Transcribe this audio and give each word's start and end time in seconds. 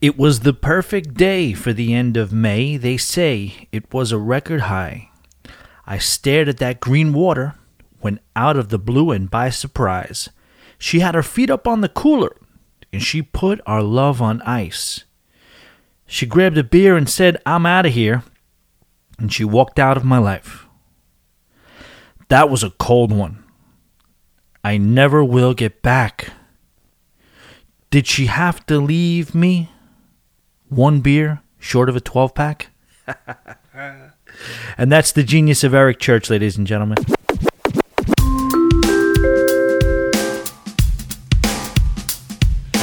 It 0.00 0.18
was 0.18 0.40
the 0.40 0.54
perfect 0.54 1.14
day 1.14 1.52
for 1.52 1.74
the 1.74 1.92
end 1.92 2.16
of 2.16 2.32
May. 2.32 2.78
They 2.78 2.96
say 2.96 3.68
it 3.70 3.92
was 3.92 4.12
a 4.12 4.18
record 4.18 4.62
high. 4.62 5.10
I 5.86 5.98
stared 5.98 6.48
at 6.48 6.56
that 6.56 6.80
green 6.80 7.12
water 7.12 7.54
when 8.00 8.20
out 8.34 8.56
of 8.56 8.70
the 8.70 8.78
blue 8.78 9.10
and 9.10 9.30
by 9.30 9.50
surprise, 9.50 10.30
she 10.78 11.00
had 11.00 11.14
her 11.14 11.22
feet 11.22 11.50
up 11.50 11.68
on 11.68 11.82
the 11.82 11.88
cooler 11.88 12.34
and 12.92 13.02
she 13.02 13.20
put 13.20 13.60
our 13.66 13.82
love 13.82 14.22
on 14.22 14.40
ice. 14.42 15.04
She 16.06 16.26
grabbed 16.26 16.58
a 16.58 16.64
beer 16.64 16.96
and 16.96 17.08
said, 17.08 17.40
I'm 17.46 17.66
out 17.66 17.86
of 17.86 17.92
here, 17.92 18.24
and 19.18 19.32
she 19.32 19.44
walked 19.44 19.78
out 19.78 19.96
of 19.96 20.04
my 20.04 20.18
life. 20.18 20.66
That 22.28 22.50
was 22.50 22.64
a 22.64 22.70
cold 22.70 23.12
one. 23.12 23.44
I 24.64 24.76
never 24.76 25.22
will 25.22 25.54
get 25.54 25.82
back. 25.82 26.32
Did 27.90 28.06
she 28.06 28.26
have 28.26 28.64
to 28.66 28.80
leave 28.80 29.34
me? 29.34 29.69
One 30.70 31.00
beer 31.00 31.42
short 31.58 31.88
of 31.88 31.96
a 31.96 32.00
12 32.00 32.32
pack? 32.32 32.70
and 34.78 34.92
that's 34.92 35.10
the 35.10 35.24
genius 35.24 35.64
of 35.64 35.74
Eric 35.74 35.98
Church, 35.98 36.30
ladies 36.30 36.56
and 36.56 36.64
gentlemen. 36.64 36.96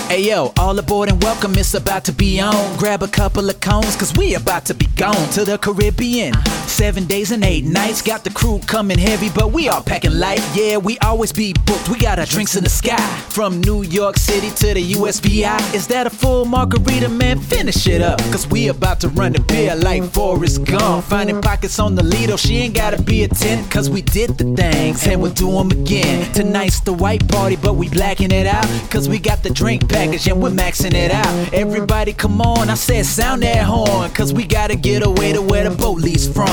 Hey 0.08 0.30
yo, 0.30 0.54
all 0.58 0.80
aboard 0.80 1.10
and 1.10 1.22
welcome, 1.22 1.54
it's 1.56 1.74
about 1.74 2.06
to 2.06 2.14
be 2.14 2.40
on. 2.40 2.78
Grab 2.78 3.04
a 3.04 3.10
couple 3.10 3.50
of 3.50 3.60
cones, 3.60 3.94
cause 3.98 4.16
we 4.16 4.36
about 4.36 4.64
to 4.68 4.74
be 4.74 4.86
gone 4.96 5.30
to 5.32 5.44
the 5.44 5.58
Caribbean. 5.58 6.34
Seven 6.66 7.06
days 7.06 7.32
and 7.32 7.44
eight 7.44 7.66
nights, 7.66 8.02
got 8.02 8.24
the 8.24 8.30
crew 8.30 8.60
coming 8.68 8.98
heavy, 8.98 9.30
but 9.30 9.52
we 9.52 9.68
all 9.68 9.82
packing 9.82 10.18
light. 10.18 10.42
Yeah, 10.54 10.78
we 10.78 10.98
always 11.00 11.34
be 11.34 11.52
booked, 11.66 11.90
we 11.90 12.00
got 12.00 12.20
our 12.20 12.26
drinks 12.26 12.56
in 12.56 12.64
the 12.64 12.70
sky. 12.70 13.06
From 13.30 13.60
New 13.60 13.84
York 13.84 14.16
City 14.18 14.50
to 14.52 14.74
the 14.76 14.94
USVI. 14.94 15.74
Is 15.76 15.88
that 15.88 16.08
a 16.08 16.10
full 16.10 16.46
margarita, 16.46 17.10
man? 17.10 17.42
Finish 17.42 17.86
it 17.88 18.02
up, 18.02 18.20
cause 18.32 18.48
we 18.48 18.70
about 18.70 19.02
to 19.02 19.10
run 19.10 19.34
the 19.34 19.42
beer 19.42 19.76
like 19.76 20.04
Forrest 20.06 20.64
Gump. 20.64 21.04
Finding 21.04 21.42
pockets 21.42 21.80
on 21.80 21.96
the 21.96 22.04
Lido, 22.04 22.38
she 22.38 22.58
ain't 22.60 22.76
gotta 22.76 23.02
be 23.02 23.24
a 23.24 23.28
10, 23.28 23.68
cause 23.70 23.90
we 23.90 24.02
did 24.02 24.38
the 24.38 24.56
things 24.56 25.06
and 25.06 25.22
we'll 25.22 25.34
do 25.34 25.52
them 25.52 25.70
again. 25.72 26.32
Tonight's 26.32 26.80
the 26.80 26.94
white 26.94 27.28
party, 27.28 27.58
but 27.58 27.74
we 27.74 27.90
blacking 27.90 28.32
it 28.32 28.48
out, 28.48 28.66
cause 28.90 29.10
we 29.10 29.20
got 29.20 29.44
the 29.44 29.50
drink 29.50 29.97
package 29.98 30.28
and 30.28 30.40
we're 30.40 30.52
maxing 30.52 30.94
it 30.94 31.10
out. 31.10 31.54
Everybody 31.54 32.14
come 32.14 32.40
on, 32.40 32.70
I 32.70 32.76
said 32.76 33.04
sound 33.04 33.42
that 33.42 33.66
horn, 33.66 34.12
cause 34.12 34.32
we 34.32 34.46
gotta 34.46 34.76
get 34.76 35.04
away 35.04 35.34
to 35.34 35.42
where 35.42 35.68
the 35.68 35.76
boat 35.76 35.98
leaves 35.98 36.28
from. 36.32 36.48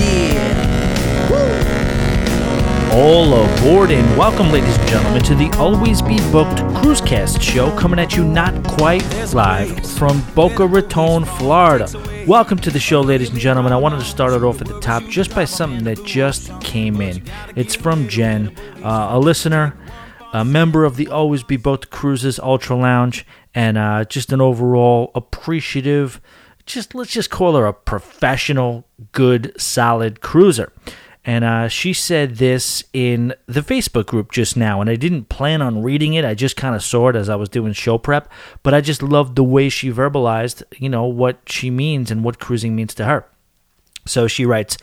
Yeah. 0.00 0.54
All 2.94 3.34
aboard 3.34 3.90
and 3.90 4.16
welcome, 4.16 4.50
ladies 4.50 4.78
and 4.78 4.88
gentlemen, 4.88 5.22
to 5.24 5.34
the 5.34 5.50
Always 5.58 6.00
Be 6.00 6.16
Booked 6.32 6.60
Cruisecast 6.80 7.42
show 7.42 7.76
coming 7.76 7.98
at 7.98 8.16
you 8.16 8.24
not 8.24 8.54
quite 8.66 9.04
live 9.34 9.86
from 9.90 10.22
Boca 10.34 10.66
Raton, 10.66 11.26
Florida. 11.26 11.86
Welcome 12.26 12.56
to 12.60 12.70
the 12.70 12.80
show, 12.80 13.02
ladies 13.02 13.28
and 13.28 13.38
gentlemen. 13.38 13.74
I 13.74 13.76
wanted 13.76 13.98
to 13.98 14.06
start 14.06 14.32
it 14.32 14.42
off 14.42 14.62
at 14.62 14.68
the 14.68 14.80
top 14.80 15.02
just 15.10 15.34
by 15.34 15.44
something 15.44 15.84
that 15.84 16.02
just 16.04 16.58
came 16.62 17.02
in. 17.02 17.22
It's 17.56 17.74
from 17.74 18.08
Jen, 18.08 18.56
uh, 18.82 19.08
a 19.10 19.18
listener, 19.18 19.76
a 20.34 20.44
member 20.44 20.84
of 20.84 20.96
the 20.96 21.06
Always 21.06 21.44
Be 21.44 21.56
Booked 21.56 21.90
Cruises 21.90 22.40
Ultra 22.40 22.74
Lounge, 22.74 23.24
and 23.54 23.78
uh, 23.78 24.04
just 24.04 24.32
an 24.32 24.40
overall 24.40 25.12
appreciative, 25.14 26.20
just 26.66 26.92
let's 26.92 27.12
just 27.12 27.30
call 27.30 27.54
her 27.54 27.66
a 27.66 27.72
professional, 27.72 28.84
good, 29.12 29.52
solid 29.60 30.20
cruiser. 30.20 30.72
And 31.24 31.44
uh, 31.44 31.68
she 31.68 31.92
said 31.92 32.36
this 32.36 32.82
in 32.92 33.32
the 33.46 33.60
Facebook 33.60 34.06
group 34.06 34.32
just 34.32 34.56
now, 34.56 34.80
and 34.80 34.90
I 34.90 34.96
didn't 34.96 35.28
plan 35.28 35.62
on 35.62 35.84
reading 35.84 36.14
it. 36.14 36.24
I 36.24 36.34
just 36.34 36.56
kind 36.56 36.74
of 36.74 36.82
saw 36.82 37.10
it 37.10 37.16
as 37.16 37.28
I 37.28 37.36
was 37.36 37.48
doing 37.48 37.72
show 37.72 37.96
prep, 37.96 38.28
but 38.64 38.74
I 38.74 38.80
just 38.80 39.04
loved 39.04 39.36
the 39.36 39.44
way 39.44 39.68
she 39.68 39.92
verbalized, 39.92 40.64
you 40.76 40.88
know, 40.88 41.04
what 41.04 41.38
she 41.46 41.70
means 41.70 42.10
and 42.10 42.24
what 42.24 42.40
cruising 42.40 42.74
means 42.74 42.92
to 42.96 43.04
her. 43.04 43.24
So 44.04 44.26
she 44.26 44.44
writes, 44.44 44.78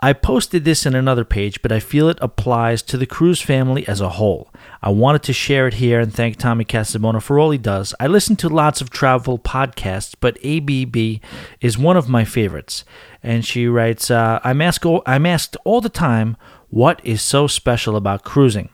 I 0.00 0.12
posted 0.12 0.64
this 0.64 0.84
in 0.84 0.94
another 0.94 1.24
page, 1.24 1.62
but 1.62 1.72
I 1.72 1.80
feel 1.80 2.10
it 2.10 2.18
applies 2.20 2.82
to 2.82 2.98
the 2.98 3.06
cruise 3.06 3.40
family 3.40 3.88
as 3.88 4.02
a 4.02 4.10
whole. 4.10 4.50
I 4.86 4.90
wanted 4.90 5.22
to 5.22 5.32
share 5.32 5.66
it 5.66 5.74
here 5.74 5.98
and 5.98 6.12
thank 6.12 6.36
Tommy 6.36 6.66
Casabona 6.66 7.22
for 7.22 7.38
all 7.38 7.50
he 7.50 7.56
does. 7.56 7.94
I 7.98 8.06
listen 8.06 8.36
to 8.36 8.50
lots 8.50 8.82
of 8.82 8.90
travel 8.90 9.38
podcasts, 9.38 10.14
but 10.20 10.36
ABB 10.44 11.22
is 11.62 11.78
one 11.78 11.96
of 11.96 12.10
my 12.10 12.26
favorites. 12.26 12.84
And 13.22 13.46
she 13.46 13.66
writes, 13.66 14.10
uh, 14.10 14.40
I'm, 14.44 14.60
asked, 14.60 14.84
I'm 15.06 15.24
asked 15.24 15.56
all 15.64 15.80
the 15.80 15.88
time, 15.88 16.36
what 16.68 17.00
is 17.02 17.22
so 17.22 17.46
special 17.46 17.96
about 17.96 18.24
cruising? 18.24 18.68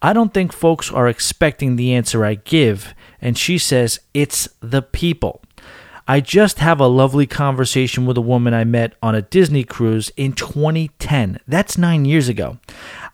I 0.00 0.12
don't 0.12 0.32
think 0.32 0.52
folks 0.52 0.92
are 0.92 1.08
expecting 1.08 1.74
the 1.74 1.92
answer 1.92 2.24
I 2.24 2.34
give, 2.34 2.94
and 3.20 3.36
she 3.36 3.58
says, 3.58 3.98
it's 4.14 4.48
the 4.60 4.80
people. 4.80 5.42
I 6.06 6.20
just 6.20 6.60
have 6.60 6.78
a 6.78 6.86
lovely 6.86 7.26
conversation 7.26 8.06
with 8.06 8.16
a 8.16 8.20
woman 8.20 8.54
I 8.54 8.62
met 8.62 8.94
on 9.02 9.16
a 9.16 9.22
Disney 9.22 9.64
cruise 9.64 10.12
in 10.16 10.34
2010. 10.34 11.40
That's 11.48 11.78
nine 11.78 12.04
years 12.04 12.28
ago. 12.28 12.58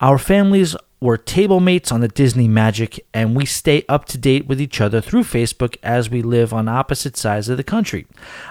Our 0.01 0.19
families 0.19 0.77
were 1.01 1.17
table 1.17 1.61
mates 1.61 1.93
on 1.93 2.01
the 2.01 2.09
Disney 2.09 2.49
Magic, 2.49 2.99
and 3.15 3.37
we 3.37 3.45
stay 3.45 3.85
up 3.89 4.05
to 4.07 4.19
date 4.19 4.47
with 4.47 4.61
each 4.61 4.81
other 4.81 5.01
through 5.01 5.23
Facebook 5.23 5.77
as 5.83 6.11
we 6.11 6.23
live 6.23 6.53
on 6.53 6.69
opposite 6.69 7.17
sides 7.17 7.49
of 7.49 7.57
the 7.57 7.65
country. 7.65 8.07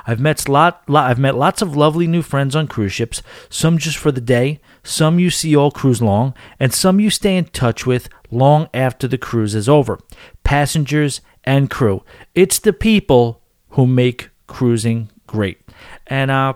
I've 0.06 0.20
met 0.20 0.48
lot, 0.48 0.84
I've 0.88 1.20
met 1.20 1.36
lots 1.36 1.62
of 1.62 1.76
lovely 1.76 2.08
new 2.08 2.22
friends 2.22 2.56
on 2.56 2.68
cruise 2.68 2.94
ships, 2.94 3.22
some 3.50 3.78
just 3.78 3.98
for 3.98 4.12
the 4.12 4.22
day, 4.22 4.60
some 4.84 5.20
you 5.20 5.30
see 5.30 5.56
all 5.56 5.72
cruise 5.72 6.02
long, 6.02 6.34
and 6.60 6.74
some 6.74 7.00
you 7.00 7.10
stay 7.10 7.36
in 7.36 7.46
touch 7.46 7.86
with 7.86 8.08
long 8.32 8.70
after 8.74 9.08
the 9.08 9.18
cruise 9.18 9.56
is 9.56 9.68
over. 9.68 10.00
Passengers 10.44 11.22
and 11.44 11.70
crew. 11.70 12.04
It's 12.36 12.60
the 12.60 12.74
people 12.74 13.42
who 13.72 13.86
make 13.86 14.30
cruising 14.48 15.10
great. 15.28 15.60
And 16.08 16.32
uh, 16.32 16.54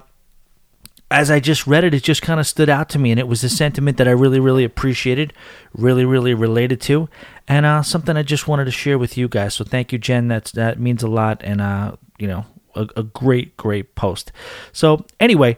as 1.11 1.29
I 1.29 1.39
just 1.39 1.67
read 1.67 1.83
it, 1.83 1.93
it 1.93 2.03
just 2.03 2.21
kind 2.21 2.39
of 2.39 2.47
stood 2.47 2.69
out 2.69 2.89
to 2.89 2.99
me, 2.99 3.11
and 3.11 3.19
it 3.19 3.27
was 3.27 3.43
a 3.43 3.49
sentiment 3.49 3.97
that 3.97 4.07
I 4.07 4.11
really, 4.11 4.39
really 4.39 4.63
appreciated, 4.63 5.33
really, 5.73 6.05
really 6.05 6.33
related 6.33 6.81
to, 6.81 7.09
and 7.47 7.65
uh, 7.65 7.83
something 7.83 8.15
I 8.15 8.23
just 8.23 8.47
wanted 8.47 8.65
to 8.65 8.71
share 8.71 8.97
with 8.97 9.17
you 9.17 9.27
guys. 9.27 9.53
So 9.55 9.63
thank 9.63 9.91
you, 9.91 9.97
Jen. 9.97 10.27
That's 10.27 10.51
that 10.51 10.79
means 10.79 11.03
a 11.03 11.07
lot, 11.07 11.41
and 11.43 11.61
uh, 11.61 11.95
you 12.17 12.27
know, 12.27 12.45
a, 12.75 12.87
a 12.95 13.03
great, 13.03 13.57
great 13.57 13.95
post. 13.95 14.31
So 14.71 15.05
anyway, 15.19 15.57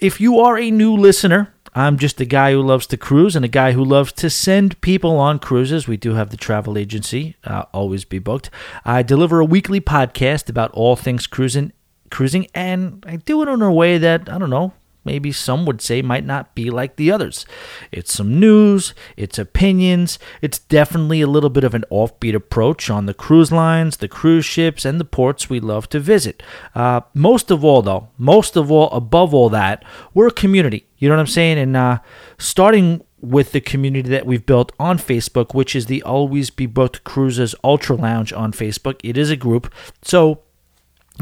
if 0.00 0.20
you 0.20 0.38
are 0.40 0.58
a 0.58 0.70
new 0.70 0.94
listener, 0.94 1.52
I'm 1.74 1.98
just 1.98 2.20
a 2.20 2.24
guy 2.24 2.52
who 2.52 2.62
loves 2.62 2.86
to 2.88 2.96
cruise 2.96 3.36
and 3.36 3.44
a 3.44 3.48
guy 3.48 3.72
who 3.72 3.84
loves 3.84 4.12
to 4.14 4.28
send 4.28 4.80
people 4.80 5.18
on 5.18 5.38
cruises. 5.38 5.86
We 5.86 5.96
do 5.96 6.14
have 6.14 6.30
the 6.30 6.36
travel 6.36 6.76
agency, 6.76 7.36
uh, 7.44 7.64
always 7.72 8.04
be 8.04 8.18
booked. 8.18 8.50
I 8.84 9.02
deliver 9.02 9.40
a 9.40 9.44
weekly 9.44 9.80
podcast 9.80 10.48
about 10.48 10.72
all 10.72 10.96
things 10.96 11.26
cruising, 11.26 11.72
cruising, 12.10 12.48
and 12.54 13.04
I 13.06 13.16
do 13.16 13.40
it 13.42 13.48
in 13.48 13.62
a 13.62 13.72
way 13.72 13.98
that 13.98 14.28
I 14.28 14.38
don't 14.38 14.50
know 14.50 14.72
maybe 15.10 15.32
some 15.32 15.66
would 15.66 15.82
say 15.82 16.02
might 16.02 16.24
not 16.24 16.54
be 16.54 16.70
like 16.70 16.94
the 16.94 17.10
others. 17.10 17.44
It's 17.90 18.12
some 18.12 18.38
news, 18.38 18.94
it's 19.16 19.40
opinions, 19.40 20.20
it's 20.40 20.60
definitely 20.60 21.20
a 21.20 21.26
little 21.26 21.50
bit 21.50 21.64
of 21.64 21.74
an 21.74 21.84
offbeat 21.90 22.32
approach 22.32 22.88
on 22.88 23.06
the 23.06 23.14
cruise 23.14 23.50
lines, 23.50 23.96
the 23.96 24.06
cruise 24.06 24.44
ships, 24.44 24.84
and 24.84 25.00
the 25.00 25.04
ports 25.04 25.50
we 25.50 25.58
love 25.58 25.88
to 25.88 25.98
visit. 25.98 26.44
Uh, 26.76 27.00
most 27.12 27.50
of 27.50 27.64
all, 27.64 27.82
though, 27.82 28.10
most 28.18 28.56
of 28.56 28.70
all, 28.70 28.88
above 28.90 29.34
all 29.34 29.48
that, 29.48 29.84
we're 30.14 30.28
a 30.28 30.42
community. 30.44 30.86
You 30.98 31.08
know 31.08 31.16
what 31.16 31.22
I'm 31.22 31.26
saying? 31.26 31.58
And 31.58 31.76
uh, 31.76 31.98
starting 32.38 33.02
with 33.20 33.50
the 33.50 33.60
community 33.60 34.08
that 34.10 34.26
we've 34.26 34.46
built 34.46 34.70
on 34.78 34.96
Facebook, 34.96 35.54
which 35.54 35.74
is 35.74 35.86
the 35.86 36.04
Always 36.04 36.50
Be 36.50 36.66
Booked 36.66 37.02
Cruises 37.02 37.56
Ultra 37.64 37.96
Lounge 37.96 38.32
on 38.32 38.52
Facebook. 38.52 39.00
It 39.02 39.18
is 39.18 39.28
a 39.28 39.36
group. 39.36 39.74
So 40.02 40.42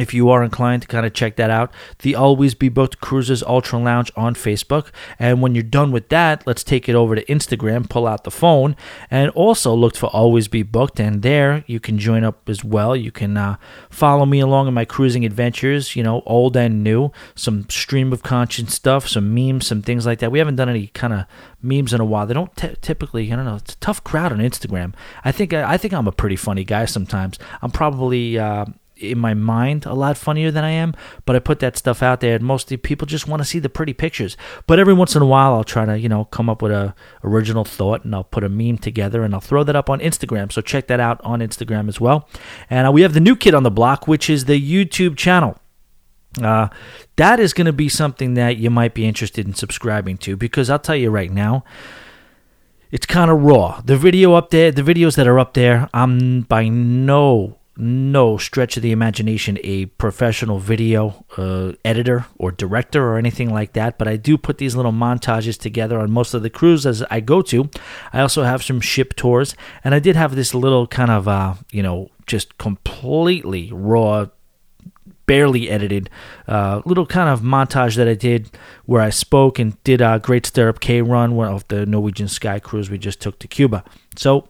if 0.01 0.15
you 0.15 0.31
are 0.31 0.43
inclined 0.43 0.83
to 0.83 0.89
kind 0.89 1.07
of 1.07 1.13
check 1.13 1.37
that 1.37 1.51
out, 1.51 1.73
the 2.01 2.15
Always 2.15 2.55
Be 2.55 2.69
Booked 2.69 3.01
Cruises 3.01 3.43
Ultra 3.43 3.79
Lounge 3.79 4.11
on 4.17 4.35
Facebook. 4.35 4.91
And 5.19 5.43
when 5.43 5.55
you're 5.55 5.63
done 5.63 5.93
with 5.93 6.09
that, 6.09 6.47
let's 6.47 6.65
take 6.65 6.89
it 6.89 6.95
over 6.95 7.15
to 7.15 7.25
Instagram, 7.25 7.89
pull 7.89 8.07
out 8.07 8.25
the 8.25 8.31
phone, 8.31 8.77
and 9.11 9.31
also 9.31 9.75
look 9.75 9.97
for 9.97 10.07
Always 10.07 10.49
Be 10.49 10.63
Booked. 10.63 11.01
And 11.01 11.23
there 11.23 11.65
you 11.67 11.81
can 11.81 11.99
join 11.99 12.25
up 12.25 12.49
as 12.49 12.65
well. 12.65 12.97
You 12.97 13.11
can 13.11 13.37
uh, 13.37 13.57
follow 13.91 14.27
me 14.27 14.41
along 14.41 14.69
in 14.69 14.75
my 14.75 14.85
cruising 14.85 15.25
adventures, 15.25 15.97
you 15.97 16.03
know, 16.03 16.23
old 16.27 16.57
and 16.57 16.83
new, 16.83 17.11
some 17.35 17.69
stream 17.69 18.13
of 18.13 18.23
conscience 18.23 18.75
stuff, 18.75 19.09
some 19.09 19.35
memes, 19.35 19.67
some 19.67 19.83
things 19.83 20.07
like 20.07 20.19
that. 20.21 20.33
We 20.33 20.39
haven't 20.39 20.57
done 20.57 20.69
any 20.69 20.89
kind 20.89 21.13
of 21.13 21.25
memes 21.63 21.93
in 21.93 22.01
a 22.01 22.05
while. 22.05 22.27
They 22.27 22.35
don't 22.35 22.55
t- 22.57 22.77
typically, 22.81 23.33
I 23.33 23.37
don't 23.37 23.45
know, 23.45 23.57
it's 23.57 23.75
a 23.75 23.79
tough 23.79 24.03
crowd 24.05 24.33
on 24.33 24.39
Instagram. 24.39 24.95
I 25.25 25.33
think 25.33 25.53
I 25.53 25.77
think 25.77 25.95
I'm 25.95 26.09
a 26.09 26.13
pretty 26.13 26.37
funny 26.37 26.65
guy 26.65 26.85
sometimes. 26.85 27.39
I'm 27.63 27.71
probably. 27.71 28.39
Uh, 28.39 28.67
in 28.99 29.19
my 29.19 29.35
mind 29.35 29.87
a 29.87 29.95
lot 29.95 30.17
funnier 30.17 30.51
than 30.51 30.65
I 30.65 30.71
am, 30.71 30.95
but 31.25 31.37
I 31.37 31.39
put 31.39 31.61
that 31.61 31.77
stuff 31.77 32.03
out 32.03 32.21
there 32.21 32.37
and 32.37 32.45
mostly 32.45 32.77
people 32.77 33.07
just 33.07 33.29
want 33.29 33.41
to 33.41 33.47
see 33.47 33.59
the 33.59 33.69
pretty 33.69 33.95
pictures. 33.95 34.37
But 34.67 34.79
every 34.79 34.95
once 34.95 35.15
in 35.15 35.23
a 35.23 35.27
while 35.27 35.55
I'll 35.55 35.65
try 35.65 35.85
to, 35.85 35.99
you 35.99 36.09
know, 36.09 36.25
come 36.27 36.51
up 36.51 36.63
with 36.63 36.73
a 36.73 36.95
original 37.23 37.65
thought 37.65 38.05
and 38.05 38.15
I'll 38.15 38.25
put 38.25 38.45
a 38.45 38.49
meme 38.49 38.79
together 38.79 39.23
and 39.23 39.35
I'll 39.35 39.41
throw 39.41 39.65
that 39.65 39.77
up 39.77 39.89
on 39.89 40.01
Instagram. 40.01 40.53
So 40.53 40.61
check 40.61 40.89
that 40.89 41.01
out 41.01 41.21
on 41.23 41.41
Instagram 41.41 41.89
as 41.89 42.01
well. 42.01 42.29
And 42.69 42.87
uh, 42.87 42.93
we 42.93 43.03
have 43.03 43.15
the 43.15 43.21
new 43.21 43.37
kid 43.37 43.55
on 43.55 43.63
the 43.63 43.71
block, 43.71 44.09
which 44.09 44.29
is 44.29 44.45
the 44.45 44.61
YouTube 44.61 45.17
channel. 45.17 45.59
Uh, 46.43 46.69
that 47.17 47.41
is 47.41 47.53
going 47.53 47.67
to 47.67 47.73
be 47.73 47.89
something 47.89 48.35
that 48.35 48.59
you 48.59 48.71
might 48.71 48.95
be 48.95 49.07
interested 49.07 49.47
in 49.47 49.55
subscribing 49.55 50.17
to 50.19 50.37
because 50.37 50.71
I'll 50.71 50.79
tell 50.79 50.97
you 50.97 51.11
right 51.11 51.31
now, 51.31 51.65
it's 52.91 53.07
kind 53.07 53.31
of 53.31 53.43
raw. 53.43 53.81
The 53.85 53.97
video 53.97 54.35
up 54.35 54.51
there, 54.51 54.71
the 54.71 54.83
videos 54.83 55.17
that 55.17 55.27
are 55.27 55.39
up 55.39 55.55
there, 55.55 55.89
I'm 55.93 56.43
by 56.43 56.69
no 56.69 57.58
no 57.79 58.37
stretch 58.37 58.77
of 58.77 58.83
the 58.83 58.91
imagination 58.91 59.57
a 59.63 59.87
professional 59.87 60.59
video 60.59 61.25
uh, 61.37 61.73
editor 61.85 62.27
or 62.37 62.51
director 62.51 63.09
or 63.09 63.17
anything 63.17 63.51
like 63.51 63.73
that, 63.75 63.97
but 63.97 64.09
I 64.09 64.17
do 64.17 64.37
put 64.37 64.59
these 64.59 64.75
little 64.75 64.93
montages 64.93 65.59
together 65.59 66.01
on 66.01 66.11
most 66.11 66.35
of 66.35 66.43
the 66.43 66.51
cruises 66.51 67.05
I 67.09 67.21
go 67.21 67.41
to. 67.43 67.71
I 68.13 68.21
also 68.21 68.43
have 68.43 68.65
some 68.65 68.81
ship 68.81 69.15
tours, 69.15 69.55
and 69.85 69.95
I 69.95 70.01
did 70.01 70.17
have 70.17 70.35
this 70.35 70.55
little 70.55 70.89
kind 70.89 71.11
of, 71.11 71.29
uh, 71.29 71.55
you 71.71 71.83
know, 71.83 72.11
just 72.27 72.59
completely 72.59 73.71
raw 73.73 74.27
barely 75.27 75.69
edited 75.69 76.09
uh, 76.49 76.81
little 76.87 77.07
kind 77.07 77.29
of 77.29 77.43
montage 77.43 77.97
that 77.97 78.09
I 78.09 78.15
did 78.15 78.51
where 78.87 79.03
I 79.03 79.11
spoke 79.11 79.59
and 79.59 79.81
did 79.85 80.01
a 80.01 80.19
Great 80.19 80.47
Stirrup 80.47 80.81
Cay 80.81 81.03
run 81.03 81.39
of 81.39 81.69
the 81.69 81.85
Norwegian 81.87 82.29
Sky 82.29 82.59
Cruise 82.59 82.91
we 82.91 82.99
just 82.99 83.21
took 83.21 83.39
to 83.41 83.47
Cuba. 83.47 83.85
So 84.17 84.49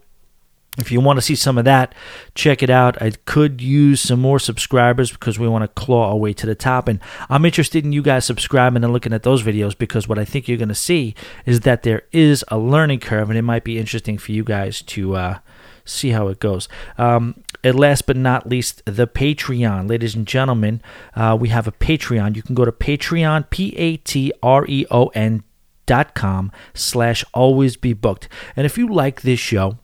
if 0.76 0.92
you 0.92 1.00
want 1.00 1.16
to 1.16 1.22
see 1.22 1.34
some 1.34 1.58
of 1.58 1.64
that, 1.64 1.94
check 2.34 2.62
it 2.62 2.70
out. 2.70 3.00
I 3.02 3.10
could 3.10 3.60
use 3.60 4.00
some 4.00 4.20
more 4.20 4.38
subscribers 4.38 5.10
because 5.10 5.38
we 5.38 5.48
want 5.48 5.62
to 5.62 5.68
claw 5.68 6.10
our 6.10 6.16
way 6.16 6.32
to 6.34 6.46
the 6.46 6.54
top. 6.54 6.86
And 6.86 7.00
I'm 7.28 7.44
interested 7.44 7.84
in 7.84 7.92
you 7.92 8.02
guys 8.02 8.24
subscribing 8.24 8.84
and 8.84 8.92
looking 8.92 9.12
at 9.12 9.24
those 9.24 9.42
videos 9.42 9.76
because 9.76 10.06
what 10.08 10.20
I 10.20 10.24
think 10.24 10.46
you're 10.46 10.56
going 10.56 10.68
to 10.68 10.74
see 10.76 11.14
is 11.46 11.60
that 11.60 11.82
there 11.82 12.02
is 12.12 12.44
a 12.48 12.58
learning 12.58 13.00
curve 13.00 13.28
and 13.28 13.38
it 13.38 13.42
might 13.42 13.64
be 13.64 13.78
interesting 13.78 14.18
for 14.18 14.30
you 14.30 14.44
guys 14.44 14.80
to 14.82 15.16
uh, 15.16 15.38
see 15.84 16.10
how 16.10 16.28
it 16.28 16.38
goes. 16.38 16.68
Um, 16.96 17.42
and 17.64 17.78
last 17.78 18.06
but 18.06 18.16
not 18.16 18.48
least, 18.48 18.82
the 18.84 19.08
Patreon. 19.08 19.88
Ladies 19.88 20.14
and 20.14 20.26
gentlemen, 20.26 20.80
uh, 21.16 21.36
we 21.38 21.48
have 21.48 21.66
a 21.66 21.72
Patreon. 21.72 22.36
You 22.36 22.42
can 22.42 22.54
go 22.54 22.64
to 22.64 22.72
Patreon, 22.72 23.50
P 23.50 23.74
A 23.76 23.96
T 23.96 24.32
R 24.42 24.64
E 24.68 24.86
O 24.92 25.08
N 25.08 25.42
dot 25.86 26.14
com 26.14 26.52
slash 26.74 27.24
always 27.34 27.76
be 27.76 27.94
booked. 27.94 28.28
And 28.54 28.64
if 28.64 28.78
you 28.78 28.86
like 28.86 29.22
this 29.22 29.40
show, 29.40 29.78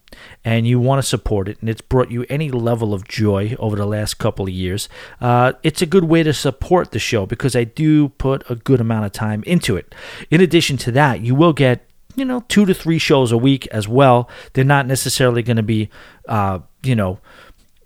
and 0.44 0.66
you 0.66 0.78
want 0.80 1.02
to 1.02 1.08
support 1.08 1.48
it, 1.48 1.58
and 1.60 1.68
it's 1.68 1.80
brought 1.80 2.10
you 2.10 2.24
any 2.28 2.50
level 2.50 2.94
of 2.94 3.06
joy 3.06 3.56
over 3.58 3.76
the 3.76 3.86
last 3.86 4.18
couple 4.18 4.46
of 4.46 4.52
years, 4.52 4.88
uh, 5.20 5.52
it's 5.62 5.82
a 5.82 5.86
good 5.86 6.04
way 6.04 6.22
to 6.22 6.32
support 6.32 6.90
the 6.90 6.98
show 6.98 7.26
because 7.26 7.54
I 7.54 7.64
do 7.64 8.10
put 8.10 8.48
a 8.50 8.54
good 8.54 8.80
amount 8.80 9.06
of 9.06 9.12
time 9.12 9.42
into 9.46 9.76
it. 9.76 9.94
In 10.30 10.40
addition 10.40 10.76
to 10.78 10.92
that, 10.92 11.20
you 11.20 11.34
will 11.34 11.52
get 11.52 11.86
you 12.16 12.24
know 12.24 12.44
two 12.48 12.64
to 12.64 12.74
three 12.74 12.98
shows 12.98 13.32
a 13.32 13.38
week 13.38 13.66
as 13.68 13.88
well. 13.88 14.28
They're 14.52 14.64
not 14.64 14.86
necessarily 14.86 15.42
going 15.42 15.56
to 15.56 15.62
be 15.62 15.90
uh, 16.28 16.60
you 16.82 16.94
know 16.94 17.18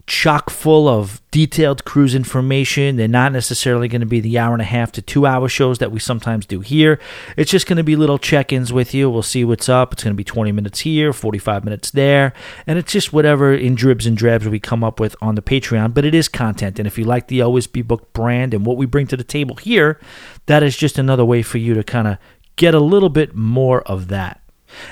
chock 0.08 0.48
full 0.48 0.88
of 0.88 1.20
detailed 1.30 1.84
cruise 1.84 2.14
information. 2.14 2.96
They're 2.96 3.06
not 3.06 3.30
necessarily 3.30 3.88
going 3.88 4.00
to 4.00 4.06
be 4.06 4.20
the 4.20 4.38
hour 4.38 4.54
and 4.54 4.62
a 4.62 4.64
half 4.64 4.90
to 4.92 5.02
two 5.02 5.26
hour 5.26 5.48
shows 5.48 5.78
that 5.78 5.92
we 5.92 6.00
sometimes 6.00 6.46
do 6.46 6.60
here. 6.60 6.98
It's 7.36 7.50
just 7.50 7.66
going 7.66 7.76
to 7.76 7.84
be 7.84 7.94
little 7.94 8.18
check 8.18 8.50
ins 8.50 8.72
with 8.72 8.94
you. 8.94 9.10
We'll 9.10 9.22
see 9.22 9.44
what's 9.44 9.68
up. 9.68 9.92
It's 9.92 10.02
going 10.02 10.14
to 10.14 10.16
be 10.16 10.24
20 10.24 10.50
minutes 10.50 10.80
here, 10.80 11.12
45 11.12 11.64
minutes 11.64 11.90
there. 11.90 12.32
And 12.66 12.78
it's 12.78 12.90
just 12.90 13.12
whatever 13.12 13.52
in 13.52 13.74
dribs 13.74 14.06
and 14.06 14.16
drabs 14.16 14.48
we 14.48 14.58
come 14.58 14.82
up 14.82 14.98
with 14.98 15.14
on 15.20 15.34
the 15.34 15.42
Patreon. 15.42 15.92
But 15.92 16.06
it 16.06 16.14
is 16.14 16.28
content. 16.28 16.78
And 16.78 16.86
if 16.86 16.96
you 16.96 17.04
like 17.04 17.28
the 17.28 17.42
Always 17.42 17.66
Be 17.66 17.82
Booked 17.82 18.14
brand 18.14 18.54
and 18.54 18.64
what 18.64 18.78
we 18.78 18.86
bring 18.86 19.06
to 19.08 19.16
the 19.16 19.24
table 19.24 19.56
here, 19.56 20.00
that 20.46 20.62
is 20.62 20.76
just 20.76 20.98
another 20.98 21.24
way 21.24 21.42
for 21.42 21.58
you 21.58 21.74
to 21.74 21.84
kind 21.84 22.08
of 22.08 22.16
get 22.56 22.74
a 22.74 22.80
little 22.80 23.10
bit 23.10 23.34
more 23.34 23.82
of 23.82 24.08
that. 24.08 24.40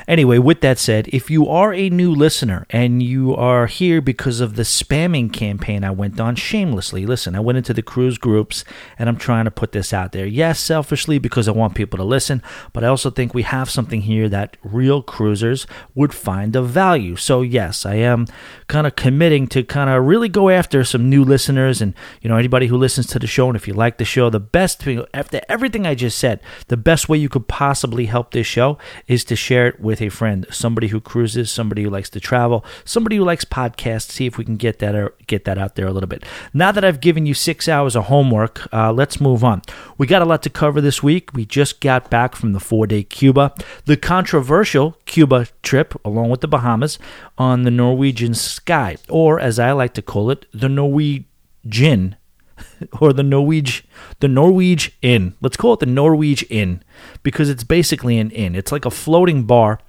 Anyway, 0.08 0.38
with 0.38 0.60
that 0.60 0.78
said, 0.78 1.08
if 1.08 1.30
you 1.30 1.48
are 1.48 1.72
a 1.72 1.90
new 1.90 2.12
listener 2.12 2.66
and 2.70 3.02
you 3.02 3.34
are 3.34 3.66
here 3.66 4.00
because 4.00 4.40
of 4.40 4.56
the 4.56 4.62
spamming 4.62 5.32
campaign 5.32 5.84
I 5.84 5.90
went 5.90 6.18
on 6.20 6.36
shamelessly, 6.36 7.06
listen, 7.06 7.34
I 7.34 7.40
went 7.40 7.58
into 7.58 7.74
the 7.74 7.82
cruise 7.82 8.18
groups 8.18 8.64
and 8.98 9.08
I'm 9.08 9.16
trying 9.16 9.44
to 9.44 9.50
put 9.50 9.72
this 9.72 9.92
out 9.92 10.12
there. 10.12 10.26
Yes, 10.26 10.60
selfishly 10.60 11.18
because 11.18 11.48
I 11.48 11.52
want 11.52 11.74
people 11.74 11.96
to 11.98 12.04
listen, 12.04 12.42
but 12.72 12.84
I 12.84 12.88
also 12.88 13.10
think 13.10 13.34
we 13.34 13.42
have 13.42 13.70
something 13.70 14.02
here 14.02 14.28
that 14.28 14.56
real 14.62 15.02
cruisers 15.02 15.66
would 15.94 16.14
find 16.14 16.56
of 16.56 16.68
value. 16.68 17.16
So, 17.16 17.42
yes, 17.42 17.84
I 17.86 17.94
am 17.96 18.26
kind 18.68 18.86
of 18.86 18.96
committing 18.96 19.46
to 19.48 19.62
kind 19.62 19.90
of 19.90 20.04
really 20.04 20.28
go 20.28 20.50
after 20.50 20.84
some 20.84 21.08
new 21.08 21.24
listeners 21.24 21.80
and, 21.80 21.94
you 22.20 22.28
know, 22.28 22.36
anybody 22.36 22.66
who 22.66 22.76
listens 22.76 23.06
to 23.08 23.18
the 23.18 23.26
show. 23.26 23.48
And 23.48 23.56
if 23.56 23.68
you 23.68 23.74
like 23.74 23.98
the 23.98 24.04
show, 24.04 24.30
the 24.30 24.40
best 24.40 24.82
thing, 24.82 25.04
after 25.14 25.40
everything 25.48 25.86
I 25.86 25.94
just 25.94 26.18
said, 26.18 26.40
the 26.68 26.76
best 26.76 27.08
way 27.08 27.18
you 27.18 27.28
could 27.28 27.48
possibly 27.48 28.06
help 28.06 28.30
this 28.30 28.46
show 28.46 28.78
is 29.06 29.24
to 29.24 29.36
share 29.36 29.65
share 29.66 29.74
it 29.74 29.80
with 29.80 30.00
a 30.00 30.08
friend, 30.08 30.46
somebody 30.50 30.88
who 30.88 31.00
cruises, 31.00 31.50
somebody 31.50 31.82
who 31.82 31.90
likes 31.90 32.10
to 32.10 32.20
travel, 32.20 32.64
somebody 32.84 33.16
who 33.16 33.24
likes 33.24 33.44
podcasts. 33.44 34.12
See 34.12 34.26
if 34.26 34.38
we 34.38 34.44
can 34.44 34.56
get 34.56 34.78
that 34.78 34.94
or 34.94 35.14
get 35.26 35.44
that 35.44 35.58
out 35.58 35.74
there 35.74 35.86
a 35.86 35.92
little 35.92 36.08
bit. 36.08 36.24
Now 36.54 36.72
that 36.72 36.84
I've 36.84 37.00
given 37.00 37.26
you 37.26 37.34
six 37.34 37.68
hours 37.68 37.96
of 37.96 38.04
homework, 38.04 38.72
uh, 38.72 38.92
let's 38.92 39.20
move 39.20 39.42
on. 39.44 39.62
We 39.98 40.06
got 40.06 40.22
a 40.22 40.24
lot 40.24 40.42
to 40.42 40.50
cover 40.50 40.80
this 40.80 41.02
week. 41.02 41.32
We 41.34 41.44
just 41.44 41.80
got 41.80 42.10
back 42.10 42.36
from 42.36 42.52
the 42.52 42.60
four 42.60 42.86
day 42.86 43.02
Cuba, 43.02 43.52
the 43.84 43.96
controversial 43.96 44.96
Cuba 45.06 45.46
trip, 45.62 45.94
along 46.04 46.30
with 46.30 46.40
the 46.40 46.48
Bahamas, 46.48 46.98
on 47.38 47.62
the 47.62 47.70
Norwegian 47.70 48.34
Sky, 48.34 48.96
or 49.08 49.40
as 49.40 49.58
I 49.58 49.72
like 49.72 49.94
to 49.94 50.02
call 50.02 50.30
it, 50.30 50.46
the 50.52 50.68
Norwegian 50.68 52.16
or 53.00 53.12
the 53.12 53.22
Norwich 53.22 53.84
the 54.20 54.28
Norwich 54.28 54.96
Inn. 55.02 55.34
Let's 55.40 55.56
call 55.56 55.74
it 55.74 55.80
the 55.80 55.86
Norwich 55.86 56.44
Inn 56.50 56.82
because 57.22 57.48
it's 57.48 57.64
basically 57.64 58.18
an 58.18 58.30
inn. 58.30 58.54
It's 58.54 58.72
like 58.72 58.84
a 58.84 58.90
floating 58.90 59.44
bar 59.44 59.80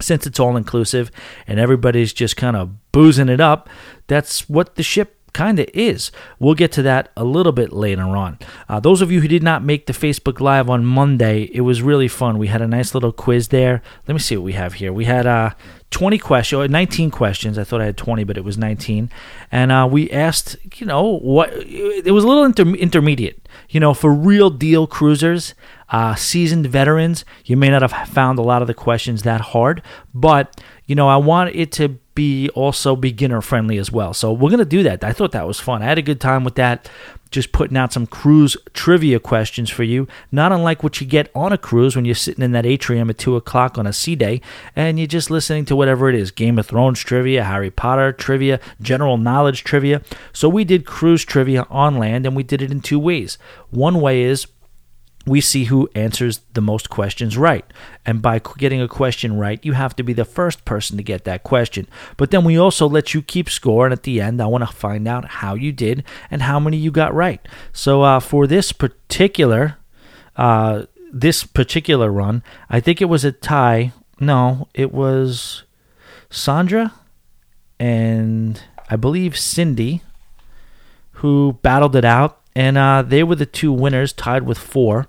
since 0.00 0.26
it's 0.26 0.40
all 0.40 0.56
inclusive 0.56 1.10
and 1.46 1.60
everybody's 1.60 2.12
just 2.12 2.36
kind 2.36 2.56
of 2.56 2.92
boozing 2.92 3.28
it 3.28 3.40
up. 3.40 3.68
That's 4.06 4.48
what 4.48 4.74
the 4.74 4.82
ship 4.82 5.21
kind 5.32 5.58
of 5.58 5.68
is. 5.74 6.10
We'll 6.38 6.54
get 6.54 6.72
to 6.72 6.82
that 6.82 7.10
a 7.16 7.24
little 7.24 7.52
bit 7.52 7.72
later 7.72 8.02
on. 8.02 8.38
Uh, 8.68 8.80
those 8.80 9.00
of 9.00 9.10
you 9.10 9.20
who 9.20 9.28
did 9.28 9.42
not 9.42 9.62
make 9.62 9.86
the 9.86 9.92
Facebook 9.92 10.40
Live 10.40 10.68
on 10.68 10.84
Monday, 10.84 11.50
it 11.52 11.62
was 11.62 11.82
really 11.82 12.08
fun. 12.08 12.38
We 12.38 12.48
had 12.48 12.62
a 12.62 12.68
nice 12.68 12.94
little 12.94 13.12
quiz 13.12 13.48
there. 13.48 13.82
Let 14.06 14.14
me 14.14 14.20
see 14.20 14.36
what 14.36 14.44
we 14.44 14.52
have 14.52 14.74
here. 14.74 14.92
We 14.92 15.04
had 15.04 15.26
uh, 15.26 15.50
20 15.90 16.18
questions, 16.18 16.70
19 16.70 17.10
questions. 17.10 17.58
I 17.58 17.64
thought 17.64 17.80
I 17.80 17.86
had 17.86 17.96
20, 17.96 18.24
but 18.24 18.36
it 18.36 18.44
was 18.44 18.58
19. 18.58 19.10
And 19.50 19.70
uh, 19.70 19.88
we 19.90 20.10
asked, 20.10 20.56
you 20.76 20.86
know, 20.86 21.18
what 21.18 21.52
it 21.52 22.12
was 22.12 22.24
a 22.24 22.26
little 22.26 22.44
inter- 22.44 22.74
intermediate. 22.74 23.48
You 23.68 23.80
know, 23.80 23.94
for 23.94 24.12
real 24.12 24.50
deal 24.50 24.86
cruisers, 24.86 25.54
uh, 25.90 26.14
seasoned 26.14 26.66
veterans, 26.66 27.24
you 27.44 27.56
may 27.56 27.68
not 27.68 27.82
have 27.82 28.08
found 28.08 28.38
a 28.38 28.42
lot 28.42 28.62
of 28.62 28.68
the 28.68 28.74
questions 28.74 29.22
that 29.22 29.40
hard, 29.40 29.82
but, 30.14 30.60
you 30.86 30.94
know, 30.94 31.08
I 31.08 31.16
want 31.16 31.54
it 31.54 31.72
to 31.72 31.88
be 32.14 32.50
also 32.50 32.94
beginner 32.94 33.40
friendly 33.40 33.78
as 33.78 33.90
well. 33.90 34.12
So 34.12 34.32
we're 34.32 34.50
going 34.50 34.58
to 34.58 34.64
do 34.64 34.82
that. 34.82 35.02
I 35.02 35.12
thought 35.12 35.32
that 35.32 35.46
was 35.46 35.60
fun. 35.60 35.82
I 35.82 35.86
had 35.86 35.98
a 35.98 36.02
good 36.02 36.20
time 36.20 36.44
with 36.44 36.56
that 36.56 36.88
just 37.32 37.50
putting 37.50 37.76
out 37.76 37.92
some 37.92 38.06
cruise 38.06 38.56
trivia 38.74 39.18
questions 39.18 39.70
for 39.70 39.82
you, 39.82 40.06
not 40.30 40.52
unlike 40.52 40.82
what 40.82 41.00
you 41.00 41.06
get 41.06 41.30
on 41.34 41.52
a 41.52 41.58
cruise 41.58 41.96
when 41.96 42.04
you're 42.04 42.14
sitting 42.14 42.44
in 42.44 42.52
that 42.52 42.66
atrium 42.66 43.10
at 43.10 43.18
2 43.18 43.34
o'clock 43.34 43.78
on 43.78 43.86
a 43.86 43.92
sea 43.92 44.14
day 44.14 44.40
and 44.76 44.98
you're 44.98 45.06
just 45.06 45.30
listening 45.30 45.64
to 45.64 45.74
whatever 45.74 46.08
it 46.08 46.14
is 46.14 46.30
Game 46.30 46.58
of 46.58 46.66
Thrones 46.66 47.00
trivia, 47.00 47.42
Harry 47.42 47.70
Potter 47.70 48.12
trivia, 48.12 48.60
general 48.80 49.16
knowledge 49.16 49.64
trivia. 49.64 50.02
So 50.32 50.48
we 50.48 50.64
did 50.64 50.86
cruise 50.86 51.24
trivia 51.24 51.66
on 51.70 51.98
land 51.98 52.26
and 52.26 52.36
we 52.36 52.42
did 52.42 52.62
it 52.62 52.70
in 52.70 52.80
two 52.80 52.98
ways. 52.98 53.38
One 53.70 54.00
way 54.00 54.22
is 54.22 54.46
we 55.26 55.40
see 55.40 55.64
who 55.64 55.88
answers 55.94 56.40
the 56.54 56.60
most 56.60 56.90
questions 56.90 57.36
right. 57.36 57.64
And 58.04 58.20
by 58.20 58.40
getting 58.58 58.80
a 58.80 58.88
question 58.88 59.38
right, 59.38 59.64
you 59.64 59.72
have 59.72 59.94
to 59.96 60.02
be 60.02 60.12
the 60.12 60.24
first 60.24 60.64
person 60.64 60.96
to 60.96 61.02
get 61.02 61.24
that 61.24 61.42
question. 61.42 61.86
But 62.16 62.30
then 62.30 62.44
we 62.44 62.58
also 62.58 62.88
let 62.88 63.14
you 63.14 63.22
keep 63.22 63.48
score, 63.48 63.86
and 63.86 63.92
at 63.92 64.02
the 64.02 64.20
end, 64.20 64.40
I 64.40 64.46
want 64.46 64.66
to 64.66 64.74
find 64.74 65.06
out 65.06 65.24
how 65.24 65.54
you 65.54 65.72
did 65.72 66.04
and 66.30 66.42
how 66.42 66.58
many 66.58 66.76
you 66.76 66.90
got 66.90 67.14
right. 67.14 67.46
So 67.72 68.02
uh, 68.02 68.20
for 68.20 68.46
this 68.46 68.72
particular, 68.72 69.76
uh, 70.36 70.86
this 71.12 71.44
particular 71.44 72.10
run, 72.10 72.42
I 72.68 72.80
think 72.80 73.00
it 73.00 73.06
was 73.06 73.24
a 73.24 73.32
tie. 73.32 73.92
No, 74.18 74.68
it 74.74 74.92
was 74.92 75.64
Sandra 76.30 76.94
and 77.78 78.62
I 78.88 78.96
believe 78.96 79.36
Cindy 79.36 80.02
who 81.16 81.58
battled 81.62 81.94
it 81.94 82.04
out 82.04 82.41
and 82.54 82.76
uh, 82.76 83.02
they 83.02 83.22
were 83.22 83.36
the 83.36 83.46
two 83.46 83.72
winners, 83.72 84.12
tied 84.12 84.44
with 84.44 84.58
four. 84.58 85.08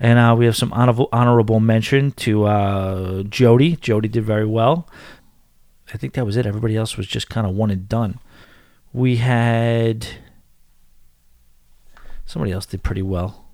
And 0.00 0.18
uh, 0.18 0.34
we 0.38 0.46
have 0.46 0.56
some 0.56 0.72
honorable, 0.72 1.08
honorable 1.12 1.58
mention 1.58 2.12
to 2.12 2.44
uh, 2.44 3.22
Jody. 3.24 3.76
Jody 3.76 4.08
did 4.08 4.24
very 4.24 4.46
well. 4.46 4.88
I 5.92 5.96
think 5.96 6.12
that 6.14 6.24
was 6.24 6.36
it. 6.36 6.46
Everybody 6.46 6.76
else 6.76 6.96
was 6.96 7.06
just 7.06 7.28
kind 7.28 7.46
of 7.46 7.54
one 7.54 7.70
and 7.70 7.88
done. 7.88 8.20
We 8.92 9.16
had 9.16 10.06
somebody 12.26 12.52
else 12.52 12.66
did 12.66 12.82
pretty 12.82 13.02
well. 13.02 13.46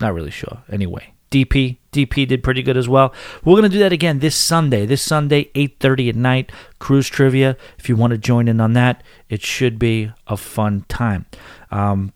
Not 0.00 0.14
really 0.14 0.30
sure. 0.30 0.62
Anyway, 0.70 1.14
DP. 1.30 1.78
DP 1.96 2.28
did 2.28 2.42
pretty 2.42 2.62
good 2.62 2.76
as 2.76 2.88
well. 2.88 3.14
We're 3.44 3.54
going 3.54 3.64
to 3.64 3.68
do 3.68 3.78
that 3.80 3.92
again 3.92 4.18
this 4.18 4.36
Sunday. 4.36 4.86
This 4.86 5.02
Sunday, 5.02 5.44
8.30 5.54 6.10
at 6.10 6.16
night, 6.16 6.52
cruise 6.78 7.08
trivia. 7.08 7.56
If 7.78 7.88
you 7.88 7.96
want 7.96 8.12
to 8.12 8.18
join 8.18 8.48
in 8.48 8.60
on 8.60 8.74
that, 8.74 9.02
it 9.28 9.42
should 9.42 9.78
be 9.78 10.12
a 10.26 10.36
fun 10.36 10.84
time. 10.88 11.26
Um, 11.70 12.12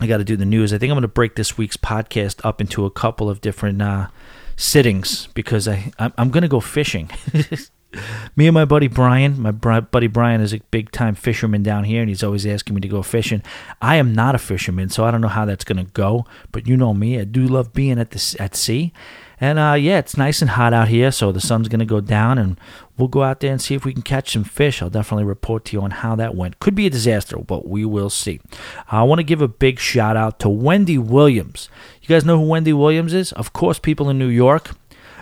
I 0.00 0.06
got 0.06 0.18
to 0.18 0.24
do 0.24 0.36
the 0.36 0.44
news. 0.44 0.72
I 0.72 0.78
think 0.78 0.90
I'm 0.90 0.96
going 0.96 1.02
to 1.02 1.08
break 1.08 1.36
this 1.36 1.56
week's 1.56 1.76
podcast 1.76 2.44
up 2.44 2.60
into 2.60 2.84
a 2.84 2.90
couple 2.90 3.30
of 3.30 3.40
different 3.40 3.80
uh, 3.80 4.08
sittings 4.56 5.28
because 5.34 5.68
I, 5.68 5.92
I'm, 5.98 6.12
I'm 6.18 6.30
going 6.30 6.42
to 6.42 6.48
go 6.48 6.60
fishing. 6.60 7.10
me 8.36 8.46
and 8.46 8.54
my 8.54 8.64
buddy 8.64 8.88
Brian, 8.88 9.40
my 9.40 9.50
buddy 9.50 10.06
Brian 10.06 10.40
is 10.40 10.52
a 10.52 10.60
big 10.70 10.90
time 10.90 11.14
fisherman 11.14 11.62
down 11.62 11.84
here, 11.84 12.00
and 12.00 12.08
he's 12.08 12.22
always 12.22 12.46
asking 12.46 12.74
me 12.74 12.80
to 12.80 12.88
go 12.88 13.02
fishing. 13.02 13.42
I 13.80 13.96
am 13.96 14.14
not 14.14 14.34
a 14.34 14.38
fisherman, 14.38 14.88
so 14.88 15.04
I 15.04 15.10
don't 15.10 15.20
know 15.20 15.28
how 15.28 15.44
that's 15.44 15.64
going 15.64 15.84
to 15.84 15.92
go. 15.92 16.26
But 16.52 16.66
you 16.66 16.76
know 16.76 16.94
me, 16.94 17.18
I 17.18 17.24
do 17.24 17.46
love 17.46 17.72
being 17.72 17.98
at 17.98 18.10
the 18.10 18.36
at 18.38 18.54
sea. 18.54 18.92
And 19.40 19.58
uh, 19.58 19.74
yeah, 19.74 19.98
it's 19.98 20.16
nice 20.16 20.40
and 20.40 20.52
hot 20.52 20.72
out 20.72 20.88
here, 20.88 21.10
so 21.10 21.32
the 21.32 21.40
sun's 21.40 21.68
going 21.68 21.80
to 21.80 21.84
go 21.84 22.00
down, 22.00 22.38
and 22.38 22.58
we'll 22.96 23.08
go 23.08 23.22
out 23.22 23.40
there 23.40 23.50
and 23.50 23.60
see 23.60 23.74
if 23.74 23.84
we 23.84 23.92
can 23.92 24.02
catch 24.02 24.32
some 24.32 24.44
fish. 24.44 24.80
I'll 24.80 24.90
definitely 24.90 25.24
report 25.24 25.64
to 25.66 25.76
you 25.76 25.82
on 25.82 25.90
how 25.90 26.14
that 26.16 26.34
went. 26.34 26.60
Could 26.60 26.74
be 26.74 26.86
a 26.86 26.90
disaster, 26.90 27.36
but 27.38 27.68
we 27.68 27.84
will 27.84 28.10
see. 28.10 28.40
I 28.90 29.02
want 29.02 29.18
to 29.18 29.24
give 29.24 29.42
a 29.42 29.48
big 29.48 29.78
shout 29.78 30.16
out 30.16 30.38
to 30.40 30.48
Wendy 30.48 30.98
Williams. 30.98 31.68
You 32.00 32.08
guys 32.08 32.24
know 32.24 32.38
who 32.38 32.46
Wendy 32.46 32.72
Williams 32.72 33.12
is? 33.12 33.32
Of 33.32 33.52
course, 33.52 33.78
people 33.78 34.08
in 34.08 34.18
New 34.18 34.28
York 34.28 34.70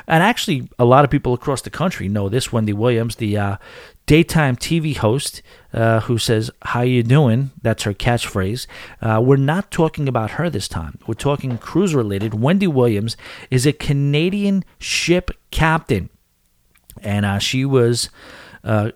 and 0.06 0.23
actually 0.23 0.68
a 0.78 0.85
lot 0.85 1.04
of 1.04 1.11
people 1.11 1.35
across 1.35 1.62
the 1.62 1.71
country 1.71 2.09
know 2.09 2.28
this 2.28 2.52
Wendy 2.52 2.73
Williams, 2.73 3.16
the 3.16 3.37
uh, 3.37 3.56
daytime 4.06 4.56
TV 4.56 4.97
host 4.97 5.42
uh, 5.73 6.00
who 6.00 6.18
says 6.18 6.50
"How 6.62 6.82
you 6.82 7.02
doing?" 7.02 7.50
That's 7.62 7.85
her 7.85 7.94
catchphrase. 7.94 8.66
Uh, 9.00 9.21
we're 9.23 9.37
not 9.37 9.71
talking 9.71 10.09
about 10.09 10.32
her 10.32 10.50
this 10.50 10.68
time. 10.68 10.99
We're 11.06 11.14
talking 11.14 11.59
cruise 11.59 11.94
related. 11.94 12.35
Wendy 12.35 12.66
Williams 12.66 13.16
is 13.50 13.66
a 13.66 13.73
Canadian 13.73 14.64
ship 14.78 15.30
captain, 15.50 16.11
and 17.00 17.25
uh, 17.26 17.38
she 17.38 17.64
was. 17.64 18.11
Uh, 18.64 18.92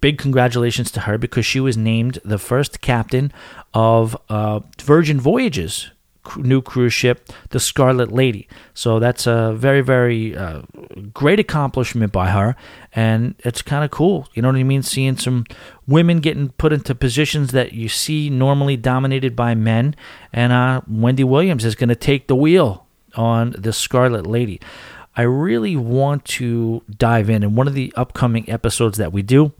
big 0.00 0.18
congratulations 0.18 0.90
to 0.90 1.00
her 1.00 1.16
because 1.16 1.46
she 1.46 1.58
was 1.58 1.76
named 1.76 2.18
the 2.24 2.38
first 2.38 2.80
captain 2.80 3.32
of 3.72 4.16
uh, 4.28 4.60
Virgin 4.82 5.18
Voyages 5.18 5.90
new 6.36 6.62
cruise 6.62 6.92
ship, 6.92 7.28
the 7.50 7.60
Scarlet 7.60 8.12
Lady. 8.12 8.48
So 8.74 8.98
that's 8.98 9.26
a 9.26 9.52
very, 9.54 9.80
very 9.80 10.36
uh, 10.36 10.62
great 11.12 11.40
accomplishment 11.40 12.12
by 12.12 12.30
her, 12.30 12.56
and 12.92 13.34
it's 13.40 13.62
kind 13.62 13.84
of 13.84 13.90
cool. 13.90 14.28
You 14.34 14.42
know 14.42 14.48
what 14.48 14.56
I 14.56 14.62
mean? 14.62 14.82
Seeing 14.82 15.16
some 15.16 15.44
women 15.86 16.20
getting 16.20 16.50
put 16.50 16.72
into 16.72 16.94
positions 16.94 17.52
that 17.52 17.72
you 17.72 17.88
see 17.88 18.30
normally 18.30 18.76
dominated 18.76 19.34
by 19.34 19.54
men, 19.54 19.94
and 20.32 20.52
uh, 20.52 20.82
Wendy 20.88 21.24
Williams 21.24 21.64
is 21.64 21.74
going 21.74 21.88
to 21.88 21.96
take 21.96 22.26
the 22.26 22.36
wheel 22.36 22.86
on 23.14 23.54
the 23.58 23.72
Scarlet 23.72 24.26
Lady. 24.26 24.60
I 25.16 25.22
really 25.22 25.76
want 25.76 26.24
to 26.26 26.82
dive 26.96 27.28
in, 27.28 27.42
and 27.42 27.56
one 27.56 27.66
of 27.66 27.74
the 27.74 27.92
upcoming 27.96 28.48
episodes 28.48 28.98
that 28.98 29.12
we 29.12 29.22
do 29.22 29.52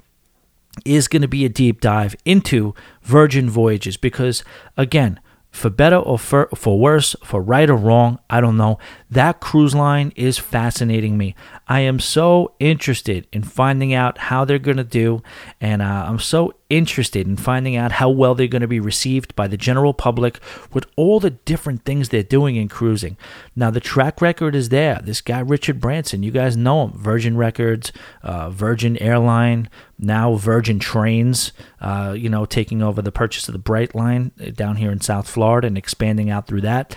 is 0.84 1.08
going 1.08 1.22
to 1.22 1.28
be 1.28 1.44
a 1.44 1.48
deep 1.48 1.80
dive 1.80 2.14
into 2.24 2.74
Virgin 3.02 3.50
Voyages 3.50 3.96
because, 3.96 4.44
again, 4.76 5.18
for 5.50 5.70
better 5.70 5.96
or 5.96 6.18
for, 6.18 6.48
for 6.54 6.78
worse, 6.78 7.16
for 7.24 7.40
right 7.40 7.68
or 7.68 7.76
wrong, 7.76 8.18
I 8.28 8.40
don't 8.40 8.56
know. 8.56 8.78
That 9.10 9.40
cruise 9.40 9.74
line 9.74 10.12
is 10.16 10.36
fascinating 10.36 11.16
me. 11.16 11.34
I 11.66 11.80
am 11.80 11.98
so 11.98 12.52
interested 12.60 13.26
in 13.32 13.42
finding 13.42 13.94
out 13.94 14.18
how 14.18 14.44
they're 14.44 14.58
going 14.58 14.76
to 14.76 14.84
do, 14.84 15.22
and 15.60 15.80
uh, 15.80 16.04
I'm 16.06 16.18
so 16.18 16.52
interested 16.68 17.26
in 17.26 17.36
finding 17.36 17.74
out 17.74 17.92
how 17.92 18.10
well 18.10 18.34
they're 18.34 18.46
going 18.46 18.60
to 18.60 18.68
be 18.68 18.80
received 18.80 19.34
by 19.34 19.48
the 19.48 19.56
general 19.56 19.94
public 19.94 20.40
with 20.74 20.84
all 20.96 21.20
the 21.20 21.30
different 21.30 21.84
things 21.84 22.10
they're 22.10 22.22
doing 22.22 22.56
in 22.56 22.68
cruising. 22.68 23.16
Now, 23.56 23.70
the 23.70 23.80
track 23.80 24.20
record 24.20 24.54
is 24.54 24.68
there. 24.68 25.00
This 25.02 25.22
guy, 25.22 25.40
Richard 25.40 25.80
Branson, 25.80 26.22
you 26.22 26.30
guys 26.30 26.56
know 26.56 26.84
him 26.84 26.92
Virgin 26.92 27.36
Records, 27.36 27.92
uh, 28.22 28.50
Virgin 28.50 28.98
Airline, 28.98 29.70
now 29.98 30.34
Virgin 30.34 30.78
Trains, 30.78 31.52
uh, 31.80 32.14
you 32.16 32.28
know, 32.28 32.44
taking 32.44 32.82
over 32.82 33.00
the 33.00 33.12
purchase 33.12 33.48
of 33.48 33.54
the 33.54 33.58
Brightline 33.58 34.30
uh, 34.46 34.50
down 34.50 34.76
here 34.76 34.92
in 34.92 35.00
South 35.00 35.28
Florida 35.28 35.66
and 35.66 35.78
expanding 35.78 36.28
out 36.28 36.46
through 36.46 36.60
that. 36.60 36.94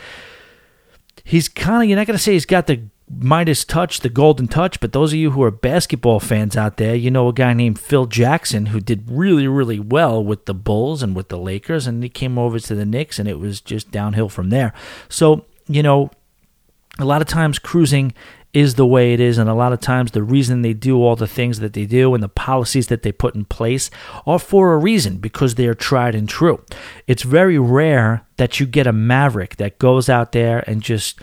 He's 1.23 1.47
kind 1.47 1.83
of, 1.83 1.89
you're 1.89 1.97
not 1.97 2.07
going 2.07 2.17
to 2.17 2.23
say 2.23 2.33
he's 2.33 2.45
got 2.45 2.67
the 2.67 2.83
Midas 3.13 3.65
touch, 3.65 3.99
the 3.99 4.09
golden 4.09 4.47
touch, 4.47 4.79
but 4.79 4.93
those 4.93 5.11
of 5.11 5.19
you 5.19 5.31
who 5.31 5.43
are 5.43 5.51
basketball 5.51 6.19
fans 6.19 6.55
out 6.55 6.77
there, 6.77 6.95
you 6.95 7.11
know 7.11 7.27
a 7.27 7.33
guy 7.33 7.53
named 7.53 7.79
Phil 7.79 8.05
Jackson 8.05 8.67
who 8.67 8.79
did 8.79 9.09
really, 9.09 9.47
really 9.47 9.79
well 9.79 10.23
with 10.23 10.45
the 10.45 10.53
Bulls 10.53 11.03
and 11.03 11.15
with 11.15 11.27
the 11.27 11.37
Lakers, 11.37 11.87
and 11.87 12.01
he 12.03 12.09
came 12.09 12.37
over 12.37 12.59
to 12.59 12.75
the 12.75 12.85
Knicks, 12.85 13.19
and 13.19 13.27
it 13.27 13.39
was 13.39 13.59
just 13.59 13.91
downhill 13.91 14.29
from 14.29 14.49
there. 14.49 14.73
So, 15.09 15.45
you 15.67 15.83
know, 15.83 16.09
a 16.99 17.05
lot 17.05 17.21
of 17.21 17.27
times 17.27 17.59
cruising 17.59 18.13
is 18.53 18.75
the 18.75 18.85
way 18.85 19.13
it 19.13 19.19
is, 19.19 19.37
and 19.37 19.49
a 19.49 19.53
lot 19.53 19.73
of 19.73 19.79
times 19.79 20.11
the 20.11 20.23
reason 20.23 20.61
they 20.61 20.73
do 20.73 20.97
all 20.97 21.15
the 21.15 21.27
things 21.27 21.59
that 21.59 21.73
they 21.73 21.85
do 21.85 22.13
and 22.13 22.21
the 22.21 22.29
policies 22.29 22.87
that 22.87 23.01
they 23.03 23.11
put 23.11 23.35
in 23.35 23.45
place 23.45 23.89
are 24.27 24.39
for 24.39 24.73
a 24.73 24.77
reason 24.77 25.17
because 25.17 25.55
they 25.55 25.67
are 25.67 25.73
tried 25.73 26.15
and 26.15 26.27
true. 26.27 26.63
It's 27.07 27.23
very 27.23 27.57
rare 27.57 28.25
that 28.37 28.59
you 28.59 28.65
get 28.65 28.87
a 28.87 28.93
maverick 28.93 29.55
that 29.57 29.79
goes 29.79 30.09
out 30.09 30.31
there 30.31 30.63
and 30.67 30.81
just 30.81 31.19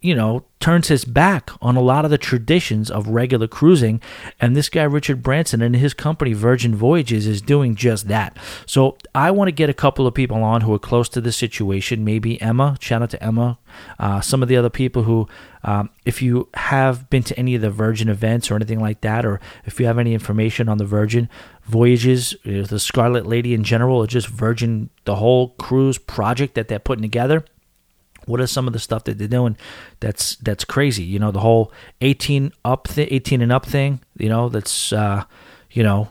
you 0.00 0.14
know, 0.14 0.44
turns 0.60 0.88
his 0.88 1.04
back 1.04 1.50
on 1.62 1.76
a 1.76 1.80
lot 1.80 2.04
of 2.04 2.10
the 2.10 2.18
traditions 2.18 2.90
of 2.90 3.08
regular 3.08 3.46
cruising. 3.46 4.00
And 4.40 4.56
this 4.56 4.68
guy, 4.68 4.82
Richard 4.82 5.22
Branson, 5.22 5.62
and 5.62 5.76
his 5.76 5.94
company, 5.94 6.32
Virgin 6.32 6.74
Voyages, 6.74 7.26
is 7.26 7.40
doing 7.40 7.76
just 7.76 8.08
that. 8.08 8.36
So 8.66 8.96
I 9.14 9.30
want 9.30 9.48
to 9.48 9.52
get 9.52 9.70
a 9.70 9.74
couple 9.74 10.06
of 10.06 10.14
people 10.14 10.42
on 10.42 10.62
who 10.62 10.74
are 10.74 10.78
close 10.78 11.08
to 11.10 11.20
the 11.20 11.32
situation. 11.32 12.04
Maybe 12.04 12.40
Emma, 12.42 12.76
shout 12.80 13.02
out 13.02 13.10
to 13.10 13.22
Emma. 13.22 13.58
Uh, 13.98 14.20
some 14.20 14.42
of 14.42 14.48
the 14.48 14.56
other 14.56 14.70
people 14.70 15.04
who, 15.04 15.28
um, 15.62 15.90
if 16.04 16.20
you 16.22 16.48
have 16.54 17.08
been 17.10 17.22
to 17.24 17.38
any 17.38 17.54
of 17.54 17.62
the 17.62 17.70
Virgin 17.70 18.08
events 18.08 18.50
or 18.50 18.56
anything 18.56 18.80
like 18.80 19.00
that, 19.02 19.24
or 19.24 19.40
if 19.64 19.78
you 19.78 19.86
have 19.86 19.98
any 19.98 20.14
information 20.14 20.68
on 20.68 20.78
the 20.78 20.84
Virgin 20.84 21.28
Voyages, 21.64 22.34
the 22.44 22.78
Scarlet 22.80 23.26
Lady 23.26 23.54
in 23.54 23.62
general, 23.62 23.98
or 23.98 24.06
just 24.06 24.26
Virgin, 24.26 24.90
the 25.04 25.16
whole 25.16 25.50
cruise 25.50 25.98
project 25.98 26.54
that 26.54 26.68
they're 26.68 26.78
putting 26.78 27.02
together 27.02 27.44
what 28.28 28.40
are 28.40 28.46
some 28.46 28.66
of 28.66 28.72
the 28.72 28.78
stuff 28.78 29.04
that 29.04 29.18
they're 29.18 29.28
doing 29.28 29.56
that's 30.00 30.36
that's 30.36 30.64
crazy? 30.64 31.04
You 31.04 31.18
know 31.18 31.30
the 31.30 31.40
whole 31.40 31.72
18 32.00 32.52
up 32.64 32.88
th- 32.88 33.08
18 33.10 33.42
and 33.42 33.52
up 33.52 33.66
thing 33.66 34.00
you 34.16 34.28
know 34.28 34.48
that's 34.48 34.92
uh, 34.92 35.24
you 35.70 35.82
know 35.82 36.08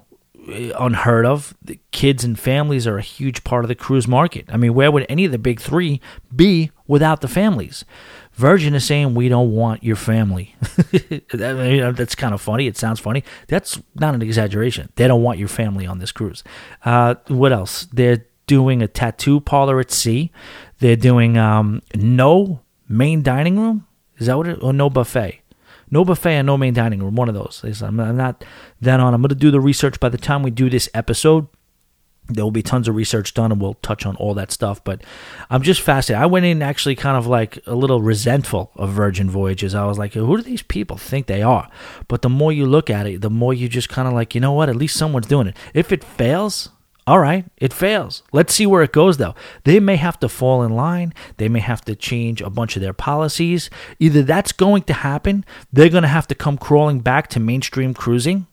unheard 0.79 1.25
of. 1.25 1.55
The 1.61 1.79
kids 1.91 2.23
and 2.23 2.39
families 2.39 2.87
are 2.87 2.97
a 2.97 3.01
huge 3.01 3.43
part 3.43 3.65
of 3.65 3.67
the 3.67 3.75
cruise 3.75 4.07
market. 4.07 4.45
I 4.49 4.57
mean 4.57 4.73
where 4.73 4.91
would 4.91 5.05
any 5.09 5.25
of 5.25 5.31
the 5.31 5.37
big 5.37 5.59
three 5.59 6.01
be 6.35 6.71
without 6.87 7.21
the 7.21 7.27
families? 7.27 7.85
Virgin 8.33 8.75
is 8.75 8.85
saying 8.85 9.15
we 9.15 9.29
don't 9.29 9.51
want 9.51 9.83
your 9.83 9.95
family. 9.95 10.55
That's 11.33 12.13
kind 12.13 12.35
of 12.35 12.41
funny. 12.41 12.67
It 12.67 12.77
sounds 12.77 12.99
funny. 12.99 13.23
That's 13.47 13.81
not 13.95 14.13
an 14.13 14.21
exaggeration. 14.21 14.89
They 14.95 15.07
don't 15.07 15.23
want 15.23 15.39
your 15.39 15.47
family 15.47 15.87
on 15.87 15.97
this 15.97 16.11
cruise. 16.11 16.43
Uh, 16.85 17.15
what 17.29 17.51
else? 17.51 17.87
They're 17.91 18.25
doing 18.45 18.83
a 18.83 18.87
tattoo 18.87 19.41
parlor 19.41 19.79
at 19.79 19.91
sea 19.91 20.31
they're 20.79 20.95
doing 20.95 21.37
um, 21.37 21.81
no 21.95 22.61
main 22.87 23.23
dining 23.23 23.59
room. 23.59 23.87
Is 24.17 24.27
that 24.27 24.37
what 24.37 24.47
it? 24.47 24.61
Or 24.61 24.73
no 24.73 24.89
buffet? 24.89 25.41
No 25.89 26.03
buffet 26.03 26.35
and 26.35 26.45
no 26.45 26.57
main 26.57 26.73
dining 26.73 27.01
room. 27.01 27.15
One 27.15 27.29
of 27.29 27.35
those. 27.35 27.63
I'm, 27.81 27.99
I'm 27.99 28.17
not 28.17 28.43
that 28.81 28.99
on. 28.99 29.13
I'm 29.13 29.21
going 29.21 29.29
to 29.29 29.35
do 29.35 29.51
the 29.51 29.61
research 29.61 29.99
by 29.99 30.09
the 30.09 30.17
time 30.17 30.43
we 30.43 30.51
do 30.51 30.69
this 30.69 30.89
episode. 30.93 31.47
There 32.29 32.43
will 32.43 32.51
be 32.51 32.61
tons 32.61 32.89
of 32.89 32.95
research 32.95 33.33
done, 33.33 33.53
and 33.53 33.61
we'll 33.61 33.75
touch 33.75 34.05
on 34.05 34.17
all 34.17 34.33
that 34.33 34.51
stuff. 34.51 34.83
But 34.83 35.01
I'm 35.49 35.61
just 35.61 35.79
fascinated. 35.79 36.21
I 36.21 36.25
went 36.25 36.45
in 36.45 36.61
actually 36.61 36.95
kind 36.95 37.15
of 37.15 37.25
like 37.25 37.57
a 37.65 37.73
little 37.73 38.01
resentful 38.01 38.71
of 38.75 38.89
Virgin 38.89 39.29
Voyages. 39.29 39.73
I 39.73 39.85
was 39.85 39.97
like, 39.97 40.11
who 40.11 40.35
do 40.35 40.43
these 40.43 40.61
people 40.61 40.97
think 40.97 41.27
they 41.27 41.41
are? 41.41 41.69
But 42.09 42.23
the 42.23 42.29
more 42.29 42.51
you 42.51 42.65
look 42.65 42.89
at 42.89 43.07
it, 43.07 43.21
the 43.21 43.29
more 43.29 43.53
you 43.53 43.69
just 43.69 43.87
kind 43.87 44.09
of 44.09 44.13
like, 44.13 44.35
you 44.35 44.41
know 44.41 44.51
what? 44.51 44.67
At 44.67 44.75
least 44.75 44.97
someone's 44.97 45.27
doing 45.27 45.47
it. 45.47 45.55
If 45.73 45.93
it 45.93 46.03
fails, 46.03 46.67
all 47.07 47.19
right, 47.19 47.45
it 47.55 47.71
fails. 47.71 48.21
Let's 48.33 48.53
see 48.53 48.67
where 48.67 48.83
it 48.83 48.91
goes, 48.91 49.15
though. 49.15 49.33
They 49.63 49.79
may 49.79 49.95
have 49.95 50.19
to 50.19 50.27
fall 50.27 50.61
in 50.61 50.75
line. 50.75 51.13
They 51.37 51.47
may 51.47 51.61
have 51.61 51.81
to 51.85 51.95
change 51.95 52.41
a 52.41 52.49
bunch 52.49 52.75
of 52.75 52.81
their 52.81 52.93
policies. 52.93 53.69
Either 53.97 54.21
that's 54.21 54.51
going 54.51 54.83
to 54.83 54.93
happen, 54.93 55.45
they're 55.71 55.87
going 55.87 56.03
to 56.03 56.09
have 56.09 56.27
to 56.27 56.35
come 56.35 56.57
crawling 56.57 56.99
back 56.99 57.29
to 57.29 57.39
mainstream 57.39 57.93
cruising 57.93 58.45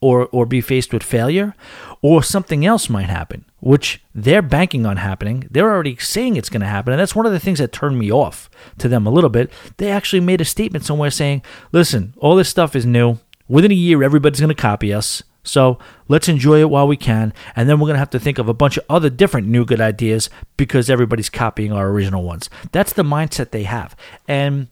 or, 0.00 0.28
or 0.32 0.46
be 0.46 0.60
faced 0.60 0.92
with 0.92 1.02
failure, 1.02 1.54
or 2.02 2.22
something 2.22 2.64
else 2.64 2.88
might 2.88 3.08
happen, 3.08 3.44
which 3.58 4.00
they're 4.14 4.40
banking 4.40 4.86
on 4.86 4.96
happening. 4.96 5.46
They're 5.50 5.70
already 5.70 5.96
saying 5.96 6.36
it's 6.36 6.48
going 6.48 6.60
to 6.60 6.68
happen. 6.68 6.92
And 6.92 7.00
that's 7.00 7.16
one 7.16 7.26
of 7.26 7.32
the 7.32 7.40
things 7.40 7.58
that 7.58 7.72
turned 7.72 7.98
me 7.98 8.10
off 8.10 8.48
to 8.78 8.88
them 8.88 9.06
a 9.06 9.10
little 9.10 9.28
bit. 9.28 9.50
They 9.76 9.90
actually 9.90 10.20
made 10.20 10.40
a 10.40 10.44
statement 10.44 10.84
somewhere 10.84 11.10
saying, 11.10 11.42
listen, 11.72 12.14
all 12.18 12.36
this 12.36 12.48
stuff 12.48 12.76
is 12.76 12.86
new. 12.86 13.18
Within 13.48 13.72
a 13.72 13.74
year, 13.74 14.02
everybody's 14.02 14.40
going 14.40 14.54
to 14.54 14.62
copy 14.62 14.94
us. 14.94 15.22
So 15.44 15.78
let's 16.08 16.28
enjoy 16.28 16.60
it 16.60 16.70
while 16.70 16.86
we 16.86 16.96
can, 16.96 17.32
and 17.56 17.68
then 17.68 17.78
we're 17.78 17.86
going 17.86 17.94
to 17.94 18.00
have 18.00 18.10
to 18.10 18.20
think 18.20 18.38
of 18.38 18.48
a 18.48 18.54
bunch 18.54 18.76
of 18.76 18.84
other 18.90 19.08
different 19.08 19.46
new 19.46 19.64
good 19.64 19.80
ideas 19.80 20.28
because 20.56 20.90
everybody's 20.90 21.30
copying 21.30 21.72
our 21.72 21.88
original 21.88 22.22
ones. 22.22 22.50
That's 22.72 22.92
the 22.92 23.02
mindset 23.02 23.50
they 23.50 23.62
have. 23.62 23.96
And 24.26 24.68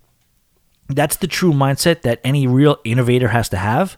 that's 0.88 1.16
the 1.16 1.26
true 1.26 1.52
mindset 1.52 2.02
that 2.02 2.20
any 2.22 2.46
real 2.46 2.78
innovator 2.84 3.28
has 3.28 3.48
to 3.50 3.56
have. 3.56 3.96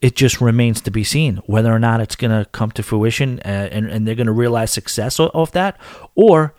It 0.00 0.14
just 0.14 0.40
remains 0.40 0.80
to 0.82 0.90
be 0.90 1.04
seen 1.04 1.36
whether 1.46 1.72
or 1.72 1.78
not 1.78 2.00
it's 2.00 2.16
going 2.16 2.30
to 2.30 2.48
come 2.50 2.70
to 2.72 2.82
fruition 2.82 3.40
uh, 3.44 3.68
and, 3.72 3.86
and 3.86 4.06
they're 4.06 4.14
going 4.14 4.26
to 4.26 4.32
realize 4.32 4.70
success 4.70 5.18
of 5.18 5.52
that, 5.52 5.78
or 6.14 6.54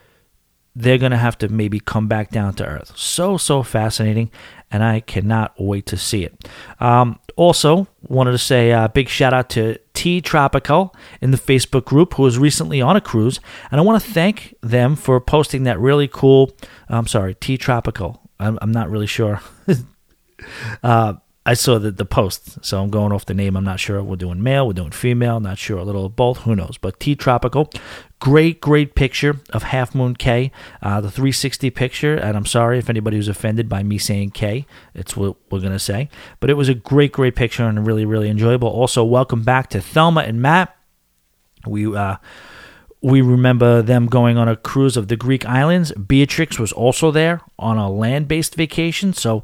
they're 0.79 0.97
going 0.97 1.11
to 1.11 1.17
have 1.17 1.37
to 1.37 1.49
maybe 1.49 1.79
come 1.79 2.07
back 2.07 2.31
down 2.31 2.53
to 2.53 2.65
earth. 2.65 2.93
So, 2.95 3.35
so 3.35 3.63
fascinating, 3.63 4.31
and 4.71 4.81
I 4.81 5.01
cannot 5.01 5.53
wait 5.59 5.85
to 5.87 5.97
see 5.97 6.23
it. 6.23 6.47
Um, 6.79 7.19
also, 7.35 7.87
wanted 8.07 8.31
to 8.31 8.37
say 8.37 8.71
a 8.71 8.89
big 8.93 9.09
shout 9.09 9.33
out 9.33 9.49
to 9.51 9.77
T 9.93 10.21
Tropical 10.21 10.95
in 11.19 11.31
the 11.31 11.37
Facebook 11.37 11.83
group 11.83 12.13
who 12.13 12.23
was 12.23 12.39
recently 12.39 12.81
on 12.81 12.95
a 12.95 13.01
cruise, 13.01 13.41
and 13.71 13.81
I 13.81 13.83
want 13.83 14.01
to 14.01 14.09
thank 14.09 14.55
them 14.61 14.95
for 14.95 15.19
posting 15.19 15.63
that 15.63 15.79
really 15.79 16.07
cool. 16.07 16.51
I'm 16.87 17.07
sorry, 17.07 17.35
T 17.35 17.57
Tropical. 17.57 18.21
I'm, 18.39 18.57
I'm 18.61 18.71
not 18.71 18.89
really 18.89 19.07
sure. 19.07 19.41
uh, 20.83 21.15
I 21.49 21.55
saw 21.55 21.79
the, 21.79 21.89
the 21.89 22.05
post, 22.05 22.63
so 22.63 22.79
I'm 22.79 22.91
going 22.91 23.11
off 23.11 23.25
the 23.25 23.33
name. 23.33 23.55
I'm 23.55 23.63
not 23.63 23.79
sure. 23.79 24.03
We're 24.03 24.17
doing 24.17 24.43
male, 24.43 24.67
we're 24.67 24.73
doing 24.73 24.91
female, 24.91 25.39
not 25.39 25.57
sure. 25.57 25.79
A 25.79 25.83
little 25.83 26.05
of 26.05 26.15
both, 26.15 26.41
who 26.41 26.55
knows? 26.55 26.77
But 26.79 26.99
T 26.99 27.15
Tropical, 27.15 27.71
great, 28.19 28.61
great 28.61 28.93
picture 28.93 29.37
of 29.49 29.63
Half 29.63 29.95
Moon 29.95 30.15
Cay, 30.15 30.51
uh, 30.83 31.01
the 31.01 31.09
360 31.09 31.71
picture. 31.71 32.15
And 32.15 32.37
I'm 32.37 32.45
sorry 32.45 32.77
if 32.77 32.87
anybody 32.87 33.17
was 33.17 33.27
offended 33.27 33.67
by 33.67 33.81
me 33.81 33.97
saying 33.97 34.29
K. 34.29 34.67
It's 34.93 35.17
what 35.17 35.37
we're 35.49 35.59
going 35.59 35.73
to 35.73 35.79
say. 35.79 36.07
But 36.39 36.51
it 36.51 36.53
was 36.53 36.69
a 36.69 36.75
great, 36.75 37.13
great 37.13 37.35
picture 37.35 37.63
and 37.63 37.83
really, 37.83 38.05
really 38.05 38.29
enjoyable. 38.29 38.67
Also, 38.67 39.03
welcome 39.03 39.41
back 39.41 39.71
to 39.71 39.81
Thelma 39.81 40.21
and 40.21 40.43
Matt. 40.43 40.77
We, 41.65 41.95
uh, 41.95 42.17
we 43.01 43.21
remember 43.21 43.81
them 43.81 44.07
going 44.07 44.37
on 44.37 44.49
a 44.49 44.55
cruise 44.55 44.97
of 44.97 45.07
the 45.07 45.15
Greek 45.15 45.45
islands. 45.45 45.91
Beatrix 45.93 46.59
was 46.59 46.71
also 46.71 47.11
there 47.11 47.41
on 47.57 47.77
a 47.77 47.89
land-based 47.89 48.55
vacation, 48.55 49.13
so 49.13 49.43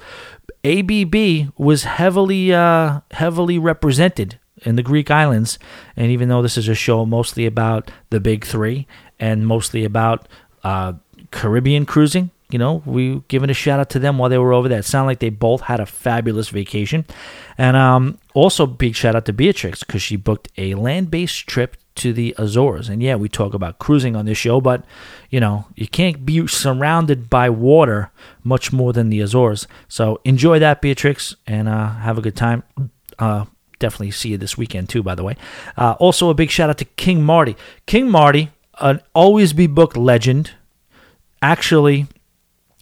ABB 0.66 1.54
was 1.58 1.84
heavily 1.84 2.54
uh, 2.54 3.02
heavily 3.12 3.58
represented 3.58 4.40
in 4.64 4.76
the 4.76 4.84
Greek 4.84 5.10
islands. 5.12 5.60
And 5.96 6.12
even 6.12 6.30
though 6.30 6.42
this 6.42 6.58
is 6.58 6.68
a 6.68 6.76
show 6.76 7.06
mostly 7.06 7.46
about 7.46 7.92
the 8.10 8.20
big 8.20 8.46
three 8.46 8.88
and 9.20 9.48
mostly 9.48 9.86
about 9.86 10.28
uh, 10.64 10.94
Caribbean 11.32 11.86
cruising, 11.86 12.32
you 12.56 12.60
know, 12.60 12.82
we 12.86 13.22
giving 13.28 13.50
a 13.50 13.54
shout 13.54 13.82
out 13.82 13.90
to 13.90 14.00
them 14.00 14.18
while 14.18 14.30
they 14.30 14.38
were 14.38 14.54
over 14.54 14.70
there. 14.70 14.80
It 14.80 14.86
sounded 14.86 15.08
like 15.08 15.20
they 15.20 15.30
both 15.30 15.60
had 15.60 15.82
a 15.82 15.86
fabulous 15.86 16.48
vacation, 16.48 17.04
and 17.58 17.76
um, 17.76 18.18
also 18.34 18.66
big 18.66 18.96
shout 18.96 19.14
out 19.14 19.26
to 19.26 19.34
Beatrix 19.34 19.84
because 19.84 20.02
she 20.02 20.16
booked 20.16 20.48
a 20.56 20.74
land 20.76 21.12
based 21.12 21.48
trip 21.48 21.76
to 21.96 22.14
the 22.14 22.34
Azores. 22.38 22.88
And 22.88 23.04
yeah, 23.04 23.16
we 23.16 23.28
talk 23.28 23.54
about 23.54 23.78
cruising 23.78 24.16
on 24.16 24.26
this 24.26 24.38
show, 24.38 24.62
but 24.62 24.86
you 25.30 25.42
know, 25.42 25.66
you 25.76 25.86
can't 25.86 26.26
be 26.26 26.48
surrounded 26.48 27.30
by 27.30 27.50
water 27.50 28.10
much 28.42 28.72
more 28.72 28.94
than 28.94 29.10
the 29.10 29.20
Azores. 29.20 29.68
So 29.90 30.22
enjoy 30.24 30.58
that, 30.60 30.82
Beatrix, 30.82 31.36
and 31.46 31.68
uh, 31.68 31.90
have 31.90 32.18
a 32.18 32.22
good 32.22 32.38
time. 32.38 32.64
Uh, 33.20 33.44
definitely 33.80 34.12
see 34.12 34.30
you 34.30 34.38
this 34.38 34.58
weekend 34.58 34.88
too, 34.88 35.04
by 35.04 35.16
the 35.16 35.26
way. 35.26 35.36
Uh, 35.76 35.98
also, 36.00 36.30
a 36.30 36.34
big 36.34 36.52
shout 36.52 36.70
out 36.70 36.78
to 36.78 36.86
King 36.86 37.22
Marty. 37.22 37.58
King 37.86 38.10
Marty, 38.10 38.52
an 38.80 39.02
always 39.14 39.52
be 39.52 39.68
booked 39.68 39.98
legend. 39.98 40.52
Actually, 41.42 42.08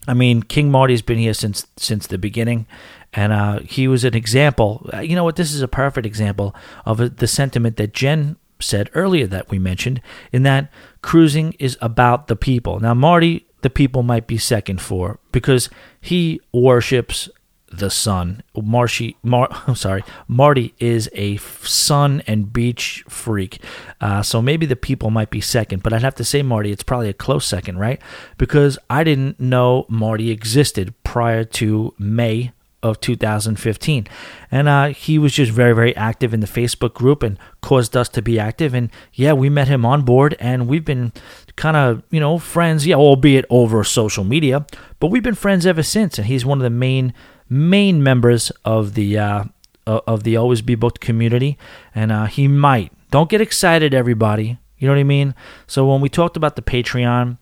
I 0.08 0.14
mean, 0.14 0.44
King 0.44 0.70
Marty's 0.70 1.02
been 1.02 1.18
here 1.18 1.34
since 1.34 1.66
since 1.78 2.08
the 2.08 2.18
beginning, 2.18 2.68
and 3.14 3.32
uh, 3.32 3.60
he 3.60 3.88
was 3.88 4.04
an 4.04 4.16
example. 4.16 4.90
Uh, 4.94 5.00
you 5.00 5.16
know 5.16 5.24
what? 5.24 5.36
This 5.36 5.54
is 5.54 5.62
a 5.62 5.68
perfect 5.68 6.06
example 6.06 6.56
of 6.86 7.18
the 7.18 7.28
sentiment 7.28 7.78
that 7.78 7.94
Jen 7.94 8.36
said 8.60 8.90
earlier 8.94 9.28
that 9.28 9.50
we 9.50 9.60
mentioned, 9.60 10.02
in 10.32 10.44
that 10.44 10.72
cruising 11.02 11.54
is 11.60 11.78
about 11.82 12.28
the 12.28 12.36
people. 12.36 12.80
Now, 12.80 12.94
Marty, 12.94 13.46
the 13.62 13.70
people 13.70 14.04
might 14.04 14.28
be 14.28 14.38
second 14.38 14.82
for 14.82 15.20
because 15.32 15.70
he 16.00 16.42
worships 16.52 17.30
the 17.78 17.90
sun. 17.90 18.44
Marshy, 18.56 19.18
Mar, 19.24 19.48
I'm 19.68 19.76
sorry, 19.76 20.04
Marty 20.28 20.74
is 20.80 21.10
a 21.14 21.38
sun 21.38 22.22
and 22.28 22.54
beach 22.54 23.04
freak. 23.10 23.60
Uh, 24.00 24.22
so 24.22 24.42
maybe 24.42 24.66
the 24.66 24.76
people 24.76 25.10
might 25.10 25.30
be 25.30 25.42
second, 25.42 25.84
but 25.84 25.94
I'd 25.94 26.04
have 26.04 26.16
to 26.16 26.24
say 26.24 26.42
Marty. 26.42 26.72
It's 26.72 26.84
probably 26.84 27.10
a 27.10 27.14
close 27.14 27.46
second, 27.46 27.80
right? 27.80 28.02
Because 28.38 28.78
I 28.90 29.04
didn't 29.04 29.40
know 29.40 29.86
Marty 29.90 30.32
existed 30.32 30.94
prior 31.04 31.44
to 31.44 31.94
May 31.98 32.52
of 32.84 33.00
2015. 33.00 34.08
And 34.52 34.68
uh, 34.68 34.88
he 34.90 35.18
was 35.18 35.34
just 35.34 35.52
very, 35.52 35.74
very 35.74 35.96
active 35.96 36.34
in 36.34 36.42
the 36.42 36.48
Facebook 36.48 36.94
group 36.94 37.24
and 37.24 37.40
caused 37.62 37.96
us 37.96 38.10
to 38.10 38.22
be 38.22 38.38
active. 38.38 38.74
And 38.74 38.92
yeah, 39.14 39.34
we 39.34 39.50
met 39.50 39.70
him 39.70 39.86
on 39.86 40.04
board 40.04 40.36
and 40.40 40.68
we've 40.68 40.86
been 40.86 41.14
kind 41.56 41.78
of, 41.78 42.04
you 42.12 42.20
know, 42.20 42.38
friends, 42.38 42.86
yeah, 42.86 42.96
albeit 42.96 43.46
over 43.50 43.84
social 43.84 44.26
media, 44.26 44.66
but 45.00 45.08
we've 45.08 45.24
been 45.24 45.34
friends 45.34 45.66
ever 45.66 45.82
since. 45.82 46.18
And 46.18 46.28
he's 46.28 46.46
one 46.46 46.60
of 46.60 46.64
the 46.64 46.70
main, 46.70 47.14
main 47.50 48.04
members 48.04 48.52
of 48.66 48.94
the, 48.94 49.18
uh, 49.18 49.44
of 49.86 50.24
the 50.24 50.38
Always 50.38 50.62
Be 50.62 50.76
Booked 50.76 51.00
community. 51.00 51.58
And 51.94 52.12
uh, 52.12 52.26
he 52.26 52.48
might. 52.48 52.92
Don't 53.12 53.30
get 53.30 53.42
excited, 53.42 53.94
everybody. 53.94 54.58
You 54.78 54.88
know 54.88 54.94
what 54.94 55.00
I 55.00 55.04
mean? 55.04 55.36
So 55.68 55.90
when 55.90 56.02
we 56.02 56.10
talked 56.10 56.36
about 56.36 56.56
the 56.56 56.62
Patreon, 56.62 57.38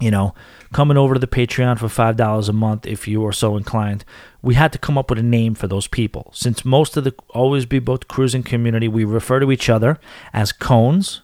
you 0.00 0.10
know, 0.10 0.34
coming 0.72 0.96
over 0.96 1.14
to 1.14 1.20
the 1.20 1.26
Patreon 1.26 1.78
for 1.78 1.86
$5 1.86 2.48
a 2.48 2.52
month 2.52 2.86
if 2.86 3.06
you 3.08 3.24
are 3.26 3.32
so 3.32 3.56
inclined. 3.56 4.04
We 4.42 4.54
had 4.54 4.72
to 4.72 4.78
come 4.78 4.98
up 4.98 5.08
with 5.08 5.18
a 5.18 5.22
name 5.22 5.54
for 5.54 5.66
those 5.66 5.86
people. 5.86 6.30
Since 6.34 6.64
most 6.64 6.96
of 6.96 7.04
the 7.04 7.14
Always 7.30 7.64
Be 7.64 7.78
Booked 7.78 8.08
cruising 8.08 8.42
community, 8.42 8.88
we 8.88 9.04
refer 9.04 9.40
to 9.40 9.50
each 9.52 9.70
other 9.70 9.98
as 10.32 10.52
cones. 10.52 11.22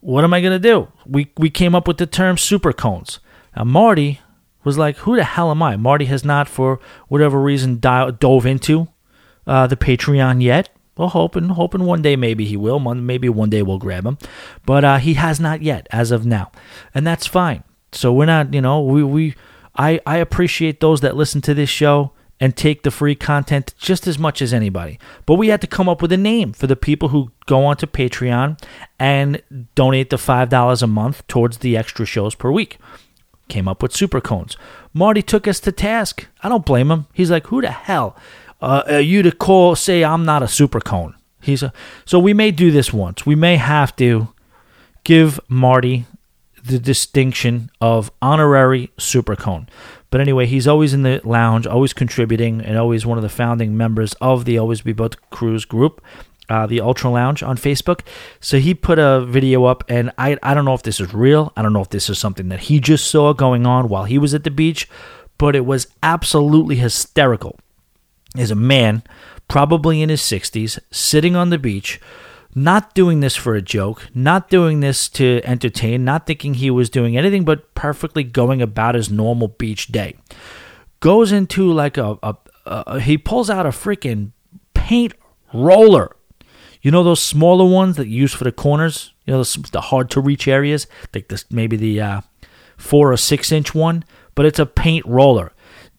What 0.00 0.24
am 0.24 0.34
I 0.34 0.40
going 0.40 0.52
to 0.52 0.58
do? 0.58 0.88
We, 1.06 1.32
we 1.36 1.50
came 1.50 1.74
up 1.74 1.88
with 1.88 1.98
the 1.98 2.06
term 2.06 2.36
super 2.36 2.72
cones. 2.72 3.20
Now, 3.56 3.64
Marty 3.64 4.20
was 4.64 4.78
like, 4.78 4.96
who 4.98 5.16
the 5.16 5.24
hell 5.24 5.50
am 5.50 5.62
I? 5.62 5.76
Marty 5.76 6.06
has 6.06 6.24
not, 6.24 6.48
for 6.48 6.80
whatever 7.08 7.40
reason, 7.40 7.78
dove 7.78 8.46
into 8.46 8.88
uh, 9.46 9.66
the 9.66 9.76
Patreon 9.76 10.42
yet. 10.42 10.68
Well, 10.96 11.08
hoping, 11.08 11.48
hoping 11.48 11.84
one 11.84 12.02
day 12.02 12.16
maybe 12.16 12.44
he 12.44 12.56
will. 12.56 12.78
Maybe 12.78 13.28
one 13.28 13.50
day 13.50 13.62
we'll 13.62 13.78
grab 13.78 14.04
him, 14.04 14.18
but 14.66 14.84
uh, 14.84 14.98
he 14.98 15.14
has 15.14 15.40
not 15.40 15.62
yet, 15.62 15.86
as 15.90 16.10
of 16.10 16.26
now, 16.26 16.52
and 16.94 17.06
that's 17.06 17.26
fine. 17.26 17.64
So 17.92 18.12
we're 18.12 18.26
not, 18.26 18.52
you 18.52 18.60
know, 18.60 18.82
we 18.82 19.02
we 19.02 19.34
I 19.76 20.00
I 20.06 20.18
appreciate 20.18 20.80
those 20.80 21.00
that 21.00 21.16
listen 21.16 21.40
to 21.42 21.54
this 21.54 21.70
show 21.70 22.12
and 22.42 22.56
take 22.56 22.82
the 22.82 22.90
free 22.90 23.14
content 23.14 23.72
just 23.78 24.08
as 24.08 24.18
much 24.18 24.42
as 24.42 24.52
anybody. 24.52 24.98
But 25.26 25.36
we 25.36 25.48
had 25.48 25.60
to 25.60 25.68
come 25.68 25.88
up 25.88 26.02
with 26.02 26.10
a 26.10 26.16
name 26.16 26.52
for 26.52 26.66
the 26.66 26.74
people 26.74 27.10
who 27.10 27.30
go 27.46 27.64
onto 27.64 27.86
Patreon 27.86 28.60
and 28.98 29.40
donate 29.76 30.10
the 30.10 30.16
$5 30.16 30.82
a 30.82 30.86
month 30.88 31.24
towards 31.28 31.58
the 31.58 31.76
extra 31.76 32.04
shows 32.04 32.34
per 32.34 32.50
week. 32.50 32.78
Came 33.52 33.68
up 33.68 33.82
with 33.82 33.94
super 33.94 34.22
cones. 34.22 34.56
Marty 34.94 35.20
took 35.20 35.46
us 35.46 35.60
to 35.60 35.72
task. 35.72 36.26
I 36.42 36.48
don't 36.48 36.64
blame 36.64 36.90
him. 36.90 37.04
He's 37.12 37.30
like, 37.30 37.48
"Who 37.48 37.60
the 37.60 37.70
hell 37.70 38.16
uh, 38.62 38.82
are 38.86 39.00
you 39.00 39.22
to 39.22 39.30
call 39.30 39.76
say 39.76 40.02
I'm 40.02 40.24
not 40.24 40.42
a 40.42 40.48
super 40.48 40.80
cone?" 40.80 41.14
He's 41.42 41.62
a 41.62 41.70
So 42.06 42.18
we 42.18 42.32
may 42.32 42.50
do 42.50 42.70
this 42.70 42.94
once. 42.94 43.26
We 43.26 43.34
may 43.34 43.56
have 43.56 43.94
to 43.96 44.28
give 45.04 45.38
Marty 45.48 46.06
the 46.64 46.78
distinction 46.78 47.70
of 47.78 48.10
honorary 48.22 48.90
super 48.98 49.36
cone. 49.36 49.68
But 50.08 50.22
anyway, 50.22 50.46
he's 50.46 50.66
always 50.66 50.94
in 50.94 51.02
the 51.02 51.20
lounge, 51.22 51.66
always 51.66 51.92
contributing, 51.92 52.62
and 52.62 52.78
always 52.78 53.04
one 53.04 53.18
of 53.18 53.22
the 53.22 53.28
founding 53.28 53.76
members 53.76 54.14
of 54.14 54.46
the 54.46 54.56
Always 54.56 54.80
Be 54.80 54.94
Booked 54.94 55.18
Cruise 55.28 55.66
group, 55.66 56.02
uh, 56.52 56.66
the 56.66 56.82
Ultra 56.82 57.08
Lounge 57.08 57.42
on 57.42 57.56
Facebook. 57.56 58.00
So 58.38 58.58
he 58.58 58.74
put 58.74 58.98
a 58.98 59.24
video 59.24 59.64
up, 59.64 59.84
and 59.88 60.12
I, 60.18 60.36
I 60.42 60.52
don't 60.52 60.66
know 60.66 60.74
if 60.74 60.82
this 60.82 61.00
is 61.00 61.14
real. 61.14 61.50
I 61.56 61.62
don't 61.62 61.72
know 61.72 61.80
if 61.80 61.88
this 61.88 62.10
is 62.10 62.18
something 62.18 62.50
that 62.50 62.60
he 62.60 62.78
just 62.78 63.10
saw 63.10 63.32
going 63.32 63.64
on 63.64 63.88
while 63.88 64.04
he 64.04 64.18
was 64.18 64.34
at 64.34 64.44
the 64.44 64.50
beach, 64.50 64.86
but 65.38 65.56
it 65.56 65.64
was 65.64 65.86
absolutely 66.02 66.76
hysterical. 66.76 67.58
Is 68.36 68.50
a 68.50 68.54
man, 68.54 69.02
probably 69.48 70.02
in 70.02 70.10
his 70.10 70.20
60s, 70.20 70.78
sitting 70.90 71.34
on 71.34 71.48
the 71.48 71.58
beach 71.58 71.98
not 72.54 72.94
doing 72.94 73.20
this 73.20 73.34
for 73.34 73.54
a 73.54 73.62
joke, 73.62 74.10
not 74.14 74.50
doing 74.50 74.80
this 74.80 75.08
to 75.08 75.40
entertain, 75.42 76.04
not 76.04 76.26
thinking 76.26 76.52
he 76.52 76.70
was 76.70 76.90
doing 76.90 77.16
anything 77.16 77.46
but 77.46 77.74
perfectly 77.74 78.22
going 78.22 78.60
about 78.60 78.94
his 78.94 79.10
normal 79.10 79.48
beach 79.48 79.86
day. 79.88 80.18
Goes 81.00 81.32
into 81.32 81.72
like 81.72 81.96
a, 81.96 82.18
a, 82.22 82.36
a 82.66 83.00
he 83.00 83.16
pulls 83.16 83.48
out 83.48 83.64
a 83.64 83.70
freaking 83.70 84.32
paint 84.74 85.14
roller. 85.54 86.14
You 86.82 86.90
know 86.90 87.04
those 87.04 87.22
smaller 87.22 87.64
ones 87.64 87.96
that 87.96 88.08
you 88.08 88.18
use 88.18 88.34
for 88.34 88.44
the 88.44 88.52
corners? 88.52 89.14
You 89.24 89.34
know, 89.34 89.42
the, 89.42 89.68
the 89.70 89.80
hard 89.80 90.10
to 90.10 90.20
reach 90.20 90.48
areas? 90.48 90.88
Like 91.14 91.28
this, 91.28 91.44
maybe 91.50 91.76
the 91.76 92.00
uh, 92.00 92.20
four 92.76 93.12
or 93.12 93.16
six 93.16 93.52
inch 93.52 93.74
one, 93.74 94.04
but 94.34 94.44
it's 94.44 94.58
a 94.58 94.66
paint 94.66 95.06
roller. 95.06 95.52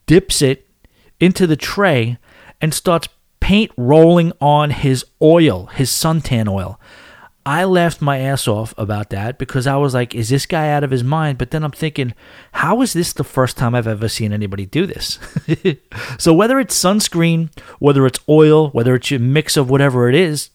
Dips 0.06 0.42
it 0.42 0.68
into 1.22 1.48
the 1.48 1.56
tray 1.56 2.18
and 2.60 2.74
starts 2.74 3.08
paint 3.40 3.72
rolling 3.78 4.34
on 4.42 4.72
his 4.72 5.06
oil, 5.22 5.68
his 5.68 5.90
suntan 5.90 6.50
oil. 6.50 6.80
I 7.46 7.66
laughed 7.66 8.02
my 8.02 8.20
ass 8.20 8.48
off 8.48 8.74
about 8.78 9.10
that 9.10 9.38
because 9.38 9.68
I 9.68 9.76
was 9.76 9.94
like, 9.94 10.16
is 10.16 10.30
this 10.30 10.46
guy 10.46 10.70
out 10.70 10.84
of 10.84 10.92
his 10.92 11.04
mind? 11.04 11.38
But 11.38 11.52
then 11.52 11.64
I'm 11.64 11.72
thinking, 11.72 12.14
how 12.54 12.82
is 12.82 12.94
this 12.94 13.12
the 13.12 13.26
first 13.26 13.58
time 13.58 13.76
I've 13.76 13.88
ever 13.88 14.08
seen 14.08 14.32
anybody 14.32 14.66
do 14.66 14.86
this? 14.86 15.20
so 16.18 16.34
whether 16.34 16.58
it's 16.60 16.82
sunscreen, 16.82 17.50
whether 17.80 18.06
it's 18.06 18.20
oil, 18.30 18.70
whether 18.70 18.96
it's 18.96 19.12
a 19.12 19.20
mix 19.20 19.58
of 19.58 19.70
whatever 19.70 20.08
it 20.08 20.16
is, 20.16 20.52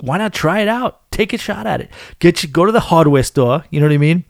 why 0.00 0.18
not 0.18 0.34
try 0.34 0.60
it 0.60 0.68
out? 0.68 1.10
Take 1.10 1.32
a 1.32 1.38
shot 1.38 1.66
at 1.66 1.80
it. 1.80 1.90
Get 2.18 2.42
you, 2.42 2.48
go 2.50 2.66
to 2.66 2.72
the 2.72 2.80
hardware 2.80 3.22
store. 3.22 3.64
You 3.70 3.80
know 3.80 3.86
what 3.86 3.94
I 3.94 3.98
mean? 3.98 4.24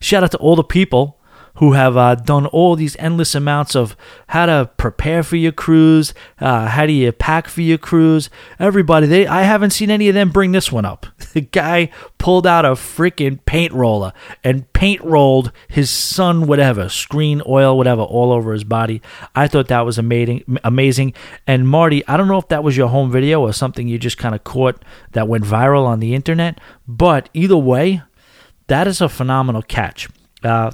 Shout 0.00 0.22
out 0.22 0.30
to 0.30 0.38
all 0.38 0.54
the 0.54 0.62
people 0.62 1.18
who 1.56 1.72
have 1.72 1.96
uh, 1.96 2.16
done 2.16 2.46
all 2.46 2.74
these 2.74 2.96
endless 2.98 3.34
amounts 3.34 3.76
of 3.76 3.96
how 4.28 4.46
to 4.46 4.70
prepare 4.76 5.22
for 5.22 5.36
your 5.36 5.52
cruise, 5.52 6.12
uh, 6.40 6.66
how 6.66 6.84
do 6.84 6.92
you 6.92 7.12
pack 7.12 7.46
for 7.46 7.60
your 7.62 7.78
cruise. 7.78 8.28
Everybody, 8.58 9.06
they 9.06 9.26
I 9.26 9.42
haven't 9.42 9.70
seen 9.70 9.90
any 9.90 10.08
of 10.08 10.14
them 10.14 10.30
bring 10.30 10.52
this 10.52 10.70
one 10.72 10.84
up. 10.84 11.06
The 11.34 11.40
guy 11.40 11.90
pulled 12.16 12.46
out 12.46 12.64
a 12.64 12.70
freaking 12.70 13.44
paint 13.44 13.72
roller 13.72 14.12
and 14.44 14.72
paint 14.72 15.02
rolled 15.02 15.50
his 15.66 15.90
sun 15.90 16.46
whatever, 16.46 16.88
screen 16.88 17.42
oil 17.44 17.76
whatever 17.76 18.02
all 18.02 18.30
over 18.30 18.52
his 18.52 18.62
body. 18.62 19.02
I 19.34 19.48
thought 19.48 19.66
that 19.66 19.84
was 19.84 19.98
amazing 19.98 20.44
amazing. 20.62 21.12
And 21.44 21.68
Marty, 21.68 22.06
I 22.06 22.16
don't 22.16 22.28
know 22.28 22.38
if 22.38 22.46
that 22.48 22.62
was 22.62 22.76
your 22.76 22.86
home 22.86 23.10
video 23.10 23.40
or 23.40 23.52
something 23.52 23.88
you 23.88 23.98
just 23.98 24.16
kind 24.16 24.32
of 24.32 24.44
caught 24.44 24.84
that 25.10 25.26
went 25.26 25.42
viral 25.42 25.86
on 25.86 25.98
the 25.98 26.14
internet, 26.14 26.60
but 26.86 27.28
either 27.34 27.56
way, 27.56 28.02
that 28.68 28.86
is 28.86 29.00
a 29.00 29.08
phenomenal 29.08 29.62
catch. 29.62 30.08
Uh, 30.44 30.70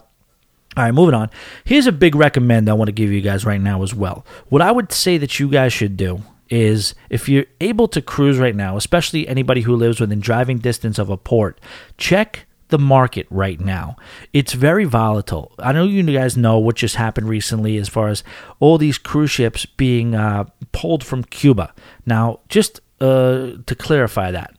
All 0.77 0.85
right, 0.85 0.95
moving 0.95 1.15
on. 1.15 1.31
Here's 1.65 1.87
a 1.87 1.93
big 1.93 2.15
recommend 2.15 2.69
I 2.69 2.75
want 2.75 2.89
to 2.89 2.93
give 2.93 3.11
you 3.11 3.21
guys 3.21 3.45
right 3.45 3.61
now 3.61 3.83
as 3.83 3.93
well. 3.93 4.25
What 4.49 4.63
I 4.63 4.71
would 4.71 4.93
say 4.93 5.19
that 5.19 5.41
you 5.41 5.49
guys 5.49 5.73
should 5.73 5.97
do 5.97 6.23
is 6.49 6.95
if 7.09 7.29
you're 7.29 7.47
able 7.61 7.89
to 7.89 8.01
cruise 8.01 8.39
right 8.39 8.55
now, 8.55 8.77
especially 8.77 9.27
anybody 9.27 9.63
who 9.63 9.75
lives 9.75 10.01
within 10.01 10.21
driving 10.21 10.59
distance 10.59 10.99
of 10.99 11.11
a 11.11 11.17
port, 11.17 11.61
check 11.99 12.47
the 12.69 12.79
market 12.79 13.27
right 13.31 13.61
now. 13.61 13.97
It's 14.33 14.53
very 14.53 14.85
volatile. 14.85 15.53
I 15.59 15.73
know 15.73 15.85
you 15.85 16.03
guys 16.05 16.37
know 16.37 16.59
what 16.59 16.77
just 16.77 16.97
happened 16.97 17.29
recently 17.29 17.77
as 17.77 17.89
far 17.89 18.09
as 18.09 18.23
all 18.59 18.79
these 18.79 18.97
cruise 18.97 19.31
ships 19.31 19.67
being 19.67 20.15
uh, 20.15 20.45
pulled 20.73 21.05
from 21.05 21.25
Cuba. 21.25 21.75
Now, 22.07 22.41
just 22.49 22.81
uh, 23.01 23.53
to 23.67 23.75
clarify 23.77 24.31
that, 24.31 24.55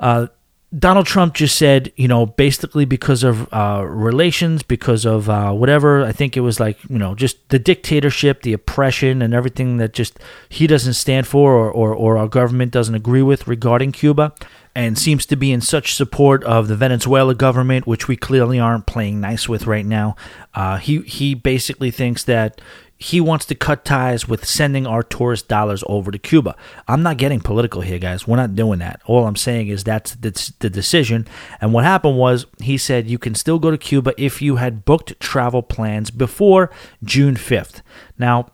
uh, 0.00 0.28
Donald 0.76 1.06
Trump 1.06 1.32
just 1.32 1.56
said, 1.56 1.90
you 1.96 2.06
know, 2.06 2.26
basically 2.26 2.84
because 2.84 3.22
of 3.22 3.50
uh, 3.54 3.82
relations, 3.86 4.62
because 4.62 5.06
of 5.06 5.30
uh, 5.30 5.50
whatever. 5.52 6.04
I 6.04 6.12
think 6.12 6.36
it 6.36 6.40
was 6.40 6.60
like, 6.60 6.78
you 6.90 6.98
know, 6.98 7.14
just 7.14 7.48
the 7.48 7.58
dictatorship, 7.58 8.42
the 8.42 8.52
oppression, 8.52 9.22
and 9.22 9.32
everything 9.32 9.78
that 9.78 9.94
just 9.94 10.18
he 10.50 10.66
doesn't 10.66 10.94
stand 10.94 11.26
for 11.26 11.54
or, 11.54 11.70
or, 11.70 11.94
or 11.94 12.18
our 12.18 12.28
government 12.28 12.70
doesn't 12.70 12.94
agree 12.94 13.22
with 13.22 13.48
regarding 13.48 13.92
Cuba, 13.92 14.34
and 14.74 14.98
seems 14.98 15.24
to 15.26 15.36
be 15.36 15.52
in 15.52 15.62
such 15.62 15.94
support 15.94 16.44
of 16.44 16.68
the 16.68 16.76
Venezuela 16.76 17.34
government, 17.34 17.86
which 17.86 18.06
we 18.06 18.16
clearly 18.16 18.60
aren't 18.60 18.84
playing 18.84 19.22
nice 19.22 19.48
with 19.48 19.66
right 19.66 19.86
now. 19.86 20.16
Uh, 20.54 20.76
he 20.76 21.00
he 21.00 21.34
basically 21.34 21.90
thinks 21.90 22.24
that 22.24 22.60
he 23.00 23.20
wants 23.20 23.46
to 23.46 23.54
cut 23.54 23.84
ties 23.84 24.26
with 24.26 24.44
sending 24.44 24.84
our 24.84 25.04
tourist 25.04 25.46
dollars 25.46 25.84
over 25.86 26.10
to 26.10 26.18
Cuba. 26.18 26.56
I'm 26.88 27.02
not 27.02 27.16
getting 27.16 27.38
political 27.38 27.80
here, 27.80 28.00
guys. 28.00 28.26
We're 28.26 28.36
not 28.36 28.56
doing 28.56 28.80
that. 28.80 29.00
All 29.06 29.26
I'm 29.26 29.36
saying 29.36 29.68
is 29.68 29.84
that's 29.84 30.16
the, 30.16 30.30
decision. 30.68 31.28
And 31.60 31.72
what 31.72 31.84
happened 31.84 32.18
was 32.18 32.46
he 32.60 32.76
said 32.76 33.08
you 33.08 33.18
can 33.18 33.36
still 33.36 33.60
go 33.60 33.70
to 33.70 33.78
Cuba 33.78 34.14
if 34.18 34.42
you 34.42 34.56
had 34.56 34.84
booked 34.84 35.18
travel 35.20 35.62
plans 35.62 36.10
before 36.10 36.72
June 37.04 37.36
5th. 37.36 37.82
Now, 38.18 38.50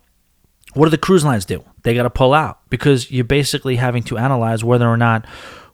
what 0.75 0.87
do 0.87 0.91
the 0.91 0.99
cruise 0.99 1.25
lines 1.25 1.47
do? 1.47 1.65
They 1.83 1.95
got 1.95 2.03
to 2.03 2.11
pull 2.11 2.35
out 2.35 2.59
because 2.69 3.11
you're 3.11 3.25
basically 3.25 3.77
having 3.77 4.03
to 4.05 4.19
analyze 4.19 4.63
whether 4.63 4.89
or 4.89 4.99
not 4.99 5.25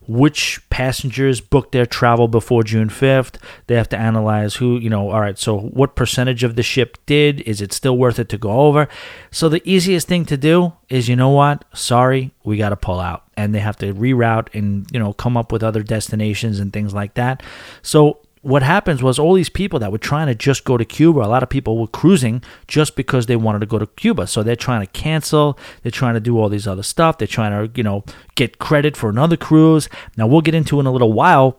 which 0.07 0.61
passengers 0.71 1.41
booked 1.41 1.73
their 1.73 1.87
travel 1.87 2.27
before 2.27 2.63
June 2.63 2.89
5th. 2.89 3.37
They 3.67 3.77
have 3.77 3.89
to 3.91 3.99
analyze 3.99 4.57
who, 4.57 4.79
you 4.79 4.91
know, 4.91 5.11
all 5.11 5.21
right, 5.21 5.39
so 5.39 5.59
what 5.59 5.95
percentage 5.95 6.43
of 6.43 6.57
the 6.57 6.63
ship 6.63 6.99
did? 7.07 7.41
Is 7.43 7.61
it 7.61 7.73
still 7.73 7.97
worth 7.97 8.19
it 8.19 8.29
to 8.31 8.39
go 8.39 8.51
over? 8.51 8.89
So 9.31 9.49
the 9.49 9.63
easiest 9.65 10.09
thing 10.09 10.25
to 10.27 10.37
do 10.37 10.73
is, 10.89 11.09
you 11.09 11.17
know 11.17 11.31
what? 11.31 11.65
Sorry, 11.75 12.33
we 12.45 12.57
got 12.57 12.71
to 12.71 12.77
pull 12.77 12.99
out. 12.99 13.25
And 13.37 13.55
they 13.55 13.61
have 13.61 13.77
to 13.77 13.95
reroute 13.95 14.49
and, 14.55 14.87
you 14.91 14.99
know, 14.99 15.13
come 15.13 15.37
up 15.37 15.53
with 15.53 15.63
other 15.63 15.83
destinations 15.83 16.61
and 16.61 16.73
things 16.73 16.93
like 16.93 17.15
that. 17.15 17.43
So 17.83 18.21
what 18.43 18.63
happens 18.63 19.03
was 19.03 19.19
all 19.19 19.35
these 19.35 19.51
people 19.51 19.79
that 19.79 19.93
were 19.93 19.99
trying 19.99 20.27
to 20.27 20.35
just 20.35 20.65
go 20.65 20.79
to 20.79 20.85
Cuba, 20.85 21.21
a 21.21 21.29
lot 21.29 21.43
of 21.43 21.51
people 21.51 21.77
were 21.77 21.87
cruising 21.87 22.43
just 22.67 22.97
because 22.97 23.27
they 23.27 23.37
wanted 23.37 23.59
to 23.59 23.67
go 23.67 23.79
to 23.79 23.87
Cuba. 23.87 24.27
So 24.27 24.43
they're 24.43 24.57
trying 24.57 24.81
to 24.81 24.87
cancel, 24.87 25.59
they're 25.83 25.91
trying 25.91 26.15
to 26.15 26.21
do 26.21 26.39
all 26.39 26.49
these 26.49 26.67
other 26.67 26.83
stuff, 26.83 27.19
they're 27.19 27.29
trying 27.29 27.53
to, 27.53 27.77
you 27.77 27.83
know, 27.83 28.05
get 28.37 28.59
credit 28.59 28.97
for 28.97 29.11
another 29.11 29.37
cruise. 29.37 29.89
Now 30.17 30.27
we'll 30.27 30.41
get 30.41 30.55
into 30.55 30.81
in 30.81 30.87
a 30.87 30.93
little 30.93 31.13
while 31.13 31.59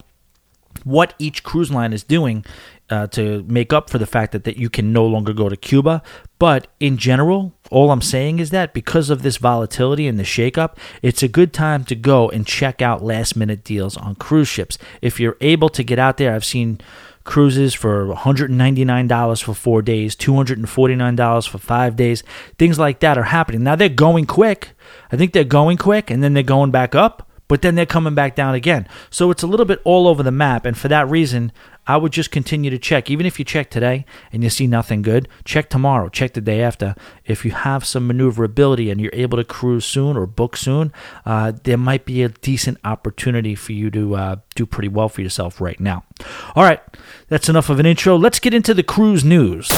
what 0.83 1.13
each 1.19 1.43
cruise 1.43 1.71
line 1.71 1.93
is 1.93 2.03
doing 2.03 2.45
uh, 2.91 3.07
to 3.07 3.43
make 3.47 3.71
up 3.71 3.89
for 3.89 3.97
the 3.97 4.05
fact 4.05 4.33
that, 4.33 4.43
that 4.43 4.57
you 4.57 4.69
can 4.69 4.91
no 4.91 5.05
longer 5.05 5.33
go 5.33 5.49
to 5.49 5.55
Cuba. 5.55 6.03
But 6.37 6.67
in 6.79 6.97
general, 6.97 7.53
all 7.69 7.91
I'm 7.91 8.01
saying 8.01 8.39
is 8.39 8.49
that 8.49 8.73
because 8.73 9.09
of 9.09 9.21
this 9.21 9.37
volatility 9.37 10.07
and 10.07 10.19
the 10.19 10.23
shakeup, 10.23 10.77
it's 11.01 11.23
a 11.23 11.27
good 11.27 11.53
time 11.53 11.85
to 11.85 11.95
go 11.95 12.29
and 12.29 12.45
check 12.45 12.81
out 12.81 13.03
last 13.03 13.35
minute 13.35 13.63
deals 13.63 13.95
on 13.95 14.15
cruise 14.15 14.47
ships. 14.47 14.77
If 15.01 15.19
you're 15.19 15.37
able 15.39 15.69
to 15.69 15.83
get 15.83 15.99
out 15.99 16.17
there, 16.17 16.33
I've 16.33 16.45
seen 16.45 16.81
cruises 17.23 17.73
for 17.73 18.07
$199 18.07 19.43
for 19.43 19.53
four 19.53 19.81
days, 19.81 20.15
$249 20.15 21.47
for 21.47 21.57
five 21.59 21.95
days. 21.95 22.23
Things 22.57 22.79
like 22.79 22.99
that 22.99 23.17
are 23.17 23.23
happening. 23.23 23.63
Now 23.63 23.75
they're 23.75 23.89
going 23.89 24.25
quick. 24.25 24.71
I 25.11 25.17
think 25.17 25.33
they're 25.33 25.43
going 25.43 25.77
quick 25.77 26.09
and 26.09 26.23
then 26.23 26.33
they're 26.33 26.43
going 26.43 26.71
back 26.71 26.95
up 26.95 27.30
but 27.51 27.61
then 27.61 27.75
they're 27.75 27.85
coming 27.85 28.15
back 28.15 28.33
down 28.33 28.55
again. 28.55 28.87
So 29.09 29.29
it's 29.29 29.43
a 29.43 29.47
little 29.47 29.65
bit 29.65 29.81
all 29.83 30.07
over 30.07 30.23
the 30.23 30.31
map. 30.31 30.65
And 30.65 30.77
for 30.77 30.87
that 30.87 31.09
reason, 31.09 31.51
I 31.85 31.97
would 31.97 32.13
just 32.13 32.31
continue 32.31 32.69
to 32.69 32.79
check. 32.79 33.09
Even 33.09 33.25
if 33.25 33.39
you 33.39 33.43
check 33.43 33.69
today 33.69 34.05
and 34.31 34.41
you 34.41 34.49
see 34.49 34.67
nothing 34.67 35.01
good, 35.01 35.27
check 35.43 35.69
tomorrow, 35.69 36.07
check 36.07 36.31
the 36.31 36.39
day 36.39 36.61
after. 36.61 36.95
If 37.25 37.43
you 37.43 37.51
have 37.51 37.83
some 37.83 38.07
maneuverability 38.07 38.89
and 38.89 39.01
you're 39.01 39.11
able 39.11 39.37
to 39.37 39.43
cruise 39.43 39.83
soon 39.83 40.15
or 40.15 40.25
book 40.27 40.55
soon, 40.55 40.93
uh, 41.25 41.51
there 41.65 41.77
might 41.77 42.05
be 42.05 42.23
a 42.23 42.29
decent 42.29 42.77
opportunity 42.85 43.55
for 43.55 43.73
you 43.73 43.91
to 43.91 44.15
uh, 44.15 44.35
do 44.55 44.65
pretty 44.65 44.87
well 44.87 45.09
for 45.09 45.21
yourself 45.21 45.59
right 45.59 45.77
now. 45.77 46.05
All 46.55 46.63
right, 46.63 46.79
that's 47.27 47.49
enough 47.49 47.69
of 47.69 47.81
an 47.81 47.85
intro. 47.85 48.15
Let's 48.15 48.39
get 48.39 48.53
into 48.53 48.73
the 48.73 48.83
cruise 48.83 49.25
news. 49.25 49.69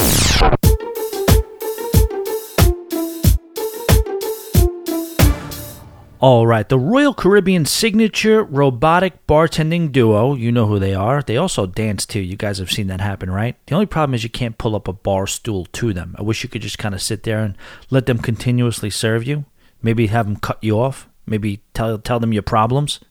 All 6.24 6.48
right, 6.48 6.70
the 6.70 6.80
Royal 6.80 7.14
Caribbean 7.14 7.66
signature 7.66 8.46
robotic 8.46 9.28
bartending 9.28 9.92
duo, 9.92 10.36
you 10.36 10.54
know 10.54 10.68
who 10.68 10.80
they 10.80 10.94
are. 10.94 11.22
They 11.22 11.36
also 11.36 11.66
dance 11.66 12.06
too. 12.06 12.22
You 12.22 12.38
guys 12.38 12.60
have 12.60 12.72
seen 12.72 12.88
that 12.88 13.02
happen, 13.02 13.30
right? 13.30 13.58
The 13.66 13.76
only 13.76 13.88
problem 13.88 14.14
is 14.14 14.24
you 14.24 14.30
can't 14.30 14.58
pull 14.58 14.74
up 14.74 14.88
a 14.88 14.94
bar 14.94 15.28
stool 15.28 15.66
to 15.74 15.92
them. 15.92 16.16
I 16.18 16.22
wish 16.22 16.42
you 16.42 16.48
could 16.48 16.62
just 16.62 16.80
kind 16.80 16.96
of 16.96 17.02
sit 17.02 17.24
there 17.24 17.40
and 17.40 17.58
let 17.90 18.06
them 18.06 18.20
continuously 18.20 18.90
serve 18.90 19.26
you. 19.26 19.44
Maybe 19.82 20.08
have 20.08 20.26
them 20.26 20.38
cut 20.38 20.64
you 20.64 20.80
off. 20.80 21.10
Maybe 21.26 21.62
tell 21.74 21.98
tell 21.98 22.22
them 22.22 22.32
your 22.32 22.42
problems. 22.42 23.02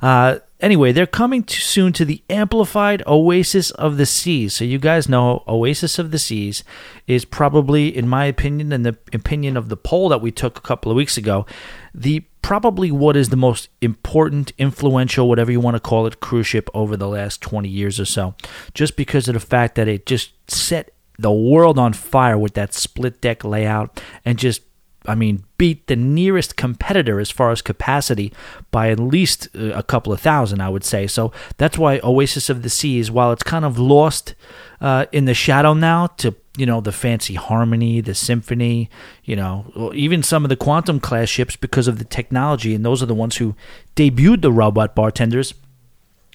Uh, 0.00 0.38
anyway, 0.60 0.92
they're 0.92 1.06
coming 1.06 1.42
to 1.44 1.60
soon 1.60 1.92
to 1.94 2.04
the 2.04 2.22
amplified 2.30 3.02
Oasis 3.06 3.70
of 3.72 3.96
the 3.96 4.06
Seas. 4.06 4.54
So 4.54 4.64
you 4.64 4.78
guys 4.78 5.08
know 5.08 5.44
Oasis 5.46 5.98
of 5.98 6.10
the 6.10 6.18
Seas 6.18 6.64
is 7.06 7.24
probably, 7.24 7.94
in 7.96 8.08
my 8.08 8.24
opinion, 8.26 8.72
and 8.72 8.84
the 8.84 8.96
opinion 9.12 9.56
of 9.56 9.68
the 9.68 9.76
poll 9.76 10.08
that 10.08 10.20
we 10.20 10.30
took 10.30 10.58
a 10.58 10.62
couple 10.62 10.90
of 10.90 10.96
weeks 10.96 11.16
ago, 11.16 11.46
the 11.94 12.24
probably 12.42 12.92
what 12.92 13.16
is 13.16 13.30
the 13.30 13.36
most 13.36 13.68
important, 13.80 14.52
influential, 14.56 15.28
whatever 15.28 15.50
you 15.50 15.58
want 15.58 15.74
to 15.74 15.80
call 15.80 16.06
it, 16.06 16.20
cruise 16.20 16.46
ship 16.46 16.70
over 16.74 16.96
the 16.96 17.08
last 17.08 17.40
20 17.42 17.68
years 17.68 17.98
or 17.98 18.04
so. 18.04 18.36
Just 18.72 18.96
because 18.96 19.26
of 19.26 19.34
the 19.34 19.40
fact 19.40 19.74
that 19.74 19.88
it 19.88 20.06
just 20.06 20.32
set 20.48 20.92
the 21.18 21.32
world 21.32 21.78
on 21.78 21.92
fire 21.92 22.38
with 22.38 22.54
that 22.54 22.72
split 22.72 23.20
deck 23.20 23.42
layout 23.42 24.00
and 24.24 24.38
just 24.38 24.62
I 25.08 25.14
mean, 25.14 25.44
beat 25.58 25.86
the 25.86 25.96
nearest 25.96 26.56
competitor 26.56 27.20
as 27.20 27.30
far 27.30 27.50
as 27.50 27.62
capacity 27.62 28.32
by 28.70 28.90
at 28.90 29.00
least 29.00 29.48
uh, 29.54 29.72
a 29.72 29.82
couple 29.82 30.12
of 30.12 30.20
thousand, 30.20 30.60
I 30.60 30.68
would 30.68 30.84
say. 30.84 31.06
So 31.06 31.32
that's 31.56 31.78
why 31.78 32.00
Oasis 32.02 32.50
of 32.50 32.62
the 32.62 32.70
Seas, 32.70 33.10
while 33.10 33.32
it's 33.32 33.42
kind 33.42 33.64
of 33.64 33.78
lost 33.78 34.34
uh, 34.80 35.06
in 35.12 35.24
the 35.24 35.34
shadow 35.34 35.74
now 35.74 36.08
to 36.18 36.34
you 36.56 36.64
know 36.64 36.80
the 36.80 36.92
fancy 36.92 37.34
harmony 37.34 38.00
the 38.00 38.14
symphony 38.14 38.88
you 39.24 39.36
know 39.36 39.92
even 39.94 40.22
some 40.22 40.42
of 40.42 40.48
the 40.48 40.56
quantum 40.56 40.98
class 40.98 41.28
ships 41.28 41.54
because 41.54 41.86
of 41.86 41.98
the 41.98 42.04
technology 42.04 42.74
and 42.74 42.82
those 42.84 43.02
are 43.02 43.06
the 43.06 43.14
ones 43.14 43.36
who 43.36 43.54
debuted 43.94 44.40
the 44.40 44.50
robot 44.50 44.94
bartenders 44.94 45.52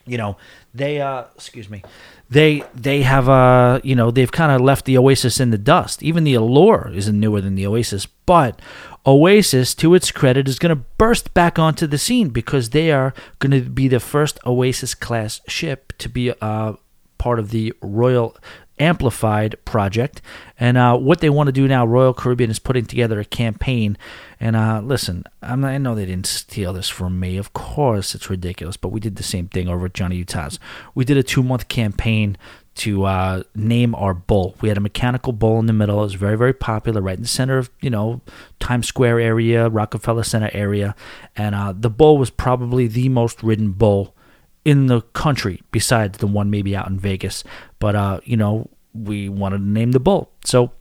you 0.05 0.17
know 0.17 0.37
they 0.73 1.01
uh 1.01 1.25
excuse 1.35 1.69
me 1.69 1.83
they 2.29 2.63
they 2.73 3.01
have 3.01 3.27
uh 3.27 3.79
you 3.83 3.95
know 3.95 4.09
they've 4.09 4.31
kind 4.31 4.51
of 4.51 4.61
left 4.61 4.85
the 4.85 4.97
Oasis 4.97 5.39
in 5.39 5.49
the 5.49 5.57
dust. 5.57 6.01
Even 6.01 6.23
the 6.23 6.33
Allure 6.33 6.91
isn't 6.93 7.19
newer 7.19 7.41
than 7.41 7.55
the 7.55 7.67
Oasis, 7.67 8.05
but 8.25 8.59
Oasis, 9.05 9.73
to 9.75 9.95
its 9.95 10.11
credit, 10.11 10.47
is 10.47 10.59
going 10.59 10.75
to 10.75 10.83
burst 10.97 11.33
back 11.33 11.57
onto 11.57 11.87
the 11.87 11.97
scene 11.97 12.29
because 12.29 12.69
they 12.69 12.91
are 12.91 13.13
going 13.39 13.51
to 13.51 13.69
be 13.69 13.87
the 13.87 13.99
first 13.99 14.39
Oasis 14.45 14.93
class 14.93 15.41
ship 15.47 15.93
to 15.97 16.07
be 16.07 16.31
uh, 16.39 16.73
part 17.17 17.39
of 17.39 17.49
the 17.49 17.73
Royal 17.81 18.37
Amplified 18.81 19.55
project. 19.63 20.21
And 20.59 20.75
uh, 20.77 20.97
what 20.97 21.19
they 21.19 21.29
want 21.29 21.47
to 21.47 21.51
do 21.51 21.67
now, 21.67 21.85
Royal 21.85 22.13
Caribbean 22.13 22.49
is 22.49 22.59
putting 22.59 22.85
together 22.85 23.19
a 23.19 23.25
campaign. 23.25 23.97
And 24.39 24.55
uh, 24.55 24.81
listen, 24.83 25.23
I'm, 25.41 25.63
i 25.63 25.77
know 25.77 25.93
they 25.93 26.07
didn't 26.07 26.25
steal 26.25 26.73
this 26.73 26.89
from 26.89 27.19
me. 27.19 27.37
Of 27.37 27.53
course, 27.53 28.15
it's 28.15 28.29
ridiculous, 28.29 28.77
but 28.77 28.89
we 28.89 28.99
did 28.99 29.17
the 29.17 29.23
same 29.23 29.47
thing 29.47 29.67
over 29.67 29.85
at 29.85 29.93
Johnny 29.93 30.15
Utah's. 30.15 30.59
We 30.95 31.05
did 31.05 31.17
a 31.17 31.23
two 31.23 31.43
month 31.43 31.67
campaign 31.67 32.37
to 32.73 33.03
uh, 33.03 33.43
name 33.53 33.93
our 33.95 34.13
bull. 34.13 34.55
We 34.61 34.69
had 34.69 34.77
a 34.77 34.81
mechanical 34.81 35.33
bull 35.33 35.59
in 35.59 35.65
the 35.65 35.73
middle. 35.73 35.99
It 35.99 36.03
was 36.03 36.13
very, 36.15 36.37
very 36.37 36.53
popular, 36.53 37.01
right 37.01 37.17
in 37.17 37.21
the 37.21 37.27
center 37.27 37.57
of 37.57 37.69
you 37.81 37.89
know 37.89 38.21
Times 38.59 38.87
Square 38.87 39.19
area, 39.19 39.69
Rockefeller 39.69 40.23
Center 40.23 40.49
area, 40.53 40.95
and 41.35 41.53
uh, 41.53 41.73
the 41.77 41.89
bull 41.89 42.17
was 42.17 42.29
probably 42.29 42.87
the 42.87 43.09
most 43.09 43.43
ridden 43.43 43.73
bull 43.73 44.15
in 44.63 44.87
the 44.87 45.01
country, 45.01 45.61
besides 45.71 46.19
the 46.19 46.27
one 46.27 46.49
maybe 46.49 46.75
out 46.75 46.87
in 46.87 46.99
Vegas. 46.99 47.43
But 47.81 47.95
uh, 47.95 48.19
you 48.23 48.37
know, 48.37 48.69
we 48.93 49.27
wanted 49.27 49.57
to 49.57 49.67
name 49.67 49.91
the 49.91 49.99
bull, 49.99 50.31
so 50.45 50.71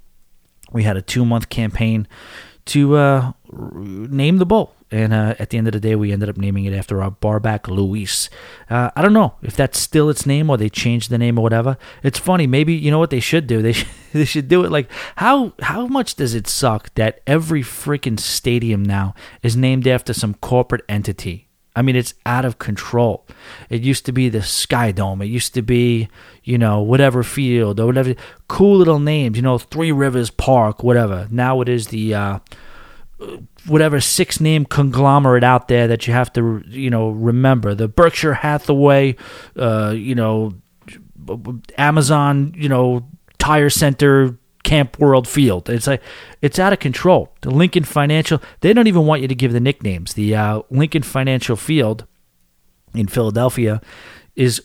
we 0.70 0.84
had 0.84 0.96
a 0.96 1.02
two 1.02 1.24
month 1.24 1.48
campaign 1.48 2.06
to 2.66 2.96
uh, 2.96 3.32
name 3.50 4.36
the 4.38 4.46
bull. 4.46 4.74
And 4.92 5.14
uh, 5.14 5.36
at 5.38 5.50
the 5.50 5.58
end 5.58 5.68
of 5.68 5.72
the 5.72 5.80
day, 5.80 5.94
we 5.94 6.12
ended 6.12 6.28
up 6.28 6.36
naming 6.36 6.64
it 6.64 6.74
after 6.74 7.00
our 7.00 7.12
barback 7.12 7.68
Luis. 7.68 8.28
Uh, 8.68 8.90
I 8.96 9.02
don't 9.02 9.12
know 9.12 9.34
if 9.40 9.56
that's 9.56 9.78
still 9.78 10.10
its 10.10 10.26
name 10.26 10.50
or 10.50 10.58
they 10.58 10.68
changed 10.68 11.10
the 11.10 11.18
name 11.18 11.38
or 11.38 11.42
whatever. 11.42 11.78
It's 12.02 12.18
funny. 12.18 12.48
Maybe 12.48 12.74
you 12.74 12.90
know 12.90 12.98
what 12.98 13.10
they 13.10 13.20
should 13.20 13.46
do. 13.46 13.62
They 13.62 13.72
should, 13.72 13.88
they 14.12 14.24
should 14.24 14.48
do 14.48 14.64
it 14.64 14.70
like 14.70 14.90
how 15.16 15.54
how 15.62 15.86
much 15.86 16.16
does 16.16 16.34
it 16.34 16.48
suck 16.48 16.92
that 16.96 17.20
every 17.26 17.62
freaking 17.62 18.18
stadium 18.20 18.82
now 18.82 19.14
is 19.42 19.56
named 19.56 19.86
after 19.86 20.12
some 20.12 20.34
corporate 20.34 20.84
entity 20.88 21.49
I 21.76 21.82
mean, 21.82 21.94
it's 21.96 22.14
out 22.26 22.44
of 22.44 22.58
control. 22.58 23.26
It 23.68 23.82
used 23.82 24.04
to 24.06 24.12
be 24.12 24.28
the 24.28 24.42
Sky 24.42 24.90
Dome. 24.90 25.22
It 25.22 25.26
used 25.26 25.54
to 25.54 25.62
be, 25.62 26.08
you 26.42 26.58
know, 26.58 26.80
whatever 26.80 27.22
field 27.22 27.78
or 27.78 27.86
whatever. 27.86 28.14
Cool 28.48 28.78
little 28.78 28.98
names, 28.98 29.36
you 29.36 29.42
know, 29.42 29.58
Three 29.58 29.92
Rivers 29.92 30.30
Park, 30.30 30.82
whatever. 30.82 31.28
Now 31.30 31.60
it 31.60 31.68
is 31.68 31.88
the, 31.88 32.14
uh, 32.14 32.38
whatever 33.66 34.00
six 34.00 34.40
name 34.40 34.64
conglomerate 34.64 35.44
out 35.44 35.68
there 35.68 35.86
that 35.86 36.06
you 36.06 36.12
have 36.12 36.32
to, 36.32 36.62
you 36.66 36.90
know, 36.90 37.10
remember. 37.10 37.74
The 37.74 37.88
Berkshire 37.88 38.34
Hathaway, 38.34 39.16
uh, 39.56 39.94
you 39.96 40.14
know, 40.14 40.54
Amazon, 41.78 42.52
you 42.56 42.68
know, 42.68 43.08
Tire 43.38 43.70
Center, 43.70 44.38
Camp 44.62 44.98
World 44.98 45.26
Field. 45.26 45.68
It's 45.70 45.86
like 45.86 46.02
it's 46.42 46.58
out 46.58 46.72
of 46.72 46.78
control. 46.78 47.32
The 47.40 47.50
Lincoln 47.50 47.84
Financial, 47.84 48.40
they 48.60 48.72
don't 48.72 48.86
even 48.86 49.06
want 49.06 49.22
you 49.22 49.28
to 49.28 49.34
give 49.34 49.52
the 49.52 49.60
nicknames. 49.60 50.14
The 50.14 50.34
uh, 50.34 50.62
Lincoln 50.70 51.02
Financial 51.02 51.56
Field 51.56 52.06
in 52.94 53.06
Philadelphia 53.06 53.80
is, 54.36 54.62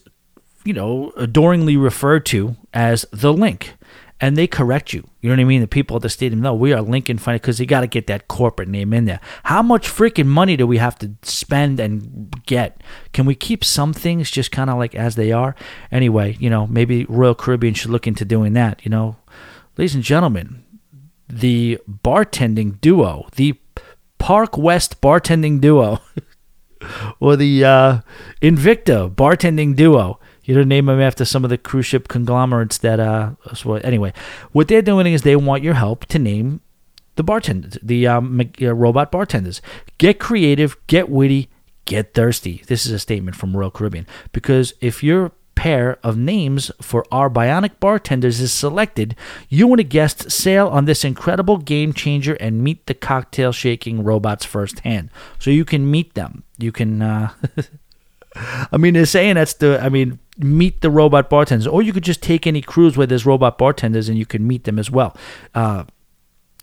you 0.63 0.73
know, 0.73 1.11
adoringly 1.15 1.77
referred 1.77 2.25
to 2.27 2.55
as 2.73 3.05
the 3.11 3.33
Link. 3.33 3.75
And 4.21 4.37
they 4.37 4.47
correct 4.47 4.93
you. 4.93 5.05
You 5.19 5.29
know 5.29 5.35
what 5.35 5.41
I 5.41 5.45
mean? 5.45 5.59
The 5.59 5.67
people 5.67 5.97
at 5.97 6.01
the 6.01 6.09
stadium 6.09 6.41
know 6.41 6.53
we 6.53 6.71
are 6.71 6.81
Lincoln 6.81 7.17
Financial 7.17 7.41
because 7.41 7.57
they 7.57 7.65
got 7.65 7.81
to 7.81 7.87
get 7.87 8.07
that 8.07 8.29
corporate 8.29 8.69
name 8.69 8.93
in 8.93 9.03
there. 9.03 9.19
How 9.43 9.61
much 9.61 9.89
freaking 9.89 10.27
money 10.27 10.55
do 10.55 10.65
we 10.65 10.77
have 10.77 10.97
to 10.99 11.11
spend 11.21 11.81
and 11.81 12.33
get? 12.45 12.81
Can 13.11 13.25
we 13.25 13.35
keep 13.35 13.65
some 13.65 13.91
things 13.91 14.31
just 14.31 14.53
kind 14.53 14.69
of 14.69 14.77
like 14.77 14.95
as 14.95 15.15
they 15.15 15.33
are? 15.33 15.53
Anyway, 15.91 16.37
you 16.39 16.49
know, 16.49 16.65
maybe 16.65 17.03
Royal 17.05 17.35
Caribbean 17.35 17.73
should 17.73 17.91
look 17.91 18.07
into 18.07 18.23
doing 18.23 18.53
that. 18.53 18.85
You 18.85 18.89
know, 18.89 19.17
ladies 19.77 19.95
and 19.95 20.03
gentlemen, 20.03 20.63
the 21.27 21.79
bartending 21.87 22.79
duo, 22.81 23.27
the 23.35 23.55
Park 24.17 24.57
West 24.57 25.01
bartending 25.01 25.59
duo, 25.59 25.99
or 27.19 27.35
the 27.35 27.63
uh, 27.63 27.99
Invicta 28.41 29.13
bartending 29.13 29.75
duo. 29.75 30.19
You 30.43 30.53
know, 30.53 30.63
name 30.63 30.85
them 30.85 31.01
after 31.01 31.25
some 31.25 31.43
of 31.43 31.49
the 31.49 31.57
cruise 31.57 31.87
ship 31.87 32.07
conglomerates 32.07 32.77
that. 32.79 32.99
Uh, 32.99 33.31
so 33.53 33.75
anyway, 33.75 34.13
what 34.51 34.67
they're 34.67 34.81
doing 34.81 35.07
is 35.07 35.23
they 35.23 35.35
want 35.35 35.63
your 35.63 35.73
help 35.73 36.05
to 36.07 36.19
name 36.19 36.61
the 37.15 37.23
bartenders, 37.23 37.77
the 37.81 38.05
um, 38.07 38.51
robot 38.59 39.11
bartenders. 39.11 39.61
Get 39.97 40.19
creative, 40.19 40.77
get 40.85 41.09
witty, 41.09 41.49
get 41.85 42.13
thirsty. 42.13 42.63
This 42.67 42.85
is 42.85 42.91
a 42.91 42.99
statement 42.99 43.35
from 43.35 43.57
Royal 43.57 43.71
Caribbean 43.71 44.05
because 44.31 44.73
if 44.81 45.03
your 45.03 45.31
pair 45.55 45.97
of 46.03 46.17
names 46.17 46.71
for 46.81 47.05
our 47.11 47.29
bionic 47.29 47.79
bartenders 47.79 48.39
is 48.39 48.51
selected, 48.51 49.15
you 49.49 49.71
and 49.71 49.79
a 49.79 49.83
guest 49.83 50.31
sail 50.31 50.67
on 50.67 50.85
this 50.85 51.03
incredible 51.03 51.57
game 51.57 51.93
changer 51.93 52.35
and 52.35 52.63
meet 52.63 52.85
the 52.85 52.93
cocktail 52.93 53.51
shaking 53.51 54.03
robots 54.03 54.45
firsthand. 54.45 55.09
So 55.39 55.49
you 55.49 55.65
can 55.65 55.89
meet 55.89 56.13
them. 56.13 56.43
You 56.57 56.71
can. 56.71 57.01
Uh, 57.01 57.29
I 58.71 58.77
mean, 58.77 58.93
they're 58.93 59.05
saying 59.05 59.35
that's 59.35 59.53
the. 59.53 59.81
I 59.81 59.89
mean, 59.89 60.19
meet 60.37 60.81
the 60.81 60.91
robot 60.91 61.29
bartenders, 61.29 61.67
or 61.67 61.81
you 61.81 61.93
could 61.93 62.03
just 62.03 62.21
take 62.21 62.45
any 62.45 62.61
cruise 62.61 62.97
where 62.97 63.07
there's 63.07 63.25
robot 63.25 63.57
bartenders 63.57 64.09
and 64.09 64.17
you 64.17 64.25
can 64.25 64.45
meet 64.45 64.65
them 64.65 64.77
as 64.77 64.91
well. 64.91 65.15
Uh, 65.53 65.85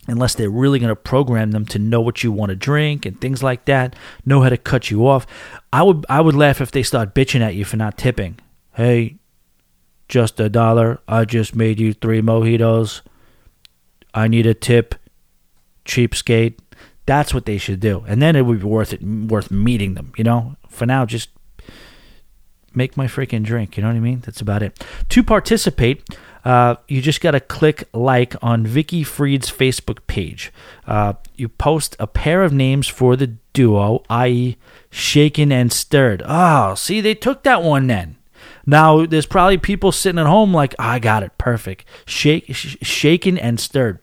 unless 0.09 0.35
they're 0.35 0.51
really 0.51 0.79
going 0.79 0.89
to 0.89 0.97
program 0.97 1.53
them 1.53 1.65
to 1.67 1.79
know 1.79 2.01
what 2.01 2.23
you 2.23 2.33
want 2.33 2.51
to 2.51 2.57
drink 2.57 3.07
and 3.07 3.21
things 3.21 3.43
like 3.43 3.65
that, 3.67 3.95
know 4.27 4.43
how 4.43 4.49
to 4.49 4.57
cut 4.57 4.91
you 4.91 5.07
off. 5.07 5.27
I 5.73 5.83
would 5.83 6.05
I 6.09 6.21
would 6.21 6.35
laugh 6.35 6.61
if 6.61 6.71
they 6.71 6.83
start 6.83 7.15
bitching 7.15 7.41
at 7.41 7.55
you 7.55 7.65
for 7.65 7.77
not 7.77 7.97
tipping. 7.97 8.39
Hey, 8.75 9.17
just 10.09 10.41
a 10.41 10.49
dollar. 10.49 11.01
I 11.09 11.25
just 11.25 11.55
made 11.55 11.81
you 11.81 11.93
three 11.93 12.21
mojitos. 12.21 13.03
I 14.15 14.29
need 14.29 14.47
a 14.47 14.55
tip. 14.55 14.95
Cheapskate. 15.85 16.59
That's 17.07 17.35
what 17.35 17.47
they 17.47 17.59
should 17.59 17.81
do, 17.81 18.05
and 18.07 18.23
then 18.23 18.37
it 18.37 18.43
would 18.43 18.61
be 18.61 18.67
worth 18.67 18.93
it, 18.93 19.03
worth 19.03 19.51
meeting 19.51 19.95
them. 19.95 20.13
You 20.17 20.25
know. 20.25 20.57
For 20.69 20.87
now, 20.87 21.05
just 21.05 21.29
make 22.75 22.97
my 22.97 23.07
freaking 23.07 23.43
drink. 23.43 23.77
You 23.77 23.83
know 23.83 23.89
what 23.89 23.97
I 23.97 24.01
mean? 24.01 24.21
That's 24.21 24.41
about 24.41 24.63
it. 24.63 24.83
To 25.11 25.23
participate, 25.23 26.03
uh, 26.45 26.77
you 26.89 27.03
just 27.03 27.21
got 27.21 27.33
to 27.33 27.41
click 27.41 27.89
like 27.93 28.35
on 28.43 28.67
Vicki 28.67 29.03
Freed's 29.03 29.51
Facebook 29.51 29.99
page. 30.07 30.53
Uh, 30.87 31.15
you 31.37 31.49
post 31.49 31.97
a 31.99 32.07
pair 32.07 32.43
of 32.43 32.53
names 32.53 32.89
for 32.89 33.17
the 33.17 33.29
duo, 33.53 34.03
i.e., 34.09 34.57
Shaken 34.91 35.53
and 35.53 35.73
Stirred. 35.73 36.23
Oh, 36.25 36.75
see, 36.75 37.01
they 37.01 37.15
took 37.15 37.43
that 37.43 37.63
one 37.63 37.87
then. 37.87 38.17
Now, 38.67 39.07
there's 39.07 39.27
probably 39.27 39.59
people 39.59 39.93
sitting 39.93 40.19
at 40.19 40.27
home 40.27 40.55
like, 40.55 40.75
I 40.79 40.99
got 40.99 41.23
it, 41.23 41.37
perfect. 41.39 41.85
Shake, 42.05 42.55
sh- 42.55 42.77
shaken 42.83 43.39
and 43.39 43.59
stirred. 43.59 43.99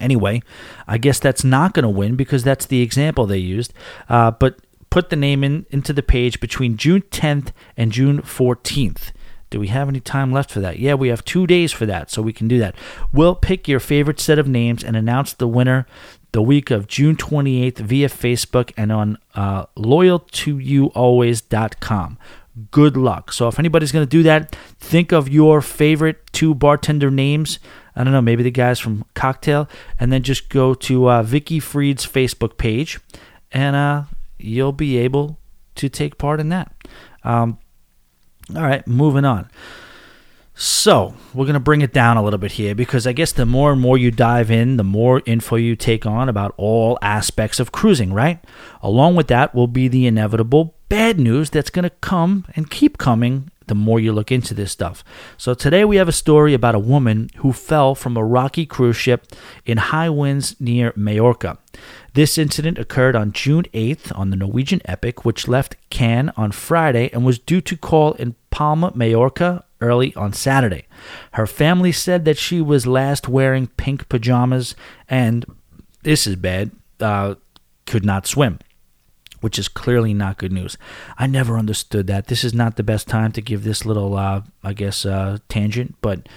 Anyway, 0.00 0.42
I 0.86 0.98
guess 0.98 1.18
that's 1.18 1.44
not 1.44 1.74
going 1.74 1.84
to 1.84 1.88
win 1.88 2.16
because 2.16 2.44
that's 2.44 2.66
the 2.66 2.82
example 2.82 3.26
they 3.26 3.38
used. 3.38 3.72
Uh, 4.08 4.30
but 4.30 4.60
put 4.90 5.10
the 5.10 5.16
name 5.16 5.42
in 5.42 5.66
into 5.70 5.92
the 5.92 6.02
page 6.02 6.38
between 6.40 6.76
June 6.76 7.02
10th 7.02 7.52
and 7.76 7.92
June 7.92 8.22
14th. 8.22 9.12
Do 9.48 9.60
we 9.60 9.68
have 9.68 9.88
any 9.88 10.00
time 10.00 10.32
left 10.32 10.50
for 10.50 10.58
that? 10.60 10.80
Yeah, 10.80 10.94
we 10.94 11.06
have 11.08 11.24
two 11.24 11.46
days 11.46 11.72
for 11.72 11.86
that, 11.86 12.10
so 12.10 12.20
we 12.20 12.32
can 12.32 12.48
do 12.48 12.58
that. 12.58 12.74
We'll 13.12 13.36
pick 13.36 13.68
your 13.68 13.78
favorite 13.78 14.18
set 14.18 14.40
of 14.40 14.48
names 14.48 14.82
and 14.82 14.96
announce 14.96 15.34
the 15.34 15.46
winner 15.46 15.86
the 16.32 16.42
week 16.42 16.70
of 16.70 16.88
June 16.88 17.16
28th 17.16 17.78
via 17.78 18.08
Facebook 18.08 18.72
and 18.76 18.90
on 18.92 19.16
uh, 19.34 19.66
loyaltoyoualways.com. 19.76 22.18
Good 22.70 22.96
luck. 22.96 23.32
So, 23.32 23.48
if 23.48 23.58
anybody's 23.58 23.92
going 23.92 24.06
to 24.06 24.08
do 24.08 24.22
that, 24.22 24.56
think 24.78 25.12
of 25.12 25.28
your 25.28 25.60
favorite 25.60 26.20
two 26.32 26.54
bartender 26.54 27.10
names. 27.10 27.58
I 27.94 28.02
don't 28.02 28.12
know, 28.12 28.22
maybe 28.22 28.42
the 28.42 28.50
guys 28.50 28.78
from 28.78 29.04
Cocktail, 29.14 29.68
and 30.00 30.10
then 30.10 30.22
just 30.22 30.48
go 30.48 30.72
to 30.74 31.10
uh, 31.10 31.22
Vicki 31.22 31.60
Freed's 31.60 32.06
Facebook 32.06 32.56
page 32.56 32.98
and 33.52 33.76
uh, 33.76 34.02
you'll 34.38 34.72
be 34.72 34.98
able 34.98 35.38
to 35.76 35.88
take 35.88 36.18
part 36.18 36.40
in 36.40 36.48
that. 36.50 36.72
Um, 37.24 37.58
all 38.54 38.62
right, 38.62 38.86
moving 38.86 39.24
on. 39.24 39.50
So, 40.54 41.14
we're 41.34 41.44
going 41.44 41.54
to 41.54 41.60
bring 41.60 41.82
it 41.82 41.92
down 41.92 42.16
a 42.16 42.22
little 42.22 42.38
bit 42.38 42.52
here 42.52 42.74
because 42.74 43.06
I 43.06 43.12
guess 43.12 43.32
the 43.32 43.44
more 43.44 43.72
and 43.72 43.80
more 43.80 43.98
you 43.98 44.10
dive 44.10 44.50
in, 44.50 44.78
the 44.78 44.84
more 44.84 45.20
info 45.26 45.56
you 45.56 45.76
take 45.76 46.06
on 46.06 46.30
about 46.30 46.54
all 46.56 46.98
aspects 47.02 47.60
of 47.60 47.72
cruising, 47.72 48.14
right? 48.14 48.42
Along 48.80 49.16
with 49.16 49.26
that 49.28 49.54
will 49.54 49.66
be 49.66 49.88
the 49.88 50.06
inevitable 50.06 50.75
bad 50.88 51.18
news 51.18 51.50
that's 51.50 51.70
going 51.70 51.82
to 51.84 51.90
come 51.90 52.46
and 52.54 52.70
keep 52.70 52.98
coming 52.98 53.50
the 53.66 53.74
more 53.74 53.98
you 53.98 54.12
look 54.12 54.30
into 54.30 54.54
this 54.54 54.70
stuff. 54.70 55.02
So 55.36 55.52
today 55.52 55.84
we 55.84 55.96
have 55.96 56.08
a 56.08 56.12
story 56.12 56.54
about 56.54 56.74
a 56.74 56.80
woman 56.80 57.30
who 57.38 57.52
fell 57.52 57.94
from 57.94 58.16
a 58.16 58.24
rocky 58.24 58.64
cruise 58.64 58.96
ship 58.96 59.26
in 59.64 59.78
high 59.78 60.08
winds 60.08 60.54
near 60.60 60.92
Majorca. 60.94 61.58
This 62.14 62.38
incident 62.38 62.78
occurred 62.78 63.16
on 63.16 63.32
June 63.32 63.64
8th 63.74 64.16
on 64.16 64.30
the 64.30 64.36
Norwegian 64.36 64.80
Epic, 64.84 65.24
which 65.24 65.48
left 65.48 65.76
Cannes 65.90 66.30
on 66.36 66.52
Friday 66.52 67.10
and 67.12 67.24
was 67.24 67.38
due 67.38 67.60
to 67.62 67.76
call 67.76 68.12
in 68.14 68.36
Palma, 68.50 68.92
Majorca 68.94 69.64
early 69.80 70.14
on 70.14 70.32
Saturday. 70.32 70.86
Her 71.32 71.46
family 71.46 71.92
said 71.92 72.24
that 72.24 72.38
she 72.38 72.62
was 72.62 72.86
last 72.86 73.28
wearing 73.28 73.66
pink 73.66 74.08
pajamas 74.08 74.74
and, 75.08 75.44
this 76.02 76.26
is 76.26 76.36
bad, 76.36 76.70
uh, 77.00 77.34
could 77.84 78.04
not 78.04 78.26
swim 78.26 78.60
which 79.40 79.58
is 79.58 79.68
clearly 79.68 80.14
not 80.14 80.38
good 80.38 80.52
news. 80.52 80.76
I 81.18 81.26
never 81.26 81.58
understood 81.58 82.06
that. 82.06 82.26
This 82.26 82.44
is 82.44 82.54
not 82.54 82.76
the 82.76 82.82
best 82.82 83.08
time 83.08 83.32
to 83.32 83.42
give 83.42 83.64
this 83.64 83.84
little, 83.84 84.16
uh, 84.16 84.42
I 84.62 84.72
guess, 84.72 85.04
uh, 85.04 85.38
tangent. 85.48 85.96
But 86.00 86.28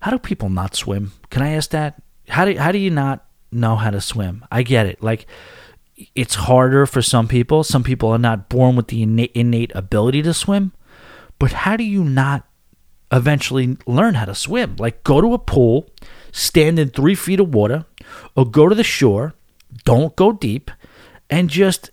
how 0.00 0.10
do 0.10 0.18
people 0.18 0.50
not 0.50 0.76
swim? 0.76 1.12
Can 1.30 1.42
I 1.42 1.52
ask 1.52 1.70
that? 1.70 2.02
How 2.28 2.44
do 2.44 2.56
how 2.56 2.72
do 2.72 2.78
you 2.78 2.90
not 2.90 3.24
know 3.52 3.76
how 3.76 3.90
to 3.90 4.00
swim? 4.00 4.44
I 4.50 4.62
get 4.62 4.86
it. 4.86 5.02
Like 5.02 5.26
it's 6.14 6.34
harder 6.34 6.86
for 6.86 7.02
some 7.02 7.28
people. 7.28 7.64
Some 7.64 7.82
people 7.82 8.10
are 8.10 8.18
not 8.18 8.48
born 8.48 8.76
with 8.76 8.88
the 8.88 9.02
innate, 9.02 9.32
innate 9.34 9.72
ability 9.74 10.22
to 10.22 10.34
swim. 10.34 10.72
But 11.38 11.52
how 11.52 11.76
do 11.76 11.84
you 11.84 12.04
not 12.04 12.46
eventually 13.10 13.76
learn 13.86 14.14
how 14.14 14.26
to 14.26 14.34
swim? 14.34 14.76
Like 14.78 15.04
go 15.04 15.20
to 15.20 15.34
a 15.34 15.38
pool, 15.38 15.90
stand 16.32 16.78
in 16.78 16.90
three 16.90 17.14
feet 17.14 17.40
of 17.40 17.54
water, 17.54 17.86
or 18.34 18.44
go 18.44 18.68
to 18.68 18.74
the 18.74 18.84
shore. 18.84 19.34
Don't 19.84 20.16
go 20.16 20.32
deep, 20.32 20.70
and 21.28 21.50
just 21.50 21.90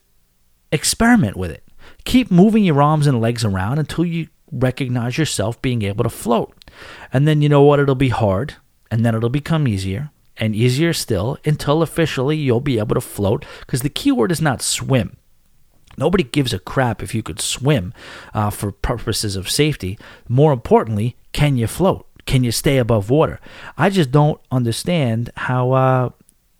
experiment 0.73 1.37
with 1.37 1.51
it. 1.51 1.63
Keep 2.03 2.31
moving 2.31 2.65
your 2.65 2.81
arms 2.81 3.07
and 3.07 3.21
legs 3.21 3.45
around 3.45 3.79
until 3.79 4.05
you 4.05 4.27
recognize 4.51 5.17
yourself 5.17 5.61
being 5.61 5.83
able 5.83 6.03
to 6.03 6.09
float. 6.09 6.53
And 7.13 7.27
then 7.27 7.41
you 7.41 7.49
know 7.49 7.61
what? 7.61 7.79
It'll 7.79 7.95
be 7.95 8.09
hard, 8.09 8.55
and 8.91 9.05
then 9.05 9.15
it'll 9.15 9.29
become 9.29 9.67
easier, 9.67 10.11
and 10.37 10.55
easier 10.55 10.93
still 10.93 11.37
until 11.45 11.81
officially 11.81 12.37
you'll 12.37 12.59
be 12.59 12.79
able 12.79 12.95
to 12.95 13.01
float. 13.01 13.45
Because 13.61 13.81
the 13.81 13.89
key 13.89 14.11
word 14.11 14.31
is 14.31 14.41
not 14.41 14.61
swim. 14.61 15.17
Nobody 15.97 16.23
gives 16.23 16.53
a 16.53 16.59
crap 16.59 17.03
if 17.03 17.13
you 17.13 17.21
could 17.21 17.39
swim 17.39 17.93
uh, 18.33 18.49
for 18.49 18.71
purposes 18.71 19.35
of 19.35 19.49
safety. 19.49 19.97
More 20.27 20.51
importantly, 20.51 21.15
can 21.33 21.55
you 21.55 21.67
float? 21.67 22.07
Can 22.25 22.43
you 22.43 22.51
stay 22.51 22.77
above 22.77 23.09
water? 23.09 23.39
I 23.77 23.89
just 23.89 24.11
don't 24.11 24.41
understand 24.51 25.29
how 25.35 25.71
uh, 25.71 26.09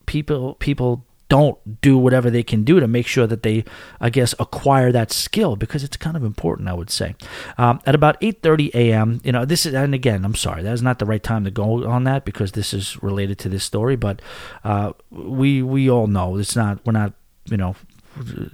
people 0.06 0.56
people 0.56 1.06
don't 1.34 1.82
do 1.82 1.98
whatever 1.98 2.30
they 2.30 2.44
can 2.44 2.64
do 2.64 2.80
to 2.80 2.88
make 2.88 3.08
sure 3.08 3.26
that 3.26 3.42
they, 3.42 3.66
I 4.00 4.12
guess, 4.12 4.36
acquire 4.38 4.92
that 4.92 5.12
skill 5.12 5.56
because 5.56 5.84
it's 5.84 5.98
kind 5.98 6.16
of 6.16 6.24
important, 6.24 6.70
I 6.70 6.76
would 6.76 6.92
say. 6.92 7.16
Um, 7.58 7.82
at 7.88 7.96
about 7.96 8.22
8:30 8.22 8.70
a.m., 8.76 9.20
you 9.24 9.32
know, 9.32 9.44
this 9.44 9.66
is, 9.66 9.74
and 9.74 9.96
again, 9.96 10.26
I'm 10.26 10.36
sorry, 10.36 10.62
that 10.62 10.72
is 10.74 10.84
not 10.84 11.00
the 11.00 11.08
right 11.08 11.24
time 11.24 11.44
to 11.46 11.50
go 11.50 11.90
on 11.90 12.04
that 12.04 12.24
because 12.24 12.52
this 12.52 12.72
is 12.72 13.02
related 13.02 13.40
to 13.40 13.50
this 13.50 13.64
story, 13.64 13.96
but 13.96 14.22
uh, 14.64 14.94
we 15.10 15.64
we 15.64 15.90
all 15.90 16.06
know 16.06 16.38
it's 16.38 16.56
not, 16.56 16.86
we're 16.86 16.94
not, 16.94 17.14
you 17.46 17.58
know, 17.58 17.76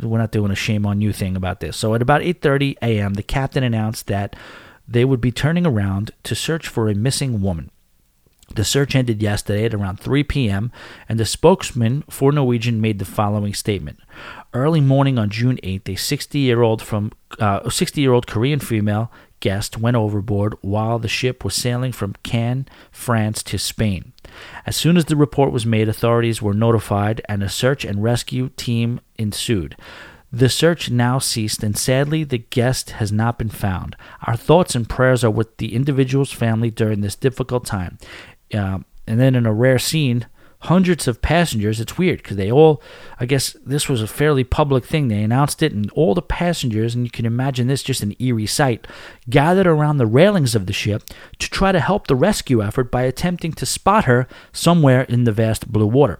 we're 0.01 0.17
not 0.17 0.31
doing 0.31 0.49
a 0.49 0.55
shame 0.55 0.85
on 0.85 1.01
you 1.01 1.11
thing 1.11 1.35
about 1.35 1.59
this. 1.59 1.75
So 1.75 1.95
at 1.95 2.01
about 2.01 2.21
8:30 2.21 2.77
a.m., 2.81 3.15
the 3.15 3.23
captain 3.23 3.63
announced 3.65 4.07
that 4.07 4.37
they 4.87 5.03
would 5.03 5.19
be 5.19 5.33
turning 5.33 5.67
around 5.67 6.11
to 6.23 6.33
search 6.33 6.69
for 6.69 6.89
a 6.89 6.95
missing 6.95 7.41
woman. 7.41 7.71
The 8.55 8.65
search 8.65 8.95
ended 8.95 9.21
yesterday 9.21 9.65
at 9.65 9.73
around 9.73 9.99
3 9.99 10.23
p.m., 10.23 10.71
and 11.07 11.19
the 11.19 11.25
spokesman 11.25 12.03
for 12.09 12.31
Norwegian 12.31 12.81
made 12.81 12.99
the 12.99 13.05
following 13.05 13.53
statement: 13.53 13.99
Early 14.53 14.81
morning 14.81 15.19
on 15.19 15.29
June 15.29 15.59
8th, 15.63 15.89
a 15.89 15.95
60-year-old 15.95 16.81
from 16.81 17.11
uh, 17.39 17.61
60-year-old 17.61 18.27
Korean 18.27 18.59
female 18.59 19.11
guest 19.39 19.77
went 19.77 19.95
overboard 19.95 20.55
while 20.61 20.99
the 20.99 21.07
ship 21.07 21.43
was 21.43 21.55
sailing 21.55 21.91
from 21.91 22.15
Cannes, 22.23 22.67
France 22.91 23.41
to 23.43 23.57
Spain. 23.57 24.13
As 24.65 24.75
soon 24.75 24.97
as 24.97 25.05
the 25.05 25.15
report 25.15 25.51
was 25.51 25.65
made, 25.65 25.87
authorities 25.87 26.41
were 26.41 26.53
notified 26.53 27.21
and 27.29 27.41
a 27.41 27.49
search 27.49 27.85
and 27.85 28.03
rescue 28.03 28.49
team 28.49 28.99
ensued. 29.17 29.75
The 30.31 30.49
search 30.49 30.91
now 30.91 31.17
ceased, 31.17 31.63
and 31.63 31.75
sadly, 31.75 32.23
the 32.23 32.37
guest 32.37 32.91
has 32.91 33.11
not 33.11 33.39
been 33.39 33.49
found. 33.49 33.95
Our 34.27 34.35
thoughts 34.37 34.75
and 34.75 34.87
prayers 34.87 35.23
are 35.23 35.31
with 35.31 35.57
the 35.57 35.73
individual's 35.73 36.31
family 36.31 36.69
during 36.69 37.01
this 37.01 37.15
difficult 37.15 37.65
time. 37.65 37.97
Uh, 38.53 38.79
and 39.07 39.19
then, 39.19 39.35
in 39.35 39.45
a 39.45 39.53
rare 39.53 39.79
scene, 39.79 40.27
hundreds 40.63 41.07
of 41.07 41.21
passengers. 41.21 41.79
It's 41.79 41.97
weird 41.97 42.21
because 42.21 42.37
they 42.37 42.51
all, 42.51 42.81
I 43.19 43.25
guess 43.25 43.55
this 43.65 43.87
was 43.87 44.01
a 44.01 44.07
fairly 44.07 44.43
public 44.43 44.85
thing. 44.85 45.07
They 45.07 45.23
announced 45.23 45.63
it, 45.63 45.71
and 45.71 45.89
all 45.91 46.13
the 46.13 46.21
passengers, 46.21 46.95
and 46.95 47.05
you 47.05 47.11
can 47.11 47.25
imagine 47.25 47.67
this 47.67 47.83
just 47.83 48.03
an 48.03 48.15
eerie 48.19 48.45
sight, 48.45 48.87
gathered 49.29 49.67
around 49.67 49.97
the 49.97 50.05
railings 50.05 50.55
of 50.55 50.65
the 50.65 50.73
ship 50.73 51.03
to 51.39 51.49
try 51.49 51.71
to 51.71 51.79
help 51.79 52.07
the 52.07 52.15
rescue 52.15 52.61
effort 52.61 52.91
by 52.91 53.03
attempting 53.03 53.53
to 53.53 53.65
spot 53.65 54.05
her 54.05 54.27
somewhere 54.51 55.03
in 55.03 55.23
the 55.23 55.31
vast 55.31 55.71
blue 55.71 55.87
water. 55.87 56.19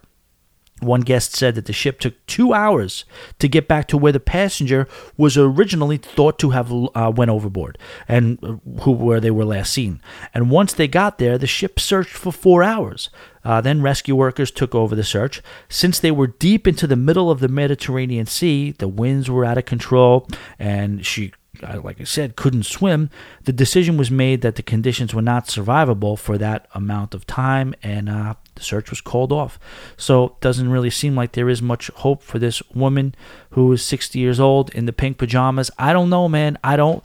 One 0.82 1.02
guest 1.02 1.36
said 1.36 1.56
that 1.56 1.65
the 1.65 1.74
ship 1.74 2.00
took 2.00 2.26
two 2.26 2.54
hours 2.54 3.06
to 3.39 3.48
get 3.48 3.68
back 3.68 3.88
to 3.89 3.98
where 3.98 4.12
the 4.12 4.20
passenger 4.20 4.88
was 5.18 5.38
originally 5.38 5.98
thought 5.98 6.39
to 6.39 6.52
have 6.52 6.72
uh, 6.72 7.12
went 7.15 7.32
overboard 7.32 7.78
and 8.08 8.39
uh, 8.44 8.58
who 8.82 8.92
where 8.92 9.20
they 9.20 9.32
were 9.32 9.46
last 9.46 9.74
seen. 9.74 10.02
And 10.34 10.50
once 10.50 10.74
they 10.74 10.88
got 10.88 11.18
there, 11.18 11.38
the 11.38 11.48
ship 11.48 11.80
searched 11.80 12.15
for 12.15 12.32
four 12.32 12.63
hours. 12.63 13.10
Uh, 13.44 13.62
then 13.62 13.82
rescue 13.82 14.15
workers 14.15 14.52
took 14.52 14.76
over 14.76 14.96
the 14.96 15.04
search. 15.04 15.42
Since 15.70 16.00
they 16.00 16.12
were 16.12 16.28
deep 16.28 16.68
into 16.68 16.88
the 16.88 16.96
middle 16.96 17.32
of 17.32 17.39
the 17.39 17.48
Mediterranean 17.48 18.26
Sea, 18.26 18.72
the 18.72 18.88
winds 18.88 19.30
were 19.30 19.46
out 19.46 19.58
of 19.58 19.65
control, 19.65 20.28
and 20.58 21.06
she 21.06 21.32
like 21.62 22.00
I 22.00 22.04
said, 22.04 22.36
couldn't 22.36 22.63
swim, 22.63 23.10
the 23.44 23.54
decision 23.54 23.98
was 23.98 24.10
made 24.10 24.42
that 24.42 24.56
the 24.56 24.63
conditions 24.63 25.13
were 25.13 25.22
not 25.22 25.48
survivable 25.48 26.18
for 26.18 26.38
that 26.38 26.68
amount 26.74 27.13
of 27.13 27.26
time, 27.26 27.74
and 27.84 28.10
uh, 28.10 28.36
the 28.60 28.65
search 28.65 28.89
was 28.89 29.02
called 29.02 29.32
off. 29.32 29.58
So 29.98 30.26
it 30.26 30.41
doesn't 30.41 30.69
really 30.69 30.89
seem 30.89 31.15
like 31.15 31.32
there 31.32 31.50
is 31.50 31.62
much 31.62 31.88
hope 31.95 32.22
for 32.22 32.38
this 32.38 32.62
woman 32.74 33.15
who 33.52 33.72
is 33.72 33.84
60 33.84 34.19
years 34.19 34.39
old 34.39 34.69
in 34.76 34.86
the 34.86 34.93
pink 34.93 35.17
pajamas. 35.17 35.72
I 35.80 35.93
don't 35.93 36.10
know, 36.10 36.30
man. 36.30 36.58
I 36.63 36.76
don't. 36.76 37.04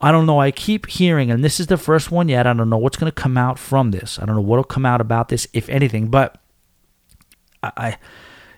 I 0.00 0.12
don't 0.12 0.26
know. 0.26 0.40
I 0.40 0.52
keep 0.52 0.86
hearing, 0.86 1.28
and 1.28 1.42
this 1.42 1.58
is 1.58 1.66
the 1.66 1.76
first 1.76 2.12
one 2.12 2.28
yet. 2.28 2.46
I 2.46 2.52
don't 2.52 2.70
know 2.70 2.78
what's 2.78 2.96
going 2.96 3.10
to 3.10 3.22
come 3.22 3.36
out 3.36 3.58
from 3.58 3.90
this. 3.90 4.20
I 4.20 4.26
don't 4.26 4.36
know 4.36 4.42
what'll 4.42 4.62
come 4.62 4.86
out 4.86 5.00
about 5.00 5.28
this, 5.28 5.48
if 5.52 5.68
anything. 5.68 6.06
But 6.06 6.40
I, 7.64 7.72
I 7.76 7.98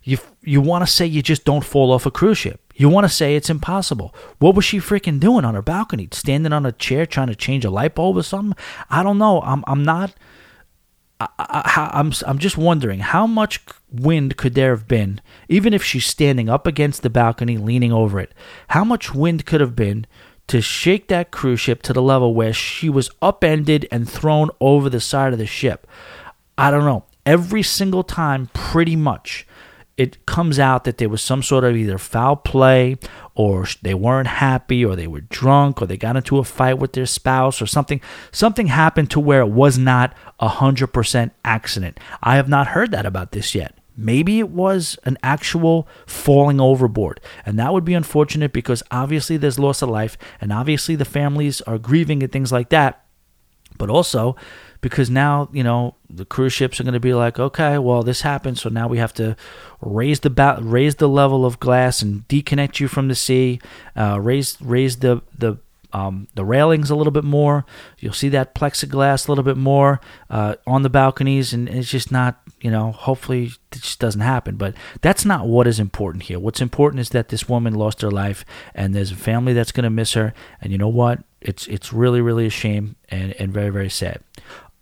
you 0.03 0.18
you 0.42 0.61
want 0.61 0.85
to 0.87 0.90
say 0.90 1.07
you 1.07 1.22
just 1.22 1.44
don't 1.44 1.64
fall 1.64 1.92
off 1.92 2.05
a 2.05 2.11
cruise 2.11 2.37
ship. 2.37 2.61
You 2.74 2.90
want 2.90 3.05
to 3.05 3.09
say 3.09 3.37
it's 3.37 3.48
impossible. 3.48 4.14
What 4.38 4.55
was 4.55 4.66
she 4.66 4.79
freaking 4.79 5.18
doing 5.18 5.46
on 5.46 5.55
her 5.55 5.62
balcony? 5.62 6.09
Standing 6.12 6.53
on 6.53 6.66
a 6.66 6.72
chair 6.72 7.07
trying 7.07 7.29
to 7.29 7.35
change 7.35 7.64
a 7.64 7.70
light 7.70 7.94
bulb 7.94 8.18
or 8.18 8.22
something? 8.22 8.57
I 8.90 9.03
don't 9.03 9.18
know. 9.18 9.40
I'm 9.40 9.64
I'm 9.66 9.83
not. 9.83 10.14
I, 11.20 11.28
I, 11.38 11.90
I'm 11.92 12.12
I'm 12.26 12.38
just 12.38 12.56
wondering 12.56 13.00
how 13.00 13.26
much 13.26 13.61
wind 13.92 14.37
could 14.37 14.54
there 14.54 14.70
have 14.70 14.88
been, 14.88 15.20
even 15.48 15.74
if 15.74 15.85
she's 15.85 16.06
standing 16.06 16.48
up 16.48 16.66
against 16.66 17.02
the 17.02 17.11
balcony, 17.11 17.59
leaning 17.59 17.92
over 17.92 18.18
it. 18.18 18.33
How 18.68 18.85
much 18.85 19.14
wind 19.14 19.44
could 19.44 19.61
have 19.61 19.76
been 19.76 20.06
to 20.46 20.62
shake 20.62 21.09
that 21.09 21.30
cruise 21.30 21.61
ship 21.61 21.83
to 21.83 21.92
the 21.92 22.02
level 22.02 22.35
where 22.35 22.52
she 22.52 22.88
was 22.88 23.11
upended 23.20 23.87
and 23.92 24.09
thrown 24.09 24.50
over 24.61 24.88
the 24.88 25.00
side 25.00 25.33
of 25.33 25.38
the 25.38 25.46
ship? 25.46 25.87
I 26.56 26.70
don't 26.70 26.85
know. 26.85 27.04
Every 27.26 27.62
single 27.62 28.02
time, 28.02 28.48
pretty 28.54 28.96
much 28.96 29.46
it 30.01 30.25
comes 30.25 30.59
out 30.59 30.85
that 30.85 30.97
there 30.97 31.11
was 31.11 31.21
some 31.21 31.43
sort 31.43 31.63
of 31.63 31.77
either 31.77 31.99
foul 31.99 32.35
play 32.35 32.97
or 33.35 33.67
they 33.83 33.93
weren't 33.93 34.29
happy 34.29 34.83
or 34.83 34.97
they 34.97 35.07
were 35.07 35.21
drunk 35.21 35.83
or 35.83 35.87
they 35.87 35.99
got 35.99 36.17
into 36.17 36.39
a 36.39 36.45
fight 36.45 36.79
with 36.79 36.95
their 36.95 37.05
spouse 37.05 37.61
or 37.61 37.67
something. 37.67 38.01
Something 38.33 38.69
happened 38.69 39.11
to 39.11 39.21
where 39.21 39.43
it 39.43 39.51
was 39.51 39.77
not 39.77 40.15
a 40.39 40.49
100% 40.49 41.33
accident. 41.45 42.01
I 42.23 42.37
have 42.37 42.49
not 42.49 42.69
heard 42.69 42.93
that 42.93 43.05
about 43.05 43.33
this 43.33 43.55
yet. 43.55 43.77
Maybe 43.95 44.39
it 44.39 44.49
was 44.49 44.99
an 45.05 45.19
actual 45.23 45.87
falling 46.07 46.63
overboard. 46.63 47.21
And 47.45 47.59
that 47.59 47.75
would 47.75 47.85
be 47.85 47.93
unfortunate 47.93 48.55
because 48.55 48.83
obviously 48.91 49.37
there's 49.37 49.59
loss 49.59 49.83
of 49.83 49.91
life 49.91 50.17
and 50.41 50.51
obviously 50.51 50.97
the 50.97 51.05
families 51.05 51.61
are 51.63 51.77
grieving 51.77 52.23
and 52.23 52.33
things 52.33 52.53
like 52.53 52.71
that. 52.71 53.05
But 53.77 53.91
also 53.91 54.35
because 54.81 55.11
now 55.11 55.49
you 55.53 55.62
know 55.62 55.95
the 56.09 56.25
cruise 56.25 56.53
ships 56.53 56.81
are 56.81 56.85
going 56.85 56.95
to 56.95 57.01
be 57.01 57.14
like, 57.14 57.38
okay, 57.38 57.79
well 57.79 58.03
this 58.03 58.23
happened, 58.23 58.59
so 58.59 58.69
now 58.69 58.88
we 58.88 58.99
have 58.99 59.14
to 59.14 59.37
raise 59.81 60.21
the 60.21 60.31
ba- 60.31 60.59
raise 60.61 60.97
the 60.97 61.09
level 61.09 61.45
of 61.45 61.61
glass 61.61 62.03
and 62.03 62.27
deconnect 62.29 62.81
you 62.81 62.88
from 62.88 63.09
the 63.09 63.14
sea, 63.14 63.61
uh, 63.97 64.19
raise 64.21 64.61
raise 64.61 64.99
the 64.99 65.23
the 65.37 65.59
um, 65.93 66.29
the 66.35 66.45
railings 66.45 66.90
a 66.90 66.95
little 66.95 67.11
bit 67.11 67.25
more. 67.25 67.64
You'll 67.99 68.12
see 68.12 68.29
that 68.31 68.55
plexiglass 68.55 69.27
a 69.27 69.31
little 69.31 69.45
bit 69.45 69.57
more 69.57 70.01
uh, 70.29 70.57
on 70.66 70.83
the 70.83 70.90
balconies, 70.90 71.53
and 71.53 71.69
it's 71.69 71.90
just 71.90 72.12
not, 72.12 72.40
you 72.61 72.71
know, 72.71 72.93
hopefully 72.93 73.47
it 73.47 73.59
just 73.73 73.99
doesn't 73.99 74.21
happen. 74.21 74.57
But 74.57 74.75
that's 75.01 75.25
not 75.25 75.47
what 75.47 75.66
is 75.66 75.81
important 75.81 76.25
here. 76.25 76.38
What's 76.38 76.61
important 76.61 77.01
is 77.01 77.11
that 77.11 77.29
this 77.29 77.49
woman 77.49 77.75
lost 77.75 78.03
her 78.03 78.11
life, 78.11 78.45
and 78.75 78.95
there's 78.95 79.12
a 79.12 79.16
family 79.16 79.53
that's 79.53 79.73
going 79.73 79.85
to 79.85 79.90
miss 79.90 80.12
her. 80.14 80.33
And 80.61 80.73
you 80.73 80.79
know 80.79 80.88
what? 80.88 81.25
It's 81.40 81.66
it's 81.69 81.93
really 81.93 82.21
really 82.21 82.47
a 82.47 82.51
shame 82.51 82.97
and, 83.09 83.33
and 83.40 83.53
very 83.53 83.71
very 83.71 83.88
sad. 83.88 84.21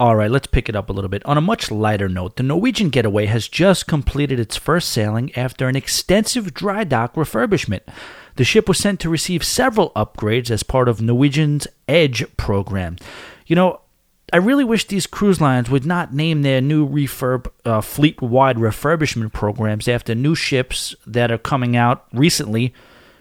All 0.01 0.15
right, 0.15 0.31
let's 0.31 0.47
pick 0.47 0.69
it 0.69 0.77
up 0.77 0.89
a 0.89 0.93
little 0.93 1.09
bit. 1.09 1.27
On 1.27 1.37
a 1.37 1.41
much 1.41 1.73
lighter 1.73 2.09
note, 2.09 2.37
the 2.37 2.45
Norwegian 2.45 2.89
Getaway 2.89 3.27
has 3.27 3.49
just 3.49 3.89
completed 3.89 4.39
its 4.39 4.57
first 4.57 4.91
sailing 4.91 5.35
after 5.35 5.67
an 5.67 5.75
extensive 5.75 6.55
dry 6.55 6.85
dock 6.85 7.15
refurbishment. 7.15 7.81
The 8.37 8.45
ship 8.45 8.69
was 8.69 8.79
sent 8.79 9.01
to 9.01 9.11
receive 9.11 9.43
several 9.43 9.91
upgrades 9.97 10.53
as 10.53 10.63
part 10.63 10.89
of 10.89 11.03
Norwegian's 11.03 11.67
Edge 11.89 12.25
program. 12.37 12.97
You 13.49 13.57
know, 13.57 13.81
I 14.33 14.37
really 14.37 14.63
wish 14.63 14.87
these 14.87 15.09
cruise 15.09 15.41
lines 15.41 15.69
would 15.69 15.85
not 15.85 16.15
name 16.15 16.43
their 16.43 16.61
new 16.61 16.89
refurb 16.89 17.51
uh, 17.65 17.81
fleet-wide 17.81 18.57
refurbishment 18.57 19.33
programs 19.33 19.89
after 19.89 20.15
new 20.15 20.37
ships 20.37 20.95
that 21.09 21.33
are 21.33 21.39
coming 21.39 21.77
out 21.77 22.07
recently 22.13 22.73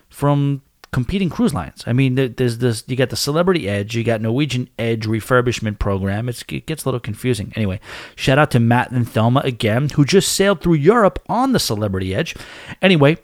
from 0.10 0.62
competing 0.92 1.30
cruise 1.30 1.54
lines. 1.54 1.84
I 1.86 1.94
mean, 1.94 2.16
there's 2.16 2.60
this. 2.60 2.84
You 2.88 2.96
got 2.96 3.10
the 3.10 3.16
Celebrity 3.16 3.68
Edge, 3.68 3.96
you 3.96 4.04
got 4.04 4.22
Norwegian 4.22 4.70
Edge 4.80 5.06
refurbishment 5.06 5.80
program. 5.80 6.30
It's, 6.30 6.44
it 6.50 6.66
gets 6.66 6.86
a 6.86 6.88
little 6.88 7.00
confusing. 7.00 7.54
Anyway, 7.56 7.80
shout 8.16 8.38
out 8.38 8.52
to 8.52 8.60
Matt 8.60 8.92
and 8.92 9.08
Thelma 9.08 9.42
again, 9.42 9.90
who 9.90 10.06
just 10.06 10.32
sailed 10.32 10.62
through 10.62 10.76
Europe 10.76 11.20
on 11.28 11.52
the 11.52 11.60
Celebrity 11.60 12.16
Edge. 12.16 12.36
Anyway, 12.82 13.18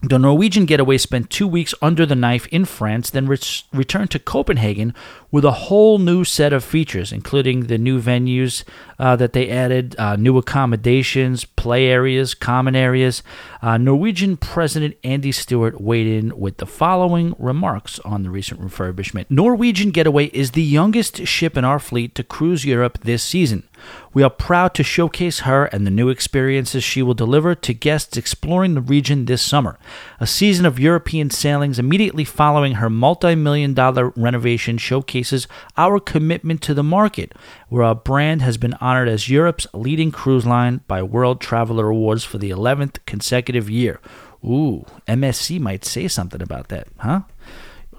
the 0.00 0.18
Norwegian 0.18 0.64
getaway 0.64 0.96
spent 0.96 1.28
two 1.28 1.48
weeks 1.48 1.74
under 1.82 2.06
the 2.06 2.14
knife 2.14 2.46
in 2.48 2.64
France, 2.64 3.10
then 3.10 3.26
re- 3.26 3.38
returned 3.72 4.12
to 4.12 4.20
Copenhagen 4.20 4.94
with 5.32 5.44
a 5.44 5.50
whole 5.50 5.98
new 5.98 6.24
set 6.24 6.52
of 6.52 6.62
features, 6.62 7.12
including 7.12 7.66
the 7.66 7.78
new 7.78 8.00
venues 8.00 8.62
uh, 9.00 9.16
that 9.16 9.32
they 9.32 9.50
added, 9.50 9.96
uh, 9.98 10.14
new 10.14 10.38
accommodations, 10.38 11.44
play 11.44 11.86
areas, 11.86 12.32
common 12.32 12.76
areas. 12.76 13.24
Uh, 13.60 13.76
Norwegian 13.76 14.36
President 14.36 14.96
Andy 15.02 15.32
Stuart 15.32 15.80
weighed 15.80 16.06
in 16.06 16.38
with 16.38 16.58
the 16.58 16.66
following 16.66 17.34
remarks 17.36 17.98
on 18.00 18.22
the 18.22 18.30
recent 18.30 18.60
refurbishment 18.60 19.26
Norwegian 19.28 19.90
Getaway 19.90 20.26
is 20.26 20.52
the 20.52 20.62
youngest 20.62 21.26
ship 21.26 21.56
in 21.56 21.64
our 21.64 21.78
fleet 21.78 22.14
to 22.14 22.22
cruise 22.22 22.64
Europe 22.64 22.98
this 23.02 23.22
season. 23.22 23.68
We 24.14 24.22
are 24.22 24.30
proud 24.30 24.74
to 24.74 24.82
showcase 24.82 25.40
her 25.40 25.66
and 25.66 25.86
the 25.86 25.90
new 25.90 26.08
experiences 26.08 26.82
she 26.82 27.02
will 27.02 27.14
deliver 27.14 27.54
to 27.54 27.74
guests 27.74 28.16
exploring 28.16 28.74
the 28.74 28.80
region 28.80 29.26
this 29.26 29.42
summer. 29.42 29.78
A 30.18 30.26
season 30.26 30.66
of 30.66 30.78
European 30.78 31.30
sailings 31.30 31.78
immediately 31.78 32.24
following 32.24 32.74
her 32.74 32.90
multi 32.90 33.34
million 33.34 33.74
dollar 33.74 34.10
renovation 34.16 34.78
showcases 34.78 35.46
our 35.76 36.00
commitment 36.00 36.62
to 36.62 36.74
the 36.74 36.82
market, 36.82 37.34
where 37.68 37.82
our 37.82 37.94
brand 37.94 38.42
has 38.42 38.56
been 38.56 38.74
honored 38.74 39.08
as 39.08 39.28
Europe's 39.28 39.66
leading 39.74 40.10
cruise 40.10 40.46
line 40.46 40.80
by 40.86 41.02
World 41.02 41.40
Traveler 41.40 41.88
Awards 41.88 42.24
for 42.24 42.38
the 42.38 42.50
11th 42.50 42.98
consecutive 43.06 43.68
year. 43.68 44.00
Ooh, 44.44 44.86
MSC 45.08 45.58
might 45.58 45.84
say 45.84 46.06
something 46.06 46.40
about 46.40 46.68
that, 46.68 46.86
huh? 46.98 47.22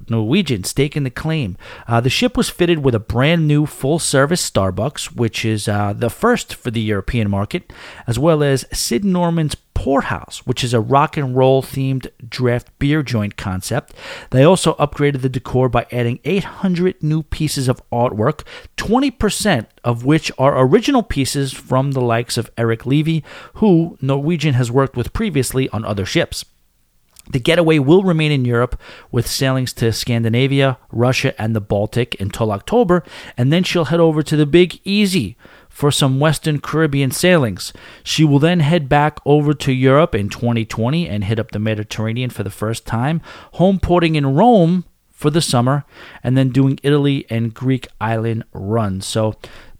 Norwegian 0.09 0.63
staking 0.63 1.03
the 1.03 1.09
claim. 1.09 1.57
Uh, 1.87 2.01
the 2.01 2.09
ship 2.09 2.35
was 2.37 2.49
fitted 2.49 2.83
with 2.83 2.95
a 2.95 2.99
brand 2.99 3.47
new 3.47 3.65
full 3.65 3.99
service 3.99 4.49
Starbucks, 4.49 5.15
which 5.15 5.45
is 5.45 5.67
uh, 5.67 5.93
the 5.93 6.09
first 6.09 6.55
for 6.55 6.71
the 6.71 6.81
European 6.81 7.29
market, 7.29 7.71
as 8.07 8.17
well 8.17 8.43
as 8.43 8.65
Sid 8.71 9.03
Norman's 9.03 9.55
Porthouse, 9.79 10.45
which 10.45 10.61
is 10.61 10.73
a 10.73 10.81
rock 10.81 11.15
and 11.15 11.37
roll 11.37 11.63
themed 11.63 12.07
draft 12.27 12.67
beer 12.79 13.01
joint 13.01 13.37
concept. 13.37 13.93
They 14.31 14.43
also 14.43 14.73
upgraded 14.73 15.21
the 15.21 15.29
decor 15.29 15.69
by 15.69 15.85
adding 15.89 16.19
800 16.25 17.01
new 17.01 17.23
pieces 17.23 17.69
of 17.69 17.81
artwork, 17.89 18.43
20% 18.75 19.67
of 19.85 20.03
which 20.03 20.33
are 20.37 20.59
original 20.59 21.01
pieces 21.01 21.53
from 21.53 21.93
the 21.93 22.01
likes 22.01 22.37
of 22.37 22.51
Eric 22.57 22.85
Levy, 22.85 23.23
who 23.53 23.97
Norwegian 24.01 24.55
has 24.55 24.69
worked 24.69 24.97
with 24.97 25.13
previously 25.13 25.69
on 25.69 25.85
other 25.85 26.05
ships. 26.05 26.43
The 27.29 27.39
getaway 27.39 27.77
will 27.79 28.03
remain 28.03 28.31
in 28.31 28.43
Europe 28.43 28.79
with 29.11 29.27
sailings 29.27 29.71
to 29.73 29.93
Scandinavia, 29.93 30.79
Russia, 30.91 31.39
and 31.39 31.55
the 31.55 31.61
Baltic 31.61 32.19
until 32.19 32.51
October, 32.51 33.03
and 33.37 33.53
then 33.53 33.63
she'll 33.63 33.85
head 33.85 33.99
over 33.99 34.23
to 34.23 34.35
the 34.35 34.47
Big 34.47 34.79
Easy 34.83 35.37
for 35.69 35.91
some 35.91 36.19
Western 36.19 36.59
Caribbean 36.59 37.11
sailings. 37.11 37.71
She 38.03 38.25
will 38.25 38.39
then 38.39 38.61
head 38.61 38.89
back 38.89 39.19
over 39.25 39.53
to 39.53 39.71
Europe 39.71 40.15
in 40.15 40.29
2020 40.29 41.07
and 41.07 41.23
hit 41.23 41.39
up 41.39 41.51
the 41.51 41.59
Mediterranean 41.59 42.31
for 42.31 42.43
the 42.43 42.49
first 42.49 42.85
time, 42.85 43.21
home 43.53 43.79
porting 43.79 44.15
in 44.15 44.35
Rome 44.35 44.85
for 45.11 45.29
the 45.29 45.41
summer, 45.41 45.85
and 46.23 46.37
then 46.37 46.49
doing 46.49 46.79
Italy 46.81 47.25
and 47.29 47.53
Greek 47.53 47.87
island 48.01 48.43
runs. 48.53 49.05
So 49.05 49.35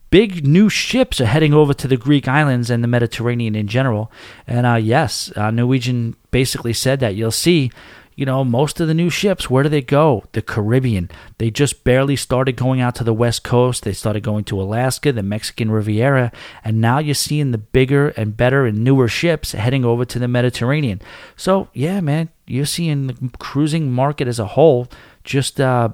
big 0.09 0.45
new 0.45 0.69
ships 0.69 1.21
are 1.21 1.25
heading 1.25 1.53
over 1.53 1.73
to 1.73 1.87
the 1.87 1.97
Greek 1.97 2.27
islands 2.27 2.69
and 2.69 2.83
the 2.83 2.87
Mediterranean 2.87 3.55
in 3.55 3.67
general. 3.67 4.11
And 4.47 4.65
uh, 4.65 4.75
yes, 4.75 5.31
uh, 5.35 5.51
Norwegian 5.51 6.15
basically 6.31 6.73
said 6.73 6.99
that 6.99 7.15
you'll 7.15 7.31
see. 7.31 7.71
You 8.15 8.25
know, 8.25 8.43
most 8.43 8.81
of 8.81 8.89
the 8.89 8.93
new 8.93 9.09
ships, 9.09 9.49
where 9.49 9.63
do 9.63 9.69
they 9.69 9.81
go? 9.81 10.25
The 10.33 10.41
Caribbean. 10.41 11.09
They 11.37 11.49
just 11.49 11.85
barely 11.85 12.17
started 12.17 12.57
going 12.57 12.81
out 12.81 12.95
to 12.95 13.05
the 13.05 13.13
West 13.13 13.45
Coast. 13.45 13.83
They 13.85 13.93
started 13.93 14.23
going 14.23 14.43
to 14.45 14.61
Alaska, 14.61 15.13
the 15.13 15.23
Mexican 15.23 15.71
Riviera, 15.71 16.33
and 16.61 16.81
now 16.81 16.99
you're 16.99 17.15
seeing 17.15 17.51
the 17.51 17.57
bigger 17.57 18.09
and 18.09 18.35
better 18.35 18.65
and 18.65 18.83
newer 18.83 19.07
ships 19.07 19.53
heading 19.53 19.85
over 19.85 20.03
to 20.03 20.19
the 20.19 20.27
Mediterranean. 20.27 21.01
So, 21.37 21.69
yeah, 21.73 22.01
man, 22.01 22.27
you're 22.45 22.65
seeing 22.65 23.07
the 23.07 23.31
cruising 23.39 23.89
market 23.89 24.27
as 24.27 24.37
a 24.37 24.47
whole 24.47 24.89
just 25.23 25.61
uh, 25.61 25.87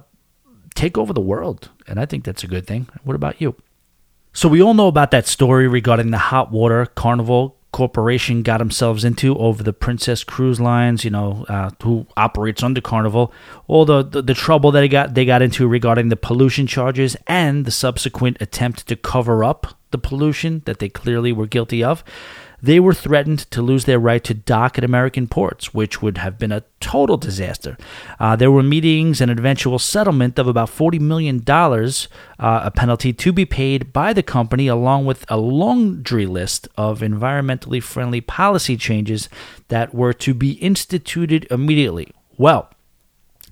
take 0.74 0.98
over 0.98 1.14
the 1.14 1.22
world. 1.22 1.70
And 1.88 2.00
I 2.00 2.08
think 2.08 2.24
that's 2.24 2.44
a 2.44 2.48
good 2.48 2.66
thing. 2.66 2.88
What 3.04 3.16
about 3.16 3.40
you? 3.40 3.56
So 4.36 4.50
we 4.50 4.62
all 4.62 4.74
know 4.74 4.90
about 4.90 5.12
that 5.12 5.28
story 5.28 5.66
regarding 5.66 6.12
the 6.12 6.18
hot 6.18 6.52
water 6.52 6.88
carnival 6.88 7.56
corporation 7.72 8.44
got 8.44 8.58
themselves 8.58 9.06
into 9.06 9.38
over 9.38 9.64
the 9.64 9.72
Princess 9.72 10.26
Cruise 10.26 10.60
Lines, 10.60 11.06
you 11.06 11.10
know, 11.10 11.46
uh, 11.48 11.70
who 11.82 12.06
operates 12.18 12.62
under 12.62 12.82
Carnival, 12.82 13.34
all 13.68 13.86
the, 13.86 14.04
the, 14.04 14.22
the 14.22 14.34
trouble 14.34 14.72
that 14.72 14.82
they 14.82 14.90
got 14.90 15.14
they 15.14 15.24
got 15.24 15.42
into 15.42 15.68
regarding 15.70 16.10
the 16.10 16.18
pollution 16.18 16.68
charges 16.68 17.16
and 17.28 17.64
the 17.64 17.72
subsequent 17.72 18.36
attempt 18.42 18.88
to 18.88 18.98
cover 18.98 19.44
up 19.46 19.78
the 19.92 19.98
pollution 19.98 20.64
that 20.66 20.80
they 20.80 20.90
clearly 20.90 21.32
were 21.32 21.48
guilty 21.48 21.82
of 21.82 22.04
they 22.66 22.80
were 22.80 22.94
threatened 22.94 23.40
to 23.52 23.62
lose 23.62 23.86
their 23.86 24.00
right 24.00 24.24
to 24.24 24.34
dock 24.34 24.78
at 24.78 24.84
American 24.84 25.28
ports, 25.28 25.74
which 25.74 26.02
would 26.02 26.18
have 26.18 26.40
been 26.40 26.52
a 26.52 26.64
total 26.80 27.16
disaster. 27.16 27.78
Uh, 28.20 28.36
there 28.36 28.52
were 28.52 28.64
meetings 28.64 29.22
and 29.22 29.30
eventual 29.30 29.78
settlement 29.78 30.40
of 30.40 30.48
about 30.48 30.70
$40 30.70 31.00
million, 31.00 31.44
uh, 31.48 31.92
a 32.40 32.72
penalty 32.72 33.14
to 33.14 33.32
be 33.32 33.46
paid 33.46 33.94
by 33.94 34.14
the 34.14 34.24
company, 34.24 34.68
along 34.68 35.06
with 35.06 35.26
a 35.30 35.38
laundry 35.38 36.26
list 36.26 36.68
of 36.76 37.02
environmentally 37.02 37.82
friendly 37.82 38.22
policy 38.22 38.76
changes 38.76 39.30
that 39.68 39.94
were 39.94 40.14
to 40.14 40.34
be 40.34 40.54
instituted 40.54 41.46
immediately. 41.52 42.12
Well, 42.38 42.70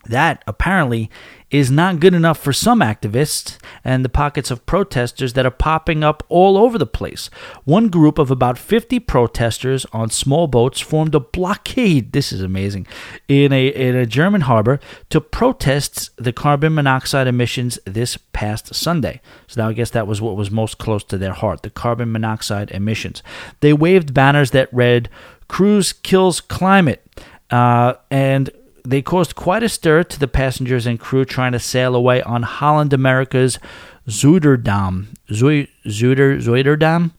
that 0.06 0.44
apparently 0.48 1.10
is 1.50 1.70
not 1.70 2.00
good 2.00 2.16
enough 2.16 2.40
for 2.40 2.52
some 2.52 2.80
activists 2.80 3.58
and 3.84 4.04
the 4.04 4.10
pockets 4.10 4.50
of 4.50 4.66
protesters 4.66 5.34
that 5.34 5.46
are 5.46 5.52
popping 5.52 6.04
up 6.04 6.24
all 6.28 6.58
over 6.58 6.80
the 6.80 6.86
place. 6.86 7.30
One 7.64 7.90
group 7.90 8.18
of 8.18 8.32
about 8.32 8.58
50 8.58 9.00
protesters 9.02 9.86
on 9.94 10.10
small 10.10 10.48
boats 10.48 10.80
formed 10.80 11.14
a 11.14 11.20
blockade, 11.20 12.12
this 12.12 12.32
is 12.32 12.42
amazing, 12.42 12.88
in 13.28 13.54
a, 13.54 13.68
in 13.68 13.96
a 13.96 14.08
German 14.08 14.42
harbor 14.42 14.80
to 15.10 15.22
protest 15.22 16.10
the 16.18 16.34
carbon 16.34 16.74
monoxide 16.74 17.28
emissions 17.28 17.78
this 17.86 18.18
past 18.18 18.74
Sunday. 18.74 19.22
So 19.48 19.62
now 19.62 19.70
I 19.70 19.74
guess 19.74 19.92
that 19.92 20.08
was 20.08 20.22
what 20.22 20.36
was 20.36 20.50
most 20.50 20.80
close 20.80 21.04
to 21.06 21.20
their 21.20 21.34
heart, 21.34 21.62
the 21.62 21.70
carbon 21.70 22.12
monoxide 22.12 22.72
emissions. 22.72 23.22
They 23.60 23.74
waved 23.74 24.14
banners 24.14 24.52
that 24.52 24.74
read, 24.74 25.08
Cruise 25.48 25.94
kills 25.94 26.42
climate. 26.42 27.06
Uh, 27.52 27.94
and 28.10 28.50
they 28.84 29.02
caused 29.02 29.36
quite 29.36 29.64
a 29.64 29.70
stir 29.70 30.04
to 30.04 30.20
the 30.20 30.28
passengers 30.28 30.86
and 30.86 31.00
crew 31.00 31.26
trying 31.26 31.54
to 31.54 31.60
sail 31.60 31.96
away 31.96 32.22
on 32.22 32.44
Holland 32.44 32.94
America's 32.94 33.60
Zuiderdam. 34.08 35.08
Zuider, 35.30 35.68
Zuiderdam? 35.86 37.12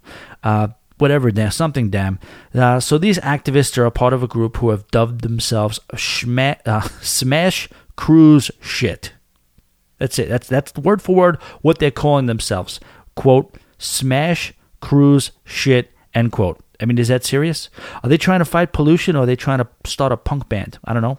Uh, 0.43 0.69
whatever 0.99 1.31
dam, 1.31 1.51
something 1.51 1.91
dam. 1.91 2.19
Uh, 2.55 2.81
so 2.81 2.99
these 2.99 3.19
activists 3.19 3.79
are 3.79 3.87
a 3.87 3.91
part 3.91 4.12
of 4.12 4.23
a 4.23 4.29
group 4.29 4.59
who 4.59 4.71
have 4.71 4.87
dubbed 4.91 5.23
themselves 5.23 5.81
uh, 5.91 6.81
Smash 7.01 7.69
Cruise 7.97 8.51
Shit. 8.61 9.12
That's 9.99 10.19
it. 10.19 10.29
That's 10.29 10.49
that's 10.49 10.75
word 10.75 11.01
for 11.01 11.15
word 11.15 11.37
what 11.62 11.79
they're 11.79 11.91
calling 11.91 12.27
themselves. 12.27 12.81
Quote, 13.15 13.57
Smash 13.79 14.53
Cruise 14.81 15.31
Shit, 15.45 15.93
end 16.15 16.33
quote. 16.33 16.61
I 16.81 16.85
mean, 16.87 16.99
is 16.99 17.09
that 17.09 17.25
serious? 17.25 17.71
Are 18.03 18.09
they 18.09 18.19
trying 18.19 18.41
to 18.41 18.45
fight 18.45 18.73
pollution 18.73 19.17
or 19.17 19.21
are 19.21 19.27
they 19.27 19.37
trying 19.37 19.59
to 19.59 19.69
start 19.87 20.12
a 20.12 20.17
punk 20.17 20.49
band? 20.49 20.79
I 20.85 20.93
don't 20.93 21.03
know. 21.03 21.19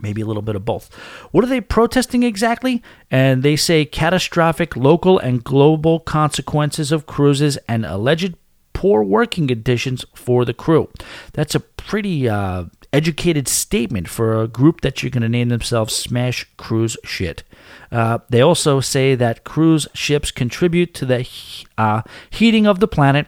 Maybe 0.00 0.20
a 0.20 0.26
little 0.26 0.42
bit 0.42 0.56
of 0.56 0.64
both. 0.64 0.92
What 1.32 1.44
are 1.44 1.48
they 1.48 1.60
protesting 1.60 2.22
exactly? 2.22 2.82
And 3.10 3.42
they 3.42 3.56
say 3.56 3.84
catastrophic 3.84 4.76
local 4.76 5.18
and 5.18 5.42
global 5.42 6.00
consequences 6.00 6.92
of 6.92 7.06
cruises 7.06 7.58
and 7.68 7.84
alleged 7.84 8.34
poor 8.72 9.02
working 9.02 9.48
conditions 9.48 10.04
for 10.14 10.44
the 10.44 10.54
crew. 10.54 10.88
That's 11.32 11.56
a 11.56 11.60
pretty 11.60 12.28
uh, 12.28 12.66
educated 12.92 13.48
statement 13.48 14.08
for 14.08 14.40
a 14.40 14.48
group 14.48 14.82
that 14.82 15.02
you're 15.02 15.10
going 15.10 15.22
to 15.22 15.28
name 15.28 15.48
themselves 15.48 15.96
Smash 15.96 16.48
Cruise 16.56 16.96
Shit. 17.04 17.42
Uh, 17.90 18.18
they 18.28 18.40
also 18.40 18.80
say 18.80 19.14
that 19.14 19.44
cruise 19.44 19.88
ships 19.94 20.30
contribute 20.30 20.94
to 20.94 21.06
the 21.06 21.28
uh, 21.76 22.02
heating 22.30 22.66
of 22.66 22.80
the 22.80 22.88
planet 22.88 23.26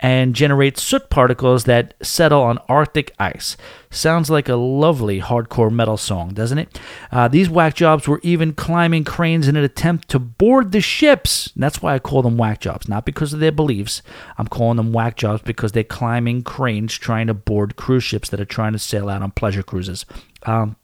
and 0.00 0.34
generate 0.34 0.78
soot 0.78 1.08
particles 1.08 1.64
that 1.64 1.94
settle 2.02 2.42
on 2.42 2.58
Arctic 2.68 3.14
ice. 3.18 3.56
Sounds 3.90 4.30
like 4.30 4.48
a 4.48 4.56
lovely 4.56 5.20
hardcore 5.20 5.70
metal 5.70 5.96
song, 5.96 6.30
doesn't 6.34 6.58
it? 6.58 6.80
Uh, 7.10 7.28
these 7.28 7.48
whack 7.48 7.74
jobs 7.74 8.08
were 8.08 8.20
even 8.22 8.52
climbing 8.52 9.04
cranes 9.04 9.48
in 9.48 9.56
an 9.56 9.64
attempt 9.64 10.08
to 10.08 10.18
board 10.18 10.72
the 10.72 10.80
ships. 10.80 11.50
And 11.54 11.62
that's 11.62 11.82
why 11.82 11.94
I 11.94 11.98
call 11.98 12.22
them 12.22 12.38
whack 12.38 12.60
jobs, 12.60 12.88
not 12.88 13.04
because 13.04 13.32
of 13.32 13.40
their 13.40 13.52
beliefs. 13.52 14.02
I'm 14.38 14.48
calling 14.48 14.76
them 14.76 14.92
whack 14.92 15.16
jobs 15.16 15.42
because 15.42 15.72
they're 15.72 15.84
climbing 15.84 16.42
cranes 16.42 16.94
trying 16.94 17.26
to 17.26 17.34
board 17.34 17.76
cruise 17.76 18.04
ships 18.04 18.30
that 18.30 18.40
are 18.40 18.46
trying 18.46 18.72
to 18.72 18.78
sail 18.78 19.08
out 19.08 19.22
on 19.22 19.30
pleasure 19.30 19.62
cruises. 19.62 20.06
Um, 20.44 20.76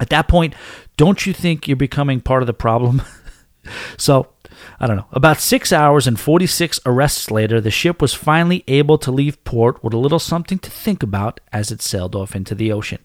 at 0.00 0.10
that 0.10 0.28
point, 0.28 0.54
don't 0.96 1.26
you 1.26 1.32
think 1.32 1.66
you're 1.66 1.76
becoming 1.76 2.20
part 2.20 2.42
of 2.42 2.46
the 2.46 2.54
problem? 2.54 3.02
so, 3.96 4.28
I 4.78 4.86
don't 4.86 4.96
know. 4.96 5.06
About 5.12 5.40
six 5.40 5.72
hours 5.72 6.06
and 6.06 6.18
46 6.18 6.80
arrests 6.84 7.30
later, 7.30 7.60
the 7.60 7.70
ship 7.70 8.02
was 8.02 8.14
finally 8.14 8.64
able 8.68 8.98
to 8.98 9.10
leave 9.10 9.42
port 9.44 9.82
with 9.82 9.94
a 9.94 9.98
little 9.98 10.18
something 10.18 10.58
to 10.58 10.70
think 10.70 11.02
about 11.02 11.40
as 11.52 11.70
it 11.70 11.82
sailed 11.82 12.14
off 12.14 12.36
into 12.36 12.54
the 12.54 12.72
ocean. 12.72 12.98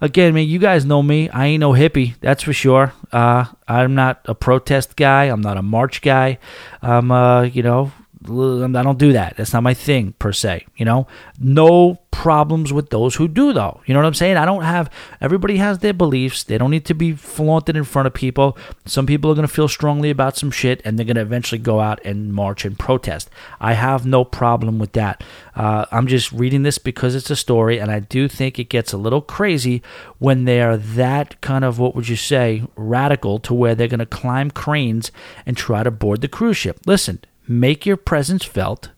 Again, 0.00 0.34
man, 0.34 0.46
you 0.46 0.58
guys 0.58 0.84
know 0.84 1.02
me. 1.02 1.28
I 1.30 1.46
ain't 1.46 1.60
no 1.60 1.72
hippie, 1.72 2.14
that's 2.20 2.42
for 2.42 2.52
sure. 2.52 2.92
Uh, 3.12 3.46
I'm 3.66 3.94
not 3.94 4.20
a 4.24 4.34
protest 4.34 4.96
guy. 4.96 5.24
I'm 5.24 5.40
not 5.40 5.56
a 5.56 5.62
march 5.62 6.02
guy. 6.02 6.38
I'm, 6.82 7.10
uh, 7.10 7.42
you 7.42 7.62
know, 7.62 7.92
I 8.28 8.82
don't 8.82 8.98
do 8.98 9.12
that. 9.12 9.36
That's 9.36 9.52
not 9.52 9.62
my 9.62 9.74
thing 9.74 10.12
per 10.18 10.32
se. 10.32 10.66
You 10.76 10.84
know, 10.84 11.06
no 11.38 11.98
problems 12.10 12.72
with 12.72 12.90
those 12.90 13.14
who 13.14 13.28
do 13.28 13.52
though. 13.52 13.80
You 13.86 13.94
know 13.94 14.00
what 14.00 14.06
I'm 14.06 14.14
saying? 14.14 14.36
I 14.36 14.44
don't 14.44 14.62
have. 14.62 14.90
Everybody 15.20 15.56
has 15.58 15.78
their 15.78 15.92
beliefs. 15.92 16.42
They 16.42 16.58
don't 16.58 16.70
need 16.70 16.84
to 16.86 16.94
be 16.94 17.12
flaunted 17.12 17.76
in 17.76 17.84
front 17.84 18.06
of 18.06 18.14
people. 18.14 18.58
Some 18.86 19.06
people 19.06 19.30
are 19.30 19.34
gonna 19.34 19.48
feel 19.48 19.68
strongly 19.68 20.10
about 20.10 20.36
some 20.36 20.50
shit, 20.50 20.82
and 20.84 20.98
they're 20.98 21.06
gonna 21.06 21.20
eventually 21.20 21.58
go 21.58 21.80
out 21.80 22.04
and 22.04 22.32
march 22.34 22.64
and 22.64 22.78
protest. 22.78 23.30
I 23.60 23.74
have 23.74 24.04
no 24.04 24.24
problem 24.24 24.78
with 24.78 24.92
that. 24.92 25.22
Uh, 25.54 25.86
I'm 25.92 26.06
just 26.06 26.32
reading 26.32 26.64
this 26.64 26.78
because 26.78 27.14
it's 27.14 27.30
a 27.30 27.36
story, 27.36 27.78
and 27.78 27.90
I 27.90 28.00
do 28.00 28.28
think 28.28 28.58
it 28.58 28.68
gets 28.68 28.92
a 28.92 28.98
little 28.98 29.22
crazy 29.22 29.82
when 30.18 30.44
they're 30.44 30.76
that 30.76 31.40
kind 31.40 31.64
of 31.64 31.78
what 31.78 31.94
would 31.94 32.08
you 32.08 32.16
say 32.16 32.64
radical 32.76 33.38
to 33.40 33.54
where 33.54 33.74
they're 33.74 33.88
gonna 33.88 34.06
climb 34.06 34.50
cranes 34.50 35.12
and 35.46 35.56
try 35.56 35.82
to 35.82 35.90
board 35.90 36.20
the 36.20 36.28
cruise 36.28 36.56
ship. 36.56 36.80
Listen, 36.84 37.20
make 37.48 37.86
your 37.86 37.96
presence 37.96 38.44
felt. 38.44 38.90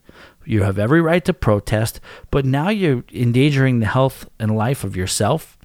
You 0.44 0.62
have 0.62 0.78
every 0.78 1.00
right 1.00 1.24
to 1.26 1.32
protest, 1.32 2.00
but 2.30 2.44
now 2.44 2.70
you're 2.70 3.04
endangering 3.12 3.78
the 3.78 3.86
health 3.86 4.28
and 4.38 4.56
life 4.56 4.84
of 4.84 4.96
yourself. 4.96 5.56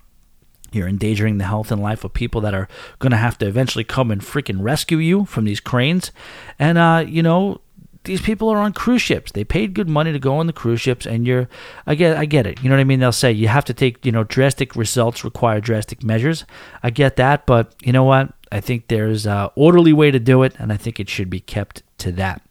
You're 0.72 0.88
endangering 0.88 1.38
the 1.38 1.46
health 1.46 1.72
and 1.72 1.82
life 1.82 2.04
of 2.04 2.14
people 2.14 2.42
that 2.42 2.54
are 2.54 2.68
going 3.00 3.12
to 3.12 3.18
have 3.18 3.38
to 3.38 3.48
eventually 3.48 3.86
come 3.86 4.12
and 4.12 4.22
freaking 4.22 4.62
rescue 4.62 4.98
you 4.98 5.26
from 5.26 5.46
these 5.46 5.62
cranes. 5.62 6.12
And, 6.60 6.78
uh, 6.78 7.06
you 7.08 7.24
know, 7.24 7.62
these 8.04 8.22
people 8.22 8.50
are 8.50 8.58
on 8.58 8.74
cruise 8.74 9.02
ships. 9.02 9.32
They 9.32 9.44
paid 9.44 9.74
good 9.74 9.90
money 9.90 10.12
to 10.12 10.20
go 10.20 10.38
on 10.38 10.48
the 10.48 10.54
cruise 10.54 10.82
ships, 10.82 11.06
and 11.06 11.26
you're, 11.26 11.50
I 11.88 11.96
get, 11.96 12.18
I 12.18 12.26
get 12.26 12.46
it. 12.46 12.62
You 12.62 12.70
know 12.70 12.76
what 12.76 12.82
I 12.82 12.86
mean? 12.86 13.00
They'll 13.00 13.12
say 13.12 13.32
you 13.32 13.48
have 13.48 13.66
to 13.66 13.74
take, 13.74 14.06
you 14.06 14.12
know, 14.12 14.24
drastic 14.24 14.76
results 14.76 15.24
require 15.24 15.60
drastic 15.60 16.04
measures. 16.04 16.46
I 16.84 16.90
get 16.92 17.16
that, 17.16 17.46
but 17.46 17.74
you 17.82 17.92
know 17.92 18.04
what? 18.04 18.34
I 18.52 18.62
think 18.62 18.88
there's 18.88 19.26
a 19.26 19.52
orderly 19.56 19.94
way 19.94 20.12
to 20.12 20.20
do 20.20 20.44
it, 20.44 20.54
and 20.60 20.72
I 20.72 20.78
think 20.78 21.00
it 21.00 21.10
should 21.10 21.30
be 21.30 21.40
kept 21.40 21.82
to 22.00 22.12
that. 22.14 22.42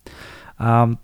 Um, 0.58 0.98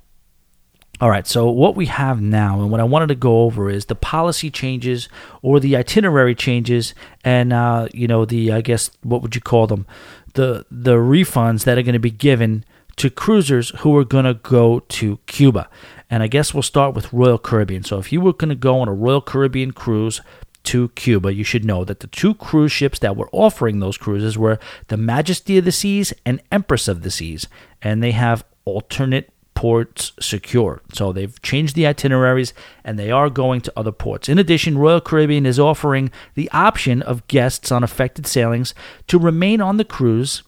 all 1.01 1.09
right, 1.09 1.27
so 1.27 1.49
what 1.51 1.77
we 1.77 1.87
have 1.87 2.21
now, 2.21 2.61
and 2.61 2.71
what 2.71 2.81
I 2.81 2.85
wanted 2.85 3.07
to 3.09 3.15
go 3.15 3.43
over 3.43 3.71
is 3.71 3.87
the 3.87 3.95
policy 3.95 4.51
changes 4.51 5.09
or 5.41 5.59
the 5.59 5.75
itinerary 5.75 6.35
changes, 6.35 6.95
and 7.25 7.55
uh, 7.55 7.89
you 7.95 8.07
know 8.07 8.27
the 8.27 8.53
I 8.53 8.61
guess 8.61 8.91
what 9.03 9.23
would 9.23 9.35
you 9.35 9.41
call 9.41 9.67
them, 9.67 9.87
the 10.35 10.67
the 10.71 10.97
refunds 10.97 11.65
that 11.65 11.79
are 11.79 11.83
going 11.83 11.95
to 11.95 11.99
be 11.99 12.11
given 12.11 12.65
to 12.97 13.09
cruisers 13.09 13.71
who 13.79 13.97
are 13.97 14.05
going 14.05 14.27
to 14.27 14.35
go 14.35 14.81
to 14.81 15.19
Cuba. 15.27 15.71
And 16.11 16.23
I 16.23 16.27
guess 16.27 16.53
we'll 16.53 16.63
start 16.63 16.95
with 16.95 17.13
Royal 17.15 17.39
Caribbean. 17.39 17.83
So 17.83 17.99
if 17.99 18.13
you 18.13 18.21
were 18.21 18.35
going 18.35 18.51
to 18.51 18.55
go 18.55 18.81
on 18.81 18.89
a 18.89 18.93
Royal 18.93 19.23
Caribbean 19.23 19.73
cruise 19.73 20.21
to 20.65 20.91
Cuba, 20.91 21.33
you 21.33 21.45
should 21.45 21.65
know 21.65 21.83
that 21.85 22.01
the 22.01 22.09
two 22.09 22.35
cruise 22.35 22.73
ships 22.73 22.99
that 22.99 23.17
were 23.17 23.31
offering 23.33 23.79
those 23.79 23.97
cruises 23.97 24.37
were 24.37 24.59
the 24.89 24.99
Majesty 24.99 25.57
of 25.57 25.65
the 25.65 25.73
Seas 25.73 26.13
and 26.27 26.43
Empress 26.53 26.89
of 26.89 27.03
the 27.03 27.11
Seas, 27.11 27.49
and 27.81 28.03
they 28.03 28.13
have 28.13 28.45
alternate 28.67 29.33
ports 29.61 30.13
secure. 30.19 30.81
So 30.95 31.13
they've 31.13 31.43
changed 31.43 31.77
the 31.77 31.87
itineraries 31.87 32.55
and 32.83 32.99
they 32.99 33.11
are 33.11 33.29
going 33.29 33.61
to 33.61 33.73
other 33.77 33.93
ports. 33.93 34.27
In 34.27 34.39
addition, 34.39 34.79
Royal 34.79 35.03
Caribbean 35.03 35.45
is 35.45 35.61
offering 35.61 36.11
the 36.35 36.51
option 36.51 37.03
of 37.03 37.29
guests 37.29 37.71
on 37.71 37.85
affected 37.85 38.27
sailings 38.27 38.73
to 39.09 39.19
remain 39.19 39.61
on 39.61 39.77
the 39.77 39.85
cruise. 39.85 40.43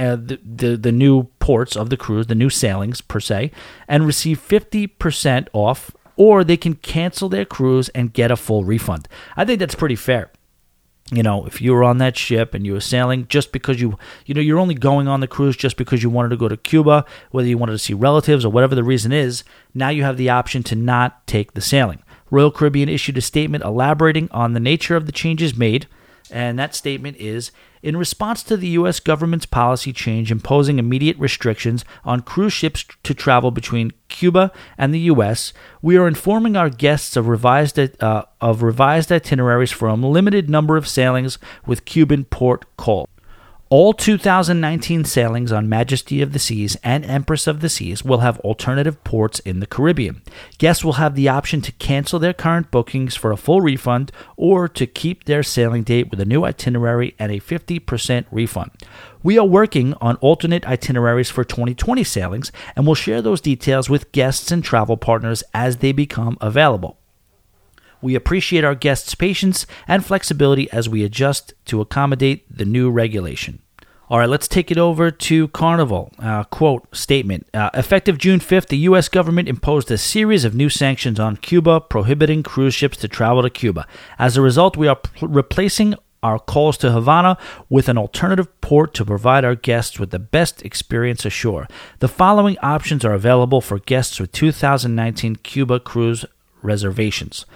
Uh, 0.00 0.16
the, 0.16 0.40
the 0.44 0.76
the 0.76 0.90
new 0.90 1.28
ports 1.38 1.76
of 1.76 1.90
the 1.90 1.96
cruise, 1.96 2.26
the 2.26 2.34
new 2.34 2.50
sailings 2.50 3.00
per 3.00 3.20
se, 3.20 3.52
and 3.86 4.04
receive 4.04 4.40
50% 4.40 5.46
off 5.52 5.92
or 6.16 6.42
they 6.42 6.56
can 6.56 6.74
cancel 6.74 7.28
their 7.28 7.44
cruise 7.44 7.88
and 7.90 8.12
get 8.12 8.32
a 8.32 8.36
full 8.36 8.64
refund. 8.64 9.06
I 9.36 9.44
think 9.44 9.60
that's 9.60 9.76
pretty 9.76 9.94
fair. 9.94 10.32
You 11.12 11.22
know, 11.22 11.44
if 11.44 11.60
you 11.60 11.72
were 11.72 11.84
on 11.84 11.98
that 11.98 12.16
ship 12.16 12.54
and 12.54 12.64
you 12.64 12.72
were 12.72 12.80
sailing 12.80 13.28
just 13.28 13.52
because 13.52 13.78
you, 13.78 13.98
you 14.24 14.34
know, 14.34 14.40
you're 14.40 14.58
only 14.58 14.74
going 14.74 15.06
on 15.06 15.20
the 15.20 15.28
cruise 15.28 15.56
just 15.56 15.76
because 15.76 16.02
you 16.02 16.08
wanted 16.08 16.30
to 16.30 16.36
go 16.36 16.48
to 16.48 16.56
Cuba, 16.56 17.04
whether 17.30 17.46
you 17.46 17.58
wanted 17.58 17.72
to 17.72 17.78
see 17.78 17.92
relatives 17.92 18.42
or 18.44 18.50
whatever 18.50 18.74
the 18.74 18.82
reason 18.82 19.12
is, 19.12 19.44
now 19.74 19.90
you 19.90 20.02
have 20.02 20.16
the 20.16 20.30
option 20.30 20.62
to 20.62 20.74
not 20.74 21.26
take 21.26 21.52
the 21.52 21.60
sailing. 21.60 22.02
Royal 22.30 22.50
Caribbean 22.50 22.88
issued 22.88 23.18
a 23.18 23.20
statement 23.20 23.64
elaborating 23.64 24.30
on 24.30 24.54
the 24.54 24.60
nature 24.60 24.96
of 24.96 25.04
the 25.04 25.12
changes 25.12 25.56
made 25.56 25.86
and 26.30 26.58
that 26.58 26.74
statement 26.74 27.16
is 27.18 27.52
In 27.82 27.98
response 27.98 28.42
to 28.44 28.56
the 28.56 28.68
U.S. 28.68 28.98
government's 28.98 29.44
policy 29.44 29.92
change 29.92 30.32
imposing 30.32 30.78
immediate 30.78 31.18
restrictions 31.18 31.84
on 32.02 32.20
cruise 32.22 32.54
ships 32.54 32.86
to 33.02 33.12
travel 33.12 33.50
between 33.50 33.92
Cuba 34.08 34.50
and 34.78 34.94
the 34.94 35.00
U.S., 35.00 35.52
we 35.82 35.98
are 35.98 36.08
informing 36.08 36.56
our 36.56 36.70
guests 36.70 37.14
of 37.14 37.28
revised, 37.28 37.78
uh, 37.78 38.24
of 38.40 38.62
revised 38.62 39.12
itineraries 39.12 39.70
for 39.70 39.86
a 39.86 39.94
limited 39.94 40.48
number 40.48 40.78
of 40.78 40.88
sailings 40.88 41.38
with 41.66 41.84
Cuban 41.84 42.24
port 42.24 42.64
call. 42.78 43.06
All 43.70 43.94
2019 43.94 45.06
sailings 45.06 45.50
on 45.50 45.70
Majesty 45.70 46.20
of 46.20 46.34
the 46.34 46.38
Seas 46.38 46.76
and 46.84 47.02
Empress 47.02 47.46
of 47.46 47.60
the 47.60 47.70
Seas 47.70 48.04
will 48.04 48.18
have 48.18 48.38
alternative 48.40 49.02
ports 49.04 49.38
in 49.40 49.60
the 49.60 49.66
Caribbean. 49.66 50.20
Guests 50.58 50.84
will 50.84 50.92
have 50.92 51.14
the 51.14 51.30
option 51.30 51.62
to 51.62 51.72
cancel 51.72 52.18
their 52.18 52.34
current 52.34 52.70
bookings 52.70 53.16
for 53.16 53.32
a 53.32 53.38
full 53.38 53.62
refund 53.62 54.12
or 54.36 54.68
to 54.68 54.86
keep 54.86 55.24
their 55.24 55.42
sailing 55.42 55.82
date 55.82 56.10
with 56.10 56.20
a 56.20 56.26
new 56.26 56.44
itinerary 56.44 57.14
and 57.18 57.32
a 57.32 57.40
50% 57.40 58.26
refund. 58.30 58.70
We 59.22 59.38
are 59.38 59.46
working 59.46 59.94
on 59.94 60.16
alternate 60.16 60.68
itineraries 60.68 61.30
for 61.30 61.42
2020 61.42 62.04
sailings 62.04 62.52
and 62.76 62.86
will 62.86 62.94
share 62.94 63.22
those 63.22 63.40
details 63.40 63.88
with 63.88 64.12
guests 64.12 64.52
and 64.52 64.62
travel 64.62 64.98
partners 64.98 65.42
as 65.54 65.78
they 65.78 65.92
become 65.92 66.36
available. 66.42 66.98
We 68.04 68.14
appreciate 68.14 68.64
our 68.64 68.74
guests' 68.74 69.14
patience 69.14 69.66
and 69.88 70.04
flexibility 70.04 70.70
as 70.70 70.90
we 70.90 71.04
adjust 71.04 71.54
to 71.64 71.80
accommodate 71.80 72.44
the 72.54 72.66
new 72.66 72.90
regulation. 72.90 73.62
All 74.10 74.18
right, 74.18 74.28
let's 74.28 74.46
take 74.46 74.70
it 74.70 74.76
over 74.76 75.10
to 75.10 75.48
Carnival. 75.48 76.12
Uh, 76.18 76.44
quote 76.44 76.94
statement 76.94 77.48
uh, 77.54 77.70
Effective 77.72 78.18
June 78.18 78.40
5th, 78.40 78.68
the 78.68 78.76
U.S. 78.90 79.08
government 79.08 79.48
imposed 79.48 79.90
a 79.90 79.96
series 79.96 80.44
of 80.44 80.54
new 80.54 80.68
sanctions 80.68 81.18
on 81.18 81.38
Cuba, 81.38 81.80
prohibiting 81.80 82.42
cruise 82.42 82.74
ships 82.74 82.98
to 82.98 83.08
travel 83.08 83.42
to 83.42 83.48
Cuba. 83.48 83.86
As 84.18 84.36
a 84.36 84.42
result, 84.42 84.76
we 84.76 84.86
are 84.86 84.96
pl- 84.96 85.28
replacing 85.28 85.94
our 86.22 86.38
calls 86.38 86.76
to 86.78 86.92
Havana 86.92 87.38
with 87.70 87.88
an 87.88 87.96
alternative 87.96 88.60
port 88.60 88.92
to 88.94 89.04
provide 89.06 89.46
our 89.46 89.54
guests 89.54 89.98
with 89.98 90.10
the 90.10 90.18
best 90.18 90.62
experience 90.62 91.24
ashore. 91.24 91.68
The 92.00 92.08
following 92.08 92.58
options 92.58 93.02
are 93.02 93.14
available 93.14 93.62
for 93.62 93.78
guests 93.78 94.20
with 94.20 94.30
2019 94.32 95.36
Cuba 95.36 95.80
cruise 95.80 96.26
reservations 96.60 97.46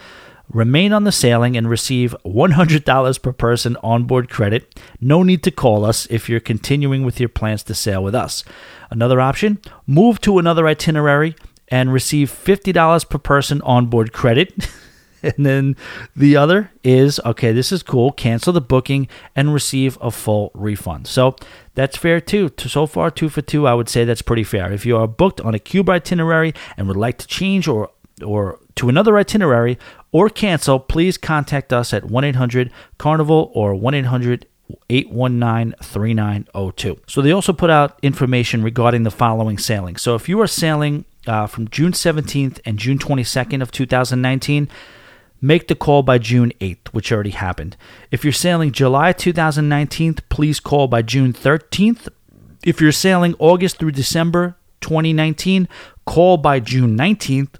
remain 0.49 0.93
on 0.93 1.05
the 1.05 1.13
sailing 1.13 1.57
and 1.57 1.69
receive 1.69 2.15
$100 2.25 3.23
per 3.23 3.33
person 3.33 3.77
onboard 3.83 4.31
credit. 4.31 4.81
No 5.01 5.23
need 5.23 5.43
to 5.45 5.51
call 5.51 5.85
us 5.85 6.07
if 6.11 6.29
you're 6.29 6.41
continuing 6.41 7.05
with 7.05 7.21
your 7.21 7.29
plans 7.29 7.63
to 7.65 7.75
sail 7.75 8.03
with 8.03 8.15
us. 8.15 8.45
Another 8.91 9.21
option 9.21 9.61
move 9.87 10.21
to 10.23 10.39
another 10.39 10.67
itinerary 10.67 11.37
and 11.69 11.93
receive 11.93 12.31
$50 12.31 13.09
per 13.09 13.19
person 13.19 13.61
onboard 13.63 14.13
credit. 14.13 14.71
and 15.23 15.45
then 15.45 15.77
the 16.17 16.37
other 16.37 16.71
is 16.83 17.21
okay, 17.25 17.53
this 17.53 17.73
is 17.73 17.83
cool, 17.83 18.13
cancel 18.13 18.53
the 18.53 18.61
booking 18.61 19.09
and 19.35 19.53
receive 19.53 19.99
a 20.01 20.11
full 20.11 20.51
refund. 20.55 21.07
So 21.07 21.37
that's 21.75 21.97
fair 21.97 22.21
too. 22.21 22.51
So 22.59 22.87
far, 22.87 23.11
two 23.11 23.29
for 23.29 23.43
two, 23.43 23.67
I 23.67 23.75
would 23.75 23.89
say 23.89 24.05
that's 24.05 24.23
pretty 24.23 24.45
fair. 24.45 24.73
If 24.73 24.87
you 24.87 24.97
are 24.97 25.07
booked 25.07 25.41
on 25.41 25.55
a 25.55 25.59
Cuba 25.59 25.93
itinerary 25.93 26.55
and 26.77 26.89
would 26.89 26.97
like 26.97 27.19
to 27.19 27.27
change 27.27 27.69
or 27.69 27.91
or 28.25 28.59
to 28.79 28.89
another 28.89 29.18
itinerary 29.18 29.79
or 30.12 30.29
cancel, 30.29 30.79
please 30.79 31.18
contact 31.18 31.72
us 31.72 31.93
at 31.93 32.05
1 32.05 32.24
800 32.24 32.70
Carnival 32.97 33.51
or 33.55 33.74
1 33.74 33.95
800 33.95 34.47
819 34.89 35.74
3902. 35.83 37.01
So 37.07 37.20
they 37.20 37.33
also 37.33 37.53
put 37.53 37.70
out 37.70 37.99
information 38.03 38.62
regarding 38.62 39.03
the 39.03 39.11
following 39.11 39.59
sailing. 39.59 39.97
So 39.97 40.14
if 40.14 40.29
you 40.29 40.41
are 40.41 40.47
sailing 40.47 41.05
uh, 41.26 41.47
from 41.47 41.68
June 41.68 41.93
17th 41.93 42.61
and 42.64 42.79
June 42.79 42.99
22nd 42.99 43.62
of 43.62 43.72
2019, 43.72 44.68
make 45.41 45.68
the 45.68 45.74
call 45.74 46.03
by 46.03 46.18
June 46.18 46.53
8th, 46.61 46.89
which 46.89 47.11
already 47.11 47.31
happened. 47.31 47.76
If 48.11 48.24
you're 48.24 48.33
sailing 48.33 48.72
July 48.72 49.12
2019, 49.12 50.16
please 50.29 50.61
call 50.61 50.87
by 50.87 51.03
June 51.03 51.33
13th. 51.33 52.09
If 52.64 52.81
you're 52.81 52.93
sailing 52.93 53.35
August 53.39 53.79
through 53.79 53.93
December 53.93 54.57
2019, 54.83 55.68
call 56.07 56.37
by 56.37 56.61
June 56.61 56.97
19th. 56.97 57.57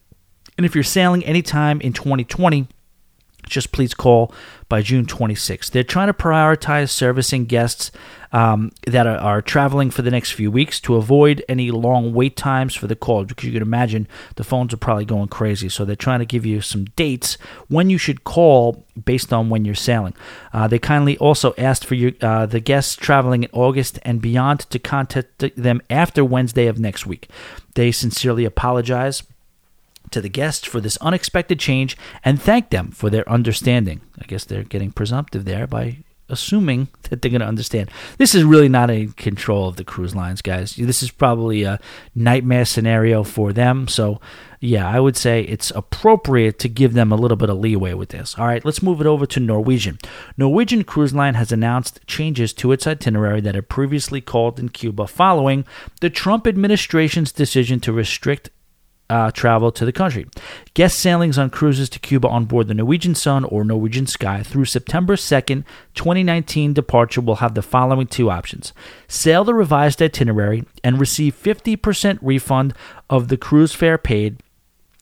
And 0.59 0.67
if 0.67 0.75
you're 0.75 0.85
sailing 0.85 1.25
anytime 1.25 1.81
in 1.81 1.93
2020, 1.95 2.67
just 3.49 3.73
please 3.73 3.95
call 3.95 4.35
by 4.69 4.83
June 4.83 5.07
26th. 5.07 5.71
They're 5.71 5.85
trying 5.85 6.09
to 6.09 6.13
prioritize 6.13 6.91
servicing 6.91 7.47
guests 7.47 7.91
um, 8.33 8.73
that 8.87 9.07
are, 9.07 9.17
are, 9.17 9.41
traveling 9.41 9.91
for 9.91 10.03
the 10.03 10.11
next 10.11 10.33
few 10.33 10.51
weeks 10.51 10.81
to 10.81 10.97
avoid 10.97 11.43
any 11.49 11.71
long 11.71 12.13
wait 12.13 12.37
times 12.37 12.75
for 12.75 12.87
the 12.87 12.97
call 12.97 13.25
because 13.25 13.45
you 13.45 13.53
can 13.53 13.63
imagine 13.63 14.07
the 14.35 14.45
phones 14.45 14.75
are 14.75 14.79
probably 14.79 15.07
going 15.07 15.29
crazy. 15.29 15.71
So 15.71 15.87
they're 15.87 15.97
trying 15.97 16.19
to 16.19 16.27
give 16.27 16.45
you 16.45 16.61
some 16.61 16.85
dates 16.97 17.39
when 17.69 17.89
you 17.89 17.97
should 17.97 18.25
call 18.25 18.85
based 19.03 19.33
on 19.33 19.49
when 19.49 19.65
you're 19.65 19.75
sailing. 19.75 20.13
Uh, 20.53 20.69
they 20.69 20.79
kindly 20.79 21.17
also 21.17 21.55
asked 21.57 21.87
for 21.87 21.95
your, 21.95 22.13
uh, 22.21 22.45
the 22.45 22.61
guests 22.61 22.97
traveling 22.97 23.45
in 23.45 23.51
August 23.55 23.99
and 24.03 24.21
beyond 24.21 24.61
to 24.71 24.79
contact 24.79 25.39
them 25.57 25.81
after 25.89 26.23
Wednesday 26.23 26.67
of 26.67 26.79
next 26.79 27.07
week. 27.07 27.31
They 27.77 27.93
sincerely 27.93 28.45
apologize 28.45 29.23
to 30.11 30.21
the 30.21 30.29
guests 30.29 30.67
for 30.67 30.81
this 30.81 30.97
unexpected 30.99 31.59
change 31.59 31.97
and 32.25 32.41
thank 32.41 32.71
them 32.71 32.91
for 32.91 33.11
their 33.11 33.29
understanding. 33.29 34.01
I 34.21 34.25
guess 34.27 34.45
they're 34.45 34.65
getting 34.65 34.93
presumptive 34.93 35.45
there 35.45 35.67
by 35.67 35.99
assuming 36.29 36.89
that 37.11 37.23
they're 37.23 37.31
going 37.31 37.41
to 37.41 37.47
understand. 37.47 37.91
This 38.19 38.35
is 38.35 38.45
really 38.45 38.69
not 38.69 38.91
in 38.91 39.13
control 39.13 39.69
of 39.69 39.77
the 39.77 39.85
cruise 39.85 40.15
lines, 40.15 40.43
guys. 40.43 40.77
This 40.77 41.03
is 41.03 41.11
probably 41.11 41.63
a 41.63 41.81
nightmare 42.15 42.65
scenario 42.65 43.23
for 43.23 43.53
them. 43.53 43.89
So, 43.89 44.21
yeah, 44.61 44.89
I 44.89 45.01
would 45.01 45.17
say 45.17 45.43
it's 45.43 45.71
appropriate 45.71 46.59
to 46.61 46.69
give 46.69 46.93
them 46.93 47.13
a 47.13 47.17
little 47.17 47.37
bit 47.37 47.49
of 47.49 47.59
leeway 47.59 47.95
with 47.95 48.11
this. 48.11 48.37
All 48.39 48.47
right, 48.47 48.65
let's 48.65 48.83
move 48.83 49.01
it 49.01 49.07
over 49.07 49.25
to 49.27 49.41
Norwegian. 49.41 49.99
Norwegian 50.37 50.85
Cruise 50.85 51.15
Line 51.15 51.35
has 51.35 51.53
announced 51.53 52.01
changes 52.07 52.53
to 52.55 52.73
its 52.73 52.87
itinerary 52.87 53.41
that 53.41 53.55
had 53.55 53.69
previously 53.69 54.21
called 54.21 54.59
in 54.59 54.69
Cuba 54.69 55.07
following 55.07 55.65
the 56.01 56.11
Trump 56.11 56.47
administration's 56.47 57.33
decision 57.33 57.79
to 57.81 57.93
restrict 57.93 58.51
uh, 59.11 59.31
travel 59.31 59.73
to 59.73 59.85
the 59.85 59.93
country. 59.93 60.27
Guest 60.75 60.99
sailings 60.99 61.39
on 61.39 61.51
cruises 61.51 61.89
to 61.91 61.99
Cuba 61.99 62.29
on 62.29 62.45
board 62.45 62.69
the 62.69 62.75
Norwegian 62.75 63.15
Sun 63.15 63.45
or 63.45 63.65
Norwegian 63.65 64.07
Sky 64.07 64.43
through 64.43 64.67
September 64.67 65.17
2nd, 65.17 65.65
2019 65.95 66.75
departure 66.75 67.21
will 67.21 67.37
have 67.37 67.55
the 67.55 67.63
following 67.63 68.07
two 68.07 68.31
options 68.31 68.73
sail 69.07 69.45
the 69.45 69.55
revised 69.55 70.03
itinerary 70.03 70.65
and 70.85 71.01
receive 71.01 71.35
50% 71.41 72.19
refund 72.21 72.75
of 73.09 73.29
the 73.29 73.37
cruise 73.37 73.73
fare 73.73 73.99
paid. 73.99 74.41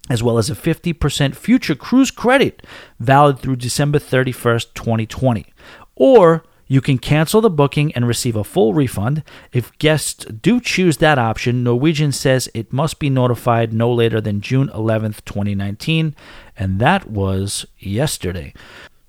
As 0.08 0.22
well 0.22 0.38
as 0.38 0.48
a 0.48 0.54
50% 0.54 1.34
future 1.34 1.74
cruise 1.74 2.12
credit 2.12 2.64
valid 3.00 3.40
through 3.40 3.56
December 3.56 3.98
31st, 3.98 4.72
2020. 4.74 5.46
Or 5.96 6.44
you 6.66 6.80
can 6.80 6.98
cancel 6.98 7.40
the 7.40 7.50
booking 7.50 7.92
and 7.92 8.06
receive 8.06 8.36
a 8.36 8.44
full 8.44 8.74
refund. 8.74 9.22
If 9.52 9.76
guests 9.78 10.24
do 10.24 10.60
choose 10.60 10.96
that 10.98 11.18
option, 11.18 11.62
Norwegian 11.62 12.12
says 12.12 12.48
it 12.54 12.72
must 12.72 12.98
be 12.98 13.10
notified 13.10 13.72
no 13.72 13.92
later 13.92 14.20
than 14.20 14.40
June 14.40 14.68
11th, 14.68 15.24
2019, 15.24 16.14
and 16.56 16.78
that 16.80 17.10
was 17.10 17.66
yesterday. 17.78 18.52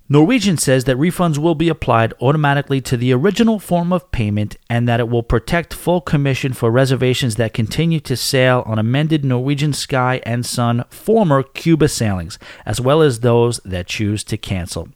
Norwegian 0.10 0.56
says 0.56 0.86
that 0.86 0.96
refunds 0.96 1.38
will 1.38 1.56
be 1.56 1.68
applied 1.68 2.14
automatically 2.22 2.80
to 2.80 2.96
the 2.96 3.12
original 3.12 3.60
form 3.60 3.92
of 3.92 4.10
payment 4.12 4.56
and 4.70 4.88
that 4.88 5.02
it 5.02 5.10
will 5.10 5.24
protect 5.24 5.74
full 5.74 6.00
commission 6.00 6.54
for 6.54 6.72
reservations 6.72 7.36
that 7.36 7.54
continue 7.54 8.00
to 8.00 8.16
sail 8.16 8.64
on 8.66 8.80
amended 8.80 9.26
Norwegian 9.26 9.74
Sky 9.74 10.22
and 10.24 10.46
Sun 10.46 10.86
former 10.90 11.44
Cuba 11.44 11.90
sailings, 11.90 12.40
as 12.66 12.80
well 12.80 13.02
as 13.02 13.20
those 13.20 13.60
that 13.66 13.88
choose 13.88 14.24
to 14.26 14.38
cancel. 14.38 14.88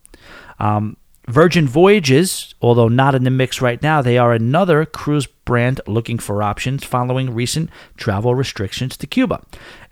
Um, 0.59 0.95
Virgin 1.27 1.67
Voyages, 1.67 2.55
although 2.61 2.87
not 2.87 3.13
in 3.13 3.23
the 3.23 3.29
mix 3.29 3.61
right 3.61 3.81
now, 3.81 4.01
they 4.01 4.17
are 4.17 4.33
another 4.33 4.85
cruise 4.85 5.27
brand 5.27 5.79
looking 5.85 6.17
for 6.17 6.41
options 6.41 6.83
following 6.83 7.33
recent 7.33 7.69
travel 7.95 8.33
restrictions 8.33 8.97
to 8.97 9.05
Cuba. 9.05 9.41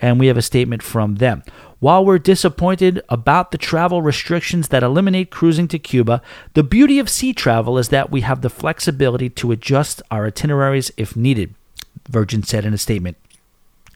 And 0.01 0.19
we 0.19 0.27
have 0.27 0.37
a 0.37 0.41
statement 0.41 0.81
from 0.81 1.15
them. 1.15 1.43
While 1.79 2.03
we're 2.03 2.17
disappointed 2.17 3.01
about 3.09 3.51
the 3.51 3.57
travel 3.57 4.01
restrictions 4.01 4.69
that 4.69 4.83
eliminate 4.83 5.29
cruising 5.29 5.67
to 5.69 5.79
Cuba, 5.79 6.21
the 6.55 6.63
beauty 6.63 6.97
of 6.97 7.09
sea 7.09 7.31
travel 7.31 7.77
is 7.77 7.89
that 7.89 8.09
we 8.09 8.21
have 8.21 8.41
the 8.41 8.49
flexibility 8.49 9.29
to 9.29 9.51
adjust 9.51 10.01
our 10.09 10.25
itineraries 10.25 10.91
if 10.97 11.15
needed, 11.15 11.53
Virgin 12.09 12.43
said 12.43 12.65
in 12.65 12.73
a 12.73 12.77
statement. 12.77 13.17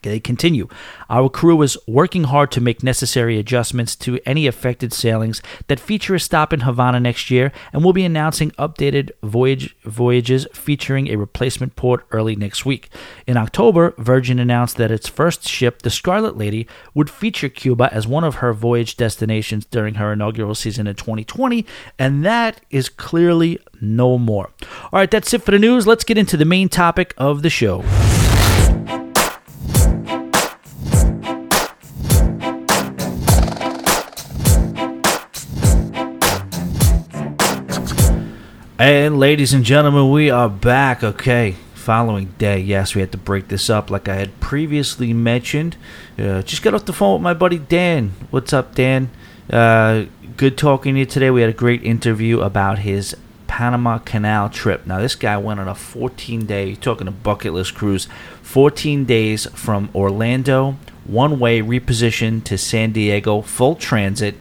They 0.04 0.20
continue. 0.20 0.68
Our 1.10 1.30
crew 1.30 1.62
is 1.62 1.78
working 1.88 2.26
hard 2.26 2.52
to 2.52 2.62
make 2.62 2.84
necessary 2.84 3.40
adjustments 3.40 3.96
to 3.98 4.20
any 4.26 4.48
affected 4.48 4.94
sailings 4.94 5.42
that 5.68 5.80
feature 5.80 6.16
a 6.16 6.20
stop 6.20 6.54
in 6.54 6.62
Havana 6.62 7.00
next 7.00 7.32
year, 7.32 7.52
and 7.72 7.84
we'll 7.84 7.94
be 7.94 8.06
announcing 8.06 8.52
updated 8.52 9.12
voyage 9.24 9.76
voyages 9.84 10.48
featuring 10.54 11.08
a 11.08 11.16
replacement 11.16 11.76
port 11.76 12.06
early 12.12 12.36
next 12.36 12.66
week. 12.66 12.90
In 13.26 13.38
October, 13.38 13.94
Virgin 13.98 14.40
announced 14.40 14.78
that 14.78 14.92
its 14.92 15.08
first 15.08 15.48
ship, 15.48 15.82
the 15.82 15.90
Scarlet 15.90 16.38
Lady, 16.38 16.68
would 16.94 17.10
feature 17.10 17.50
Cuba 17.50 17.90
as 17.94 18.06
one 18.06 18.24
of 18.24 18.36
her 18.36 18.54
voyage 18.54 18.98
destinations 18.98 19.66
during 19.66 19.96
her 19.96 20.14
inaugural 20.14 20.56
season 20.56 20.88
in 20.88 20.96
2020, 20.96 21.66
and 21.98 22.26
that 22.26 22.62
is 22.70 22.90
clearly 22.90 23.60
no 23.82 24.18
more. 24.18 24.52
All 24.92 25.00
right, 25.00 25.10
that's 25.10 25.34
it 25.34 25.44
for 25.44 25.52
the 25.52 25.60
news. 25.60 25.88
Let's 25.88 26.04
get 26.04 26.18
into 26.18 26.38
the 26.38 26.46
main 26.46 26.70
topic 26.70 27.14
of 27.18 27.42
the 27.42 27.50
show. 27.50 27.84
And 38.80 39.20
ladies 39.20 39.54
and 39.54 39.64
gentlemen, 39.64 40.10
we 40.10 40.32
are 40.32 40.50
back. 40.50 41.04
Okay, 41.04 41.58
following 41.76 42.34
day. 42.40 42.58
Yes, 42.58 42.96
we 42.96 43.02
had 43.02 43.12
to 43.12 43.20
break 43.20 43.48
this 43.50 43.70
up 43.70 43.92
like 43.92 44.10
I 44.10 44.16
had 44.16 44.40
previously 44.40 45.14
mentioned. 45.14 45.78
Uh, 46.18 46.42
just 46.42 46.64
got 46.64 46.74
off 46.74 46.86
the 46.86 46.92
phone 46.92 47.14
with 47.14 47.22
my 47.22 47.36
buddy 47.36 47.60
Dan. 47.60 48.14
What's 48.32 48.52
up, 48.52 48.74
Dan? 48.74 49.12
Uh, 49.48 50.06
good 50.38 50.58
talking 50.58 50.96
to 50.96 51.02
you 51.02 51.06
today. 51.06 51.30
We 51.30 51.42
had 51.42 51.52
a 51.52 51.54
great 51.54 51.84
interview 51.84 52.42
about 52.42 52.80
his 52.80 53.16
Panama 53.46 54.00
Canal 54.00 54.50
trip. 54.50 54.88
Now, 54.88 55.00
this 55.00 55.14
guy 55.14 55.38
went 55.38 55.60
on 55.60 55.68
a 55.68 55.76
14 55.76 56.48
day, 56.48 56.74
talking 56.74 57.08
a 57.08 57.12
bucket 57.12 57.54
list 57.54 57.76
cruise, 57.76 58.08
14 58.42 59.06
days 59.06 59.46
from 59.54 59.92
Orlando, 59.94 60.78
one 61.06 61.38
way 61.38 61.62
reposition 61.62 62.44
to 62.46 62.58
San 62.58 62.92
Diego, 62.92 63.44
full 63.44 63.76
transit 63.76 64.34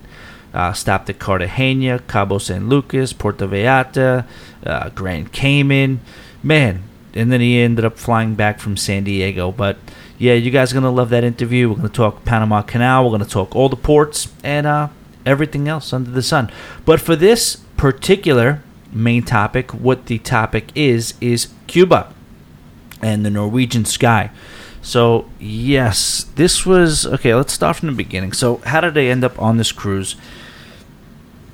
uh, 0.54 0.72
stopped 0.72 1.08
at 1.10 1.18
Cartagena, 1.18 1.98
Cabo 2.00 2.38
San 2.38 2.68
Lucas, 2.68 3.12
Puerto 3.12 3.46
Vallarta, 3.46 4.26
uh, 4.64 4.88
Grand 4.90 5.32
Cayman. 5.32 6.00
Man, 6.42 6.82
and 7.14 7.30
then 7.30 7.40
he 7.40 7.60
ended 7.60 7.84
up 7.84 7.98
flying 7.98 8.34
back 8.34 8.58
from 8.58 8.76
San 8.76 9.04
Diego. 9.04 9.52
But 9.52 9.76
yeah, 10.18 10.34
you 10.34 10.50
guys 10.50 10.72
are 10.72 10.74
going 10.74 10.84
to 10.84 10.90
love 10.90 11.10
that 11.10 11.24
interview. 11.24 11.68
We're 11.68 11.76
going 11.76 11.88
to 11.88 11.94
talk 11.94 12.24
Panama 12.24 12.62
Canal, 12.62 13.04
we're 13.04 13.10
going 13.10 13.24
to 13.24 13.28
talk 13.28 13.54
all 13.54 13.68
the 13.68 13.76
ports, 13.76 14.32
and 14.42 14.66
uh, 14.66 14.88
everything 15.24 15.68
else 15.68 15.92
under 15.92 16.10
the 16.10 16.22
sun. 16.22 16.50
But 16.84 17.00
for 17.00 17.16
this 17.16 17.56
particular 17.76 18.62
main 18.92 19.22
topic, 19.22 19.72
what 19.72 20.06
the 20.06 20.18
topic 20.18 20.70
is, 20.74 21.14
is 21.20 21.48
Cuba 21.66 22.12
and 23.00 23.24
the 23.24 23.30
Norwegian 23.30 23.84
sky. 23.84 24.30
So, 24.82 25.28
yes, 25.38 26.26
this 26.34 26.66
was 26.66 27.06
okay. 27.06 27.34
Let's 27.34 27.52
start 27.52 27.76
from 27.76 27.88
the 27.88 27.94
beginning. 27.94 28.32
So, 28.32 28.56
how 28.58 28.80
did 28.80 28.98
I 28.98 29.04
end 29.04 29.22
up 29.22 29.40
on 29.40 29.56
this 29.56 29.70
cruise? 29.70 30.16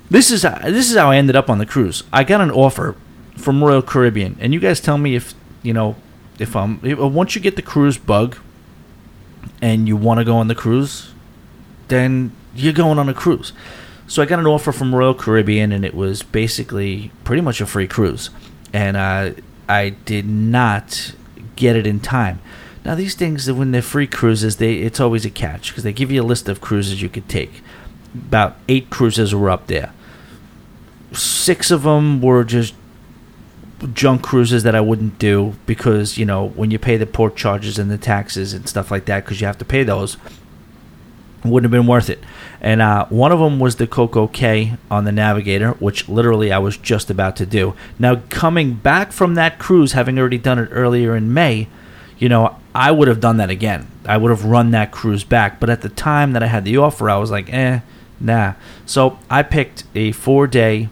This 0.09 0.31
is 0.31 0.41
this 0.41 0.89
is 0.89 0.97
how 0.97 1.11
I 1.11 1.17
ended 1.17 1.35
up 1.35 1.49
on 1.49 1.59
the 1.59 1.67
cruise. 1.67 2.03
I 2.11 2.23
got 2.23 2.41
an 2.41 2.49
offer 2.49 2.95
from 3.37 3.63
Royal 3.63 3.83
Caribbean, 3.83 4.37
and 4.39 4.53
you 4.53 4.59
guys 4.59 4.79
tell 4.79 4.97
me 4.97 5.15
if 5.15 5.35
you 5.61 5.71
know 5.71 5.95
if 6.39 6.55
um 6.55 6.79
if, 6.83 6.97
once 6.97 7.35
you 7.35 7.41
get 7.41 7.55
the 7.55 7.61
cruise 7.61 7.97
bug 7.99 8.37
and 9.61 9.87
you 9.87 9.95
want 9.95 10.19
to 10.19 10.25
go 10.25 10.35
on 10.35 10.47
the 10.47 10.55
cruise, 10.55 11.13
then 11.89 12.31
you're 12.55 12.73
going 12.73 12.97
on 12.97 13.07
a 13.07 13.13
cruise. 13.13 13.53
So 14.07 14.23
I 14.23 14.25
got 14.25 14.39
an 14.39 14.47
offer 14.47 14.71
from 14.71 14.95
Royal 14.95 15.13
Caribbean, 15.13 15.71
and 15.71 15.85
it 15.85 15.93
was 15.93 16.23
basically 16.23 17.11
pretty 17.23 17.43
much 17.43 17.61
a 17.61 17.67
free 17.67 17.87
cruise, 17.87 18.31
and 18.73 18.97
uh, 18.97 19.33
I 19.67 19.89
did 19.89 20.25
not 20.25 21.13
get 21.55 21.75
it 21.75 21.85
in 21.85 21.99
time. 21.99 22.41
Now 22.83 22.95
these 22.95 23.13
things, 23.13 23.51
when 23.51 23.71
they're 23.71 23.83
free 23.83 24.07
cruises, 24.07 24.55
they 24.55 24.77
it's 24.77 24.99
always 24.99 25.23
a 25.23 25.29
catch 25.29 25.69
because 25.69 25.83
they 25.83 25.93
give 25.93 26.09
you 26.09 26.23
a 26.23 26.25
list 26.25 26.49
of 26.49 26.61
cruises 26.61 26.99
you 26.99 27.09
could 27.09 27.29
take. 27.29 27.61
About 28.15 28.57
eight 28.67 28.89
cruises 28.89 29.35
were 29.35 29.51
up 29.51 29.67
there 29.67 29.93
six 31.13 31.71
of 31.71 31.83
them 31.83 32.21
were 32.21 32.43
just 32.43 32.73
junk 33.93 34.21
cruises 34.21 34.63
that 34.63 34.75
I 34.75 34.81
wouldn't 34.81 35.19
do 35.19 35.55
because 35.65 36.17
you 36.17 36.25
know 36.25 36.49
when 36.49 36.69
you 36.69 36.77
pay 36.77 36.97
the 36.97 37.05
port 37.05 37.35
charges 37.35 37.79
and 37.79 37.89
the 37.89 37.97
taxes 37.97 38.53
and 38.53 38.67
stuff 38.67 38.91
like 38.91 39.05
that 39.05 39.23
because 39.23 39.39
you 39.39 39.47
have 39.47 39.57
to 39.59 39.65
pay 39.65 39.83
those 39.83 40.17
wouldn't 41.43 41.71
have 41.71 41.79
been 41.79 41.87
worth 41.87 42.09
it. 42.09 42.19
And 42.61 42.81
uh, 42.81 43.05
one 43.07 43.31
of 43.31 43.39
them 43.39 43.59
was 43.59 43.77
the 43.77 43.87
CocoCay 43.87 44.77
on 44.91 45.05
the 45.05 45.11
Navigator, 45.11 45.71
which 45.73 46.09
literally 46.09 46.51
I 46.51 46.57
was 46.57 46.77
just 46.77 47.09
about 47.09 47.35
to 47.37 47.45
do. 47.45 47.75
Now 47.97 48.21
coming 48.29 48.73
back 48.73 49.11
from 49.11 49.35
that 49.35 49.59
cruise, 49.59 49.93
having 49.93 50.19
already 50.19 50.37
done 50.37 50.59
it 50.59 50.69
earlier 50.71 51.15
in 51.15 51.33
May, 51.33 51.67
you 52.17 52.27
know 52.27 52.57
I 52.75 52.91
would 52.91 53.07
have 53.07 53.19
done 53.19 53.37
that 53.37 53.49
again. 53.49 53.87
I 54.05 54.17
would 54.17 54.31
have 54.31 54.45
run 54.45 54.71
that 54.71 54.91
cruise 54.91 55.23
back. 55.23 55.59
But 55.59 55.69
at 55.69 55.81
the 55.81 55.89
time 55.89 56.33
that 56.33 56.43
I 56.43 56.47
had 56.47 56.65
the 56.65 56.77
offer, 56.77 57.09
I 57.09 57.17
was 57.17 57.31
like, 57.31 57.51
eh, 57.53 57.79
nah. 58.19 58.53
So 58.85 59.17
I 59.29 59.43
picked 59.43 59.85
a 59.95 60.11
four-day 60.11 60.89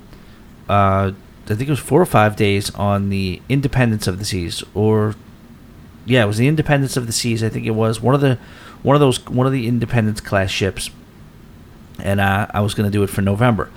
uh, 0.70 1.12
I 1.46 1.56
think 1.56 1.62
it 1.62 1.70
was 1.70 1.80
four 1.80 2.02
or 2.02 2.06
five 2.06 2.36
days 2.36 2.74
on 2.76 3.10
the 3.10 3.42
Independence 3.48 4.08
of 4.08 4.20
the 4.20 4.26
Seas, 4.26 4.64
or 4.74 5.16
yeah, 6.06 6.24
it 6.24 6.28
was 6.28 6.38
the 6.38 6.48
Independence 6.48 6.98
of 6.98 7.08
the 7.08 7.14
Seas. 7.14 7.44
I 7.44 7.50
think 7.50 7.66
it 7.66 7.72
was 7.72 8.02
one 8.02 8.16
of 8.16 8.22
the 8.22 8.38
one 8.84 8.96
of 8.96 9.00
those 9.00 9.26
one 9.28 9.48
of 9.48 9.54
the 9.54 9.68
Independence 9.68 10.20
class 10.20 10.50
ships, 10.50 10.90
and 12.02 12.22
I 12.22 12.60
was 12.60 12.74
going 12.74 12.90
to 12.90 12.92
do 12.92 13.04
it 13.04 13.10
for 13.10 13.22
November. 13.22 13.70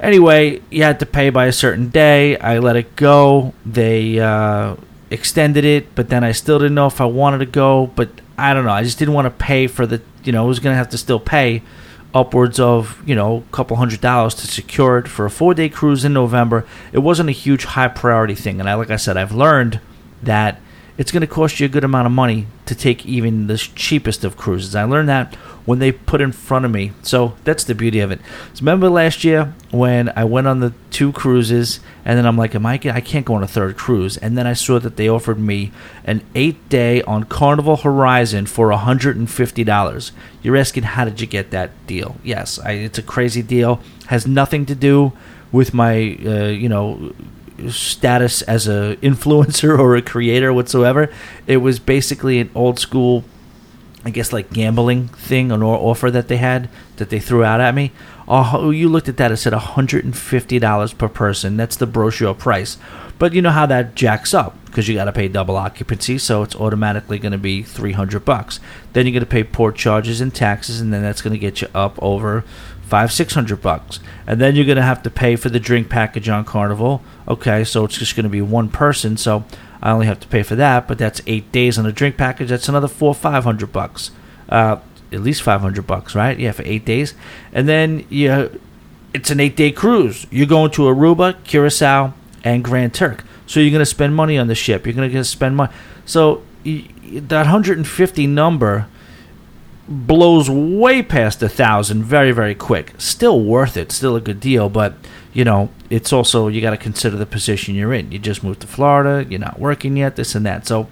Anyway, 0.00 0.60
you 0.70 0.82
had 0.82 1.00
to 1.00 1.06
pay 1.06 1.30
by 1.30 1.46
a 1.46 1.52
certain 1.52 1.88
day. 1.88 2.36
I 2.38 2.58
let 2.58 2.76
it 2.76 2.94
go. 2.96 3.54
They 3.64 4.18
uh, 4.20 4.76
extended 5.10 5.64
it, 5.64 5.94
but 5.94 6.08
then 6.08 6.22
I 6.24 6.32
still 6.32 6.58
didn't 6.58 6.74
know 6.74 6.86
if 6.86 7.00
I 7.00 7.06
wanted 7.06 7.38
to 7.38 7.46
go. 7.46 7.86
But 7.94 8.10
I 8.36 8.54
don't 8.54 8.64
know. 8.64 8.72
I 8.72 8.82
just 8.82 8.98
didn't 8.98 9.14
want 9.14 9.26
to 9.26 9.30
pay 9.30 9.66
for 9.66 9.86
the. 9.86 10.02
You 10.22 10.32
know, 10.32 10.44
I 10.44 10.46
was 10.46 10.58
going 10.58 10.72
to 10.72 10.78
have 10.78 10.90
to 10.90 10.98
still 10.98 11.20
pay 11.20 11.62
upwards 12.14 12.60
of 12.60 13.02
you 13.06 13.14
know 13.14 13.38
a 13.38 13.52
couple 13.52 13.76
hundred 13.76 14.00
dollars 14.00 14.34
to 14.36 14.46
secure 14.46 14.98
it 14.98 15.08
for 15.08 15.26
a 15.26 15.30
four 15.30 15.52
day 15.52 15.68
cruise 15.68 16.04
in 16.04 16.12
November. 16.12 16.64
It 16.92 17.00
wasn't 17.00 17.28
a 17.28 17.32
huge 17.32 17.64
high 17.64 17.88
priority 17.88 18.34
thing, 18.34 18.60
and 18.60 18.68
I 18.68 18.74
like 18.74 18.90
I 18.90 18.96
said, 18.96 19.16
I've 19.16 19.32
learned 19.32 19.80
that 20.22 20.60
it's 20.96 21.10
going 21.10 21.22
to 21.22 21.26
cost 21.26 21.58
you 21.58 21.66
a 21.66 21.68
good 21.68 21.84
amount 21.84 22.06
of 22.06 22.12
money 22.12 22.46
to 22.66 22.74
take 22.74 23.04
even 23.04 23.48
the 23.48 23.58
cheapest 23.58 24.24
of 24.24 24.36
cruises. 24.36 24.76
I 24.76 24.84
learned 24.84 25.08
that 25.08 25.34
when 25.64 25.78
they 25.78 25.90
put 25.90 26.20
in 26.20 26.30
front 26.30 26.64
of 26.64 26.70
me. 26.70 26.92
So 27.02 27.34
that's 27.44 27.64
the 27.64 27.74
beauty 27.74 28.00
of 28.00 28.10
it. 28.10 28.20
So 28.52 28.60
remember 28.60 28.88
last 28.88 29.24
year 29.24 29.54
when 29.70 30.12
I 30.14 30.24
went 30.24 30.46
on 30.46 30.60
the 30.60 30.72
two 30.90 31.12
cruises 31.12 31.80
and 32.04 32.18
then 32.18 32.26
I'm 32.26 32.36
like, 32.36 32.54
am 32.54 32.66
I, 32.66 32.74
I 32.74 33.00
can't 33.00 33.24
go 33.24 33.34
on 33.34 33.42
a 33.42 33.48
third 33.48 33.76
cruise. 33.76 34.16
And 34.18 34.36
then 34.36 34.46
I 34.46 34.52
saw 34.52 34.78
that 34.78 34.96
they 34.96 35.08
offered 35.08 35.38
me 35.38 35.72
an 36.04 36.22
eight 36.34 36.68
day 36.68 37.02
on 37.02 37.24
Carnival 37.24 37.78
Horizon 37.78 38.46
for 38.46 38.68
$150. 38.68 40.12
You're 40.42 40.56
asking, 40.56 40.82
how 40.84 41.04
did 41.04 41.20
you 41.20 41.26
get 41.26 41.50
that 41.50 41.70
deal? 41.86 42.16
Yes, 42.22 42.58
I, 42.58 42.72
it's 42.72 42.98
a 42.98 43.02
crazy 43.02 43.42
deal. 43.42 43.80
Has 44.06 44.26
nothing 44.26 44.66
to 44.66 44.74
do 44.74 45.12
with 45.50 45.72
my, 45.72 46.18
uh, 46.24 46.48
you 46.48 46.68
know, 46.68 47.14
status 47.68 48.42
as 48.42 48.66
a 48.66 48.96
influencer 49.02 49.78
or 49.78 49.96
a 49.96 50.02
creator 50.02 50.52
whatsoever. 50.52 51.10
It 51.46 51.58
was 51.58 51.78
basically 51.78 52.40
an 52.40 52.50
old 52.54 52.78
school 52.78 53.24
I 54.04 54.10
guess 54.10 54.32
like 54.32 54.52
gambling 54.52 55.08
thing, 55.08 55.50
an 55.50 55.62
offer 55.62 56.10
that 56.10 56.28
they 56.28 56.36
had 56.36 56.68
that 56.96 57.08
they 57.08 57.18
threw 57.18 57.42
out 57.42 57.60
at 57.60 57.74
me. 57.74 57.90
Oh, 58.28 58.70
you 58.70 58.88
looked 58.88 59.08
at 59.08 59.16
that. 59.16 59.32
It 59.32 59.38
said 59.38 59.54
$150 59.54 60.98
per 60.98 61.08
person. 61.08 61.56
That's 61.56 61.76
the 61.76 61.86
brochure 61.86 62.34
price. 62.34 62.76
But 63.18 63.32
you 63.32 63.40
know 63.40 63.50
how 63.50 63.66
that 63.66 63.94
jacks 63.94 64.34
up 64.34 64.62
because 64.66 64.88
you 64.88 64.94
got 64.94 65.04
to 65.04 65.12
pay 65.12 65.28
double 65.28 65.56
occupancy, 65.56 66.18
so 66.18 66.42
it's 66.42 66.56
automatically 66.56 67.18
going 67.18 67.32
to 67.32 67.38
be 67.38 67.62
300 67.62 68.24
bucks. 68.24 68.60
Then 68.92 69.06
you're 69.06 69.12
going 69.12 69.20
to 69.20 69.26
pay 69.26 69.44
port 69.44 69.76
charges 69.76 70.20
and 70.20 70.34
taxes, 70.34 70.80
and 70.80 70.92
then 70.92 71.00
that's 71.00 71.22
going 71.22 71.32
to 71.32 71.38
get 71.38 71.62
you 71.62 71.68
up 71.74 71.96
over 72.02 72.44
five, 72.84 73.12
six 73.12 73.34
hundred 73.34 73.62
bucks. 73.62 74.00
And 74.26 74.40
then 74.40 74.56
you're 74.56 74.64
going 74.64 74.76
to 74.76 74.82
have 74.82 75.02
to 75.02 75.10
pay 75.10 75.36
for 75.36 75.48
the 75.48 75.60
drink 75.60 75.88
package 75.88 76.28
on 76.28 76.44
Carnival. 76.44 77.02
Okay, 77.28 77.64
so 77.64 77.84
it's 77.84 77.98
just 77.98 78.16
going 78.16 78.24
to 78.24 78.30
be 78.30 78.42
one 78.42 78.68
person. 78.68 79.16
So 79.16 79.44
I 79.82 79.90
only 79.90 80.06
have 80.06 80.20
to 80.20 80.28
pay 80.28 80.42
for 80.42 80.56
that, 80.56 80.88
but 80.88 80.98
that's 80.98 81.20
eight 81.26 81.50
days 81.52 81.78
on 81.78 81.86
a 81.86 81.92
drink 81.92 82.16
package. 82.16 82.48
That's 82.48 82.68
another 82.68 82.88
four, 82.88 83.14
five 83.14 83.44
hundred 83.44 83.72
bucks. 83.72 84.10
Uh, 84.48 84.78
at 85.12 85.20
least 85.20 85.42
five 85.42 85.60
hundred 85.60 85.86
bucks, 85.86 86.14
right? 86.14 86.38
Yeah, 86.38 86.52
for 86.52 86.62
eight 86.64 86.84
days, 86.84 87.14
and 87.52 87.68
then 87.68 88.04
you, 88.08 88.60
it's 89.14 89.30
an 89.30 89.40
eight-day 89.40 89.70
cruise. 89.72 90.26
You're 90.30 90.46
going 90.46 90.72
to 90.72 90.82
Aruba, 90.82 91.42
Curacao, 91.44 92.12
and 92.42 92.64
Grand 92.64 92.92
Turk. 92.92 93.24
So 93.46 93.60
you're 93.60 93.70
going 93.70 93.80
to 93.80 93.86
spend 93.86 94.16
money 94.16 94.36
on 94.36 94.48
the 94.48 94.54
ship. 94.54 94.86
You're 94.86 94.94
going 94.94 95.10
to 95.10 95.24
spend 95.24 95.56
money. 95.56 95.72
So 96.04 96.42
that 96.64 97.30
150 97.30 98.26
number 98.26 98.88
blows 99.88 100.48
way 100.48 101.02
past 101.02 101.42
a 101.42 101.48
thousand 101.48 102.02
very 102.04 102.32
very 102.32 102.54
quick 102.54 102.92
still 102.98 103.42
worth 103.42 103.76
it 103.76 103.92
still 103.92 104.16
a 104.16 104.20
good 104.20 104.40
deal 104.40 104.68
but 104.70 104.94
you 105.32 105.44
know 105.44 105.68
it's 105.90 106.12
also 106.12 106.48
you 106.48 106.60
got 106.60 106.70
to 106.70 106.76
consider 106.76 107.16
the 107.16 107.26
position 107.26 107.74
you're 107.74 107.92
in 107.92 108.10
you 108.10 108.18
just 108.18 108.42
moved 108.42 108.60
to 108.60 108.66
florida 108.66 109.28
you're 109.28 109.38
not 109.38 109.58
working 109.58 109.96
yet 109.96 110.16
this 110.16 110.34
and 110.34 110.46
that 110.46 110.66
so 110.66 110.88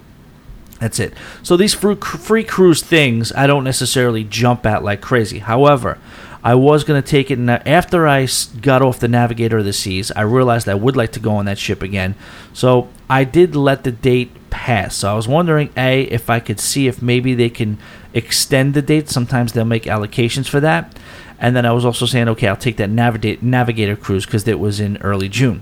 That's 0.79 0.99
it. 0.99 1.13
So 1.43 1.55
these 1.55 1.73
free, 1.73 2.43
cruise 2.43 2.83
things, 2.83 3.31
I 3.31 3.47
don't 3.47 3.63
necessarily 3.63 4.25
jump 4.25 4.65
at 4.65 4.83
like 4.83 4.99
crazy. 4.99 5.39
However, 5.39 5.97
I 6.43 6.55
was 6.55 6.83
going 6.83 7.01
to 7.01 7.07
take 7.07 7.31
it, 7.31 7.39
and 7.39 7.49
after 7.49 8.05
I 8.05 8.27
got 8.59 8.81
off 8.81 8.99
the 8.99 9.07
Navigator 9.07 9.59
of 9.59 9.65
the 9.65 9.71
Seas, 9.71 10.11
I 10.11 10.23
realized 10.23 10.67
I 10.67 10.75
would 10.75 10.97
like 10.97 11.13
to 11.13 11.21
go 11.21 11.35
on 11.37 11.45
that 11.45 11.57
ship 11.57 11.81
again. 11.81 12.15
So 12.51 12.89
I 13.09 13.23
did 13.23 13.55
let 13.55 13.85
the 13.85 13.93
date 13.93 14.49
pass. 14.49 14.97
So 14.97 15.09
I 15.09 15.13
was 15.13 15.25
wondering, 15.25 15.69
A, 15.77 16.01
if 16.03 16.29
I 16.29 16.41
could 16.41 16.59
see 16.59 16.87
if 16.89 17.01
maybe 17.01 17.33
they 17.33 17.49
can 17.49 17.77
extend 18.13 18.73
the 18.73 18.81
date. 18.81 19.09
Sometimes 19.09 19.53
they'll 19.53 19.65
make 19.65 19.83
allocations 19.83 20.47
for 20.47 20.59
that. 20.59 20.97
And 21.39 21.55
then 21.55 21.65
I 21.65 21.71
was 21.73 21.83
also 21.83 22.05
saying, 22.05 22.29
okay, 22.29 22.47
I'll 22.47 22.55
take 22.55 22.77
that 22.77 22.89
Navigator 22.89 23.95
cruise 23.95 24.25
because 24.25 24.47
it 24.47 24.59
was 24.59 24.79
in 24.79 24.97
early 24.97 25.27
June. 25.27 25.61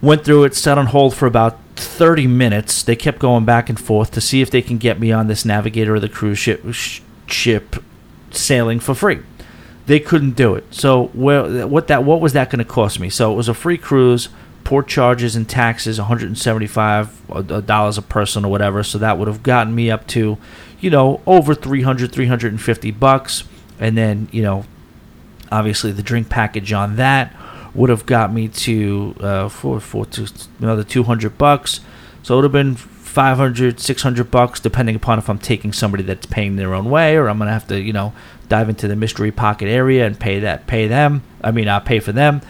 Went 0.00 0.24
through 0.24 0.44
it, 0.44 0.54
sat 0.54 0.78
on 0.78 0.86
hold 0.86 1.14
for 1.14 1.26
about 1.26 1.58
30 1.76 2.26
minutes. 2.26 2.82
They 2.82 2.96
kept 2.96 3.18
going 3.18 3.44
back 3.44 3.68
and 3.68 3.78
forth 3.78 4.10
to 4.12 4.20
see 4.20 4.40
if 4.40 4.50
they 4.50 4.62
can 4.62 4.78
get 4.78 4.98
me 4.98 5.12
on 5.12 5.26
this 5.26 5.44
Navigator 5.44 5.94
of 5.94 6.00
the 6.02 6.08
cruise 6.08 6.38
ship, 6.38 6.64
ship 7.26 7.76
sailing 8.30 8.80
for 8.80 8.94
free. 8.94 9.20
They 9.86 10.00
couldn't 10.00 10.36
do 10.36 10.54
it. 10.54 10.72
So 10.72 11.08
where, 11.08 11.66
what 11.66 11.88
that 11.88 12.04
what 12.04 12.20
was 12.20 12.32
that 12.34 12.50
going 12.50 12.60
to 12.60 12.64
cost 12.64 13.00
me? 13.00 13.10
So 13.10 13.32
it 13.32 13.36
was 13.36 13.48
a 13.48 13.54
free 13.54 13.78
cruise, 13.78 14.28
port 14.64 14.88
charges 14.88 15.36
and 15.36 15.48
taxes, 15.48 15.98
175 15.98 17.66
dollars 17.66 17.98
a 17.98 18.02
person 18.02 18.44
or 18.44 18.50
whatever. 18.50 18.82
So 18.82 18.98
that 18.98 19.18
would 19.18 19.28
have 19.28 19.42
gotten 19.42 19.74
me 19.74 19.90
up 19.90 20.06
to, 20.08 20.38
you 20.80 20.90
know, 20.90 21.20
over 21.26 21.54
300 21.54 22.12
350 22.12 22.90
bucks 22.92 23.44
and 23.78 23.96
then, 23.96 24.28
you 24.30 24.42
know, 24.42 24.64
obviously 25.50 25.92
the 25.92 26.02
drink 26.02 26.28
package 26.28 26.72
on 26.72 26.96
that 26.96 27.36
would 27.74 27.90
have 27.90 28.06
got 28.06 28.32
me 28.32 28.48
to 28.48 29.14
uh, 29.20 29.48
for 29.48 29.80
for 29.80 30.06
to 30.06 30.28
another 30.60 30.84
200 30.84 31.36
bucks. 31.38 31.80
So 32.22 32.34
it 32.34 32.36
would 32.38 32.44
have 32.44 32.52
been 32.52 32.76
500, 32.76 33.80
600 33.80 34.30
bucks, 34.30 34.60
depending 34.60 34.94
upon 34.96 35.18
if 35.18 35.28
I'm 35.28 35.38
taking 35.38 35.72
somebody 35.72 36.02
that's 36.02 36.26
paying 36.26 36.56
their 36.56 36.74
own 36.74 36.88
way, 36.90 37.16
or 37.16 37.28
I'm 37.28 37.38
gonna 37.38 37.52
have 37.52 37.66
to, 37.68 37.80
you 37.80 37.92
know, 37.92 38.12
dive 38.48 38.68
into 38.68 38.88
the 38.88 38.96
mystery 38.96 39.32
pocket 39.32 39.66
area 39.66 40.06
and 40.06 40.18
pay 40.18 40.40
that, 40.40 40.66
pay 40.66 40.86
them. 40.86 41.22
I 41.42 41.50
mean, 41.50 41.68
I'll 41.68 41.80
pay 41.80 42.00
for 42.00 42.12
them. 42.12 42.40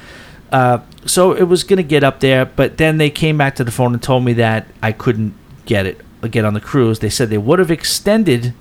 Uh, 0.52 0.80
so 1.06 1.32
it 1.32 1.44
was 1.44 1.64
gonna 1.64 1.82
get 1.82 2.04
up 2.04 2.20
there, 2.20 2.44
but 2.44 2.76
then 2.76 2.98
they 2.98 3.10
came 3.10 3.38
back 3.38 3.56
to 3.56 3.64
the 3.64 3.72
phone 3.72 3.94
and 3.94 4.02
told 4.02 4.22
me 4.24 4.34
that 4.34 4.66
I 4.82 4.92
couldn't 4.92 5.34
get 5.64 5.86
it, 5.86 6.00
get 6.30 6.44
on 6.44 6.54
the 6.54 6.60
cruise. 6.60 6.98
They 6.98 7.10
said 7.10 7.30
they 7.30 7.38
would 7.38 7.58
have 7.58 7.70
extended 7.70 8.52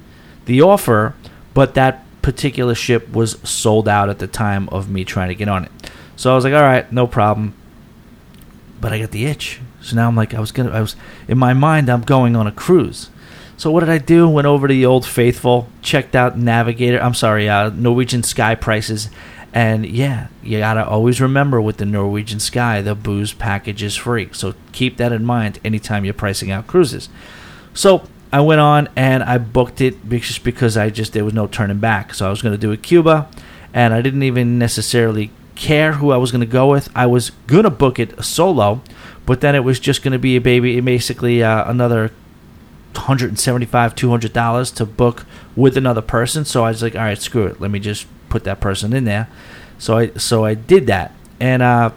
the 0.45 0.61
offer, 0.61 1.13
but 1.53 1.73
that 1.75 2.03
particular 2.21 2.75
ship 2.75 3.11
was 3.11 3.37
sold 3.47 3.87
out 3.87 4.09
at 4.09 4.19
the 4.19 4.27
time 4.27 4.69
of 4.69 4.89
me 4.89 5.03
trying 5.03 5.29
to 5.29 5.35
get 5.35 5.49
on 5.49 5.65
it. 5.65 5.71
So 6.15 6.31
I 6.31 6.35
was 6.35 6.43
like, 6.43 6.53
all 6.53 6.61
right, 6.61 6.91
no 6.93 7.07
problem. 7.07 7.53
But 8.79 8.93
I 8.93 8.99
got 8.99 9.11
the 9.11 9.25
itch. 9.25 9.59
So 9.81 9.95
now 9.95 10.07
I'm 10.07 10.15
like, 10.15 10.33
I 10.33 10.39
was 10.39 10.51
gonna, 10.51 10.71
I 10.71 10.81
was 10.81 10.95
in 11.27 11.37
my 11.37 11.53
mind, 11.53 11.89
I'm 11.89 12.01
going 12.01 12.35
on 12.35 12.47
a 12.47 12.51
cruise. 12.51 13.09
So 13.57 13.69
what 13.69 13.81
did 13.81 13.89
I 13.89 13.97
do? 13.97 14.27
Went 14.27 14.47
over 14.47 14.67
to 14.67 14.73
the 14.73 14.85
Old 14.85 15.05
Faithful, 15.05 15.67
checked 15.81 16.15
out 16.15 16.37
Navigator. 16.37 16.99
I'm 16.99 17.13
sorry, 17.13 17.49
uh, 17.49 17.69
Norwegian 17.69 18.23
Sky 18.23 18.55
prices, 18.55 19.09
and 19.53 19.85
yeah, 19.85 20.27
you 20.41 20.59
gotta 20.59 20.85
always 20.85 21.19
remember 21.19 21.59
with 21.59 21.77
the 21.77 21.85
Norwegian 21.85 22.39
Sky, 22.39 22.81
the 22.81 22.95
booze 22.95 23.33
package 23.33 23.83
is 23.83 23.95
free. 23.95 24.29
So 24.31 24.53
keep 24.71 24.97
that 24.97 25.11
in 25.11 25.25
mind 25.25 25.59
anytime 25.63 26.05
you're 26.05 26.13
pricing 26.13 26.51
out 26.51 26.67
cruises. 26.67 27.09
So 27.73 28.07
I 28.31 28.39
went 28.41 28.61
on 28.61 28.87
and 28.95 29.23
I 29.23 29.37
booked 29.37 29.81
it 29.81 30.07
just 30.09 30.43
because 30.43 30.77
I 30.77 30.89
just 30.89 31.13
there 31.13 31.25
was 31.25 31.33
no 31.33 31.47
turning 31.47 31.79
back. 31.79 32.13
So 32.13 32.27
I 32.27 32.29
was 32.29 32.41
gonna 32.41 32.57
do 32.57 32.71
a 32.71 32.77
Cuba, 32.77 33.29
and 33.73 33.93
I 33.93 34.01
didn't 34.01 34.23
even 34.23 34.57
necessarily 34.57 35.31
care 35.55 35.93
who 35.93 36.11
I 36.11 36.17
was 36.17 36.31
to 36.41 36.47
go 36.47 36.69
with. 36.69 36.89
I 36.95 37.05
was 37.05 37.31
to 37.61 37.69
book 37.69 37.99
it 37.99 38.23
solo, 38.23 38.81
but 39.25 39.41
then 39.41 39.53
it 39.53 39.65
was 39.65 39.79
just 39.79 40.01
to 40.13 40.19
be 40.19 40.35
a 40.37 40.41
baby, 40.41 40.79
basically 40.79 41.43
uh, 41.43 41.69
another 41.69 42.11
175 42.93 43.95
200 43.95 44.33
dollars 44.33 44.69
to 44.71 44.85
book 44.85 45.25
with 45.55 45.77
another 45.77 46.01
person 46.01 46.43
so 46.43 46.65
i 46.65 46.69
was 46.69 46.83
like 46.83 46.93
all 46.93 47.03
right 47.03 47.21
screw 47.21 47.45
it 47.45 47.61
let 47.61 47.71
me 47.71 47.79
just 47.79 48.05
put 48.31 48.43
that 48.45 48.59
person 48.59 48.93
in 48.93 49.03
there. 49.05 49.27
So 49.77 49.97
i 49.97 50.11
so 50.13 50.45
i 50.45 50.53
did 50.53 50.87
that. 50.87 51.13
And 51.39 51.61
uh, 51.61 51.91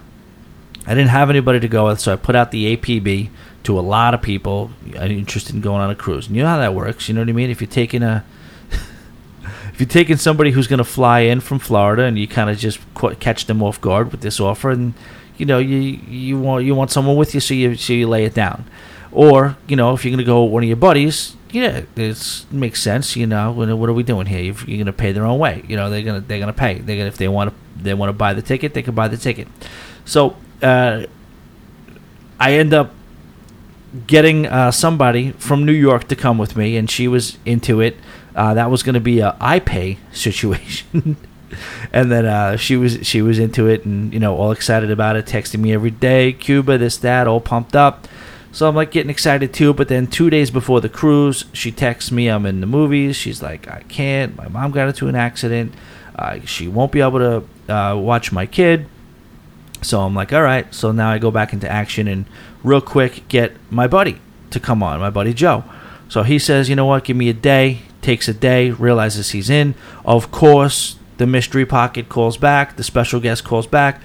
i 0.86 0.94
didn't 0.94 1.10
have 1.10 1.30
anybody 1.30 1.60
to 1.60 1.68
go 1.68 1.86
with 1.86 2.00
so 2.00 2.12
i 2.12 2.16
put 2.16 2.34
out 2.34 2.50
the 2.50 2.76
apb 2.76 3.30
to 3.62 3.78
a 3.78 3.80
lot 3.80 4.12
of 4.12 4.20
people 4.20 4.70
interested 4.94 5.54
in 5.54 5.62
going 5.62 5.80
on 5.80 5.90
a 5.90 5.94
cruise. 5.94 6.26
And 6.26 6.36
you 6.36 6.42
know 6.42 6.48
how 6.48 6.58
that 6.58 6.74
works 6.74 7.08
you 7.08 7.14
know 7.14 7.22
what 7.22 7.28
i 7.28 7.32
mean? 7.32 7.50
If 7.50 7.60
you're 7.60 7.68
taking 7.68 8.02
a 8.02 8.24
if 9.72 9.80
you're 9.80 9.88
taking 9.88 10.16
somebody 10.16 10.50
who's 10.50 10.66
going 10.66 10.78
to 10.78 10.84
fly 10.84 11.20
in 11.20 11.40
from 11.40 11.58
Florida 11.58 12.04
and 12.04 12.18
you 12.18 12.28
kind 12.28 12.50
of 12.50 12.58
just 12.58 12.78
catch 13.20 13.46
them 13.46 13.62
off 13.62 13.80
guard 13.80 14.12
with 14.12 14.20
this 14.20 14.40
offer, 14.40 14.70
and 14.70 14.94
you 15.36 15.46
know 15.46 15.58
you 15.58 15.76
you 15.76 16.38
want 16.38 16.64
you 16.64 16.74
want 16.74 16.90
someone 16.90 17.16
with 17.16 17.34
you, 17.34 17.40
so 17.40 17.54
you 17.54 17.74
so 17.76 17.92
you 17.92 18.08
lay 18.08 18.24
it 18.24 18.34
down, 18.34 18.64
or 19.12 19.56
you 19.66 19.76
know 19.76 19.92
if 19.94 20.04
you're 20.04 20.10
going 20.10 20.18
to 20.18 20.24
go 20.24 20.44
with 20.44 20.52
one 20.52 20.62
of 20.62 20.68
your 20.68 20.76
buddies, 20.76 21.36
yeah, 21.54 21.84
it 21.94 22.46
makes 22.50 22.82
sense. 22.82 23.14
You 23.14 23.28
know, 23.28 23.52
what 23.52 23.88
are 23.88 23.92
we 23.92 24.02
doing 24.02 24.26
here? 24.26 24.40
You're 24.40 24.54
going 24.54 24.86
to 24.86 24.92
pay 24.92 25.12
their 25.12 25.24
own 25.24 25.38
way. 25.38 25.64
You 25.68 25.76
know, 25.76 25.88
they're 25.88 26.02
gonna 26.02 26.20
they're 26.20 26.40
gonna 26.40 26.52
pay. 26.52 26.78
They're 26.78 26.96
gonna 26.96 27.08
if 27.08 27.16
they 27.16 27.28
want 27.28 27.50
to 27.50 27.82
they 27.82 27.94
want 27.94 28.08
to 28.08 28.12
buy 28.12 28.34
the 28.34 28.42
ticket, 28.42 28.74
they 28.74 28.82
can 28.82 28.94
buy 28.94 29.06
the 29.06 29.16
ticket. 29.16 29.46
So 30.04 30.36
uh, 30.62 31.06
I 32.40 32.54
end 32.54 32.74
up 32.74 32.92
getting 34.08 34.46
uh, 34.46 34.72
somebody 34.72 35.30
from 35.32 35.64
New 35.64 35.72
York 35.72 36.08
to 36.08 36.16
come 36.16 36.38
with 36.38 36.56
me, 36.56 36.76
and 36.76 36.90
she 36.90 37.06
was 37.06 37.38
into 37.46 37.80
it. 37.80 37.96
Uh, 38.34 38.54
that 38.54 38.68
was 38.68 38.82
going 38.82 38.94
to 38.94 39.00
be 39.00 39.20
a 39.20 39.36
I 39.40 39.60
pay 39.60 39.98
situation. 40.12 41.16
and 41.92 42.10
then 42.10 42.26
uh, 42.26 42.56
she 42.56 42.76
was 42.76 42.98
she 43.06 43.22
was 43.22 43.38
into 43.38 43.68
it 43.68 43.84
and 43.84 44.12
you 44.12 44.18
know 44.18 44.36
all 44.36 44.50
excited 44.50 44.90
about 44.90 45.14
it, 45.14 45.24
texting 45.24 45.60
me 45.60 45.72
every 45.72 45.92
day, 45.92 46.32
Cuba, 46.32 46.78
this 46.78 46.96
that, 46.96 47.28
all 47.28 47.40
pumped 47.40 47.76
up. 47.76 48.08
So 48.54 48.66
I'm 48.66 48.74
like 48.74 48.90
getting 48.90 49.10
excited 49.10 49.52
too. 49.52 49.74
But 49.74 49.88
then 49.88 50.06
two 50.06 50.30
days 50.30 50.50
before 50.50 50.80
the 50.80 50.88
cruise, 50.88 51.44
she 51.52 51.70
texts 51.70 52.10
me 52.10 52.28
I'm 52.28 52.46
in 52.46 52.60
the 52.60 52.66
movies. 52.66 53.16
She's 53.16 53.42
like, 53.42 53.68
I 53.68 53.82
can't. 53.88 54.36
My 54.36 54.48
mom 54.48 54.70
got 54.70 54.88
into 54.88 55.08
an 55.08 55.14
accident. 55.14 55.74
Uh, 56.16 56.40
she 56.46 56.68
won't 56.68 56.92
be 56.92 57.02
able 57.02 57.18
to 57.18 57.72
uh, 57.74 57.96
watch 57.96 58.32
my 58.32 58.46
kid. 58.46 58.86
So 59.82 60.00
I'm 60.00 60.14
like, 60.14 60.32
all 60.32 60.42
right. 60.42 60.72
So 60.74 60.92
now 60.92 61.10
I 61.10 61.18
go 61.18 61.30
back 61.30 61.52
into 61.52 61.70
action 61.70 62.08
and 62.08 62.24
real 62.62 62.80
quick 62.80 63.28
get 63.28 63.52
my 63.70 63.86
buddy 63.86 64.20
to 64.50 64.60
come 64.60 64.82
on, 64.82 65.00
my 65.00 65.10
buddy 65.10 65.34
Joe. 65.34 65.64
So 66.08 66.22
he 66.22 66.38
says, 66.38 66.70
you 66.70 66.76
know 66.76 66.86
what, 66.86 67.04
give 67.04 67.16
me 67.16 67.28
a 67.28 67.34
day 67.34 67.80
takes 68.04 68.28
a 68.28 68.34
day, 68.34 68.70
realizes 68.70 69.30
he's 69.30 69.50
in. 69.50 69.74
Of 70.04 70.30
course, 70.30 70.96
the 71.16 71.26
mystery 71.26 71.66
pocket 71.66 72.08
calls 72.08 72.36
back, 72.36 72.76
the 72.76 72.84
special 72.84 73.18
guest 73.18 73.44
calls 73.44 73.66
back. 73.66 74.00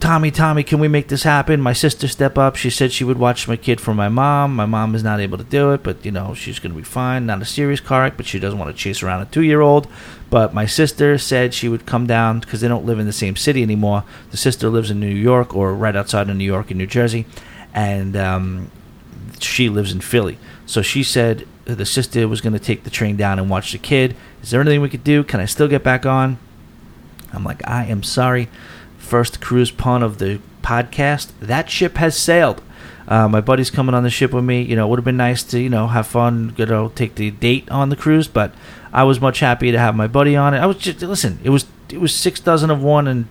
Tommy, 0.00 0.30
Tommy, 0.30 0.62
can 0.62 0.80
we 0.80 0.88
make 0.88 1.08
this 1.08 1.22
happen? 1.22 1.62
My 1.62 1.72
sister 1.72 2.08
step 2.08 2.36
up. 2.36 2.56
She 2.56 2.68
said 2.68 2.92
she 2.92 3.04
would 3.04 3.18
watch 3.18 3.48
my 3.48 3.56
kid 3.56 3.80
for 3.80 3.94
my 3.94 4.10
mom. 4.10 4.54
My 4.54 4.66
mom 4.66 4.94
is 4.94 5.02
not 5.02 5.18
able 5.18 5.38
to 5.38 5.44
do 5.44 5.72
it, 5.72 5.82
but 5.82 6.04
you 6.04 6.10
know 6.10 6.34
she's 6.34 6.58
going 6.58 6.72
to 6.72 6.76
be 6.76 6.84
fine. 6.84 7.24
Not 7.24 7.40
a 7.40 7.46
serious 7.46 7.80
car 7.80 8.02
wreck, 8.02 8.18
but 8.18 8.26
she 8.26 8.38
doesn't 8.38 8.58
want 8.58 8.70
to 8.70 8.76
chase 8.76 9.02
around 9.02 9.22
a 9.22 9.26
two-year-old. 9.26 9.88
But 10.28 10.52
my 10.52 10.66
sister 10.66 11.16
said 11.16 11.54
she 11.54 11.70
would 11.70 11.86
come 11.86 12.06
down 12.06 12.40
because 12.40 12.60
they 12.60 12.68
don't 12.68 12.84
live 12.84 12.98
in 12.98 13.06
the 13.06 13.12
same 13.12 13.34
city 13.34 13.62
anymore. 13.62 14.04
The 14.30 14.36
sister 14.36 14.68
lives 14.68 14.90
in 14.90 15.00
New 15.00 15.06
York 15.06 15.54
or 15.54 15.74
right 15.74 15.96
outside 15.96 16.28
of 16.28 16.36
New 16.36 16.44
York 16.44 16.70
in 16.70 16.76
New 16.76 16.86
Jersey, 16.86 17.24
and 17.72 18.14
um, 18.14 18.70
she 19.40 19.70
lives 19.70 19.92
in 19.92 20.00
Philly. 20.00 20.38
So 20.66 20.82
she 20.82 21.02
said 21.02 21.46
the 21.64 21.86
sister 21.86 22.28
was 22.28 22.42
going 22.42 22.52
to 22.52 22.58
take 22.58 22.84
the 22.84 22.90
train 22.90 23.16
down 23.16 23.38
and 23.38 23.48
watch 23.48 23.72
the 23.72 23.78
kid. 23.78 24.16
Is 24.42 24.50
there 24.50 24.60
anything 24.60 24.82
we 24.82 24.90
could 24.90 25.04
do? 25.04 25.24
Can 25.24 25.40
I 25.40 25.46
still 25.46 25.68
get 25.68 25.82
back 25.82 26.04
on? 26.04 26.38
I'm 27.32 27.44
like, 27.44 27.66
I 27.66 27.86
am 27.86 28.02
sorry. 28.02 28.48
First 29.04 29.40
cruise 29.40 29.70
pun 29.70 30.02
of 30.02 30.18
the 30.18 30.40
podcast. 30.62 31.30
That 31.40 31.70
ship 31.70 31.96
has 31.98 32.16
sailed. 32.16 32.62
Uh, 33.06 33.28
my 33.28 33.40
buddy's 33.40 33.70
coming 33.70 33.94
on 33.94 34.02
the 34.02 34.10
ship 34.10 34.32
with 34.32 34.44
me. 34.44 34.62
You 34.62 34.76
know, 34.76 34.86
it 34.86 34.90
would 34.90 34.98
have 34.98 35.04
been 35.04 35.16
nice 35.16 35.42
to, 35.44 35.60
you 35.60 35.68
know, 35.68 35.88
have 35.88 36.06
fun, 36.06 36.54
you 36.56 36.64
know, 36.64 36.88
take 36.88 37.16
the 37.16 37.30
date 37.30 37.70
on 37.70 37.90
the 37.90 37.96
cruise, 37.96 38.28
but 38.28 38.54
I 38.92 39.04
was 39.04 39.20
much 39.20 39.40
happy 39.40 39.70
to 39.70 39.78
have 39.78 39.94
my 39.94 40.06
buddy 40.06 40.34
on 40.36 40.54
it. 40.54 40.58
I 40.58 40.66
was 40.66 40.78
just 40.78 41.02
listen, 41.02 41.38
it 41.44 41.50
was 41.50 41.66
it 41.90 42.00
was 42.00 42.14
six 42.14 42.40
dozen 42.40 42.70
of 42.70 42.82
one 42.82 43.06
and 43.06 43.26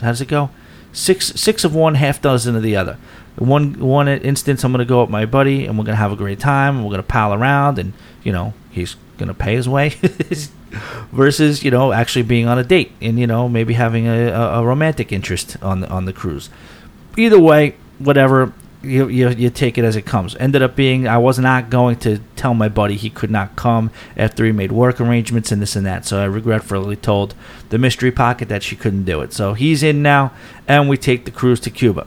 how 0.00 0.08
does 0.08 0.20
it 0.20 0.28
go? 0.28 0.50
Six 0.92 1.28
six 1.28 1.64
of 1.64 1.74
one, 1.74 1.94
half 1.94 2.20
dozen 2.20 2.54
of 2.56 2.62
the 2.62 2.76
other 2.76 2.98
one 3.40 3.78
one 3.80 4.08
instance, 4.08 4.64
I'm 4.64 4.72
going 4.72 4.80
to 4.80 4.84
go 4.84 5.00
with 5.00 5.10
my 5.10 5.24
buddy, 5.24 5.66
and 5.66 5.78
we're 5.78 5.84
going 5.84 5.94
to 5.94 6.02
have 6.02 6.12
a 6.12 6.16
great 6.16 6.38
time, 6.38 6.76
and 6.76 6.84
we're 6.84 6.90
going 6.90 7.02
to 7.02 7.08
pal 7.08 7.32
around, 7.32 7.78
and 7.78 7.92
you 8.22 8.32
know 8.32 8.52
he's 8.70 8.96
to 9.18 9.34
pay 9.34 9.54
his 9.54 9.68
way, 9.68 9.90
versus 11.12 11.62
you 11.62 11.70
know 11.70 11.92
actually 11.92 12.22
being 12.22 12.46
on 12.46 12.58
a 12.58 12.64
date 12.64 12.92
and 13.00 13.18
you 13.18 13.26
know 13.26 13.48
maybe 13.48 13.74
having 13.74 14.06
a, 14.06 14.30
a 14.32 14.64
romantic 14.64 15.12
interest 15.12 15.56
on 15.62 15.80
the, 15.80 15.88
on 15.88 16.04
the 16.04 16.12
cruise. 16.12 16.48
Either 17.16 17.38
way, 17.38 17.74
whatever 17.98 18.52
you, 18.82 19.08
you, 19.08 19.28
you 19.30 19.50
take 19.50 19.76
it 19.76 19.84
as 19.84 19.94
it 19.94 20.06
comes. 20.06 20.34
Ended 20.36 20.62
up 20.62 20.74
being 20.74 21.06
I 21.06 21.18
was 21.18 21.38
not 21.38 21.70
going 21.70 21.96
to 22.00 22.18
tell 22.36 22.54
my 22.54 22.68
buddy 22.68 22.96
he 22.96 23.10
could 23.10 23.30
not 23.30 23.56
come 23.56 23.90
after 24.16 24.44
he 24.44 24.52
made 24.52 24.72
work 24.72 25.00
arrangements 25.00 25.52
and 25.52 25.60
this 25.60 25.76
and 25.76 25.84
that. 25.86 26.06
So 26.06 26.20
I 26.20 26.24
regretfully 26.24 26.96
told 26.96 27.34
the 27.68 27.78
mystery 27.78 28.10
pocket 28.10 28.48
that 28.48 28.62
she 28.62 28.76
couldn't 28.76 29.04
do 29.04 29.20
it. 29.20 29.32
So 29.32 29.54
he's 29.54 29.82
in 29.82 30.02
now, 30.02 30.32
and 30.66 30.88
we 30.88 30.96
take 30.96 31.24
the 31.24 31.30
cruise 31.30 31.60
to 31.60 31.70
Cuba. 31.70 32.06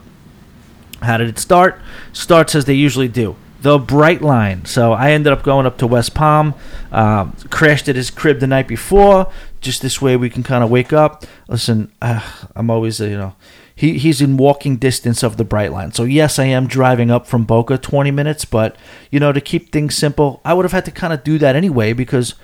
How 1.02 1.18
did 1.18 1.28
it 1.28 1.38
start? 1.38 1.80
Starts 2.12 2.54
as 2.54 2.64
they 2.64 2.74
usually 2.74 3.08
do. 3.08 3.36
The 3.64 3.78
Brightline. 3.78 4.66
So 4.66 4.92
I 4.92 5.12
ended 5.12 5.32
up 5.32 5.42
going 5.42 5.64
up 5.64 5.78
to 5.78 5.86
West 5.86 6.14
Palm, 6.14 6.54
uh, 6.92 7.30
crashed 7.48 7.88
at 7.88 7.96
his 7.96 8.10
crib 8.10 8.38
the 8.40 8.46
night 8.46 8.68
before. 8.68 9.32
Just 9.62 9.80
this 9.80 10.02
way 10.02 10.18
we 10.18 10.28
can 10.28 10.42
kind 10.42 10.62
of 10.62 10.68
wake 10.68 10.92
up. 10.92 11.24
Listen, 11.48 11.90
uh, 12.02 12.20
I'm 12.54 12.68
always, 12.68 13.00
you 13.00 13.16
know, 13.16 13.34
he, 13.74 13.96
he's 13.96 14.20
in 14.20 14.36
walking 14.36 14.76
distance 14.76 15.22
of 15.22 15.38
the 15.38 15.46
Brightline. 15.46 15.94
So 15.94 16.04
yes, 16.04 16.38
I 16.38 16.44
am 16.44 16.66
driving 16.66 17.10
up 17.10 17.26
from 17.26 17.46
Boca 17.46 17.78
20 17.78 18.10
minutes, 18.10 18.44
but 18.44 18.76
you 19.10 19.18
know 19.18 19.32
to 19.32 19.40
keep 19.40 19.72
things 19.72 19.94
simple, 19.94 20.42
I 20.44 20.52
would 20.52 20.66
have 20.66 20.72
had 20.72 20.84
to 20.84 20.90
kind 20.90 21.14
of 21.14 21.24
do 21.24 21.38
that 21.38 21.56
anyway 21.56 21.94
because 21.94 22.34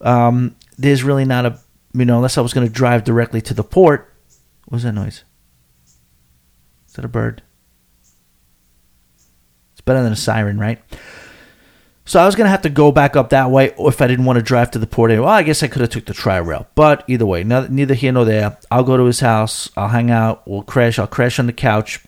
um, 0.00 0.54
there's 0.78 1.02
really 1.02 1.24
not 1.24 1.44
a 1.44 1.58
you 1.92 2.04
know 2.04 2.18
unless 2.18 2.38
I 2.38 2.40
was 2.40 2.54
going 2.54 2.68
to 2.68 2.72
drive 2.72 3.02
directly 3.02 3.40
to 3.42 3.52
the 3.52 3.64
port. 3.64 4.14
What 4.66 4.76
was 4.76 4.82
that 4.84 4.92
noise? 4.92 5.24
Is 6.86 6.92
that 6.92 7.04
a 7.04 7.08
bird? 7.08 7.42
Better 9.88 10.02
than 10.02 10.12
a 10.12 10.16
siren, 10.16 10.58
right? 10.58 10.82
So 12.04 12.20
I 12.20 12.26
was 12.26 12.34
gonna 12.34 12.50
have 12.50 12.60
to 12.62 12.68
go 12.68 12.92
back 12.92 13.16
up 13.16 13.30
that 13.30 13.50
way 13.50 13.70
or 13.76 13.88
if 13.88 14.02
I 14.02 14.06
didn't 14.06 14.26
want 14.26 14.38
to 14.38 14.42
drive 14.42 14.70
to 14.72 14.78
the 14.78 14.86
port. 14.86 15.10
Well, 15.10 15.24
I 15.24 15.42
guess 15.42 15.62
I 15.62 15.68
could 15.68 15.80
have 15.80 15.88
took 15.88 16.04
the 16.04 16.12
tri 16.12 16.36
rail, 16.36 16.66
but 16.74 17.04
either 17.08 17.24
way, 17.24 17.42
neither 17.42 17.94
here 17.94 18.12
nor 18.12 18.26
there. 18.26 18.58
I'll 18.70 18.84
go 18.84 18.98
to 18.98 19.04
his 19.04 19.20
house. 19.20 19.70
I'll 19.78 19.88
hang 19.88 20.10
out. 20.10 20.46
We'll 20.46 20.62
crash. 20.62 20.98
I'll 20.98 21.06
crash 21.06 21.38
on 21.38 21.46
the 21.46 21.54
couch, 21.54 22.04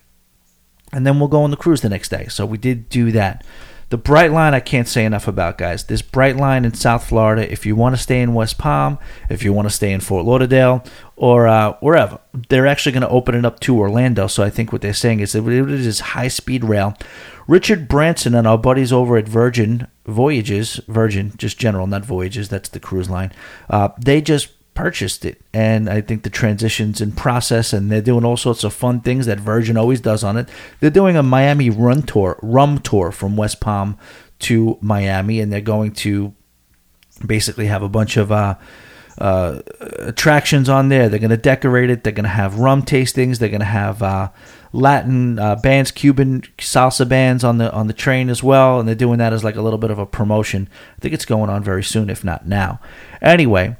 and 0.92 1.06
then 1.06 1.18
we'll 1.18 1.28
go 1.28 1.42
on 1.42 1.50
the 1.50 1.56
cruise 1.56 1.80
the 1.80 1.88
next 1.88 2.10
day. 2.10 2.26
So 2.28 2.44
we 2.44 2.58
did 2.58 2.90
do 2.90 3.12
that. 3.12 3.46
The 3.90 3.98
Brightline, 3.98 4.54
I 4.54 4.60
can't 4.60 4.86
say 4.86 5.04
enough 5.04 5.26
about, 5.26 5.58
guys. 5.58 5.84
This 5.84 6.00
Brightline 6.00 6.64
in 6.64 6.74
South 6.74 7.08
Florida, 7.08 7.50
if 7.52 7.66
you 7.66 7.74
want 7.74 7.96
to 7.96 8.00
stay 8.00 8.22
in 8.22 8.34
West 8.34 8.56
Palm, 8.56 9.00
if 9.28 9.42
you 9.42 9.52
want 9.52 9.66
to 9.66 9.74
stay 9.74 9.92
in 9.92 9.98
Fort 9.98 10.24
Lauderdale, 10.24 10.84
or 11.16 11.48
uh, 11.48 11.72
wherever, 11.80 12.20
they're 12.48 12.68
actually 12.68 12.92
going 12.92 13.02
to 13.02 13.08
open 13.08 13.34
it 13.34 13.44
up 13.44 13.58
to 13.60 13.76
Orlando. 13.76 14.28
So 14.28 14.44
I 14.44 14.50
think 14.50 14.72
what 14.72 14.80
they're 14.80 14.94
saying 14.94 15.18
is 15.18 15.32
that 15.32 15.44
it 15.44 15.68
is 15.68 15.98
high 16.00 16.28
speed 16.28 16.64
rail. 16.64 16.96
Richard 17.48 17.88
Branson 17.88 18.36
and 18.36 18.46
our 18.46 18.56
buddies 18.56 18.92
over 18.92 19.16
at 19.16 19.26
Virgin 19.26 19.88
Voyages, 20.06 20.76
Virgin, 20.86 21.32
just 21.36 21.58
general, 21.58 21.88
not 21.88 22.04
Voyages, 22.04 22.48
that's 22.48 22.68
the 22.68 22.78
cruise 22.78 23.10
line, 23.10 23.32
uh, 23.70 23.88
they 23.98 24.20
just 24.20 24.50
purchased 24.80 25.26
it. 25.26 25.40
And 25.52 25.90
I 25.90 26.00
think 26.00 26.22
the 26.22 26.30
transition's 26.30 27.00
in 27.00 27.12
process, 27.12 27.72
and 27.72 27.90
they're 27.90 28.00
doing 28.00 28.24
all 28.24 28.36
sorts 28.36 28.64
of 28.64 28.72
fun 28.72 29.00
things 29.00 29.26
that 29.26 29.38
Virgin 29.38 29.76
always 29.76 30.00
does 30.00 30.24
on 30.24 30.36
it. 30.38 30.48
They're 30.80 30.90
doing 30.90 31.16
a 31.16 31.22
Miami 31.22 31.68
run 31.68 32.02
tour, 32.02 32.38
rum 32.42 32.78
tour 32.78 33.12
from 33.12 33.36
West 33.36 33.60
Palm 33.60 33.98
to 34.40 34.78
Miami, 34.80 35.40
and 35.40 35.52
they're 35.52 35.60
going 35.60 35.92
to 35.92 36.34
basically 37.26 37.66
have 37.66 37.82
a 37.82 37.90
bunch 37.90 38.16
of 38.16 38.32
uh, 38.32 38.54
uh, 39.18 39.60
attractions 39.98 40.70
on 40.70 40.88
there. 40.88 41.10
They're 41.10 41.18
going 41.18 41.30
to 41.30 41.36
decorate 41.36 41.90
it. 41.90 42.04
They're 42.04 42.12
going 42.14 42.24
to 42.24 42.30
have 42.30 42.58
rum 42.58 42.82
tastings. 42.82 43.38
They're 43.38 43.50
going 43.50 43.60
to 43.60 43.66
have 43.66 44.02
uh, 44.02 44.30
Latin 44.72 45.38
uh, 45.38 45.56
bands, 45.56 45.90
Cuban 45.90 46.42
salsa 46.56 47.06
bands 47.06 47.44
on 47.44 47.58
the 47.58 47.70
on 47.72 47.86
the 47.86 47.92
train 47.92 48.30
as 48.30 48.42
well, 48.42 48.80
and 48.80 48.88
they're 48.88 48.94
doing 48.94 49.18
that 49.18 49.34
as 49.34 49.44
like 49.44 49.56
a 49.56 49.62
little 49.62 49.78
bit 49.78 49.90
of 49.90 49.98
a 49.98 50.06
promotion. 50.06 50.70
I 50.96 51.00
think 51.00 51.12
it's 51.12 51.26
going 51.26 51.50
on 51.50 51.62
very 51.62 51.84
soon, 51.84 52.08
if 52.08 52.24
not 52.24 52.46
now. 52.46 52.80
Anyway, 53.20 53.76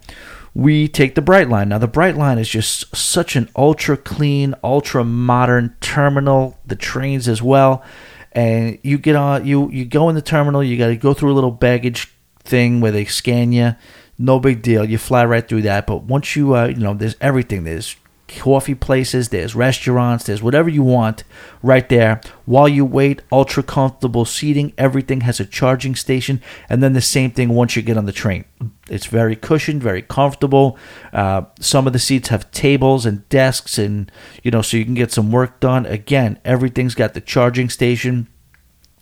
we 0.54 0.88
take 0.88 1.14
the 1.14 1.22
Brightline. 1.22 1.68
Now, 1.68 1.78
the 1.78 1.88
Brightline 1.88 2.38
is 2.38 2.48
just 2.48 2.94
such 2.94 3.36
an 3.36 3.48
ultra 3.54 3.96
clean, 3.96 4.54
ultra 4.64 5.04
modern 5.04 5.76
terminal. 5.80 6.58
The 6.66 6.76
trains 6.76 7.28
as 7.28 7.42
well, 7.42 7.84
and 8.32 8.78
you 8.82 8.98
get 8.98 9.16
on, 9.16 9.46
you 9.46 9.70
you 9.70 9.84
go 9.84 10.08
in 10.08 10.14
the 10.14 10.22
terminal. 10.22 10.62
You 10.62 10.76
got 10.76 10.88
to 10.88 10.96
go 10.96 11.14
through 11.14 11.32
a 11.32 11.34
little 11.34 11.50
baggage 11.50 12.12
thing 12.40 12.80
where 12.80 12.92
they 12.92 13.04
scan 13.04 13.52
you. 13.52 13.76
No 14.18 14.38
big 14.38 14.60
deal. 14.60 14.84
You 14.84 14.98
fly 14.98 15.24
right 15.24 15.46
through 15.46 15.62
that. 15.62 15.86
But 15.86 16.02
once 16.02 16.36
you, 16.36 16.54
uh, 16.54 16.66
you 16.66 16.76
know, 16.76 16.94
there's 16.94 17.16
everything. 17.20 17.64
There's 17.64 17.96
coffee 18.38 18.74
places, 18.74 19.28
there's 19.28 19.54
restaurants, 19.54 20.24
there's 20.24 20.42
whatever 20.42 20.68
you 20.68 20.82
want 20.82 21.24
right 21.62 21.88
there. 21.88 22.20
While 22.44 22.68
you 22.68 22.84
wait, 22.84 23.22
ultra 23.30 23.62
comfortable 23.62 24.24
seating, 24.24 24.72
everything 24.78 25.22
has 25.22 25.40
a 25.40 25.44
charging 25.44 25.94
station, 25.94 26.40
and 26.68 26.82
then 26.82 26.92
the 26.92 27.00
same 27.00 27.30
thing 27.30 27.50
once 27.50 27.76
you 27.76 27.82
get 27.82 27.96
on 27.96 28.06
the 28.06 28.12
train. 28.12 28.44
It's 28.88 29.06
very 29.06 29.36
cushioned, 29.36 29.82
very 29.82 30.02
comfortable. 30.02 30.78
Uh, 31.12 31.42
some 31.60 31.86
of 31.86 31.92
the 31.92 31.98
seats 31.98 32.28
have 32.28 32.50
tables 32.50 33.06
and 33.06 33.28
desks, 33.28 33.78
and 33.78 34.10
you 34.42 34.50
know, 34.50 34.62
so 34.62 34.76
you 34.76 34.84
can 34.84 34.94
get 34.94 35.12
some 35.12 35.30
work 35.30 35.60
done. 35.60 35.86
Again, 35.86 36.38
everything's 36.44 36.94
got 36.94 37.14
the 37.14 37.20
charging 37.20 37.68
station 37.68 38.28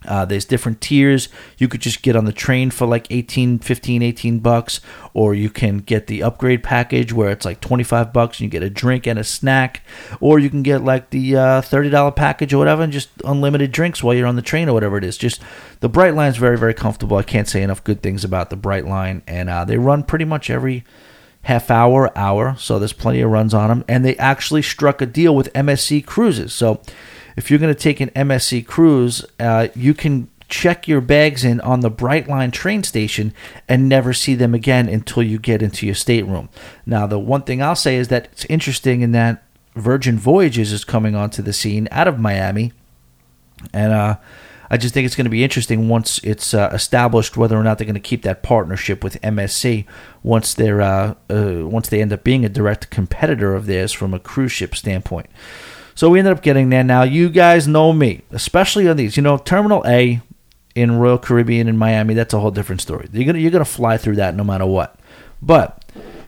uh, 0.06 0.24
there's 0.24 0.44
different 0.44 0.80
tiers. 0.80 1.28
You 1.58 1.66
could 1.66 1.80
just 1.80 2.02
get 2.02 2.14
on 2.14 2.24
the 2.24 2.32
train 2.32 2.70
for 2.70 2.86
like 2.86 3.08
18, 3.10 3.58
15, 3.58 4.02
18 4.02 4.38
bucks, 4.38 4.80
or 5.12 5.34
you 5.34 5.50
can 5.50 5.78
get 5.78 6.06
the 6.06 6.22
upgrade 6.22 6.62
package 6.62 7.12
where 7.12 7.30
it's 7.30 7.44
like 7.44 7.60
25 7.60 8.12
bucks 8.12 8.38
and 8.38 8.44
you 8.44 8.50
get 8.50 8.62
a 8.62 8.70
drink 8.70 9.06
and 9.06 9.18
a 9.18 9.24
snack, 9.24 9.82
or 10.20 10.38
you 10.38 10.50
can 10.50 10.62
get 10.62 10.84
like 10.84 11.10
the 11.10 11.36
uh, 11.36 11.60
$30 11.62 12.14
package 12.14 12.54
or 12.54 12.58
whatever 12.58 12.82
and 12.82 12.92
just 12.92 13.10
unlimited 13.24 13.72
drinks 13.72 14.02
while 14.02 14.14
you're 14.14 14.26
on 14.26 14.36
the 14.36 14.42
train 14.42 14.68
or 14.68 14.72
whatever 14.72 14.96
it 14.96 15.04
is. 15.04 15.18
Just 15.18 15.40
the 15.80 15.90
Brightline 15.90 16.30
is 16.30 16.36
very, 16.36 16.56
very 16.56 16.74
comfortable. 16.74 17.16
I 17.16 17.24
can't 17.24 17.48
say 17.48 17.62
enough 17.62 17.82
good 17.82 18.02
things 18.02 18.24
about 18.24 18.50
the 18.50 18.56
Brightline, 18.56 19.22
and 19.26 19.50
uh, 19.50 19.64
they 19.64 19.78
run 19.78 20.04
pretty 20.04 20.24
much 20.24 20.48
every 20.48 20.84
half 21.42 21.70
hour, 21.70 22.16
hour, 22.16 22.54
so 22.58 22.78
there's 22.78 22.92
plenty 22.92 23.20
of 23.20 23.30
runs 23.30 23.54
on 23.54 23.68
them. 23.68 23.84
And 23.88 24.04
they 24.04 24.16
actually 24.16 24.62
struck 24.62 25.00
a 25.00 25.06
deal 25.06 25.34
with 25.34 25.52
MSC 25.54 26.04
Cruises. 26.04 26.52
So 26.52 26.82
if 27.38 27.50
you're 27.50 27.60
going 27.60 27.72
to 27.72 27.80
take 27.80 28.00
an 28.00 28.10
MSC 28.10 28.66
cruise, 28.66 29.24
uh, 29.38 29.68
you 29.76 29.94
can 29.94 30.28
check 30.48 30.88
your 30.88 31.00
bags 31.00 31.44
in 31.44 31.60
on 31.60 31.80
the 31.80 31.90
Brightline 31.90 32.52
train 32.52 32.82
station 32.82 33.32
and 33.68 33.88
never 33.88 34.12
see 34.12 34.34
them 34.34 34.54
again 34.54 34.88
until 34.88 35.22
you 35.22 35.38
get 35.38 35.62
into 35.62 35.86
your 35.86 35.94
stateroom. 35.94 36.48
Now, 36.84 37.06
the 37.06 37.18
one 37.18 37.42
thing 37.42 37.62
I'll 37.62 37.76
say 37.76 37.94
is 37.94 38.08
that 38.08 38.24
it's 38.32 38.44
interesting 38.46 39.02
in 39.02 39.12
that 39.12 39.44
Virgin 39.76 40.18
Voyages 40.18 40.72
is 40.72 40.84
coming 40.84 41.14
onto 41.14 41.40
the 41.40 41.52
scene 41.52 41.86
out 41.92 42.08
of 42.08 42.18
Miami, 42.18 42.72
and 43.72 43.92
uh, 43.92 44.16
I 44.68 44.76
just 44.76 44.92
think 44.92 45.06
it's 45.06 45.14
going 45.14 45.26
to 45.26 45.30
be 45.30 45.44
interesting 45.44 45.88
once 45.88 46.18
it's 46.24 46.52
uh, 46.54 46.70
established 46.72 47.36
whether 47.36 47.56
or 47.56 47.62
not 47.62 47.78
they're 47.78 47.84
going 47.84 47.94
to 47.94 48.00
keep 48.00 48.22
that 48.22 48.42
partnership 48.42 49.04
with 49.04 49.20
MSC 49.22 49.84
once 50.24 50.54
they're 50.54 50.82
uh, 50.82 51.14
uh, 51.30 51.68
once 51.68 51.88
they 51.88 52.02
end 52.02 52.12
up 52.12 52.24
being 52.24 52.44
a 52.44 52.48
direct 52.48 52.90
competitor 52.90 53.54
of 53.54 53.66
theirs 53.66 53.92
from 53.92 54.12
a 54.12 54.18
cruise 54.18 54.50
ship 54.50 54.74
standpoint. 54.74 55.30
So 55.98 56.08
we 56.08 56.20
ended 56.20 56.32
up 56.32 56.44
getting 56.44 56.70
there. 56.70 56.84
Now, 56.84 57.02
you 57.02 57.28
guys 57.28 57.66
know 57.66 57.92
me, 57.92 58.22
especially 58.30 58.86
on 58.86 58.96
these. 58.96 59.16
You 59.16 59.22
know, 59.24 59.36
Terminal 59.36 59.82
A 59.84 60.20
in 60.76 60.96
Royal 60.96 61.18
Caribbean 61.18 61.66
in 61.66 61.76
Miami, 61.76 62.14
that's 62.14 62.32
a 62.32 62.38
whole 62.38 62.52
different 62.52 62.80
story. 62.80 63.08
You're 63.12 63.26
gonna 63.26 63.40
you're 63.40 63.50
gonna 63.50 63.64
fly 63.64 63.96
through 63.96 64.14
that 64.14 64.36
no 64.36 64.44
matter 64.44 64.64
what. 64.64 64.96
But 65.42 65.77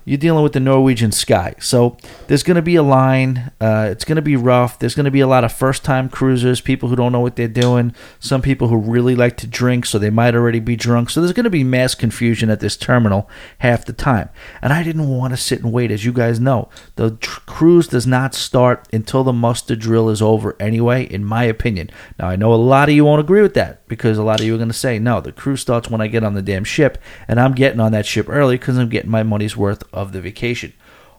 you're 0.05 0.19
dealing 0.19 0.43
with 0.43 0.53
the 0.53 0.61
Norwegian 0.61 1.13
sky. 1.13 1.55
So 1.61 1.97
there's 2.27 2.43
going 2.43 2.57
to 2.57 2.63
be 2.63 2.77
a 2.77 2.83
line. 2.83 3.53
Uh, 3.61 3.89
it's 3.91 4.05
going 4.05 4.17
to 4.17 4.23
be 4.23 4.37
rough. 4.37 4.79
There's 4.79 4.95
going 4.95 5.05
to 5.05 5.11
be 5.11 5.21
a 5.21 5.27
lot 5.27 5.45
of 5.45 5.53
first 5.53 5.85
time 5.85 6.09
cruisers, 6.09 6.61
people 6.61 6.89
who 6.89 6.97
don't 6.97 7.13
know 7.13 7.21
what 7.21 7.37
they're 7.37 7.49
doing, 7.49 7.95
some 8.19 8.43
people 8.43 8.69
who 8.69 8.77
really 8.77 9.15
like 9.15 9.37
to 9.39 9.47
drink, 9.47 9.87
so 9.87 9.99
they 9.99 10.11
might 10.11 10.35
already 10.35 10.61
be 10.61 10.77
drunk. 10.77 11.11
So 11.11 11.21
there's 11.21 11.33
going 11.33 11.45
to 11.45 11.51
be 11.51 11.65
mass 11.65 11.95
confusion 11.95 12.51
at 12.51 12.61
this 12.61 12.77
terminal 12.77 13.29
half 13.59 13.85
the 13.85 13.93
time. 13.93 14.31
And 14.63 14.73
I 14.73 14.83
didn't 14.83 15.09
want 15.09 15.33
to 15.33 15.37
sit 15.37 15.63
and 15.63 15.73
wait. 15.73 15.91
As 15.91 16.05
you 16.05 16.13
guys 16.13 16.41
know, 16.41 16.69
the 16.97 17.13
tr- 17.13 17.41
cruise 17.47 17.89
does 17.89 18.07
not 18.07 18.35
start 18.35 18.89
until 18.93 19.25
the 19.25 19.33
muster 19.33 19.77
drill 19.77 20.09
is 20.09 20.23
over, 20.23 20.57
anyway, 20.61 21.05
in 21.05 21.25
my 21.25 21.45
opinion. 21.45 21.91
Now, 22.19 22.29
I 22.29 22.37
know 22.37 22.53
a 22.53 22.57
lot 22.57 22.89
of 22.89 22.95
you 22.95 23.05
won't 23.05 23.21
agree 23.21 23.43
with 23.43 23.55
that 23.55 23.87
because 23.89 24.19
a 24.19 24.23
lot 24.23 24.41
of 24.41 24.47
you 24.47 24.55
are 24.55 24.59
going 24.59 24.69
to 24.69 24.75
say, 24.75 24.99
no, 24.99 25.21
the 25.21 25.33
cruise 25.33 25.61
starts 25.61 25.91
when 25.91 26.01
I 26.01 26.07
get 26.07 26.25
on 26.25 26.35
the 26.35 26.43
damn 26.43 26.65
ship, 26.65 26.99
and 27.29 27.41
I'm 27.41 27.53
getting 27.53 27.81
on 27.81 27.93
that 27.93 28.07
ship 28.07 28.29
early 28.29 28.57
because 28.57 28.79
I'm 28.79 28.89
getting 28.89 29.11
my 29.11 29.23
money's 29.23 29.57
worth 29.57 29.83
of 29.93 30.13
the 30.13 30.21
vacation. 30.21 30.73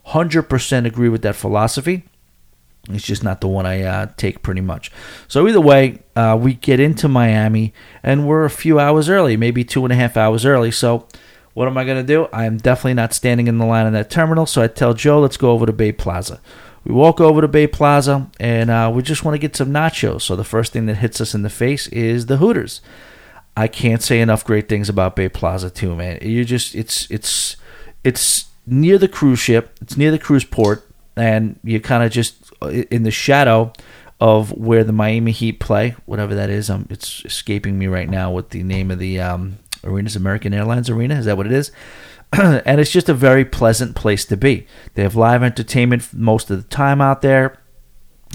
100% 0.07 0.85
agree 0.85 1.09
with 1.09 1.21
that 1.21 1.35
philosophy. 1.35 2.03
It's 2.89 3.05
just 3.05 3.23
not 3.23 3.41
the 3.41 3.47
one 3.47 3.65
I 3.65 3.83
uh, 3.83 4.07
take 4.17 4.41
pretty 4.41 4.61
much. 4.61 4.91
So, 5.27 5.47
either 5.47 5.61
way, 5.61 5.99
uh, 6.15 6.37
we 6.39 6.55
get 6.55 6.79
into 6.79 7.07
Miami 7.07 7.73
and 8.01 8.27
we're 8.27 8.45
a 8.45 8.49
few 8.49 8.79
hours 8.79 9.07
early, 9.07 9.37
maybe 9.37 9.63
two 9.63 9.83
and 9.85 9.93
a 9.93 9.95
half 9.95 10.17
hours 10.17 10.45
early. 10.45 10.71
So, 10.71 11.07
what 11.53 11.67
am 11.67 11.77
I 11.77 11.83
going 11.83 11.97
to 11.97 12.07
do? 12.07 12.27
I 12.33 12.45
am 12.45 12.57
definitely 12.57 12.95
not 12.95 13.13
standing 13.13 13.47
in 13.47 13.59
the 13.59 13.65
line 13.65 13.85
in 13.85 13.93
that 13.93 14.09
terminal. 14.09 14.47
So, 14.47 14.63
I 14.63 14.67
tell 14.67 14.95
Joe, 14.95 15.19
let's 15.19 15.37
go 15.37 15.51
over 15.51 15.67
to 15.67 15.73
Bay 15.73 15.91
Plaza. 15.91 16.41
We 16.83 16.91
walk 16.91 17.21
over 17.21 17.41
to 17.41 17.47
Bay 17.47 17.67
Plaza 17.67 18.31
and 18.39 18.71
uh, 18.71 18.91
we 18.91 19.03
just 19.03 19.23
want 19.23 19.35
to 19.35 19.39
get 19.39 19.55
some 19.55 19.69
nachos. 19.69 20.23
So, 20.23 20.35
the 20.35 20.43
first 20.43 20.73
thing 20.73 20.87
that 20.87 20.95
hits 20.95 21.21
us 21.21 21.35
in 21.35 21.43
the 21.43 21.51
face 21.51 21.85
is 21.87 22.25
the 22.25 22.37
Hooters. 22.37 22.81
I 23.55 23.67
can't 23.67 24.01
say 24.01 24.21
enough 24.21 24.43
great 24.43 24.67
things 24.67 24.89
about 24.89 25.15
Bay 25.15 25.29
Plaza, 25.29 25.69
too, 25.69 25.95
man. 25.95 26.17
You 26.21 26.45
just, 26.45 26.73
it's, 26.73 27.11
it's, 27.11 27.57
it's 28.03 28.45
near 28.65 28.97
the 28.97 29.07
cruise 29.07 29.39
ship. 29.39 29.77
It's 29.81 29.97
near 29.97 30.11
the 30.11 30.19
cruise 30.19 30.43
port, 30.43 30.87
and 31.15 31.59
you're 31.63 31.79
kind 31.79 32.03
of 32.03 32.11
just 32.11 32.51
uh, 32.61 32.69
in 32.69 33.03
the 33.03 33.11
shadow 33.11 33.73
of 34.19 34.51
where 34.51 34.83
the 34.83 34.93
Miami 34.93 35.31
Heat 35.31 35.59
play, 35.59 35.95
whatever 36.05 36.35
that 36.35 36.49
is. 36.49 36.69
Um, 36.69 36.87
it's 36.89 37.25
escaping 37.25 37.77
me 37.77 37.87
right 37.87 38.09
now 38.09 38.31
what 38.31 38.51
the 38.51 38.63
name 38.63 38.91
of 38.91 38.99
the 38.99 39.19
um, 39.19 39.57
is. 39.83 40.15
American 40.15 40.53
Airlines 40.53 40.89
Arena. 40.89 41.15
Is 41.15 41.25
that 41.25 41.37
what 41.37 41.47
it 41.47 41.51
is? 41.51 41.71
and 42.33 42.79
it's 42.79 42.91
just 42.91 43.09
a 43.09 43.13
very 43.13 43.43
pleasant 43.43 43.95
place 43.95 44.23
to 44.25 44.37
be. 44.37 44.65
They 44.93 45.01
have 45.03 45.15
live 45.15 45.43
entertainment 45.43 46.13
most 46.13 46.49
of 46.49 46.61
the 46.61 46.69
time 46.69 47.01
out 47.01 47.21
there. 47.21 47.57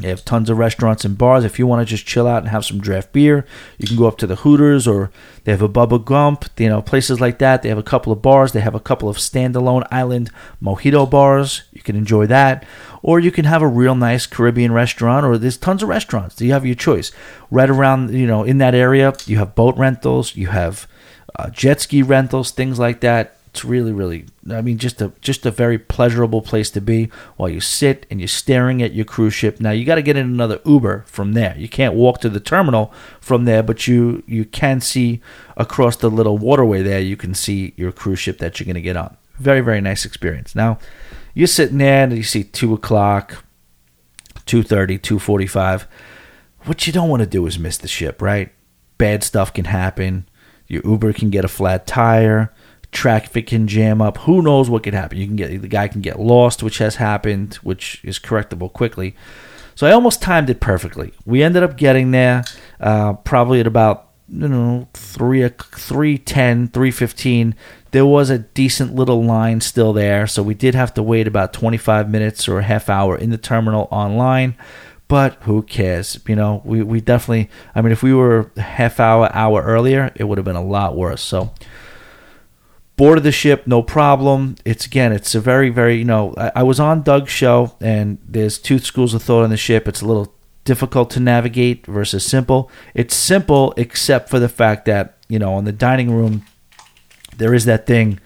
They 0.01 0.09
have 0.09 0.25
tons 0.25 0.51
of 0.51 0.59
restaurants 0.59 1.07
and 1.07 1.17
bars. 1.17 1.45
If 1.45 1.59
you 1.59 1.67
want 1.67 1.81
to 1.81 1.91
just 1.91 2.07
chill 2.07 2.27
out 2.27 2.43
and 2.43 2.51
have 2.51 2.67
some 2.67 2.81
draft 2.81 3.13
beer, 3.13 3.47
you 3.79 3.89
can 3.89 3.97
go 3.97 4.07
up 4.07 4.19
to 4.19 4.27
the 4.27 4.37
Hooters 4.37 4.87
or 4.87 5.11
they 5.45 5.53
have 5.53 5.63
a 5.63 5.69
Bubba 5.69 6.05
Gump, 6.05 6.45
you 6.59 6.69
know, 6.69 6.83
places 6.83 7.19
like 7.19 7.39
that. 7.39 7.63
They 7.63 7.71
have 7.71 7.79
a 7.79 7.83
couple 7.83 8.13
of 8.13 8.21
bars. 8.21 8.53
They 8.53 8.61
have 8.61 8.75
a 8.75 8.81
couple 8.81 9.09
of 9.09 9.17
standalone 9.17 9.87
island 9.91 10.31
mojito 10.63 11.09
bars. 11.09 11.63
You 11.73 11.81
can 11.81 11.97
enjoy 11.97 12.27
that. 12.27 12.67
Or 13.03 13.21
you 13.21 13.31
can 13.31 13.47
have 13.47 13.63
a 13.63 13.69
real 13.69 13.95
nice 13.95 14.27
Caribbean 14.27 14.73
restaurant 14.73 15.25
or 15.25 15.39
there's 15.39 15.57
tons 15.57 15.83
of 15.83 15.89
restaurants. 15.89 16.41
You 16.41 16.53
have 16.53 16.67
your 16.67 16.75
choice. 16.75 17.11
Right 17.51 17.71
around, 17.71 18.13
you 18.13 18.27
know, 18.27 18.43
in 18.45 18.59
that 18.59 18.75
area, 18.75 19.15
you 19.25 19.39
have 19.39 19.55
boat 19.55 19.77
rentals, 19.79 20.37
you 20.37 20.49
have 20.49 20.87
uh, 21.37 21.49
jet 21.51 21.81
ski 21.81 22.03
rentals, 22.03 22.51
things 22.51 22.79
like 22.79 23.01
that 23.01 23.36
It's 23.57 23.65
really, 23.65 23.91
really, 23.91 24.27
I 24.51 24.61
mean, 24.61 24.77
just 24.77 25.01
a 25.01 25.13
just 25.23 25.47
a 25.47 25.51
very 25.51 25.79
pleasurable 25.79 26.43
place 26.43 26.71
to 26.73 26.81
be 26.83 27.09
while 27.39 27.49
you 27.49 27.59
sit 27.59 28.05
and 28.11 28.21
you're 28.21 28.29
staring 28.29 28.83
at 28.83 28.93
your 28.93 29.07
cruise 29.07 29.33
ship. 29.33 29.63
Now 29.63 29.71
you 29.71 29.87
got 29.87 29.95
to 29.95 30.03
get 30.03 30.15
in 30.15 30.27
another 30.27 30.61
Uber 30.67 31.05
from 31.07 31.33
there. 31.33 31.57
You 31.57 31.67
can't 31.67 31.95
walk 31.95 32.21
to 32.21 32.29
the 32.29 32.39
terminal 32.39 32.93
from 33.19 33.47
there, 33.47 33.63
but 33.63 33.89
you 33.89 34.23
you 34.27 34.45
can 34.45 34.83
see 34.83 35.23
across 35.57 35.97
the 35.97 36.11
little 36.11 36.37
waterway 36.37 36.83
there. 36.83 37.01
You 37.01 37.17
can 37.17 37.33
see 37.33 37.73
your 37.79 37.93
cruise 37.93 38.19
ship 38.19 38.37
that 38.41 38.61
you're 38.61 38.67
going 38.67 38.75
to 38.75 38.83
get 38.83 38.95
on. 38.95 39.17
Very, 39.39 39.63
very 39.63 39.81
nice 39.81 40.05
experience. 40.05 40.55
Now 40.55 40.79
you're 41.33 41.47
sitting 41.47 41.79
there 41.79 42.05
and 42.05 42.15
you 42.15 42.23
see 42.23 42.45
two 42.45 42.75
o'clock, 42.75 43.43
2.30, 44.45 45.01
2.45. 45.01 45.87
What 46.65 46.87
you 46.87 46.93
don't 46.93 47.09
want 47.09 47.21
to 47.21 47.27
do 47.27 47.47
is 47.47 47.59
miss 47.59 47.79
the 47.79 47.89
ship, 47.89 48.21
right? 48.21 48.53
Bad 48.99 49.25
stuff 49.25 49.55
can 49.55 49.65
happen. 49.65 50.29
Your 50.69 50.83
Uber 50.85 51.15
can 51.15 51.31
get 51.31 51.47
a 51.47 51.49
flat 51.49 51.87
tire 51.87 52.53
traffic 52.97 53.49
can 53.49 53.69
jam 53.69 54.01
up. 54.01 54.17
Who 54.19 54.43
knows 54.43 54.71
what 54.71 54.83
could 54.83 54.95
happen? 54.95 55.19
You 55.19 55.27
can 55.27 55.37
get 55.37 55.61
the 55.61 55.69
guy 55.69 55.87
can 55.87 56.01
get 56.01 56.19
lost, 56.19 56.63
which 56.63 56.79
has 56.79 56.97
happened, 56.97 57.55
which 57.57 58.01
is 58.03 58.19
correctable 58.19 58.73
quickly. 58.73 59.15
So 59.75 59.87
I 59.87 59.93
almost 59.93 60.23
timed 60.23 60.49
it 60.49 60.59
perfectly. 60.59 61.13
We 61.27 61.43
ended 61.43 61.63
up 61.63 61.77
getting 61.77 62.11
there 62.11 62.45
uh, 62.81 63.13
probably 63.13 63.61
at 63.61 63.67
about 63.67 64.09
you 64.29 64.49
know 64.49 64.89
3 64.95 65.49
310 65.49 66.69
315 66.69 67.55
there 67.93 68.05
was 68.05 68.29
a 68.29 68.39
decent 68.39 68.93
little 68.93 69.23
line 69.23 69.61
still 69.61 69.93
there 69.93 70.27
so 70.27 70.43
we 70.43 70.53
did 70.53 70.75
have 70.75 70.93
to 70.93 71.01
wait 71.01 71.29
about 71.29 71.53
25 71.53 72.11
minutes 72.11 72.49
or 72.49 72.59
a 72.59 72.65
half 72.65 72.89
hour 72.89 73.17
in 73.17 73.31
the 73.31 73.39
terminal 73.39 73.87
online 73.93 74.57
but 75.07 75.35
who 75.43 75.63
cares 75.63 76.19
you 76.27 76.35
know 76.35 76.61
we, 76.65 76.83
we 76.83 77.01
definitely 77.01 77.49
i 77.77 77.81
mean 77.81 77.93
if 77.93 78.03
we 78.03 78.13
were 78.13 78.51
half 78.57 78.99
hour 78.99 79.31
hour 79.33 79.63
earlier 79.63 80.11
it 80.17 80.25
would 80.25 80.39
have 80.39 80.45
been 80.45 80.57
a 80.57 80.65
lot 80.65 80.97
worse 80.97 81.23
so 81.23 81.53
boarded 82.97 83.25
the 83.25 83.33
ship 83.33 83.67
no 83.67 83.83
problem. 83.83 84.57
It's 84.65 84.87
again 84.87 85.13
it's 85.13 85.35
a 85.35 85.41
very 85.41 85.71
very 85.71 85.97
you 85.97 86.05
know 86.05 86.35
I, 86.37 86.53
I, 86.57 86.63
was 86.63 86.81
on 86.81 87.03
doug's 87.03 87.31
show 87.31 87.77
and 87.81 88.19
there's 88.27 88.59
two 88.59 88.79
schools 88.79 89.15
of 89.15 89.23
thought 89.23 89.45
on 89.45 89.51
the 89.51 89.57
ship. 89.57 89.87
It's 89.87 90.01
a 90.01 90.07
little 90.07 90.35
difficult 90.65 91.11
to 91.11 91.21
navigate 91.21 91.87
versus 91.87 92.27
simple. 92.27 92.71
It's 92.95 93.15
simple 93.15 93.75
except 93.77 94.29
for 94.29 94.39
the 94.39 94.49
fact 94.49 94.87
that 94.87 95.19
you 95.29 95.39
know 95.39 95.55
on 95.55 95.65
the 95.65 95.73
dining 95.73 96.11
room 96.11 96.45
there 97.37 97.55
is 97.55 97.67
that 97.67 97.87
thing 97.87 98.19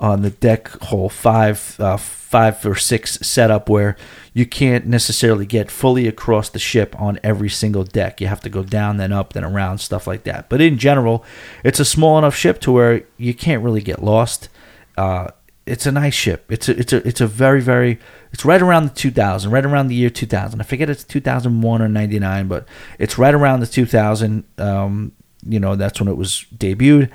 on 0.00 0.22
the 0.22 0.30
deck 0.30 0.68
hole 0.82 1.08
five 1.08 1.76
uh, 1.78 1.96
five 1.96 2.64
or 2.66 2.74
six 2.74 3.18
setup 3.20 3.68
where 3.68 3.96
you 4.32 4.44
can't 4.44 4.86
necessarily 4.86 5.46
get 5.46 5.70
fully 5.70 6.08
across 6.08 6.48
the 6.48 6.58
ship 6.58 7.00
on 7.00 7.20
every 7.22 7.48
single 7.48 7.84
deck. 7.84 8.20
You 8.20 8.26
have 8.26 8.40
to 8.40 8.50
go 8.50 8.64
down, 8.64 8.96
then 8.96 9.12
up, 9.12 9.32
then 9.32 9.44
around, 9.44 9.78
stuff 9.78 10.06
like 10.06 10.24
that. 10.24 10.48
But 10.48 10.60
in 10.60 10.76
general, 10.76 11.24
it's 11.62 11.78
a 11.78 11.84
small 11.84 12.18
enough 12.18 12.34
ship 12.34 12.60
to 12.62 12.72
where 12.72 13.04
you 13.16 13.34
can't 13.34 13.62
really 13.62 13.82
get 13.82 14.02
lost. 14.02 14.48
Uh, 14.96 15.28
it's 15.66 15.86
a 15.86 15.92
nice 15.92 16.14
ship. 16.14 16.44
It's 16.50 16.68
a 16.68 16.78
it's 16.78 16.92
a 16.92 17.06
it's 17.08 17.20
a 17.20 17.26
very 17.26 17.60
very 17.60 17.98
it's 18.32 18.44
right 18.44 18.60
around 18.60 18.84
the 18.84 18.94
2000, 18.94 19.50
right 19.50 19.64
around 19.64 19.88
the 19.88 19.94
year 19.94 20.10
2000. 20.10 20.60
I 20.60 20.64
forget 20.64 20.90
it's 20.90 21.04
2001 21.04 21.80
or 21.80 21.88
99, 21.88 22.48
but 22.48 22.66
it's 22.98 23.16
right 23.16 23.32
around 23.32 23.60
the 23.60 23.66
2000. 23.66 24.44
Um, 24.58 25.12
you 25.46 25.60
know 25.60 25.76
that's 25.76 26.00
when 26.00 26.08
it 26.08 26.16
was 26.16 26.46
debuted 26.56 27.10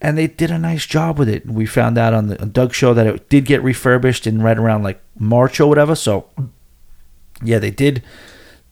and 0.00 0.16
they 0.16 0.26
did 0.26 0.50
a 0.50 0.58
nice 0.58 0.86
job 0.86 1.18
with 1.18 1.28
it. 1.28 1.46
We 1.46 1.66
found 1.66 1.98
out 1.98 2.14
on 2.14 2.28
the 2.28 2.36
Doug 2.36 2.72
show 2.72 2.94
that 2.94 3.06
it 3.06 3.28
did 3.28 3.44
get 3.44 3.62
refurbished 3.62 4.26
in 4.26 4.42
right 4.42 4.58
around 4.58 4.82
like 4.82 5.00
March 5.18 5.58
or 5.60 5.66
whatever. 5.66 5.94
So 5.94 6.28
yeah, 7.42 7.58
they 7.58 7.70
did 7.70 8.02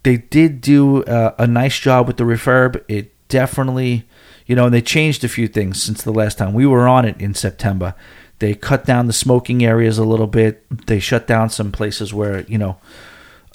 they 0.02 0.18
did 0.18 0.60
do 0.60 1.02
uh, 1.04 1.34
a 1.38 1.46
nice 1.46 1.78
job 1.78 2.06
with 2.06 2.16
the 2.16 2.24
refurb. 2.24 2.82
It 2.86 3.12
definitely, 3.28 4.06
you 4.46 4.54
know, 4.54 4.66
and 4.66 4.74
they 4.74 4.82
changed 4.82 5.24
a 5.24 5.28
few 5.28 5.48
things 5.48 5.82
since 5.82 6.02
the 6.02 6.12
last 6.12 6.38
time 6.38 6.54
we 6.54 6.64
were 6.64 6.86
on 6.86 7.04
it 7.04 7.20
in 7.20 7.34
September. 7.34 7.94
They 8.38 8.54
cut 8.54 8.84
down 8.84 9.08
the 9.08 9.12
smoking 9.12 9.64
areas 9.64 9.98
a 9.98 10.04
little 10.04 10.26
bit. 10.26 10.64
They 10.86 11.00
shut 11.00 11.26
down 11.26 11.50
some 11.50 11.72
places 11.72 12.14
where 12.14 12.42
you 12.42 12.58
know 12.58 12.78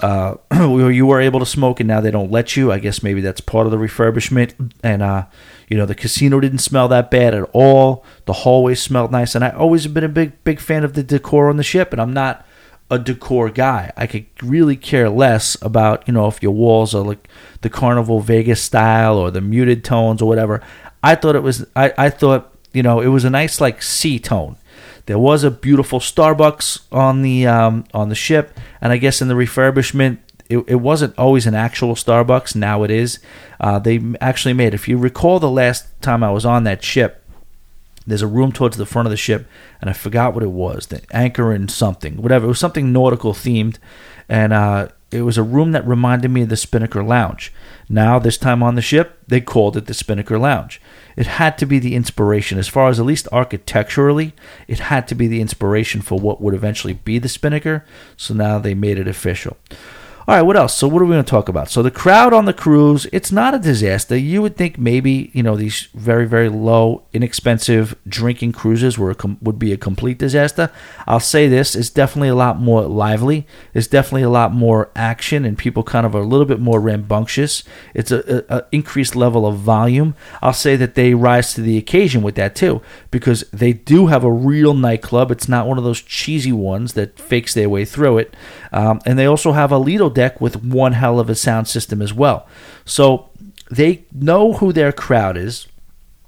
uh, 0.01 0.35
you 0.51 1.05
were 1.05 1.21
able 1.21 1.39
to 1.39 1.45
smoke, 1.45 1.79
and 1.79 1.87
now 1.87 2.01
they 2.01 2.11
don't 2.11 2.31
let 2.31 2.57
you. 2.57 2.71
I 2.71 2.79
guess 2.79 3.01
maybe 3.01 3.21
that's 3.21 3.41
part 3.41 3.65
of 3.65 3.71
the 3.71 3.77
refurbishment. 3.77 4.73
And 4.83 5.01
uh, 5.01 5.25
you 5.71 5.77
know, 5.77 5.85
the 5.85 5.95
casino 5.95 6.41
didn't 6.41 6.59
smell 6.59 6.89
that 6.89 7.09
bad 7.09 7.33
at 7.33 7.49
all. 7.53 8.03
The 8.25 8.33
hallways 8.33 8.81
smelled 8.81 9.09
nice, 9.09 9.35
and 9.35 9.45
I 9.45 9.51
always 9.51 9.85
have 9.85 9.93
been 9.93 10.03
a 10.03 10.09
big, 10.09 10.43
big 10.43 10.59
fan 10.59 10.83
of 10.83 10.95
the 10.95 11.01
decor 11.01 11.49
on 11.49 11.55
the 11.55 11.63
ship. 11.63 11.93
And 11.93 12.01
I'm 12.01 12.11
not 12.11 12.45
a 12.89 12.99
decor 12.99 13.49
guy. 13.49 13.93
I 13.95 14.05
could 14.05 14.25
really 14.43 14.75
care 14.75 15.09
less 15.09 15.55
about 15.61 16.05
you 16.09 16.13
know 16.13 16.27
if 16.27 16.43
your 16.43 16.51
walls 16.51 16.93
are 16.93 17.05
like 17.05 17.25
the 17.61 17.69
Carnival 17.69 18.19
Vegas 18.19 18.61
style 18.61 19.17
or 19.17 19.31
the 19.31 19.39
muted 19.39 19.85
tones 19.85 20.21
or 20.21 20.27
whatever. 20.27 20.61
I 21.01 21.15
thought 21.15 21.37
it 21.37 21.43
was. 21.43 21.65
I, 21.73 21.93
I 21.97 22.09
thought 22.09 22.53
you 22.73 22.83
know 22.83 22.99
it 22.99 23.07
was 23.07 23.23
a 23.23 23.29
nice 23.29 23.61
like 23.61 23.81
sea 23.81 24.19
tone 24.19 24.57
there 25.05 25.19
was 25.19 25.43
a 25.43 25.51
beautiful 25.51 25.99
Starbucks 25.99 26.81
on 26.91 27.21
the 27.21 27.47
um, 27.47 27.85
on 27.93 28.09
the 28.09 28.15
ship, 28.15 28.57
and 28.79 28.93
I 28.93 28.97
guess 28.97 29.21
in 29.21 29.27
the 29.27 29.33
refurbishment, 29.33 30.19
it, 30.51 30.65
it 30.67 30.75
wasn't 30.75 31.17
always 31.17 31.47
an 31.47 31.55
actual 31.55 31.95
Starbucks. 31.95 32.55
Now 32.55 32.83
it 32.83 32.91
is. 32.91 33.19
Uh, 33.59 33.79
they 33.79 34.01
actually 34.19 34.53
made. 34.53 34.73
If 34.73 34.87
you 34.87 34.97
recall, 34.97 35.39
the 35.39 35.49
last 35.49 35.87
time 36.01 36.23
I 36.23 36.31
was 36.31 36.45
on 36.45 36.63
that 36.65 36.83
ship, 36.83 37.23
there's 38.05 38.21
a 38.21 38.27
room 38.27 38.51
towards 38.51 38.77
the 38.77 38.85
front 38.85 39.05
of 39.05 39.11
the 39.11 39.17
ship, 39.17 39.47
and 39.79 39.89
I 39.89 39.93
forgot 39.93 40.33
what 40.33 40.43
it 40.43 40.51
was. 40.51 40.87
The 40.87 41.01
anchor 41.11 41.51
and 41.51 41.69
something, 41.69 42.21
whatever. 42.21 42.45
It 42.45 42.49
was 42.49 42.59
something 42.59 42.91
nautical 42.91 43.33
themed, 43.33 43.77
and 44.27 44.51
uh, 44.51 44.89
it 45.11 45.21
was 45.21 45.37
a 45.37 45.43
room 45.43 45.71
that 45.73 45.87
reminded 45.87 46.31
me 46.31 46.41
of 46.41 46.49
the 46.49 46.57
Spinnaker 46.57 47.03
Lounge. 47.03 47.53
Now, 47.87 48.17
this 48.17 48.37
time 48.37 48.63
on 48.63 48.75
the 48.75 48.81
ship, 48.81 49.19
they 49.27 49.41
called 49.41 49.77
it 49.77 49.85
the 49.85 49.93
Spinnaker 49.93 50.39
Lounge. 50.39 50.81
It 51.15 51.27
had 51.27 51.57
to 51.59 51.65
be 51.65 51.77
the 51.77 51.95
inspiration, 51.95 52.57
as 52.57 52.67
far 52.67 52.89
as 52.89 52.99
at 52.99 53.05
least 53.05 53.27
architecturally, 53.31 54.33
it 54.67 54.79
had 54.79 55.07
to 55.09 55.15
be 55.15 55.27
the 55.27 55.41
inspiration 55.41 56.01
for 56.01 56.17
what 56.17 56.41
would 56.41 56.53
eventually 56.53 56.93
be 56.93 57.19
the 57.19 57.29
Spinnaker. 57.29 57.85
So 58.17 58.33
now 58.33 58.57
they 58.59 58.73
made 58.73 58.97
it 58.97 59.07
official. 59.07 59.57
All 60.31 60.37
right, 60.37 60.43
what 60.43 60.55
else? 60.55 60.73
So 60.77 60.87
what 60.87 61.01
are 61.01 61.05
we 61.05 61.11
going 61.11 61.25
to 61.25 61.29
talk 61.29 61.49
about? 61.49 61.69
So 61.69 61.83
the 61.83 61.91
crowd 61.91 62.31
on 62.31 62.45
the 62.45 62.53
cruise, 62.53 63.05
it's 63.11 63.33
not 63.33 63.53
a 63.53 63.59
disaster. 63.59 64.15
You 64.15 64.41
would 64.41 64.55
think 64.55 64.77
maybe 64.77 65.29
you 65.33 65.43
know 65.43 65.57
these 65.57 65.89
very 65.93 66.25
very 66.25 66.47
low, 66.47 67.03
inexpensive 67.11 67.97
drinking 68.07 68.53
cruises 68.53 68.97
were 68.97 69.13
com- 69.13 69.39
would 69.41 69.59
be 69.59 69.73
a 69.73 69.77
complete 69.77 70.17
disaster. 70.17 70.71
I'll 71.05 71.19
say 71.19 71.49
this: 71.49 71.75
it's 71.75 71.89
definitely 71.89 72.29
a 72.29 72.35
lot 72.35 72.57
more 72.57 72.83
lively. 72.83 73.45
It's 73.73 73.87
definitely 73.87 74.21
a 74.21 74.29
lot 74.29 74.53
more 74.53 74.89
action, 74.95 75.43
and 75.43 75.57
people 75.57 75.83
kind 75.83 76.05
of 76.05 76.15
are 76.15 76.21
a 76.21 76.25
little 76.25 76.45
bit 76.45 76.61
more 76.61 76.79
rambunctious. 76.79 77.65
It's 77.93 78.13
a, 78.13 78.65
increased 78.71 79.17
level 79.17 79.45
of 79.45 79.57
volume. 79.57 80.15
I'll 80.41 80.53
say 80.53 80.77
that 80.77 80.95
they 80.95 81.13
rise 81.13 81.53
to 81.55 81.61
the 81.61 81.77
occasion 81.77 82.21
with 82.21 82.35
that 82.35 82.55
too, 82.55 82.81
because 83.09 83.43
they 83.51 83.73
do 83.73 84.07
have 84.07 84.23
a 84.23 84.31
real 84.31 84.73
nightclub. 84.73 85.29
It's 85.29 85.49
not 85.49 85.67
one 85.67 85.77
of 85.77 85.83
those 85.83 86.01
cheesy 86.01 86.53
ones 86.53 86.93
that 86.93 87.19
fakes 87.19 87.53
their 87.53 87.67
way 87.67 87.83
through 87.83 88.19
it, 88.19 88.33
um, 88.71 89.01
and 89.05 89.19
they 89.19 89.25
also 89.25 89.51
have 89.51 89.73
a 89.73 89.77
Lido 89.77 90.09
deck 90.21 90.39
with 90.39 90.63
one 90.63 90.93
hell 90.93 91.19
of 91.19 91.29
a 91.29 91.35
sound 91.35 91.67
system 91.67 92.01
as 92.01 92.13
well. 92.13 92.47
So 92.85 93.29
they 93.71 93.91
know 94.11 94.53
who 94.53 94.71
their 94.71 94.91
crowd 94.91 95.35
is. 95.37 95.67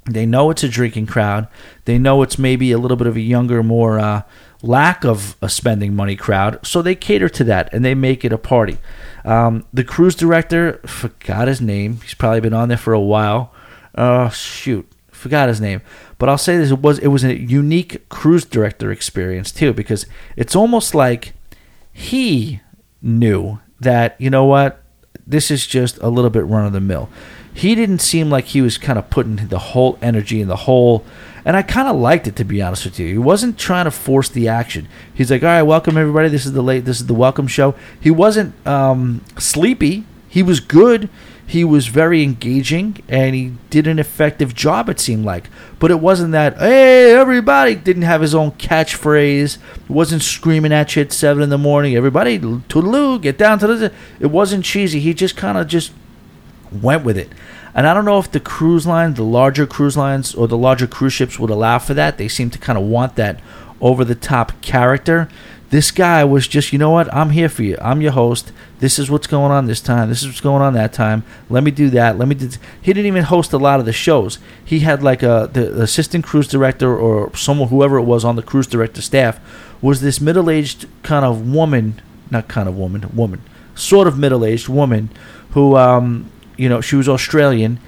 They 0.05 0.25
know 0.25 0.49
it's 0.51 0.63
a 0.63 0.69
drinking 0.77 1.07
crowd. 1.07 1.47
They 1.85 1.97
know 1.97 2.23
it's 2.23 2.39
maybe 2.39 2.71
a 2.71 2.77
little 2.77 2.97
bit 2.97 3.07
of 3.07 3.15
a 3.15 3.21
younger, 3.21 3.61
more 3.63 3.99
uh, 3.99 4.21
lack 4.61 5.05
of 5.05 5.35
a 5.41 5.49
spending 5.49 5.95
money 5.95 6.15
crowd. 6.15 6.59
So 6.65 6.81
they 6.81 6.95
cater 6.95 7.29
to 7.29 7.43
that 7.45 7.73
and 7.73 7.85
they 7.85 7.95
make 7.95 8.25
it 8.25 8.33
a 8.33 8.37
party. 8.37 8.77
Um, 9.23 9.65
the 9.71 9.83
cruise 9.83 10.15
director, 10.15 10.81
forgot 10.85 11.47
his 11.47 11.61
name. 11.61 11.99
He's 12.01 12.15
probably 12.15 12.41
been 12.41 12.53
on 12.53 12.69
there 12.69 12.77
for 12.77 12.93
a 12.93 12.99
while. 13.15 13.53
Uh, 13.95 14.29
shoot, 14.29 14.85
forgot 15.11 15.49
his 15.49 15.61
name. 15.61 15.81
But 16.17 16.29
I'll 16.29 16.37
say 16.47 16.57
this: 16.57 16.71
it 16.71 16.81
was 16.81 16.99
it 16.99 17.07
was 17.07 17.23
a 17.23 17.35
unique 17.37 18.09
cruise 18.09 18.45
director 18.45 18.91
experience 18.91 19.51
too, 19.51 19.71
because 19.73 20.05
it's 20.35 20.55
almost 20.55 20.95
like 20.95 21.33
he 21.93 22.59
knew 23.01 23.59
that, 23.83 24.19
you 24.19 24.29
know 24.29 24.45
what, 24.45 24.81
this 25.25 25.51
is 25.51 25.67
just 25.67 25.97
a 25.99 26.09
little 26.09 26.29
bit 26.29 26.45
run 26.45 26.65
of 26.65 26.73
the 26.73 26.81
mill. 26.81 27.09
He 27.53 27.75
didn't 27.75 27.99
seem 27.99 28.29
like 28.29 28.45
he 28.45 28.61
was 28.61 28.77
kind 28.77 28.97
of 28.97 29.09
putting 29.09 29.35
the 29.35 29.59
whole 29.59 29.97
energy 30.01 30.41
and 30.41 30.49
the 30.49 30.55
whole 30.55 31.05
and 31.45 31.57
I 31.57 31.61
kind 31.61 31.87
of 31.87 31.95
liked 31.97 32.27
it 32.27 32.35
to 32.37 32.43
be 32.43 32.61
honest 32.61 32.85
with 32.85 32.99
you. 32.99 33.07
He 33.07 33.17
wasn't 33.17 33.57
trying 33.57 33.85
to 33.85 33.91
force 33.91 34.29
the 34.29 34.47
action. 34.47 34.87
He's 35.13 35.29
like, 35.29 35.43
"All 35.43 35.49
right, 35.49 35.61
welcome 35.61 35.97
everybody. 35.97 36.29
This 36.29 36.45
is 36.45 36.53
the 36.53 36.61
late. 36.61 36.85
This 36.85 37.01
is 37.01 37.07
the 37.07 37.13
welcome 37.13 37.47
show." 37.47 37.75
He 37.99 38.11
wasn't 38.11 38.55
um, 38.65 39.23
sleepy. 39.37 40.05
He 40.29 40.41
was 40.41 40.59
good. 40.59 41.09
He 41.53 41.63
was 41.63 41.85
very 41.85 42.23
engaging 42.23 43.03
and 43.07 43.35
he 43.35 43.53
did 43.69 43.85
an 43.85 43.99
effective 43.99 44.55
job, 44.55 44.89
it 44.89 44.99
seemed 44.99 45.23
like. 45.23 45.51
But 45.77 45.91
it 45.91 45.99
wasn't 45.99 46.31
that, 46.31 46.57
hey, 46.57 47.13
everybody 47.13 47.75
didn't 47.75 48.01
have 48.01 48.21
his 48.21 48.33
own 48.33 48.53
catchphrase. 48.53 49.59
Wasn't 49.87 50.23
screaming 50.23 50.73
at 50.73 50.95
you 50.95 51.03
at 51.03 51.13
7 51.13 51.43
in 51.43 51.51
the 51.51 51.59
morning, 51.59 51.95
everybody, 51.95 52.39
toodaloo, 52.39 53.21
get 53.21 53.37
down 53.37 53.59
to 53.59 53.67
the. 53.67 53.93
It 54.19 54.31
wasn't 54.31 54.65
cheesy. 54.65 54.99
He 54.99 55.13
just 55.13 55.37
kind 55.37 55.59
of 55.59 55.67
just 55.67 55.91
went 56.71 57.05
with 57.05 57.19
it. 57.19 57.29
And 57.75 57.85
I 57.85 57.93
don't 57.93 58.05
know 58.05 58.17
if 58.17 58.31
the 58.31 58.39
cruise 58.39 58.87
lines, 58.87 59.17
the 59.17 59.23
larger 59.23 59.67
cruise 59.67 59.95
lines, 59.95 60.33
or 60.33 60.47
the 60.47 60.57
larger 60.57 60.87
cruise 60.87 61.13
ships 61.13 61.37
would 61.37 61.51
allow 61.51 61.77
for 61.77 61.93
that. 61.93 62.17
They 62.17 62.29
seem 62.29 62.49
to 62.49 62.57
kind 62.57 62.79
of 62.79 62.85
want 62.85 63.15
that 63.17 63.39
over 63.79 64.03
the 64.03 64.15
top 64.15 64.59
character. 64.61 65.29
This 65.73 65.89
guy 65.89 66.23
was 66.23 66.47
just, 66.47 66.71
you 66.71 66.77
know 66.77 66.91
what? 66.91 67.11
I'm 67.11 67.31
here 67.31 67.49
for 67.49 67.63
you. 67.63 67.79
I'm 67.81 67.99
your 67.99 68.11
host. 68.11 68.51
This 68.77 68.99
is 68.99 69.09
what's 69.09 69.25
going 69.25 69.51
on 69.51 69.65
this 69.65 69.81
time. 69.81 70.07
This 70.07 70.21
is 70.21 70.27
what's 70.27 70.39
going 70.39 70.61
on 70.61 70.75
that 70.75 70.93
time. 70.93 71.23
Let 71.49 71.63
me 71.63 71.71
do 71.71 71.89
that. 71.89 72.15
Let 72.15 72.27
me 72.27 72.35
do. 72.35 72.47
He 72.79 72.93
didn't 72.93 73.07
even 73.07 73.23
host 73.23 73.53
a 73.53 73.57
lot 73.57 73.79
of 73.79 73.87
the 73.87 73.91
shows. 73.91 74.37
He 74.63 74.81
had 74.81 75.01
like 75.01 75.23
a 75.23 75.49
the 75.51 75.81
assistant 75.81 76.25
cruise 76.25 76.47
director 76.47 76.95
or 76.95 77.35
someone, 77.35 77.69
whoever 77.69 77.97
it 77.97 78.03
was 78.03 78.23
on 78.23 78.35
the 78.35 78.43
cruise 78.43 78.67
director 78.67 79.01
staff, 79.01 79.39
was 79.81 80.01
this 80.01 80.21
middle 80.21 80.47
aged 80.47 80.87
kind 81.01 81.25
of 81.25 81.51
woman, 81.51 81.99
not 82.29 82.47
kind 82.47 82.69
of 82.69 82.77
woman, 82.77 83.09
woman, 83.11 83.41
sort 83.73 84.07
of 84.07 84.15
middle 84.15 84.45
aged 84.45 84.69
woman, 84.69 85.09
who, 85.53 85.75
um, 85.75 86.29
you 86.55 86.69
know, 86.69 86.81
she 86.81 86.95
was 86.95 87.09
Australian, 87.09 87.79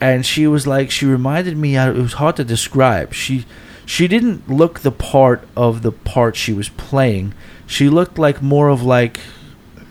and 0.00 0.26
she 0.26 0.48
was 0.48 0.66
like, 0.66 0.90
she 0.90 1.06
reminded 1.06 1.56
me. 1.56 1.76
It 1.76 1.94
was 1.94 2.14
hard 2.14 2.34
to 2.34 2.42
describe. 2.42 3.12
She 3.12 3.46
she 3.88 4.06
didn't 4.06 4.50
look 4.50 4.80
the 4.80 4.92
part 4.92 5.48
of 5.56 5.80
the 5.80 5.90
part 5.90 6.36
she 6.36 6.52
was 6.52 6.68
playing. 6.68 7.32
She 7.66 7.88
looked 7.88 8.18
like 8.18 8.42
more 8.42 8.68
of 8.68 8.82
like 8.82 9.18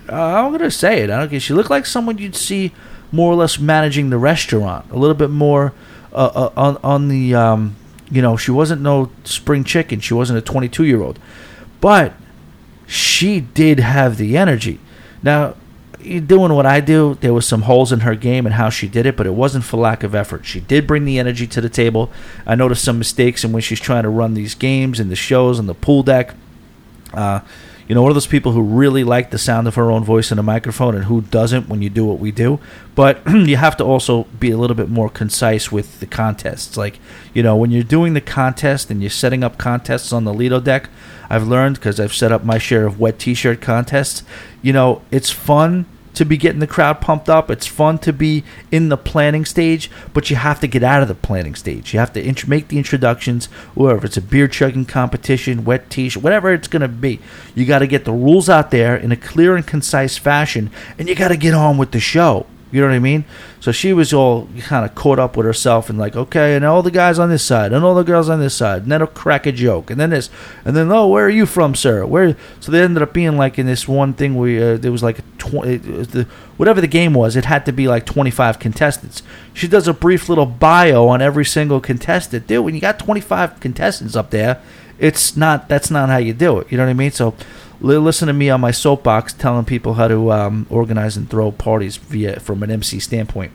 uh, 0.07 0.13
I'm 0.13 0.51
gonna 0.51 0.69
say 0.69 1.01
it. 1.01 1.09
I 1.09 1.17
don't 1.17 1.29
care. 1.29 1.39
She 1.39 1.55
looked 1.55 1.71
like 1.71 1.87
someone 1.87 2.19
you'd 2.19 2.35
see 2.35 2.73
more 3.11 3.33
or 3.33 3.35
less 3.35 3.57
managing 3.57 4.11
the 4.11 4.19
restaurant. 4.19 4.85
A 4.91 4.95
little 4.95 5.15
bit 5.15 5.31
more 5.31 5.73
uh, 6.13 6.29
uh, 6.35 6.51
on 6.55 6.77
on 6.83 7.07
the 7.07 7.33
um, 7.33 7.75
you 8.11 8.21
know 8.21 8.37
she 8.37 8.51
wasn't 8.51 8.83
no 8.83 9.09
spring 9.23 9.63
chicken. 9.63 9.99
She 9.99 10.13
wasn't 10.13 10.37
a 10.37 10.43
22 10.43 10.85
year 10.85 11.01
old, 11.01 11.17
but 11.81 12.13
she 12.85 13.39
did 13.39 13.79
have 13.79 14.17
the 14.17 14.37
energy. 14.37 14.79
Now 15.23 15.55
doing 16.19 16.53
what 16.53 16.65
I 16.65 16.79
do, 16.79 17.17
there 17.21 17.33
was 17.33 17.47
some 17.47 17.63
holes 17.63 17.91
in 17.91 18.01
her 18.01 18.15
game 18.15 18.45
and 18.45 18.55
how 18.55 18.69
she 18.69 18.87
did 18.87 19.05
it, 19.05 19.15
but 19.15 19.25
it 19.25 19.33
wasn't 19.33 19.63
for 19.63 19.77
lack 19.77 20.03
of 20.03 20.15
effort. 20.15 20.45
She 20.45 20.59
did 20.59 20.87
bring 20.87 21.05
the 21.05 21.19
energy 21.19 21.47
to 21.47 21.61
the 21.61 21.69
table. 21.69 22.11
I 22.45 22.55
noticed 22.55 22.83
some 22.83 22.97
mistakes 22.97 23.43
in 23.43 23.51
when 23.51 23.61
she's 23.61 23.79
trying 23.79 24.03
to 24.03 24.09
run 24.09 24.33
these 24.33 24.55
games 24.55 24.99
and 24.99 25.11
the 25.11 25.15
shows 25.15 25.59
and 25.59 25.67
the 25.69 25.73
pool 25.73 26.03
deck. 26.03 26.35
Uh, 27.13 27.41
you 27.87 27.95
know, 27.95 28.01
one 28.01 28.11
of 28.11 28.15
those 28.15 28.27
people 28.27 28.51
who 28.51 28.61
really 28.61 29.05
like 29.05 29.31
the 29.31 29.37
sound 29.37 29.65
of 29.67 29.75
her 29.75 29.89
own 29.89 30.03
voice 30.03 30.29
in 30.29 30.37
a 30.37 30.43
microphone 30.43 30.93
and 30.93 31.05
who 31.05 31.21
doesn't 31.21 31.69
when 31.69 31.81
you 31.81 31.89
do 31.89 32.03
what 32.05 32.19
we 32.19 32.31
do. 32.31 32.59
But 32.95 33.21
you 33.27 33.55
have 33.55 33.77
to 33.77 33.85
also 33.85 34.25
be 34.39 34.51
a 34.51 34.57
little 34.57 34.75
bit 34.75 34.89
more 34.89 35.09
concise 35.09 35.71
with 35.71 36.01
the 36.01 36.05
contests. 36.05 36.75
Like, 36.75 36.99
you 37.33 37.41
know, 37.41 37.55
when 37.55 37.71
you're 37.71 37.83
doing 37.83 38.13
the 38.13 38.21
contest 38.21 38.91
and 38.91 39.01
you're 39.01 39.09
setting 39.09 39.41
up 39.41 39.57
contests 39.57 40.11
on 40.11 40.25
the 40.25 40.33
Lido 40.33 40.59
deck, 40.59 40.89
I've 41.29 41.47
learned 41.47 41.75
because 41.75 41.97
I've 41.99 42.13
set 42.13 42.31
up 42.31 42.43
my 42.43 42.57
share 42.57 42.85
of 42.85 42.99
wet 42.99 43.19
t 43.19 43.33
shirt 43.33 43.61
contests, 43.61 44.23
you 44.61 44.73
know, 44.73 45.01
it's 45.09 45.29
fun 45.29 45.85
to 46.17 46.25
be 46.25 46.37
getting 46.37 46.59
the 46.59 46.67
crowd 46.67 47.01
pumped 47.01 47.29
up. 47.29 47.49
It's 47.49 47.67
fun 47.67 47.97
to 47.99 48.13
be 48.13 48.43
in 48.71 48.89
the 48.89 48.97
planning 48.97 49.45
stage, 49.45 49.89
but 50.13 50.29
you 50.29 50.35
have 50.35 50.59
to 50.59 50.67
get 50.67 50.83
out 50.83 51.01
of 51.01 51.07
the 51.07 51.15
planning 51.15 51.55
stage. 51.55 51.93
You 51.93 51.99
have 51.99 52.13
to 52.13 52.23
int- 52.23 52.47
make 52.47 52.67
the 52.67 52.77
introductions, 52.77 53.45
whether 53.73 54.05
it's 54.05 54.17
a 54.17 54.21
beer 54.21 54.47
chugging 54.47 54.85
competition, 54.85 55.63
wet 55.65 55.89
t-shirt, 55.89 56.21
whatever 56.21 56.53
it's 56.53 56.67
going 56.67 56.81
to 56.81 56.87
be. 56.87 57.19
You 57.55 57.65
got 57.65 57.79
to 57.79 57.87
get 57.87 58.05
the 58.05 58.11
rules 58.11 58.49
out 58.49 58.71
there 58.71 58.95
in 58.95 59.11
a 59.11 59.17
clear 59.17 59.55
and 59.55 59.65
concise 59.65 60.17
fashion, 60.17 60.69
and 60.97 61.07
you 61.07 61.15
got 61.15 61.29
to 61.29 61.37
get 61.37 61.53
on 61.53 61.77
with 61.77 61.91
the 61.91 61.99
show. 61.99 62.45
You 62.71 62.81
know 62.81 62.87
what 62.87 62.95
I 62.95 62.99
mean? 62.99 63.23
So 63.61 63.71
she 63.71 63.93
was 63.93 64.13
all 64.13 64.47
kind 64.59 64.85
of 64.85 64.93
caught 64.93 65.19
up 65.19 65.37
with 65.37 65.45
herself 65.45 65.89
and 65.89 65.97
like, 65.97 66.15
okay, 66.15 66.55
and 66.55 66.65
all 66.65 66.83
the 66.83 66.91
guys 66.91 67.17
on 67.17 67.29
this 67.29 67.43
side, 67.43 67.71
and 67.71 67.83
all 67.83 67.95
the 67.95 68.03
girls 68.03 68.27
on 68.27 68.39
this 68.39 68.53
side, 68.55 68.83
and 68.83 68.91
then 68.91 69.01
a 69.01 69.07
crack 69.07 69.45
a 69.45 69.51
joke, 69.51 69.89
and 69.89 69.99
then 69.99 70.09
this, 70.09 70.29
and 70.65 70.75
then 70.75 70.91
oh, 70.91 71.07
where 71.07 71.25
are 71.25 71.29
you 71.29 71.45
from, 71.45 71.75
sir? 71.75 72.05
Where? 72.05 72.35
So 72.59 72.71
they 72.71 72.81
ended 72.81 73.01
up 73.01 73.13
being 73.13 73.37
like 73.37 73.57
in 73.57 73.65
this 73.65 73.87
one 73.87 74.13
thing 74.13 74.35
where 74.35 74.73
uh, 74.73 74.77
there 74.77 74.91
was 74.91 75.03
like 75.03 75.19
a 75.19 75.23
twenty, 75.37 75.77
the 75.77 76.27
whatever 76.57 76.81
the 76.81 76.87
game 76.87 77.13
was, 77.13 77.35
it 77.35 77.45
had 77.45 77.65
to 77.67 77.71
be 77.71 77.87
like 77.87 78.05
twenty 78.05 78.31
five 78.31 78.59
contestants. 78.59 79.23
She 79.53 79.67
does 79.67 79.87
a 79.87 79.93
brief 79.93 80.27
little 80.27 80.45
bio 80.45 81.07
on 81.07 81.21
every 81.21 81.45
single 81.45 81.79
contestant, 81.79 82.47
dude. 82.47 82.65
When 82.65 82.75
you 82.75 82.81
got 82.81 82.99
twenty 82.99 83.21
five 83.21 83.59
contestants 83.59 84.15
up 84.15 84.29
there, 84.31 84.61
it's 84.99 85.37
not 85.37 85.69
that's 85.69 85.89
not 85.89 86.09
how 86.09 86.17
you 86.17 86.33
do 86.33 86.59
it. 86.59 86.71
You 86.71 86.77
know 86.77 86.83
what 86.83 86.91
I 86.91 86.93
mean? 86.93 87.11
So 87.11 87.33
listen 87.79 88.27
to 88.27 88.33
me 88.33 88.49
on 88.49 88.61
my 88.61 88.71
soapbox 88.71 89.33
telling 89.33 89.65
people 89.65 89.95
how 89.95 90.07
to 90.07 90.31
um, 90.31 90.65
organize 90.69 91.17
and 91.17 91.29
throw 91.29 91.51
parties 91.51 91.97
via 91.97 92.39
from 92.39 92.63
an 92.63 92.71
MC 92.71 92.99
standpoint. 92.99 93.51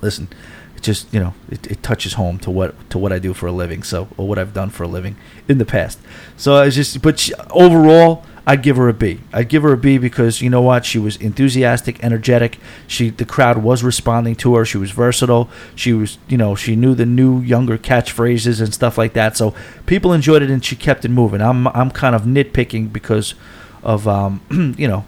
Listen, 0.00 0.28
it 0.76 0.82
just 0.82 1.12
you 1.12 1.20
know 1.20 1.34
it, 1.50 1.70
it, 1.70 1.82
touches 1.82 2.14
home 2.14 2.38
to 2.40 2.50
what 2.50 2.90
to 2.90 2.98
what 2.98 3.12
I 3.12 3.18
do 3.18 3.34
for 3.34 3.46
a 3.46 3.52
living, 3.52 3.82
so 3.82 4.08
or 4.16 4.28
what 4.28 4.38
I've 4.38 4.54
done 4.54 4.70
for 4.70 4.84
a 4.84 4.88
living 4.88 5.16
in 5.48 5.58
the 5.58 5.64
past. 5.64 5.98
So 6.36 6.62
it's 6.62 6.76
just, 6.76 7.02
but 7.02 7.30
overall, 7.50 8.24
I'd 8.46 8.62
give 8.62 8.76
her 8.76 8.88
a 8.88 8.92
B. 8.92 9.20
I'd 9.32 9.48
give 9.48 9.62
her 9.62 9.72
a 9.72 9.76
B 9.76 9.98
because 9.98 10.42
you 10.42 10.50
know 10.50 10.62
what? 10.62 10.84
She 10.84 10.98
was 10.98 11.16
enthusiastic, 11.16 12.02
energetic. 12.02 12.58
She 12.88 13.10
the 13.10 13.24
crowd 13.24 13.58
was 13.58 13.84
responding 13.84 14.34
to 14.36 14.56
her. 14.56 14.64
She 14.64 14.78
was 14.78 14.90
versatile. 14.90 15.48
She 15.76 15.92
was 15.92 16.18
you 16.28 16.36
know 16.36 16.54
she 16.54 16.74
knew 16.74 16.94
the 16.94 17.06
new 17.06 17.40
younger 17.40 17.78
catchphrases 17.78 18.60
and 18.60 18.74
stuff 18.74 18.98
like 18.98 19.12
that. 19.12 19.36
So 19.36 19.54
people 19.86 20.12
enjoyed 20.12 20.42
it 20.42 20.50
and 20.50 20.64
she 20.64 20.74
kept 20.74 21.04
it 21.04 21.10
moving. 21.10 21.40
I'm 21.40 21.68
I'm 21.68 21.90
kind 21.90 22.16
of 22.16 22.22
nitpicking 22.22 22.92
because 22.92 23.34
of 23.82 24.08
um 24.08 24.40
you 24.78 24.88
know 24.88 25.04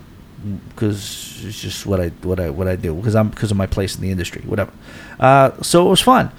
because 0.69 1.43
it's 1.45 1.61
just 1.61 1.87
what 1.87 2.01
I 2.01 2.09
what 2.23 2.39
I 2.39 2.51
what 2.51 2.69
I 2.69 2.77
do 2.77 2.95
because 2.95 3.17
I'm 3.17 3.31
because 3.31 3.51
of 3.51 3.57
my 3.57 3.67
place 3.67 3.97
in 3.97 4.03
the 4.03 4.11
industry 4.11 4.43
whatever. 4.43 4.73
Uh, 5.19 5.51
so 5.63 5.87
it 5.87 5.91
was 5.91 6.01
fun. 6.01 6.31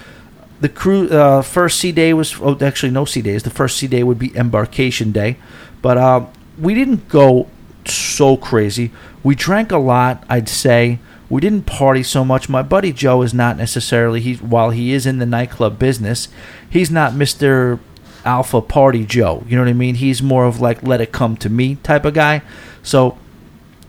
The 0.61 0.69
crew 0.69 1.09
uh, 1.09 1.41
first 1.41 1.79
sea 1.79 1.91
day 1.91 2.13
was 2.13 2.39
oh 2.39 2.57
actually 2.61 2.91
no 2.91 3.03
sea 3.03 3.21
days. 3.21 3.43
The 3.43 3.49
first 3.49 3.75
sea 3.77 3.87
day 3.87 4.03
would 4.03 4.19
be 4.19 4.35
embarkation 4.37 5.11
day, 5.11 5.37
but 5.81 5.97
uh, 5.97 6.25
we 6.57 6.73
didn't 6.73 7.07
go 7.09 7.47
so 7.85 8.37
crazy. 8.37 8.91
We 9.23 9.35
drank 9.35 9.71
a 9.71 9.77
lot, 9.77 10.23
I'd 10.29 10.49
say. 10.49 10.99
We 11.29 11.41
didn't 11.41 11.65
party 11.65 12.03
so 12.03 12.23
much. 12.23 12.49
My 12.49 12.61
buddy 12.61 12.93
Joe 12.93 13.21
is 13.23 13.33
not 13.33 13.57
necessarily 13.57 14.21
he 14.21 14.35
while 14.35 14.69
he 14.69 14.93
is 14.93 15.05
in 15.05 15.17
the 15.17 15.25
nightclub 15.25 15.79
business, 15.79 16.27
he's 16.69 16.91
not 16.91 17.13
Mr. 17.13 17.79
Alpha 18.23 18.61
Party 18.61 19.05
Joe. 19.05 19.43
You 19.47 19.55
know 19.55 19.63
what 19.63 19.69
I 19.69 19.73
mean? 19.73 19.95
He's 19.95 20.21
more 20.21 20.45
of 20.45 20.61
like 20.61 20.83
let 20.83 21.01
it 21.01 21.11
come 21.11 21.35
to 21.37 21.49
me 21.49 21.75
type 21.75 22.05
of 22.05 22.13
guy. 22.13 22.41
So 22.83 23.17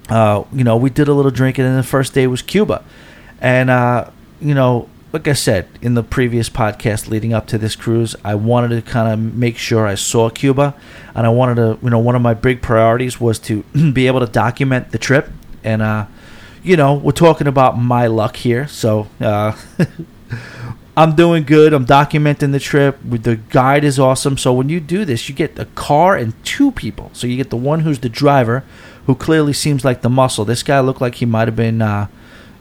uh, 0.09 0.45
you 0.53 0.65
know, 0.65 0.77
we 0.77 0.91
did 0.91 1.09
a 1.09 1.13
little 1.13 1.31
drinking 1.31 1.65
and 1.65 1.79
the 1.79 1.83
first 1.83 2.15
day 2.15 2.27
was 2.27 2.43
Cuba. 2.43 2.85
And 3.41 3.71
uh, 3.71 4.11
you 4.41 4.55
know, 4.55 4.89
like 5.13 5.29
I 5.29 5.33
said 5.33 5.69
in 5.81 5.95
the 5.95 6.03
previous 6.03 6.49
podcast 6.49 7.09
leading 7.09 7.33
up 7.33 7.47
to 7.49 7.59
this 7.59 7.77
cruise, 7.77 8.17
I 8.25 8.35
wanted 8.35 8.71
to 8.71 8.83
kind 8.83 9.13
of 9.13 9.35
make 9.35 9.57
sure 9.57 9.87
I 9.87 9.95
saw 9.95 10.29
Cuba, 10.31 10.75
and 11.15 11.27
I 11.27 11.31
wanted 11.31 11.57
to, 11.57 11.79
you 11.83 11.91
know, 11.91 11.99
one 11.99 12.15
of 12.15 12.23
my 12.23 12.35
big 12.35 12.61
priorities 12.61 13.21
was 13.21 13.39
to 13.41 13.63
be 13.93 14.07
able 14.07 14.21
to 14.21 14.27
document 14.27 14.91
the 14.91 14.99
trip. 14.99 15.29
And, 15.63 15.83
uh, 15.83 16.07
you 16.63 16.77
know, 16.77 16.95
we're 16.95 17.13
talking 17.13 17.47
about 17.47 17.79
my 17.79 18.09
luck 18.09 18.37
here, 18.37 18.67
so 18.67 19.09
uh, 19.21 19.57
I'm 20.97 21.15
doing 21.15 21.45
good. 21.45 21.73
I'm 21.73 21.87
documenting 21.87 22.53
the 22.53 22.59
trip. 22.59 22.99
The 23.05 23.37
guide 23.37 23.85
is 23.85 23.99
awesome. 23.99 24.37
So 24.39 24.53
when 24.53 24.69
you 24.69 24.81
do 24.81 25.05
this, 25.05 25.29
you 25.29 25.35
get 25.35 25.59
a 25.59 25.67
car 25.67 26.17
and 26.17 26.33
two 26.45 26.73
people. 26.73 27.11
So 27.13 27.27
you 27.27 27.37
get 27.37 27.51
the 27.51 27.57
one 27.57 27.81
who's 27.81 27.99
the 27.99 28.09
driver, 28.09 28.65
who 29.05 29.15
clearly 29.15 29.53
seems 29.53 29.85
like 29.85 30.01
the 30.01 30.09
muscle. 30.09 30.45
This 30.45 30.63
guy 30.63 30.81
looked 30.81 31.01
like 31.01 31.17
he 31.17 31.27
might 31.27 31.49
have 31.49 31.57
been, 31.57 31.83
uh, 31.83 32.09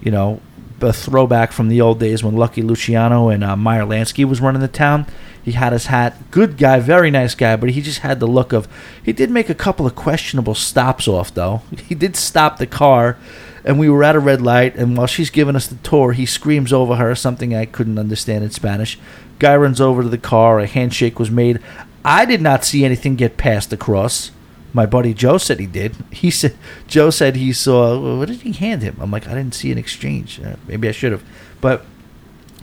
you 0.02 0.12
know, 0.12 0.42
a 0.82 0.94
throwback 0.94 1.52
from 1.52 1.68
the 1.68 1.82
old 1.82 2.00
days 2.00 2.24
when 2.24 2.36
Lucky 2.36 2.62
Luciano 2.62 3.30
and 3.30 3.44
uh, 3.44 3.56
Meyer 3.56 3.84
Lansky 3.84 4.26
was 4.26 4.42
running 4.42 4.62
the 4.62 4.68
town. 4.68 5.06
He 5.44 5.52
had 5.52 5.74
his 5.74 5.88
hat. 5.88 6.32
Good 6.32 6.58
guy, 6.58 6.80
very 6.80 7.12
nice 7.12 7.36
guy, 7.36 7.56
but 7.56 7.70
he 7.70 7.82
just 7.82 8.00
had 8.00 8.20
the 8.20 8.28
look 8.28 8.52
of. 8.52 8.68
He 9.04 9.14
did 9.14 9.30
make 9.30 9.50
a 9.50 9.56
couple 9.56 9.86
of 9.86 9.96
questionable 9.96 10.56
stops 10.56 11.08
off, 11.08 11.34
though. 11.34 11.62
He 11.88 11.94
did 11.94 12.16
stop 12.16 12.58
the 12.58 12.66
car, 12.66 13.18
and 13.64 13.78
we 13.78 13.88
were 13.88 14.04
at 14.04 14.16
a 14.16 14.20
red 14.20 14.42
light. 14.42 14.76
And 14.76 14.98
while 14.98 15.06
she's 15.06 15.30
giving 15.30 15.56
us 15.56 15.68
the 15.68 15.76
tour, 15.76 16.14
he 16.14 16.26
screams 16.26 16.74
over 16.74 16.96
her 16.96 17.14
something 17.14 17.54
I 17.54 17.66
couldn't 17.66 18.00
understand 18.00 18.44
in 18.44 18.50
Spanish. 18.50 18.98
Guy 19.38 19.56
runs 19.56 19.80
over 19.80 20.02
to 20.02 20.10
the 20.10 20.18
car. 20.18 20.60
A 20.60 20.66
handshake 20.66 21.20
was 21.20 21.30
made. 21.30 21.60
I 22.04 22.26
did 22.26 22.42
not 22.42 22.66
see 22.66 22.84
anything 22.84 23.16
get 23.16 23.38
passed 23.38 23.72
across. 23.72 24.32
My 24.76 24.86
buddy 24.86 25.14
Joe 25.14 25.38
said 25.38 25.62
he 25.62 25.68
did. 25.68 25.96
He 26.12 26.30
said 26.30 26.58
Joe 26.86 27.10
said 27.10 27.38
he 27.38 27.54
saw. 27.54 28.18
What 28.18 28.28
did 28.28 28.42
he 28.42 28.52
hand 28.52 28.82
him? 28.82 28.98
I'm 29.00 29.10
like, 29.10 29.26
I 29.26 29.34
didn't 29.34 29.56
see 29.56 29.72
an 29.72 29.78
exchange. 29.78 30.42
Uh, 30.42 30.58
maybe 30.68 30.90
I 30.90 30.92
should 30.92 31.14
have. 31.14 31.24
But 31.62 31.86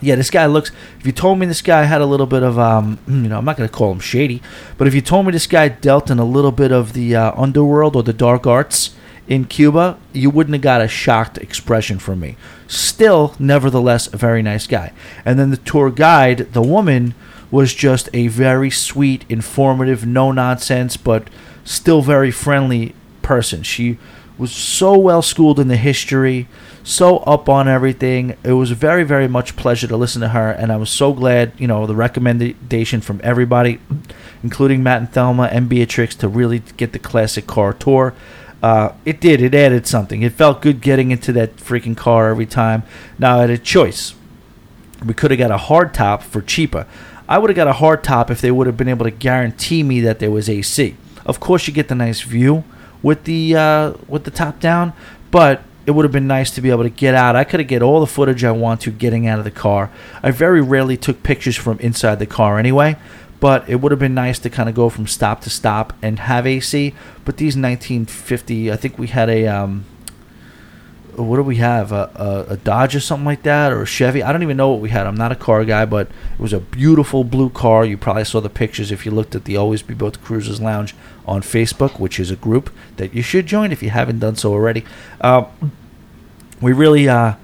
yeah, 0.03 0.17
this 0.17 0.29
guy 0.29 0.45
looks. 0.45 0.73
If 1.01 1.07
you 1.07 1.13
told 1.13 1.39
me 1.39 1.47
this 1.47 1.63
guy 1.63 1.85
had 1.85 2.03
a 2.03 2.07
little 2.07 2.27
bit 2.27 2.43
of, 2.43 2.59
um, 2.59 2.99
you 3.07 3.15
know, 3.15 3.39
I'm 3.39 3.47
not 3.47 3.57
going 3.57 3.67
to 3.67 3.75
call 3.75 3.91
him 3.91 4.01
shady, 4.01 4.43
but 4.77 4.87
if 4.87 4.95
you 4.95 5.01
told 5.01 5.25
me 5.25 5.33
this 5.33 5.47
guy 5.47 5.69
dealt 5.69 6.11
in 6.11 6.19
a 6.19 6.25
little 6.25 6.53
bit 6.53 6.71
of 6.71 6.93
the 6.93 7.17
uh, 7.17 7.33
underworld 7.35 7.97
or 7.97 8.03
the 8.03 8.13
dark 8.13 8.47
arts 8.47 8.95
in 9.27 9.47
Cuba, 9.47 9.99
you 10.13 10.29
wouldn't 10.29 10.53
have 10.53 10.63
got 10.63 10.83
a 10.83 10.89
shocked 10.89 11.39
expression 11.39 11.99
from 11.99 12.21
me. 12.21 12.37
Still, 12.67 13.35
nevertheless, 13.39 14.13
a 14.13 14.19
very 14.19 14.43
nice 14.43 14.67
guy. 14.67 14.93
And 15.25 15.39
then 15.39 15.51
the 15.51 15.57
tour 15.57 15.91
guide, 15.91 16.53
the 16.53 16.61
woman, 16.61 17.15
was 17.51 17.73
just 17.73 18.11
a 18.13 18.27
very 18.27 18.71
sweet, 18.71 19.25
informative, 19.31 20.05
no 20.05 20.31
nonsense, 20.31 20.99
but 20.99 21.29
still 21.65 22.03
very 22.03 22.31
friendly 22.31 22.95
person. 23.23 23.63
She 23.63 23.99
was 24.39 24.53
so 24.53 24.97
well 24.99 25.23
schooled 25.23 25.61
in 25.61 25.69
the 25.69 25.77
history, 25.77 26.49
so 26.83 27.19
up 27.19 27.49
on 27.49 27.69
everything. 27.69 28.37
It 28.43 28.53
was 28.53 28.71
very, 28.73 29.05
very 29.05 29.29
much 29.29 29.57
pleasure 29.57 29.87
to 29.87 29.97
listen 29.97 30.21
to 30.23 30.29
her, 30.29 30.51
and 30.51 30.73
I 30.73 30.77
was 30.77 30.91
so 30.91 31.13
glad, 31.13 31.53
you 31.59 31.67
know, 31.67 31.87
the 31.87 31.95
recommendation 31.95 33.01
from 33.01 33.21
everybody, 33.23 33.79
including 34.43 34.83
Matt 34.83 35.01
and 35.01 35.13
Thelma 35.13 35.45
and 35.45 35.69
Beatrix, 35.69 36.15
to 36.17 36.29
really 36.29 36.61
get 36.77 36.93
the 36.93 36.99
classic 36.99 37.47
car 37.47 37.73
tour. 37.73 38.15
Uh, 38.63 38.93
it 39.05 39.21
did. 39.21 39.43
It 39.43 39.55
added 39.55 39.87
something. 39.87 40.23
It 40.23 40.33
felt 40.33 40.63
good 40.63 40.81
getting 40.81 41.11
into 41.11 41.33
that 41.33 41.57
freaking 41.57 41.97
car 41.97 42.31
every 42.31 42.47
time. 42.47 42.85
Now, 43.19 43.39
I 43.39 43.41
had 43.43 43.51
a 43.51 43.59
choice. 43.59 44.15
We 45.05 45.15
could 45.15 45.33
have 45.33 45.39
got 45.39 45.51
a 45.51 45.57
hard 45.57 45.93
top 45.93 46.23
for 46.23 46.41
cheaper. 46.41 46.87
I 47.29 47.39
would 47.39 47.51
have 47.51 47.57
got 47.57 47.67
a 47.67 47.73
hard 47.75 48.05
top 48.05 48.31
if 48.31 48.41
they 48.41 48.51
would 48.53 48.69
have 48.69 48.77
been 48.77 48.89
able 48.89 49.05
to 49.05 49.11
guarantee 49.11 49.83
me 49.83 50.01
that 50.03 50.21
there 50.21 50.31
was 50.31 50.49
AC. 50.49 50.97
Of 51.27 51.41
course, 51.41 51.67
you 51.67 51.73
get 51.73 51.89
the 51.89 51.95
nice 51.95 52.21
view 52.21 52.65
with 53.03 53.25
the 53.25 53.57
uh, 53.57 53.93
with 54.09 54.25
the 54.25 54.31
top 54.31 54.61
down, 54.61 54.93
but 55.31 55.63
it 55.87 55.93
would 55.93 56.05
have 56.05 56.13
been 56.13 56.27
nice 56.27 56.51
to 56.53 56.61
be 56.61 56.71
able 56.71 56.85
to 56.85 56.91
get 56.91 57.15
out. 57.15 57.35
I 57.35 57.45
could 57.45 57.61
have 57.61 57.69
get 57.69 57.83
all 57.83 58.01
the 58.01 58.07
footage 58.07 58.45
I 58.45 58.53
want 58.53 58.81
to 58.83 58.91
getting 58.91 59.27
out 59.27 59.39
of 59.39 59.45
the 59.45 59.51
car. 59.51 59.91
I 60.23 60.31
very 60.31 60.61
rarely 60.61 60.97
took 60.97 61.23
pictures 61.23 61.57
from 61.57 61.79
inside 61.81 62.19
the 62.19 62.27
car 62.27 62.59
anyway, 62.59 62.97
but 63.41 63.69
it 63.69 63.77
would 63.81 63.91
have 63.91 63.99
been 63.99 64.15
nice 64.15 64.39
to 64.41 64.51
kind 64.51 64.69
of 64.69 64.75
go 64.75 64.89
from 64.89 65.07
stop 65.07 65.41
to 65.43 65.51
stop 65.51 65.93
and 66.01 66.21
have 66.21 66.47
AC. 66.47 66.95
But 67.25 67.39
these 67.39 67.57
1950, 67.57 68.71
I 68.71 68.77
think 68.77 68.99
we 68.99 69.09
had 69.09 69.29
a 69.29 69.49
um, 69.49 69.85
what 71.17 71.37
do 71.37 71.43
we 71.43 71.57
have? 71.57 71.93
A, 71.93 72.47
a, 72.49 72.53
a, 72.53 72.57
Dodge 72.57 72.97
or 72.97 73.01
something 73.01 73.25
like 73.25 73.43
that, 73.43 73.73
or 73.73 73.83
a 73.83 73.87
Chevy? 73.87 74.23
I 74.23 74.33
don't 74.33 74.43
even 74.43 74.57
know 74.57 74.71
what 74.71 74.81
we 74.81 74.91
had. 74.91 75.07
I'm 75.07 75.17
not 75.17 75.33
a 75.33 75.37
car 75.37 75.65
guy, 75.65 75.85
but 75.85 76.09
it 76.09 76.41
was 76.41 76.53
a 76.53 76.61
beautiful 76.61 77.25
blue 77.25 77.51
car. 77.51 77.85
You 77.85 77.97
probably 77.97 78.25
saw 78.25 78.41
the 78.41 78.49
pictures 78.49 78.91
if 78.91 79.05
you 79.05 79.13
looked 79.13 79.35
at 79.35 79.45
the 79.45 79.57
Always 79.57 79.83
Be 79.83 79.95
Booked 79.95 80.23
Cruisers 80.23 80.61
Lounge 80.61 80.95
on 81.27 81.43
Facebook, 81.43 81.99
which 82.01 82.19
is 82.19 82.31
a 82.31 82.37
group 82.37 82.71
that 82.97 83.15
you 83.15 83.23
should 83.23 83.47
join 83.47 83.73
if 83.73 83.83
you 83.83 83.91
haven't 83.91 84.21
done 84.21 84.37
so 84.37 84.53
already. 84.53 84.85
Uh, 85.21 85.45
we 86.61 86.73
really 86.73 87.09
uh, 87.09 87.35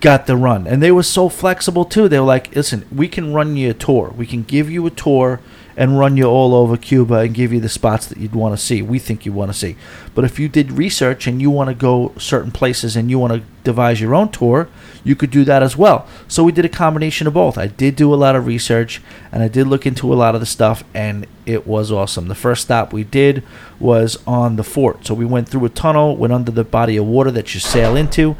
got 0.00 0.26
the 0.26 0.36
run, 0.36 0.66
and 0.66 0.82
they 0.82 0.92
were 0.92 1.02
so 1.02 1.28
flexible 1.28 1.84
too. 1.84 2.08
They 2.08 2.18
were 2.18 2.26
like, 2.26 2.54
"Listen, 2.54 2.86
we 2.90 3.08
can 3.08 3.34
run 3.34 3.56
you 3.56 3.70
a 3.70 3.74
tour. 3.74 4.12
We 4.16 4.26
can 4.26 4.42
give 4.42 4.70
you 4.70 4.86
a 4.86 4.90
tour." 4.90 5.40
And 5.76 5.98
run 5.98 6.16
you 6.16 6.24
all 6.24 6.54
over 6.54 6.76
Cuba 6.76 7.16
and 7.16 7.34
give 7.34 7.52
you 7.52 7.60
the 7.60 7.68
spots 7.68 8.06
that 8.06 8.18
you'd 8.18 8.34
want 8.34 8.56
to 8.56 8.62
see. 8.62 8.82
We 8.82 8.98
think 8.98 9.26
you 9.26 9.32
want 9.32 9.52
to 9.52 9.58
see. 9.58 9.76
But 10.14 10.24
if 10.24 10.38
you 10.38 10.48
did 10.48 10.72
research 10.72 11.26
and 11.26 11.40
you 11.40 11.50
want 11.50 11.68
to 11.68 11.74
go 11.74 12.12
certain 12.16 12.52
places 12.52 12.96
and 12.96 13.10
you 13.10 13.18
want 13.18 13.32
to 13.32 13.42
devise 13.64 14.00
your 14.00 14.14
own 14.14 14.30
tour, 14.30 14.68
you 15.02 15.16
could 15.16 15.30
do 15.30 15.44
that 15.44 15.62
as 15.62 15.76
well. 15.76 16.06
So 16.28 16.44
we 16.44 16.52
did 16.52 16.64
a 16.64 16.68
combination 16.68 17.26
of 17.26 17.34
both. 17.34 17.58
I 17.58 17.66
did 17.66 17.96
do 17.96 18.12
a 18.12 18.16
lot 18.16 18.36
of 18.36 18.46
research 18.46 19.02
and 19.32 19.42
I 19.42 19.48
did 19.48 19.66
look 19.66 19.86
into 19.86 20.12
a 20.12 20.14
lot 20.14 20.34
of 20.34 20.40
the 20.40 20.46
stuff 20.46 20.84
and 20.94 21.26
it 21.46 21.66
was 21.66 21.90
awesome. 21.90 22.28
The 22.28 22.34
first 22.34 22.62
stop 22.62 22.92
we 22.92 23.04
did 23.04 23.42
was 23.80 24.16
on 24.26 24.56
the 24.56 24.64
fort. 24.64 25.06
So 25.06 25.14
we 25.14 25.24
went 25.24 25.48
through 25.48 25.64
a 25.64 25.70
tunnel, 25.70 26.16
went 26.16 26.32
under 26.32 26.52
the 26.52 26.64
body 26.64 26.96
of 26.96 27.06
water 27.06 27.30
that 27.32 27.54
you 27.54 27.60
sail 27.60 27.96
into, 27.96 28.36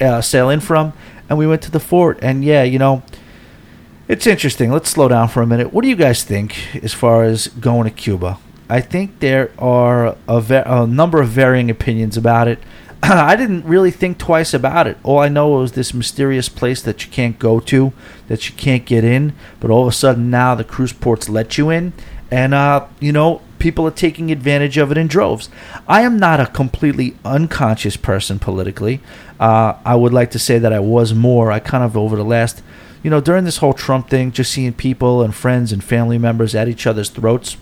uh, 0.00 0.20
sail 0.20 0.50
in 0.50 0.60
from, 0.60 0.92
and 1.28 1.38
we 1.38 1.46
went 1.46 1.62
to 1.62 1.70
the 1.70 1.80
fort. 1.80 2.18
And 2.20 2.44
yeah, 2.44 2.62
you 2.62 2.78
know, 2.78 3.02
it's 4.12 4.26
interesting. 4.26 4.70
Let's 4.70 4.90
slow 4.90 5.08
down 5.08 5.28
for 5.28 5.40
a 5.40 5.46
minute. 5.46 5.72
What 5.72 5.80
do 5.80 5.88
you 5.88 5.96
guys 5.96 6.22
think 6.22 6.76
as 6.84 6.92
far 6.92 7.24
as 7.24 7.48
going 7.48 7.84
to 7.84 7.90
Cuba? 7.90 8.38
I 8.68 8.82
think 8.82 9.20
there 9.20 9.50
are 9.58 10.18
a, 10.28 10.38
ve- 10.38 10.62
a 10.66 10.86
number 10.86 11.22
of 11.22 11.30
varying 11.30 11.70
opinions 11.70 12.18
about 12.18 12.46
it. 12.46 12.58
I 13.02 13.36
didn't 13.36 13.64
really 13.64 13.90
think 13.90 14.18
twice 14.18 14.52
about 14.52 14.86
it. 14.86 14.98
All 15.02 15.18
I 15.18 15.30
know 15.30 15.48
was 15.48 15.72
this 15.72 15.94
mysterious 15.94 16.50
place 16.50 16.82
that 16.82 17.02
you 17.02 17.10
can't 17.10 17.38
go 17.38 17.58
to, 17.60 17.94
that 18.28 18.50
you 18.50 18.54
can't 18.54 18.84
get 18.84 19.02
in, 19.02 19.32
but 19.60 19.70
all 19.70 19.80
of 19.80 19.88
a 19.88 19.96
sudden 19.96 20.28
now 20.28 20.54
the 20.54 20.62
cruise 20.62 20.92
ports 20.92 21.30
let 21.30 21.56
you 21.56 21.70
in, 21.70 21.94
and 22.30 22.52
uh, 22.52 22.86
you 23.00 23.12
know 23.12 23.40
people 23.58 23.86
are 23.86 23.90
taking 23.90 24.30
advantage 24.30 24.76
of 24.76 24.92
it 24.92 24.98
in 24.98 25.06
droves. 25.06 25.48
I 25.88 26.02
am 26.02 26.18
not 26.18 26.38
a 26.38 26.46
completely 26.46 27.16
unconscious 27.24 27.96
person 27.96 28.38
politically. 28.38 29.00
Uh, 29.40 29.78
I 29.86 29.94
would 29.94 30.12
like 30.12 30.30
to 30.32 30.38
say 30.38 30.58
that 30.58 30.72
I 30.72 30.80
was 30.80 31.14
more. 31.14 31.50
I 31.50 31.60
kind 31.60 31.82
of 31.82 31.96
over 31.96 32.14
the 32.14 32.24
last 32.24 32.62
you 33.02 33.10
know, 33.10 33.20
during 33.20 33.44
this 33.44 33.58
whole 33.58 33.72
Trump 33.72 34.08
thing, 34.08 34.32
just 34.32 34.52
seeing 34.52 34.72
people 34.72 35.22
and 35.22 35.34
friends 35.34 35.72
and 35.72 35.82
family 35.82 36.18
members 36.18 36.54
at 36.54 36.68
each 36.68 36.86
other's 36.86 37.08
throats, 37.10 37.56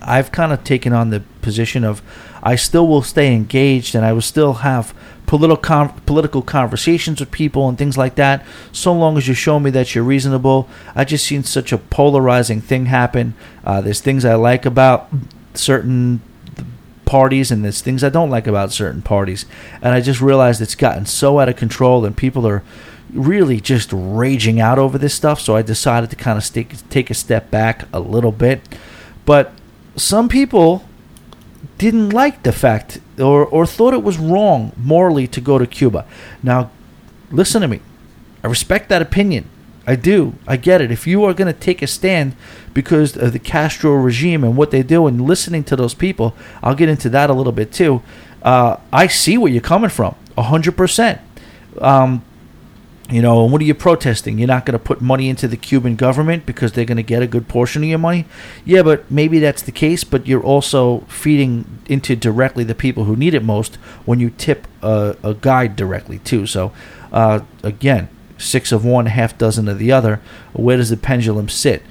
I've 0.00 0.32
kind 0.32 0.52
of 0.52 0.64
taken 0.64 0.92
on 0.92 1.10
the 1.10 1.20
position 1.42 1.84
of 1.84 2.02
I 2.42 2.56
still 2.56 2.86
will 2.86 3.02
stay 3.02 3.34
engaged 3.34 3.94
and 3.94 4.04
I 4.04 4.12
will 4.12 4.20
still 4.20 4.54
have 4.54 4.94
political 5.26 5.88
political 6.06 6.40
conversations 6.40 7.20
with 7.20 7.30
people 7.30 7.68
and 7.68 7.76
things 7.76 7.98
like 7.98 8.14
that 8.14 8.44
so 8.72 8.92
long 8.92 9.18
as 9.18 9.28
you 9.28 9.34
show 9.34 9.60
me 9.60 9.70
that 9.70 9.94
you're 9.94 10.04
reasonable. 10.04 10.68
I 10.94 11.04
just 11.04 11.26
seen 11.26 11.42
such 11.42 11.72
a 11.72 11.78
polarizing 11.78 12.60
thing 12.60 12.86
happen. 12.86 13.34
Uh, 13.64 13.80
there's 13.80 14.00
things 14.00 14.24
i 14.24 14.34
like 14.34 14.64
about 14.64 15.10
certain 15.54 16.22
parties 17.04 17.50
and 17.50 17.64
there's 17.64 17.82
things 17.82 18.04
i 18.04 18.08
don't 18.08 18.30
like 18.30 18.46
about 18.46 18.72
certain 18.72 19.02
parties. 19.02 19.44
And 19.82 19.94
i 19.94 20.00
just 20.00 20.20
realized 20.20 20.62
it's 20.62 20.74
gotten 20.74 21.04
so 21.04 21.40
out 21.40 21.48
of 21.48 21.56
control 21.56 22.04
and 22.06 22.16
people 22.16 22.46
are 22.46 22.62
really 23.12 23.60
just 23.60 23.90
raging 23.92 24.60
out 24.60 24.78
over 24.78 24.98
this 24.98 25.14
stuff. 25.14 25.40
So 25.40 25.56
I 25.56 25.62
decided 25.62 26.10
to 26.10 26.16
kind 26.16 26.38
of 26.38 26.44
take, 26.44 26.88
take 26.90 27.10
a 27.10 27.14
step 27.14 27.50
back 27.50 27.86
a 27.92 28.00
little 28.00 28.32
bit. 28.32 28.60
But 29.24 29.52
some 29.96 30.28
people 30.28 30.84
didn't 31.76 32.10
like 32.10 32.42
the 32.42 32.52
fact 32.52 33.00
or, 33.18 33.44
or 33.46 33.66
thought 33.66 33.94
it 33.94 34.02
was 34.02 34.18
wrong 34.18 34.72
morally 34.76 35.26
to 35.28 35.40
go 35.40 35.58
to 35.58 35.66
Cuba. 35.66 36.06
Now, 36.42 36.70
listen 37.30 37.62
to 37.62 37.68
me. 37.68 37.80
I 38.42 38.46
respect 38.46 38.88
that 38.88 39.02
opinion. 39.02 39.48
I 39.86 39.96
do. 39.96 40.34
I 40.46 40.56
get 40.56 40.82
it. 40.82 40.90
If 40.90 41.06
you 41.06 41.24
are 41.24 41.32
going 41.32 41.52
to 41.52 41.58
take 41.58 41.80
a 41.80 41.86
stand 41.86 42.36
because 42.74 43.16
of 43.16 43.32
the 43.32 43.38
Castro 43.38 43.94
regime 43.94 44.44
and 44.44 44.56
what 44.56 44.70
they 44.70 44.82
do 44.82 45.06
and 45.06 45.20
listening 45.22 45.64
to 45.64 45.76
those 45.76 45.94
people, 45.94 46.36
I'll 46.62 46.74
get 46.74 46.90
into 46.90 47.08
that 47.08 47.30
a 47.30 47.32
little 47.32 47.52
bit 47.52 47.72
too. 47.72 48.02
Uh, 48.42 48.76
I 48.92 49.06
see 49.06 49.38
where 49.38 49.50
you're 49.50 49.62
coming 49.62 49.90
from, 49.90 50.14
100%. 50.36 51.20
Um, 51.80 52.22
you 53.10 53.22
know, 53.22 53.44
what 53.44 53.60
are 53.62 53.64
you 53.64 53.74
protesting? 53.74 54.38
You're 54.38 54.48
not 54.48 54.66
going 54.66 54.78
to 54.78 54.84
put 54.84 55.00
money 55.00 55.30
into 55.30 55.48
the 55.48 55.56
Cuban 55.56 55.96
government 55.96 56.44
because 56.44 56.72
they're 56.72 56.84
going 56.84 56.98
to 56.98 57.02
get 57.02 57.22
a 57.22 57.26
good 57.26 57.48
portion 57.48 57.82
of 57.82 57.88
your 57.88 57.98
money? 57.98 58.26
Yeah, 58.66 58.82
but 58.82 59.10
maybe 59.10 59.38
that's 59.38 59.62
the 59.62 59.72
case, 59.72 60.04
but 60.04 60.26
you're 60.26 60.42
also 60.42 61.00
feeding 61.08 61.78
into 61.86 62.14
directly 62.16 62.64
the 62.64 62.74
people 62.74 63.04
who 63.04 63.16
need 63.16 63.32
it 63.32 63.42
most 63.42 63.76
when 64.04 64.20
you 64.20 64.28
tip 64.30 64.66
a, 64.82 65.16
a 65.22 65.32
guide 65.32 65.74
directly, 65.74 66.18
too. 66.18 66.46
So, 66.46 66.72
uh, 67.10 67.40
again, 67.62 68.10
six 68.36 68.72
of 68.72 68.84
one, 68.84 69.06
half 69.06 69.38
dozen 69.38 69.68
of 69.68 69.78
the 69.78 69.90
other. 69.90 70.20
Where 70.52 70.76
does 70.76 70.90
the 70.90 70.96
pendulum 70.98 71.48
sit? 71.48 71.82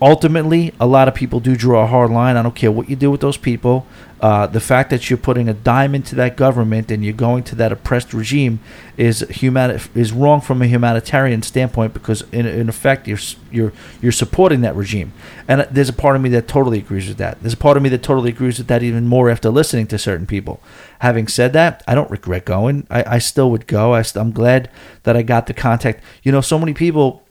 Ultimately, 0.00 0.72
a 0.80 0.86
lot 0.86 1.08
of 1.08 1.14
people 1.14 1.40
do 1.40 1.56
draw 1.56 1.84
a 1.84 1.86
hard 1.86 2.10
line. 2.10 2.36
I 2.36 2.42
don't 2.42 2.54
care 2.54 2.72
what 2.72 2.88
you 2.88 2.96
do 2.96 3.10
with 3.10 3.20
those 3.20 3.36
people. 3.36 3.86
Uh, 4.24 4.46
the 4.46 4.58
fact 4.58 4.88
that 4.88 5.10
you're 5.10 5.18
putting 5.18 5.50
a 5.50 5.52
dime 5.52 5.94
into 5.94 6.14
that 6.14 6.34
government 6.34 6.90
and 6.90 7.04
you're 7.04 7.12
going 7.12 7.44
to 7.44 7.54
that 7.54 7.70
oppressed 7.70 8.14
regime 8.14 8.58
is 8.96 9.20
human 9.28 9.78
is 9.94 10.14
wrong 10.14 10.40
from 10.40 10.62
a 10.62 10.66
humanitarian 10.66 11.42
standpoint 11.42 11.92
because 11.92 12.22
in, 12.32 12.46
in 12.46 12.70
effect 12.70 13.06
you're 13.06 13.18
you're 13.50 13.70
you're 14.00 14.10
supporting 14.10 14.62
that 14.62 14.74
regime. 14.74 15.12
And 15.46 15.68
there's 15.70 15.90
a 15.90 15.92
part 15.92 16.16
of 16.16 16.22
me 16.22 16.30
that 16.30 16.48
totally 16.48 16.78
agrees 16.78 17.06
with 17.06 17.18
that. 17.18 17.38
There's 17.42 17.52
a 17.52 17.58
part 17.58 17.76
of 17.76 17.82
me 17.82 17.90
that 17.90 18.02
totally 18.02 18.30
agrees 18.30 18.56
with 18.56 18.68
that 18.68 18.82
even 18.82 19.06
more 19.06 19.28
after 19.28 19.50
listening 19.50 19.88
to 19.88 19.98
certain 19.98 20.26
people. 20.26 20.58
Having 21.00 21.28
said 21.28 21.52
that, 21.52 21.82
I 21.86 21.94
don't 21.94 22.10
regret 22.10 22.46
going. 22.46 22.86
I, 22.88 23.16
I 23.16 23.18
still 23.18 23.50
would 23.50 23.66
go. 23.66 23.92
I, 23.92 24.02
I'm 24.14 24.32
glad 24.32 24.70
that 25.02 25.18
I 25.18 25.22
got 25.22 25.48
the 25.48 25.52
contact. 25.52 26.02
You 26.22 26.32
know, 26.32 26.40
so 26.40 26.58
many 26.58 26.72
people 26.72 27.22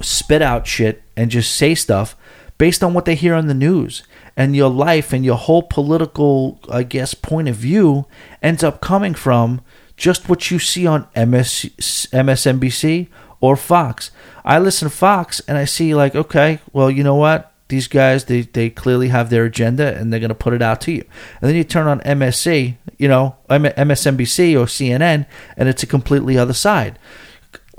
spit 0.00 0.42
out 0.42 0.66
shit 0.66 1.04
and 1.16 1.30
just 1.30 1.54
say 1.54 1.76
stuff 1.76 2.16
based 2.58 2.82
on 2.82 2.94
what 2.94 3.04
they 3.04 3.14
hear 3.14 3.34
on 3.34 3.46
the 3.46 3.54
news 3.54 4.02
and 4.36 4.56
your 4.56 4.70
life 4.70 5.12
and 5.12 5.24
your 5.24 5.36
whole 5.36 5.62
political, 5.62 6.60
I 6.70 6.82
guess, 6.82 7.14
point 7.14 7.48
of 7.48 7.56
view 7.56 8.06
ends 8.42 8.62
up 8.62 8.80
coming 8.80 9.14
from 9.14 9.60
just 9.96 10.28
what 10.28 10.50
you 10.50 10.58
see 10.58 10.86
on 10.86 11.08
MS, 11.16 11.70
MSNBC 12.12 13.08
or 13.40 13.56
Fox. 13.56 14.10
I 14.44 14.58
listen 14.58 14.88
to 14.88 14.94
Fox 14.94 15.40
and 15.48 15.56
I 15.58 15.64
see 15.64 15.94
like, 15.94 16.14
okay, 16.14 16.60
well, 16.72 16.90
you 16.90 17.02
know 17.02 17.14
what? 17.14 17.52
These 17.68 17.88
guys, 17.88 18.26
they, 18.26 18.42
they 18.42 18.70
clearly 18.70 19.08
have 19.08 19.28
their 19.28 19.44
agenda 19.44 19.96
and 19.96 20.12
they're 20.12 20.20
going 20.20 20.28
to 20.28 20.34
put 20.34 20.52
it 20.52 20.62
out 20.62 20.80
to 20.82 20.92
you. 20.92 21.04
And 21.40 21.48
then 21.48 21.56
you 21.56 21.64
turn 21.64 21.88
on 21.88 22.00
MSC, 22.00 22.76
you 22.96 23.08
know, 23.08 23.36
MSNBC 23.50 24.54
or 24.54 24.66
CNN, 24.66 25.26
and 25.56 25.68
it's 25.68 25.82
a 25.82 25.86
completely 25.86 26.38
other 26.38 26.52
side. 26.52 26.98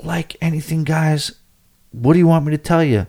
Like 0.00 0.36
anything, 0.42 0.84
guys, 0.84 1.36
what 1.90 2.12
do 2.12 2.18
you 2.18 2.26
want 2.26 2.44
me 2.44 2.50
to 2.52 2.58
tell 2.58 2.84
you? 2.84 3.06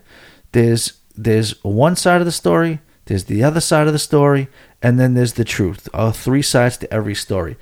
There's 0.53 0.98
there's 1.23 1.63
one 1.63 1.95
side 1.95 2.21
of 2.21 2.25
the 2.25 2.31
story 2.31 2.79
there's 3.09 3.23
the 3.23 3.43
other 3.43 3.59
side 3.59 3.87
of 3.87 3.93
the 3.93 3.97
story, 3.97 4.49
and 4.83 4.99
then 4.99 5.15
there's 5.15 5.33
the 5.33 5.43
truth. 5.43 5.89
Uh, 5.95 6.11
three 6.11 6.43
sides 6.43 6.77
to 6.77 6.93
every 6.93 7.15
story. 7.15 7.57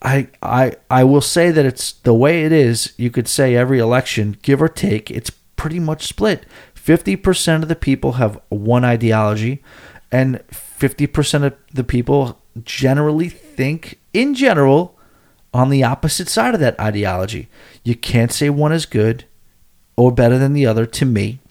I, 0.00 0.28
I 0.40 0.72
I 0.90 1.04
will 1.04 1.20
say 1.20 1.50
that 1.50 1.66
it's 1.66 1.92
the 1.92 2.14
way 2.14 2.44
it 2.44 2.52
is. 2.52 2.94
You 2.96 3.10
could 3.10 3.28
say 3.28 3.54
every 3.54 3.78
election, 3.78 4.38
give 4.40 4.62
or 4.62 4.70
take, 4.70 5.10
it's 5.10 5.28
pretty 5.56 5.78
much 5.78 6.06
split. 6.06 6.46
Fifty 6.72 7.16
percent 7.16 7.62
of 7.62 7.68
the 7.68 7.76
people 7.76 8.12
have 8.12 8.40
one 8.48 8.82
ideology, 8.82 9.62
and 10.10 10.42
fifty 10.50 11.06
percent 11.06 11.44
of 11.44 11.54
the 11.70 11.84
people 11.84 12.40
generally 12.64 13.28
think, 13.28 13.98
in 14.14 14.34
general, 14.34 14.98
on 15.52 15.68
the 15.68 15.84
opposite 15.84 16.30
side 16.30 16.54
of 16.54 16.60
that 16.60 16.80
ideology. 16.80 17.50
You 17.84 17.94
can't 17.94 18.32
say 18.32 18.48
one 18.48 18.72
is 18.72 18.86
good 18.86 19.26
or 19.96 20.12
better 20.12 20.38
than 20.38 20.54
the 20.54 20.64
other. 20.64 20.86
To 20.86 21.04
me, 21.04 21.41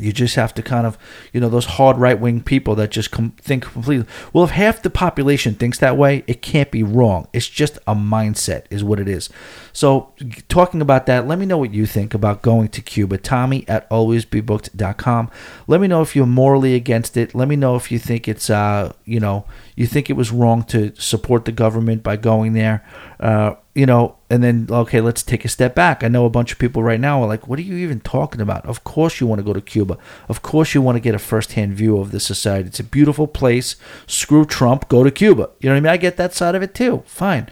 you 0.00 0.12
just 0.12 0.36
have 0.36 0.54
to 0.54 0.62
kind 0.62 0.86
of, 0.86 0.98
you 1.32 1.40
know, 1.40 1.48
those 1.48 1.66
hard 1.66 1.96
right 1.96 2.18
wing 2.18 2.42
people 2.42 2.74
that 2.76 2.90
just 2.90 3.10
com- 3.10 3.34
think 3.40 3.64
completely. 3.64 4.06
Well, 4.32 4.44
if 4.44 4.50
half 4.50 4.82
the 4.82 4.90
population 4.90 5.54
thinks 5.54 5.78
that 5.78 5.96
way, 5.96 6.24
it 6.26 6.42
can't 6.42 6.70
be 6.70 6.82
wrong. 6.82 7.28
It's 7.32 7.48
just 7.48 7.78
a 7.86 7.94
mindset, 7.94 8.64
is 8.70 8.82
what 8.82 8.98
it 9.00 9.08
is. 9.08 9.28
So, 9.72 10.12
talking 10.48 10.80
about 10.80 11.06
that, 11.06 11.26
let 11.26 11.38
me 11.38 11.46
know 11.46 11.58
what 11.58 11.72
you 11.72 11.86
think 11.86 12.14
about 12.14 12.42
going 12.42 12.68
to 12.68 12.80
Cuba. 12.80 13.18
Tommy 13.18 13.64
at 13.68 13.88
alwaysbebooked.com. 13.90 15.30
Let 15.66 15.80
me 15.80 15.88
know 15.88 16.02
if 16.02 16.16
you're 16.16 16.26
morally 16.26 16.74
against 16.74 17.16
it. 17.16 17.34
Let 17.34 17.48
me 17.48 17.56
know 17.56 17.76
if 17.76 17.92
you 17.92 17.98
think 17.98 18.28
it's, 18.28 18.50
uh, 18.50 18.92
you 19.04 19.20
know, 19.20 19.46
you 19.76 19.86
think 19.86 20.10
it 20.10 20.14
was 20.14 20.30
wrong 20.30 20.64
to 20.64 20.94
support 20.96 21.44
the 21.44 21.52
government 21.52 22.02
by 22.02 22.16
going 22.16 22.52
there. 22.52 22.84
Uh, 23.18 23.54
you 23.74 23.86
know, 23.86 24.16
and 24.28 24.42
then, 24.42 24.66
okay, 24.70 25.00
let's 25.00 25.22
take 25.22 25.44
a 25.44 25.48
step 25.48 25.74
back. 25.74 26.02
I 26.02 26.08
know 26.08 26.24
a 26.26 26.30
bunch 26.30 26.52
of 26.52 26.58
people 26.58 26.82
right 26.82 26.98
now 26.98 27.22
are 27.22 27.28
like, 27.28 27.46
what 27.46 27.58
are 27.58 27.62
you 27.62 27.76
even 27.76 28.00
talking 28.00 28.40
about? 28.40 28.66
Of 28.66 28.82
course 28.82 29.20
you 29.20 29.26
want 29.26 29.38
to 29.38 29.44
go 29.44 29.52
to 29.52 29.60
Cuba. 29.60 29.96
Of 30.28 30.42
course 30.42 30.74
you 30.74 30.82
want 30.82 30.96
to 30.96 31.00
get 31.00 31.14
a 31.14 31.18
firsthand 31.18 31.74
view 31.74 31.98
of 31.98 32.10
the 32.10 32.20
society. 32.20 32.68
It's 32.68 32.80
a 32.80 32.84
beautiful 32.84 33.26
place. 33.26 33.76
Screw 34.06 34.44
Trump, 34.44 34.88
go 34.88 35.04
to 35.04 35.10
Cuba. 35.10 35.50
You 35.60 35.68
know 35.68 35.74
what 35.74 35.78
I 35.78 35.80
mean? 35.80 35.92
I 35.92 35.96
get 35.98 36.16
that 36.16 36.34
side 36.34 36.54
of 36.54 36.62
it 36.62 36.74
too. 36.74 37.04
Fine. 37.06 37.48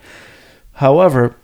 However, 0.73 1.35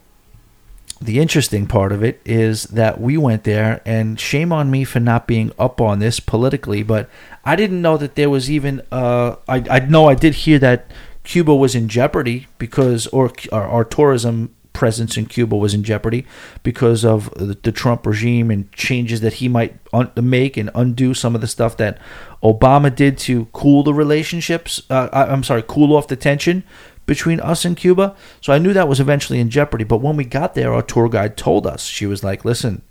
the 1.05 1.19
interesting 1.19 1.67
part 1.67 1.91
of 1.91 2.03
it 2.03 2.21
is 2.25 2.63
that 2.65 2.99
we 2.99 3.17
went 3.17 3.43
there, 3.43 3.81
and 3.85 4.19
shame 4.19 4.51
on 4.51 4.69
me 4.71 4.83
for 4.83 4.99
not 4.99 5.27
being 5.27 5.51
up 5.57 5.79
on 5.79 5.99
this 5.99 6.19
politically, 6.19 6.83
but 6.83 7.09
I 7.43 7.55
didn't 7.55 7.81
know 7.81 7.97
that 7.97 8.15
there 8.15 8.29
was 8.29 8.49
even. 8.49 8.81
Uh, 8.91 9.35
I 9.47 9.63
I 9.69 9.79
know 9.79 10.07
I 10.07 10.15
did 10.15 10.35
hear 10.35 10.59
that 10.59 10.91
Cuba 11.23 11.55
was 11.55 11.75
in 11.75 11.89
jeopardy 11.89 12.47
because, 12.57 13.07
or 13.07 13.31
our, 13.51 13.67
our 13.67 13.83
tourism 13.83 14.55
presence 14.75 15.17
in 15.17 15.25
Cuba 15.25 15.55
was 15.55 15.73
in 15.73 15.83
jeopardy 15.83 16.25
because 16.61 17.05
of 17.05 17.33
the 17.35 17.71
Trump 17.71 18.05
regime 18.05 18.51
and 18.51 18.71
changes 18.73 19.21
that 19.21 19.35
he 19.35 19.47
might 19.47 19.77
un- 19.93 20.11
make 20.21 20.57
and 20.57 20.69
undo 20.75 21.13
some 21.13 21.33
of 21.33 21.41
the 21.41 21.47
stuff 21.47 21.77
that 21.77 21.97
Obama 22.43 22.93
did 22.93 23.17
to 23.19 23.45
cool 23.53 23.83
the 23.83 23.93
relationships. 23.93 24.81
Uh, 24.89 25.07
I, 25.11 25.25
I'm 25.27 25.43
sorry, 25.43 25.63
cool 25.65 25.95
off 25.95 26.09
the 26.09 26.17
tension 26.17 26.63
between 27.05 27.39
us 27.39 27.65
and 27.65 27.77
Cuba. 27.77 28.15
So 28.41 28.53
I 28.53 28.57
knew 28.57 28.73
that 28.73 28.87
was 28.87 28.99
eventually 28.99 29.39
in 29.39 29.49
jeopardy. 29.49 29.83
But 29.83 30.01
when 30.01 30.15
we 30.15 30.25
got 30.25 30.55
there, 30.55 30.73
our 30.73 30.81
tour 30.81 31.09
guide 31.09 31.37
told 31.37 31.67
us, 31.67 31.85
she 31.85 32.05
was 32.05 32.23
like, 32.23 32.45
listen, 32.45 32.81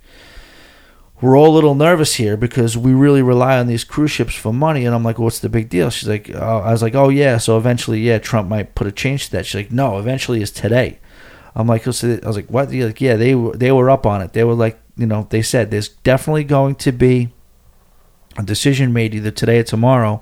we're 1.20 1.39
all 1.39 1.49
a 1.49 1.55
little 1.55 1.74
nervous 1.74 2.15
here 2.15 2.36
because 2.36 2.77
we 2.77 2.93
really 2.93 3.23
rely 3.23 3.59
on 3.59 3.66
these 3.66 3.85
cruise 3.85 4.11
ships 4.11 4.35
for 4.35 4.53
money. 4.53 4.85
And 4.85 4.95
I'm 4.95 5.05
like, 5.05 5.19
what's 5.19 5.39
the 5.39 5.49
big 5.49 5.69
deal? 5.69 5.91
She's 5.91 6.09
like, 6.09 6.31
oh, 6.35 6.59
I 6.59 6.73
was 6.73 6.82
like, 6.82 6.95
oh, 6.95 7.09
yeah. 7.09 7.39
So 7.39 7.57
eventually, 7.57 8.01
yeah, 8.01 8.19
Trump 8.19 8.49
might 8.49 8.74
put 8.74 8.86
a 8.86 8.93
change 8.93 9.27
to 9.27 9.32
that. 9.32 9.47
She's 9.47 9.55
like, 9.55 9.73
no, 9.73 9.99
eventually 9.99 10.43
is 10.43 10.51
today. 10.51 10.99
I'm 11.57 11.66
like, 11.69 11.86
I 11.86 11.91
was 11.91 12.03
like, 12.03 12.51
what? 12.51 12.73
Like, 12.73 13.01
yeah, 13.01 13.15
they 13.15 13.32
they 13.32 13.70
were 13.70 13.89
up 13.89 14.07
on 14.07 14.20
it. 14.23 14.32
They 14.32 14.43
were 14.43 14.55
like, 14.55 14.81
you 14.97 15.07
know, 15.07 15.28
they 15.31 15.41
said 15.41 15.70
there's 15.70 15.89
definitely 15.89 16.43
going 16.43 16.74
to 16.77 16.91
be 16.91 17.32
a 18.36 18.43
decision 18.43 18.93
made 18.93 19.15
either 19.15 19.31
today 19.31 19.61
or 19.61 19.62
tomorrow, 19.62 20.20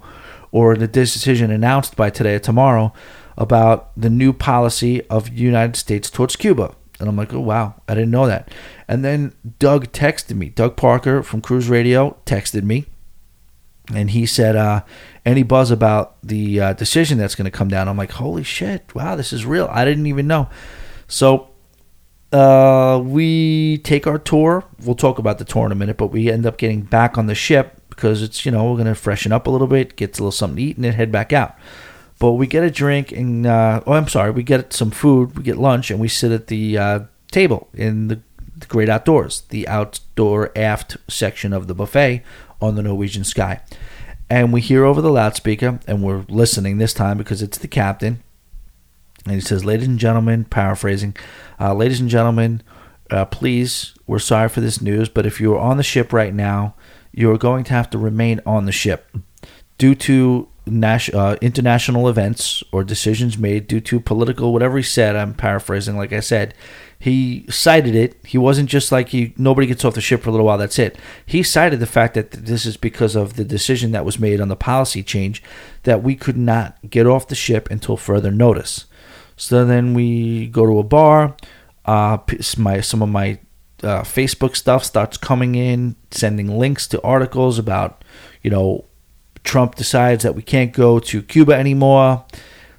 or 0.50 0.76
the 0.76 0.86
decision 0.86 1.50
announced 1.50 1.96
by 1.96 2.10
today 2.10 2.34
or 2.34 2.38
tomorrow 2.38 2.92
about 3.36 3.90
the 3.96 4.10
new 4.10 4.32
policy 4.32 5.02
of 5.08 5.30
the 5.30 5.42
United 5.42 5.76
States 5.76 6.10
towards 6.10 6.36
Cuba. 6.36 6.74
And 7.00 7.08
I'm 7.08 7.16
like, 7.16 7.32
oh, 7.32 7.40
wow, 7.40 7.74
I 7.88 7.94
didn't 7.94 8.12
know 8.12 8.26
that. 8.26 8.52
And 8.86 9.04
then 9.04 9.34
Doug 9.58 9.92
texted 9.92 10.36
me. 10.36 10.50
Doug 10.50 10.76
Parker 10.76 11.22
from 11.22 11.40
Cruise 11.40 11.68
Radio 11.68 12.16
texted 12.26 12.62
me. 12.62 12.86
And 13.92 14.10
he 14.10 14.26
said, 14.26 14.54
uh, 14.54 14.84
any 15.26 15.42
buzz 15.42 15.70
about 15.70 16.16
the 16.22 16.60
uh, 16.60 16.72
decision 16.74 17.18
that's 17.18 17.34
going 17.34 17.46
to 17.46 17.50
come 17.50 17.68
down? 17.68 17.88
I'm 17.88 17.96
like, 17.96 18.12
holy 18.12 18.44
shit, 18.44 18.94
wow, 18.94 19.16
this 19.16 19.32
is 19.32 19.44
real. 19.44 19.68
I 19.70 19.84
didn't 19.84 20.06
even 20.06 20.26
know. 20.26 20.48
So 21.08 21.50
uh, 22.32 23.02
we 23.04 23.78
take 23.78 24.06
our 24.06 24.18
tour. 24.18 24.64
We'll 24.80 24.94
talk 24.94 25.18
about 25.18 25.38
the 25.38 25.44
tour 25.44 25.66
in 25.66 25.72
a 25.72 25.76
minute, 25.76 25.96
but 25.96 26.08
we 26.08 26.30
end 26.30 26.46
up 26.46 26.56
getting 26.56 26.82
back 26.82 27.18
on 27.18 27.26
the 27.26 27.34
ship 27.34 27.80
because 27.90 28.22
it's, 28.22 28.46
you 28.46 28.52
know, 28.52 28.70
we're 28.70 28.76
going 28.76 28.86
to 28.86 28.94
freshen 28.94 29.32
up 29.32 29.46
a 29.46 29.50
little 29.50 29.66
bit, 29.66 29.96
get 29.96 30.18
a 30.18 30.22
little 30.22 30.32
something 30.32 30.56
to 30.56 30.62
eat, 30.62 30.76
and 30.76 30.84
then 30.84 30.94
head 30.94 31.12
back 31.12 31.32
out. 31.32 31.56
But 32.22 32.34
we 32.34 32.46
get 32.46 32.62
a 32.62 32.70
drink 32.70 33.10
and 33.10 33.44
uh, 33.44 33.82
oh, 33.84 33.94
I'm 33.94 34.06
sorry, 34.06 34.30
we 34.30 34.44
get 34.44 34.72
some 34.72 34.92
food, 34.92 35.36
we 35.36 35.42
get 35.42 35.58
lunch, 35.58 35.90
and 35.90 35.98
we 35.98 36.06
sit 36.06 36.30
at 36.30 36.46
the 36.46 36.78
uh, 36.78 37.00
table 37.32 37.68
in 37.74 38.06
the, 38.06 38.20
the 38.56 38.68
great 38.68 38.88
outdoors, 38.88 39.40
the 39.48 39.66
outdoor 39.66 40.52
aft 40.54 40.98
section 41.08 41.52
of 41.52 41.66
the 41.66 41.74
buffet 41.74 42.22
on 42.60 42.76
the 42.76 42.82
Norwegian 42.82 43.24
sky. 43.24 43.60
And 44.30 44.52
we 44.52 44.60
hear 44.60 44.84
over 44.84 45.00
the 45.00 45.10
loudspeaker, 45.10 45.80
and 45.88 46.00
we're 46.04 46.24
listening 46.28 46.78
this 46.78 46.94
time 46.94 47.18
because 47.18 47.42
it's 47.42 47.58
the 47.58 47.66
captain. 47.66 48.22
And 49.26 49.34
he 49.34 49.40
says, 49.40 49.64
Ladies 49.64 49.88
and 49.88 49.98
gentlemen, 49.98 50.44
paraphrasing, 50.44 51.16
uh, 51.58 51.74
ladies 51.74 51.98
and 51.98 52.08
gentlemen, 52.08 52.62
uh, 53.10 53.24
please, 53.24 53.94
we're 54.06 54.20
sorry 54.20 54.48
for 54.48 54.60
this 54.60 54.80
news, 54.80 55.08
but 55.08 55.26
if 55.26 55.40
you 55.40 55.56
are 55.56 55.58
on 55.58 55.76
the 55.76 55.82
ship 55.82 56.12
right 56.12 56.32
now, 56.32 56.76
you 57.10 57.32
are 57.32 57.36
going 57.36 57.64
to 57.64 57.72
have 57.72 57.90
to 57.90 57.98
remain 57.98 58.40
on 58.46 58.66
the 58.66 58.70
ship 58.70 59.12
due 59.76 59.96
to 59.96 60.48
nas- 60.66 61.10
uh, 61.10 61.36
international 61.40 62.08
events 62.08 62.62
or 62.72 62.84
decisions 62.84 63.36
made 63.38 63.66
due 63.66 63.80
to 63.80 64.00
political 64.00 64.52
whatever 64.52 64.76
he 64.76 64.82
said. 64.82 65.16
I'm 65.16 65.34
paraphrasing, 65.34 65.96
like 65.96 66.12
I 66.12 66.20
said. 66.20 66.54
He 66.98 67.46
cited 67.50 67.96
it. 67.96 68.14
He 68.24 68.38
wasn't 68.38 68.68
just 68.68 68.92
like 68.92 69.08
he 69.08 69.34
nobody 69.36 69.66
gets 69.66 69.84
off 69.84 69.94
the 69.94 70.00
ship 70.00 70.22
for 70.22 70.28
a 70.28 70.32
little 70.32 70.46
while. 70.46 70.58
That's 70.58 70.78
it. 70.78 70.96
He 71.26 71.42
cited 71.42 71.80
the 71.80 71.86
fact 71.86 72.14
that 72.14 72.30
this 72.30 72.64
is 72.64 72.76
because 72.76 73.16
of 73.16 73.34
the 73.34 73.44
decision 73.44 73.90
that 73.90 74.04
was 74.04 74.20
made 74.20 74.40
on 74.40 74.48
the 74.48 74.56
policy 74.56 75.02
change 75.02 75.42
that 75.82 76.02
we 76.02 76.14
could 76.14 76.36
not 76.36 76.78
get 76.88 77.06
off 77.06 77.26
the 77.26 77.34
ship 77.34 77.68
until 77.70 77.96
further 77.96 78.30
notice. 78.30 78.84
So 79.36 79.64
then 79.64 79.94
we 79.94 80.46
go 80.46 80.64
to 80.64 80.78
a 80.78 80.84
bar. 80.84 81.36
Uh, 81.84 82.18
my 82.56 82.80
some 82.80 83.02
of 83.02 83.08
my 83.08 83.40
uh, 83.82 84.02
Facebook 84.02 84.54
stuff 84.54 84.84
starts 84.84 85.16
coming 85.16 85.56
in, 85.56 85.96
sending 86.12 86.56
links 86.56 86.86
to 86.86 87.02
articles 87.02 87.58
about 87.58 88.04
you 88.42 88.50
know 88.50 88.84
Trump 89.44 89.74
decides 89.74 90.22
that 90.22 90.34
we 90.34 90.42
can't 90.42 90.72
go 90.72 90.98
to 90.98 91.22
Cuba 91.22 91.52
anymore. 91.52 92.24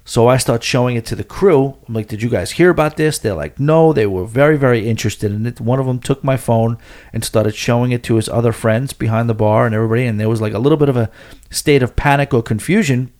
So 0.06 0.28
I 0.28 0.36
start 0.36 0.62
showing 0.62 0.96
it 0.96 1.06
to 1.06 1.16
the 1.16 1.24
crew. 1.24 1.78
I'm 1.88 1.94
like, 1.94 2.08
did 2.08 2.22
you 2.22 2.28
guys 2.28 2.52
hear 2.52 2.68
about 2.68 2.98
this? 2.98 3.18
They're 3.18 3.34
like, 3.34 3.58
no. 3.58 3.94
They 3.94 4.06
were 4.06 4.26
very, 4.26 4.58
very 4.58 4.86
interested 4.86 5.32
in 5.32 5.46
it. 5.46 5.62
One 5.62 5.80
of 5.80 5.86
them 5.86 5.98
took 5.98 6.22
my 6.22 6.36
phone 6.36 6.76
and 7.12 7.24
started 7.24 7.54
showing 7.54 7.90
it 7.90 8.02
to 8.04 8.16
his 8.16 8.28
other 8.28 8.52
friends 8.52 8.92
behind 8.92 9.30
the 9.30 9.34
bar 9.34 9.64
and 9.64 9.74
everybody. 9.74 10.04
And 10.04 10.20
there 10.20 10.28
was 10.28 10.42
like 10.42 10.52
a 10.52 10.58
little 10.58 10.76
bit 10.76 10.90
of 10.90 10.96
a 10.96 11.10
state 11.50 11.82
of 11.82 11.96
panic 11.96 12.34
or 12.34 12.42
confusion 12.42 13.12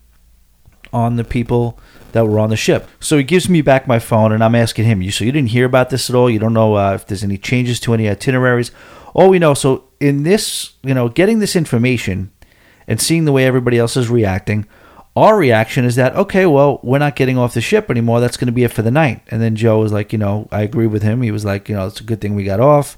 on 0.92 1.16
the 1.16 1.24
people 1.24 1.78
that 2.12 2.26
were 2.26 2.38
on 2.38 2.50
the 2.50 2.56
ship. 2.56 2.86
So 3.00 3.16
he 3.16 3.24
gives 3.24 3.48
me 3.48 3.62
back 3.62 3.88
my 3.88 3.98
phone 3.98 4.30
and 4.30 4.44
I'm 4.44 4.54
asking 4.54 4.84
him, 4.84 5.00
you 5.00 5.10
so 5.10 5.24
you 5.24 5.32
didn't 5.32 5.50
hear 5.50 5.64
about 5.64 5.88
this 5.88 6.10
at 6.10 6.14
all? 6.14 6.28
You 6.28 6.38
don't 6.38 6.52
know 6.52 6.76
uh, 6.76 6.94
if 6.94 7.06
there's 7.06 7.24
any 7.24 7.38
changes 7.38 7.80
to 7.80 7.94
any 7.94 8.08
itineraries? 8.08 8.70
All 9.14 9.30
we 9.30 9.38
know, 9.38 9.54
so 9.54 9.88
in 10.00 10.22
this, 10.22 10.74
you 10.82 10.92
know, 10.92 11.08
getting 11.08 11.38
this 11.38 11.56
information 11.56 12.30
and 12.86 13.00
seeing 13.00 13.24
the 13.24 13.32
way 13.32 13.44
everybody 13.44 13.78
else 13.78 13.96
is 13.96 14.08
reacting, 14.08 14.66
our 15.16 15.36
reaction 15.36 15.84
is 15.84 15.94
that, 15.96 16.16
okay, 16.16 16.44
well, 16.44 16.80
we're 16.82 16.98
not 16.98 17.16
getting 17.16 17.38
off 17.38 17.54
the 17.54 17.60
ship 17.60 17.90
anymore. 17.90 18.20
That's 18.20 18.36
going 18.36 18.46
to 18.46 18.52
be 18.52 18.64
it 18.64 18.72
for 18.72 18.82
the 18.82 18.90
night. 18.90 19.22
And 19.30 19.40
then 19.40 19.54
Joe 19.54 19.78
was 19.78 19.92
like, 19.92 20.12
you 20.12 20.18
know, 20.18 20.48
I 20.50 20.62
agree 20.62 20.88
with 20.88 21.02
him. 21.02 21.22
He 21.22 21.30
was 21.30 21.44
like, 21.44 21.68
you 21.68 21.76
know, 21.76 21.86
it's 21.86 22.00
a 22.00 22.04
good 22.04 22.20
thing 22.20 22.34
we 22.34 22.44
got 22.44 22.60
off. 22.60 22.96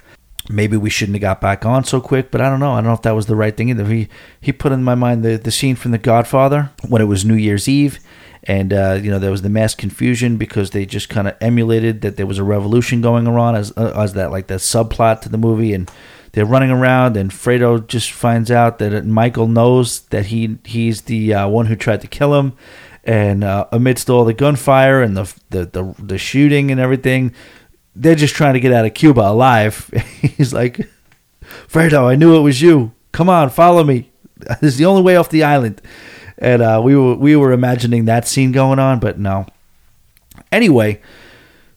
Maybe 0.48 0.76
we 0.76 0.90
shouldn't 0.90 1.16
have 1.16 1.22
got 1.22 1.40
back 1.40 1.66
on 1.66 1.84
so 1.84 2.00
quick, 2.00 2.30
but 2.30 2.40
I 2.40 2.48
don't 2.48 2.60
know. 2.60 2.72
I 2.72 2.76
don't 2.76 2.86
know 2.86 2.92
if 2.92 3.02
that 3.02 3.16
was 3.16 3.26
the 3.26 3.36
right 3.36 3.56
thing 3.56 3.68
either. 3.68 3.84
He 3.84 4.08
he 4.40 4.52
put 4.52 4.70
in 4.70 4.84
my 4.84 4.94
mind 4.94 5.24
the, 5.24 5.36
the 5.36 5.50
scene 5.50 5.74
from 5.74 5.90
The 5.90 5.98
Godfather 5.98 6.70
when 6.88 7.02
it 7.02 7.06
was 7.06 7.24
New 7.24 7.34
Year's 7.34 7.68
Eve, 7.68 7.98
and 8.44 8.72
uh, 8.72 9.00
you 9.02 9.10
know 9.10 9.18
there 9.18 9.32
was 9.32 9.42
the 9.42 9.48
mass 9.48 9.74
confusion 9.74 10.36
because 10.36 10.70
they 10.70 10.86
just 10.86 11.08
kind 11.08 11.26
of 11.26 11.34
emulated 11.40 12.02
that 12.02 12.16
there 12.16 12.26
was 12.26 12.38
a 12.38 12.44
revolution 12.44 13.00
going 13.00 13.26
on 13.26 13.56
as 13.56 13.72
uh, 13.76 13.92
as 13.96 14.12
that 14.12 14.30
like 14.30 14.46
that 14.46 14.60
subplot 14.60 15.20
to 15.22 15.28
the 15.28 15.38
movie, 15.38 15.74
and 15.74 15.90
they're 16.36 16.44
running 16.44 16.70
around, 16.70 17.16
and 17.16 17.30
Fredo 17.30 17.86
just 17.86 18.12
finds 18.12 18.50
out 18.50 18.78
that 18.78 19.06
Michael 19.06 19.48
knows 19.48 20.00
that 20.10 20.26
he 20.26 20.58
he's 20.64 21.00
the 21.02 21.32
uh, 21.32 21.48
one 21.48 21.64
who 21.64 21.74
tried 21.74 22.02
to 22.02 22.06
kill 22.06 22.38
him. 22.38 22.52
And 23.04 23.42
uh, 23.42 23.68
amidst 23.72 24.10
all 24.10 24.26
the 24.26 24.34
gunfire 24.34 25.00
and 25.00 25.16
the, 25.16 25.34
the, 25.48 25.64
the 25.64 25.94
the 25.98 26.18
shooting 26.18 26.70
and 26.70 26.78
everything, 26.78 27.34
they're 27.94 28.14
just 28.14 28.34
trying 28.34 28.52
to 28.52 28.60
get 28.60 28.70
out 28.70 28.84
of 28.84 28.92
Cuba 28.92 29.22
alive. 29.22 29.88
he's 30.20 30.52
like, 30.52 30.86
Fredo, 31.40 32.04
I 32.04 32.16
knew 32.16 32.36
it 32.36 32.42
was 32.42 32.60
you. 32.60 32.92
Come 33.12 33.30
on, 33.30 33.48
follow 33.48 33.82
me. 33.82 34.10
This 34.60 34.74
is 34.74 34.76
the 34.76 34.84
only 34.84 35.00
way 35.00 35.16
off 35.16 35.30
the 35.30 35.42
island. 35.42 35.80
And 36.36 36.60
uh, 36.60 36.82
we 36.84 36.94
were 36.94 37.14
we 37.14 37.34
were 37.34 37.52
imagining 37.52 38.04
that 38.04 38.28
scene 38.28 38.52
going 38.52 38.78
on, 38.78 39.00
but 39.00 39.18
no. 39.18 39.46
Anyway, 40.52 41.00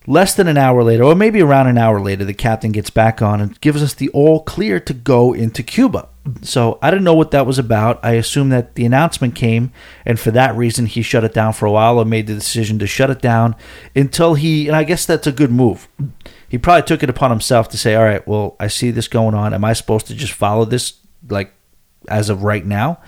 Less 0.09 0.33
than 0.33 0.47
an 0.47 0.57
hour 0.57 0.83
later, 0.83 1.03
or 1.03 1.13
maybe 1.13 1.39
around 1.39 1.67
an 1.67 1.77
hour 1.77 2.01
later, 2.01 2.25
the 2.25 2.33
captain 2.33 2.71
gets 2.71 2.89
back 2.89 3.21
on 3.21 3.39
and 3.39 3.61
gives 3.61 3.83
us 3.83 3.93
the 3.93 4.09
all 4.09 4.41
clear 4.41 4.79
to 4.79 4.91
go 4.91 5.33
into 5.33 5.61
Cuba. 5.61 6.09
So 6.41 6.79
I 6.81 6.89
didn't 6.89 7.03
know 7.03 7.13
what 7.13 7.29
that 7.29 7.45
was 7.45 7.59
about. 7.59 8.03
I 8.03 8.13
assume 8.13 8.49
that 8.49 8.73
the 8.73 8.87
announcement 8.87 9.35
came, 9.35 9.71
and 10.07 10.19
for 10.19 10.31
that 10.31 10.55
reason, 10.55 10.87
he 10.87 11.03
shut 11.03 11.23
it 11.23 11.35
down 11.35 11.53
for 11.53 11.67
a 11.67 11.71
while 11.71 11.99
or 11.99 12.05
made 12.05 12.25
the 12.25 12.33
decision 12.33 12.79
to 12.79 12.87
shut 12.87 13.11
it 13.11 13.21
down 13.21 13.55
until 13.95 14.33
he, 14.33 14.65
and 14.65 14.75
I 14.75 14.83
guess 14.83 15.05
that's 15.05 15.27
a 15.27 15.31
good 15.31 15.51
move. 15.51 15.87
He 16.49 16.57
probably 16.57 16.87
took 16.87 17.03
it 17.03 17.09
upon 17.11 17.29
himself 17.29 17.69
to 17.69 17.77
say, 17.77 17.93
All 17.93 18.03
right, 18.03 18.27
well, 18.27 18.55
I 18.59 18.65
see 18.65 18.89
this 18.89 19.07
going 19.07 19.35
on. 19.35 19.53
Am 19.53 19.63
I 19.63 19.73
supposed 19.73 20.07
to 20.07 20.15
just 20.15 20.33
follow 20.33 20.65
this, 20.65 20.93
like, 21.29 21.53
as 22.07 22.31
of 22.31 22.41
right 22.41 22.65
now? 22.65 22.99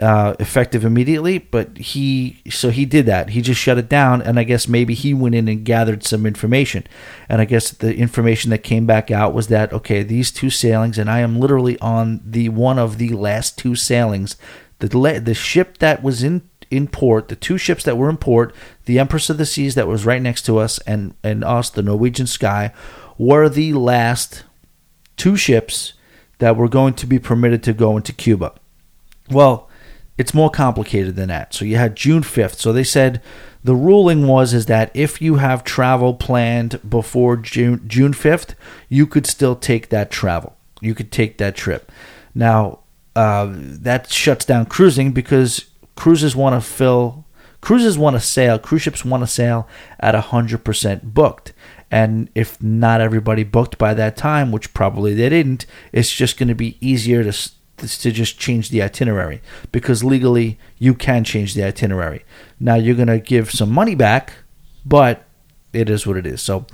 Uh, 0.00 0.34
effective 0.40 0.84
immediately, 0.84 1.38
but 1.38 1.76
he 1.76 2.42
so 2.48 2.70
he 2.70 2.86
did 2.86 3.04
that. 3.06 3.30
He 3.30 3.42
just 3.42 3.60
shut 3.60 3.76
it 3.76 3.88
down, 3.88 4.22
and 4.22 4.38
I 4.38 4.44
guess 4.44 4.66
maybe 4.66 4.94
he 4.94 5.12
went 5.12 5.34
in 5.34 5.46
and 5.46 5.64
gathered 5.64 6.04
some 6.04 6.24
information. 6.24 6.86
And 7.28 7.40
I 7.40 7.44
guess 7.44 7.70
the 7.70 7.94
information 7.94 8.50
that 8.50 8.62
came 8.62 8.86
back 8.86 9.10
out 9.10 9.34
was 9.34 9.48
that 9.48 9.72
okay, 9.72 10.02
these 10.02 10.32
two 10.32 10.48
sailings, 10.48 10.96
and 10.96 11.10
I 11.10 11.20
am 11.20 11.38
literally 11.38 11.78
on 11.80 12.22
the 12.24 12.48
one 12.48 12.78
of 12.78 12.98
the 12.98 13.10
last 13.10 13.58
two 13.58 13.74
sailings. 13.74 14.36
The 14.78 14.88
the 15.22 15.34
ship 15.34 15.78
that 15.78 16.02
was 16.02 16.22
in 16.22 16.48
in 16.70 16.88
port, 16.88 17.28
the 17.28 17.36
two 17.36 17.58
ships 17.58 17.84
that 17.84 17.98
were 17.98 18.08
in 18.08 18.16
port, 18.16 18.54
the 18.86 18.98
Empress 18.98 19.28
of 19.28 19.36
the 19.36 19.44
Seas 19.44 19.74
that 19.74 19.88
was 19.88 20.06
right 20.06 20.22
next 20.22 20.42
to 20.46 20.58
us, 20.58 20.78
and 20.80 21.14
and 21.22 21.44
us, 21.44 21.68
the 21.68 21.82
Norwegian 21.82 22.26
Sky, 22.26 22.72
were 23.18 23.50
the 23.50 23.74
last 23.74 24.44
two 25.18 25.36
ships 25.36 25.92
that 26.38 26.56
were 26.56 26.68
going 26.68 26.94
to 26.94 27.06
be 27.06 27.18
permitted 27.18 27.62
to 27.64 27.74
go 27.74 27.98
into 27.98 28.14
Cuba. 28.14 28.54
Well, 29.30 29.69
it's 30.20 30.34
more 30.34 30.50
complicated 30.50 31.16
than 31.16 31.30
that. 31.30 31.54
So 31.54 31.64
you 31.64 31.78
had 31.78 31.96
June 31.96 32.22
5th. 32.22 32.56
So 32.56 32.74
they 32.74 32.84
said 32.84 33.22
the 33.64 33.74
ruling 33.74 34.26
was 34.26 34.52
is 34.52 34.66
that 34.66 34.90
if 34.92 35.22
you 35.22 35.36
have 35.36 35.64
travel 35.64 36.12
planned 36.12 36.78
before 36.86 37.38
June 37.38 37.82
June 37.88 38.12
5th, 38.12 38.54
you 38.90 39.06
could 39.06 39.26
still 39.26 39.56
take 39.56 39.88
that 39.88 40.10
travel. 40.10 40.58
You 40.82 40.94
could 40.94 41.10
take 41.10 41.38
that 41.38 41.56
trip. 41.56 41.90
Now, 42.34 42.80
uh, 43.16 43.48
that 43.50 44.12
shuts 44.12 44.44
down 44.44 44.66
cruising 44.66 45.12
because 45.12 45.70
cruises 45.96 46.36
want 46.36 46.54
to 46.54 46.60
fill 46.60 47.24
cruises 47.62 47.96
want 47.96 48.14
to 48.14 48.20
sail 48.20 48.58
cruise 48.58 48.82
ships 48.82 49.04
want 49.06 49.22
to 49.22 49.26
sail 49.26 49.66
at 49.98 50.14
100% 50.14 51.02
booked 51.02 51.52
and 51.90 52.28
if 52.34 52.62
not 52.62 53.00
everybody 53.00 53.42
booked 53.42 53.76
by 53.76 53.92
that 53.92 54.16
time 54.16 54.52
which 54.52 54.72
probably 54.72 55.12
they 55.12 55.28
didn't 55.28 55.66
it's 55.92 56.12
just 56.12 56.38
going 56.38 56.48
to 56.48 56.54
be 56.54 56.78
easier 56.80 57.22
to 57.24 57.32
to 57.80 58.10
just 58.10 58.38
change 58.38 58.70
the 58.70 58.82
itinerary 58.82 59.40
because 59.72 60.04
legally 60.04 60.58
you 60.78 60.94
can 60.94 61.24
change 61.24 61.54
the 61.54 61.64
itinerary 61.64 62.24
now 62.58 62.74
you're 62.74 62.94
going 62.94 63.08
to 63.08 63.18
give 63.18 63.50
some 63.50 63.70
money 63.70 63.94
back 63.94 64.34
but 64.84 65.24
it 65.72 65.88
is 65.88 66.06
what 66.06 66.16
it 66.16 66.26
is 66.26 66.40
so 66.40 66.66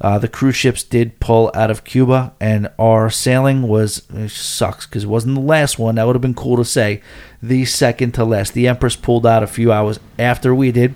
uh, 0.00 0.18
the 0.18 0.28
cruise 0.28 0.56
ships 0.56 0.82
did 0.82 1.20
pull 1.20 1.50
out 1.54 1.70
of 1.70 1.84
Cuba, 1.84 2.32
and 2.40 2.70
our 2.78 3.10
sailing 3.10 3.68
was 3.68 4.02
sucks 4.28 4.86
because 4.86 5.04
it 5.04 5.08
wasn't 5.08 5.34
the 5.34 5.40
last 5.40 5.78
one. 5.78 5.96
That 5.96 6.06
would 6.06 6.16
have 6.16 6.22
been 6.22 6.34
cool 6.34 6.56
to 6.56 6.64
say. 6.64 7.02
The 7.42 7.66
second 7.66 8.12
to 8.12 8.24
last. 8.24 8.54
The 8.54 8.66
Empress 8.66 8.96
pulled 8.96 9.26
out 9.26 9.42
a 9.42 9.46
few 9.46 9.70
hours 9.72 10.00
after 10.18 10.54
we 10.54 10.72
did, 10.72 10.94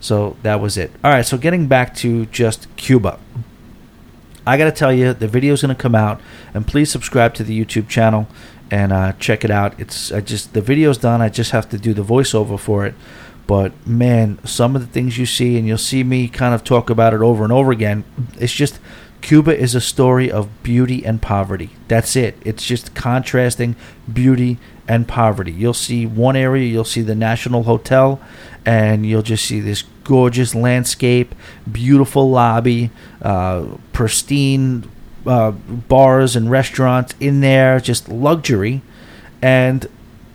so 0.00 0.36
that 0.42 0.60
was 0.60 0.78
it. 0.78 0.90
All 1.04 1.10
right, 1.10 1.26
so 1.26 1.36
getting 1.36 1.66
back 1.66 1.94
to 1.96 2.24
just 2.26 2.74
Cuba. 2.76 3.18
I 4.46 4.56
got 4.56 4.64
to 4.64 4.72
tell 4.72 4.94
you, 4.94 5.12
the 5.12 5.28
video 5.28 5.52
is 5.52 5.60
going 5.60 5.76
to 5.76 5.80
come 5.80 5.94
out, 5.94 6.18
and 6.54 6.66
please 6.66 6.90
subscribe 6.90 7.34
to 7.34 7.44
the 7.44 7.64
YouTube 7.64 7.88
channel 7.88 8.28
and 8.70 8.92
uh, 8.92 9.12
check 9.18 9.44
it 9.44 9.50
out. 9.50 9.78
It's 9.78 10.12
I 10.12 10.20
just 10.20 10.54
the 10.54 10.60
video's 10.60 10.98
done. 10.98 11.20
I 11.20 11.28
just 11.28 11.50
have 11.52 11.68
to 11.70 11.78
do 11.78 11.94
the 11.94 12.02
voiceover 12.02 12.58
for 12.58 12.86
it. 12.86 12.94
But 13.46 13.72
man, 13.86 14.38
some 14.44 14.76
of 14.76 14.82
the 14.82 14.86
things 14.86 15.16
you 15.16 15.24
see, 15.24 15.56
and 15.56 15.66
you'll 15.66 15.78
see 15.78 16.04
me 16.04 16.28
kind 16.28 16.54
of 16.54 16.64
talk 16.64 16.90
about 16.90 17.14
it 17.14 17.22
over 17.22 17.44
and 17.44 17.52
over 17.52 17.72
again, 17.72 18.04
it's 18.38 18.52
just 18.52 18.78
Cuba 19.20 19.56
is 19.56 19.74
a 19.74 19.80
story 19.80 20.30
of 20.30 20.62
beauty 20.62 21.04
and 21.04 21.20
poverty. 21.20 21.70
That's 21.88 22.14
it. 22.14 22.36
It's 22.44 22.64
just 22.64 22.94
contrasting 22.94 23.74
beauty 24.10 24.58
and 24.86 25.08
poverty. 25.08 25.52
You'll 25.52 25.74
see 25.74 26.06
one 26.06 26.36
area, 26.36 26.66
you'll 26.66 26.84
see 26.84 27.02
the 27.02 27.14
National 27.14 27.64
Hotel, 27.64 28.20
and 28.64 29.04
you'll 29.04 29.22
just 29.22 29.44
see 29.44 29.60
this 29.60 29.82
gorgeous 30.04 30.54
landscape, 30.54 31.34
beautiful 31.70 32.30
lobby, 32.30 32.90
uh, 33.20 33.64
pristine 33.92 34.90
uh, 35.28 35.50
bars 35.50 36.34
and 36.34 36.50
restaurants 36.50 37.14
in 37.20 37.40
there, 37.40 37.78
just 37.80 38.08
luxury. 38.08 38.80
And 39.42 39.86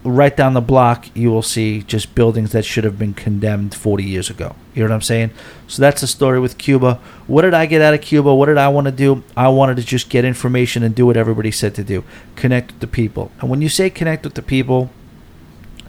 right 0.03 0.35
down 0.35 0.53
the 0.53 0.61
block, 0.61 1.07
you 1.15 1.31
will 1.31 1.41
see 1.41 1.81
just 1.81 2.13
buildings 2.13 2.51
that 2.51 2.63
should 2.63 2.83
have 2.83 2.99
been 2.99 3.13
condemned 3.13 3.73
40 3.73 4.03
years 4.03 4.29
ago. 4.29 4.55
You 4.73 4.83
know 4.83 4.89
what 4.89 4.95
I'm 4.95 5.01
saying? 5.01 5.31
So 5.67 5.81
that's 5.81 6.01
the 6.01 6.07
story 6.07 6.39
with 6.39 6.57
Cuba. 6.57 6.99
What 7.25 7.41
did 7.41 7.53
I 7.53 7.65
get 7.65 7.81
out 7.81 7.93
of 7.93 8.01
Cuba? 8.01 8.33
What 8.33 8.45
did 8.45 8.57
I 8.57 8.67
want 8.67 8.85
to 8.85 8.91
do? 8.91 9.23
I 9.35 9.47
wanted 9.47 9.77
to 9.77 9.83
just 9.83 10.09
get 10.09 10.25
information 10.25 10.83
and 10.83 10.93
do 10.93 11.05
what 11.05 11.17
everybody 11.17 11.51
said 11.51 11.75
to 11.75 11.83
do 11.83 12.03
connect 12.35 12.71
with 12.71 12.81
the 12.81 12.87
people. 12.87 13.31
And 13.39 13.49
when 13.49 13.61
you 13.61 13.69
say 13.69 13.89
connect 13.89 14.23
with 14.23 14.35
the 14.35 14.41
people, 14.41 14.89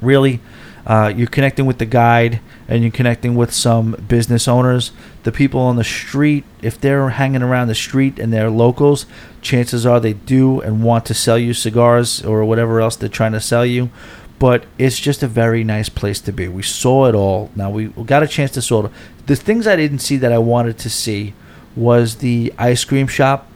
really, 0.00 0.40
uh, 0.86 1.12
you're 1.14 1.26
connecting 1.26 1.64
with 1.64 1.78
the 1.78 1.86
guide 1.86 2.40
and 2.68 2.82
you're 2.82 2.92
connecting 2.92 3.34
with 3.34 3.52
some 3.52 3.92
business 4.06 4.46
owners. 4.46 4.92
The 5.22 5.32
people 5.32 5.60
on 5.60 5.76
the 5.76 5.84
street, 5.84 6.44
if 6.60 6.78
they're 6.78 7.10
hanging 7.10 7.42
around 7.42 7.68
the 7.68 7.74
street 7.74 8.18
and 8.18 8.32
they're 8.32 8.50
locals, 8.50 9.06
chances 9.40 9.86
are 9.86 10.00
they 10.00 10.12
do 10.12 10.60
and 10.60 10.82
want 10.82 11.06
to 11.06 11.14
sell 11.14 11.38
you 11.38 11.54
cigars 11.54 12.22
or 12.22 12.44
whatever 12.44 12.80
else 12.80 12.96
they're 12.96 13.08
trying 13.08 13.32
to 13.32 13.40
sell 13.40 13.64
you. 13.64 13.90
But 14.38 14.66
it's 14.78 14.98
just 14.98 15.22
a 15.22 15.28
very 15.28 15.64
nice 15.64 15.88
place 15.88 16.20
to 16.22 16.32
be. 16.32 16.48
We 16.48 16.62
saw 16.62 17.06
it 17.06 17.14
all. 17.14 17.50
Now 17.56 17.70
we 17.70 17.86
got 17.86 18.22
a 18.22 18.28
chance 18.28 18.50
to 18.52 18.62
sort 18.62 18.86
it. 18.86 18.92
The 19.26 19.36
things 19.36 19.66
I 19.66 19.76
didn't 19.76 20.00
see 20.00 20.16
that 20.18 20.32
I 20.32 20.38
wanted 20.38 20.78
to 20.78 20.90
see 20.90 21.32
was 21.76 22.16
the 22.16 22.52
ice 22.58 22.84
cream 22.84 23.06
shop 23.06 23.48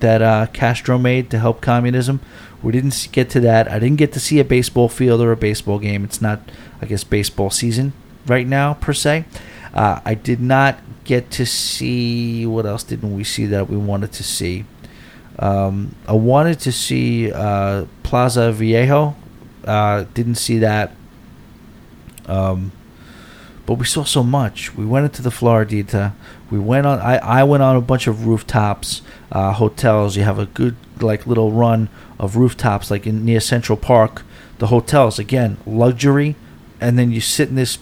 that 0.00 0.22
uh, 0.22 0.46
Castro 0.52 0.98
made 0.98 1.30
to 1.30 1.38
help 1.38 1.60
communism. 1.60 2.20
We 2.62 2.72
didn't 2.72 3.08
get 3.12 3.30
to 3.30 3.40
that. 3.40 3.70
I 3.70 3.78
didn't 3.78 3.98
get 3.98 4.12
to 4.12 4.20
see 4.20 4.38
a 4.38 4.44
baseball 4.44 4.88
field 4.88 5.20
or 5.20 5.32
a 5.32 5.36
baseball 5.36 5.78
game. 5.78 6.04
It's 6.04 6.22
not, 6.22 6.40
I 6.80 6.86
guess, 6.86 7.04
baseball 7.04 7.50
season 7.50 7.92
right 8.26 8.46
now 8.46 8.74
per 8.74 8.92
se. 8.92 9.24
Uh, 9.74 10.00
I 10.04 10.14
did 10.14 10.40
not 10.40 10.78
get 11.04 11.30
to 11.32 11.46
see 11.46 12.46
what 12.46 12.66
else 12.66 12.82
didn't 12.82 13.14
we 13.14 13.24
see 13.24 13.46
that 13.46 13.68
we 13.68 13.76
wanted 13.76 14.12
to 14.12 14.22
see. 14.22 14.64
Um, 15.38 15.96
I 16.06 16.12
wanted 16.12 16.60
to 16.60 16.72
see 16.72 17.32
uh, 17.32 17.86
Plaza 18.02 18.52
Viejo. 18.52 19.16
Uh, 19.64 20.04
didn't 20.14 20.36
see 20.36 20.58
that. 20.58 20.94
Um, 22.26 22.72
but 23.66 23.74
we 23.74 23.84
saw 23.84 24.04
so 24.04 24.22
much. 24.22 24.74
We 24.76 24.84
went 24.84 25.06
into 25.06 25.22
the 25.22 25.30
Floridita. 25.30 26.12
We 26.52 26.58
went 26.58 26.86
on. 26.86 26.98
I, 26.98 27.16
I 27.16 27.44
went 27.44 27.62
on 27.62 27.76
a 27.76 27.80
bunch 27.80 28.06
of 28.06 28.26
rooftops, 28.26 29.00
uh, 29.32 29.52
hotels. 29.52 30.18
You 30.18 30.24
have 30.24 30.38
a 30.38 30.44
good 30.44 30.76
like 31.00 31.26
little 31.26 31.50
run 31.50 31.88
of 32.18 32.36
rooftops, 32.36 32.90
like 32.90 33.06
in 33.06 33.24
near 33.24 33.40
Central 33.40 33.78
Park. 33.78 34.22
The 34.58 34.66
hotels 34.66 35.18
again, 35.18 35.56
luxury, 35.64 36.36
and 36.78 36.98
then 36.98 37.10
you 37.10 37.22
sit 37.22 37.48
in 37.48 37.54
this 37.54 37.78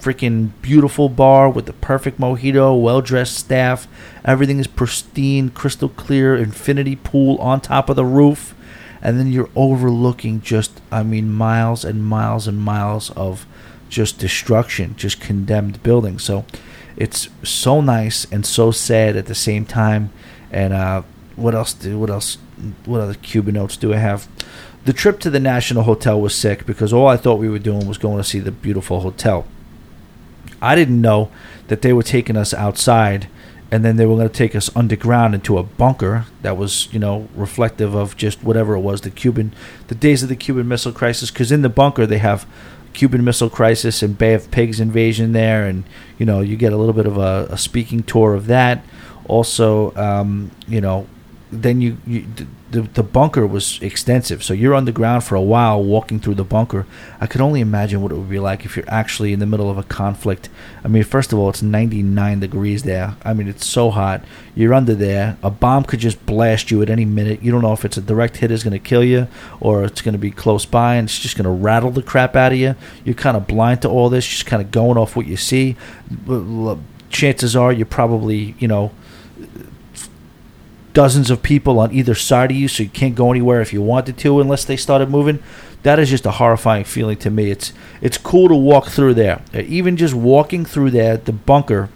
freaking 0.00 0.52
beautiful 0.62 1.10
bar 1.10 1.50
with 1.50 1.66
the 1.66 1.74
perfect 1.74 2.18
mojito, 2.18 2.80
well 2.80 3.02
dressed 3.02 3.36
staff. 3.36 3.86
Everything 4.24 4.58
is 4.58 4.66
pristine, 4.66 5.50
crystal 5.50 5.90
clear, 5.90 6.34
infinity 6.34 6.96
pool 6.96 7.36
on 7.36 7.60
top 7.60 7.90
of 7.90 7.96
the 7.96 8.04
roof. 8.06 8.54
And 9.02 9.20
then 9.20 9.30
you're 9.30 9.50
overlooking 9.54 10.40
just, 10.40 10.80
I 10.90 11.02
mean, 11.02 11.30
miles 11.30 11.84
and 11.84 12.02
miles 12.02 12.48
and 12.48 12.58
miles 12.58 13.10
of 13.10 13.46
just 13.90 14.18
destruction, 14.18 14.96
just 14.96 15.20
condemned 15.20 15.82
buildings. 15.82 16.24
So 16.24 16.46
it's 16.96 17.28
so 17.42 17.80
nice 17.80 18.26
and 18.32 18.44
so 18.46 18.70
sad 18.70 19.16
at 19.16 19.26
the 19.26 19.34
same 19.34 19.66
time. 19.66 20.10
And 20.50 20.72
uh, 20.72 21.02
what 21.36 21.54
else? 21.54 21.72
Do, 21.72 21.98
what 21.98 22.10
else? 22.10 22.38
What 22.84 23.00
other 23.00 23.14
Cuban 23.14 23.54
notes 23.54 23.76
do 23.76 23.92
I 23.92 23.98
have? 23.98 24.28
The 24.84 24.92
trip 24.92 25.18
to 25.20 25.30
the 25.30 25.40
National 25.40 25.82
Hotel 25.82 26.20
was 26.20 26.34
sick 26.34 26.64
because 26.64 26.92
all 26.92 27.08
I 27.08 27.16
thought 27.16 27.40
we 27.40 27.48
were 27.48 27.58
doing 27.58 27.86
was 27.86 27.98
going 27.98 28.18
to 28.18 28.24
see 28.24 28.38
the 28.38 28.52
beautiful 28.52 29.00
hotel. 29.00 29.46
I 30.62 30.74
didn't 30.74 31.00
know 31.00 31.30
that 31.66 31.82
they 31.82 31.92
were 31.92 32.02
taking 32.02 32.36
us 32.36 32.54
outside 32.54 33.28
and 33.70 33.84
then 33.84 33.96
they 33.96 34.06
were 34.06 34.14
going 34.14 34.28
to 34.28 34.34
take 34.34 34.54
us 34.54 34.74
underground 34.76 35.34
into 35.34 35.58
a 35.58 35.62
bunker 35.64 36.26
that 36.42 36.56
was, 36.56 36.92
you 36.92 37.00
know, 37.00 37.28
reflective 37.34 37.94
of 37.94 38.16
just 38.16 38.42
whatever 38.44 38.74
it 38.74 38.80
was, 38.80 39.00
the 39.00 39.10
Cuban, 39.10 39.52
the 39.88 39.94
days 39.94 40.22
of 40.22 40.28
the 40.28 40.36
Cuban 40.36 40.68
Missile 40.68 40.92
Crisis. 40.92 41.32
Because 41.32 41.50
in 41.50 41.62
the 41.62 41.68
bunker 41.68 42.06
they 42.06 42.18
have 42.18 42.46
Cuban 42.96 43.22
Missile 43.22 43.50
Crisis 43.50 44.02
and 44.02 44.16
Bay 44.16 44.34
of 44.34 44.50
Pigs 44.50 44.80
invasion 44.80 45.32
there, 45.32 45.66
and 45.66 45.84
you 46.18 46.26
know 46.26 46.40
you 46.40 46.56
get 46.56 46.72
a 46.72 46.76
little 46.76 46.94
bit 46.94 47.06
of 47.06 47.18
a, 47.18 47.46
a 47.50 47.58
speaking 47.58 48.02
tour 48.02 48.34
of 48.34 48.46
that. 48.46 48.84
Also, 49.28 49.94
um, 49.96 50.50
you 50.66 50.80
know, 50.80 51.06
then 51.50 51.80
you, 51.80 51.98
you 52.06 52.26
the, 52.70 52.82
the 52.82 53.02
bunker 53.04 53.46
was 53.46 53.80
extensive. 53.80 54.42
So 54.42 54.52
you're 54.52 54.74
underground 54.74 55.22
for 55.22 55.36
a 55.36 55.40
while 55.40 55.82
walking 55.82 56.18
through 56.18 56.34
the 56.34 56.44
bunker. 56.44 56.84
I 57.20 57.28
could 57.28 57.40
only 57.40 57.60
imagine 57.60 58.02
what 58.02 58.10
it 58.10 58.16
would 58.16 58.28
be 58.28 58.40
like 58.40 58.64
if 58.64 58.76
you're 58.76 58.88
actually 58.88 59.32
in 59.32 59.38
the 59.38 59.46
middle 59.46 59.70
of 59.70 59.78
a 59.78 59.84
conflict. 59.84 60.48
I 60.82 60.88
mean 60.88 61.04
first 61.04 61.32
of 61.32 61.38
all 61.38 61.48
it's 61.48 61.62
99 61.62 62.40
degrees 62.40 62.82
there. 62.82 63.16
I 63.24 63.32
mean 63.34 63.46
it's 63.46 63.64
so 63.64 63.90
hot. 63.90 64.24
You're 64.56 64.74
under 64.74 64.94
there. 64.94 65.38
A 65.44 65.50
bomb 65.50 65.84
could 65.84 66.00
just 66.00 66.26
blast 66.26 66.72
you 66.72 66.82
at 66.82 66.90
any 66.90 67.04
minute. 67.04 67.42
You 67.42 67.52
don't 67.52 67.62
know 67.62 67.72
if 67.72 67.84
it's 67.84 67.96
a 67.96 68.02
direct 68.02 68.38
hit 68.38 68.50
is 68.50 68.64
going 68.64 68.72
to 68.72 68.80
kill 68.80 69.04
you 69.04 69.28
or 69.60 69.84
it's 69.84 70.02
going 70.02 70.14
to 70.14 70.18
be 70.18 70.32
close 70.32 70.66
by 70.66 70.96
and 70.96 71.08
it's 71.08 71.20
just 71.20 71.36
going 71.36 71.44
to 71.44 71.50
rattle 71.50 71.92
the 71.92 72.02
crap 72.02 72.34
out 72.34 72.52
of 72.52 72.58
you. 72.58 72.74
You're 73.04 73.14
kind 73.14 73.36
of 73.36 73.46
blind 73.46 73.82
to 73.82 73.88
all 73.88 74.10
this 74.10 74.26
just 74.26 74.46
kind 74.46 74.60
of 74.60 74.72
going 74.72 74.98
off 74.98 75.14
what 75.14 75.26
you 75.26 75.36
see. 75.36 75.76
Chances 77.10 77.54
are 77.54 77.72
you're 77.72 77.86
probably 77.86 78.56
you 78.58 78.66
know 78.66 78.90
dozens 80.96 81.30
of 81.30 81.42
people 81.42 81.78
on 81.78 81.92
either 81.92 82.14
side 82.14 82.50
of 82.50 82.56
you, 82.56 82.68
so 82.68 82.82
you 82.82 82.88
can't 82.88 83.14
go 83.14 83.30
anywhere 83.30 83.60
if 83.60 83.70
you 83.70 83.82
wanted 83.82 84.16
to 84.16 84.40
unless 84.40 84.64
they 84.64 84.78
started 84.78 85.10
moving. 85.10 85.38
That 85.82 85.98
is 85.98 86.08
just 86.08 86.24
a 86.24 86.30
horrifying 86.30 86.84
feeling 86.84 87.18
to 87.18 87.30
me. 87.30 87.50
It's 87.50 87.74
it's 88.00 88.16
cool 88.16 88.48
to 88.48 88.54
walk 88.56 88.86
through 88.86 89.12
there. 89.12 89.42
Even 89.52 89.98
just 89.98 90.14
walking 90.14 90.64
through 90.64 90.92
there, 90.92 91.18
the 91.18 91.34
bunker, 91.34 91.90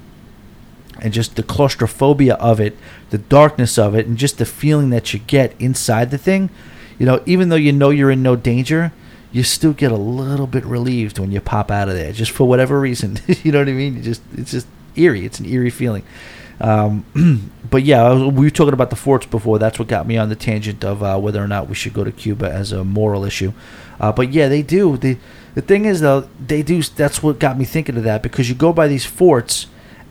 and 1.01 1.15
just 1.15 1.37
the 1.37 1.43
claustrophobia 1.43 2.35
of 2.35 2.61
it, 2.61 2.77
the 3.09 3.17
darkness 3.17 3.79
of 3.79 3.95
it, 3.95 4.07
and 4.07 4.19
just 4.19 4.37
the 4.37 4.45
feeling 4.45 4.91
that 4.91 5.15
you 5.15 5.21
get 5.21 5.59
inside 5.59 6.11
the 6.11 6.19
thing. 6.19 6.51
You 6.99 7.07
know, 7.07 7.23
even 7.25 7.49
though 7.49 7.57
you 7.57 7.73
know 7.73 7.89
you're 7.89 8.11
in 8.11 8.23
no 8.23 8.37
danger, 8.37 8.93
you 9.33 9.45
still 9.45 9.73
get 9.73 9.91
a 9.91 9.97
little 9.97 10.47
bit 10.47 10.67
relieved 10.67 11.19
when 11.19 11.33
you 11.33 11.41
pop 11.41 11.71
out 11.71 11.89
of 11.89 11.95
there, 11.95 12.13
just 12.13 12.33
for 12.33 12.47
whatever 12.47 12.79
reason. 12.79 13.19
you 13.27 13.51
know 13.51 13.61
what 13.61 13.69
I 13.71 13.73
mean? 13.73 13.97
You 13.97 14.03
just 14.03 14.21
it's 14.37 14.51
just 14.51 14.67
eerie. 14.95 15.25
It's 15.25 15.41
an 15.41 15.47
eerie 15.47 15.71
feeling. 15.71 16.05
Um, 16.61 17.51
but 17.71 17.83
yeah, 17.85 18.29
we 18.29 18.47
were 18.47 18.51
talking 18.51 18.75
about 18.75 18.91
the 18.91 18.97
forts 18.97 19.27
before. 19.27 19.59
That's 19.59 19.79
what 19.79 19.89
got 19.89 20.07
me 20.07 20.17
on 20.17 20.29
the 20.29 20.37
tangent 20.37 20.85
of 20.85 21.03
uh, 21.03 21.19
whether 21.19 21.43
or 21.43 21.49
not 21.49 21.69
we 21.69 21.75
should 21.75 21.95
go 21.95 22.05
to 22.05 22.13
Cuba 22.13 22.51
as 22.51 22.73
a 22.73 22.85
moral 22.85 23.25
issue. 23.25 23.53
Uh, 23.99 24.13
but 24.13 24.33
yeah, 24.33 24.49
they 24.49 24.63
do. 24.63 24.97
The 24.97 25.19
the 25.55 25.63
thing 25.63 25.85
is 25.85 26.01
though, 26.01 26.29
they 26.45 26.63
do. 26.63 26.83
That's 26.83 27.23
what 27.23 27.39
got 27.39 27.59
me 27.59 27.65
thinking 27.65 27.97
of 27.97 28.05
that 28.05 28.23
because 28.23 28.49
you 28.49 28.55
go 28.55 28.73
by 28.73 28.89
these 28.89 29.05
forts, 29.05 29.67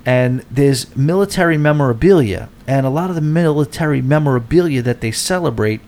and 0.05 0.41
there's 0.51 0.95
military 0.95 1.57
memorabilia, 1.57 2.49
and 2.67 2.85
a 2.85 2.89
lot 2.89 3.09
of 3.09 3.15
the 3.15 3.21
military 3.21 4.01
memorabilia 4.01 4.81
that 4.81 5.01
they 5.01 5.11
celebrate 5.11 5.81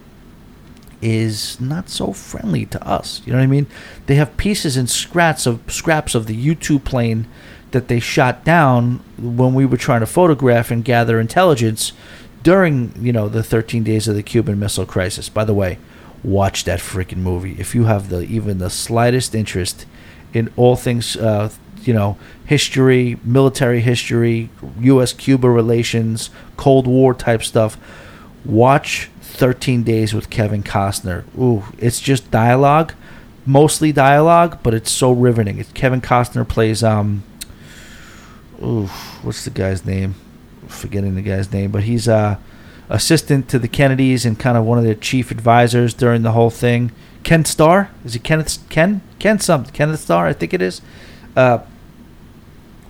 is 1.01 1.59
not 1.59 1.89
so 1.89 2.13
friendly 2.13 2.65
to 2.67 2.87
us. 2.87 3.21
You 3.25 3.33
know 3.33 3.39
what 3.39 3.43
I 3.43 3.47
mean? 3.47 3.67
They 4.05 4.15
have 4.15 4.37
pieces 4.37 4.77
and 4.77 4.89
scraps 4.89 5.45
of 5.45 5.59
scraps 5.67 6.15
of 6.15 6.27
the 6.27 6.35
U 6.35 6.55
two 6.55 6.79
plane 6.79 7.27
that 7.71 7.87
they 7.87 7.99
shot 7.99 8.43
down 8.43 9.01
when 9.17 9.53
we 9.53 9.65
were 9.65 9.77
trying 9.77 10.01
to 10.01 10.05
photograph 10.05 10.71
and 10.71 10.83
gather 10.83 11.19
intelligence 11.19 11.93
during 12.43 12.93
you 12.99 13.13
know 13.13 13.29
the 13.29 13.43
13 13.43 13.83
days 13.83 14.07
of 14.07 14.15
the 14.15 14.23
Cuban 14.23 14.59
Missile 14.59 14.85
Crisis. 14.85 15.29
By 15.29 15.45
the 15.45 15.53
way, 15.53 15.77
watch 16.23 16.63
that 16.65 16.79
freaking 16.79 17.17
movie 17.17 17.55
if 17.59 17.73
you 17.73 17.85
have 17.85 18.09
the 18.09 18.21
even 18.21 18.57
the 18.57 18.69
slightest 18.69 19.33
interest 19.33 19.85
in 20.33 20.51
all 20.55 20.75
things 20.75 21.15
uh, 21.15 21.51
you 21.83 21.93
know 21.93 22.17
history, 22.45 23.17
military 23.23 23.81
history, 23.81 24.49
U.S. 24.79 25.13
Cuba 25.13 25.49
relations, 25.49 26.29
Cold 26.57 26.87
War 26.87 27.13
type 27.13 27.43
stuff. 27.43 27.77
Watch 28.43 29.09
13 29.21 29.83
Days 29.83 30.13
with 30.13 30.29
Kevin 30.29 30.63
Costner. 30.63 31.23
Ooh, 31.39 31.63
it's 31.77 32.01
just 32.01 32.31
dialogue, 32.31 32.93
mostly 33.45 33.91
dialogue, 33.91 34.59
but 34.63 34.73
it's 34.73 34.91
so 34.91 35.11
riveting. 35.11 35.59
It's 35.59 35.71
Kevin 35.73 36.01
Costner 36.01 36.47
plays 36.47 36.83
um. 36.83 37.23
Ooh, 38.61 38.85
what's 39.23 39.43
the 39.43 39.49
guy's 39.49 39.85
name? 39.85 40.15
Forgetting 40.67 41.15
the 41.15 41.21
guy's 41.21 41.51
name, 41.51 41.71
but 41.71 41.83
he's 41.83 42.07
uh 42.07 42.37
assistant 42.89 43.47
to 43.47 43.57
the 43.57 43.69
Kennedys 43.69 44.25
and 44.25 44.37
kind 44.37 44.57
of 44.57 44.65
one 44.65 44.77
of 44.77 44.83
their 44.83 44.95
chief 44.95 45.31
advisors 45.31 45.93
during 45.93 46.23
the 46.23 46.33
whole 46.33 46.49
thing. 46.49 46.91
Ken 47.23 47.45
Starr 47.45 47.89
is 48.03 48.15
it 48.15 48.23
Kenneth 48.23 48.59
Ken 48.69 49.01
Ken 49.19 49.39
something 49.39 49.73
Kenneth 49.73 50.01
Starr 50.01 50.27
I 50.27 50.33
think 50.33 50.53
it 50.53 50.61
is, 50.61 50.81
uh, 51.35 51.59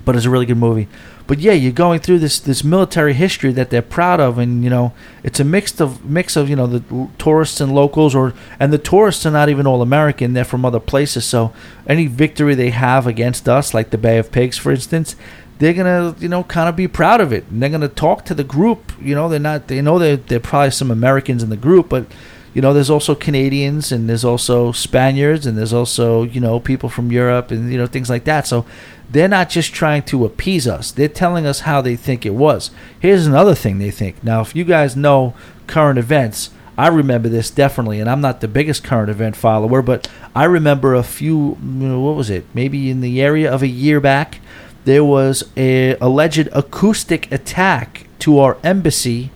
but 0.03 0.15
it's 0.15 0.25
a 0.25 0.29
really 0.29 0.45
good 0.45 0.57
movie. 0.57 0.87
But 1.31 1.39
yeah, 1.39 1.53
you're 1.53 1.71
going 1.71 2.01
through 2.01 2.19
this 2.19 2.39
this 2.39 2.61
military 2.61 3.13
history 3.13 3.53
that 3.53 3.69
they're 3.69 3.81
proud 3.81 4.19
of, 4.19 4.37
and 4.37 4.65
you 4.65 4.69
know 4.69 4.93
it's 5.23 5.39
a 5.39 5.45
mix 5.45 5.79
of 5.79 6.03
mix 6.03 6.35
of 6.35 6.49
you 6.49 6.57
know 6.57 6.67
the 6.67 7.07
tourists 7.17 7.61
and 7.61 7.73
locals, 7.73 8.13
or 8.13 8.33
and 8.59 8.73
the 8.73 8.77
tourists 8.77 9.25
are 9.25 9.31
not 9.31 9.47
even 9.47 9.65
all 9.65 9.81
American; 9.81 10.33
they're 10.33 10.43
from 10.43 10.65
other 10.65 10.81
places. 10.81 11.23
So 11.23 11.53
any 11.87 12.07
victory 12.07 12.53
they 12.53 12.71
have 12.71 13.07
against 13.07 13.47
us, 13.47 13.73
like 13.73 13.91
the 13.91 13.97
Bay 13.97 14.17
of 14.17 14.31
Pigs, 14.33 14.57
for 14.57 14.71
instance, 14.73 15.15
they're 15.61 15.73
gonna 15.73 16.15
you 16.19 16.27
know 16.27 16.43
kind 16.43 16.67
of 16.67 16.75
be 16.75 16.87
proud 16.87 17.21
of 17.21 17.31
it, 17.31 17.45
and 17.49 17.61
they're 17.61 17.69
gonna 17.69 17.87
talk 17.87 18.25
to 18.25 18.33
the 18.33 18.43
group. 18.43 18.91
You 18.99 19.13
know, 19.13 19.29
they're 19.29 19.39
not 19.39 19.67
they 19.67 19.79
know 19.81 19.99
there 19.99 20.19
are 20.37 20.39
probably 20.39 20.71
some 20.71 20.89
Americans 20.89 21.43
in 21.43 21.51
the 21.51 21.57
group, 21.57 21.87
but 21.87 22.07
you 22.53 22.61
know, 22.61 22.73
there's 22.73 22.89
also 22.89 23.15
Canadians 23.15 23.91
and 23.91 24.09
there's 24.09 24.25
also 24.25 24.71
Spaniards 24.71 25.45
and 25.45 25.57
there's 25.57 25.71
also, 25.71 26.23
you 26.23 26.41
know, 26.41 26.59
people 26.59 26.89
from 26.89 27.11
Europe 27.11 27.49
and, 27.49 27.71
you 27.71 27.77
know, 27.77 27.87
things 27.87 28.09
like 28.09 28.25
that. 28.25 28.45
So 28.45 28.65
they're 29.09 29.29
not 29.29 29.49
just 29.49 29.73
trying 29.73 30.03
to 30.03 30.25
appease 30.25 30.67
us, 30.67 30.91
they're 30.91 31.07
telling 31.07 31.45
us 31.45 31.61
how 31.61 31.81
they 31.81 31.95
think 31.95 32.25
it 32.25 32.33
was. 32.33 32.71
Here's 32.99 33.25
another 33.25 33.55
thing 33.55 33.77
they 33.77 33.91
think. 33.91 34.21
Now, 34.21 34.41
if 34.41 34.53
you 34.53 34.65
guys 34.65 34.97
know 34.97 35.33
current 35.67 35.97
events, 35.97 36.49
I 36.77 36.87
remember 36.87 37.29
this 37.29 37.49
definitely, 37.51 37.99
and 37.99 38.09
I'm 38.09 38.21
not 38.21 38.41
the 38.41 38.47
biggest 38.47 38.83
current 38.83 39.09
event 39.09 39.35
follower, 39.35 39.81
but 39.81 40.09
I 40.35 40.45
remember 40.45 40.93
a 40.95 41.03
few, 41.03 41.51
what 41.51 42.15
was 42.15 42.29
it? 42.29 42.45
Maybe 42.53 42.89
in 42.89 43.01
the 43.01 43.21
area 43.21 43.49
of 43.49 43.61
a 43.61 43.67
year 43.67 43.99
back, 44.01 44.39
there 44.85 45.03
was 45.03 45.43
a 45.55 45.95
alleged 45.95 46.49
acoustic 46.51 47.31
attack 47.31 48.07
to 48.19 48.39
our 48.39 48.57
embassy 48.63 49.31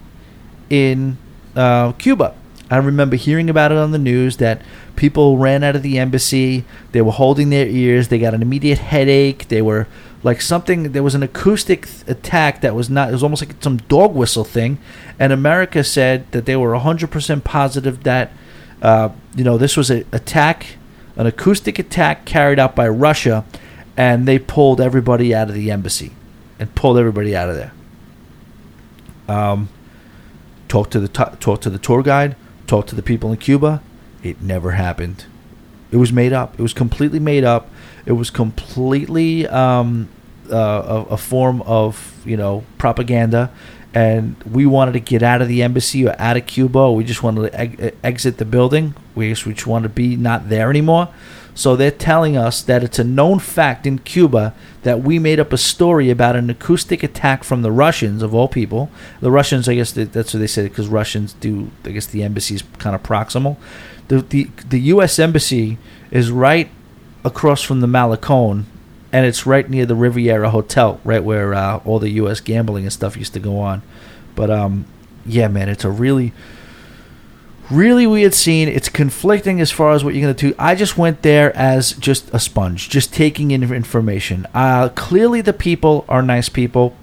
in 0.70 1.18
uh, 1.56 1.92
Cuba. 1.94 2.36
I 2.70 2.78
remember 2.78 3.16
hearing 3.16 3.50
about 3.50 3.72
it 3.72 3.78
on 3.78 3.92
the 3.92 4.00
news 4.00 4.38
that 4.38 4.62
people 4.96 5.38
ran 5.38 5.64
out 5.64 5.76
of 5.76 5.84
the 5.84 6.00
embassy. 6.00 6.66
They 6.92 7.02
were 7.02 7.12
holding 7.12 7.50
their 7.50 7.68
ears. 7.68 8.08
They 8.08 8.18
got 8.18 8.34
an 8.34 8.42
immediate 8.42 8.80
headache. 8.80 9.48
They 9.50 9.62
were 9.62 9.88
like 10.24 10.42
something. 10.42 10.92
There 10.92 11.04
was 11.04 11.14
an 11.14 11.22
acoustic 11.22 11.86
th- 11.86 12.08
attack 12.08 12.62
that 12.62 12.74
was 12.74 12.90
not. 12.90 13.10
It 13.10 13.14
was 13.14 13.24
almost 13.24 13.46
like 13.46 13.56
some 13.62 13.78
dog 13.78 14.16
whistle 14.16 14.44
thing. 14.44 14.80
And 15.20 15.32
America 15.32 15.84
said 15.84 16.32
that 16.32 16.46
they 16.46 16.56
were 16.56 16.72
100% 16.72 17.44
positive 17.44 18.04
that 18.04 18.32
uh, 18.82 19.10
you 19.36 19.44
know 19.44 19.58
this 19.58 19.78
was 19.78 19.92
an 19.92 20.06
attack, 20.12 20.78
an 21.16 21.28
acoustic 21.28 21.78
attack 21.78 22.26
carried 22.26 22.58
out 22.58 22.76
by 22.76 22.88
Russia, 22.88 23.46
and 23.98 24.28
they 24.28 24.40
pulled 24.40 24.82
everybody 24.82 25.34
out 25.34 25.50
of 25.50 25.56
the 25.56 25.72
embassy 25.72 26.12
and 26.60 26.74
pulled 26.76 26.98
everybody 26.98 27.36
out 27.36 27.50
of 27.50 27.56
there. 27.56 27.74
Um, 29.28 29.70
talk 30.68 30.90
to 30.92 31.00
the 31.00 31.08
t- 31.08 31.38
talk 31.40 31.62
to 31.62 31.70
the 31.70 31.80
tour 31.80 32.04
guide 32.04 32.36
talk 32.68 32.88
to 32.88 32.96
the 32.96 33.04
people 33.04 33.32
in 33.32 33.38
Cuba. 33.38 33.82
It 34.24 34.42
never 34.42 34.72
happened. 34.72 35.26
It 35.92 35.98
was 35.98 36.12
made 36.12 36.34
up. 36.34 36.60
It 36.60 36.62
was 36.62 36.74
completely 36.74 37.20
made 37.20 37.44
up. 37.44 37.70
It 38.06 38.14
was 38.14 38.30
completely 38.30 39.48
um, 39.48 40.10
uh, 40.52 41.06
a, 41.10 41.14
a 41.14 41.18
form 41.18 41.62
of 41.64 42.22
you 42.26 42.38
know 42.38 42.64
propaganda, 42.78 43.52
and 43.94 44.36
we 44.44 44.66
wanted 44.66 44.94
to 44.94 45.00
get 45.00 45.24
out 45.24 45.42
of 45.42 45.48
the 45.48 45.64
embassy 45.64 46.08
or 46.08 46.16
out 46.20 46.38
of 46.38 46.46
Cuba. 46.46 46.92
We 46.92 47.04
just 47.04 47.24
wanted 47.24 47.52
to 47.52 47.60
eg- 47.60 47.96
exit 48.04 48.38
the 48.38 48.46
building. 48.46 48.96
We 49.14 49.30
just 49.34 49.68
wanted 49.68 49.90
to 49.90 49.94
be 49.94 50.16
not 50.16 50.50
there 50.50 50.70
anymore. 50.70 51.10
So 51.58 51.76
they're 51.78 51.90
telling 51.90 52.36
us 52.36 52.62
that 52.64 52.84
it's 52.84 53.00
a 53.00 53.04
known 53.04 53.40
fact 53.40 53.88
in 53.88 54.00
Cuba 54.00 54.54
that 54.84 55.02
we 55.02 55.18
made 55.20 55.40
up 55.40 55.54
a 55.54 55.58
story 55.58 56.10
about 56.10 56.36
an 56.36 56.50
acoustic 56.50 57.02
attack 57.02 57.44
from 57.46 57.62
the 57.62 57.72
Russians, 57.72 58.22
of 58.22 58.36
all 58.36 58.50
people. 58.50 58.90
The 59.22 59.32
Russians, 59.32 59.68
I 59.70 59.76
guess 59.76 59.92
that- 59.94 60.12
that's 60.12 60.34
what 60.34 60.42
they 60.42 60.48
said, 60.48 60.66
because 60.66 60.88
Russians 60.90 61.34
do, 61.40 61.72
I 61.86 61.92
guess 61.92 62.06
the 62.08 62.24
embassy 62.24 62.56
is 62.56 62.64
kind 62.78 62.94
of 62.94 63.02
proximal. 63.02 63.56
The, 64.10 64.22
the, 64.22 64.50
the 64.70 64.80
U.S. 64.82 65.18
Embassy 65.18 65.78
is 66.12 66.30
right 66.30 66.70
across 67.24 67.62
from 67.64 67.80
the 67.80 67.88
Malecon, 67.88 68.66
and 69.14 69.26
it's 69.26 69.46
right 69.46 69.68
near 69.70 69.86
the 69.86 69.96
Riviera 69.96 70.50
Hotel, 70.50 71.00
right 71.06 71.24
where 71.24 71.54
uh, 71.56 71.78
all 71.86 72.00
the 72.00 72.10
U.S. 72.12 72.42
gambling 72.42 72.84
and 72.84 72.92
stuff 72.94 73.16
used 73.16 73.34
to 73.34 73.40
go 73.40 73.60
on. 73.60 73.82
But 74.36 74.52
um, 74.52 74.86
yeah, 75.26 75.48
man, 75.48 75.70
it's 75.70 75.86
a 75.86 75.90
really 75.90 76.34
really 77.70 78.08
weird 78.08 78.34
scene. 78.34 78.68
It's 78.68 78.90
conflicting 78.90 79.60
as 79.62 79.72
far 79.72 79.92
as 79.92 80.04
what 80.04 80.14
you're 80.14 80.24
going 80.24 80.36
to 80.36 80.50
do. 80.50 80.56
I 80.60 80.76
just 80.76 80.98
went 80.98 81.22
there 81.22 81.56
as 81.56 81.94
just 81.94 82.34
a 82.34 82.40
sponge, 82.40 82.90
just 82.90 83.14
taking 83.14 83.52
in 83.52 83.64
information. 83.64 84.48
Uh, 84.54 84.90
clearly, 84.90 85.42
the 85.42 85.54
people 85.54 86.06
are 86.08 86.22
nice 86.22 86.50
people, 86.50 86.96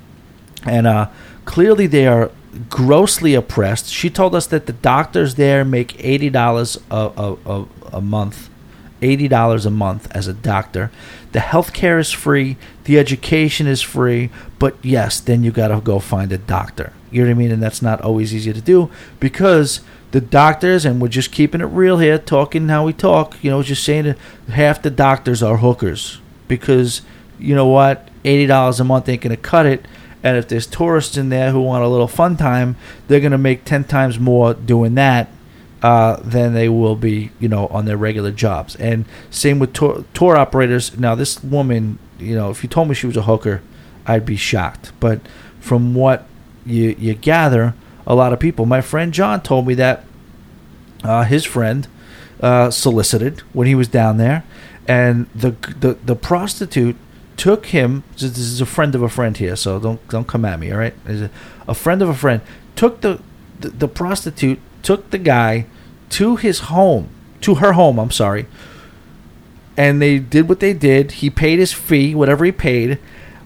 and 0.65 0.87
uh, 0.87 1.09
clearly 1.45 1.87
they 1.87 2.07
are 2.07 2.31
grossly 2.69 3.35
oppressed. 3.35 3.89
She 3.89 4.11
told 4.11 4.35
us 4.35 4.47
that 4.49 4.67
the 4.67 4.73
doctors 4.73 5.37
there 5.37 5.65
make 5.65 6.03
eighty 6.05 6.31
dollars 6.31 6.79
a, 6.91 7.37
a, 7.47 7.67
a, 7.93 8.01
month. 8.01 8.49
Eighty 9.01 9.27
dollars 9.27 9.67
a 9.67 9.71
month 9.71 10.11
as 10.15 10.29
a 10.29 10.33
doctor. 10.33 10.91
The 11.33 11.41
healthcare 11.41 11.99
is 11.99 12.13
free. 12.13 12.57
The 12.85 12.99
education 12.99 13.67
is 13.67 13.83
free. 13.83 14.31
But 14.59 14.77
yes, 14.83 15.19
then 15.19 15.43
you 15.43 15.51
gotta 15.51 15.81
go 15.81 15.99
find 15.99 16.31
a 16.31 16.39
doctor. 16.39 16.93
You 17.11 17.23
know 17.23 17.29
what 17.29 17.35
I 17.35 17.39
mean? 17.39 17.51
And 17.51 17.63
that's 17.63 17.83
not 17.83 18.01
always 18.01 18.35
easy 18.35 18.53
to 18.53 18.61
do 18.61 18.91
because 19.19 19.81
the 20.13 20.21
doctors, 20.21 20.85
and 20.85 21.01
we're 21.01 21.09
just 21.09 21.33
keeping 21.33 21.61
it 21.61 21.67
real 21.67 21.99
here, 21.99 22.19
talking 22.19 22.69
how 22.69 22.85
we 22.85 22.93
talk. 22.93 23.43
You 23.43 23.51
know, 23.51 23.63
just 23.63 23.83
saying 23.83 24.05
that 24.05 24.19
half 24.51 24.83
the 24.83 24.91
doctors 24.91 25.43
are 25.43 25.57
hookers 25.57 26.21
because 26.49 27.03
you 27.39 27.55
know 27.55 27.67
what, 27.67 28.09
eighty 28.25 28.47
dollars 28.47 28.79
a 28.79 28.85
month 28.85 29.09
ain't 29.09 29.23
gonna 29.23 29.37
cut 29.37 29.67
it. 29.67 29.87
And 30.23 30.37
if 30.37 30.47
there's 30.47 30.67
tourists 30.67 31.17
in 31.17 31.31
there 31.31 31.51
who 31.51 31.61
want 31.61 31.83
a 31.83 31.89
little 31.89 32.07
fun 32.07 32.37
time, 32.37 32.77
they're 33.09 33.21
gonna 33.21 33.39
make 33.39 33.65
ten 33.65 33.85
times 33.85 34.19
more 34.19 34.55
doing 34.55 34.95
that 34.95 35.29
uh, 35.83 36.17
than 36.23 36.55
they 36.55 36.69
will 36.69 36.95
be, 36.95 37.31
you 37.41 37.49
know, 37.49 37.67
on 37.69 37.87
their 37.87 37.97
regular 37.97 38.31
jobs. 38.31 38.77
And 38.77 39.05
same 39.31 39.59
with 39.59 39.73
tour, 39.73 40.05
tour 40.15 40.37
operators. 40.37 40.97
Now, 40.97 41.15
this 41.15 41.43
woman, 41.43 41.99
you 42.19 42.37
know, 42.37 42.51
if 42.51 42.63
you 42.63 42.69
told 42.69 42.89
me 42.89 42.95
she 42.95 43.07
was 43.07 43.17
a 43.17 43.23
hooker, 43.23 43.63
I'd 44.07 44.25
be 44.25 44.37
shocked. 44.37 44.93
But 45.01 45.21
from 45.59 45.95
what 45.95 46.27
you 46.65 46.95
you 46.99 47.15
gather, 47.15 47.75
a 48.07 48.15
lot 48.15 48.33
of 48.33 48.41
people. 48.41 48.67
My 48.67 48.81
friend 48.81 49.13
John 49.13 49.43
told 49.43 49.67
me 49.67 49.75
that 49.75 50.05
uh, 51.05 51.25
his 51.25 51.45
friend 51.45 51.87
uh, 52.41 52.71
solicited 52.71 53.41
when 53.53 53.67
he 53.67 53.75
was 53.75 53.89
down 53.89 54.17
there, 54.17 54.45
and 54.87 55.27
the 55.35 55.53
the 55.79 55.95
the 56.05 56.17
prostitute 56.17 56.97
took 57.37 57.67
him. 57.67 58.05
This 58.19 58.39
is 58.39 58.61
a 58.61 58.67
friend 58.67 58.95
of 58.95 59.03
a 59.03 59.09
friend 59.09 59.37
here, 59.37 59.57
so 59.57 59.79
don't 59.79 60.07
don't 60.09 60.27
come 60.27 60.45
at 60.45 60.59
me. 60.59 60.71
All 60.73 60.79
right, 60.79 60.95
a, 61.67 61.75
friend 61.75 62.03
of 62.03 62.09
a 62.09 62.15
friend 62.15 62.43
took 62.77 63.01
the, 63.01 63.21
the 63.61 63.71
the 63.71 63.89
prostitute 63.89 64.61
took 64.83 65.11
the 65.11 65.19
guy 65.19 65.67
to 66.11 66.37
his 66.37 66.61
home, 66.61 67.09
to 67.41 67.57
her 67.57 67.73
home. 67.73 67.99
I'm 67.99 68.11
sorry. 68.11 68.47
And 69.77 70.03
they 70.03 70.19
did 70.19 70.49
what 70.49 70.61
they 70.61 70.75
did. 70.75 71.13
He 71.13 71.31
paid 71.31 71.59
his 71.59 71.73
fee, 71.73 72.15
whatever 72.15 72.45
he 72.45 72.53
paid. 72.53 72.99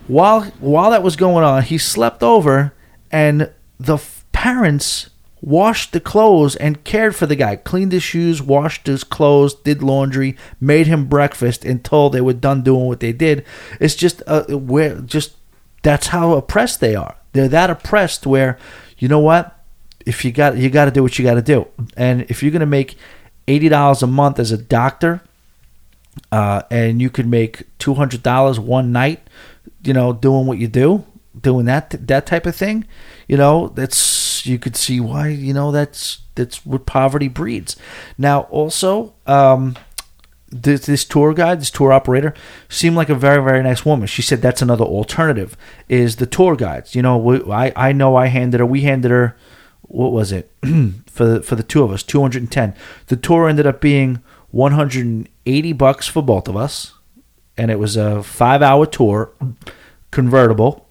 While 0.08 0.44
while 0.58 0.90
that 0.90 1.02
was 1.02 1.16
going 1.16 1.44
on, 1.44 1.62
he 1.62 1.78
slept 1.78 2.22
over, 2.22 2.72
and 3.12 3.50
the 3.78 3.98
parents 4.36 5.08
washed 5.40 5.92
the 5.92 6.00
clothes 6.00 6.56
and 6.56 6.84
cared 6.84 7.16
for 7.16 7.24
the 7.24 7.34
guy, 7.34 7.56
cleaned 7.56 7.90
his 7.90 8.02
shoes, 8.02 8.42
washed 8.42 8.86
his 8.86 9.02
clothes, 9.02 9.54
did 9.54 9.82
laundry, 9.82 10.36
made 10.60 10.86
him 10.86 11.06
breakfast 11.06 11.64
until 11.64 12.10
they 12.10 12.20
were 12.20 12.34
done 12.34 12.62
doing 12.62 12.84
what 12.84 13.00
they 13.00 13.12
did. 13.12 13.46
It's 13.80 13.94
just 13.94 14.22
uh, 14.26 14.44
where 14.44 15.00
just 15.00 15.32
that's 15.82 16.08
how 16.08 16.34
oppressed 16.34 16.80
they 16.80 16.94
are. 16.94 17.16
They're 17.32 17.48
that 17.48 17.70
oppressed 17.70 18.26
where 18.26 18.58
you 18.98 19.08
know 19.08 19.20
what? 19.20 19.58
If 20.04 20.22
you 20.22 20.32
got 20.32 20.58
you 20.58 20.68
got 20.68 20.84
to 20.84 20.90
do 20.90 21.02
what 21.02 21.18
you 21.18 21.24
got 21.24 21.34
to 21.34 21.42
do, 21.42 21.66
and 21.96 22.26
if 22.28 22.42
you're 22.42 22.52
gonna 22.52 22.66
make 22.66 22.98
eighty 23.48 23.70
dollars 23.70 24.02
a 24.02 24.06
month 24.06 24.38
as 24.38 24.52
a 24.52 24.58
doctor, 24.58 25.22
uh, 26.30 26.60
and 26.70 27.00
you 27.00 27.08
could 27.08 27.26
make 27.26 27.62
two 27.78 27.94
hundred 27.94 28.22
dollars 28.22 28.60
one 28.60 28.92
night, 28.92 29.26
you 29.82 29.94
know, 29.94 30.12
doing 30.12 30.44
what 30.44 30.58
you 30.58 30.68
do, 30.68 31.04
doing 31.40 31.66
that 31.66 31.90
that 32.06 32.26
type 32.26 32.46
of 32.46 32.56
thing, 32.56 32.86
you 33.28 33.36
know, 33.36 33.68
that's 33.68 34.46
you 34.46 34.58
could 34.58 34.76
see 34.76 35.00
why 35.00 35.28
you 35.28 35.52
know 35.52 35.70
that's 35.70 36.20
that's 36.34 36.64
what 36.64 36.86
poverty 36.86 37.28
breeds. 37.28 37.76
Now, 38.16 38.42
also, 38.42 39.14
um, 39.26 39.76
this, 40.48 40.86
this 40.86 41.04
tour 41.04 41.34
guide, 41.34 41.60
this 41.60 41.70
tour 41.70 41.92
operator, 41.92 42.34
seemed 42.68 42.96
like 42.96 43.08
a 43.08 43.14
very 43.14 43.42
very 43.42 43.62
nice 43.62 43.84
woman. 43.84 44.06
She 44.06 44.22
said 44.22 44.40
that's 44.40 44.62
another 44.62 44.84
alternative 44.84 45.56
is 45.88 46.16
the 46.16 46.26
tour 46.26 46.56
guides. 46.56 46.94
You 46.94 47.02
know, 47.02 47.50
I 47.50 47.72
I 47.74 47.92
know 47.92 48.16
I 48.16 48.26
handed 48.26 48.60
her, 48.60 48.66
we 48.66 48.82
handed 48.82 49.10
her, 49.10 49.36
what 49.82 50.12
was 50.12 50.32
it 50.32 50.50
for 51.06 51.26
the, 51.26 51.42
for 51.42 51.56
the 51.56 51.62
two 51.62 51.82
of 51.82 51.90
us, 51.90 52.02
two 52.02 52.20
hundred 52.20 52.42
and 52.42 52.52
ten. 52.52 52.74
The 53.06 53.16
tour 53.16 53.48
ended 53.48 53.66
up 53.66 53.80
being 53.80 54.22
one 54.50 54.72
hundred 54.72 55.06
and 55.06 55.28
eighty 55.46 55.72
bucks 55.72 56.06
for 56.06 56.22
both 56.22 56.48
of 56.48 56.56
us, 56.56 56.94
and 57.56 57.70
it 57.70 57.78
was 57.78 57.96
a 57.96 58.22
five 58.22 58.62
hour 58.62 58.86
tour, 58.86 59.32
convertible. 60.10 60.85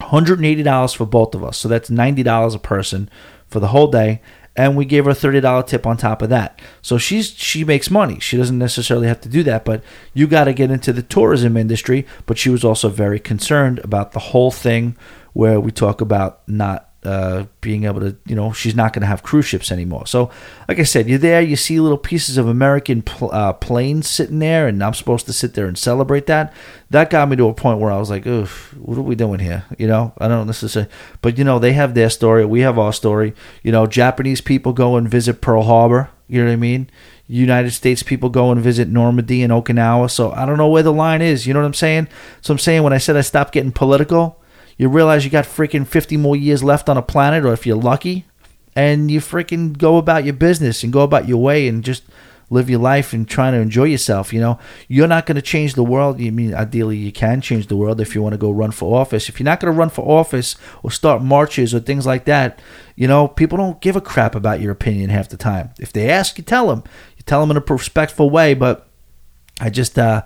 $180 0.00 0.96
for 0.96 1.06
both 1.06 1.34
of 1.34 1.44
us. 1.44 1.56
So 1.56 1.68
that's 1.68 1.90
$90 1.90 2.54
a 2.54 2.58
person 2.58 3.08
for 3.46 3.60
the 3.60 3.68
whole 3.68 3.88
day 3.88 4.20
and 4.56 4.76
we 4.76 4.84
gave 4.84 5.04
her 5.04 5.10
a 5.10 5.14
thirty 5.14 5.40
dollar 5.40 5.62
tip 5.62 5.86
on 5.86 5.96
top 5.96 6.22
of 6.22 6.28
that. 6.30 6.60
So 6.80 6.98
she's 6.98 7.30
she 7.34 7.64
makes 7.64 7.90
money. 7.90 8.20
She 8.20 8.36
doesn't 8.36 8.58
necessarily 8.58 9.08
have 9.08 9.20
to 9.22 9.28
do 9.28 9.42
that, 9.44 9.64
but 9.64 9.82
you 10.12 10.26
got 10.26 10.44
to 10.44 10.52
get 10.52 10.70
into 10.70 10.92
the 10.92 11.02
tourism 11.02 11.56
industry. 11.56 12.06
But 12.26 12.38
she 12.38 12.50
was 12.50 12.64
also 12.64 12.88
very 12.88 13.18
concerned 13.18 13.80
about 13.80 14.12
the 14.12 14.20
whole 14.20 14.50
thing 14.50 14.96
where 15.32 15.58
we 15.58 15.72
talk 15.72 16.00
about 16.00 16.46
not 16.48 16.90
uh, 17.04 17.44
being 17.60 17.84
able 17.84 18.00
to, 18.00 18.16
you 18.26 18.34
know, 18.34 18.52
she's 18.52 18.74
not 18.74 18.92
going 18.92 19.02
to 19.02 19.06
have 19.06 19.22
cruise 19.22 19.46
ships 19.46 19.70
anymore. 19.70 20.06
So, 20.06 20.30
like 20.68 20.78
I 20.78 20.84
said, 20.84 21.08
you're 21.08 21.18
there, 21.18 21.42
you 21.42 21.56
see 21.56 21.78
little 21.80 21.98
pieces 21.98 22.36
of 22.36 22.48
American 22.48 23.02
pl- 23.02 23.30
uh, 23.32 23.52
planes 23.52 24.08
sitting 24.08 24.38
there, 24.38 24.66
and 24.66 24.82
I'm 24.82 24.94
supposed 24.94 25.26
to 25.26 25.32
sit 25.32 25.54
there 25.54 25.66
and 25.66 25.76
celebrate 25.76 26.26
that. 26.26 26.52
That 26.90 27.10
got 27.10 27.28
me 27.28 27.36
to 27.36 27.48
a 27.48 27.54
point 27.54 27.78
where 27.78 27.92
I 27.92 27.98
was 27.98 28.10
like, 28.10 28.26
oof, 28.26 28.74
what 28.78 28.98
are 28.98 29.02
we 29.02 29.14
doing 29.14 29.40
here? 29.40 29.64
You 29.78 29.86
know, 29.86 30.12
I 30.18 30.28
don't 30.28 30.46
necessarily, 30.46 30.90
but 31.22 31.38
you 31.38 31.44
know, 31.44 31.58
they 31.58 31.72
have 31.72 31.94
their 31.94 32.10
story, 32.10 32.44
we 32.44 32.60
have 32.60 32.78
our 32.78 32.92
story. 32.92 33.34
You 33.62 33.72
know, 33.72 33.86
Japanese 33.86 34.40
people 34.40 34.72
go 34.72 34.96
and 34.96 35.08
visit 35.08 35.40
Pearl 35.40 35.62
Harbor, 35.62 36.10
you 36.28 36.40
know 36.40 36.46
what 36.46 36.54
I 36.54 36.56
mean? 36.56 36.90
United 37.26 37.70
States 37.70 38.02
people 38.02 38.28
go 38.28 38.50
and 38.50 38.60
visit 38.60 38.88
Normandy 38.88 39.42
and 39.42 39.52
Okinawa. 39.52 40.10
So 40.10 40.32
I 40.32 40.44
don't 40.44 40.58
know 40.58 40.68
where 40.68 40.82
the 40.82 40.92
line 40.92 41.22
is. 41.22 41.46
You 41.46 41.54
know 41.54 41.60
what 41.60 41.66
I'm 41.66 41.74
saying? 41.74 42.08
So 42.42 42.52
I'm 42.52 42.58
saying 42.58 42.82
when 42.82 42.92
I 42.92 42.98
said 42.98 43.16
I 43.16 43.22
stopped 43.22 43.52
getting 43.52 43.72
political, 43.72 44.40
you 44.76 44.88
realize 44.88 45.24
you 45.24 45.30
got 45.30 45.44
freaking 45.44 45.86
50 45.86 46.16
more 46.16 46.36
years 46.36 46.62
left 46.62 46.88
on 46.88 46.96
a 46.96 47.02
planet, 47.02 47.44
or 47.44 47.52
if 47.52 47.66
you're 47.66 47.76
lucky, 47.76 48.24
and 48.74 49.10
you 49.10 49.20
freaking 49.20 49.76
go 49.76 49.96
about 49.96 50.24
your 50.24 50.34
business 50.34 50.82
and 50.82 50.92
go 50.92 51.02
about 51.02 51.28
your 51.28 51.42
way 51.42 51.68
and 51.68 51.84
just 51.84 52.02
live 52.50 52.68
your 52.68 52.80
life 52.80 53.12
and 53.12 53.28
trying 53.28 53.52
to 53.52 53.58
enjoy 53.58 53.84
yourself. 53.84 54.32
You 54.32 54.40
know, 54.40 54.58
you're 54.88 55.08
not 55.08 55.26
going 55.26 55.36
to 55.36 55.42
change 55.42 55.74
the 55.74 55.84
world. 55.84 56.20
You 56.20 56.32
mean 56.32 56.54
ideally 56.54 56.96
you 56.96 57.12
can 57.12 57.40
change 57.40 57.66
the 57.66 57.76
world 57.76 58.00
if 58.00 58.14
you 58.14 58.22
want 58.22 58.34
to 58.34 58.38
go 58.38 58.50
run 58.50 58.70
for 58.70 58.98
office. 58.98 59.28
If 59.28 59.38
you're 59.38 59.44
not 59.44 59.60
going 59.60 59.72
to 59.72 59.78
run 59.78 59.90
for 59.90 60.02
office 60.02 60.56
or 60.82 60.90
start 60.90 61.22
marches 61.22 61.74
or 61.74 61.80
things 61.80 62.06
like 62.06 62.24
that, 62.26 62.60
you 62.96 63.08
know, 63.08 63.28
people 63.28 63.58
don't 63.58 63.80
give 63.80 63.96
a 63.96 64.00
crap 64.00 64.34
about 64.34 64.60
your 64.60 64.72
opinion 64.72 65.10
half 65.10 65.28
the 65.28 65.36
time. 65.36 65.70
If 65.78 65.92
they 65.92 66.08
ask, 66.10 66.38
you 66.38 66.44
tell 66.44 66.68
them. 66.68 66.84
You 67.16 67.22
tell 67.24 67.40
them 67.40 67.50
in 67.50 67.56
a 67.56 67.74
respectful 67.74 68.30
way. 68.30 68.54
But 68.54 68.88
I 69.60 69.70
just, 69.70 69.98
uh, 69.98 70.22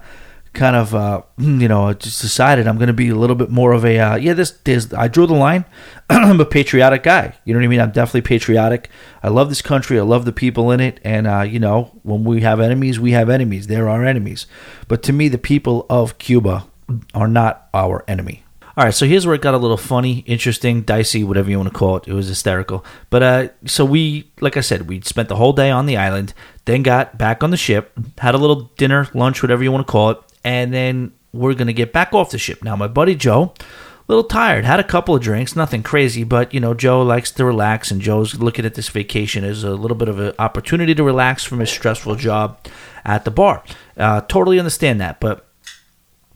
kind 0.59 0.77
of 0.77 0.95
uh, 0.95 1.23
you 1.39 1.69
know 1.69 1.93
just 1.95 2.21
decided 2.21 2.67
I'm 2.67 2.77
going 2.77 2.89
to 2.89 2.93
be 2.93 3.09
a 3.09 3.15
little 3.15 3.37
bit 3.37 3.49
more 3.49 3.73
of 3.73 3.85
a 3.85 3.99
uh, 3.99 4.17
yeah 4.17 4.35
this 4.35 4.59
is 4.67 4.93
I 4.93 5.07
drew 5.09 5.27
the 5.27 5.35
line 5.35 5.65
I'm 6.11 6.41
a 6.41 6.45
patriotic 6.45 7.05
guy. 7.05 7.35
You 7.45 7.55
know 7.55 7.61
what 7.61 7.65
I 7.65 7.69
mean? 7.69 7.81
I'm 7.81 7.93
definitely 7.93 8.23
patriotic. 8.23 8.91
I 9.23 9.29
love 9.29 9.49
this 9.49 9.63
country. 9.63 9.99
I 9.99 10.03
love 10.03 10.25
the 10.25 10.33
people 10.33 10.71
in 10.73 10.81
it. 10.81 11.01
And 11.05 11.27
uh, 11.27 11.43
you 11.43 11.61
know 11.61 11.99
when 12.03 12.25
we 12.25 12.41
have 12.43 12.61
enemies 12.61 12.99
we 12.99 13.13
have 13.13 13.31
enemies. 13.31 13.69
They're 13.69 13.89
our 13.89 14.05
enemies. 14.05 14.47
But 14.89 15.03
to 15.05 15.13
me 15.13 15.29
the 15.29 15.39
people 15.39 15.87
of 15.89 16.19
Cuba 16.19 16.67
are 17.15 17.29
not 17.29 17.69
our 17.73 18.05
enemy. 18.09 18.43
All 18.77 18.85
right, 18.85 18.95
so 18.95 19.07
here's 19.07 19.27
where 19.27 19.35
it 19.35 19.43
got 19.43 19.55
a 19.55 19.59
little 19.59 19.77
funny, 19.77 20.19
interesting, 20.21 20.83
dicey, 20.83 21.25
whatever 21.25 21.51
you 21.51 21.59
want 21.59 21.73
to 21.73 21.77
call 21.77 21.97
it. 21.97 22.07
It 22.07 22.13
was 22.13 22.29
hysterical. 22.29 22.85
But 23.11 23.23
uh, 23.25 23.49
so 23.67 23.85
we, 23.85 24.31
like 24.41 24.57
I 24.57 24.61
said, 24.61 24.89
we 24.89 25.01
spent 25.01 25.29
the 25.29 25.35
whole 25.35 25.53
day 25.53 25.69
on 25.69 25.87
the 25.87 25.97
island, 25.97 26.33
then 26.65 26.85
got 26.85 27.19
back 27.19 27.43
on 27.43 27.51
the 27.51 27.57
ship, 27.57 27.91
had 28.19 28.37
a 28.37 28.39
little 28.39 28.71
dinner, 28.77 29.09
lunch, 29.15 29.43
whatever 29.43 29.65
you 29.65 29.73
want 29.73 29.85
to 29.85 29.91
call 29.91 30.11
it, 30.11 30.19
and 30.45 30.73
then 30.73 31.13
we're 31.33 31.55
going 31.55 31.67
to 31.67 31.73
get 31.73 31.93
back 31.93 32.13
off 32.13 32.31
the 32.31 32.39
ship. 32.39 32.63
Now, 32.65 32.77
my 32.77 32.89
buddy 32.89 33.15
Joe, 33.15 33.55
a 33.61 33.65
little 34.09 34.25
tired, 34.25 34.65
had 34.65 34.81
a 34.81 34.85
couple 34.85 35.15
of 35.15 35.23
drinks, 35.23 35.55
nothing 35.55 35.83
crazy, 35.83 36.25
but 36.25 36.55
you 36.55 36.61
know, 36.61 36.75
Joe 36.75 37.03
likes 37.03 37.31
to 37.33 37.45
relax, 37.45 37.91
and 37.91 38.01
Joe's 38.01 38.37
looking 38.37 38.65
at 38.65 38.75
this 38.75 38.89
vacation 38.89 39.45
as 39.45 39.65
a 39.65 39.73
little 39.73 39.97
bit 39.97 40.09
of 40.09 40.19
an 40.19 40.35
opportunity 40.39 40.95
to 40.95 41.05
relax 41.05 41.45
from 41.45 41.61
his 41.61 41.71
stressful 41.71 42.17
job 42.17 42.59
at 43.05 43.25
the 43.25 43.31
bar. 43.31 43.63
Uh, 43.97 44.21
totally 44.23 44.59
understand 44.59 45.01
that, 45.01 45.21
but 45.21 45.45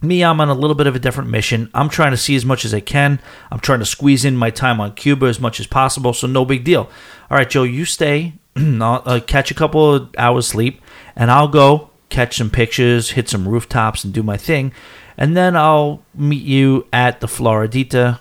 me, 0.02 0.24
I'm 0.24 0.40
on 0.40 0.48
a 0.48 0.54
little 0.54 0.74
bit 0.74 0.88
of 0.88 0.96
a 0.96 0.98
different 0.98 1.30
mission. 1.30 1.70
I'm 1.72 1.88
trying 1.88 2.10
to 2.10 2.16
see 2.16 2.34
as 2.34 2.44
much 2.44 2.64
as 2.64 2.74
I 2.74 2.80
can. 2.80 3.20
I'm 3.50 3.60
trying 3.60 3.78
to 3.78 3.86
squeeze 3.86 4.24
in 4.24 4.36
my 4.36 4.50
time 4.50 4.80
on 4.80 4.94
Cuba 4.94 5.26
as 5.26 5.40
much 5.40 5.60
as 5.60 5.66
possible, 5.66 6.12
so 6.12 6.26
no 6.26 6.44
big 6.44 6.64
deal. 6.64 6.90
All 7.30 7.38
right, 7.38 7.48
Joe, 7.48 7.62
you 7.62 7.84
stay. 7.84 8.34
I'll 8.56 9.02
uh, 9.06 9.20
catch 9.20 9.50
a 9.50 9.54
couple 9.54 9.94
of 9.94 10.10
hours 10.18 10.48
sleep, 10.48 10.82
and 11.14 11.30
I'll 11.30 11.48
go 11.48 11.91
catch 12.12 12.36
some 12.36 12.51
pictures, 12.51 13.12
hit 13.12 13.28
some 13.28 13.48
rooftops, 13.48 14.05
and 14.05 14.12
do 14.12 14.22
my 14.22 14.36
thing. 14.36 14.72
And 15.16 15.34
then 15.36 15.56
I'll 15.56 16.02
meet 16.14 16.44
you 16.44 16.86
at 16.93 17.20
the 17.20 17.26
Floridita 17.26 18.20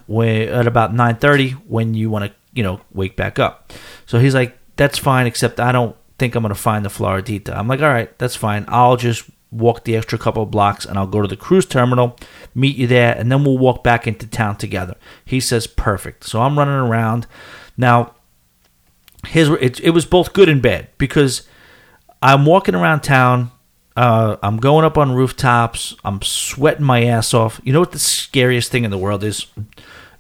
at 0.50 0.68
about 0.68 0.94
9:30 0.94 1.52
when 1.68 1.94
you 1.94 2.10
want 2.10 2.26
to, 2.26 2.32
you 2.54 2.64
know, 2.64 2.80
wake 2.94 3.16
back 3.16 3.38
up. 3.38 3.72
So 4.06 4.20
he's 4.20 4.34
like, 4.34 4.58
"That's 4.78 4.98
fine, 4.98 5.28
except 5.28 5.60
I 5.60 5.72
don't 5.72 5.96
think 6.18 6.36
I'm 6.36 6.44
going 6.44 6.56
to 6.56 6.60
find 6.60 6.86
the 6.86 6.90
Floridita." 6.90 7.56
I'm 7.56 7.68
like, 7.68 7.82
"All 7.82 7.90
right, 7.90 8.18
that's 8.18 8.36
fine. 8.36 8.66
I'll 8.68 8.98
just 8.98 9.30
walk 9.52 9.84
the 9.84 9.98
extra 9.98 10.18
couple 10.18 10.46
blocks 10.46 10.86
and 10.86 10.98
I'll 10.98 11.08
go 11.08 11.22
to 11.22 11.28
the 11.28 11.36
cruise 11.36 11.66
terminal, 11.66 12.18
meet 12.56 12.78
you 12.78 12.88
there, 12.88 13.14
and 13.18 13.30
then 13.30 13.44
we'll 13.44 13.58
walk 13.58 13.84
back 13.84 14.08
into 14.08 14.26
town 14.26 14.56
together." 14.56 14.96
He 15.26 15.40
says, 15.40 15.68
"Perfect." 15.68 16.24
So 16.24 16.42
I'm 16.42 16.58
running 16.58 16.76
around. 16.76 17.28
Now, 17.78 18.14
it, 19.34 19.80
it 19.80 19.92
was 19.92 20.06
both 20.06 20.34
good 20.34 20.50
and 20.50 20.62
bad 20.62 20.88
because 20.98 21.48
I'm 22.22 22.46
walking 22.46 22.76
around 22.76 23.02
town 23.02 23.52
uh, 23.96 24.38
I'm 24.42 24.58
going 24.58 24.86
up 24.86 24.98
on 24.98 25.12
rooftops. 25.14 25.96
I'm 26.04 26.22
sweating 26.22 26.86
my 26.86 27.04
ass 27.04 27.34
off. 27.34 27.60
You 27.64 27.74
know 27.74 27.80
what 27.80 27.92
the 27.92 28.00
scariest 28.00 28.72
thing 28.72 28.84
in 28.84 28.92
the 28.92 28.98
world 28.98 29.24
is? 29.24 29.48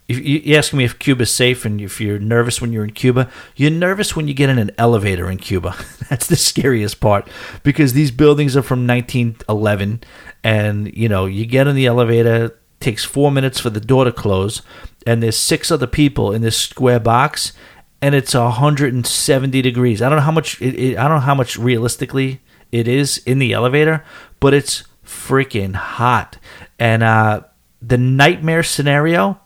If 0.07 0.19
you 0.25 0.55
ask 0.57 0.73
me 0.73 0.83
if 0.83 0.99
Cuba's 0.99 1.33
safe 1.33 1.63
and 1.63 1.79
if 1.79 2.01
you're 2.01 2.19
nervous 2.19 2.59
when 2.59 2.73
you're 2.73 2.83
in 2.83 2.91
Cuba, 2.91 3.29
you're 3.55 3.71
nervous 3.71 4.13
when 4.13 4.27
you 4.27 4.33
get 4.33 4.49
in 4.49 4.59
an 4.59 4.71
elevator 4.77 5.31
in 5.31 5.37
Cuba. 5.37 5.73
That's 6.09 6.27
the 6.27 6.35
scariest 6.35 6.99
part 6.99 7.29
because 7.63 7.93
these 7.93 8.11
buildings 8.11 8.57
are 8.57 8.61
from 8.61 8.85
1911, 8.85 10.01
and 10.43 10.93
you 10.93 11.07
know 11.07 11.25
you 11.25 11.45
get 11.45 11.67
in 11.67 11.75
the 11.75 11.85
elevator. 11.85 12.57
Takes 12.81 13.05
four 13.05 13.31
minutes 13.31 13.59
for 13.59 13.69
the 13.69 13.79
door 13.79 14.05
to 14.05 14.11
close, 14.11 14.63
and 15.05 15.21
there's 15.21 15.37
six 15.37 15.69
other 15.69 15.85
people 15.85 16.33
in 16.33 16.41
this 16.41 16.57
square 16.57 16.99
box, 16.99 17.53
and 18.01 18.15
it's 18.15 18.33
170 18.33 19.61
degrees. 19.61 20.01
I 20.01 20.09
don't 20.09 20.17
know 20.17 20.23
how 20.23 20.31
much. 20.31 20.59
It, 20.59 20.73
it, 20.75 20.97
I 20.97 21.03
don't 21.03 21.17
know 21.17 21.19
how 21.19 21.35
much 21.35 21.57
realistically 21.57 22.41
it 22.71 22.87
is 22.87 23.17
in 23.19 23.39
the 23.39 23.53
elevator, 23.53 24.03
but 24.39 24.53
it's 24.53 24.83
freaking 25.05 25.75
hot. 25.75 26.37
And 26.79 27.03
uh, 27.03 27.41
the 27.81 27.97
nightmare 27.97 28.63
scenario 28.63 29.39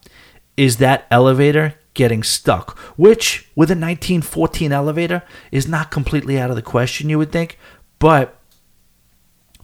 is 0.58 0.78
that 0.78 1.08
elevator 1.12 1.76
getting 1.94 2.24
stuck, 2.24 2.78
which 2.98 3.50
with 3.56 3.70
a 3.70 3.74
1914 3.74 4.72
elevator 4.72 5.24
is 5.52 5.68
not 5.68 5.92
completely 5.92 6.40
out 6.40 6.50
of 6.50 6.56
the 6.56 6.62
question, 6.62 7.10
you 7.10 7.18
would 7.18 7.32
think. 7.32 7.58
But 8.00 8.40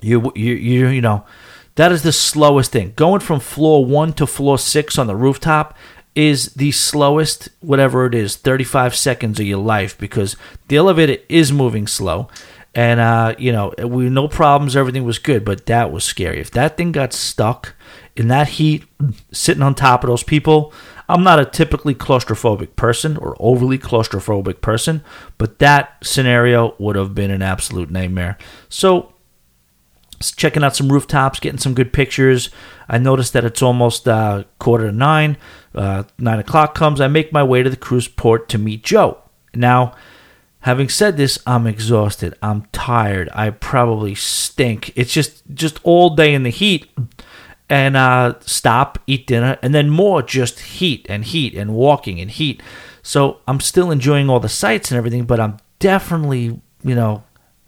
you 0.01 0.31
you 0.35 0.53
you 0.53 0.87
you 0.87 1.01
know 1.01 1.25
that 1.75 1.91
is 1.91 2.03
the 2.03 2.11
slowest 2.11 2.71
thing. 2.71 2.93
Going 2.95 3.19
from 3.19 3.39
floor 3.39 3.85
one 3.85 4.13
to 4.13 4.25
floor 4.25 4.57
six 4.57 4.97
on 4.97 5.07
the 5.07 5.15
rooftop 5.15 5.77
is 6.15 6.53
the 6.53 6.71
slowest, 6.71 7.49
whatever 7.61 8.05
it 8.05 8.13
is, 8.13 8.35
35 8.35 8.95
seconds 8.95 9.39
of 9.39 9.45
your 9.45 9.59
life 9.59 9.97
because 9.97 10.35
the 10.67 10.75
elevator 10.75 11.17
is 11.29 11.53
moving 11.53 11.87
slow 11.87 12.27
and 12.73 12.99
uh, 12.99 13.35
you 13.37 13.51
know 13.51 13.73
we 13.85 14.09
no 14.09 14.27
problems 14.27 14.75
everything 14.75 15.03
was 15.03 15.19
good 15.19 15.43
but 15.43 15.65
that 15.65 15.91
was 15.91 16.03
scary. 16.03 16.39
If 16.39 16.51
that 16.51 16.77
thing 16.77 16.91
got 16.91 17.13
stuck 17.13 17.75
in 18.15 18.27
that 18.27 18.49
heat 18.49 18.83
sitting 19.31 19.63
on 19.63 19.73
top 19.73 20.03
of 20.03 20.09
those 20.09 20.23
people 20.23 20.73
i'm 21.07 21.23
not 21.23 21.39
a 21.39 21.45
typically 21.45 21.95
claustrophobic 21.95 22.75
person 22.75 23.15
or 23.15 23.37
overly 23.39 23.77
claustrophobic 23.77 24.59
person 24.59 25.01
but 25.37 25.59
that 25.59 25.95
scenario 26.03 26.75
would 26.77 26.95
have 26.95 27.15
been 27.15 27.31
an 27.31 27.41
absolute 27.41 27.89
nightmare. 27.89 28.37
So 28.69 29.13
checking 30.35 30.63
out 30.63 30.75
some 30.75 30.91
rooftops 30.91 31.39
getting 31.39 31.59
some 31.59 31.73
good 31.73 31.91
pictures. 31.93 32.49
I 32.87 32.97
noticed 32.97 33.33
that 33.33 33.45
it's 33.45 33.61
almost 33.61 34.07
uh, 34.07 34.43
quarter 34.59 34.87
to 34.87 34.95
nine 34.95 35.37
uh, 35.73 36.03
nine 36.17 36.39
o'clock 36.39 36.75
comes. 36.75 37.01
I 37.01 37.07
make 37.07 37.31
my 37.31 37.43
way 37.43 37.63
to 37.63 37.69
the 37.69 37.77
cruise 37.77 38.07
port 38.07 38.49
to 38.49 38.57
meet 38.57 38.83
joe. 38.83 39.19
Now 39.55 39.95
Having 40.61 40.89
said 40.89 41.17
this, 41.17 41.39
I'm 41.47 41.65
exhausted. 41.65 42.35
I'm 42.41 42.67
tired. 42.71 43.29
I 43.33 43.49
probably 43.49 44.13
stink. 44.15 44.93
It's 44.95 45.11
just 45.11 45.43
just 45.53 45.79
all 45.83 46.11
day 46.11 46.33
in 46.33 46.43
the 46.43 46.49
heat 46.49 46.89
and 47.67 47.97
uh, 47.97 48.35
stop, 48.41 48.99
eat 49.07 49.25
dinner, 49.27 49.57
and 49.63 49.73
then 49.73 49.89
more 49.89 50.21
just 50.21 50.59
heat 50.59 51.05
and 51.09 51.25
heat 51.25 51.55
and 51.55 51.73
walking 51.73 52.19
and 52.19 52.29
heat. 52.29 52.61
So 53.01 53.39
I'm 53.47 53.59
still 53.59 53.89
enjoying 53.89 54.29
all 54.29 54.39
the 54.39 54.49
sights 54.49 54.91
and 54.91 54.97
everything, 54.97 55.25
but 55.25 55.39
I'm 55.39 55.57
definitely, 55.79 56.61
you 56.83 56.95
know, 56.95 57.23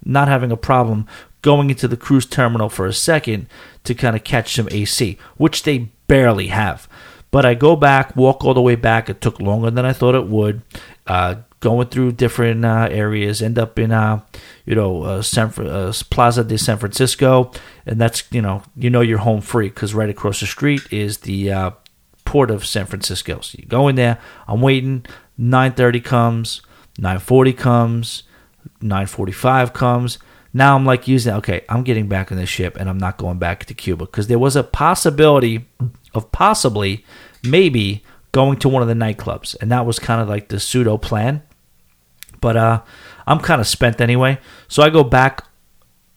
not 0.06 0.28
having 0.28 0.52
a 0.52 0.58
problem 0.58 1.08
going 1.42 1.70
into 1.70 1.88
the 1.88 1.98
cruise 1.98 2.26
terminal 2.26 2.70
for 2.70 2.86
a 2.86 2.94
second 2.94 3.48
to 3.86 3.96
kind 3.96 4.16
of 4.16 4.24
catch 4.24 4.56
some 4.56 4.68
AC, 4.72 5.18
which 5.38 5.64
they 5.64 5.90
barely 6.08 6.48
have. 6.48 6.88
But 7.32 7.46
I 7.46 7.56
go 7.56 7.76
back, 7.76 8.16
walk 8.16 8.46
all 8.46 8.54
the 8.54 8.62
way 8.62 8.76
back. 8.76 9.10
It 9.10 9.20
took 9.20 9.40
longer 9.40 9.72
than 9.72 9.86
I 9.86 9.94
thought 9.94 10.14
it 10.16 10.28
would. 10.28 10.62
Uh, 11.08 11.36
going 11.64 11.88
through 11.88 12.12
different 12.12 12.66
uh, 12.66 12.90
areas, 12.92 13.42
end 13.42 13.58
up 13.58 13.80
in 13.80 13.94
uh, 13.94 14.20
you 14.66 14.76
know 14.76 15.04
uh, 15.04 15.22
San, 15.22 15.48
uh, 15.58 15.94
Plaza 16.10 16.44
de 16.44 16.58
San 16.58 16.78
Francisco, 16.78 17.52
and 17.86 18.00
that's 18.00 18.24
you 18.32 18.42
know 18.42 18.62
you 18.76 18.90
know 18.90 19.00
you're 19.00 19.20
home 19.20 19.40
free 19.40 19.70
because 19.70 19.96
right 19.96 20.10
across 20.10 20.42
the 20.42 20.46
street 20.46 20.82
is 20.92 21.20
the 21.20 21.52
uh, 21.52 21.72
port 22.26 22.52
of 22.52 22.66
San 22.66 22.86
Francisco. 22.86 23.40
So 23.40 23.58
you 23.60 23.66
go 23.66 23.88
in 23.88 23.96
there. 23.96 24.20
I'm 24.48 24.62
waiting. 24.62 25.06
9:30 25.40 26.04
comes. 26.04 26.62
9:40 27.00 27.58
comes. 27.58 28.24
9:45 28.82 29.74
comes. 29.74 30.20
Now 30.54 30.76
I'm 30.76 30.86
like 30.86 31.08
using 31.08 31.34
okay. 31.36 31.62
I'm 31.70 31.84
getting 31.84 32.08
back 32.08 32.30
on 32.32 32.38
the 32.38 32.46
ship 32.46 32.76
and 32.78 32.90
I'm 32.90 33.00
not 33.00 33.18
going 33.18 33.40
back 33.40 33.66
to 33.66 33.74
Cuba 33.74 34.06
because 34.06 34.28
there 34.28 34.38
was 34.38 34.58
a 34.58 34.64
possibility 34.64 35.66
of 36.14 36.32
possibly 36.34 37.06
maybe 37.42 38.04
going 38.34 38.60
to 38.60 38.70
one 38.70 38.82
of 38.82 38.90
the 38.90 38.94
nightclubs 38.94 39.56
and 39.62 39.72
that 39.72 39.86
was 39.86 39.98
kind 39.98 40.22
of 40.22 40.28
like 40.28 40.50
the 40.50 40.60
pseudo 40.60 40.98
plan 40.98 41.42
but 42.44 42.58
uh, 42.58 42.82
I'm 43.26 43.40
kind 43.40 43.62
of 43.62 43.68
spent 43.68 44.02
anyway. 44.02 44.38
So 44.68 44.84
I 44.84 44.90
go 44.90 45.04
back 45.04 45.48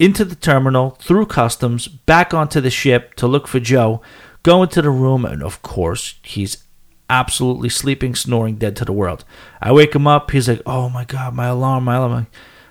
into 0.01 0.24
the 0.24 0.35
terminal, 0.35 0.90
through 1.01 1.27
customs, 1.27 1.86
back 1.86 2.35
onto 2.35 2.61
the 2.61 2.69
ship 2.69 3.15
to 3.15 3.28
look 3.28 3.47
for 3.47 3.61
Joe, 3.61 4.03
go 4.43 4.65
into 4.65 4.82
the 4.82 4.90
room, 4.90 5.24
and 5.24 5.40
of 5.40 5.62
course, 5.62 6.16
he's 6.23 6.65
absolutely 7.09 7.69
sleeping, 7.69 8.16
snoring, 8.16 8.57
dead 8.57 8.74
to 8.77 8.85
the 8.85 8.93
world. 8.93 9.24
I 9.62 9.70
wake 9.70 9.94
him 9.94 10.09
up. 10.09 10.32
He's 10.32 10.48
like, 10.48 10.62
"Oh 10.66 10.89
my 10.89 11.05
god, 11.05 11.32
my 11.32 11.47
alarm, 11.47 11.85
my 11.85 11.94
alarm." 11.94 12.27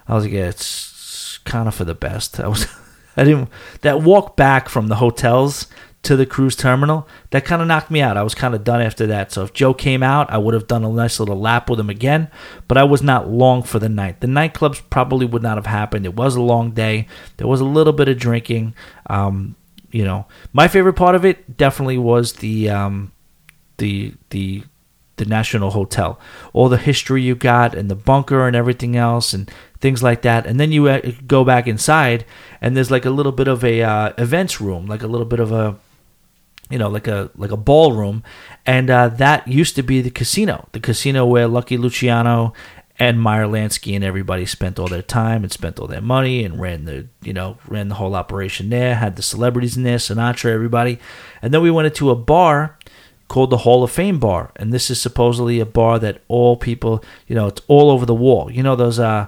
I 0.05 0.15
was 0.15 0.25
like, 0.25 0.33
"Yeah, 0.33 0.49
it's 0.49 1.39
kind 1.45 1.69
of 1.69 1.73
for 1.73 1.85
the 1.85 1.95
best." 1.95 2.41
I 2.41 2.49
was, 2.49 2.67
I 3.17 3.23
didn't. 3.23 3.49
That 3.81 4.01
walk 4.01 4.35
back 4.35 4.67
from 4.67 4.89
the 4.89 4.97
hotels 4.97 5.67
to 6.05 6.15
the 6.15 6.25
cruise 6.25 6.55
terminal, 6.55 7.07
that 7.31 7.45
kind 7.45 7.61
of 7.61 7.67
knocked 7.67 7.91
me 7.91 8.01
out. 8.01 8.17
I 8.17 8.23
was 8.23 8.35
kind 8.35 8.55
of 8.55 8.63
done 8.63 8.81
after 8.81 9.05
that. 9.07 9.31
So 9.31 9.43
if 9.43 9.53
Joe 9.53 9.73
came 9.73 10.03
out, 10.03 10.31
I 10.31 10.37
would 10.37 10.53
have 10.53 10.67
done 10.67 10.83
a 10.83 10.89
nice 10.89 11.19
little 11.19 11.39
lap 11.39 11.69
with 11.69 11.79
him 11.79 11.89
again, 11.89 12.29
but 12.67 12.77
I 12.77 12.83
was 12.83 13.01
not 13.01 13.29
long 13.29 13.63
for 13.63 13.79
the 13.79 13.89
night. 13.89 14.21
The 14.21 14.27
nightclubs 14.27 14.81
probably 14.89 15.25
would 15.25 15.43
not 15.43 15.57
have 15.57 15.65
happened. 15.65 16.05
It 16.05 16.15
was 16.15 16.35
a 16.35 16.41
long 16.41 16.71
day. 16.71 17.07
There 17.37 17.47
was 17.47 17.59
a 17.59 17.65
little 17.65 17.93
bit 17.93 18.07
of 18.07 18.17
drinking. 18.17 18.73
Um, 19.07 19.55
you 19.91 20.03
know, 20.03 20.25
my 20.53 20.67
favorite 20.67 20.93
part 20.93 21.15
of 21.15 21.25
it 21.25 21.57
definitely 21.57 21.97
was 21.97 22.33
the 22.33 22.69
um, 22.69 23.11
the 23.77 24.13
the 24.29 24.63
the 25.17 25.25
National 25.25 25.71
Hotel. 25.71 26.19
All 26.53 26.69
the 26.69 26.77
history 26.77 27.21
you 27.21 27.35
got 27.35 27.73
and 27.73 27.89
the 27.89 27.95
bunker 27.95 28.47
and 28.47 28.55
everything 28.55 28.95
else 28.95 29.33
and 29.33 29.49
things 29.79 30.03
like 30.03 30.21
that. 30.23 30.45
And 30.45 30.59
then 30.59 30.71
you 30.71 30.87
uh, 30.87 31.01
go 31.25 31.43
back 31.43 31.67
inside 31.67 32.25
and 32.61 32.75
there's 32.75 32.91
like 32.91 33.05
a 33.05 33.09
little 33.09 33.31
bit 33.31 33.47
of 33.47 33.63
a 33.63 33.81
uh, 33.81 34.13
events 34.17 34.59
room, 34.59 34.87
like 34.87 35.03
a 35.03 35.07
little 35.07 35.25
bit 35.25 35.39
of 35.39 35.51
a 35.51 35.77
you 36.69 36.77
know, 36.77 36.89
like 36.89 37.07
a 37.07 37.29
like 37.35 37.51
a 37.51 37.57
ballroom, 37.57 38.23
and 38.65 38.89
uh, 38.89 39.09
that 39.09 39.47
used 39.47 39.75
to 39.75 39.83
be 39.83 40.01
the 40.01 40.09
casino, 40.09 40.67
the 40.71 40.79
casino 40.79 41.25
where 41.25 41.47
Lucky 41.47 41.77
Luciano 41.77 42.53
and 42.97 43.19
Meyer 43.19 43.45
Lansky 43.45 43.93
and 43.95 44.03
everybody 44.03 44.45
spent 44.45 44.79
all 44.79 44.87
their 44.87 45.01
time 45.01 45.43
and 45.43 45.51
spent 45.51 45.79
all 45.79 45.87
their 45.87 46.01
money 46.01 46.43
and 46.43 46.59
ran 46.59 46.85
the 46.85 47.07
you 47.21 47.33
know 47.33 47.57
ran 47.67 47.89
the 47.89 47.95
whole 47.95 48.15
operation 48.15 48.69
there. 48.69 48.95
Had 48.95 49.15
the 49.15 49.21
celebrities 49.21 49.77
in 49.77 49.83
there, 49.83 49.97
Sinatra, 49.97 50.51
everybody, 50.51 50.99
and 51.41 51.53
then 51.53 51.61
we 51.61 51.71
went 51.71 51.87
into 51.87 52.09
a 52.09 52.15
bar 52.15 52.77
called 53.27 53.49
the 53.49 53.57
Hall 53.57 53.83
of 53.83 53.91
Fame 53.91 54.19
bar, 54.19 54.51
and 54.55 54.71
this 54.71 54.89
is 54.89 55.01
supposedly 55.01 55.59
a 55.59 55.65
bar 55.65 55.99
that 55.99 56.21
all 56.27 56.57
people, 56.57 57.03
you 57.27 57.35
know, 57.35 57.47
it's 57.47 57.61
all 57.67 57.89
over 57.91 58.05
the 58.05 58.15
wall. 58.15 58.51
You 58.51 58.63
know 58.63 58.75
those 58.75 58.97
uh 58.99 59.27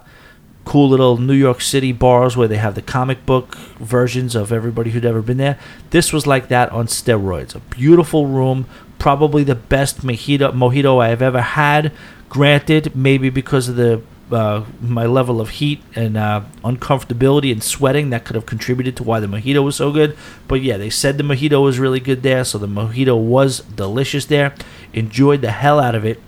cool 0.68 0.89
little 0.89 1.18
New 1.18 1.34
York 1.34 1.61
City 1.61 1.94
bars 1.94 2.35
where 2.35 2.49
they 2.49 2.57
have 2.57 2.76
the 2.76 2.81
comic 2.81 3.26
book 3.26 3.56
versions 3.80 4.35
of 4.35 4.52
everybody 4.52 4.91
who'd 4.91 5.06
ever 5.06 5.22
been 5.22 5.38
there. 5.38 5.57
This 5.91 6.11
was 6.11 6.27
like 6.27 6.49
that 6.49 6.69
on 6.73 6.88
steroids. 6.88 7.56
A 7.56 7.60
beautiful 7.60 8.27
room, 8.27 8.65
probably 8.99 9.45
the 9.45 9.56
best 9.56 10.02
mojito, 10.02 10.52
mojito 10.52 11.02
I 11.02 11.07
have 11.07 11.22
ever 11.22 11.39
had. 11.39 11.94
Granted, 12.27 12.94
maybe 12.94 13.30
because 13.30 13.69
of 13.69 13.77
the 13.77 14.02
uh, 14.30 14.65
my 14.81 15.06
level 15.06 15.39
of 15.39 15.52
heat 15.52 15.81
and 15.95 16.18
uh, 16.18 16.41
uncomfortability 16.65 17.49
and 17.49 17.64
sweating 17.64 18.10
that 18.10 18.26
could 18.26 18.35
have 18.35 18.45
contributed 18.45 18.98
to 18.98 19.03
why 19.03 19.22
the 19.22 19.27
mojito 19.27 19.64
was 19.64 19.77
so 19.77 19.89
good. 19.94 20.18
But 20.49 20.61
yeah, 20.61 20.76
they 20.76 20.89
said 20.89 21.18
the 21.18 21.23
mojito 21.23 21.64
was 21.64 21.80
really 21.80 22.02
good 22.02 22.23
there, 22.23 22.44
so 22.44 22.57
the 22.57 22.68
mojito 22.68 23.18
was 23.18 23.61
delicious 23.61 24.26
there. 24.26 24.53
Enjoyed 24.91 25.39
the 25.39 25.52
hell 25.52 25.80
out 25.80 25.95
of 25.95 26.03
it, 26.03 26.22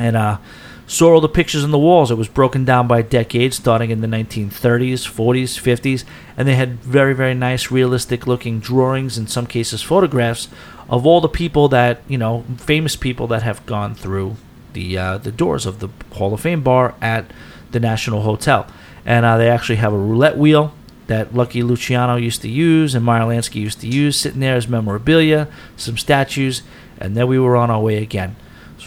and 0.00 0.16
uh, 0.16 0.38
Saw 0.88 1.12
all 1.12 1.20
the 1.20 1.28
pictures 1.28 1.64
on 1.64 1.70
the 1.70 1.78
walls. 1.78 2.10
It 2.10 2.16
was 2.16 2.28
broken 2.28 2.64
down 2.64 2.88
by 2.88 3.02
decades, 3.02 3.56
starting 3.56 3.90
in 3.90 4.00
the 4.00 4.06
1930s, 4.06 5.04
40s, 5.06 5.60
50s, 5.60 6.04
and 6.34 6.48
they 6.48 6.54
had 6.54 6.80
very, 6.80 7.12
very 7.12 7.34
nice, 7.34 7.70
realistic 7.70 8.26
looking 8.26 8.58
drawings, 8.58 9.18
in 9.18 9.26
some 9.26 9.46
cases 9.46 9.82
photographs, 9.82 10.48
of 10.88 11.04
all 11.04 11.20
the 11.20 11.28
people 11.28 11.68
that, 11.68 12.00
you 12.08 12.16
know, 12.16 12.42
famous 12.56 12.96
people 12.96 13.26
that 13.26 13.42
have 13.42 13.66
gone 13.66 13.94
through 13.94 14.36
the, 14.72 14.96
uh, 14.96 15.18
the 15.18 15.30
doors 15.30 15.66
of 15.66 15.80
the 15.80 15.90
Hall 16.14 16.32
of 16.32 16.40
Fame 16.40 16.62
bar 16.62 16.94
at 17.02 17.30
the 17.70 17.80
National 17.80 18.22
Hotel. 18.22 18.66
And 19.04 19.26
uh, 19.26 19.36
they 19.36 19.50
actually 19.50 19.76
have 19.76 19.92
a 19.92 19.98
roulette 19.98 20.38
wheel 20.38 20.72
that 21.06 21.34
Lucky 21.34 21.62
Luciano 21.62 22.16
used 22.16 22.40
to 22.40 22.48
use 22.48 22.94
and 22.94 23.04
Meyer 23.04 23.24
Lansky 23.24 23.56
used 23.56 23.82
to 23.82 23.86
use, 23.86 24.18
sitting 24.18 24.40
there 24.40 24.56
as 24.56 24.68
memorabilia, 24.68 25.48
some 25.76 25.98
statues, 25.98 26.62
and 26.98 27.14
then 27.14 27.26
we 27.26 27.38
were 27.38 27.56
on 27.56 27.70
our 27.70 27.80
way 27.80 27.98
again. 27.98 28.36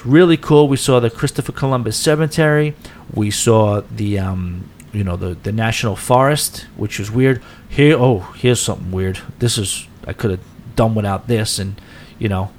Really 0.05 0.37
cool. 0.37 0.67
We 0.67 0.77
saw 0.77 0.99
the 0.99 1.11
Christopher 1.11 1.51
Columbus 1.51 1.95
Cemetery. 1.95 2.73
We 3.13 3.29
saw 3.29 3.81
the 3.81 4.17
um, 4.17 4.69
you 4.91 5.03
know 5.03 5.15
the 5.15 5.35
the 5.35 5.51
national 5.51 5.95
forest, 5.95 6.65
which 6.75 6.97
was 6.97 7.11
weird. 7.11 7.41
Here, 7.69 7.95
oh, 7.97 8.19
here's 8.35 8.59
something 8.59 8.91
weird. 8.91 9.19
This 9.37 9.57
is 9.57 9.87
I 10.07 10.13
could 10.13 10.31
have 10.31 10.43
done 10.75 10.95
without 10.95 11.27
this, 11.27 11.59
and 11.59 11.79
you 12.17 12.29
know, 12.29 12.51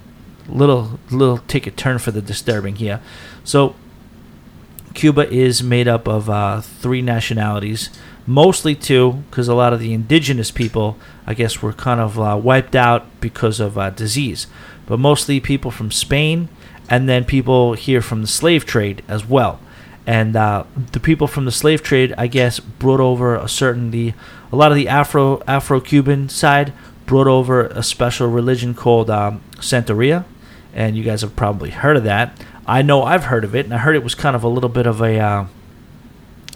little 0.48 1.00
little 1.10 1.38
take 1.38 1.66
a 1.66 1.72
turn 1.72 1.98
for 1.98 2.12
the 2.12 2.22
disturbing 2.22 2.76
here. 2.76 3.00
So, 3.42 3.74
Cuba 4.94 5.28
is 5.28 5.64
made 5.64 5.88
up 5.88 6.06
of 6.06 6.30
uh, 6.30 6.60
three 6.60 7.02
nationalities, 7.02 7.90
mostly 8.24 8.76
two, 8.76 9.24
because 9.30 9.48
a 9.48 9.54
lot 9.54 9.72
of 9.72 9.80
the 9.80 9.92
indigenous 9.92 10.52
people, 10.52 10.96
I 11.26 11.34
guess, 11.34 11.60
were 11.60 11.72
kind 11.72 12.00
of 12.00 12.20
uh, 12.20 12.38
wiped 12.40 12.76
out 12.76 13.20
because 13.20 13.58
of 13.58 13.76
uh, 13.76 13.90
disease. 13.90 14.46
But 14.86 14.98
mostly 14.98 15.40
people 15.40 15.70
from 15.72 15.90
Spain 15.90 16.48
and 16.88 17.08
then 17.08 17.24
people 17.24 17.74
here 17.74 18.02
from 18.02 18.20
the 18.20 18.26
slave 18.26 18.64
trade 18.64 19.02
as 19.08 19.26
well. 19.26 19.60
And 20.06 20.34
uh, 20.34 20.64
the 20.92 21.00
people 21.00 21.26
from 21.26 21.44
the 21.44 21.52
slave 21.52 21.82
trade, 21.82 22.12
I 22.18 22.26
guess, 22.26 22.58
brought 22.58 23.00
over 23.00 23.36
a 23.36 23.48
certain 23.48 23.90
the 23.90 24.14
a 24.50 24.56
lot 24.56 24.72
of 24.72 24.76
the 24.76 24.88
Afro 24.88 25.42
Afro 25.46 25.80
Cuban 25.80 26.28
side 26.28 26.72
brought 27.06 27.26
over 27.26 27.66
a 27.66 27.82
special 27.82 28.28
religion 28.28 28.74
called 28.74 29.10
um, 29.10 29.40
Santeria, 29.56 30.24
and 30.74 30.96
you 30.96 31.04
guys 31.04 31.22
have 31.22 31.36
probably 31.36 31.70
heard 31.70 31.96
of 31.96 32.04
that. 32.04 32.38
I 32.66 32.82
know 32.82 33.02
I've 33.02 33.24
heard 33.24 33.44
of 33.44 33.54
it, 33.54 33.64
and 33.64 33.74
I 33.74 33.78
heard 33.78 33.96
it 33.96 34.04
was 34.04 34.14
kind 34.14 34.36
of 34.36 34.44
a 34.44 34.48
little 34.48 34.68
bit 34.68 34.86
of 34.86 35.00
a 35.00 35.18
uh, 35.18 35.46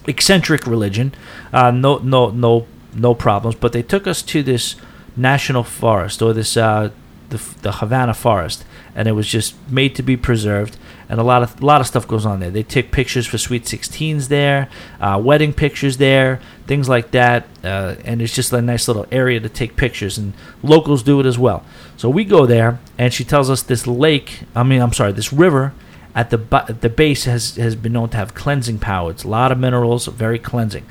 eccentric 0.07 0.66
religion. 0.66 1.15
Uh, 1.53 1.70
no, 1.70 1.98
no, 1.98 2.31
no, 2.31 2.66
no 2.94 3.15
problems. 3.15 3.57
But 3.57 3.73
they 3.73 3.82
took 3.82 4.07
us 4.07 4.23
to 4.23 4.43
this 4.43 4.77
national 5.16 5.65
forest 5.65 6.23
or 6.23 6.32
this 6.32 6.57
uh, 6.57 6.90
the, 7.31 7.43
the 7.62 7.73
Havana 7.73 8.15
forest, 8.15 8.65
and 8.97 9.06
it 9.06 9.12
was 9.12 9.28
just 9.28 9.55
made 9.70 9.94
to 9.94 10.02
be 10.02 10.16
preserved. 10.16 10.77
And 11.09 11.20
a 11.20 11.23
lot 11.23 11.44
of 11.44 11.62
a 11.62 11.64
lot 11.64 11.81
of 11.81 11.86
stuff 11.86 12.09
goes 12.09 12.27
on 12.27 12.40
there. 12.40 12.51
They 12.51 12.64
take 12.64 12.90
pictures 12.90 13.27
for 13.27 13.39
Sweet 13.39 13.64
16s 13.64 14.27
there, 14.27 14.68
uh, 15.01 15.20
wedding 15.23 15.52
pictures 15.52 15.98
there, 15.98 16.40
things 16.66 16.89
like 16.89 17.12
that. 17.12 17.47
Uh, 17.62 17.94
and 18.05 18.20
it's 18.20 18.35
just 18.35 18.52
a 18.52 18.60
nice 18.60 18.89
little 18.89 19.06
area 19.12 19.39
to 19.39 19.48
take 19.48 19.77
pictures, 19.77 20.18
and 20.18 20.32
locals 20.64 21.05
do 21.05 21.20
it 21.20 21.27
as 21.27 21.39
well. 21.39 21.64
So 21.97 22.09
we 22.09 22.24
go 22.24 22.47
there, 22.47 22.81
and 22.98 23.12
she 23.12 23.23
tells 23.23 23.51
us 23.51 23.62
this 23.62 23.86
lake. 23.86 24.40
I 24.56 24.64
mean, 24.64 24.82
I'm 24.82 24.93
sorry, 24.93 25.12
this 25.12 25.32
river 25.32 25.74
at 26.16 26.31
the 26.31 26.40
at 26.52 26.81
the 26.81 26.89
base 26.89 27.24
has 27.24 27.55
has 27.56 27.77
been 27.77 27.93
known 27.93 28.09
to 28.09 28.16
have 28.16 28.35
cleansing 28.35 28.78
power. 28.78 29.10
It's 29.10 29.24
a 29.24 29.28
lot 29.28 29.52
of 29.52 29.59
minerals, 29.59 30.06
very 30.06 30.39
cleansing. 30.39 30.86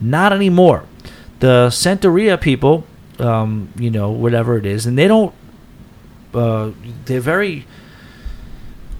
Not 0.00 0.32
anymore. 0.32 0.84
The 1.38 1.68
Santeria 1.70 2.38
people, 2.38 2.84
um, 3.18 3.72
you 3.78 3.90
know, 3.90 4.10
whatever 4.10 4.58
it 4.58 4.66
is, 4.66 4.84
and 4.84 4.98
they 4.98 5.06
don't 5.06 5.32
uh, 6.34 6.72
they're 7.04 7.20
very 7.20 7.66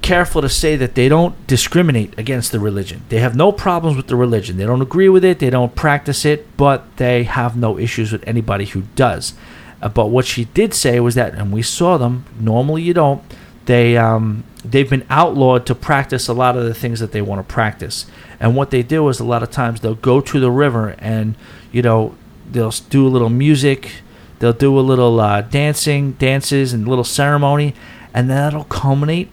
careful 0.04 0.42
to 0.42 0.48
say 0.50 0.76
that 0.76 0.94
they 0.94 1.08
don't 1.08 1.46
discriminate 1.46 2.16
against 2.18 2.52
the 2.52 2.60
religion. 2.60 3.02
They 3.08 3.20
have 3.20 3.34
no 3.34 3.50
problems 3.52 3.96
with 3.96 4.06
the 4.06 4.16
religion. 4.16 4.58
They 4.58 4.66
don't 4.66 4.82
agree 4.82 5.08
with 5.08 5.24
it. 5.24 5.38
They 5.38 5.48
don't 5.48 5.74
practice 5.74 6.26
it, 6.26 6.56
but 6.58 6.98
they 6.98 7.24
have 7.24 7.56
no 7.56 7.78
issues 7.78 8.12
with 8.12 8.22
anybody 8.28 8.66
who 8.66 8.82
does. 8.96 9.32
Uh, 9.80 9.88
but 9.88 10.06
what 10.06 10.26
she 10.26 10.44
did 10.44 10.74
say 10.74 11.00
was 11.00 11.14
that, 11.14 11.34
and 11.34 11.52
we 11.52 11.62
saw 11.62 11.96
them. 11.96 12.26
Normally, 12.38 12.82
you 12.82 12.92
don't. 12.92 13.22
They 13.64 13.96
um, 13.96 14.44
they've 14.62 14.88
been 14.88 15.06
outlawed 15.08 15.64
to 15.66 15.74
practice 15.74 16.28
a 16.28 16.34
lot 16.34 16.56
of 16.56 16.64
the 16.64 16.74
things 16.74 17.00
that 17.00 17.12
they 17.12 17.22
want 17.22 17.46
to 17.46 17.52
practice. 17.52 18.06
And 18.38 18.54
what 18.54 18.70
they 18.70 18.82
do 18.82 19.08
is 19.08 19.20
a 19.20 19.24
lot 19.24 19.42
of 19.42 19.50
times 19.50 19.80
they'll 19.80 19.94
go 19.94 20.20
to 20.20 20.38
the 20.38 20.50
river 20.50 20.96
and 20.98 21.34
you 21.72 21.80
know 21.80 22.14
they'll 22.50 22.74
do 22.90 23.06
a 23.06 23.08
little 23.08 23.30
music 23.30 24.02
They'll 24.44 24.52
do 24.52 24.78
a 24.78 24.80
little 24.80 25.20
uh, 25.20 25.40
dancing, 25.40 26.12
dances, 26.12 26.74
and 26.74 26.86
little 26.86 27.02
ceremony, 27.02 27.74
and 28.12 28.28
that'll 28.28 28.64
culminate 28.64 29.30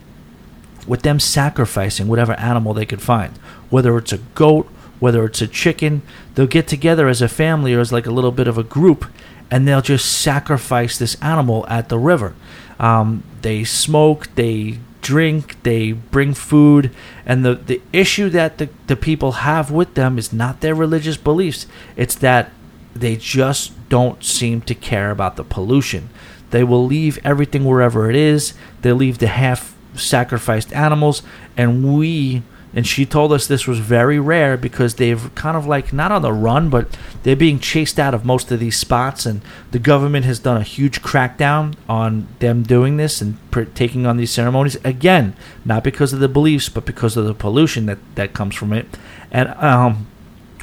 with 0.88 1.02
them 1.02 1.20
sacrificing 1.20 2.08
whatever 2.08 2.32
animal 2.36 2.74
they 2.74 2.86
could 2.86 3.02
find, 3.02 3.36
whether 3.70 3.98
it's 3.98 4.14
a 4.14 4.20
goat, 4.20 4.70
whether 5.02 5.26
it's 5.26 5.42
a 5.42 5.50
chicken. 5.50 6.02
They'll 6.34 6.48
get 6.48 6.66
together 6.66 7.10
as 7.10 7.22
a 7.22 7.28
family 7.28 7.74
or 7.74 7.82
as 7.82 7.92
like 7.92 8.06
a 8.06 8.10
little 8.10 8.32
bit 8.32 8.48
of 8.48 8.58
a 8.58 8.64
group, 8.64 9.04
and 9.52 9.68
they'll 9.68 9.82
just 9.82 10.10
sacrifice 10.10 10.98
this 10.98 11.22
animal 11.22 11.68
at 11.68 11.90
the 11.90 12.00
river. 12.00 12.34
Um, 12.80 13.24
they 13.42 13.66
smoke, 13.66 14.34
they 14.36 14.80
drink, 15.02 15.62
they 15.64 15.92
bring 15.92 16.34
food, 16.34 16.90
and 17.26 17.44
the, 17.44 17.56
the 17.56 17.82
issue 17.92 18.30
that 18.30 18.60
the, 18.60 18.70
the 18.88 18.96
people 18.96 19.34
have 19.34 19.72
with 19.72 19.96
them 19.96 20.18
is 20.18 20.32
not 20.32 20.62
their 20.62 20.74
religious 20.74 21.18
beliefs. 21.18 21.68
It's 21.98 22.16
that 22.16 22.50
they 22.96 23.16
just 23.16 23.90
don't 23.90 24.24
seem 24.24 24.62
to 24.62 24.76
care 24.76 25.12
about 25.12 25.36
the 25.36 25.44
pollution. 25.44 26.10
They 26.52 26.64
will 26.64 26.86
leave 26.86 27.20
everything 27.24 27.66
wherever 27.66 28.10
it 28.10 28.16
is. 28.16 28.54
They 28.82 28.92
leave 28.92 29.20
the 29.20 29.28
half 29.28 29.76
sacrificed 29.96 30.74
animals, 30.74 31.24
and 31.58 31.98
we 31.98 32.44
and 32.74 32.88
she 32.88 33.06
told 33.06 33.34
us 33.34 33.48
this 33.48 33.68
was 33.68 33.80
very 33.80 34.20
rare 34.20 34.56
because 34.56 34.96
they've 34.96 35.34
kind 35.36 35.58
of 35.58 35.66
like 35.68 35.92
not 35.92 36.12
on 36.12 36.22
the 36.22 36.32
run, 36.32 36.70
but 36.70 36.98
they're 37.24 37.36
being 37.36 37.60
chased 37.60 38.00
out 38.00 38.14
of 38.14 38.24
most 38.24 38.50
of 38.52 38.60
these 38.60 38.78
spots, 38.78 39.26
and 39.26 39.42
the 39.72 39.80
government 39.80 40.26
has 40.26 40.40
done 40.40 40.58
a 40.58 40.64
huge 40.64 41.02
crackdown 41.02 41.76
on 41.90 42.28
them 42.40 42.64
doing 42.64 42.98
this 42.98 43.22
and 43.22 43.38
taking 43.76 44.06
on 44.06 44.18
these 44.18 44.32
ceremonies 44.32 44.78
again, 44.86 45.36
not 45.66 45.84
because 45.84 46.14
of 46.14 46.20
the 46.20 46.30
beliefs, 46.30 46.70
but 46.70 46.86
because 46.86 47.18
of 47.18 47.26
the 47.26 47.34
pollution 47.34 47.88
that 47.88 48.00
that 48.16 48.34
comes 48.34 48.56
from 48.56 48.72
it. 48.72 48.88
And 49.32 49.50
um, 49.50 50.08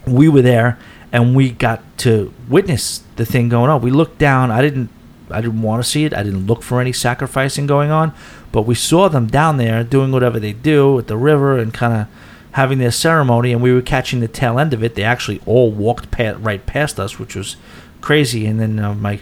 we 0.07 0.29
were 0.29 0.43
there, 0.43 0.79
and 1.13 1.35
we 1.35 1.51
got 1.51 1.83
to 1.99 2.33
witness 2.49 3.03
the 3.17 3.25
thing 3.25 3.49
going 3.49 3.71
on. 3.71 3.81
We 3.81 3.91
looked 3.91 4.19
down. 4.19 4.51
I 4.51 4.63
didn't. 4.63 4.91
I 5.31 5.43
didn't 5.43 5.61
want 5.61 5.83
to 5.83 5.89
see 5.89 6.05
it. 6.05 6.15
I 6.15 6.23
didn't 6.23 6.47
look 6.47 6.63
for 6.63 6.81
any 6.81 6.93
sacrificing 6.93 7.67
going 7.67 7.91
on, 7.91 8.15
but 8.51 8.63
we 8.63 8.75
saw 8.75 9.09
them 9.09 9.27
down 9.27 9.59
there 9.59 9.85
doing 9.85 10.11
whatever 10.11 10.41
they 10.41 10.55
do 10.55 10.99
at 10.99 11.07
the 11.07 11.19
river 11.19 11.59
and 11.59 11.73
kind 11.75 11.93
of 11.93 12.09
having 12.53 12.79
their 12.79 12.91
ceremony, 12.91 13.53
and 13.53 13.63
we 13.63 13.73
were 13.73 13.83
catching 13.83 14.21
the 14.21 14.29
tail 14.29 14.59
end 14.59 14.73
of 14.73 14.83
it. 14.83 14.95
They 14.95 15.03
actually 15.03 15.41
all 15.45 15.71
walked 15.71 16.11
pa- 16.11 16.37
right 16.39 16.65
past 16.65 16.99
us, 16.99 17.19
which 17.19 17.37
was 17.37 17.57
crazy. 18.01 18.47
And 18.47 18.59
then 18.59 18.79
uh, 18.79 18.95
my 18.95 19.21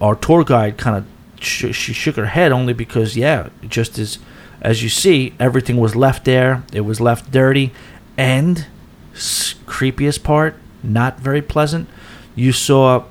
our 0.00 0.14
tour 0.14 0.44
guide 0.44 0.76
kind 0.76 0.96
of 0.96 1.06
sh- 1.42 1.74
she 1.74 1.92
shook 1.94 2.16
her 2.16 2.26
head 2.26 2.52
only 2.52 2.74
because 2.74 3.16
yeah, 3.16 3.48
just 3.66 3.98
as 3.98 4.18
as 4.60 4.82
you 4.82 4.88
see, 4.88 5.34
everything 5.38 5.78
was 5.78 5.96
left 5.96 6.24
there. 6.24 6.62
It 6.72 6.82
was 6.82 7.00
left 7.00 7.30
dirty, 7.30 7.72
and 8.16 8.66
creepiest 9.14 10.22
part, 10.22 10.56
not 10.82 11.18
very 11.20 11.42
pleasant. 11.42 11.88
You 12.34 12.52
saw 12.52 13.04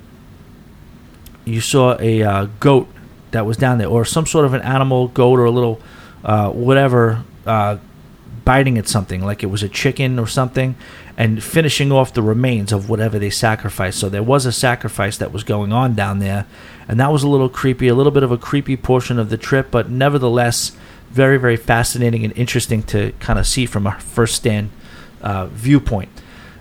you 1.45 1.61
saw 1.61 1.97
a 1.99 2.23
uh, 2.23 2.47
goat 2.59 2.87
that 3.31 3.45
was 3.45 3.57
down 3.57 3.77
there, 3.77 3.87
or 3.87 4.05
some 4.05 4.25
sort 4.25 4.45
of 4.45 4.53
an 4.53 4.61
animal, 4.61 5.07
goat, 5.07 5.39
or 5.39 5.45
a 5.45 5.51
little 5.51 5.81
uh, 6.23 6.49
whatever, 6.49 7.23
uh, 7.45 7.77
biting 8.43 8.77
at 8.77 8.87
something, 8.87 9.23
like 9.23 9.43
it 9.43 9.47
was 9.47 9.63
a 9.63 9.69
chicken 9.69 10.19
or 10.19 10.27
something, 10.27 10.75
and 11.17 11.43
finishing 11.43 11.91
off 11.91 12.13
the 12.13 12.21
remains 12.21 12.71
of 12.71 12.89
whatever 12.89 13.19
they 13.19 13.29
sacrificed. 13.29 13.99
So 13.99 14.09
there 14.09 14.23
was 14.23 14.45
a 14.45 14.51
sacrifice 14.51 15.17
that 15.17 15.31
was 15.31 15.43
going 15.43 15.73
on 15.73 15.95
down 15.95 16.19
there, 16.19 16.45
and 16.87 16.99
that 16.99 17.11
was 17.11 17.23
a 17.23 17.27
little 17.27 17.49
creepy, 17.49 17.87
a 17.87 17.95
little 17.95 18.11
bit 18.11 18.23
of 18.23 18.31
a 18.31 18.37
creepy 18.37 18.77
portion 18.77 19.19
of 19.19 19.29
the 19.29 19.37
trip, 19.37 19.71
but 19.71 19.89
nevertheless, 19.89 20.71
very, 21.09 21.37
very 21.37 21.57
fascinating 21.57 22.23
and 22.23 22.37
interesting 22.37 22.83
to 22.83 23.11
kind 23.19 23.39
of 23.39 23.47
see 23.47 23.65
from 23.65 23.87
a 23.87 23.99
first 23.99 24.35
stand 24.35 24.69
uh, 25.21 25.47
viewpoint. 25.47 26.09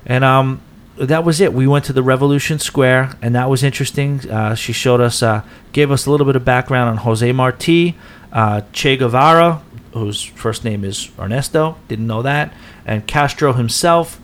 And 0.04 0.24
um, 0.24 0.62
that 0.98 1.24
was 1.24 1.40
it. 1.40 1.52
We 1.52 1.66
went 1.66 1.84
to 1.86 1.92
the 1.92 2.02
Revolution 2.02 2.58
Square, 2.58 3.16
and 3.20 3.34
that 3.34 3.50
was 3.50 3.62
interesting. 3.62 4.28
Uh, 4.30 4.54
she 4.54 4.72
showed 4.72 5.00
us, 5.00 5.22
uh, 5.22 5.42
gave 5.72 5.90
us 5.90 6.06
a 6.06 6.10
little 6.10 6.26
bit 6.26 6.36
of 6.36 6.44
background 6.44 6.90
on 6.90 6.96
Jose 6.98 7.30
Marti, 7.32 7.96
uh, 8.32 8.62
Che 8.72 8.96
Guevara, 8.96 9.62
whose 9.92 10.22
first 10.22 10.64
name 10.64 10.84
is 10.84 11.10
Ernesto, 11.18 11.76
didn't 11.88 12.06
know 12.06 12.22
that, 12.22 12.52
and 12.84 13.06
Castro 13.06 13.52
himself. 13.52 14.20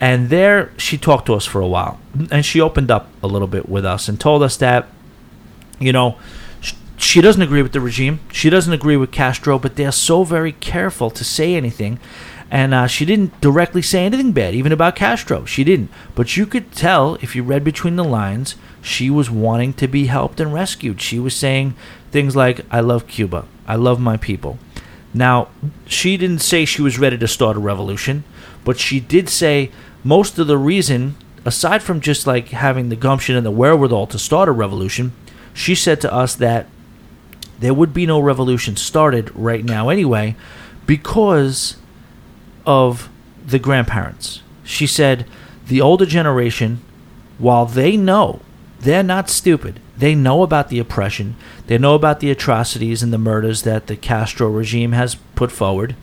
And 0.00 0.30
there, 0.30 0.72
she 0.78 0.98
talked 0.98 1.26
to 1.26 1.34
us 1.34 1.44
for 1.44 1.60
a 1.60 1.66
while, 1.66 2.00
and 2.30 2.44
she 2.44 2.60
opened 2.60 2.90
up 2.90 3.08
a 3.22 3.26
little 3.26 3.48
bit 3.48 3.68
with 3.68 3.84
us 3.84 4.08
and 4.08 4.18
told 4.18 4.42
us 4.42 4.56
that, 4.56 4.88
you 5.78 5.92
know, 5.92 6.18
she 6.96 7.20
doesn't 7.20 7.42
agree 7.42 7.62
with 7.62 7.72
the 7.72 7.80
regime. 7.80 8.20
She 8.32 8.48
doesn't 8.48 8.72
agree 8.72 8.96
with 8.96 9.10
Castro, 9.10 9.58
but 9.58 9.74
they're 9.74 9.92
so 9.92 10.22
very 10.22 10.52
careful 10.52 11.10
to 11.10 11.24
say 11.24 11.54
anything 11.54 11.98
and 12.52 12.74
uh, 12.74 12.86
she 12.86 13.06
didn't 13.06 13.40
directly 13.40 13.80
say 13.80 14.04
anything 14.04 14.32
bad, 14.32 14.54
even 14.54 14.72
about 14.72 14.94
Castro. 14.94 15.46
She 15.46 15.64
didn't. 15.64 15.90
But 16.14 16.36
you 16.36 16.44
could 16.44 16.70
tell, 16.70 17.14
if 17.22 17.34
you 17.34 17.42
read 17.42 17.64
between 17.64 17.96
the 17.96 18.04
lines, 18.04 18.56
she 18.82 19.08
was 19.08 19.30
wanting 19.30 19.72
to 19.72 19.88
be 19.88 20.04
helped 20.04 20.38
and 20.38 20.52
rescued. 20.52 21.00
She 21.00 21.18
was 21.18 21.34
saying 21.34 21.74
things 22.10 22.36
like, 22.36 22.60
I 22.70 22.80
love 22.80 23.06
Cuba. 23.06 23.46
I 23.66 23.76
love 23.76 23.98
my 23.98 24.18
people. 24.18 24.58
Now, 25.14 25.48
she 25.86 26.18
didn't 26.18 26.40
say 26.40 26.66
she 26.66 26.82
was 26.82 26.98
ready 26.98 27.16
to 27.16 27.26
start 27.26 27.56
a 27.56 27.60
revolution, 27.60 28.22
but 28.66 28.78
she 28.78 29.00
did 29.00 29.30
say 29.30 29.70
most 30.04 30.38
of 30.38 30.46
the 30.46 30.58
reason, 30.58 31.16
aside 31.46 31.82
from 31.82 32.02
just 32.02 32.26
like 32.26 32.48
having 32.48 32.90
the 32.90 32.96
gumption 32.96 33.34
and 33.34 33.46
the 33.46 33.50
wherewithal 33.50 34.08
to 34.08 34.18
start 34.18 34.50
a 34.50 34.52
revolution, 34.52 35.12
she 35.54 35.74
said 35.74 36.02
to 36.02 36.12
us 36.12 36.34
that 36.34 36.66
there 37.60 37.72
would 37.72 37.94
be 37.94 38.04
no 38.04 38.20
revolution 38.20 38.76
started 38.76 39.34
right 39.34 39.64
now 39.64 39.88
anyway 39.88 40.36
because 40.84 41.76
of 42.66 43.08
the 43.44 43.58
grandparents. 43.58 44.42
She 44.64 44.86
said 44.86 45.26
the 45.66 45.80
older 45.80 46.06
generation, 46.06 46.80
while 47.38 47.66
they 47.66 47.96
know, 47.96 48.40
they're 48.80 49.02
not 49.02 49.30
stupid. 49.30 49.80
They 49.96 50.14
know 50.14 50.42
about 50.42 50.68
the 50.68 50.78
oppression. 50.78 51.36
They 51.66 51.78
know 51.78 51.94
about 51.94 52.20
the 52.20 52.30
atrocities 52.30 53.02
and 53.02 53.12
the 53.12 53.18
murders 53.18 53.62
that 53.62 53.86
the 53.86 53.96
Castro 53.96 54.48
regime 54.48 54.92
has 54.92 55.14
put 55.36 55.52
forward. 55.52 55.94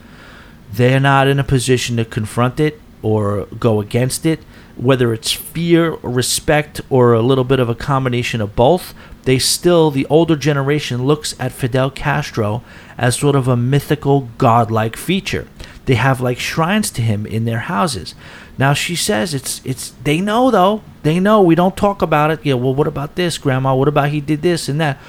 They're 0.71 0.99
not 0.99 1.27
in 1.27 1.39
a 1.39 1.43
position 1.43 1.97
to 1.97 2.05
confront 2.05 2.59
it 2.59 2.79
or 3.01 3.45
go 3.59 3.81
against 3.81 4.25
it, 4.25 4.39
whether 4.77 5.13
it's 5.13 5.31
fear 5.31 5.91
or 5.91 6.09
respect 6.09 6.79
or 6.89 7.13
a 7.13 7.21
little 7.21 7.43
bit 7.43 7.59
of 7.59 7.69
a 7.69 7.75
combination 7.75 8.39
of 8.39 8.55
both. 8.55 8.93
They 9.23 9.39
still, 9.39 9.91
the 9.91 10.05
older 10.05 10.35
generation 10.35 11.05
looks 11.05 11.35
at 11.39 11.51
Fidel 11.51 11.91
Castro 11.91 12.63
as 12.97 13.17
sort 13.17 13.35
of 13.35 13.47
a 13.47 13.57
mythical, 13.57 14.29
godlike 14.37 14.95
feature. 14.95 15.47
They 15.89 15.95
have 15.95 16.21
like 16.21 16.37
shrines 16.37 16.91
to 16.91 17.01
him 17.01 17.25
in 17.25 17.45
their 17.45 17.61
houses. 17.61 18.13
Now 18.59 18.73
she 18.73 18.95
says 18.95 19.33
it's 19.33 19.59
it's 19.65 19.89
they 20.03 20.21
know 20.21 20.51
though. 20.51 20.83
They 21.01 21.19
know 21.19 21.41
we 21.41 21.55
don't 21.55 21.75
talk 21.75 22.03
about 22.03 22.29
it. 22.29 22.41
Yeah, 22.45 22.53
well 22.53 22.75
what 22.75 22.85
about 22.85 23.15
this, 23.15 23.39
grandma? 23.39 23.73
What 23.73 23.87
about 23.87 24.09
he 24.09 24.21
did 24.21 24.43
this 24.43 24.69
and 24.69 24.79
that? 24.79 24.99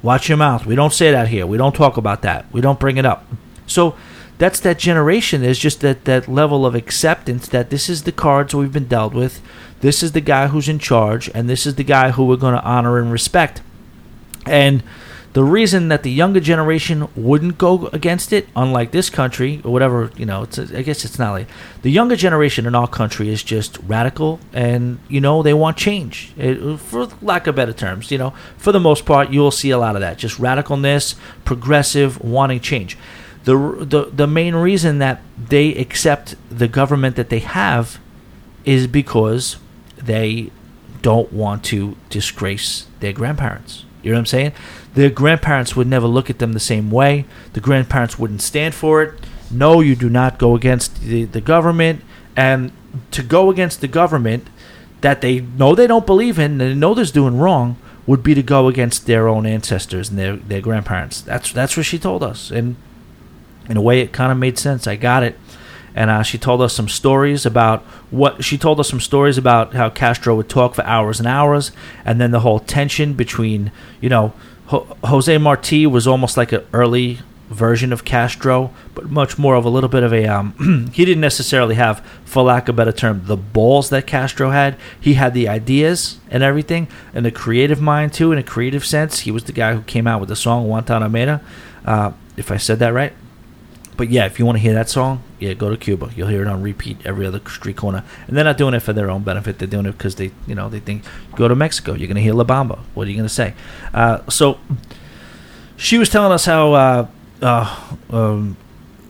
Watch 0.00 0.30
your 0.30 0.38
mouth. 0.38 0.64
We 0.64 0.74
don't 0.74 0.94
say 0.94 1.10
that 1.10 1.28
here. 1.28 1.46
We 1.46 1.58
don't 1.58 1.74
talk 1.74 1.98
about 1.98 2.22
that. 2.22 2.50
We 2.50 2.62
don't 2.62 2.80
bring 2.80 2.96
it 2.96 3.04
up. 3.04 3.26
So 3.66 3.94
that's 4.38 4.58
that 4.60 4.78
generation. 4.78 5.42
There's 5.42 5.58
just 5.58 5.82
that, 5.82 6.06
that 6.06 6.28
level 6.28 6.64
of 6.64 6.74
acceptance 6.74 7.46
that 7.48 7.68
this 7.68 7.90
is 7.90 8.04
the 8.04 8.10
cards 8.10 8.54
we've 8.54 8.72
been 8.72 8.88
dealt 8.88 9.12
with. 9.12 9.42
This 9.80 10.02
is 10.02 10.12
the 10.12 10.22
guy 10.22 10.46
who's 10.46 10.66
in 10.66 10.78
charge, 10.78 11.28
and 11.34 11.46
this 11.46 11.66
is 11.66 11.74
the 11.74 11.84
guy 11.84 12.12
who 12.12 12.24
we're 12.24 12.36
going 12.36 12.54
to 12.54 12.64
honor 12.64 12.98
and 12.98 13.12
respect. 13.12 13.60
And 14.46 14.82
the 15.36 15.44
reason 15.44 15.88
that 15.88 16.02
the 16.02 16.10
younger 16.10 16.40
generation 16.40 17.08
wouldn't 17.14 17.58
go 17.58 17.88
against 17.88 18.32
it, 18.32 18.48
unlike 18.56 18.92
this 18.92 19.10
country 19.10 19.60
or 19.64 19.70
whatever, 19.70 20.10
you 20.16 20.24
know, 20.24 20.44
it's, 20.44 20.58
I 20.58 20.80
guess 20.80 21.04
it's 21.04 21.18
not 21.18 21.32
like 21.32 21.46
the 21.82 21.90
younger 21.90 22.16
generation 22.16 22.64
in 22.64 22.74
our 22.74 22.88
country 22.88 23.28
is 23.28 23.42
just 23.42 23.76
radical, 23.86 24.40
and 24.54 24.98
you 25.10 25.20
know 25.20 25.42
they 25.42 25.52
want 25.52 25.76
change. 25.76 26.32
It, 26.38 26.78
for 26.78 27.08
lack 27.20 27.46
of 27.46 27.54
better 27.54 27.74
terms, 27.74 28.10
you 28.10 28.16
know, 28.16 28.32
for 28.56 28.72
the 28.72 28.80
most 28.80 29.04
part, 29.04 29.28
you 29.28 29.40
will 29.40 29.50
see 29.50 29.68
a 29.68 29.76
lot 29.76 29.94
of 29.94 30.00
that, 30.00 30.16
just 30.16 30.38
radicalness, 30.38 31.16
progressive, 31.44 32.18
wanting 32.24 32.60
change. 32.60 32.96
The, 33.44 33.56
the 33.78 34.10
the 34.10 34.26
main 34.26 34.54
reason 34.54 35.00
that 35.00 35.20
they 35.36 35.74
accept 35.74 36.34
the 36.48 36.66
government 36.66 37.14
that 37.16 37.28
they 37.28 37.40
have 37.40 38.00
is 38.64 38.86
because 38.86 39.58
they 39.98 40.50
don't 41.02 41.30
want 41.30 41.62
to 41.64 41.94
disgrace 42.08 42.86
their 43.00 43.12
grandparents. 43.12 43.84
You 44.06 44.12
know 44.12 44.18
what 44.18 44.20
I'm 44.20 44.26
saying? 44.26 44.52
Their 44.96 45.10
grandparents 45.10 45.76
would 45.76 45.86
never 45.86 46.06
look 46.06 46.30
at 46.30 46.38
them 46.38 46.52
the 46.52 46.60
same 46.60 46.90
way. 46.90 47.26
The 47.52 47.60
grandparents 47.60 48.18
wouldn't 48.18 48.40
stand 48.40 48.74
for 48.74 49.02
it. 49.02 49.20
No, 49.50 49.80
you 49.80 49.94
do 49.94 50.08
not 50.08 50.38
go 50.38 50.56
against 50.56 51.00
the, 51.02 51.24
the 51.24 51.40
government. 51.40 52.02
And 52.34 52.72
to 53.10 53.22
go 53.22 53.50
against 53.50 53.82
the 53.82 53.88
government 53.88 54.48
that 55.02 55.20
they 55.20 55.40
know 55.40 55.74
they 55.74 55.86
don't 55.86 56.06
believe 56.06 56.38
in, 56.38 56.52
and 56.52 56.60
they 56.60 56.74
know 56.74 56.94
they're 56.94 57.04
doing 57.04 57.38
wrong, 57.38 57.76
would 58.06 58.22
be 58.22 58.34
to 58.34 58.42
go 58.42 58.68
against 58.68 59.06
their 59.06 59.28
own 59.28 59.44
ancestors 59.46 60.08
and 60.08 60.18
their, 60.18 60.36
their 60.36 60.60
grandparents. 60.60 61.20
That's 61.20 61.52
that's 61.52 61.76
what 61.76 61.84
she 61.86 61.98
told 61.98 62.22
us. 62.22 62.50
And 62.50 62.76
in 63.68 63.76
a 63.76 63.82
way, 63.82 64.00
it 64.00 64.12
kind 64.12 64.32
of 64.32 64.38
made 64.38 64.58
sense. 64.58 64.86
I 64.86 64.96
got 64.96 65.22
it 65.22 65.38
and 65.96 66.10
uh, 66.10 66.22
she 66.22 66.36
told 66.36 66.60
us 66.60 66.74
some 66.74 66.88
stories 66.88 67.46
about 67.46 67.82
what 68.10 68.44
she 68.44 68.58
told 68.58 68.78
us 68.78 68.88
some 68.88 69.00
stories 69.00 69.38
about 69.38 69.72
how 69.72 69.88
Castro 69.88 70.36
would 70.36 70.48
talk 70.48 70.74
for 70.74 70.84
hours 70.84 71.18
and 71.18 71.26
hours, 71.26 71.72
and 72.04 72.20
then 72.20 72.32
the 72.32 72.40
whole 72.40 72.60
tension 72.60 73.14
between 73.14 73.72
you 74.00 74.10
know 74.10 74.34
Ho- 74.66 74.96
Jose 75.04 75.38
Marti 75.38 75.86
was 75.86 76.06
almost 76.06 76.36
like 76.36 76.52
an 76.52 76.66
early 76.72 77.20
version 77.48 77.92
of 77.92 78.04
Castro, 78.04 78.72
but 78.94 79.10
much 79.10 79.38
more 79.38 79.54
of 79.54 79.64
a 79.64 79.68
little 79.68 79.88
bit 79.88 80.02
of 80.02 80.12
a 80.12 80.26
um, 80.26 80.90
he 80.92 81.04
didn't 81.04 81.20
necessarily 81.20 81.76
have, 81.76 82.04
for 82.24 82.42
lack 82.42 82.68
of 82.68 82.74
a 82.74 82.76
better 82.76 82.92
term, 82.92 83.22
the 83.26 83.36
balls 83.36 83.90
that 83.90 84.06
Castro 84.06 84.50
had. 84.50 84.76
He 85.00 85.14
had 85.14 85.34
the 85.34 85.48
ideas 85.48 86.18
and 86.30 86.42
everything, 86.42 86.88
and 87.14 87.24
the 87.24 87.30
creative 87.30 87.80
mind 87.80 88.12
too, 88.12 88.32
in 88.32 88.38
a 88.38 88.42
creative 88.42 88.84
sense. 88.84 89.20
He 89.20 89.30
was 89.30 89.44
the 89.44 89.52
guy 89.52 89.74
who 89.74 89.82
came 89.82 90.06
out 90.06 90.20
with 90.20 90.28
the 90.28 90.36
song 90.36 90.66
Guantanamera, 90.66 91.40
uh, 91.84 92.12
if 92.36 92.50
I 92.50 92.56
said 92.56 92.78
that 92.80 92.92
right. 92.92 93.12
But 93.96 94.10
yeah, 94.10 94.26
if 94.26 94.38
you 94.38 94.44
want 94.44 94.56
to 94.56 94.62
hear 94.62 94.74
that 94.74 94.90
song, 94.90 95.22
yeah, 95.38 95.54
go 95.54 95.70
to 95.70 95.76
Cuba. 95.76 96.10
You'll 96.16 96.28
hear 96.28 96.42
it 96.42 96.48
on 96.48 96.62
repeat 96.62 96.98
every 97.04 97.26
other 97.26 97.40
street 97.48 97.76
corner. 97.76 98.04
And 98.26 98.36
they're 98.36 98.44
not 98.44 98.56
doing 98.56 98.74
it 98.74 98.80
for 98.80 98.92
their 98.92 99.10
own 99.10 99.22
benefit. 99.22 99.58
They're 99.58 99.68
doing 99.68 99.86
it 99.86 99.92
because 99.92 100.16
they, 100.16 100.30
you 100.46 100.54
know, 100.54 100.68
they 100.68 100.80
think 100.80 101.04
go 101.34 101.48
to 101.48 101.54
Mexico. 101.54 101.92
You're 101.92 102.08
going 102.08 102.16
to 102.16 102.22
hear 102.22 102.34
La 102.34 102.44
Bamba. 102.44 102.78
What 102.94 103.06
are 103.06 103.10
you 103.10 103.16
going 103.16 103.28
to 103.28 103.34
say? 103.34 103.54
Uh, 103.92 104.28
so 104.30 104.58
she 105.76 105.98
was 105.98 106.08
telling 106.08 106.32
us 106.32 106.46
how 106.46 106.72
uh, 106.72 107.06
uh, 107.42 107.96
um, 108.10 108.56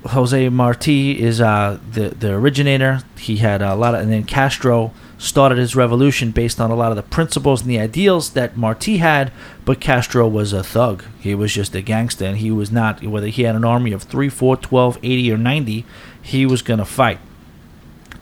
Jose 0.07 0.49
Marti 0.49 1.21
is 1.21 1.41
uh, 1.41 1.79
the 1.93 2.11
the 2.11 2.33
originator. 2.33 3.01
He 3.19 3.37
had 3.37 3.63
a 3.63 3.75
lot 3.75 3.95
of, 3.95 4.01
and 4.03 4.13
then 4.13 4.25
Castro 4.25 4.93
started 5.19 5.59
his 5.59 5.75
revolution 5.75 6.31
based 6.31 6.61
on 6.61 6.71
a 6.71 6.75
lot 6.75 6.91
of 6.91 6.97
the 6.97 7.03
principles 7.03 7.63
and 7.63 7.71
the 7.71 7.79
ideals 7.79 8.31
that 8.31 8.57
Marti 8.57 8.99
had. 8.99 9.33
But 9.65 9.81
Castro 9.81 10.29
was 10.29 10.53
a 10.53 10.63
thug. 10.63 11.05
He 11.19 11.35
was 11.35 11.53
just 11.53 11.75
a 11.75 11.83
gangster, 11.83 12.25
and 12.25 12.39
he 12.39 12.51
was 12.51 12.71
not 12.71 13.03
whether 13.03 13.29
he 13.29 13.43
had 13.43 13.57
an 13.57 13.65
army 13.65 13.93
of 13.93 14.03
3, 14.05 14.29
4, 14.29 14.57
12, 14.57 14.99
80, 15.03 15.33
or 15.33 15.37
90. 15.37 15.85
He 16.27 16.45
was 16.45 16.61
going 16.63 16.79
to 16.79 16.85
fight, 16.85 17.21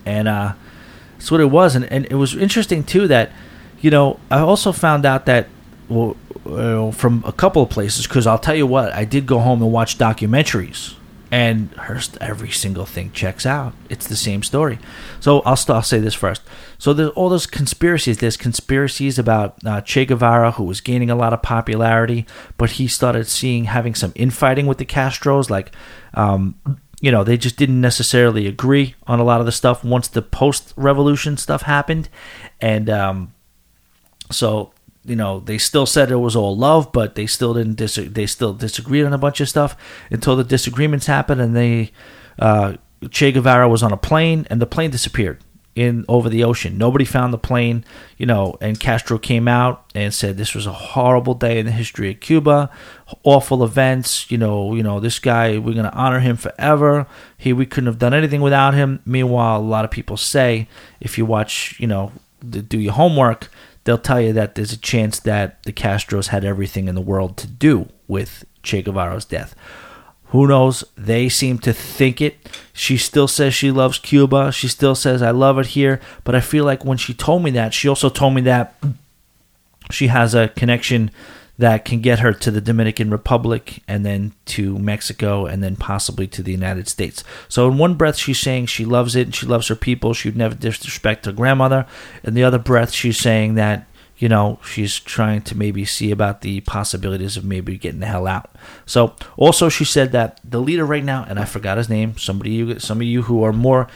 and 0.04 0.28
uh, 0.28 0.52
that's 1.12 1.30
what 1.30 1.40
it 1.40 1.50
was. 1.50 1.74
And, 1.74 1.90
and 1.90 2.06
it 2.06 2.16
was 2.16 2.36
interesting 2.36 2.84
too 2.84 3.08
that 3.08 3.32
you 3.80 3.90
know 3.90 4.20
I 4.30 4.40
also 4.40 4.72
found 4.72 5.06
out 5.06 5.26
that 5.26 5.48
well, 5.88 6.16
uh, 6.46 6.90
from 6.90 7.22
a 7.26 7.32
couple 7.32 7.62
of 7.62 7.70
places 7.70 8.06
because 8.06 8.26
I'll 8.26 8.38
tell 8.38 8.54
you 8.54 8.66
what 8.66 8.92
I 8.92 9.04
did 9.04 9.26
go 9.26 9.38
home 9.38 9.62
and 9.62 9.72
watch 9.72 9.96
documentaries 9.96 10.94
and 11.34 11.70
Hearst, 11.72 12.16
every 12.20 12.50
single 12.50 12.84
thing 12.84 13.10
checks 13.10 13.44
out. 13.44 13.72
It's 13.90 14.06
the 14.06 14.14
same 14.14 14.44
story. 14.44 14.78
So 15.18 15.40
I'll, 15.40 15.56
st- 15.56 15.74
I'll 15.74 15.82
say 15.82 15.98
this 15.98 16.14
first. 16.14 16.42
So 16.78 16.92
there's 16.92 17.10
all 17.10 17.28
those 17.28 17.46
conspiracies. 17.46 18.18
There's 18.18 18.36
conspiracies 18.36 19.18
about 19.18 19.56
uh, 19.66 19.80
Che 19.80 20.04
Guevara, 20.04 20.52
who 20.52 20.62
was 20.62 20.80
gaining 20.80 21.10
a 21.10 21.16
lot 21.16 21.32
of 21.32 21.42
popularity, 21.42 22.24
but 22.56 22.72
he 22.72 22.86
started 22.86 23.26
seeing 23.26 23.64
having 23.64 23.96
some 23.96 24.12
infighting 24.14 24.66
with 24.66 24.78
the 24.78 24.84
Castros. 24.84 25.50
Like, 25.50 25.72
um, 26.14 26.54
you 27.00 27.10
know, 27.10 27.24
they 27.24 27.36
just 27.36 27.56
didn't 27.56 27.80
necessarily 27.80 28.46
agree 28.46 28.94
on 29.06 29.20
a 29.20 29.24
lot 29.24 29.40
of 29.40 29.46
the 29.46 29.52
stuff 29.52 29.84
once 29.84 30.08
the 30.08 30.22
post-revolution 30.22 31.36
stuff 31.36 31.62
happened, 31.62 32.08
and 32.60 32.88
um, 32.88 33.34
so 34.30 34.72
you 35.04 35.16
know 35.16 35.40
they 35.40 35.58
still 35.58 35.86
said 35.86 36.10
it 36.10 36.16
was 36.16 36.36
all 36.36 36.56
love, 36.56 36.92
but 36.92 37.14
they 37.14 37.26
still 37.26 37.54
didn't 37.54 37.74
dis- 37.74 37.98
they 38.00 38.26
still 38.26 38.54
disagreed 38.54 39.04
on 39.04 39.12
a 39.12 39.18
bunch 39.18 39.40
of 39.40 39.48
stuff 39.48 39.76
until 40.10 40.36
the 40.36 40.44
disagreements 40.44 41.06
happened, 41.06 41.40
and 41.40 41.56
they 41.56 41.90
uh, 42.38 42.74
Che 43.10 43.32
Guevara 43.32 43.68
was 43.68 43.82
on 43.82 43.92
a 43.92 43.96
plane, 43.96 44.46
and 44.50 44.60
the 44.60 44.66
plane 44.66 44.90
disappeared 44.90 45.38
in 45.74 46.04
over 46.08 46.28
the 46.28 46.44
ocean. 46.44 46.78
Nobody 46.78 47.04
found 47.04 47.32
the 47.32 47.38
plane, 47.38 47.84
you 48.16 48.26
know, 48.26 48.56
and 48.60 48.78
Castro 48.78 49.18
came 49.18 49.48
out 49.48 49.84
and 49.94 50.14
said 50.14 50.36
this 50.36 50.54
was 50.54 50.66
a 50.66 50.72
horrible 50.72 51.34
day 51.34 51.58
in 51.58 51.66
the 51.66 51.72
history 51.72 52.10
of 52.10 52.20
Cuba, 52.20 52.70
awful 53.24 53.64
events, 53.64 54.30
you 54.30 54.38
know, 54.38 54.74
you 54.74 54.82
know, 54.82 55.00
this 55.00 55.18
guy 55.18 55.58
we're 55.58 55.74
going 55.74 55.84
to 55.84 55.94
honor 55.94 56.20
him 56.20 56.36
forever. 56.36 57.06
He 57.36 57.52
we 57.52 57.66
couldn't 57.66 57.88
have 57.88 57.98
done 57.98 58.14
anything 58.14 58.40
without 58.40 58.74
him. 58.74 59.00
Meanwhile, 59.04 59.60
a 59.60 59.62
lot 59.62 59.84
of 59.84 59.90
people 59.90 60.16
say 60.16 60.68
if 61.00 61.18
you 61.18 61.26
watch, 61.26 61.78
you 61.80 61.86
know, 61.86 62.12
do 62.48 62.78
your 62.78 62.92
homework, 62.92 63.50
they'll 63.84 63.98
tell 63.98 64.20
you 64.20 64.32
that 64.32 64.54
there's 64.54 64.72
a 64.72 64.78
chance 64.78 65.18
that 65.20 65.62
the 65.64 65.72
Castros 65.72 66.28
had 66.28 66.44
everything 66.44 66.88
in 66.88 66.94
the 66.94 67.00
world 67.00 67.36
to 67.38 67.46
do 67.46 67.88
with 68.06 68.44
Che 68.62 68.82
Guevara's 68.82 69.24
death. 69.24 69.54
Who 70.34 70.48
knows? 70.48 70.82
They 70.96 71.28
seem 71.28 71.58
to 71.58 71.72
think 71.72 72.20
it. 72.20 72.36
She 72.72 72.96
still 72.96 73.28
says 73.28 73.54
she 73.54 73.70
loves 73.70 74.00
Cuba. 74.00 74.50
She 74.50 74.66
still 74.66 74.96
says, 74.96 75.22
I 75.22 75.30
love 75.30 75.60
it 75.60 75.66
here. 75.66 76.00
But 76.24 76.34
I 76.34 76.40
feel 76.40 76.64
like 76.64 76.84
when 76.84 76.98
she 76.98 77.14
told 77.14 77.44
me 77.44 77.52
that, 77.52 77.72
she 77.72 77.88
also 77.88 78.08
told 78.08 78.34
me 78.34 78.40
that 78.40 78.74
she 79.92 80.08
has 80.08 80.34
a 80.34 80.48
connection 80.48 81.12
that 81.56 81.84
can 81.84 82.00
get 82.00 82.18
her 82.18 82.32
to 82.32 82.50
the 82.50 82.60
Dominican 82.60 83.10
Republic 83.10 83.80
and 83.86 84.04
then 84.04 84.32
to 84.46 84.76
Mexico 84.76 85.46
and 85.46 85.62
then 85.62 85.76
possibly 85.76 86.26
to 86.26 86.42
the 86.42 86.50
United 86.50 86.88
States. 86.88 87.22
So, 87.48 87.70
in 87.70 87.78
one 87.78 87.94
breath, 87.94 88.16
she's 88.16 88.40
saying 88.40 88.66
she 88.66 88.84
loves 88.84 89.14
it 89.14 89.28
and 89.28 89.34
she 89.36 89.46
loves 89.46 89.68
her 89.68 89.76
people. 89.76 90.14
She 90.14 90.26
would 90.30 90.36
never 90.36 90.56
disrespect 90.56 91.26
her 91.26 91.32
grandmother. 91.32 91.86
In 92.24 92.34
the 92.34 92.42
other 92.42 92.58
breath, 92.58 92.90
she's 92.90 93.18
saying 93.18 93.54
that, 93.54 93.86
you 94.16 94.28
know, 94.28 94.58
she's 94.64 94.98
trying 94.98 95.42
to 95.42 95.56
maybe 95.56 95.84
see 95.84 96.10
about 96.10 96.40
the 96.42 96.60
possibilities 96.60 97.36
of 97.36 97.44
maybe 97.44 97.76
getting 97.76 98.00
the 98.00 98.06
hell 98.06 98.26
out. 98.26 98.50
So, 98.86 99.14
also, 99.36 99.68
she 99.68 99.84
said 99.84 100.12
that 100.12 100.40
the 100.44 100.60
leader 100.60 100.84
right 100.84 101.04
now, 101.04 101.24
and 101.28 101.38
I 101.38 101.44
forgot 101.44 101.78
his 101.78 101.88
name, 101.88 102.16
somebody, 102.16 102.50
you, 102.50 102.78
some 102.78 102.98
of 102.98 103.06
you 103.06 103.22
who 103.22 103.42
are 103.42 103.52
more 103.52 103.88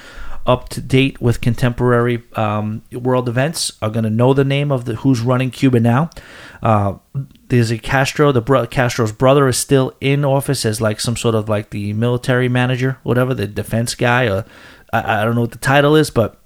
up 0.48 0.70
to 0.70 0.80
date 0.80 1.20
with 1.20 1.42
contemporary 1.42 2.22
um, 2.32 2.82
world 2.90 3.28
events 3.28 3.70
are 3.82 3.90
going 3.90 4.04
to 4.04 4.10
know 4.10 4.32
the 4.32 4.44
name 4.44 4.72
of 4.72 4.86
the 4.86 4.96
who's 4.96 5.20
running 5.20 5.50
Cuba 5.50 5.78
now. 5.78 6.08
Uh, 6.62 6.94
there's 7.48 7.70
a 7.70 7.78
Castro. 7.78 8.32
The 8.32 8.40
bro- 8.40 8.66
Castro's 8.66 9.12
brother 9.12 9.46
is 9.46 9.58
still 9.58 9.94
in 10.00 10.24
office 10.24 10.64
as 10.64 10.80
like 10.80 11.00
some 11.00 11.16
sort 11.16 11.34
of 11.34 11.50
like 11.50 11.68
the 11.68 11.92
military 11.92 12.48
manager, 12.48 12.98
whatever 13.02 13.34
the 13.34 13.46
defense 13.46 13.94
guy. 13.94 14.26
Or 14.26 14.46
I, 14.90 15.20
I 15.20 15.24
don't 15.24 15.34
know 15.34 15.42
what 15.42 15.52
the 15.52 15.58
title 15.58 15.94
is, 15.94 16.08
but 16.10 16.37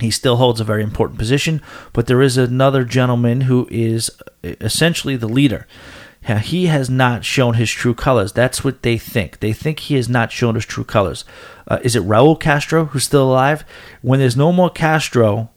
he 0.00 0.10
still 0.10 0.36
holds 0.36 0.60
a 0.60 0.64
very 0.64 0.82
important 0.82 1.18
position. 1.18 1.60
But 1.92 2.06
there 2.06 2.22
is 2.22 2.36
another 2.36 2.84
gentleman 2.84 3.42
who 3.42 3.68
is 3.70 4.10
essentially 4.42 5.16
the 5.16 5.28
leader. 5.28 5.66
He 6.42 6.66
has 6.66 6.90
not 6.90 7.24
shown 7.24 7.54
his 7.54 7.70
true 7.70 7.94
colors. 7.94 8.32
That's 8.32 8.64
what 8.64 8.82
they 8.82 8.98
think. 8.98 9.38
They 9.38 9.52
think 9.52 9.78
he 9.78 9.94
has 9.94 10.08
not 10.08 10.32
shown 10.32 10.56
his 10.56 10.66
true 10.66 10.82
colors. 10.82 11.24
Uh, 11.68 11.78
is 11.84 11.94
it 11.94 12.02
Raul 12.02 12.38
Castro 12.38 12.86
who's 12.86 13.04
still 13.04 13.30
alive? 13.30 13.64
When 14.02 14.18
there's 14.18 14.36
no 14.36 14.50
more 14.50 14.68
Castro, 14.70 15.50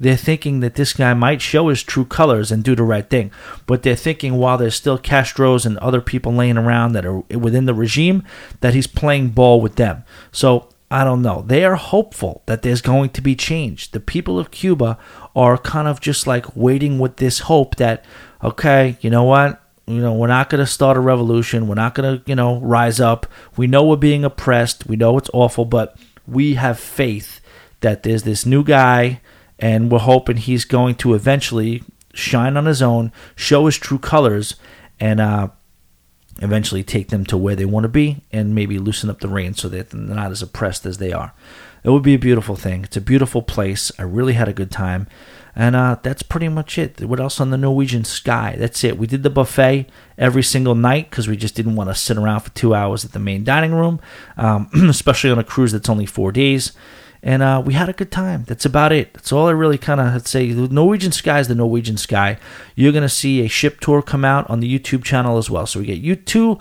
they're 0.00 0.16
thinking 0.16 0.58
that 0.60 0.74
this 0.74 0.92
guy 0.92 1.14
might 1.14 1.40
show 1.40 1.68
his 1.68 1.84
true 1.84 2.04
colors 2.04 2.50
and 2.50 2.64
do 2.64 2.74
the 2.74 2.82
right 2.82 3.08
thing. 3.08 3.30
But 3.66 3.84
they're 3.84 3.94
thinking 3.94 4.34
while 4.34 4.58
there's 4.58 4.74
still 4.74 4.98
Castros 4.98 5.64
and 5.64 5.78
other 5.78 6.00
people 6.00 6.32
laying 6.32 6.58
around 6.58 6.92
that 6.92 7.06
are 7.06 7.20
within 7.20 7.66
the 7.66 7.74
regime, 7.74 8.24
that 8.60 8.74
he's 8.74 8.88
playing 8.88 9.30
ball 9.30 9.60
with 9.60 9.76
them. 9.76 10.02
So 10.32 10.68
I 10.90 11.04
don't 11.04 11.22
know. 11.22 11.42
They 11.46 11.64
are 11.64 11.76
hopeful 11.76 12.42
that 12.46 12.62
there's 12.62 12.80
going 12.80 13.10
to 13.10 13.20
be 13.20 13.36
change. 13.36 13.90
The 13.90 14.00
people 14.00 14.38
of 14.38 14.50
Cuba 14.50 14.98
are 15.36 15.58
kind 15.58 15.86
of 15.86 16.00
just 16.00 16.26
like 16.26 16.56
waiting 16.56 16.98
with 16.98 17.16
this 17.16 17.40
hope 17.40 17.76
that, 17.76 18.04
okay, 18.42 18.96
you 19.00 19.10
know 19.10 19.24
what? 19.24 19.60
you 19.88 20.02
know, 20.02 20.12
we're 20.12 20.26
not 20.26 20.50
going 20.50 20.58
to 20.58 20.66
start 20.66 20.98
a 20.98 21.00
revolution. 21.00 21.66
We're 21.66 21.74
not 21.74 21.94
going 21.94 22.18
to, 22.18 22.24
you 22.28 22.36
know, 22.36 22.60
rise 22.60 23.00
up. 23.00 23.26
We 23.56 23.66
know 23.66 23.84
we're 23.84 23.96
being 23.96 24.22
oppressed. 24.22 24.86
We 24.86 24.96
know 24.96 25.16
it's 25.16 25.30
awful, 25.32 25.64
but 25.64 25.96
we 26.26 26.54
have 26.54 26.78
faith 26.78 27.40
that 27.80 28.02
there's 28.02 28.24
this 28.24 28.44
new 28.44 28.62
guy, 28.62 29.22
and 29.58 29.90
we're 29.90 30.00
hoping 30.00 30.36
he's 30.36 30.66
going 30.66 30.96
to 30.96 31.14
eventually 31.14 31.82
shine 32.12 32.58
on 32.58 32.66
his 32.66 32.82
own, 32.82 33.12
show 33.34 33.64
his 33.64 33.78
true 33.78 33.98
colors, 33.98 34.56
and 35.00 35.20
uh, 35.20 35.48
eventually 36.38 36.82
take 36.82 37.08
them 37.08 37.24
to 37.26 37.36
where 37.36 37.56
they 37.56 37.64
want 37.64 37.84
to 37.84 37.88
be, 37.88 38.22
and 38.32 38.54
maybe 38.54 38.78
loosen 38.78 39.10
up 39.10 39.20
the 39.20 39.28
reins 39.28 39.60
so 39.60 39.68
that 39.68 39.90
they're 39.90 40.00
not 40.00 40.30
as 40.30 40.42
oppressed 40.42 40.86
as 40.86 40.98
they 40.98 41.12
are. 41.12 41.32
It 41.84 41.90
would 41.90 42.02
be 42.02 42.14
a 42.14 42.18
beautiful 42.18 42.56
thing. 42.56 42.84
It's 42.84 42.96
a 42.96 43.00
beautiful 43.00 43.42
place. 43.42 43.92
I 43.98 44.02
really 44.02 44.34
had 44.34 44.48
a 44.48 44.52
good 44.52 44.70
time. 44.70 45.06
And 45.54 45.74
uh, 45.74 45.96
that's 46.02 46.22
pretty 46.22 46.48
much 46.48 46.78
it. 46.78 47.00
What 47.00 47.18
else 47.18 47.40
on 47.40 47.50
the 47.50 47.58
Norwegian 47.58 48.04
Sky? 48.04 48.54
That's 48.56 48.84
it. 48.84 48.96
We 48.96 49.08
did 49.08 49.24
the 49.24 49.30
buffet 49.30 49.86
every 50.16 50.42
single 50.44 50.76
night 50.76 51.10
because 51.10 51.26
we 51.26 51.36
just 51.36 51.56
didn't 51.56 51.74
want 51.74 51.90
to 51.90 51.96
sit 51.96 52.16
around 52.16 52.40
for 52.40 52.50
two 52.50 52.74
hours 52.74 53.04
at 53.04 53.10
the 53.10 53.18
main 53.18 53.42
dining 53.42 53.74
room, 53.74 54.00
um, 54.36 54.70
especially 54.88 55.30
on 55.30 55.38
a 55.38 55.44
cruise 55.44 55.72
that's 55.72 55.88
only 55.88 56.06
four 56.06 56.30
days. 56.30 56.72
And 57.22 57.42
uh, 57.42 57.62
we 57.64 57.74
had 57.74 57.88
a 57.88 57.92
good 57.92 58.10
time. 58.10 58.44
That's 58.44 58.64
about 58.64 58.92
it. 58.92 59.12
That's 59.14 59.32
all 59.32 59.48
I 59.48 59.52
really 59.52 59.78
kind 59.78 60.00
of 60.00 60.26
say. 60.26 60.52
The 60.52 60.68
Norwegian 60.68 61.12
Sky 61.12 61.40
is 61.40 61.48
the 61.48 61.54
Norwegian 61.54 61.96
Sky. 61.96 62.38
You're 62.76 62.92
to 63.02 63.08
see 63.08 63.44
a 63.44 63.48
ship 63.48 63.80
tour 63.80 64.02
come 64.02 64.24
out 64.24 64.48
on 64.48 64.60
the 64.60 64.78
YouTube 64.78 65.04
channel 65.04 65.36
as 65.36 65.50
well. 65.50 65.66
So 65.66 65.80
we 65.80 65.86
get 65.86 65.98
you 65.98 66.14
two 66.14 66.58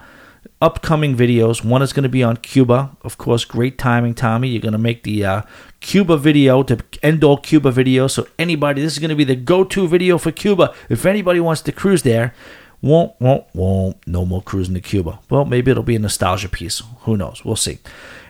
upcoming 0.61 1.15
videos. 1.15 1.63
One 1.63 1.81
is 1.81 1.93
to 2.03 2.09
be 2.09 2.23
on 2.23 2.37
Cuba. 2.37 2.97
Of 3.03 3.17
course, 3.17 3.45
great 3.45 3.77
timing, 3.77 4.15
Tommy. 4.15 4.49
You're 4.49 4.61
to 4.71 4.77
make 4.77 5.03
the 5.03 5.25
uh, 5.25 5.41
Cuba 5.79 6.17
video 6.17 6.63
to 6.63 6.83
end 7.03 7.23
all 7.23 7.37
Cuba 7.37 7.71
videos. 7.71 8.11
So 8.11 8.27
anybody, 8.39 8.81
this 8.81 8.93
is 8.93 8.99
to 9.09 9.15
be 9.15 9.23
the 9.23 9.35
go-to 9.35 9.87
video 9.87 10.17
for 10.17 10.31
Cuba. 10.31 10.73
If 10.89 11.05
anybody 11.05 11.39
wants 11.39 11.61
to 11.61 11.71
cruise 11.71 12.01
there, 12.01 12.33
won't, 12.81 13.13
won't, 13.19 13.45
won't. 13.53 14.07
No 14.07 14.25
more 14.25 14.41
cruising 14.41 14.75
to 14.75 14.81
Cuba. 14.81 15.19
Well, 15.29 15.45
maybe 15.45 15.71
it'll 15.71 15.83
be 15.83 15.95
a 15.95 15.99
nostalgia 15.99 16.49
piece. 16.49 16.81
Who 17.01 17.17
knows? 17.17 17.43
We'll 17.45 17.55
see. 17.55 17.79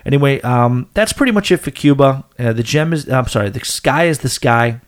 Anyway, 0.04 0.40
um, 0.42 0.88
that's 0.94 1.12
pretty 1.12 1.32
much 1.32 1.50
it 1.50 1.58
for 1.58 1.70
Cuba. 1.70 2.24
Uh, 2.38 2.52
the 2.52 2.62
gem 2.62 2.92
is, 2.92 3.08
I'm 3.08 3.26
sorry, 3.26 3.50
the 3.50 3.64
sky 3.64 4.04
is 4.04 4.20
the 4.20 4.28
sky. 4.28 4.80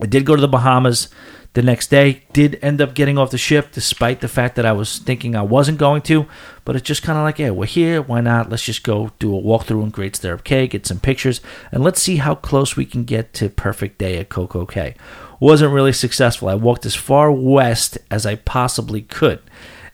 I 0.00 0.06
did 0.06 0.26
go 0.26 0.34
to 0.34 0.40
the 0.40 0.48
Bahamas 0.48 1.08
the 1.54 1.62
next 1.62 1.88
day. 1.88 2.22
Did 2.32 2.58
end 2.60 2.80
up 2.80 2.94
getting 2.94 3.16
off 3.16 3.30
the 3.30 3.38
ship 3.38 3.68
despite 3.72 4.20
the 4.20 4.28
fact 4.28 4.56
that 4.56 4.66
I 4.66 4.72
was 4.72 4.98
thinking 4.98 5.34
I 5.34 5.42
wasn't 5.42 5.78
going 5.78 6.02
to. 6.02 6.26
But 6.64 6.76
it's 6.76 6.86
just 6.86 7.02
kind 7.02 7.16
of 7.16 7.24
like, 7.24 7.38
yeah, 7.38 7.50
we're 7.50 7.66
here. 7.66 8.02
Why 8.02 8.20
not? 8.20 8.50
Let's 8.50 8.64
just 8.64 8.82
go 8.82 9.12
do 9.18 9.36
a 9.36 9.40
walkthrough 9.40 9.82
in 9.82 9.90
Great 9.90 10.16
Stirrup 10.16 10.44
Cay, 10.44 10.66
get 10.66 10.86
some 10.86 11.00
pictures, 11.00 11.40
and 11.70 11.82
let's 11.82 12.02
see 12.02 12.16
how 12.16 12.34
close 12.34 12.76
we 12.76 12.84
can 12.84 13.04
get 13.04 13.32
to 13.34 13.48
perfect 13.48 13.98
day 13.98 14.18
at 14.18 14.28
CocoCay. 14.28 14.96
Wasn't 15.40 15.72
really 15.72 15.92
successful. 15.92 16.48
I 16.48 16.54
walked 16.54 16.86
as 16.86 16.94
far 16.94 17.30
west 17.30 17.98
as 18.10 18.26
I 18.26 18.36
possibly 18.36 19.02
could, 19.02 19.40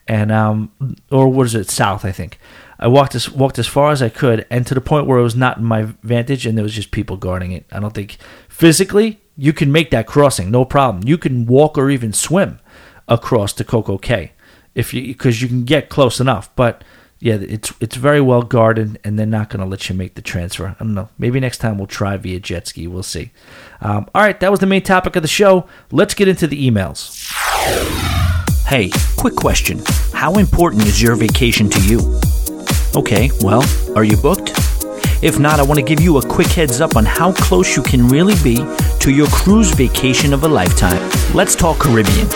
and 0.06 0.32
um, 0.32 0.96
or 1.10 1.28
was 1.28 1.54
it 1.54 1.70
south? 1.70 2.04
I 2.04 2.12
think. 2.12 2.38
I 2.78 2.88
walked 2.88 3.14
as 3.14 3.30
walked 3.30 3.58
as 3.58 3.66
far 3.66 3.92
as 3.92 4.02
I 4.02 4.08
could, 4.08 4.46
and 4.50 4.66
to 4.66 4.74
the 4.74 4.80
point 4.80 5.06
where 5.06 5.18
it 5.18 5.22
was 5.22 5.36
not 5.36 5.58
in 5.58 5.64
my 5.64 5.82
vantage, 6.02 6.46
and 6.46 6.56
there 6.56 6.62
was 6.62 6.74
just 6.74 6.90
people 6.90 7.18
guarding 7.18 7.52
it. 7.52 7.66
I 7.70 7.78
don't 7.78 7.92
think 7.94 8.16
physically 8.48 9.20
you 9.36 9.52
can 9.52 9.70
make 9.70 9.90
that 9.90 10.06
crossing, 10.06 10.50
no 10.50 10.64
problem. 10.64 11.06
You 11.06 11.18
can 11.18 11.46
walk 11.46 11.78
or 11.78 11.90
even 11.90 12.12
swim 12.12 12.58
across 13.08 13.52
to 13.54 13.64
CocoCay 13.64 14.30
if 14.74 14.94
you 14.94 15.06
because 15.08 15.42
you 15.42 15.48
can 15.48 15.64
get 15.64 15.88
close 15.88 16.20
enough. 16.20 16.54
But 16.56 16.82
yeah, 17.18 17.34
it's 17.34 17.72
it's 17.80 17.96
very 17.96 18.20
well 18.20 18.42
guarded, 18.42 18.98
and 19.04 19.18
they're 19.18 19.26
not 19.26 19.50
going 19.50 19.60
to 19.60 19.66
let 19.66 19.88
you 19.88 19.94
make 19.94 20.14
the 20.14 20.22
transfer. 20.22 20.68
I 20.68 20.82
don't 20.82 20.94
know. 20.94 21.10
Maybe 21.18 21.38
next 21.38 21.58
time 21.58 21.76
we'll 21.76 21.86
try 21.86 22.16
via 22.16 22.40
jet 22.40 22.66
ski. 22.66 22.86
We'll 22.86 23.02
see. 23.02 23.30
Um, 23.82 24.08
all 24.14 24.22
right, 24.22 24.40
that 24.40 24.50
was 24.50 24.60
the 24.60 24.66
main 24.66 24.82
topic 24.82 25.16
of 25.16 25.22
the 25.22 25.28
show. 25.28 25.68
Let's 25.90 26.14
get 26.14 26.28
into 26.28 26.46
the 26.46 26.70
emails. 26.70 28.29
Hey, 28.70 28.92
quick 29.16 29.34
question. 29.34 29.82
How 30.12 30.34
important 30.34 30.86
is 30.86 31.02
your 31.02 31.16
vacation 31.16 31.68
to 31.70 31.80
you? 31.88 32.20
Okay, 32.94 33.28
well, 33.40 33.64
are 33.96 34.04
you 34.04 34.16
booked? 34.16 34.52
If 35.24 35.40
not, 35.40 35.58
I 35.58 35.64
want 35.64 35.80
to 35.80 35.84
give 35.84 36.00
you 36.00 36.18
a 36.18 36.22
quick 36.24 36.46
heads 36.46 36.80
up 36.80 36.94
on 36.94 37.04
how 37.04 37.32
close 37.32 37.76
you 37.76 37.82
can 37.82 38.06
really 38.06 38.36
be 38.44 38.64
to 39.00 39.10
your 39.10 39.26
cruise 39.30 39.72
vacation 39.72 40.32
of 40.32 40.44
a 40.44 40.48
lifetime. 40.48 41.02
Let's 41.34 41.56
talk 41.56 41.80
Caribbean. 41.80 42.28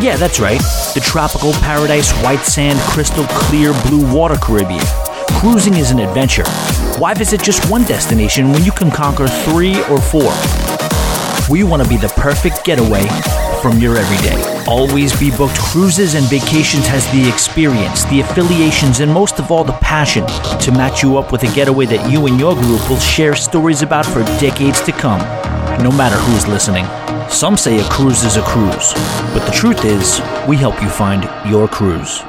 Yeah, 0.00 0.14
that's 0.16 0.38
right. 0.38 0.60
The 0.94 1.02
tropical 1.04 1.52
paradise, 1.54 2.12
white 2.22 2.44
sand, 2.44 2.78
crystal 2.82 3.24
clear 3.30 3.72
blue 3.88 4.08
water 4.14 4.36
Caribbean. 4.40 4.86
Cruising 5.40 5.74
is 5.74 5.90
an 5.90 5.98
adventure. 5.98 6.46
Why 7.00 7.12
visit 7.12 7.42
just 7.42 7.68
one 7.68 7.82
destination 7.86 8.52
when 8.52 8.62
you 8.62 8.70
can 8.70 8.92
conquer 8.92 9.26
three 9.26 9.82
or 9.86 10.00
four? 10.00 10.32
We 11.50 11.64
want 11.64 11.82
to 11.82 11.88
be 11.88 11.96
the 11.96 12.12
perfect 12.16 12.64
getaway 12.64 13.08
from 13.62 13.78
your 13.78 13.96
everyday. 13.96 14.64
Always 14.66 15.16
Be 15.18 15.30
Booked 15.30 15.56
Cruises 15.56 16.14
and 16.14 16.26
Vacations 16.26 16.86
has 16.88 17.06
the 17.12 17.28
experience, 17.28 18.04
the 18.06 18.20
affiliations, 18.20 18.98
and 18.98 19.10
most 19.10 19.38
of 19.38 19.52
all, 19.52 19.62
the 19.62 19.72
passion 19.74 20.26
to 20.58 20.72
match 20.72 21.02
you 21.02 21.16
up 21.16 21.30
with 21.30 21.44
a 21.44 21.54
getaway 21.54 21.86
that 21.86 22.10
you 22.10 22.26
and 22.26 22.40
your 22.40 22.54
group 22.54 22.90
will 22.90 22.98
share 22.98 23.36
stories 23.36 23.82
about 23.82 24.04
for 24.04 24.24
decades 24.40 24.80
to 24.82 24.90
come, 24.90 25.20
no 25.80 25.92
matter 25.92 26.16
who's 26.16 26.48
listening. 26.48 26.84
Some 27.30 27.56
say 27.56 27.78
a 27.78 27.84
cruise 27.84 28.24
is 28.24 28.36
a 28.36 28.42
cruise, 28.42 28.92
but 29.32 29.46
the 29.46 29.52
truth 29.52 29.84
is, 29.84 30.20
we 30.48 30.56
help 30.56 30.82
you 30.82 30.88
find 30.88 31.22
your 31.48 31.68
cruise. 31.68 32.20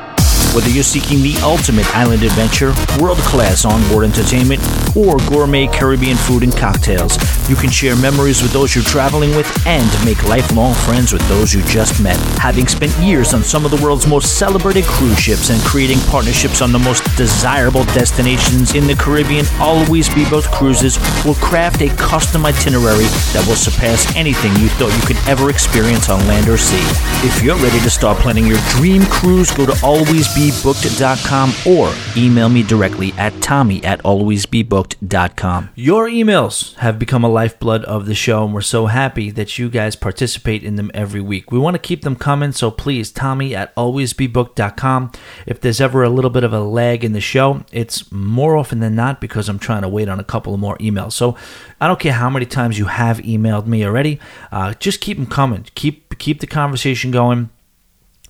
Whether 0.54 0.70
you're 0.70 0.84
seeking 0.84 1.24
the 1.24 1.36
ultimate 1.42 1.90
island 1.96 2.22
adventure, 2.22 2.76
world 3.02 3.18
class 3.18 3.66
onboard 3.66 4.06
entertainment, 4.06 4.62
or 4.96 5.18
gourmet 5.26 5.66
Caribbean 5.66 6.16
food 6.16 6.44
and 6.44 6.56
cocktails, 6.56 7.18
you 7.50 7.56
can 7.56 7.72
share 7.72 7.96
memories 7.96 8.44
with 8.44 8.54
those 8.54 8.76
you're 8.76 8.84
traveling 8.84 9.36
with 9.36 9.50
and 9.66 9.90
make 10.06 10.22
lifelong 10.30 10.76
friends 10.76 11.12
with 11.12 11.28
those 11.28 11.56
you 11.56 11.64
just 11.64 12.00
met. 12.04 12.18
Having 12.38 12.68
spent 12.68 12.96
years 13.00 13.34
on 13.34 13.44
some 13.44 13.66
of 13.66 13.72
the 13.72 13.82
world's 13.84 14.06
most 14.06 14.38
celebrated 14.38 14.86
cruise 14.86 15.18
ships 15.20 15.50
and 15.50 15.60
creating 15.64 15.98
partnerships 16.02 16.62
on 16.62 16.72
the 16.72 16.78
most 16.78 17.04
desirable 17.18 17.84
destinations 17.86 18.76
in 18.76 18.86
the 18.86 18.94
Caribbean, 18.94 19.48
Always 19.60 20.08
Be 20.14 20.24
Booked 20.30 20.52
Cruises 20.52 21.00
will 21.26 21.34
craft 21.36 21.82
a 21.82 21.90
custom 21.96 22.46
itinerary 22.46 23.10
that 23.34 23.44
will 23.48 23.56
surpass 23.56 24.16
anything 24.16 24.54
you 24.62 24.70
thought 24.78 24.94
you 24.94 25.08
could 25.08 25.18
ever 25.28 25.50
experience 25.50 26.10
on 26.10 26.20
land 26.28 26.48
or 26.48 26.60
sea. 26.60 26.86
If 27.26 27.42
you're 27.42 27.58
ready 27.58 27.80
to 27.80 27.90
start 27.90 28.20
planning 28.20 28.46
your 28.46 28.60
dream 28.70 29.02
cruise, 29.08 29.50
go 29.50 29.66
to 29.66 29.76
Always 29.84 30.32
Be 30.36 30.43
alwaysbebooked.com 30.44 31.54
or 31.66 31.94
email 32.18 32.50
me 32.50 32.64
directly 32.64 33.14
at 33.14 33.40
tommy 33.42 33.84
at 33.84 34.02
alwaysbebooked.com. 34.04 35.70
Your 35.76 36.10
emails 36.10 36.76
have 36.76 37.00
become 37.00 37.24
a 37.24 37.30
lifeblood 37.30 37.86
of 37.86 38.06
the 38.06 38.16
show, 38.16 38.44
and 38.44 38.54
we're 38.54 38.62
so 38.62 38.88
happy 38.88 39.32
that 39.32 39.58
you 39.58 39.70
guys 39.70 39.96
participate 39.96 40.64
in 40.64 40.76
them 40.76 40.92
every 40.94 41.22
week. 41.22 41.52
We 41.52 41.60
want 41.60 41.76
to 41.76 41.80
keep 41.80 42.02
them 42.02 42.18
coming, 42.18 42.52
so 42.52 42.72
please, 42.72 43.12
tommy 43.12 43.56
at 43.56 43.74
alwaysbebooked.com. 43.76 45.12
If 45.46 45.62
there's 45.62 45.80
ever 45.80 46.04
a 46.04 46.10
little 46.10 46.32
bit 46.32 46.44
of 46.44 46.52
a 46.52 46.60
lag 46.60 47.06
in 47.06 47.14
the 47.14 47.22
show, 47.22 47.64
it's 47.72 48.12
more 48.12 48.58
often 48.58 48.80
than 48.80 48.96
not 48.96 49.22
because 49.22 49.48
I'm 49.48 49.60
trying 49.60 49.84
to 49.84 49.90
wait 49.90 50.10
on 50.10 50.20
a 50.20 50.26
couple 50.26 50.54
of 50.54 50.60
more 50.60 50.78
emails. 50.80 51.14
So 51.14 51.38
I 51.80 51.88
don't 51.88 52.00
care 52.00 52.14
how 52.14 52.30
many 52.30 52.46
times 52.46 52.78
you 52.78 52.86
have 52.86 53.20
emailed 53.20 53.66
me 53.66 53.86
already, 53.86 54.20
uh, 54.52 54.74
just 54.74 55.00
keep 55.00 55.18
them 55.18 55.28
coming. 55.28 55.68
Keep 55.76 56.18
keep 56.20 56.42
the 56.42 56.48
conversation 56.48 57.12
going 57.12 57.50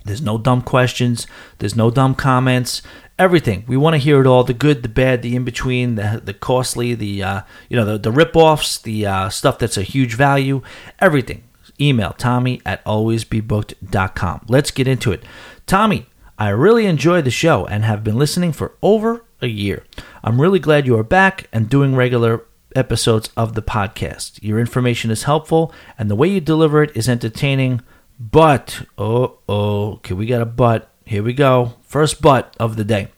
there's 0.05 0.21
no 0.21 0.37
dumb 0.37 0.61
questions. 0.61 1.27
There's 1.59 1.75
no 1.75 1.89
dumb 1.89 2.15
comments. 2.15 2.81
Everything. 3.19 3.63
We 3.67 3.77
want 3.77 3.93
to 3.93 3.99
hear 3.99 4.19
it 4.21 4.27
all: 4.27 4.43
the 4.43 4.53
good, 4.53 4.83
the 4.83 4.89
bad, 4.89 5.21
the 5.21 5.35
in 5.35 5.43
between, 5.43 5.95
the 5.95 6.21
the 6.23 6.33
costly, 6.33 6.95
the 6.95 7.23
uh, 7.23 7.41
you 7.69 7.77
know 7.77 7.85
the 7.85 7.97
the 7.97 8.11
rip 8.11 8.35
offs, 8.35 8.77
the 8.77 9.05
uh, 9.05 9.29
stuff 9.29 9.59
that's 9.59 9.77
a 9.77 9.83
huge 9.83 10.15
value. 10.15 10.61
Everything. 10.99 11.43
Email 11.81 12.13
Tommy 12.13 12.61
at 12.65 12.83
alwaysbebooked.com. 12.85 14.45
Let's 14.47 14.71
get 14.71 14.87
into 14.87 15.11
it. 15.11 15.23
Tommy, 15.65 16.05
I 16.37 16.49
really 16.49 16.85
enjoy 16.85 17.21
the 17.21 17.31
show 17.31 17.65
and 17.65 17.83
have 17.83 18.03
been 18.03 18.17
listening 18.17 18.51
for 18.51 18.75
over 18.81 19.25
a 19.41 19.47
year. 19.47 19.83
I'm 20.23 20.39
really 20.39 20.59
glad 20.59 20.85
you 20.85 20.97
are 20.97 21.03
back 21.03 21.47
and 21.51 21.69
doing 21.69 21.95
regular 21.95 22.45
episodes 22.75 23.29
of 23.37 23.53
the 23.53 23.61
podcast. 23.61 24.41
Your 24.41 24.59
information 24.59 25.11
is 25.11 25.23
helpful 25.23 25.73
and 25.97 26.09
the 26.09 26.15
way 26.15 26.27
you 26.27 26.41
deliver 26.41 26.83
it 26.83 26.95
is 26.95 27.07
entertaining 27.09 27.81
but, 28.19 28.85
oh, 28.97 29.39
oh, 29.49 29.93
okay, 29.93 30.13
we 30.13 30.25
got 30.25 30.41
a 30.41 30.45
but. 30.45 30.89
Here 31.05 31.23
we 31.23 31.33
go. 31.33 31.73
First 31.81 32.21
but 32.21 32.55
of 32.59 32.75
the 32.75 32.83
day. 32.83 33.09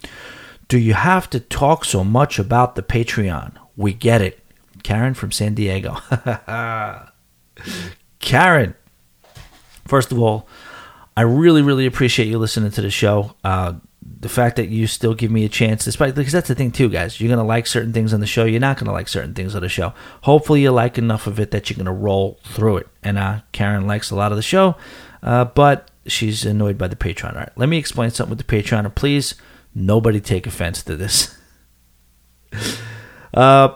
Do 0.68 0.80
you 0.80 0.94
have 0.94 1.30
to 1.30 1.40
talk 1.40 1.86
so 1.86 2.04
much 2.04 2.40
about 2.40 2.76
the 2.76 2.82
Patreon? 2.82 3.56
We 3.78 3.94
get 3.94 4.22
it. 4.22 4.40
Karen 4.84 5.14
from 5.14 5.32
San 5.32 5.54
Diego. 5.54 5.98
Karen, 8.20 8.76
first 9.88 10.12
of 10.12 10.20
all, 10.20 10.48
I 11.18 11.22
really, 11.22 11.62
really 11.62 11.86
appreciate 11.86 12.28
you 12.28 12.38
listening 12.38 12.72
to 12.72 12.82
the 12.82 12.90
show. 12.90 13.36
Uh, 13.44 13.76
the 14.20 14.30
fact 14.30 14.56
that 14.56 14.70
you 14.70 14.88
still 14.88 15.14
give 15.14 15.32
me 15.32 15.46
a 15.46 15.50
chance, 15.50 15.86
despite 15.86 16.16
because 16.16 16.32
that's 16.32 16.48
the 16.48 16.56
thing 16.56 16.72
too, 16.72 16.90
guys. 16.90 17.20
You're 17.20 17.30
gonna 17.30 17.48
like 17.48 17.68
certain 17.68 17.94
things 17.94 18.14
on 18.14 18.20
the 18.20 18.28
show. 18.28 18.46
You're 18.46 18.60
not 18.60 18.78
gonna 18.78 18.92
like 18.92 19.08
certain 19.08 19.34
things 19.34 19.56
on 19.56 19.62
the 19.62 19.70
show. 19.70 19.94
Hopefully, 20.22 20.62
you 20.62 20.72
like 20.72 20.98
enough 20.98 21.28
of 21.28 21.40
it 21.40 21.52
that 21.52 21.70
you're 21.70 21.78
gonna 21.78 21.94
roll 21.94 22.40
through 22.44 22.78
it. 22.78 22.88
And 23.04 23.18
uh, 23.18 23.42
Karen 23.52 23.88
likes 23.88 24.12
a 24.12 24.16
lot 24.16 24.32
of 24.32 24.38
the 24.38 24.42
show, 24.42 24.76
uh, 25.22 25.46
but 25.46 25.92
she's 26.08 26.46
annoyed 26.46 26.78
by 26.78 26.88
the 26.88 26.96
Patreon. 26.96 27.34
All 27.34 27.40
right, 27.40 27.52
let 27.56 27.70
me 27.70 27.78
explain 27.78 28.12
something 28.12 28.36
with 28.36 28.46
the 28.46 28.56
Patreon, 28.56 28.86
and 28.86 28.96
please, 28.96 29.36
nobody 29.74 30.22
take 30.22 30.48
offense 30.48 30.82
to 30.84 30.96
this. 30.96 31.38
uh, 33.34 33.76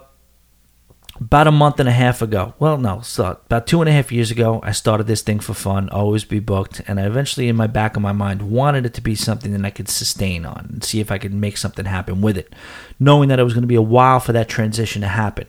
about 1.19 1.47
a 1.47 1.51
month 1.51 1.79
and 1.79 1.89
a 1.89 1.93
half 1.93 2.21
ago. 2.21 2.53
Well, 2.59 2.77
no, 2.77 3.01
so 3.01 3.25
about 3.45 3.67
two 3.67 3.81
and 3.81 3.89
a 3.89 3.91
half 3.91 4.11
years 4.11 4.31
ago, 4.31 4.61
I 4.63 4.71
started 4.71 5.07
this 5.07 5.21
thing 5.21 5.39
for 5.39 5.53
fun, 5.53 5.89
always 5.89 6.23
be 6.23 6.39
booked, 6.39 6.81
and 6.87 6.99
I 6.99 7.05
eventually, 7.05 7.49
in 7.49 7.55
my 7.55 7.67
back 7.67 7.95
of 7.95 8.01
my 8.01 8.11
mind, 8.11 8.43
wanted 8.43 8.85
it 8.85 8.93
to 8.95 9.01
be 9.01 9.15
something 9.15 9.51
that 9.51 9.65
I 9.65 9.69
could 9.69 9.89
sustain 9.89 10.45
on 10.45 10.67
and 10.69 10.83
see 10.83 10.99
if 10.99 11.11
I 11.11 11.17
could 11.17 11.33
make 11.33 11.57
something 11.57 11.85
happen 11.85 12.21
with 12.21 12.37
it, 12.37 12.53
knowing 12.99 13.29
that 13.29 13.39
it 13.39 13.43
was 13.43 13.53
going 13.53 13.63
to 13.63 13.67
be 13.67 13.75
a 13.75 13.81
while 13.81 14.19
for 14.19 14.31
that 14.31 14.49
transition 14.49 15.01
to 15.01 15.07
happen. 15.07 15.47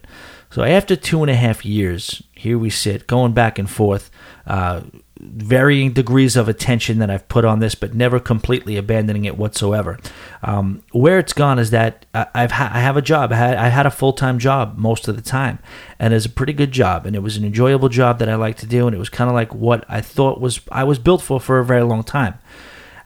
So 0.50 0.62
after 0.64 0.96
two 0.96 1.22
and 1.22 1.30
a 1.30 1.36
half 1.36 1.64
years, 1.64 2.22
here 2.34 2.58
we 2.58 2.70
sit, 2.70 3.06
going 3.06 3.32
back 3.32 3.58
and 3.58 3.70
forth. 3.70 4.10
Uh, 4.46 4.82
varying 5.22 5.92
degrees 5.92 6.34
of 6.34 6.48
attention 6.48 6.98
that 6.98 7.10
I've 7.10 7.28
put 7.28 7.44
on 7.44 7.58
this, 7.58 7.74
but 7.74 7.94
never 7.94 8.18
completely 8.18 8.76
abandoning 8.76 9.26
it 9.26 9.36
whatsoever. 9.36 9.98
Um, 10.42 10.82
where 10.92 11.18
it's 11.18 11.34
gone 11.34 11.58
is 11.58 11.70
that 11.70 12.06
I've 12.14 12.52
ha- 12.52 12.70
I 12.72 12.80
have 12.80 12.96
a 12.96 13.02
job. 13.02 13.32
I 13.32 13.36
had, 13.36 13.56
I 13.56 13.68
had 13.68 13.86
a 13.86 13.90
full 13.90 14.12
time 14.14 14.38
job 14.38 14.78
most 14.78 15.08
of 15.08 15.16
the 15.16 15.22
time, 15.22 15.58
and 15.98 16.14
it's 16.14 16.26
a 16.26 16.30
pretty 16.30 16.52
good 16.52 16.72
job, 16.72 17.06
and 17.06 17.14
it 17.14 17.20
was 17.20 17.36
an 17.36 17.44
enjoyable 17.44 17.88
job 17.88 18.18
that 18.18 18.28
I 18.28 18.34
liked 18.34 18.60
to 18.60 18.66
do, 18.66 18.86
and 18.86 18.96
it 18.96 18.98
was 18.98 19.10
kind 19.10 19.28
of 19.28 19.34
like 19.34 19.54
what 19.54 19.84
I 19.88 20.00
thought 20.00 20.40
was 20.40 20.60
I 20.72 20.84
was 20.84 20.98
built 20.98 21.22
for 21.22 21.38
for 21.38 21.58
a 21.58 21.64
very 21.64 21.82
long 21.82 22.02
time. 22.02 22.38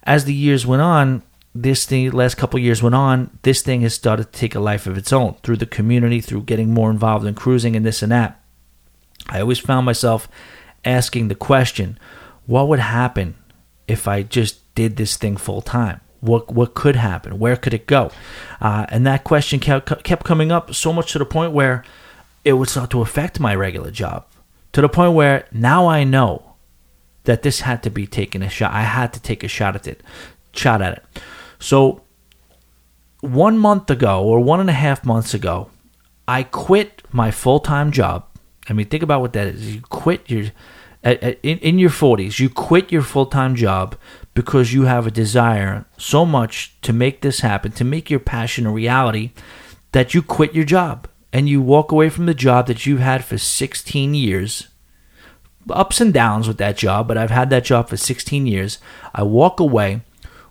As 0.05 0.25
the 0.25 0.35
years 0.35 0.67
went 0.67 0.83
on, 0.83 1.23
this 1.55 1.85
thing 1.87 2.11
last 2.11 2.37
couple 2.37 2.61
years 2.61 2.83
went 2.83 2.95
on, 2.95 3.39
this 3.43 3.63
thing 3.63 3.81
has 3.83 3.95
started 3.95 4.33
to 4.33 4.39
take 4.39 4.55
a 4.55 4.61
life 4.61 4.87
of 4.87 4.99
its 4.99 5.13
own 5.13 5.37
through 5.43 5.57
the 5.57 5.67
community, 5.67 6.21
through 6.21 6.43
getting 6.43 6.73
more 6.73 6.91
involved 6.91 7.27
in 7.27 7.35
cruising 7.35 7.75
and 7.75 7.85
this 7.85 8.03
and 8.03 8.13
that. 8.13 8.41
I 9.29 9.41
always 9.41 9.59
found 9.59 9.87
myself 9.87 10.29
asking 10.85 11.29
the 11.29 11.35
question, 11.35 11.99
what 12.47 12.69
would 12.69 12.79
happen 12.79 13.37
if 13.87 14.07
I 14.09 14.23
just 14.23 14.75
did 14.75 14.97
this 14.97 15.17
thing 15.17 15.37
full 15.37 15.63
time? 15.63 16.01
What 16.21 16.53
what 16.53 16.75
could 16.75 16.97
happen? 16.97 17.39
Where 17.39 17.57
could 17.57 17.75
it 17.75 17.87
go? 17.87 18.11
Uh, 18.61 18.87
and 18.89 19.07
that 19.07 19.25
question 19.25 19.61
kept 19.61 20.05
kept 20.05 20.25
coming 20.25 20.51
up 20.51 20.75
so 20.75 20.93
much 20.93 21.13
to 21.13 21.19
the 21.19 21.27
point 21.27 21.53
where 21.53 21.85
it 22.45 22.55
would 22.55 22.69
start 22.69 22.91
to 22.91 23.03
affect 23.03 23.41
my 23.41 23.55
regular 23.55 23.91
job. 23.91 24.25
To 24.73 24.81
the 24.81 24.89
point 24.89 25.13
where 25.15 25.47
now 25.53 25.87
I 25.87 26.05
know 26.05 26.55
that 27.25 27.43
this 27.43 27.61
had 27.61 27.83
to 27.83 27.91
be 27.91 28.07
taken 28.07 28.43
a 28.43 28.49
shot. 28.49 28.73
I 28.73 28.83
had 28.83 29.13
to 29.15 29.21
take 29.21 29.45
a 29.45 29.49
shot 29.49 29.77
at 29.77 29.87
it, 29.87 30.03
shot 30.53 30.81
at 30.83 30.95
it. 30.95 31.05
So 31.59 32.03
one 33.21 33.59
month 33.59 33.91
ago 33.91 34.23
or 34.23 34.41
one 34.41 34.61
and 34.61 34.69
a 34.69 34.75
half 34.75 35.05
months 35.05 35.35
ago, 35.35 35.71
I 36.29 36.43
quit 36.43 37.03
my 37.11 37.31
full 37.31 37.61
time 37.61 37.91
job. 37.91 38.27
I 38.69 38.73
mean, 38.73 38.87
think 38.87 39.03
about 39.03 39.21
what 39.21 39.33
that 39.35 39.47
is. 39.49 39.75
You 39.75 39.83
quit 39.83 40.31
your 40.31 40.47
at, 41.05 41.23
at, 41.23 41.39
in, 41.43 41.59
in 41.59 41.79
your 41.79 41.91
40s, 41.91 42.39
you 42.41 42.49
quit 42.49 42.91
your 42.91 43.03
full 43.03 43.27
time 43.27 43.55
job 43.55 43.97
because 44.33 44.73
you 44.73 44.85
have 44.85 45.07
a 45.07 45.13
desire 45.13 45.85
so 45.97 46.25
much 46.25 46.75
to 46.83 46.93
make 46.93 47.21
this 47.21 47.41
happen, 47.41 47.71
to 47.73 47.85
make 47.85 48.11
your 48.11 48.21
passion 48.21 48.67
a 48.67 48.73
reality, 48.73 49.31
that 49.93 50.15
you 50.15 50.23
quit 50.23 50.55
your 50.55 50.65
job 50.65 51.07
and 51.33 51.49
you 51.49 51.61
walk 51.61 51.93
away 51.93 52.09
from 52.09 52.27
the 52.27 52.35
job 52.35 52.67
that 52.67 52.87
you've 52.87 53.01
had 53.01 53.25
for 53.25 53.39
16 53.39 54.15
years. 54.15 54.69
Ups 55.71 56.01
and 56.01 56.13
downs 56.13 56.49
with 56.49 56.59
that 56.59 56.77
job, 56.77 57.09
but 57.09 57.17
I've 57.17 57.31
had 57.31 57.51
that 57.51 57.65
job 57.65 57.89
for 57.89 57.97
16 57.97 58.47
years. 58.47 58.79
I 59.15 59.23
walk 59.23 59.61
away 59.61 60.03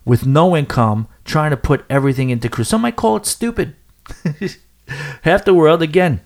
with 0.05 0.25
no 0.25 0.55
income, 0.55 1.07
trying 1.23 1.51
to 1.51 1.57
put 1.57 1.85
everything 1.89 2.29
into 2.29 2.49
cruise. 2.49 2.69
Some 2.69 2.81
might 2.81 2.95
call 2.95 3.17
it 3.17 3.25
stupid. 3.25 3.75
Half 5.21 5.45
the 5.45 5.53
world, 5.53 5.81
again, 5.81 6.21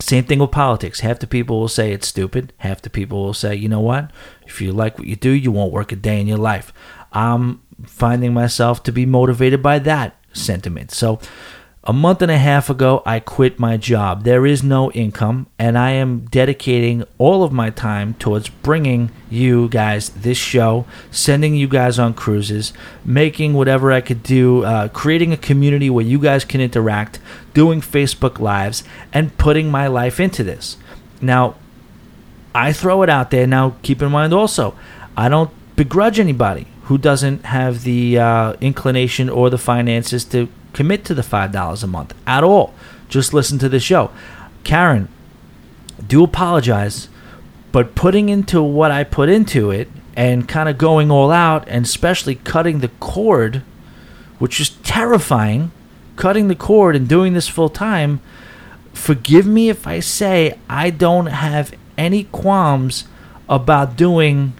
same 0.00 0.24
thing 0.24 0.40
with 0.40 0.50
politics. 0.50 1.00
Half 1.00 1.20
the 1.20 1.26
people 1.26 1.60
will 1.60 1.68
say 1.68 1.92
it's 1.92 2.08
stupid. 2.08 2.52
Half 2.58 2.82
the 2.82 2.90
people 2.90 3.22
will 3.22 3.34
say, 3.34 3.54
you 3.54 3.68
know 3.68 3.80
what? 3.80 4.10
If 4.46 4.60
you 4.60 4.72
like 4.72 4.98
what 4.98 5.06
you 5.06 5.16
do, 5.16 5.30
you 5.30 5.52
won't 5.52 5.72
work 5.72 5.92
a 5.92 5.96
day 5.96 6.20
in 6.20 6.26
your 6.26 6.38
life. 6.38 6.72
I'm 7.12 7.62
finding 7.86 8.34
myself 8.34 8.82
to 8.84 8.92
be 8.92 9.06
motivated 9.06 9.62
by 9.62 9.78
that 9.80 10.16
sentiment. 10.32 10.90
So, 10.90 11.20
A 11.86 11.92
month 11.92 12.22
and 12.22 12.30
a 12.30 12.38
half 12.38 12.70
ago, 12.70 13.02
I 13.04 13.20
quit 13.20 13.58
my 13.58 13.76
job. 13.76 14.24
There 14.24 14.46
is 14.46 14.62
no 14.62 14.90
income, 14.92 15.48
and 15.58 15.76
I 15.76 15.90
am 15.90 16.20
dedicating 16.20 17.04
all 17.18 17.42
of 17.42 17.52
my 17.52 17.68
time 17.68 18.14
towards 18.14 18.48
bringing 18.48 19.10
you 19.28 19.68
guys 19.68 20.08
this 20.08 20.38
show, 20.38 20.86
sending 21.10 21.54
you 21.54 21.68
guys 21.68 21.98
on 21.98 22.14
cruises, 22.14 22.72
making 23.04 23.52
whatever 23.52 23.92
I 23.92 24.00
could 24.00 24.22
do, 24.22 24.64
uh, 24.64 24.88
creating 24.88 25.34
a 25.34 25.36
community 25.36 25.90
where 25.90 26.06
you 26.06 26.18
guys 26.18 26.42
can 26.42 26.62
interact, 26.62 27.20
doing 27.52 27.82
Facebook 27.82 28.38
Lives, 28.38 28.82
and 29.12 29.36
putting 29.36 29.70
my 29.70 29.86
life 29.86 30.18
into 30.18 30.42
this. 30.42 30.78
Now, 31.20 31.54
I 32.54 32.72
throw 32.72 33.02
it 33.02 33.10
out 33.10 33.30
there. 33.30 33.46
Now, 33.46 33.76
keep 33.82 34.00
in 34.00 34.10
mind 34.10 34.32
also, 34.32 34.74
I 35.18 35.28
don't 35.28 35.50
begrudge 35.76 36.18
anybody 36.18 36.66
who 36.84 36.96
doesn't 36.96 37.44
have 37.44 37.82
the 37.82 38.18
uh, 38.18 38.52
inclination 38.62 39.28
or 39.28 39.50
the 39.50 39.58
finances 39.58 40.24
to 40.26 40.48
commit 40.74 41.04
to 41.06 41.14
the 41.14 41.22
$5 41.22 41.82
a 41.82 41.86
month 41.86 42.14
at 42.26 42.44
all. 42.44 42.74
Just 43.08 43.32
listen 43.32 43.58
to 43.60 43.68
the 43.68 43.80
show. 43.80 44.10
Karen, 44.64 45.08
do 46.06 46.22
apologize, 46.22 47.08
but 47.72 47.94
putting 47.94 48.28
into 48.28 48.62
what 48.62 48.90
I 48.90 49.04
put 49.04 49.28
into 49.28 49.70
it 49.70 49.88
and 50.16 50.48
kind 50.48 50.68
of 50.68 50.78
going 50.78 51.10
all 51.10 51.30
out 51.30 51.66
and 51.68 51.84
especially 51.84 52.34
cutting 52.34 52.80
the 52.80 52.88
cord, 53.00 53.62
which 54.38 54.60
is 54.60 54.70
terrifying, 54.70 55.72
cutting 56.16 56.48
the 56.48 56.54
cord 56.54 56.94
and 56.94 57.08
doing 57.08 57.32
this 57.32 57.48
full 57.48 57.68
time, 57.68 58.20
forgive 58.92 59.46
me 59.46 59.68
if 59.68 59.86
I 59.86 60.00
say 60.00 60.58
I 60.68 60.90
don't 60.90 61.26
have 61.26 61.74
any 61.96 62.24
qualms 62.24 63.04
about 63.48 63.96
doing 63.96 64.54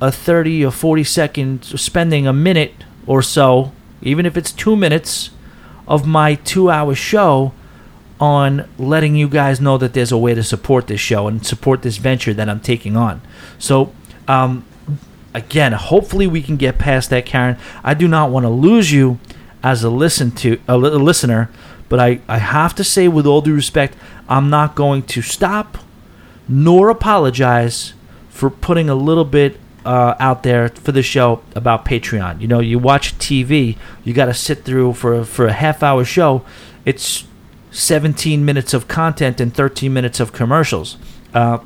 a 0.00 0.12
30 0.12 0.64
or 0.64 0.70
40 0.70 1.04
second, 1.04 1.64
spending 1.64 2.26
a 2.26 2.32
minute 2.32 2.74
or 3.06 3.22
so, 3.22 3.72
even 4.02 4.26
if 4.26 4.36
it's 4.36 4.52
two 4.52 4.76
minutes, 4.76 5.30
of 5.88 6.06
my 6.06 6.36
two 6.36 6.70
hour 6.70 6.94
show 6.94 7.52
on 8.20 8.68
letting 8.78 9.16
you 9.16 9.28
guys 9.28 9.60
know 9.60 9.78
that 9.78 9.94
there's 9.94 10.12
a 10.12 10.18
way 10.18 10.34
to 10.34 10.42
support 10.42 10.86
this 10.86 11.00
show 11.00 11.26
and 11.26 11.44
support 11.44 11.82
this 11.82 11.96
venture 11.96 12.34
that 12.34 12.48
I'm 12.48 12.60
taking 12.60 12.96
on. 12.96 13.20
So, 13.58 13.92
um, 14.26 14.64
again, 15.34 15.72
hopefully 15.72 16.26
we 16.26 16.42
can 16.42 16.56
get 16.56 16.78
past 16.78 17.10
that, 17.10 17.26
Karen. 17.26 17.56
I 17.82 17.94
do 17.94 18.06
not 18.06 18.30
want 18.30 18.44
to 18.44 18.50
lose 18.50 18.92
you 18.92 19.18
as 19.62 19.82
a 19.82 19.90
listen 19.90 20.30
to 20.32 20.60
a 20.68 20.76
listener, 20.76 21.50
but 21.88 21.98
I, 21.98 22.20
I 22.28 22.38
have 22.38 22.74
to 22.76 22.84
say, 22.84 23.08
with 23.08 23.26
all 23.26 23.40
due 23.40 23.54
respect, 23.54 23.96
I'm 24.28 24.50
not 24.50 24.74
going 24.74 25.02
to 25.04 25.22
stop 25.22 25.78
nor 26.48 26.88
apologize 26.88 27.94
for 28.30 28.50
putting 28.50 28.88
a 28.88 28.94
little 28.94 29.24
bit 29.24 29.58
uh, 29.88 30.14
out 30.20 30.42
there 30.42 30.68
for 30.68 30.92
the 30.92 31.02
show 31.02 31.40
about 31.54 31.86
Patreon. 31.86 32.42
You 32.42 32.46
know, 32.46 32.60
you 32.60 32.78
watch 32.78 33.16
TV, 33.16 33.78
you 34.04 34.12
got 34.12 34.26
to 34.26 34.34
sit 34.34 34.62
through 34.62 34.92
for 34.92 35.24
for 35.24 35.46
a 35.46 35.52
half 35.52 35.82
hour 35.82 36.04
show. 36.04 36.44
It's 36.84 37.24
17 37.70 38.44
minutes 38.44 38.74
of 38.74 38.86
content 38.86 39.40
and 39.40 39.54
13 39.54 39.90
minutes 39.90 40.20
of 40.20 40.30
commercials. 40.30 40.98
Uh, 41.32 41.60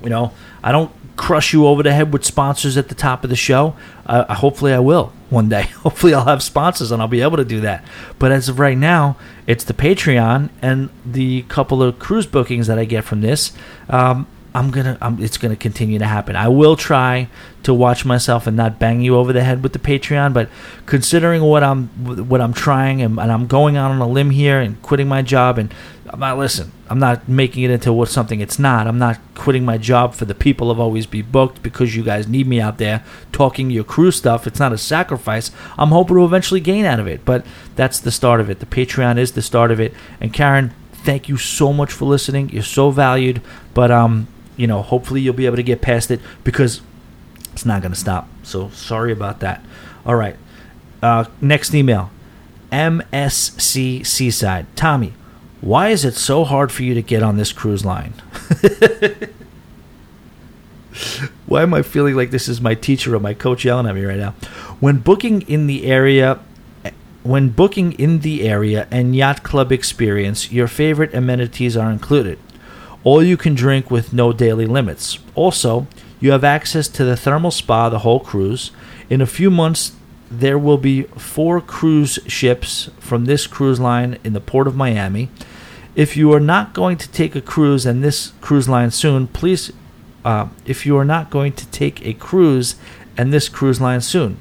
you 0.00 0.10
know, 0.10 0.32
I 0.62 0.70
don't 0.70 0.92
crush 1.16 1.52
you 1.52 1.66
over 1.66 1.82
the 1.82 1.92
head 1.92 2.12
with 2.12 2.24
sponsors 2.24 2.76
at 2.76 2.88
the 2.88 2.94
top 2.94 3.24
of 3.24 3.30
the 3.30 3.36
show. 3.36 3.74
Uh, 4.06 4.32
hopefully, 4.32 4.72
I 4.72 4.78
will 4.78 5.12
one 5.28 5.48
day. 5.48 5.62
hopefully, 5.82 6.14
I'll 6.14 6.26
have 6.26 6.44
sponsors 6.44 6.92
and 6.92 7.02
I'll 7.02 7.08
be 7.08 7.20
able 7.20 7.36
to 7.36 7.44
do 7.44 7.62
that. 7.62 7.84
But 8.20 8.30
as 8.30 8.48
of 8.48 8.60
right 8.60 8.78
now, 8.78 9.16
it's 9.48 9.64
the 9.64 9.74
Patreon 9.74 10.50
and 10.62 10.88
the 11.04 11.42
couple 11.42 11.82
of 11.82 11.98
cruise 11.98 12.26
bookings 12.26 12.68
that 12.68 12.78
I 12.78 12.84
get 12.84 13.02
from 13.02 13.22
this. 13.22 13.52
Um, 13.88 14.28
I'm 14.54 14.70
gonna. 14.70 14.98
I'm, 15.00 15.22
it's 15.22 15.38
gonna 15.38 15.56
continue 15.56 15.98
to 15.98 16.06
happen. 16.06 16.34
I 16.34 16.48
will 16.48 16.74
try 16.76 17.28
to 17.62 17.72
watch 17.72 18.04
myself 18.04 18.46
and 18.46 18.56
not 18.56 18.78
bang 18.78 19.00
you 19.00 19.16
over 19.16 19.32
the 19.32 19.44
head 19.44 19.62
with 19.62 19.72
the 19.72 19.78
Patreon. 19.78 20.32
But 20.32 20.48
considering 20.86 21.42
what 21.42 21.62
I'm 21.62 21.88
what 22.28 22.40
I'm 22.40 22.52
trying 22.52 23.00
and, 23.00 23.18
and 23.18 23.30
I'm 23.30 23.46
going 23.46 23.76
out 23.76 23.90
on 23.90 24.00
a 24.00 24.08
limb 24.08 24.30
here 24.30 24.60
and 24.60 24.80
quitting 24.82 25.08
my 25.08 25.22
job 25.22 25.58
and 25.58 25.72
I'm 26.08 26.18
not 26.18 26.38
listen. 26.38 26.72
I'm 26.88 26.98
not 26.98 27.28
making 27.28 27.62
it 27.62 27.70
into 27.70 27.92
what 27.92 28.08
something 28.08 28.40
it's 28.40 28.58
not. 28.58 28.88
I'm 28.88 28.98
not 28.98 29.20
quitting 29.36 29.64
my 29.64 29.78
job 29.78 30.14
for 30.14 30.24
the 30.24 30.34
people 30.34 30.70
of 30.70 30.80
always 30.80 31.06
be 31.06 31.22
booked 31.22 31.62
because 31.62 31.94
you 31.94 32.02
guys 32.02 32.26
need 32.26 32.48
me 32.48 32.60
out 32.60 32.78
there 32.78 33.04
talking 33.30 33.70
your 33.70 33.84
crew 33.84 34.10
stuff. 34.10 34.46
It's 34.46 34.58
not 34.58 34.72
a 34.72 34.78
sacrifice. 34.78 35.52
I'm 35.78 35.90
hoping 35.90 36.16
to 36.16 36.24
eventually 36.24 36.60
gain 36.60 36.84
out 36.84 36.98
of 36.98 37.06
it. 37.06 37.24
But 37.24 37.46
that's 37.76 38.00
the 38.00 38.10
start 38.10 38.40
of 38.40 38.50
it. 38.50 38.58
The 38.58 38.66
Patreon 38.66 39.18
is 39.18 39.32
the 39.32 39.42
start 39.42 39.70
of 39.70 39.78
it. 39.78 39.94
And 40.20 40.32
Karen, 40.32 40.74
thank 40.92 41.28
you 41.28 41.36
so 41.36 41.72
much 41.72 41.92
for 41.92 42.06
listening. 42.06 42.48
You're 42.48 42.64
so 42.64 42.90
valued. 42.90 43.40
But 43.72 43.92
um 43.92 44.26
you 44.60 44.66
know, 44.66 44.82
hopefully 44.82 45.22
you'll 45.22 45.32
be 45.32 45.46
able 45.46 45.56
to 45.56 45.62
get 45.62 45.80
past 45.80 46.10
it 46.10 46.20
because 46.44 46.82
it's 47.54 47.64
not 47.64 47.80
going 47.80 47.92
to 47.92 47.98
stop. 47.98 48.28
So 48.42 48.68
sorry 48.70 49.10
about 49.10 49.40
that. 49.40 49.64
All 50.04 50.16
right. 50.16 50.36
Uh, 51.02 51.24
next 51.40 51.74
email 51.74 52.10
MSC 52.70 54.04
Seaside. 54.04 54.66
Tommy, 54.76 55.14
why 55.62 55.88
is 55.88 56.04
it 56.04 56.12
so 56.14 56.44
hard 56.44 56.70
for 56.70 56.82
you 56.82 56.92
to 56.92 57.00
get 57.00 57.22
on 57.22 57.38
this 57.38 57.54
cruise 57.54 57.86
line? 57.86 58.12
why 61.46 61.62
am 61.62 61.72
I 61.72 61.80
feeling 61.80 62.14
like 62.14 62.30
this 62.30 62.46
is 62.46 62.60
my 62.60 62.74
teacher 62.74 63.16
or 63.16 63.20
my 63.20 63.32
coach 63.32 63.64
yelling 63.64 63.86
at 63.86 63.94
me 63.94 64.04
right 64.04 64.18
now? 64.18 64.32
When 64.78 64.98
booking 64.98 65.40
in 65.42 65.68
the 65.68 65.90
Aurea, 65.90 66.38
when 67.22 67.48
booking 67.48 67.92
in 67.92 68.20
the 68.20 68.52
Aurea 68.52 68.86
and 68.90 69.16
yacht 69.16 69.42
club 69.42 69.72
experience, 69.72 70.52
your 70.52 70.68
favorite 70.68 71.14
amenities 71.14 71.78
are 71.78 71.90
included 71.90 72.38
all 73.04 73.22
you 73.22 73.36
can 73.36 73.54
drink 73.54 73.90
with 73.90 74.12
no 74.12 74.32
daily 74.32 74.66
limits. 74.66 75.18
Also, 75.34 75.86
you 76.20 76.32
have 76.32 76.44
access 76.44 76.86
to 76.88 77.04
the 77.04 77.16
thermal 77.16 77.50
spa 77.50 77.88
the 77.88 78.00
whole 78.00 78.20
cruise. 78.20 78.70
In 79.08 79.20
a 79.20 79.26
few 79.26 79.50
months, 79.50 79.92
there 80.30 80.58
will 80.58 80.78
be 80.78 81.02
four 81.02 81.60
cruise 81.60 82.18
ships 82.26 82.90
from 83.00 83.24
this 83.24 83.46
cruise 83.46 83.80
line 83.80 84.18
in 84.22 84.32
the 84.32 84.40
port 84.40 84.66
of 84.66 84.76
Miami. 84.76 85.30
If 85.96 86.16
you 86.16 86.32
are 86.32 86.40
not 86.40 86.72
going 86.72 86.98
to 86.98 87.10
take 87.10 87.34
a 87.34 87.40
cruise 87.40 87.84
and 87.86 88.04
this 88.04 88.32
cruise 88.40 88.68
line 88.68 88.90
soon, 88.90 89.26
please. 89.26 89.72
Uh, 90.22 90.48
if 90.66 90.84
you 90.84 90.98
are 90.98 91.04
not 91.04 91.30
going 91.30 91.52
to 91.52 91.66
take 91.68 92.04
a 92.04 92.12
cruise 92.12 92.76
and 93.16 93.32
this 93.32 93.48
cruise 93.48 93.80
line 93.80 94.02
soon, 94.02 94.36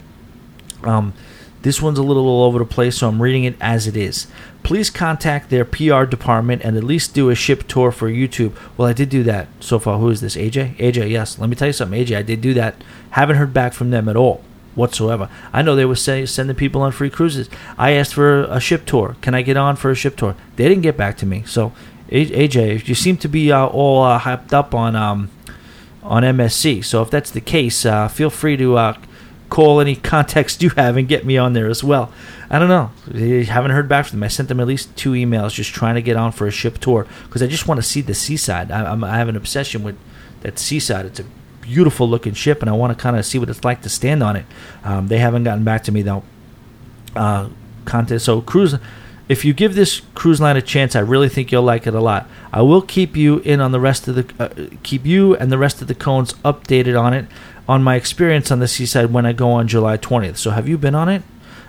um, 0.84 1.14
this 1.62 1.82
one's 1.82 1.98
a 1.98 2.04
little 2.04 2.28
all 2.28 2.44
over 2.44 2.60
the 2.60 2.66
place, 2.66 2.98
so 2.98 3.08
I'm 3.08 3.22
reading 3.22 3.46
it 3.46 3.56
as 3.62 3.88
it 3.88 3.96
is 3.96 4.28
please 4.64 4.90
contact 4.90 5.50
their 5.50 5.66
PR 5.66 6.04
department 6.06 6.62
and 6.64 6.78
at 6.78 6.84
least 6.84 7.14
do 7.14 7.30
a 7.30 7.36
ship 7.36 7.68
tour 7.68 7.92
for 7.92 8.10
YouTube. 8.10 8.56
Well, 8.78 8.88
I 8.88 8.94
did 8.94 9.10
do 9.10 9.24
that 9.24 9.48
so 9.60 9.80
far. 9.80 10.00
Who 10.00 10.10
is 10.10 10.22
this? 10.22 10.36
AJ? 10.36 10.78
AJ, 10.78 11.10
yes. 11.10 11.40
Let 11.40 11.50
me 11.50 11.56
tell 11.56 11.68
you 11.68 11.74
something, 11.74 12.00
AJ. 12.00 12.18
I 12.18 12.22
did 12.22 12.42
do 12.42 12.54
that. 12.54 12.76
Haven't 13.12 13.38
heard 13.38 13.54
back 13.54 13.74
from 13.74 13.90
them 13.90 14.08
at 14.10 14.16
all 14.16 14.44
whatsoever. 14.76 15.30
I 15.52 15.62
know 15.62 15.76
they 15.76 15.86
were 15.86 15.96
say, 15.96 16.26
sending 16.26 16.56
people 16.56 16.82
on 16.82 16.92
free 16.92 17.10
cruises. 17.10 17.50
I 17.78 17.92
asked 17.92 18.14
for 18.14 18.44
a 18.44 18.60
ship 18.60 18.86
tour. 18.86 19.16
Can 19.22 19.36
I 19.36 19.42
get 19.42 19.58
on 19.58 19.76
for 19.76 19.92
a 19.92 19.96
ship 19.96 20.16
tour? 20.16 20.36
They 20.56 20.68
didn't 20.68 20.84
get 20.84 20.98
back 20.98 21.18
to 21.18 21.26
me. 21.26 21.44
So, 21.46 21.74
AJ, 22.10 22.88
you 22.88 22.96
seem 22.96 23.18
to 23.18 23.28
be 23.28 23.52
uh, 23.52 23.68
all 23.68 24.04
uh, 24.04 24.20
hyped 24.20 24.54
up 24.54 24.74
on 24.74 24.96
um, 24.96 25.30
on 26.04 26.24
MSC. 26.24 26.84
So 26.84 27.02
if 27.02 27.12
that's 27.12 27.32
the 27.32 27.42
case, 27.42 27.86
uh, 27.86 28.08
feel 28.08 28.30
free 28.30 28.58
to 28.58 28.78
call 29.50 29.80
any 29.80 29.96
context 29.96 30.62
you 30.62 30.70
have 30.72 30.98
and 30.98 31.08
get 31.08 31.26
me 31.26 31.38
on 31.38 31.54
there 31.54 31.68
as 31.68 31.84
well. 31.84 32.12
I 32.50 32.60
don't 32.60 32.70
know. 32.70 32.92
I 33.14 33.44
haven't 33.44 33.72
heard 33.72 33.88
back 33.88 34.08
from 34.08 34.20
them. 34.20 34.24
I 34.24 34.28
sent 34.28 34.50
them 34.50 34.60
at 34.60 34.68
least 34.68 34.96
two 34.96 35.12
emails 35.12 35.54
just 35.54 35.74
trying 35.74 35.96
to 35.96 36.02
get 36.02 36.16
on 36.16 36.32
for 36.32 36.48
a 36.48 36.52
ship 36.52 36.78
tour 36.80 37.06
because 37.26 37.44
I 37.44 37.48
just 37.48 37.68
want 37.68 37.80
to 37.80 37.88
see 37.88 38.02
the 38.02 38.14
seaside. 38.14 38.72
I, 38.72 38.94
I 38.94 39.18
have 39.18 39.28
an 39.28 39.36
obsession 39.36 39.84
with 39.84 39.98
that 40.42 40.58
seaside. 40.58 41.06
It's 41.06 41.20
a 41.20 41.26
beautiful 41.62 42.10
looking 42.10 42.34
ship, 42.34 42.62
and 42.62 42.70
I 42.70 42.74
want 42.74 42.98
to 42.98 43.02
kind 43.02 43.16
of 43.16 43.26
see 43.26 43.38
what 43.38 43.50
it's 43.50 43.64
like 43.64 43.82
to 43.84 43.90
stand 43.90 44.24
on 44.24 44.36
it. 44.36 44.46
Um, 44.84 45.08
they 45.08 45.20
haven't 45.20 45.44
gotten 45.44 45.64
back 45.64 45.84
to 45.84 45.92
me 45.92 46.02
though. 46.02 46.24
Uh, 47.16 47.50
contest. 47.86 48.26
So 48.26 48.42
cruise. 48.42 48.76
If 49.28 49.46
you 49.46 49.54
give 49.54 49.76
this 49.76 50.02
cruise 50.16 50.42
line 50.42 50.58
a 50.58 50.62
chance, 50.62 50.96
I 50.96 51.02
really 51.02 51.30
think 51.30 51.52
you'll 51.52 51.62
like 51.62 51.86
it 51.86 51.94
a 51.94 52.02
lot. 52.02 52.28
I 52.52 52.64
will 52.64 52.82
keep 52.82 53.16
you 53.16 53.40
in 53.40 53.62
on 53.62 53.72
the 53.72 53.80
rest 53.80 54.08
of 54.08 54.16
the 54.16 54.26
uh, 54.40 54.78
keep 54.82 55.06
you 55.06 55.36
and 55.36 55.52
the 55.52 55.58
rest 55.60 55.84
of 55.84 55.88
the 55.88 55.94
cones 55.94 56.34
updated 56.34 57.00
on 57.00 57.14
it 57.14 57.28
on 57.70 57.84
my 57.84 57.96
experience 57.96 58.50
on 58.50 58.58
the 58.60 58.68
seaside 58.68 59.14
when 59.14 59.28
I 59.28 59.32
go 59.32 59.52
on 59.52 59.68
July 59.68 59.96
20th. 59.96 60.38
So 60.38 60.50
have 60.50 60.68
you 60.68 60.76
been 60.76 60.96
on 60.96 61.08
it? 61.08 61.22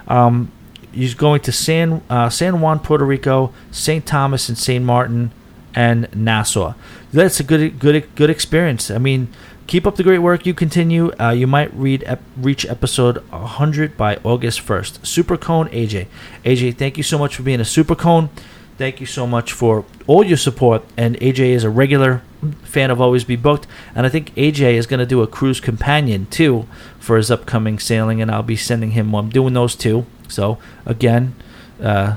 Um, 0.09 0.51
he's 0.93 1.13
going 1.13 1.43
to 1.43 1.53
San 1.53 2.03
uh, 2.09 2.31
San 2.31 2.63
Juan, 2.63 2.81
Puerto 2.81 3.05
Rico, 3.05 3.53
St. 3.71 4.05
Thomas, 4.07 4.49
and 4.49 4.57
St. 4.57 4.83
Martin, 4.83 5.31
and 5.75 6.09
Nassau. 6.17 6.73
That's 7.13 7.39
a 7.39 7.45
good 7.45 7.79
good 7.79 8.09
good 8.15 8.31
experience. 8.31 8.91
I 8.91 8.97
mean, 8.97 9.29
keep 9.67 9.87
up 9.87 9.97
the 9.97 10.03
great 10.03 10.21
work. 10.21 10.47
You 10.47 10.55
continue. 10.55 11.13
Uh, 11.21 11.33
you 11.33 11.47
might 11.47 11.73
read 11.75 12.03
ep- 12.07 12.23
reach 12.35 12.65
episode 12.65 13.19
100 13.29 13.99
by 13.99 14.17
August 14.25 14.67
1st. 14.67 15.07
Super 15.07 15.37
Cone 15.37 15.69
AJ. 15.69 16.07
AJ, 16.47 16.79
thank 16.79 16.97
you 16.97 17.03
so 17.03 17.19
much 17.19 17.37
for 17.37 17.43
being 17.43 17.61
a 17.61 17.65
Super 17.65 17.95
Cone. 17.95 18.31
Thank 18.81 18.99
you 18.99 19.05
so 19.05 19.27
much 19.27 19.53
for 19.53 19.85
all 20.07 20.25
your 20.25 20.39
support. 20.39 20.83
And 20.97 21.15
AJ 21.17 21.51
is 21.51 21.65
a 21.65 21.69
regular 21.69 22.23
fan 22.63 22.91
of 22.91 22.99
Always 22.99 23.25
Be 23.25 23.37
Booked. 23.37 23.67
And 23.95 24.07
I 24.07 24.09
think 24.09 24.35
AJ 24.37 24.73
is 24.73 24.87
going 24.87 25.01
to 25.01 25.05
do 25.05 25.21
a 25.21 25.27
cruise 25.27 25.61
companion 25.61 26.25
too 26.25 26.67
for 26.99 27.19
his 27.19 27.31
upcoming 27.31 27.79
sailing. 27.79 28.23
And 28.23 28.31
I'll 28.31 28.43
be 28.43 28.57
sending 28.57 28.93
him, 28.93 29.15
I'm 29.15 29.29
doing 29.29 29.53
those 29.53 29.77
two. 29.77 30.07
So 30.29 30.57
again, 30.87 31.35
uh, 31.79 32.17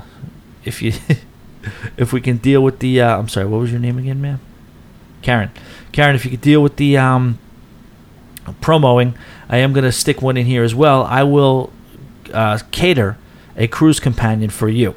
if 0.64 0.80
you 0.80 0.94
if 1.98 2.14
we 2.14 2.22
can 2.22 2.38
deal 2.38 2.62
with 2.62 2.78
the 2.78 2.98
uh, 2.98 3.18
I'm 3.18 3.28
sorry, 3.28 3.44
what 3.44 3.60
was 3.60 3.70
your 3.70 3.80
name 3.80 3.98
again, 3.98 4.22
ma'am? 4.22 4.40
Karen. 5.20 5.50
Karen, 5.92 6.16
if 6.16 6.24
you 6.24 6.30
could 6.30 6.40
deal 6.40 6.62
with 6.62 6.76
the 6.76 6.96
um, 6.96 7.38
promoing, 8.62 9.14
I 9.50 9.58
am 9.58 9.74
going 9.74 9.84
to 9.84 9.92
stick 9.92 10.22
one 10.22 10.38
in 10.38 10.46
here 10.46 10.64
as 10.64 10.74
well. 10.74 11.02
I 11.02 11.24
will 11.24 11.70
uh, 12.32 12.58
cater 12.70 13.18
a 13.54 13.68
cruise 13.68 14.00
companion 14.00 14.48
for 14.48 14.70
you. 14.70 14.94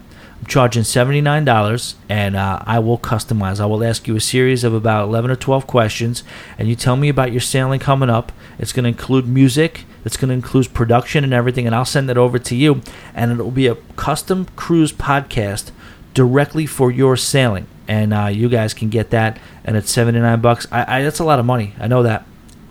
Charging 0.47 0.83
$79 0.83 1.95
and 2.07 2.35
uh, 2.35 2.63
I 2.65 2.79
will 2.79 2.97
customize. 2.97 3.59
I 3.59 3.65
will 3.65 3.83
ask 3.83 4.07
you 4.07 4.15
a 4.15 4.21
series 4.21 4.63
of 4.63 4.73
about 4.73 5.03
11 5.03 5.29
or 5.29 5.35
12 5.35 5.67
questions 5.67 6.23
and 6.57 6.69
you 6.69 6.75
tell 6.75 6.95
me 6.95 7.09
about 7.09 7.31
your 7.31 7.41
sailing 7.41 7.79
coming 7.79 8.09
up. 8.09 8.31
It's 8.57 8.71
going 8.71 8.83
to 8.83 8.89
include 8.89 9.27
music, 9.27 9.83
it's 10.05 10.15
going 10.15 10.29
to 10.29 10.33
include 10.33 10.73
production 10.73 11.25
and 11.25 11.33
everything, 11.33 11.65
and 11.65 11.75
I'll 11.75 11.83
send 11.83 12.07
that 12.07 12.17
over 12.17 12.39
to 12.39 12.55
you. 12.55 12.81
And 13.13 13.29
it'll 13.31 13.51
be 13.51 13.67
a 13.67 13.75
custom 13.97 14.45
cruise 14.55 14.93
podcast 14.93 15.71
directly 16.13 16.65
for 16.65 16.89
your 16.89 17.17
sailing. 17.17 17.67
And 17.89 18.13
uh, 18.13 18.27
you 18.27 18.47
guys 18.47 18.73
can 18.73 18.89
get 18.89 19.09
that, 19.09 19.37
and 19.65 19.75
it's 19.75 19.91
79 19.91 20.39
bucks. 20.39 20.65
I, 20.71 20.99
I, 20.99 21.03
that's 21.03 21.19
a 21.19 21.25
lot 21.25 21.39
of 21.39 21.45
money. 21.45 21.73
I 21.77 21.87
know 21.87 22.03
that. 22.03 22.25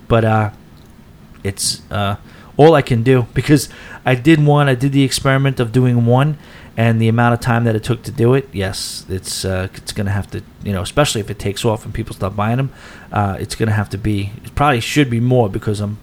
But 0.09 0.25
uh, 0.25 0.51
it's 1.45 1.83
uh, 1.91 2.17
all 2.57 2.75
I 2.75 2.83
can 2.83 3.03
do 3.03 3.27
because 3.35 3.69
I 4.05 4.15
did 4.15 4.45
one. 4.45 4.69
I 4.69 4.75
did 4.75 4.93
the 4.93 5.03
experiment 5.03 5.61
of 5.61 5.73
doing 5.73 6.07
one, 6.07 6.39
and 6.77 7.01
the 7.01 7.09
amount 7.09 7.35
of 7.35 7.41
time 7.41 7.65
that 7.65 7.75
it 7.75 7.85
took 7.85 8.03
to 8.05 8.13
do 8.13 8.35
it. 8.35 8.49
Yes, 8.53 9.05
it's 9.09 9.45
uh, 9.45 9.69
it's 9.75 9.93
to 10.07 10.13
have 10.13 10.31
to 10.31 10.43
you 10.63 10.73
know, 10.73 10.83
especially 10.83 11.21
if 11.21 11.31
it 11.31 11.39
takes 11.39 11.65
off 11.65 11.85
and 11.85 11.95
people 11.95 12.15
stop 12.15 12.37
buying 12.37 12.57
them. 12.57 12.73
Uh, 13.13 13.37
it's 13.41 13.55
to 13.69 13.75
have 13.75 13.91
to 13.91 13.99
be. 13.99 14.33
It 14.45 14.55
probably 14.55 14.81
should 14.81 15.11
be 15.11 15.21
more 15.21 15.49
because 15.49 15.81
I'm, 15.81 15.99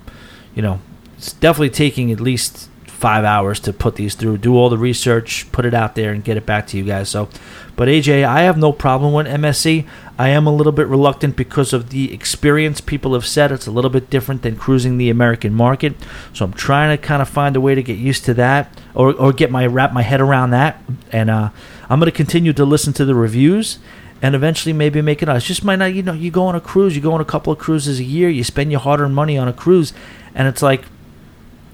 you 0.55 0.61
know, 0.61 0.79
it's 1.17 1.33
definitely 1.33 1.69
taking 1.69 2.11
at 2.11 2.19
least 2.19 2.69
five 3.03 3.25
hours 3.25 3.59
to 3.59 3.73
put 3.73 3.97
these 3.97 4.15
through, 4.15 4.37
do 4.37 4.55
all 4.55 4.69
the 4.69 4.77
research, 4.77 5.45
put 5.51 5.65
it 5.65 5.73
out 5.73 5.93
there, 5.93 6.13
and 6.13 6.23
get 6.23 6.37
it 6.37 6.45
back 6.45 6.65
to 6.65 6.77
you 6.77 6.85
guys. 6.85 7.09
So, 7.09 7.27
but 7.75 7.89
AJ, 7.89 8.23
I 8.23 8.43
have 8.43 8.57
no 8.57 8.71
problem 8.71 9.11
with 9.11 9.27
MSC. 9.27 9.85
I 10.17 10.29
am 10.29 10.47
a 10.47 10.55
little 10.55 10.71
bit 10.71 10.87
reluctant 10.87 11.35
because 11.35 11.73
of 11.73 11.89
the 11.89 12.13
experience 12.13 12.79
people 12.79 13.13
have 13.13 13.25
said 13.25 13.51
it's 13.51 13.67
a 13.67 13.71
little 13.71 13.89
bit 13.89 14.09
different 14.09 14.41
than 14.41 14.55
cruising 14.55 14.97
the 14.97 15.09
American 15.09 15.53
market. 15.53 15.95
So 16.31 16.45
I'm 16.45 16.53
trying 16.53 16.97
to 16.97 17.03
kind 17.03 17.21
of 17.21 17.27
find 17.27 17.57
a 17.57 17.61
way 17.61 17.75
to 17.75 17.83
get 17.83 17.97
used 17.97 18.23
to 18.23 18.33
that, 18.35 18.73
or 18.95 19.11
or 19.11 19.33
get 19.33 19.51
my 19.51 19.65
wrap 19.65 19.91
my 19.91 20.03
head 20.03 20.21
around 20.21 20.51
that. 20.51 20.81
And 21.11 21.29
uh, 21.29 21.49
I'm 21.89 21.99
going 21.99 22.09
to 22.09 22.15
continue 22.15 22.53
to 22.53 22.63
listen 22.63 22.93
to 22.93 23.03
the 23.03 23.15
reviews 23.15 23.79
and 24.21 24.33
eventually 24.33 24.71
maybe 24.71 25.01
make 25.01 25.21
it 25.21 25.27
out. 25.27 25.35
It's 25.35 25.45
just 25.45 25.65
might 25.65 25.75
not, 25.75 25.93
you 25.93 26.03
know, 26.03 26.13
you 26.13 26.31
go 26.31 26.45
on 26.45 26.55
a 26.55 26.61
cruise, 26.61 26.95
you 26.95 27.01
go 27.01 27.11
on 27.11 27.19
a 27.19 27.25
couple 27.25 27.51
of 27.51 27.59
cruises 27.59 27.99
a 27.99 28.05
year, 28.05 28.29
you 28.29 28.45
spend 28.45 28.71
your 28.71 28.79
hard 28.79 29.01
earned 29.01 29.13
money 29.13 29.37
on 29.37 29.49
a 29.49 29.53
cruise, 29.53 29.91
and 30.33 30.47
it's 30.47 30.61
like 30.61 30.85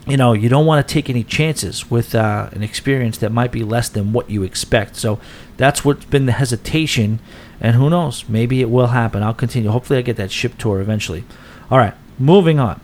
you 0.10 0.18
know, 0.18 0.34
you 0.34 0.50
don't 0.50 0.66
want 0.66 0.86
to 0.86 0.94
take 0.94 1.10
any 1.10 1.24
chances 1.24 1.90
with 1.90 2.16
uh, 2.16 2.50
an 2.52 2.64
experience 2.64 3.18
that 3.20 3.32
might 3.32 3.52
be 3.52 3.64
less 3.64 3.90
than 3.90 4.12
what 4.12 4.30
you 4.30 4.44
expect. 4.44 4.96
So 4.96 5.20
that's 5.58 5.86
what's 5.86 6.06
been 6.06 6.26
the 6.26 6.32
hesitation, 6.34 7.20
and 7.62 7.76
who 7.76 7.90
knows? 7.90 8.28
Maybe 8.28 8.62
it 8.62 8.70
will 8.70 8.88
happen. 8.88 9.24
I'll 9.24 9.34
continue. 9.34 9.70
Hopefully, 9.70 10.00
I 10.00 10.02
get 10.02 10.18
that 10.18 10.32
ship 10.32 10.58
tour 10.58 10.82
eventually. 10.82 11.24
All 11.70 11.78
right, 11.78 11.94
moving 12.18 12.60
on. 12.60 12.82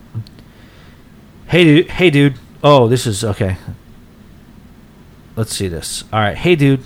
Hey, 1.48 1.64
dude. 1.64 1.90
Hey, 1.92 2.10
dude. 2.10 2.36
Oh, 2.64 2.88
this 2.88 3.06
is 3.06 3.24
okay. 3.24 3.58
Let's 5.36 5.54
see 5.54 5.68
this. 5.68 6.04
All 6.12 6.20
right. 6.20 6.38
Hey, 6.38 6.56
dude. 6.56 6.82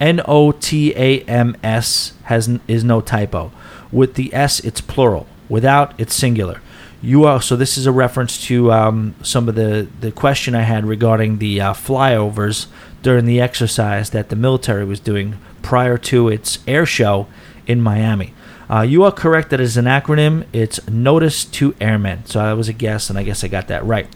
N 0.00 0.20
O 0.26 0.50
T 0.50 0.92
A 0.96 1.20
M 1.20 1.56
S 1.62 2.14
has 2.24 2.58
is 2.66 2.82
no 2.82 3.00
typo. 3.00 3.52
With 3.92 4.14
the 4.14 4.34
S, 4.34 4.58
it's 4.60 4.80
plural. 4.80 5.26
Without, 5.48 5.94
it's 5.98 6.14
singular. 6.14 6.60
You 7.04 7.24
are 7.24 7.42
so. 7.42 7.56
This 7.56 7.76
is 7.76 7.86
a 7.86 7.90
reference 7.90 8.40
to 8.46 8.70
um, 8.70 9.16
some 9.22 9.48
of 9.48 9.56
the 9.56 9.88
the 10.00 10.12
question 10.12 10.54
I 10.54 10.62
had 10.62 10.86
regarding 10.86 11.38
the 11.38 11.60
uh, 11.60 11.72
flyovers 11.74 12.68
during 13.02 13.24
the 13.24 13.40
exercise 13.40 14.10
that 14.10 14.28
the 14.28 14.36
military 14.36 14.84
was 14.84 15.00
doing 15.00 15.36
prior 15.62 15.98
to 15.98 16.28
its 16.28 16.60
air 16.68 16.86
show 16.86 17.26
in 17.66 17.80
Miami. 17.80 18.34
Uh, 18.70 18.82
you 18.82 19.02
are 19.02 19.10
correct 19.10 19.50
that 19.50 19.60
is 19.60 19.76
an 19.76 19.84
acronym, 19.86 20.46
it's 20.52 20.88
Notice 20.88 21.44
to 21.44 21.74
Airmen. 21.80 22.24
So 22.24 22.40
I 22.40 22.54
was 22.54 22.68
a 22.68 22.72
guess, 22.72 23.10
and 23.10 23.18
I 23.18 23.24
guess 23.24 23.42
I 23.42 23.48
got 23.48 23.68
that 23.68 23.84
right. 23.84 24.08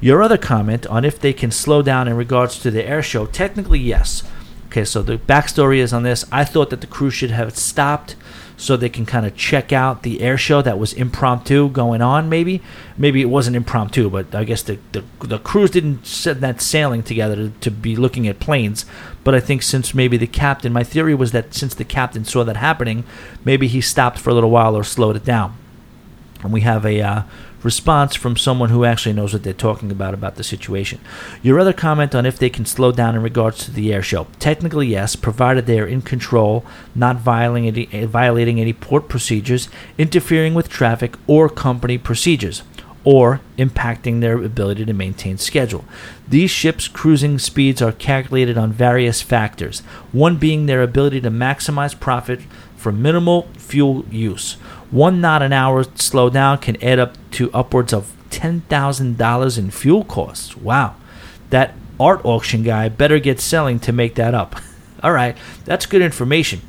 Your 0.00 0.22
other 0.22 0.38
comment 0.38 0.86
on 0.86 1.04
if 1.04 1.18
they 1.18 1.32
can 1.32 1.50
slow 1.50 1.82
down 1.82 2.08
in 2.08 2.16
regards 2.16 2.58
to 2.60 2.70
the 2.70 2.86
air 2.86 3.02
show, 3.02 3.26
technically, 3.26 3.80
yes. 3.80 4.22
Okay, 4.68 4.84
so 4.84 5.02
the 5.02 5.18
backstory 5.18 5.78
is 5.78 5.92
on 5.92 6.04
this. 6.04 6.24
I 6.30 6.44
thought 6.44 6.70
that 6.70 6.80
the 6.80 6.86
crew 6.86 7.10
should 7.10 7.32
have 7.32 7.58
stopped 7.58 8.14
so 8.58 8.76
they 8.76 8.88
can 8.88 9.06
kind 9.06 9.24
of 9.24 9.36
check 9.36 9.72
out 9.72 10.02
the 10.02 10.20
air 10.20 10.36
show 10.36 10.60
that 10.60 10.78
was 10.78 10.92
impromptu 10.92 11.70
going 11.70 12.02
on. 12.02 12.28
Maybe, 12.28 12.60
maybe 12.98 13.22
it 13.22 13.30
wasn't 13.30 13.56
impromptu, 13.56 14.10
but 14.10 14.34
I 14.34 14.44
guess 14.44 14.62
the 14.62 14.78
the, 14.92 15.04
the 15.20 15.38
crews 15.38 15.70
didn't 15.70 16.04
set 16.04 16.40
that 16.40 16.60
sailing 16.60 17.02
together 17.04 17.36
to, 17.36 17.50
to 17.50 17.70
be 17.70 17.94
looking 17.96 18.26
at 18.26 18.40
planes. 18.40 18.84
But 19.22 19.34
I 19.34 19.40
think 19.40 19.62
since 19.62 19.94
maybe 19.94 20.16
the 20.16 20.26
captain, 20.26 20.72
my 20.72 20.82
theory 20.82 21.14
was 21.14 21.30
that 21.32 21.54
since 21.54 21.74
the 21.74 21.84
captain 21.84 22.24
saw 22.24 22.44
that 22.44 22.56
happening, 22.56 23.04
maybe 23.44 23.68
he 23.68 23.80
stopped 23.80 24.18
for 24.18 24.30
a 24.30 24.34
little 24.34 24.50
while 24.50 24.76
or 24.76 24.84
slowed 24.84 25.16
it 25.16 25.24
down. 25.24 25.56
And 26.42 26.52
we 26.52 26.62
have 26.62 26.84
a 26.84 27.00
uh, 27.00 27.22
response 27.62 28.14
from 28.14 28.36
someone 28.36 28.70
who 28.70 28.84
actually 28.84 29.12
knows 29.12 29.32
what 29.32 29.42
they're 29.42 29.52
talking 29.52 29.90
about 29.90 30.14
about 30.14 30.36
the 30.36 30.44
situation. 30.44 31.00
Your 31.42 31.58
other 31.58 31.72
comment 31.72 32.14
on 32.14 32.26
if 32.26 32.38
they 32.38 32.50
can 32.50 32.64
slow 32.64 32.92
down 32.92 33.14
in 33.14 33.22
regards 33.22 33.64
to 33.64 33.70
the 33.70 33.92
air 33.92 34.02
show. 34.02 34.26
Technically, 34.38 34.86
yes, 34.86 35.16
provided 35.16 35.66
they 35.66 35.80
are 35.80 35.86
in 35.86 36.02
control, 36.02 36.64
not 36.94 37.16
violating 37.16 37.68
any, 37.68 37.88
eh, 37.92 38.06
violating 38.06 38.60
any 38.60 38.72
port 38.72 39.08
procedures, 39.08 39.68
interfering 39.96 40.54
with 40.54 40.68
traffic 40.68 41.16
or 41.26 41.48
company 41.48 41.98
procedures. 41.98 42.62
Or 43.04 43.40
impacting 43.56 44.20
their 44.20 44.42
ability 44.42 44.84
to 44.84 44.92
maintain 44.92 45.38
schedule. 45.38 45.86
These 46.28 46.50
ships' 46.50 46.88
cruising 46.88 47.38
speeds 47.38 47.80
are 47.80 47.92
calculated 47.92 48.58
on 48.58 48.70
various 48.72 49.22
factors, 49.22 49.80
one 50.12 50.36
being 50.36 50.66
their 50.66 50.82
ability 50.82 51.22
to 51.22 51.30
maximize 51.30 51.98
profit 51.98 52.40
from 52.76 53.00
minimal 53.00 53.48
fuel 53.56 54.04
use. 54.10 54.56
One 54.90 55.20
knot 55.20 55.42
an 55.42 55.52
hour 55.52 55.84
slowdown 55.84 56.60
can 56.60 56.82
add 56.82 56.98
up 56.98 57.16
to 57.32 57.52
upwards 57.52 57.92
of 57.92 58.12
$10,000 58.30 59.58
in 59.58 59.70
fuel 59.70 60.04
costs. 60.04 60.56
Wow. 60.56 60.94
That 61.50 61.74
art 62.00 62.24
auction 62.24 62.62
guy 62.62 62.88
better 62.88 63.18
get 63.18 63.40
selling 63.40 63.78
to 63.80 63.92
make 63.92 64.14
that 64.14 64.34
up. 64.34 64.56
All 65.02 65.12
right, 65.12 65.36
that's 65.64 65.86
good 65.86 66.02
information. 66.02 66.60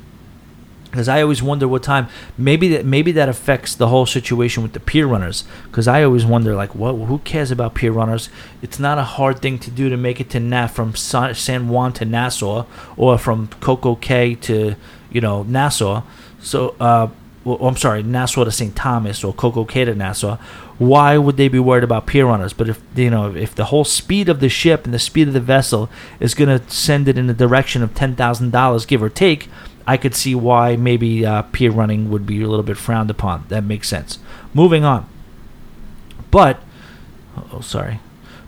Because 0.84 1.08
I 1.08 1.22
always 1.22 1.40
wonder 1.40 1.68
what 1.68 1.84
time 1.84 2.08
maybe 2.36 2.68
that 2.70 2.84
maybe 2.84 3.12
that 3.12 3.28
affects 3.28 3.76
the 3.76 3.88
whole 3.88 4.06
situation 4.06 4.64
with 4.64 4.72
the 4.72 4.80
pier 4.80 5.06
runners. 5.06 5.44
Because 5.64 5.86
I 5.86 6.02
always 6.02 6.26
wonder 6.26 6.56
like, 6.56 6.74
what? 6.74 6.94
Who 6.94 7.18
cares 7.18 7.52
about 7.52 7.76
pier 7.76 7.92
runners? 7.92 8.28
It's 8.60 8.80
not 8.80 8.98
a 8.98 9.04
hard 9.04 9.40
thing 9.40 9.60
to 9.60 9.70
do 9.70 9.88
to 9.88 9.96
make 9.96 10.20
it 10.20 10.30
to 10.30 10.40
Na 10.40 10.66
from 10.66 10.96
San 10.96 11.68
Juan 11.68 11.92
to 11.92 12.04
Nassau 12.04 12.66
or 12.96 13.18
from 13.18 13.48
CocoCay 13.60 14.40
to 14.42 14.74
you 15.12 15.20
know 15.20 15.44
Nassau. 15.44 16.02
So 16.40 16.74
uh, 16.80 17.08
well, 17.58 17.68
I'm 17.68 17.76
sorry, 17.76 18.02
Nassau 18.02 18.44
to 18.44 18.52
St. 18.52 18.74
Thomas 18.76 19.24
or 19.24 19.32
Coco 19.32 19.64
to 19.64 19.94
Nassau, 19.94 20.36
why 20.78 21.18
would 21.18 21.36
they 21.36 21.48
be 21.48 21.58
worried 21.58 21.84
about 21.84 22.06
pier 22.06 22.26
runners? 22.26 22.52
But 22.52 22.68
if 22.68 22.80
you 22.94 23.10
know, 23.10 23.34
if 23.34 23.54
the 23.54 23.66
whole 23.66 23.84
speed 23.84 24.28
of 24.28 24.40
the 24.40 24.48
ship 24.48 24.84
and 24.84 24.94
the 24.94 24.98
speed 24.98 25.28
of 25.28 25.34
the 25.34 25.40
vessel 25.40 25.90
is 26.20 26.34
going 26.34 26.58
to 26.58 26.70
send 26.70 27.08
it 27.08 27.18
in 27.18 27.26
the 27.26 27.34
direction 27.34 27.82
of 27.82 27.94
ten 27.94 28.16
thousand 28.16 28.50
dollars, 28.50 28.86
give 28.86 29.02
or 29.02 29.08
take, 29.08 29.48
I 29.86 29.96
could 29.96 30.14
see 30.14 30.34
why 30.34 30.76
maybe 30.76 31.26
uh, 31.26 31.42
pier 31.42 31.70
running 31.70 32.10
would 32.10 32.26
be 32.26 32.42
a 32.42 32.48
little 32.48 32.62
bit 32.62 32.76
frowned 32.76 33.10
upon. 33.10 33.44
That 33.48 33.64
makes 33.64 33.88
sense. 33.88 34.18
Moving 34.54 34.84
on, 34.84 35.08
but 36.30 36.60
oh, 37.52 37.60
sorry. 37.60 38.00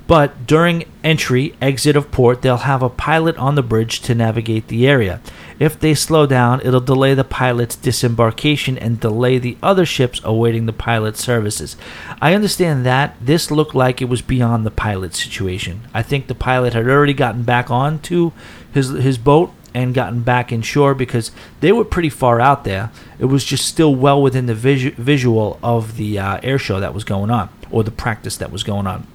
But 0.06 0.46
during 0.46 0.84
entry, 1.04 1.54
exit 1.60 1.96
of 1.96 2.10
port, 2.10 2.42
they'll 2.42 2.58
have 2.58 2.82
a 2.82 2.88
pilot 2.88 3.36
on 3.36 3.54
the 3.54 3.62
bridge 3.62 4.00
to 4.02 4.14
navigate 4.14 4.68
the 4.68 4.86
area. 4.86 5.20
If 5.58 5.78
they 5.78 5.94
slow 5.94 6.26
down, 6.26 6.60
it'll 6.64 6.80
delay 6.80 7.14
the 7.14 7.24
pilot's 7.24 7.76
disembarkation 7.76 8.76
and 8.76 8.98
delay 8.98 9.38
the 9.38 9.56
other 9.62 9.86
ships 9.86 10.20
awaiting 10.24 10.66
the 10.66 10.72
pilot's 10.72 11.22
services. 11.22 11.76
I 12.20 12.34
understand 12.34 12.84
that 12.84 13.14
this 13.20 13.50
looked 13.50 13.74
like 13.74 14.02
it 14.02 14.08
was 14.08 14.22
beyond 14.22 14.66
the 14.66 14.70
pilot 14.70 15.14
situation. 15.14 15.82
I 15.94 16.02
think 16.02 16.26
the 16.26 16.34
pilot 16.34 16.74
had 16.74 16.88
already 16.88 17.14
gotten 17.14 17.44
back 17.44 17.70
onto 17.70 18.32
his 18.72 18.88
his 18.88 19.18
boat 19.18 19.52
and 19.74 19.94
gotten 19.94 20.20
back 20.22 20.52
inshore 20.52 20.94
because 20.94 21.30
they 21.60 21.72
were 21.72 21.84
pretty 21.84 22.10
far 22.10 22.40
out 22.40 22.64
there. 22.64 22.90
It 23.18 23.26
was 23.26 23.44
just 23.44 23.66
still 23.66 23.94
well 23.94 24.20
within 24.20 24.46
the 24.46 24.54
visu- 24.54 24.94
visual 24.96 25.58
of 25.62 25.96
the 25.96 26.18
uh, 26.18 26.40
air 26.42 26.58
show 26.58 26.80
that 26.80 26.92
was 26.92 27.04
going 27.04 27.30
on 27.30 27.48
or 27.70 27.84
the 27.84 27.90
practice 27.90 28.36
that 28.38 28.52
was 28.52 28.62
going 28.62 28.86
on. 28.86 29.06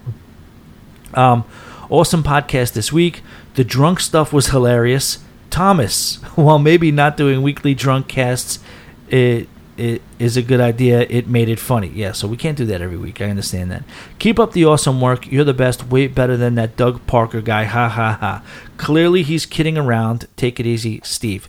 Um, 1.14 1.46
awesome 1.90 2.24
podcast 2.24 2.74
this 2.74 2.92
week. 2.92 3.22
The 3.56 3.64
drunk 3.64 4.00
stuff 4.00 4.34
was 4.34 4.48
hilarious. 4.48 5.20
Thomas, 5.50 6.16
while 6.36 6.60
maybe 6.60 6.92
not 6.92 7.18
doing 7.18 7.42
weekly 7.42 7.74
drunk 7.74 8.08
casts, 8.08 8.60
it, 9.10 9.48
it 9.78 10.02
is 10.20 10.36
a 10.38 10.42
good 10.42 10.60
idea. 10.60 11.02
It 11.10 11.28
made 11.28 11.50
it 11.50 11.60
funny. 11.60 11.90
Yeah, 11.90 12.12
so 12.12 12.28
we 12.28 12.38
can't 12.38 12.58
do 12.58 12.66
that 12.66 12.82
every 12.82 12.98
week. 12.98 13.22
I 13.22 13.26
understand 13.26 13.72
that. 13.72 13.84
Keep 14.20 14.40
up 14.40 14.52
the 14.54 14.66
awesome 14.66 15.00
work. 15.00 15.32
You're 15.32 15.44
the 15.44 15.54
best. 15.54 15.88
Way 15.88 16.08
better 16.08 16.36
than 16.36 16.56
that 16.56 16.76
Doug 16.76 17.06
Parker 17.08 17.42
guy. 17.42 17.64
Ha 17.66 17.88
ha 17.88 18.18
ha. 18.20 18.44
Clearly, 18.78 19.24
he's 19.24 19.46
kidding 19.46 19.78
around. 19.78 20.28
Take 20.36 20.60
it 20.60 20.66
easy, 20.66 21.00
Steve. 21.04 21.48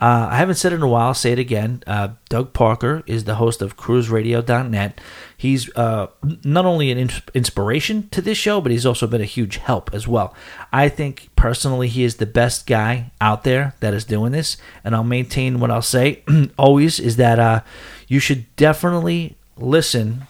Uh, 0.00 0.28
I 0.30 0.36
haven't 0.36 0.54
said 0.54 0.72
it 0.72 0.76
in 0.76 0.82
a 0.82 0.88
while. 0.88 1.08
I'll 1.08 1.14
say 1.14 1.32
it 1.32 1.38
again. 1.38 1.82
Uh, 1.86 2.10
Doug 2.30 2.54
Parker 2.54 3.02
is 3.06 3.24
the 3.24 3.34
host 3.34 3.60
of 3.60 3.76
CruiseRadio.net. 3.76 4.98
He's 5.36 5.74
uh, 5.76 6.06
not 6.42 6.64
only 6.64 6.90
an 6.90 6.96
in- 6.96 7.10
inspiration 7.34 8.08
to 8.10 8.22
this 8.22 8.38
show, 8.38 8.62
but 8.62 8.72
he's 8.72 8.86
also 8.86 9.06
been 9.06 9.20
a 9.20 9.26
huge 9.26 9.58
help 9.58 9.90
as 9.92 10.08
well. 10.08 10.34
I 10.72 10.88
think 10.88 11.28
personally 11.36 11.88
he 11.88 12.02
is 12.02 12.16
the 12.16 12.24
best 12.24 12.66
guy 12.66 13.10
out 13.20 13.44
there 13.44 13.74
that 13.80 13.92
is 13.92 14.06
doing 14.06 14.32
this, 14.32 14.56
and 14.84 14.94
I'll 14.94 15.04
maintain 15.04 15.60
what 15.60 15.70
I'll 15.70 15.82
say 15.82 16.22
always 16.58 16.98
is 16.98 17.16
that 17.16 17.38
uh, 17.38 17.60
you 18.08 18.20
should 18.20 18.54
definitely 18.56 19.36
listen 19.58 20.22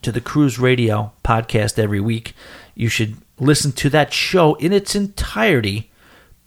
to 0.00 0.10
the 0.10 0.20
Cruise 0.22 0.58
Radio 0.58 1.12
podcast 1.22 1.78
every 1.78 2.00
week. 2.00 2.34
You 2.74 2.88
should 2.88 3.16
listen 3.38 3.72
to 3.72 3.90
that 3.90 4.12
show 4.12 4.54
in 4.54 4.72
its 4.72 4.94
entirety 4.94 5.90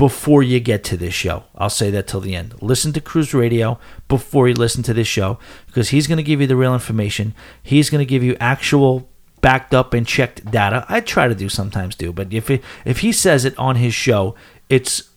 before 0.02 0.42
you 0.42 0.60
get 0.60 0.84
to 0.84 0.98
this 0.98 1.14
show. 1.14 1.44
I'll 1.54 1.70
say 1.70 1.92
that 1.92 2.08
till 2.08 2.22
the 2.22 2.36
end. 2.36 2.60
Listen 2.60 2.92
to 2.94 3.00
Cruise 3.00 3.36
Radio 3.36 3.78
before 4.08 4.48
you 4.48 4.56
listen 4.56 4.82
to 4.82 4.96
this 4.96 5.08
show 5.08 5.38
because 5.68 5.90
he's 5.90 6.08
going 6.08 6.18
to 6.18 6.24
give 6.24 6.42
you 6.42 6.48
the 6.48 6.56
real 6.56 6.74
information. 6.74 7.36
He's 7.62 7.92
going 7.92 8.00
to 8.00 8.10
give 8.10 8.24
you 8.24 8.36
actual 8.40 9.08
backed 9.42 9.76
up 9.76 9.94
and 9.94 10.08
checked 10.08 10.50
data. 10.50 10.88
I 10.90 11.02
try 11.02 11.28
to 11.28 11.36
do 11.36 11.50
sometimes 11.50 11.94
do, 11.94 12.12
but 12.12 12.34
if 12.34 12.50
it, 12.50 12.64
if 12.84 13.02
he 13.02 13.12
says 13.12 13.46
it 13.46 13.56
on 13.60 13.76
his 13.76 13.94
show, 13.94 14.34
it's 14.70 15.08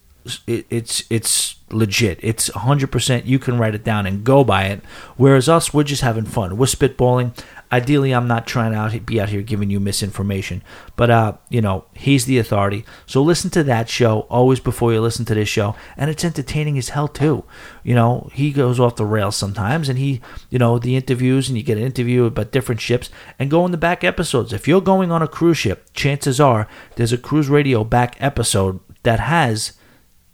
it, 0.46 0.66
it's 0.68 1.04
it's 1.08 1.56
legit. 1.70 2.18
It's 2.20 2.50
100%. 2.50 3.24
You 3.24 3.38
can 3.38 3.56
write 3.56 3.74
it 3.74 3.84
down 3.84 4.04
and 4.04 4.22
go 4.22 4.44
by 4.44 4.64
it. 4.64 4.82
Whereas 5.16 5.48
us, 5.48 5.72
we're 5.72 5.84
just 5.84 6.02
having 6.02 6.26
fun. 6.26 6.58
We're 6.58 6.66
spitballing. 6.66 7.32
Ideally, 7.74 8.12
I'm 8.12 8.28
not 8.28 8.46
trying 8.46 8.70
to 8.70 8.78
out, 8.78 9.04
be 9.04 9.20
out 9.20 9.30
here 9.30 9.42
giving 9.42 9.68
you 9.68 9.80
misinformation, 9.80 10.62
but 10.94 11.10
uh, 11.10 11.32
you 11.48 11.60
know, 11.60 11.86
he's 11.92 12.24
the 12.24 12.38
authority. 12.38 12.84
So 13.04 13.20
listen 13.20 13.50
to 13.50 13.64
that 13.64 13.88
show 13.88 14.20
always 14.30 14.60
before 14.60 14.92
you 14.92 15.00
listen 15.00 15.24
to 15.24 15.34
this 15.34 15.48
show, 15.48 15.74
and 15.96 16.08
it's 16.08 16.24
entertaining 16.24 16.78
as 16.78 16.90
hell 16.90 17.08
too. 17.08 17.42
You 17.82 17.96
know, 17.96 18.30
he 18.32 18.52
goes 18.52 18.78
off 18.78 18.94
the 18.94 19.04
rails 19.04 19.34
sometimes, 19.34 19.88
and 19.88 19.98
he, 19.98 20.20
you 20.50 20.58
know, 20.60 20.78
the 20.78 20.94
interviews, 20.94 21.48
and 21.48 21.58
you 21.58 21.64
get 21.64 21.76
an 21.76 21.82
interview 21.82 22.26
about 22.26 22.52
different 22.52 22.80
ships, 22.80 23.10
and 23.40 23.50
go 23.50 23.66
in 23.66 23.72
the 23.72 23.76
back 23.76 24.04
episodes. 24.04 24.52
If 24.52 24.68
you're 24.68 24.80
going 24.80 25.10
on 25.10 25.20
a 25.20 25.26
cruise 25.26 25.58
ship, 25.58 25.88
chances 25.94 26.38
are 26.38 26.68
there's 26.94 27.12
a 27.12 27.18
cruise 27.18 27.48
radio 27.48 27.82
back 27.82 28.16
episode 28.20 28.78
that 29.02 29.18
has 29.18 29.72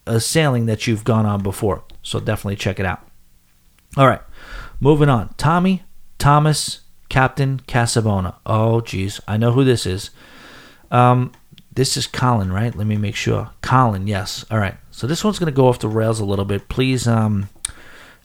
a 0.07 0.21
sailing 0.21 0.67
that 0.67 0.87
you've 0.87 1.05
gone 1.05 1.25
on 1.25 1.43
before. 1.43 1.85
So 2.03 2.21
definitely 2.21 2.57
check 2.57 2.79
it 2.79 2.85
out. 2.85 3.01
All 3.97 4.07
right, 4.07 4.21
moving 4.79 5.09
on. 5.09 5.33
Tommy 5.39 5.85
Thomas 6.19 6.81
Captain 7.11 7.61
Casabona. 7.69 8.37
Oh, 8.47 8.81
geez, 8.81 9.21
I 9.29 9.37
know 9.37 9.53
who 9.53 9.65
this 9.65 9.85
is. 9.85 10.11
Um, 10.91 11.33
this 11.73 11.97
is 11.97 12.07
Colin, 12.07 12.53
right? 12.53 12.75
Let 12.75 12.87
me 12.87 12.97
make 12.97 13.17
sure. 13.17 13.51
Colin, 13.61 14.07
yes. 14.07 14.47
All 14.51 14.59
right. 14.59 14.77
So 14.91 15.07
this 15.07 15.23
one's 15.23 15.39
going 15.39 15.53
to 15.53 15.57
go 15.57 15.69
off 15.69 15.79
the 15.79 15.89
rails 15.89 16.21
a 16.21 16.25
little 16.25 16.45
bit. 16.45 16.69
Please 16.69 17.07
um, 17.07 17.49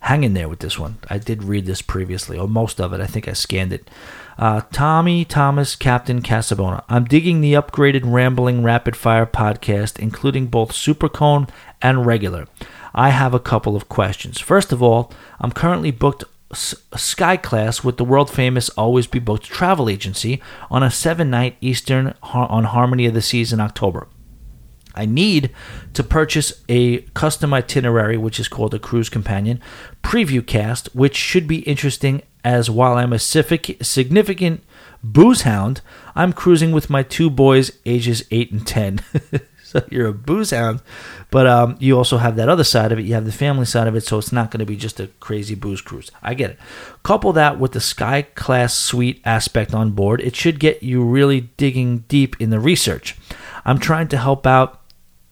hang 0.02 0.24
in 0.24 0.34
there 0.34 0.48
with 0.48 0.60
this 0.60 0.80
one. 0.80 0.98
I 1.10 1.18
did 1.18 1.44
read 1.44 1.66
this 1.66 1.82
previously, 1.82 2.38
or 2.38 2.48
most 2.48 2.80
of 2.80 2.94
it. 2.94 3.02
I 3.02 3.08
think 3.08 3.28
I 3.28 3.34
scanned 3.34 3.74
it. 3.74 3.90
Uh, 4.38 4.62
Tommy 4.72 5.26
Thomas, 5.26 5.76
Captain 5.76 6.22
Casabona. 6.22 6.84
I'm 6.90 7.06
digging 7.06 7.42
the 7.42 7.54
upgraded 7.54 8.02
Rambling 8.04 8.64
Rapid 8.64 8.96
Fire 8.96 9.26
podcast, 9.26 10.00
including 10.00 10.48
both 10.48 10.72
Supercone 10.72 11.50
and 11.82 12.06
regular. 12.06 12.48
I 12.94 13.10
have 13.10 13.34
a 13.34 13.40
couple 13.40 13.76
of 13.76 13.90
questions. 13.90 14.40
First 14.40 14.72
of 14.72 14.82
all, 14.82 15.12
I'm 15.40 15.52
currently 15.52 15.92
booked 15.92 16.24
Sky 16.56 17.38
Class 17.38 17.84
with 17.84 17.98
the 17.98 18.06
world 18.06 18.30
famous 18.30 18.70
Always 18.70 19.08
Be 19.08 19.20
Booked 19.20 19.46
travel 19.46 19.90
agency 19.90 20.42
on 20.72 20.84
a 20.84 20.92
seven 20.92 21.30
night 21.30 21.58
Eastern 21.62 22.14
on 22.24 22.64
Harmony 22.66 23.06
of 23.06 23.14
the 23.14 23.22
Seas 23.22 23.54
in 23.54 23.60
October. 23.60 24.08
I 24.96 25.06
need 25.06 25.52
to 25.94 26.04
purchase 26.04 26.64
a 26.70 27.02
custom 27.14 27.54
itinerary, 27.54 28.18
which 28.18 28.40
is 28.40 28.48
called 28.48 28.74
a 28.74 28.80
Cruise 28.80 29.10
Companion 29.10 29.62
preview 30.02 30.46
cast, 30.46 30.88
which 30.96 31.18
should 31.18 31.48
be 31.48 31.60
interesting 31.60 32.22
as 32.46 32.70
while 32.70 32.96
I'm 32.96 33.12
a 33.12 33.20
significant 33.20 34.64
booze 35.04 35.42
hound, 35.42 35.82
I'm 36.16 36.32
cruising 36.32 36.72
with 36.72 36.90
my 36.90 37.04
two 37.04 37.30
boys, 37.30 37.72
ages 37.86 38.24
8 38.32 38.52
and 38.52 38.66
10. 38.68 39.02
you're 39.90 40.08
a 40.08 40.14
booze 40.14 40.52
hound, 40.52 40.82
but 41.32 41.48
um, 41.48 41.76
you 41.80 41.98
also 41.98 42.18
have 42.18 42.36
that 42.36 42.50
other 42.50 42.64
side 42.64 42.92
of 42.92 43.00
it. 43.00 43.06
You 43.06 43.14
have 43.14 43.26
the 43.26 43.32
family 43.32 43.66
side 43.66 43.88
of 43.88 43.96
it, 43.96 44.02
so 44.02 44.18
it's 44.18 44.32
not 44.32 44.52
going 44.52 44.60
to 44.60 44.66
be 44.66 44.76
just 44.76 45.00
a 45.00 45.08
crazy 45.20 45.56
booze 45.56 45.82
cruise. 45.82 46.12
I 46.22 46.34
get 46.34 46.52
it. 46.52 46.60
Couple 47.04 47.34
that 47.34 47.60
with 47.60 47.74
the 47.74 47.82
Sky 47.82 48.24
Class 48.24 48.76
Suite 48.76 49.22
aspect 49.26 49.74
on 49.74 49.92
board, 49.92 50.22
it 50.22 50.36
should 50.36 50.60
get 50.60 50.84
you 50.84 51.04
really 51.04 51.42
digging 51.42 52.00
deep 52.08 52.40
in 52.40 52.50
the 52.50 52.60
research. 52.60 53.16
I'm 53.64 53.80
trying 53.80 54.08
to 54.10 54.18
help 54.18 54.46
out 54.46 54.82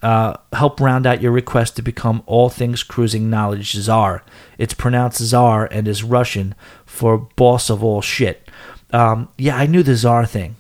uh, 0.02 0.36
help 0.52 0.82
round 0.82 1.08
out 1.08 1.22
your 1.22 1.32
request 1.32 1.78
to 1.78 1.82
become 1.82 2.24
all 2.26 2.50
things 2.50 2.84
cruising 2.84 3.30
knowledge 3.30 3.72
czar. 3.72 4.24
It's 4.58 4.74
pronounced 4.74 5.22
czar 5.22 5.66
and 5.72 5.88
is 5.88 6.04
Russian 6.04 6.56
for 6.86 7.18
boss 7.18 7.70
of 7.70 7.82
all 7.84 8.02
shit. 8.02 8.50
Um, 8.92 9.30
yeah, 9.38 9.56
I 9.56 9.66
knew 9.66 9.82
the 9.82 9.96
czar 9.96 10.26
thing. 10.26 10.58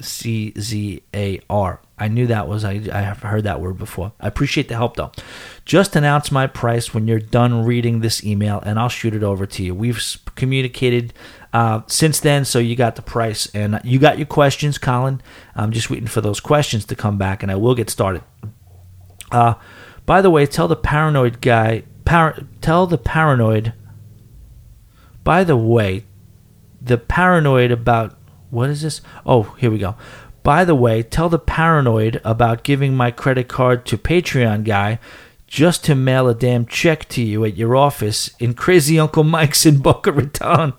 C 0.00 0.52
Z 0.58 1.02
A 1.14 1.40
R. 1.48 1.80
I 1.98 2.08
knew 2.08 2.26
that 2.28 2.48
was, 2.48 2.64
I, 2.64 2.80
I 2.92 3.00
have 3.00 3.22
heard 3.22 3.44
that 3.44 3.60
word 3.60 3.78
before. 3.78 4.12
I 4.20 4.28
appreciate 4.28 4.68
the 4.68 4.76
help 4.76 4.96
though. 4.96 5.12
Just 5.64 5.96
announce 5.96 6.30
my 6.30 6.46
price 6.46 6.94
when 6.94 7.08
you're 7.08 7.18
done 7.18 7.64
reading 7.64 8.00
this 8.00 8.24
email 8.24 8.60
and 8.64 8.78
I'll 8.78 8.88
shoot 8.88 9.14
it 9.14 9.22
over 9.22 9.46
to 9.46 9.62
you. 9.62 9.74
We've 9.74 10.00
communicated 10.34 11.12
uh, 11.52 11.82
since 11.86 12.20
then, 12.20 12.44
so 12.44 12.58
you 12.58 12.76
got 12.76 12.96
the 12.96 13.02
price 13.02 13.48
and 13.54 13.80
you 13.84 13.98
got 13.98 14.18
your 14.18 14.26
questions, 14.26 14.78
Colin. 14.78 15.20
I'm 15.54 15.72
just 15.72 15.90
waiting 15.90 16.06
for 16.06 16.20
those 16.20 16.40
questions 16.40 16.84
to 16.86 16.94
come 16.94 17.18
back 17.18 17.42
and 17.42 17.50
I 17.50 17.56
will 17.56 17.74
get 17.74 17.90
started. 17.90 18.22
Uh, 19.30 19.54
by 20.06 20.22
the 20.22 20.30
way, 20.30 20.46
tell 20.46 20.68
the 20.68 20.76
paranoid 20.76 21.40
guy. 21.40 21.84
Par- 22.04 22.38
tell 22.60 22.86
the 22.86 22.98
paranoid. 22.98 23.74
By 25.24 25.44
the 25.44 25.56
way, 25.56 26.04
the 26.80 26.96
paranoid 26.96 27.70
about 27.70 28.16
what 28.50 28.70
is 28.70 28.82
this? 28.82 29.00
Oh, 29.26 29.42
here 29.58 29.70
we 29.70 29.78
go. 29.78 29.96
By 30.48 30.64
the 30.64 30.74
way, 30.74 31.02
tell 31.02 31.28
the 31.28 31.38
paranoid 31.38 32.22
about 32.24 32.62
giving 32.62 32.96
my 32.96 33.10
credit 33.10 33.48
card 33.48 33.84
to 33.84 33.98
Patreon 33.98 34.64
guy 34.64 34.98
just 35.46 35.84
to 35.84 35.94
mail 35.94 36.26
a 36.26 36.34
damn 36.34 36.64
check 36.64 37.06
to 37.10 37.22
you 37.22 37.44
at 37.44 37.58
your 37.58 37.76
office 37.76 38.30
in 38.38 38.54
Crazy 38.54 38.98
Uncle 38.98 39.24
Mike's 39.24 39.66
in 39.66 39.76
Boca 39.82 40.10
Raton. 40.10 40.72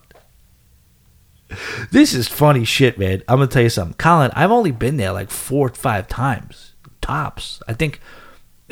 This 1.91 2.15
is 2.15 2.27
funny 2.27 2.65
shit, 2.65 2.97
man. 2.97 3.21
I'm 3.27 3.37
gonna 3.37 3.45
tell 3.45 3.61
you 3.61 3.69
something, 3.69 3.93
Colin. 3.99 4.31
I've 4.33 4.49
only 4.49 4.71
been 4.71 4.97
there 4.97 5.11
like 5.11 5.29
four 5.29 5.67
or 5.67 5.75
five 5.75 6.07
times, 6.07 6.73
tops. 6.99 7.61
I 7.67 7.73
think 7.73 8.01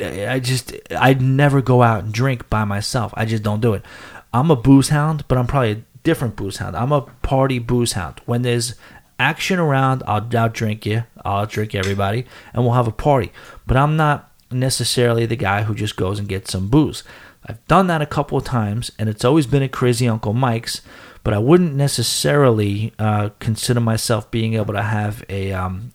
I 0.00 0.40
just 0.40 0.74
I'd 0.90 1.22
never 1.22 1.62
go 1.62 1.80
out 1.80 2.02
and 2.02 2.12
drink 2.12 2.50
by 2.50 2.64
myself. 2.64 3.14
I 3.16 3.24
just 3.24 3.44
don't 3.44 3.60
do 3.60 3.74
it. 3.74 3.84
I'm 4.32 4.50
a 4.50 4.56
booze 4.56 4.88
hound, 4.88 5.24
but 5.28 5.38
I'm 5.38 5.46
probably 5.46 5.70
a 5.70 5.82
different 6.02 6.34
booze 6.34 6.56
hound. 6.56 6.74
I'm 6.74 6.90
a 6.90 7.02
party 7.02 7.60
booze 7.60 7.92
hound. 7.92 8.20
When 8.26 8.42
there's 8.42 8.74
action 9.18 9.58
around, 9.58 10.02
I'll, 10.06 10.28
I'll 10.36 10.48
drink 10.48 10.86
you. 10.86 11.04
I'll 11.24 11.46
drink 11.46 11.74
everybody, 11.74 12.26
and 12.52 12.64
we'll 12.64 12.74
have 12.74 12.88
a 12.88 12.92
party. 12.92 13.32
But 13.66 13.76
I'm 13.76 13.96
not 13.96 14.32
necessarily 14.50 15.26
the 15.26 15.36
guy 15.36 15.62
who 15.62 15.74
just 15.74 15.96
goes 15.96 16.18
and 16.18 16.28
gets 16.28 16.52
some 16.52 16.68
booze. 16.68 17.04
I've 17.44 17.64
done 17.66 17.86
that 17.86 18.02
a 18.02 18.06
couple 18.06 18.38
of 18.38 18.44
times, 18.44 18.90
and 18.98 19.08
it's 19.08 19.24
always 19.24 19.46
been 19.46 19.62
at 19.62 19.72
Crazy 19.72 20.08
Uncle 20.08 20.32
Mike's. 20.32 20.82
But 21.24 21.34
I 21.34 21.38
wouldn't 21.38 21.74
necessarily 21.74 22.92
uh, 22.98 23.30
consider 23.38 23.80
myself 23.80 24.30
being 24.30 24.54
able 24.54 24.72
to 24.72 24.82
have 24.82 25.24
a 25.28 25.52
um, 25.52 25.92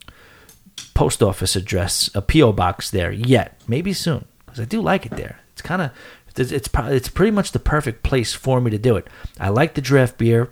post 0.94 1.24
office 1.24 1.56
address, 1.56 2.10
a 2.14 2.22
PO 2.22 2.54
box 2.54 2.92
there 2.92 3.12
yet. 3.12 3.60
Maybe 3.68 3.94
soon, 3.94 4.26
because 4.46 4.60
I 4.60 4.66
do 4.66 4.82
like 4.82 5.06
it 5.06 5.16
there. 5.16 5.40
It's 5.54 5.62
kind 5.62 5.82
of 5.82 5.92
it's 6.36 6.52
it's, 6.52 6.70
it's 6.74 7.10
pretty 7.10 7.32
much 7.32 7.52
the 7.52 7.60
perfect 7.60 8.04
place 8.04 8.34
for 8.34 8.60
me 8.62 8.72
to 8.72 8.78
do 8.78 8.96
it. 8.96 9.08
I 9.40 9.50
like 9.50 9.74
the 9.74 9.82
draft 9.82 10.18
beer. 10.18 10.50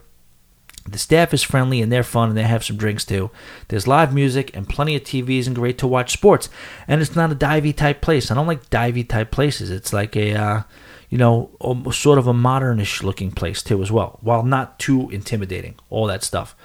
The 0.87 0.97
staff 0.97 1.33
is 1.33 1.43
friendly 1.43 1.81
and 1.81 1.91
they're 1.91 2.03
fun 2.03 2.29
and 2.29 2.37
they 2.37 2.43
have 2.43 2.63
some 2.63 2.77
drinks 2.77 3.05
too. 3.05 3.29
There's 3.67 3.87
live 3.87 4.13
music 4.13 4.55
and 4.55 4.67
plenty 4.67 4.95
of 4.95 5.03
TVs 5.03 5.45
and 5.45 5.55
great 5.55 5.77
to 5.79 5.87
watch 5.87 6.11
sports. 6.11 6.49
And 6.87 7.01
it's 7.01 7.15
not 7.15 7.31
a 7.31 7.35
divey 7.35 7.75
type 7.75 8.01
place. 8.01 8.31
I 8.31 8.35
don't 8.35 8.47
like 8.47 8.69
divey 8.69 9.07
type 9.07 9.31
places. 9.31 9.69
It's 9.69 9.93
like 9.93 10.15
a, 10.15 10.33
uh, 10.33 10.63
you 11.09 11.17
know, 11.17 11.51
sort 11.91 12.17
of 12.17 12.25
a 12.25 12.33
modernish 12.33 13.03
looking 13.03 13.31
place 13.31 13.61
too 13.61 13.83
as 13.83 13.91
well, 13.91 14.17
while 14.21 14.43
not 14.43 14.79
too 14.79 15.09
intimidating. 15.09 15.75
All 15.89 16.07
that 16.07 16.23
stuff. 16.23 16.55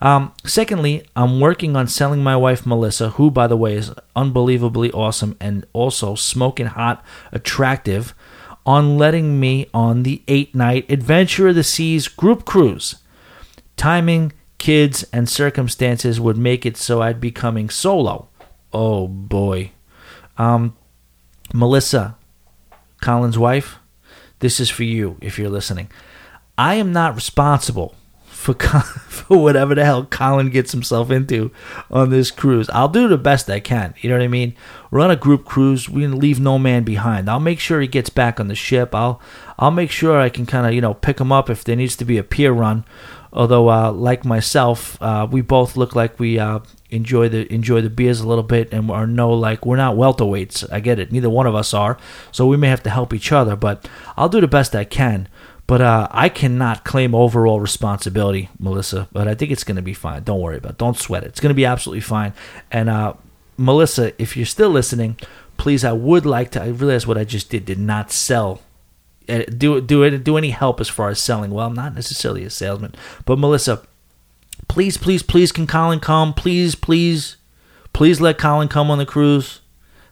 Um, 0.00 0.32
secondly, 0.44 1.04
I'm 1.16 1.40
working 1.40 1.74
on 1.76 1.88
selling 1.88 2.22
my 2.22 2.36
wife 2.36 2.64
Melissa, 2.64 3.10
who, 3.10 3.30
by 3.30 3.46
the 3.46 3.56
way, 3.56 3.74
is 3.74 3.92
unbelievably 4.14 4.92
awesome 4.92 5.36
and 5.40 5.66
also 5.72 6.14
smoking 6.14 6.66
hot, 6.66 7.04
attractive, 7.32 8.14
on 8.64 8.96
letting 8.96 9.38
me 9.38 9.68
on 9.74 10.02
the 10.02 10.22
eight 10.28 10.54
night 10.54 10.90
Adventure 10.90 11.48
of 11.48 11.54
the 11.54 11.64
Seas 11.64 12.08
group 12.08 12.44
cruise. 12.44 12.96
Timing, 13.76 14.32
kids, 14.58 15.04
and 15.12 15.28
circumstances 15.28 16.20
would 16.20 16.36
make 16.36 16.64
it 16.64 16.76
so 16.76 17.02
I'd 17.02 17.20
be 17.20 17.30
coming 17.30 17.70
solo. 17.70 18.28
Oh 18.72 19.08
boy. 19.08 19.72
Um, 20.38 20.76
Melissa, 21.52 22.16
Colin's 23.00 23.38
wife, 23.38 23.76
this 24.40 24.60
is 24.60 24.70
for 24.70 24.84
you 24.84 25.16
if 25.20 25.38
you're 25.38 25.50
listening. 25.50 25.90
I 26.58 26.74
am 26.74 26.92
not 26.92 27.14
responsible 27.14 27.94
for 28.46 28.54
for 29.08 29.42
whatever 29.42 29.74
the 29.74 29.84
hell 29.84 30.04
Colin 30.04 30.50
gets 30.50 30.72
himself 30.72 31.10
into 31.10 31.50
on 31.90 32.10
this 32.10 32.30
cruise. 32.30 32.68
I'll 32.70 32.88
do 32.88 33.08
the 33.08 33.18
best 33.18 33.50
I 33.50 33.60
can. 33.60 33.94
You 34.00 34.10
know 34.10 34.16
what 34.16 34.24
I 34.24 34.28
mean? 34.28 34.54
We're 34.90 35.00
on 35.00 35.10
a 35.10 35.16
group 35.16 35.44
cruise. 35.44 35.88
We 35.88 36.06
leave 36.06 36.38
no 36.38 36.58
man 36.58 36.84
behind. 36.84 37.28
I'll 37.28 37.40
make 37.40 37.58
sure 37.58 37.80
he 37.80 37.88
gets 37.88 38.10
back 38.10 38.38
on 38.38 38.48
the 38.48 38.54
ship. 38.54 38.94
I'll 38.94 39.20
I'll 39.58 39.70
make 39.70 39.90
sure 39.90 40.20
I 40.20 40.28
can 40.28 40.46
kind 40.46 40.66
of 40.66 40.74
you 40.74 40.80
know 40.80 40.94
pick 40.94 41.20
him 41.20 41.32
up 41.32 41.50
if 41.50 41.64
there 41.64 41.76
needs 41.76 41.96
to 41.96 42.04
be 42.04 42.18
a 42.18 42.22
pier 42.22 42.52
run. 42.52 42.84
Although, 43.36 43.68
uh, 43.68 43.92
like 43.92 44.24
myself, 44.24 45.00
uh, 45.02 45.28
we 45.30 45.42
both 45.42 45.76
look 45.76 45.94
like 45.94 46.18
we 46.18 46.38
uh, 46.38 46.60
enjoy 46.90 47.28
the 47.28 47.52
enjoy 47.52 47.82
the 47.82 47.90
beers 47.90 48.20
a 48.20 48.26
little 48.26 48.42
bit, 48.42 48.72
and 48.72 48.90
are 48.90 49.06
no 49.06 49.30
like 49.30 49.66
we're 49.66 49.76
not 49.76 49.96
welterweights. 49.96 50.72
I 50.72 50.80
get 50.80 50.98
it. 50.98 51.12
Neither 51.12 51.28
one 51.28 51.46
of 51.46 51.54
us 51.54 51.74
are, 51.74 51.98
so 52.32 52.46
we 52.46 52.56
may 52.56 52.68
have 52.68 52.82
to 52.84 52.90
help 52.90 53.12
each 53.12 53.32
other. 53.32 53.54
But 53.54 53.86
I'll 54.16 54.30
do 54.30 54.40
the 54.40 54.48
best 54.48 54.74
I 54.74 54.84
can. 54.84 55.28
But 55.66 55.82
uh, 55.82 56.08
I 56.12 56.28
cannot 56.28 56.84
claim 56.84 57.14
overall 57.14 57.60
responsibility, 57.60 58.48
Melissa. 58.58 59.08
But 59.12 59.28
I 59.28 59.34
think 59.34 59.50
it's 59.50 59.64
going 59.64 59.76
to 59.76 59.82
be 59.82 59.94
fine. 59.94 60.22
Don't 60.22 60.40
worry 60.40 60.56
about 60.56 60.72
it. 60.72 60.78
Don't 60.78 60.96
sweat 60.96 61.24
it. 61.24 61.28
It's 61.28 61.40
going 61.40 61.50
to 61.50 61.54
be 61.54 61.66
absolutely 61.66 62.00
fine. 62.00 62.32
And 62.70 62.88
uh, 62.88 63.14
Melissa, 63.58 64.20
if 64.20 64.36
you're 64.36 64.46
still 64.46 64.70
listening, 64.70 65.18
please, 65.56 65.84
I 65.84 65.92
would 65.92 66.24
like 66.24 66.52
to. 66.52 66.62
I 66.62 66.68
realize 66.68 67.06
what 67.06 67.18
I 67.18 67.24
just 67.24 67.50
did 67.50 67.64
did 67.64 67.78
not 67.78 68.12
sell. 68.12 68.62
Uh, 69.28 69.42
Do 69.56 69.80
do 69.80 70.02
it 70.02 70.24
do 70.24 70.36
any 70.36 70.50
help 70.50 70.80
as 70.80 70.88
far 70.88 71.08
as 71.08 71.20
selling? 71.20 71.50
Well, 71.50 71.70
not 71.70 71.94
necessarily 71.94 72.44
a 72.44 72.50
salesman, 72.50 72.94
but 73.24 73.38
Melissa, 73.38 73.82
please, 74.68 74.96
please, 74.96 75.22
please, 75.22 75.52
can 75.52 75.66
Colin 75.66 76.00
come? 76.00 76.34
Please, 76.34 76.74
please, 76.74 77.36
please 77.92 78.20
let 78.20 78.38
Colin 78.38 78.68
come 78.68 78.90
on 78.90 78.98
the 78.98 79.06
cruise. 79.06 79.60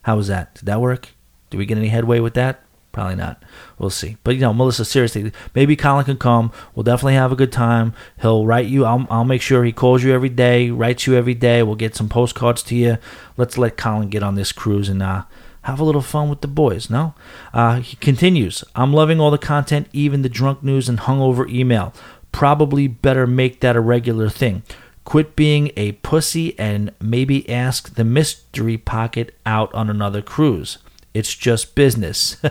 How 0.03 0.16
was 0.16 0.28
that? 0.28 0.55
Did 0.55 0.66
that 0.66 0.81
work? 0.81 1.11
Did 1.51 1.59
we 1.59 1.66
get 1.66 1.78
any 1.78 1.89
headway 1.89 2.20
with 2.20 2.35
that? 2.35 2.62
Probably 2.93 3.16
not. 3.16 3.43
We'll 3.77 3.91
see. 3.91 4.19
But 4.23 4.36
you 4.36 4.41
know, 4.41 4.55
Melissa, 4.55 4.85
seriously, 4.85 5.32
maybe 5.53 5.74
Colin 5.74 6.05
can 6.05 6.16
come. 6.16 6.53
We'll 6.74 6.85
definitely 6.85 7.15
have 7.15 7.32
a 7.32 7.36
good 7.36 7.51
time. 7.51 7.93
He'll 8.20 8.47
write 8.47 8.66
you. 8.66 8.85
I'll, 8.85 9.05
I'll 9.11 9.24
make 9.24 9.43
sure 9.43 9.65
he 9.65 9.73
calls 9.73 10.05
you 10.05 10.12
every 10.15 10.28
day, 10.28 10.70
writes 10.70 11.05
you 11.05 11.15
every 11.15 11.35
day. 11.35 11.65
We'll 11.65 11.74
get 11.74 11.97
some 11.97 12.09
postcards 12.09 12.62
to 12.65 12.77
you. 12.77 12.99
Let's 13.36 13.59
let 13.59 13.77
Colin 13.77 14.11
get 14.11 14.23
on 14.23 14.36
this 14.36 14.53
cruise 14.53 14.89
and 14.89 15.03
uh, 15.03 15.24
have 15.65 15.81
a 15.81 15.85
little 15.85 16.03
fun 16.03 16.28
with 16.28 16.41
the 16.43 16.49
boys. 16.49 16.91
No, 16.91 17.15
uh, 17.53 17.81
he 17.81 17.97
continues. 17.97 18.65
I'm 18.74 18.93
loving 18.93 19.19
all 19.20 19.31
the 19.31 19.39
content, 19.39 19.89
even 19.93 20.23
the 20.23 20.28
drunk 20.28 20.62
news 20.62 20.89
and 20.89 21.01
hungover 21.01 21.49
email. 21.51 21.95
Probably 22.32 22.86
better 22.86 23.27
make 23.27 23.61
that 23.61 23.77
a 23.77 23.81
regular 23.81 24.28
thing. 24.28 24.62
Quit 25.05 25.36
being 25.36 25.70
a 25.77 25.93
pussy 25.93 26.59
and 26.59 26.93
maybe 27.01 27.49
ask 27.49 27.95
the 27.95 28.05
mystery 28.05 28.77
pocket 28.77 29.35
out 29.47 29.73
on 29.74 29.89
another 29.89 30.20
cruise. 30.20 30.78
It's 31.15 31.35
just 31.35 31.74
business. 31.74 32.36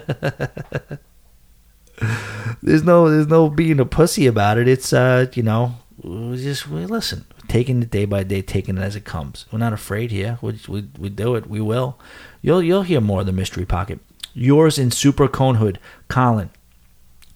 there's 2.62 2.84
no 2.84 3.10
there's 3.10 3.28
no 3.28 3.50
being 3.50 3.80
a 3.80 3.86
pussy 3.86 4.26
about 4.26 4.58
it. 4.58 4.68
It's 4.68 4.92
uh, 4.92 5.28
you 5.34 5.44
know, 5.44 5.76
just 6.02 6.68
we 6.68 6.86
listen, 6.86 7.26
taking 7.48 7.84
it 7.84 7.92
day 7.92 8.06
by 8.06 8.24
day, 8.24 8.42
taking 8.42 8.78
it 8.78 8.82
as 8.82 8.96
it 8.96 9.06
comes. 9.06 9.46
We're 9.52 9.60
not 9.60 9.74
afraid 9.74 10.12
here. 10.12 10.40
We 10.42 10.60
we, 10.68 10.88
we 10.98 11.10
do 11.10 11.36
it. 11.36 11.48
We 11.48 11.62
will. 11.62 12.00
You'll 12.44 12.62
you'll 12.62 12.84
hear 12.84 13.02
more 13.02 13.22
of 13.22 13.26
the 13.26 13.32
mystery 13.32 13.66
pocket. 13.66 14.00
Yours 14.36 14.78
in 14.78 14.92
super 14.92 15.28
conehood, 15.28 15.78
Colin. 16.10 16.52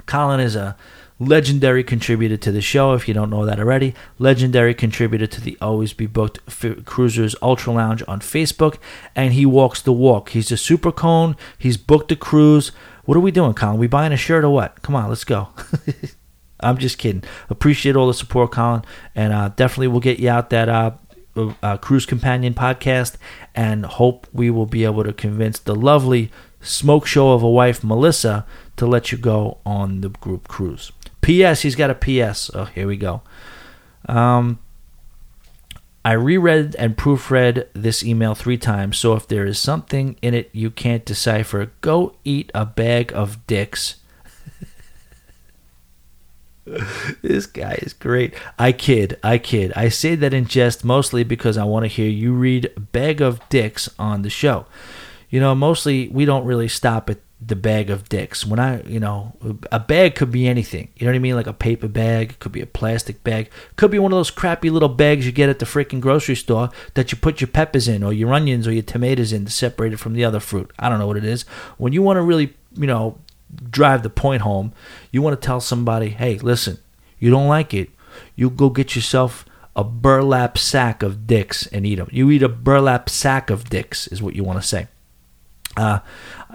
Colin 0.05 0.39
is 0.39 0.55
a 0.55 0.75
legendary 1.19 1.83
contributor 1.83 2.37
to 2.37 2.51
the 2.51 2.61
show. 2.61 2.93
If 2.93 3.07
you 3.07 3.13
don't 3.13 3.29
know 3.29 3.45
that 3.45 3.59
already, 3.59 3.95
legendary 4.19 4.73
contributor 4.73 5.25
to 5.25 5.41
the 5.41 5.57
Always 5.61 5.93
Be 5.93 6.05
Booked 6.05 6.39
F- 6.47 6.85
Cruisers 6.85 7.35
Ultra 7.41 7.73
Lounge 7.73 8.03
on 8.07 8.19
Facebook, 8.19 8.77
and 9.15 9.33
he 9.33 9.45
walks 9.45 9.81
the 9.81 9.93
walk. 9.93 10.29
He's 10.29 10.51
a 10.51 10.57
super 10.57 10.91
cone. 10.91 11.35
He's 11.57 11.77
booked 11.77 12.11
a 12.11 12.15
cruise. 12.15 12.71
What 13.05 13.15
are 13.17 13.21
we 13.21 13.31
doing, 13.31 13.53
Colin? 13.53 13.77
We 13.77 13.87
buying 13.87 14.11
a 14.13 14.17
shirt 14.17 14.43
or 14.43 14.49
what? 14.49 14.81
Come 14.81 14.95
on, 14.95 15.07
let's 15.07 15.23
go. 15.23 15.49
I'm 16.59 16.77
just 16.77 16.97
kidding. 16.97 17.23
Appreciate 17.49 17.95
all 17.95 18.07
the 18.07 18.13
support, 18.13 18.51
Colin, 18.51 18.83
and 19.15 19.31
uh, 19.31 19.49
definitely 19.55 19.87
we'll 19.87 19.99
get 20.01 20.19
you 20.19 20.29
out 20.29 20.49
that 20.49 20.67
uh, 20.67 20.91
uh, 21.37 21.77
Cruise 21.77 22.05
Companion 22.05 22.53
podcast, 22.53 23.15
and 23.55 23.85
hope 23.85 24.27
we 24.33 24.49
will 24.49 24.65
be 24.65 24.83
able 24.83 25.03
to 25.03 25.13
convince 25.13 25.59
the 25.59 25.75
lovely 25.75 26.31
smoke 26.61 27.05
show 27.05 27.31
of 27.31 27.43
a 27.43 27.49
wife, 27.49 27.83
Melissa, 27.83 28.45
to 28.77 28.85
let 28.85 29.11
you 29.11 29.17
go 29.17 29.57
on 29.65 30.01
the 30.01 30.09
group 30.09 30.47
cruise. 30.47 30.91
P.S. 31.21 31.61
He's 31.61 31.75
got 31.75 31.89
a 31.89 31.95
P.S. 31.95 32.51
Oh, 32.53 32.65
here 32.65 32.87
we 32.87 32.97
go. 32.97 33.21
Um, 34.07 34.59
I 36.05 36.13
reread 36.13 36.75
and 36.77 36.95
proofread 36.95 37.67
this 37.73 38.03
email 38.03 38.33
three 38.33 38.57
times, 38.57 38.97
so 38.97 39.13
if 39.15 39.27
there 39.27 39.45
is 39.45 39.59
something 39.59 40.15
in 40.21 40.33
it 40.33 40.49
you 40.53 40.71
can't 40.71 41.03
decipher, 41.03 41.71
go 41.81 42.15
eat 42.23 42.49
a 42.55 42.65
bag 42.65 43.11
of 43.13 43.45
dicks. 43.45 43.97
this 47.21 47.45
guy 47.45 47.77
is 47.81 47.93
great. 47.93 48.33
I 48.59 48.71
kid, 48.71 49.19
I 49.23 49.37
kid. 49.37 49.73
I 49.75 49.89
say 49.89 50.15
that 50.15 50.33
in 50.33 50.45
jest 50.45 50.83
mostly 50.83 51.23
because 51.23 51.57
I 51.57 51.63
want 51.63 51.83
to 51.83 51.87
hear 51.87 52.09
you 52.09 52.33
read 52.33 52.71
Bag 52.91 53.21
of 53.21 53.47
Dicks 53.49 53.89
on 53.97 54.21
the 54.21 54.29
show. 54.29 54.65
You 55.29 55.39
know, 55.39 55.53
mostly 55.55 56.07
we 56.09 56.25
don't 56.25 56.45
really 56.45 56.67
stop 56.67 57.09
at 57.09 57.19
the 57.39 57.55
bag 57.55 57.89
of 57.89 58.09
dicks. 58.09 58.45
When 58.45 58.59
I, 58.59 58.81
you 58.83 58.99
know, 58.99 59.33
a 59.71 59.79
bag 59.79 60.15
could 60.15 60.31
be 60.31 60.47
anything. 60.47 60.89
You 60.95 61.05
know 61.05 61.11
what 61.11 61.17
I 61.17 61.19
mean? 61.19 61.35
Like 61.35 61.47
a 61.47 61.53
paper 61.53 61.87
bag, 61.87 62.39
could 62.39 62.51
be 62.51 62.61
a 62.61 62.65
plastic 62.65 63.23
bag, 63.23 63.51
could 63.75 63.91
be 63.91 63.99
one 63.99 64.11
of 64.11 64.17
those 64.17 64.31
crappy 64.31 64.69
little 64.69 64.89
bags 64.89 65.25
you 65.25 65.31
get 65.31 65.49
at 65.49 65.59
the 65.59 65.65
freaking 65.65 66.01
grocery 66.01 66.35
store 66.35 66.69
that 66.95 67.11
you 67.11 67.17
put 67.17 67.41
your 67.41 67.47
peppers 67.47 67.87
in 67.87 68.03
or 68.03 68.11
your 68.11 68.33
onions 68.33 68.67
or 68.67 68.71
your 68.71 68.83
tomatoes 68.83 69.33
in 69.33 69.45
to 69.45 69.51
separate 69.51 69.93
it 69.93 69.97
from 69.97 70.13
the 70.13 70.25
other 70.25 70.39
fruit. 70.39 70.71
I 70.79 70.89
don't 70.89 70.99
know 70.99 71.07
what 71.07 71.17
it 71.17 71.25
is. 71.25 71.43
When 71.77 71.93
you 71.93 72.01
want 72.01 72.17
to 72.17 72.21
really, 72.21 72.55
you 72.73 72.87
know, 72.87 73.19
drive 73.69 74.03
the 74.03 74.09
point 74.09 74.41
home, 74.41 74.73
you 75.11 75.21
want 75.21 75.39
to 75.39 75.45
tell 75.45 75.59
somebody, 75.59 76.09
hey, 76.09 76.37
listen, 76.39 76.79
you 77.19 77.29
don't 77.29 77.47
like 77.47 77.73
it, 77.73 77.89
you 78.35 78.49
go 78.49 78.69
get 78.69 78.95
yourself 78.95 79.45
a 79.75 79.83
burlap 79.83 80.57
sack 80.57 81.03
of 81.03 81.27
dicks 81.27 81.67
and 81.67 81.85
eat 81.85 81.95
them. 81.95 82.09
You 82.11 82.31
eat 82.31 82.43
a 82.43 82.49
burlap 82.49 83.09
sack 83.09 83.49
of 83.49 83.69
dicks, 83.69 84.07
is 84.07 84.21
what 84.21 84.35
you 84.35 84.43
want 84.43 84.61
to 84.61 84.67
say. 84.67 84.87
Uh, 85.77 85.99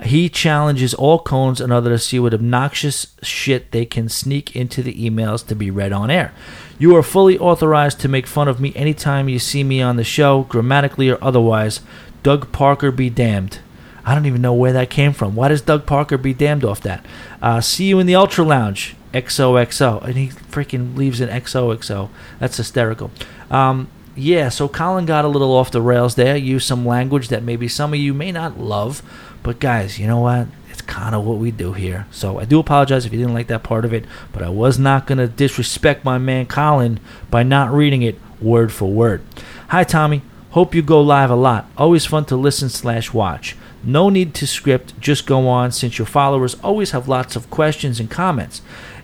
he 0.03 0.29
challenges 0.29 0.95
all 0.95 1.21
cones 1.21 1.61
and 1.61 1.73
others 1.73 2.03
to 2.03 2.09
see 2.09 2.19
what 2.19 2.35
obnoxious 2.35 3.15
shit 3.23 3.71
they 3.71 3.85
can 3.85 4.09
sneak 4.09 4.57
into 4.57 4.83
the 4.83 4.95
emails 4.95 5.47
to 5.47 5.55
be 5.55 5.71
read 5.71 5.93
on 5.93 6.11
air. 6.11 6.35
You 6.79 6.97
are 6.97 7.03
fully 7.05 7.39
authorized 7.39 8.01
to 8.01 8.09
make 8.09 8.27
fun 8.27 8.49
of 8.49 8.61
me 8.61 8.73
anytime 8.75 9.29
you 9.29 9.39
see 9.39 9.63
me 9.63 9.81
on 9.81 9.95
the 9.95 10.03
show, 10.03 10.43
grammatically 10.43 11.09
or 11.09 11.23
otherwise. 11.23 11.81
Doug 12.25 12.51
Parker 12.51 12.91
be 12.91 13.09
damned. 13.09 13.61
I 14.05 14.15
don't 14.15 14.27
even 14.27 14.43
know 14.43 14.55
where 14.55 14.73
that 14.73 14.91
came 14.91 15.13
from. 15.13 15.35
Why 15.35 15.49
does 15.49 15.63
Doug 15.63 15.87
Parker 15.87 16.19
be 16.19 16.35
damned 16.35 16.65
off 16.65 16.81
that? 16.83 17.05
Uh, 17.41 17.61
see 17.61 17.85
you 17.85 17.99
in 18.01 18.07
the 18.07 18.17
Ultra 18.17 18.45
Lounge, 18.45 18.97
XOXO. 19.15 20.03
And 20.03 20.17
he 20.17 20.29
freaking 20.29 20.97
leaves 20.97 21.21
an 21.21 21.29
XOXO. 21.29 22.09
That's 22.41 22.57
hysterical. 22.57 23.11
Um, 23.51 23.89
yeah, 24.15 24.49
so 24.49 24.69
Colin 24.69 25.07
got 25.07 25.25
a 25.25 25.29
little 25.29 25.53
off 25.53 25.71
the 25.71 25.81
rails 25.81 26.17
there, 26.17 26.37
used 26.37 26.67
some 26.67 26.85
language 26.85 27.29
that 27.29 27.43
maybe 27.43 27.69
some 27.69 27.95
of 27.95 28.01
you 28.01 28.13
may 28.13 28.31
not 28.31 28.59
love, 28.59 29.03
but 29.43 29.59
guys, 29.59 29.99
you 29.99 30.07
know 30.07 30.21
what? 30.21 30.49
It's 30.69 30.83
kind 30.83 31.15
of 31.15 31.25
what 31.25 31.39
we 31.39 31.51
do 31.51 31.73
here. 31.73 32.07
So 32.11 32.39
I 32.39 32.45
do 32.45 32.59
apologize 32.59 33.07
if 33.07 33.13
you 33.13 33.19
didn't 33.19 33.35
like 33.35 33.47
that 33.47 33.63
part 33.63 33.85
of 33.85 33.95
it, 33.95 34.05
but 34.33 34.43
I 34.43 34.51
was 34.51 34.79
not 34.79 35.07
going 35.07 35.19
to 35.19 35.29
disrespect 35.29 36.05
my 36.05 36.19
man 36.19 36.47
Colin 36.47 37.01
by 37.31 37.43
not 37.43 37.73
reading 37.73 38.03
it 38.03 38.19
word 38.41 38.73
for 38.73 38.91
word. 38.91 39.23
Hi, 39.69 39.85
Tommy. 39.85 40.23
Hope 40.51 40.75
you 40.75 40.83
go 40.83 41.01
live 41.01 41.31
a 41.31 41.35
lot. 41.35 41.71
Always 41.79 42.05
fun 42.05 42.27
to 42.27 42.37
listen 42.37 42.69
slash 42.69 43.15
watch. 43.15 43.57
No 43.85 44.09
need 44.09 44.35
to 44.35 44.47
script, 44.47 44.99
just 45.01 45.27
go 45.27 45.49
on 45.49 45.73
since 45.73 45.99
your 45.99 46.07
followers 46.07 46.57
always 46.63 46.93
have 46.93 47.09
lots 47.09 47.37
of 47.37 47.51
questions 47.51 47.99
and 47.99 48.11
comments 48.11 48.63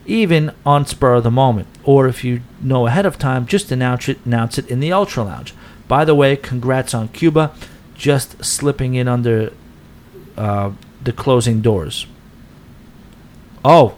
even 0.09 0.51
on 0.65 0.87
spur 0.87 1.15
of 1.15 1.23
the 1.23 1.31
moment. 1.31 1.69
Or 1.85 2.09
if 2.09 2.25
you 2.25 2.41
know 2.61 2.87
ahead 2.87 3.07
of 3.07 3.19
time, 3.19 3.47
just 3.47 3.71
announce 3.71 4.09
it, 4.09 4.19
announce 4.25 4.59
it 4.59 4.67
in 4.69 4.81
the 4.81 4.93
Ultra 4.93 5.23
Lounge. 5.25 5.55
By 5.87 6.05
the 6.05 6.15
way, 6.15 6.35
congrats 6.35 6.95
on 6.95 7.09
Cuba, 7.09 7.53
just 7.95 8.45
slipping 8.45 8.95
in 8.95 9.07
under 9.07 9.53
uh, 10.37 10.73
the 11.03 11.13
closing 11.13 11.61
doors. 11.61 12.07
Oh, 13.65 13.97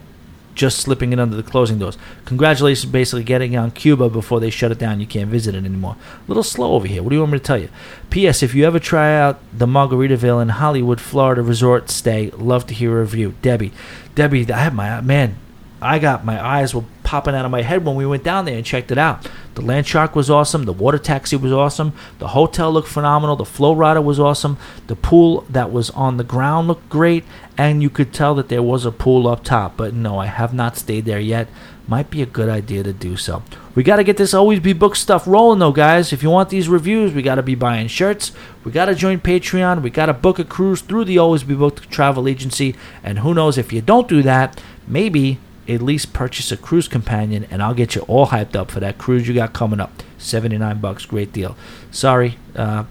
just 0.55 0.79
slipping 0.79 1.13
in 1.13 1.19
under 1.19 1.37
the 1.37 1.43
closing 1.43 1.79
doors. 1.79 1.97
Congratulations, 2.25 2.91
basically 2.91 3.25
getting 3.25 3.57
on 3.57 3.71
Cuba 3.71 4.09
before 4.09 4.41
they 4.41 4.51
shut 4.51 4.73
it 4.73 4.79
down. 4.79 5.01
You 5.01 5.07
can't 5.07 5.31
visit 5.31 5.55
it 5.55 5.65
anymore. 5.65 5.97
A 5.97 6.29
little 6.29 6.43
slow 6.43 6.73
over 6.75 6.87
here. 6.87 7.03
What 7.03 7.11
do 7.11 7.17
you 7.17 7.21
want 7.21 7.33
me 7.33 7.39
to 7.39 7.45
tell 7.45 7.59
you? 7.59 7.69
P.S. 8.11 8.43
If 8.43 8.55
you 8.55 8.67
ever 8.67 8.79
try 8.79 9.17
out 9.17 9.41
the 9.53 9.67
Margaritaville 9.67 10.43
in 10.43 10.51
Hollywood, 10.51 11.01
Florida 11.01 11.43
resort 11.43 11.91
stay, 11.91 12.31
love 12.31 12.67
to 12.67 12.75
hear 12.75 12.99
a 12.99 13.01
review. 13.01 13.35
Debbie, 13.43 13.73
Debbie, 14.15 14.51
I 14.53 14.59
have 14.59 14.75
my 14.75 15.01
man. 15.01 15.37
I 15.83 15.99
got 15.99 16.25
my 16.25 16.45
eyes 16.45 16.75
were 16.75 16.85
popping 17.03 17.35
out 17.35 17.45
of 17.45 17.51
my 17.51 17.63
head 17.63 17.85
when 17.85 17.97
we 17.97 18.07
went 18.07 18.23
down 18.23 18.45
there 18.45 18.57
and 18.57 18.65
checked 18.65 18.93
it 18.93 18.99
out. 18.99 19.29
The 19.55 19.63
land 19.63 19.87
shark 19.87 20.15
was 20.15 20.31
awesome. 20.31 20.65
The 20.65 20.73
water 20.73 20.99
taxi 20.99 21.37
was 21.37 21.53
awesome. 21.53 21.93
The 22.19 22.29
hotel 22.29 22.71
looked 22.71 22.89
phenomenal. 22.89 23.35
The 23.35 23.45
flow 23.45 23.75
rider 23.75 24.01
was 24.01 24.21
awesome. 24.21 24.59
The 24.87 24.95
pool 24.95 25.45
that 25.51 25.73
was 25.73 25.91
on 25.91 26.19
the 26.19 26.25
ground 26.25 26.69
looked 26.69 26.89
great, 26.89 27.25
and 27.59 27.83
you 27.83 27.91
could 27.91 28.13
tell 28.13 28.35
that 28.37 28.49
there 28.49 28.63
was 28.63 28.85
a 28.85 28.93
pool 28.93 29.27
up 29.27 29.43
top. 29.43 29.77
But 29.77 29.93
no, 29.93 30.19
I 30.19 30.27
have 30.27 30.55
not 30.55 30.77
stayed 30.77 31.05
there 31.05 31.19
yet. 31.19 31.49
Might 31.89 32.11
be 32.11 32.23
a 32.23 32.27
good 32.27 32.49
idea 32.49 32.85
to 32.85 32.93
do 32.93 33.17
so. 33.17 33.43
We 33.75 33.83
got 33.83 33.97
to 33.97 34.05
get 34.05 34.17
this 34.17 34.33
always 34.33 34.61
be 34.61 34.73
book 34.73 34.95
stuff 34.95 35.27
rolling 35.27 35.59
though, 35.59 35.73
guys. 35.73 36.13
If 36.13 36.23
you 36.23 36.31
want 36.31 36.49
these 36.51 36.69
reviews, 36.69 37.13
we 37.13 37.23
got 37.23 37.35
to 37.35 37.43
be 37.43 37.57
buying 37.57 37.89
shirts. 37.89 38.31
We 38.63 38.71
got 38.71 38.85
to 38.85 38.95
join 38.95 39.19
Patreon. 39.19 39.83
We 39.83 39.91
got 39.91 40.07
to 40.07 40.13
book 40.13 40.39
a 40.39 40.45
cruise 40.45 40.83
through 40.83 41.07
the 41.07 41.19
Always 41.19 41.43
Be 41.43 41.55
Booked 41.55 41.91
travel 41.91 42.29
agency. 42.29 42.77
And 43.03 43.21
who 43.21 43.35
knows 43.35 43.59
if 43.59 43.73
you 43.73 43.81
don't 43.81 44.07
do 44.09 44.23
that, 44.23 44.63
maybe 44.87 45.41
at 45.71 45.83
least 45.83 46.13
purchase 46.13 46.51
a 46.51 46.57
cruise 46.57 46.89
companion 46.89 47.47
and 47.51 47.63
I'll 47.63 47.75
get 47.75 47.95
you 47.95 48.03
all 48.03 48.29
hyped 48.29 48.57
up 48.57 48.71
for 48.71 48.81
that 48.81 48.99
cruise 48.99 49.29
you 49.29 49.35
got 49.35 49.53
coming 49.53 49.81
up. 49.81 50.03
79 50.19 50.81
bucks, 50.81 51.07
great 51.07 51.33
deal. 51.33 51.57
Sorry, 51.91 52.39
uh, 52.55 52.85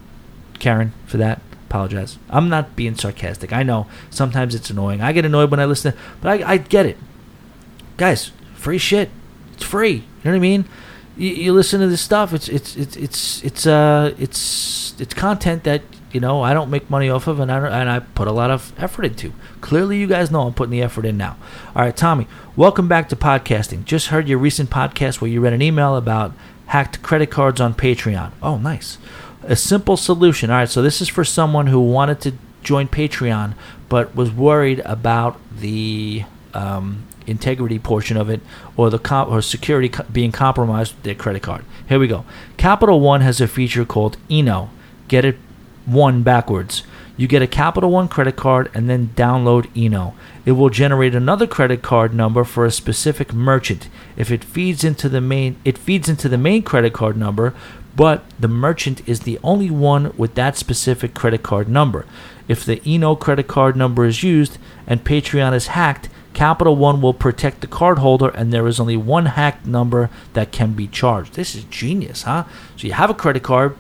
Karen, 0.59 0.93
for 1.05 1.17
that. 1.17 1.41
Apologize. 1.67 2.17
I'm 2.31 2.49
not 2.49 2.75
being 2.75 2.95
sarcastic. 2.95 3.53
I 3.53 3.61
know 3.61 3.87
sometimes 4.09 4.55
it's 4.55 4.71
annoying. 4.71 5.01
I 5.01 5.11
get 5.11 5.23
annoyed 5.23 5.51
when 5.51 5.59
I 5.59 5.65
listen, 5.65 5.93
but 6.19 6.41
I, 6.41 6.53
I 6.53 6.57
get 6.57 6.87
it. 6.87 6.97
Guys, 7.97 8.31
free 8.55 8.79
shit. 8.79 9.11
It's 9.53 9.63
free. 9.63 9.91
You 9.93 10.01
know 10.25 10.31
what 10.31 10.37
I 10.37 10.39
mean? 10.39 10.65
You, 11.15 11.29
you 11.29 11.53
listen 11.53 11.79
to 11.81 11.87
this 11.87 12.01
stuff. 12.01 12.33
It's 12.33 12.49
it's 12.49 12.75
it's 12.75 12.97
it's 12.97 13.43
it's 13.43 13.67
uh 13.67 14.15
it's 14.17 14.99
it's 14.99 15.13
content 15.13 15.63
that 15.65 15.83
you 16.11 16.19
know 16.19 16.41
I 16.41 16.53
don't 16.53 16.69
make 16.69 16.89
money 16.89 17.09
off 17.09 17.27
of, 17.27 17.39
and 17.39 17.51
I 17.51 17.81
and 17.81 17.89
I 17.89 17.99
put 17.99 18.27
a 18.27 18.31
lot 18.31 18.51
of 18.51 18.73
effort 18.77 19.05
into. 19.05 19.33
Clearly, 19.61 19.97
you 19.97 20.07
guys 20.07 20.31
know 20.31 20.41
I'm 20.41 20.53
putting 20.53 20.71
the 20.71 20.81
effort 20.81 21.05
in 21.05 21.17
now. 21.17 21.37
All 21.75 21.83
right, 21.83 21.95
Tommy, 21.95 22.27
welcome 22.55 22.87
back 22.87 23.09
to 23.09 23.15
podcasting. 23.15 23.85
Just 23.85 24.07
heard 24.07 24.27
your 24.27 24.39
recent 24.39 24.69
podcast 24.69 25.21
where 25.21 25.29
you 25.29 25.41
read 25.41 25.53
an 25.53 25.61
email 25.61 25.95
about 25.95 26.33
hacked 26.67 27.01
credit 27.01 27.31
cards 27.31 27.59
on 27.59 27.73
Patreon. 27.73 28.31
Oh, 28.41 28.57
nice. 28.57 28.97
A 29.43 29.55
simple 29.55 29.97
solution. 29.97 30.49
All 30.49 30.57
right, 30.57 30.69
so 30.69 30.81
this 30.81 31.01
is 31.01 31.09
for 31.09 31.23
someone 31.23 31.67
who 31.67 31.79
wanted 31.79 32.21
to 32.21 32.33
join 32.63 32.87
Patreon 32.87 33.55
but 33.87 34.15
was 34.15 34.31
worried 34.31 34.81
about 34.85 35.39
the 35.55 36.23
um, 36.53 37.03
integrity 37.25 37.79
portion 37.79 38.17
of 38.17 38.29
it 38.29 38.41
or 38.77 38.89
the 38.89 38.99
comp- 38.99 39.29
or 39.31 39.41
security 39.41 39.89
co- 39.89 40.03
being 40.11 40.31
compromised 40.31 40.93
with 40.95 41.03
their 41.03 41.15
credit 41.15 41.41
card. 41.41 41.65
Here 41.87 41.99
we 41.99 42.07
go. 42.07 42.25
Capital 42.57 42.99
One 42.99 43.21
has 43.21 43.41
a 43.41 43.47
feature 43.47 43.85
called 43.85 44.17
Eno. 44.29 44.69
Get 45.07 45.25
it 45.25 45.37
one 45.89 46.23
backwards. 46.23 46.83
You 47.17 47.27
get 47.27 47.41
a 47.41 47.47
Capital 47.47 47.91
One 47.91 48.07
credit 48.07 48.37
card 48.37 48.71
and 48.73 48.89
then 48.89 49.09
download 49.09 49.69
Eno. 49.75 50.13
It 50.45 50.53
will 50.53 50.69
generate 50.69 51.13
another 51.13 51.47
credit 51.47 51.81
card 51.81 52.13
number 52.13 52.45
for 52.45 52.65
a 52.65 52.71
specific 52.71 53.33
merchant. 53.33 53.89
If 54.15 54.31
it 54.31 54.43
feeds 54.43 54.85
into 54.85 55.09
the 55.09 55.19
main 55.19 55.57
it 55.65 55.77
feeds 55.77 56.07
into 56.07 56.29
the 56.29 56.37
main 56.37 56.63
credit 56.63 56.93
card 56.93 57.17
number, 57.17 57.53
but 57.95 58.23
the 58.39 58.47
merchant 58.47 59.05
is 59.05 59.21
the 59.21 59.37
only 59.43 59.69
one 59.69 60.15
with 60.15 60.35
that 60.35 60.55
specific 60.55 61.13
credit 61.13 61.43
card 61.43 61.67
number. 61.67 62.05
If 62.47 62.63
the 62.63 62.81
Eno 62.85 63.15
credit 63.15 63.47
card 63.49 63.75
number 63.75 64.05
is 64.05 64.23
used 64.23 64.57
and 64.87 65.03
Patreon 65.03 65.53
is 65.53 65.67
hacked, 65.67 66.07
Capital 66.33 66.77
One 66.77 67.01
will 67.01 67.13
protect 67.13 67.59
the 67.59 67.67
cardholder 67.67 68.33
and 68.33 68.53
there 68.53 68.67
is 68.67 68.79
only 68.79 68.95
one 68.95 69.25
hacked 69.25 69.65
number 69.65 70.09
that 70.33 70.53
can 70.53 70.71
be 70.71 70.87
charged. 70.87 71.33
This 71.33 71.53
is 71.53 71.65
genius, 71.65 72.23
huh? 72.23 72.45
So 72.77 72.87
you 72.87 72.93
have 72.93 73.09
a 73.09 73.13
credit 73.13 73.43
card, 73.43 73.75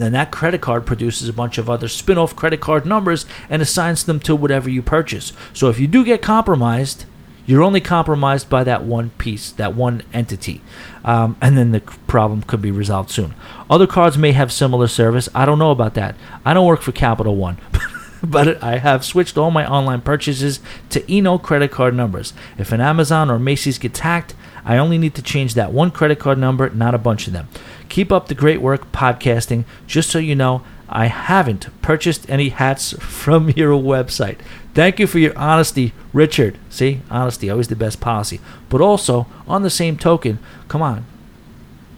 then 0.00 0.12
that 0.12 0.30
credit 0.30 0.60
card 0.60 0.86
produces 0.86 1.28
a 1.28 1.32
bunch 1.32 1.58
of 1.58 1.68
other 1.68 1.88
spin 1.88 2.18
off 2.18 2.36
credit 2.36 2.60
card 2.60 2.86
numbers 2.86 3.26
and 3.48 3.60
assigns 3.60 4.04
them 4.04 4.20
to 4.20 4.36
whatever 4.36 4.70
you 4.70 4.82
purchase. 4.82 5.32
So 5.52 5.68
if 5.68 5.78
you 5.78 5.86
do 5.86 6.04
get 6.04 6.22
compromised, 6.22 7.04
you're 7.46 7.62
only 7.62 7.80
compromised 7.80 8.48
by 8.48 8.62
that 8.64 8.84
one 8.84 9.10
piece, 9.18 9.50
that 9.52 9.74
one 9.74 10.02
entity. 10.12 10.60
Um, 11.04 11.36
and 11.40 11.58
then 11.58 11.72
the 11.72 11.80
problem 11.80 12.42
could 12.42 12.62
be 12.62 12.70
resolved 12.70 13.10
soon. 13.10 13.34
Other 13.68 13.86
cards 13.86 14.16
may 14.16 14.32
have 14.32 14.52
similar 14.52 14.86
service. 14.86 15.28
I 15.34 15.46
don't 15.46 15.58
know 15.58 15.72
about 15.72 15.94
that. 15.94 16.14
I 16.44 16.54
don't 16.54 16.66
work 16.66 16.82
for 16.82 16.92
Capital 16.92 17.36
One. 17.36 17.58
but 18.22 18.62
I 18.62 18.78
have 18.78 19.04
switched 19.04 19.38
all 19.38 19.50
my 19.50 19.68
online 19.68 20.02
purchases 20.02 20.60
to 20.90 21.12
Eno 21.12 21.38
credit 21.38 21.70
card 21.70 21.94
numbers. 21.94 22.32
If 22.58 22.72
an 22.72 22.80
Amazon 22.80 23.30
or 23.30 23.38
Macy's 23.38 23.78
gets 23.78 24.00
hacked, 24.00 24.34
I 24.64 24.76
only 24.76 24.98
need 24.98 25.14
to 25.14 25.22
change 25.22 25.54
that 25.54 25.72
one 25.72 25.90
credit 25.90 26.18
card 26.18 26.38
number, 26.38 26.70
not 26.70 26.94
a 26.94 26.98
bunch 26.98 27.26
of 27.26 27.32
them. 27.32 27.48
Keep 27.88 28.12
up 28.12 28.28
the 28.28 28.34
great 28.34 28.60
work 28.60 28.92
podcasting. 28.92 29.64
Just 29.86 30.10
so 30.10 30.18
you 30.18 30.34
know, 30.34 30.62
I 30.88 31.06
haven't 31.06 31.68
purchased 31.82 32.28
any 32.28 32.50
hats 32.50 32.92
from 32.98 33.50
your 33.56 33.72
website. 33.72 34.38
Thank 34.74 34.98
you 34.98 35.06
for 35.06 35.18
your 35.18 35.36
honesty, 35.36 35.92
Richard. 36.12 36.58
See, 36.68 37.00
honesty, 37.10 37.50
always 37.50 37.68
the 37.68 37.76
best 37.76 38.00
policy. 38.00 38.40
But 38.68 38.80
also, 38.80 39.26
on 39.48 39.62
the 39.62 39.70
same 39.70 39.96
token, 39.96 40.38
come 40.68 40.82
on, 40.82 41.04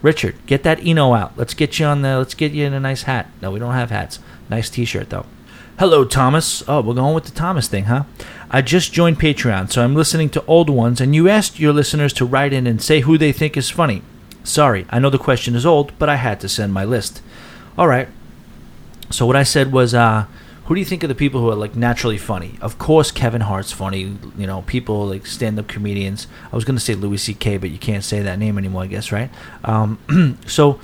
Richard, 0.02 0.34
get 0.46 0.62
that 0.64 0.84
Eno 0.84 1.14
out. 1.14 1.36
Let's 1.36 1.54
get 1.54 1.78
you 1.78 1.86
on 1.86 2.02
the. 2.02 2.18
Let's 2.18 2.34
get 2.34 2.52
you 2.52 2.66
in 2.66 2.74
a 2.74 2.80
nice 2.80 3.02
hat. 3.02 3.30
No, 3.40 3.50
we 3.50 3.60
don't 3.60 3.72
have 3.74 3.90
hats. 3.90 4.18
Nice 4.50 4.68
T-shirt 4.68 5.10
though. 5.10 5.26
Hello, 5.78 6.04
Thomas. 6.04 6.62
Oh, 6.68 6.82
we're 6.82 6.94
going 6.94 7.14
with 7.14 7.24
the 7.24 7.30
Thomas 7.30 7.66
thing, 7.66 7.84
huh? 7.84 8.04
I 8.50 8.60
just 8.60 8.92
joined 8.92 9.18
Patreon, 9.18 9.72
so 9.72 9.82
I'm 9.82 9.94
listening 9.94 10.28
to 10.30 10.44
old 10.44 10.68
ones, 10.68 11.00
and 11.00 11.14
you 11.14 11.30
asked 11.30 11.58
your 11.58 11.72
listeners 11.72 12.12
to 12.14 12.26
write 12.26 12.52
in 12.52 12.66
and 12.66 12.80
say 12.80 13.00
who 13.00 13.16
they 13.16 13.32
think 13.32 13.56
is 13.56 13.70
funny. 13.70 14.02
Sorry, 14.44 14.86
I 14.90 14.98
know 14.98 15.08
the 15.08 15.18
question 15.18 15.54
is 15.54 15.64
old, 15.64 15.98
but 15.98 16.10
I 16.10 16.16
had 16.16 16.40
to 16.40 16.48
send 16.48 16.74
my 16.74 16.84
list. 16.84 17.22
All 17.78 17.88
right. 17.88 18.08
So 19.10 19.24
what 19.24 19.34
I 19.34 19.44
said 19.44 19.72
was, 19.72 19.94
uh, 19.94 20.26
who 20.66 20.74
do 20.74 20.78
you 20.78 20.84
think 20.84 21.02
are 21.02 21.08
the 21.08 21.14
people 21.14 21.40
who 21.40 21.50
are 21.50 21.56
like 21.56 21.74
naturally 21.74 22.18
funny? 22.18 22.58
Of 22.60 22.78
course, 22.78 23.10
Kevin 23.10 23.40
Hart's 23.40 23.72
funny. 23.72 24.18
You 24.36 24.46
know, 24.46 24.62
people 24.62 25.06
like 25.06 25.26
stand-up 25.26 25.68
comedians. 25.68 26.26
I 26.52 26.54
was 26.54 26.66
going 26.66 26.76
to 26.76 26.84
say 26.84 26.94
Louis 26.94 27.16
C.K., 27.16 27.56
but 27.56 27.70
you 27.70 27.78
can't 27.78 28.04
say 28.04 28.20
that 28.20 28.38
name 28.38 28.58
anymore, 28.58 28.82
I 28.82 28.88
guess, 28.88 29.10
right? 29.10 29.30
Um, 29.64 30.38
so 30.46 30.78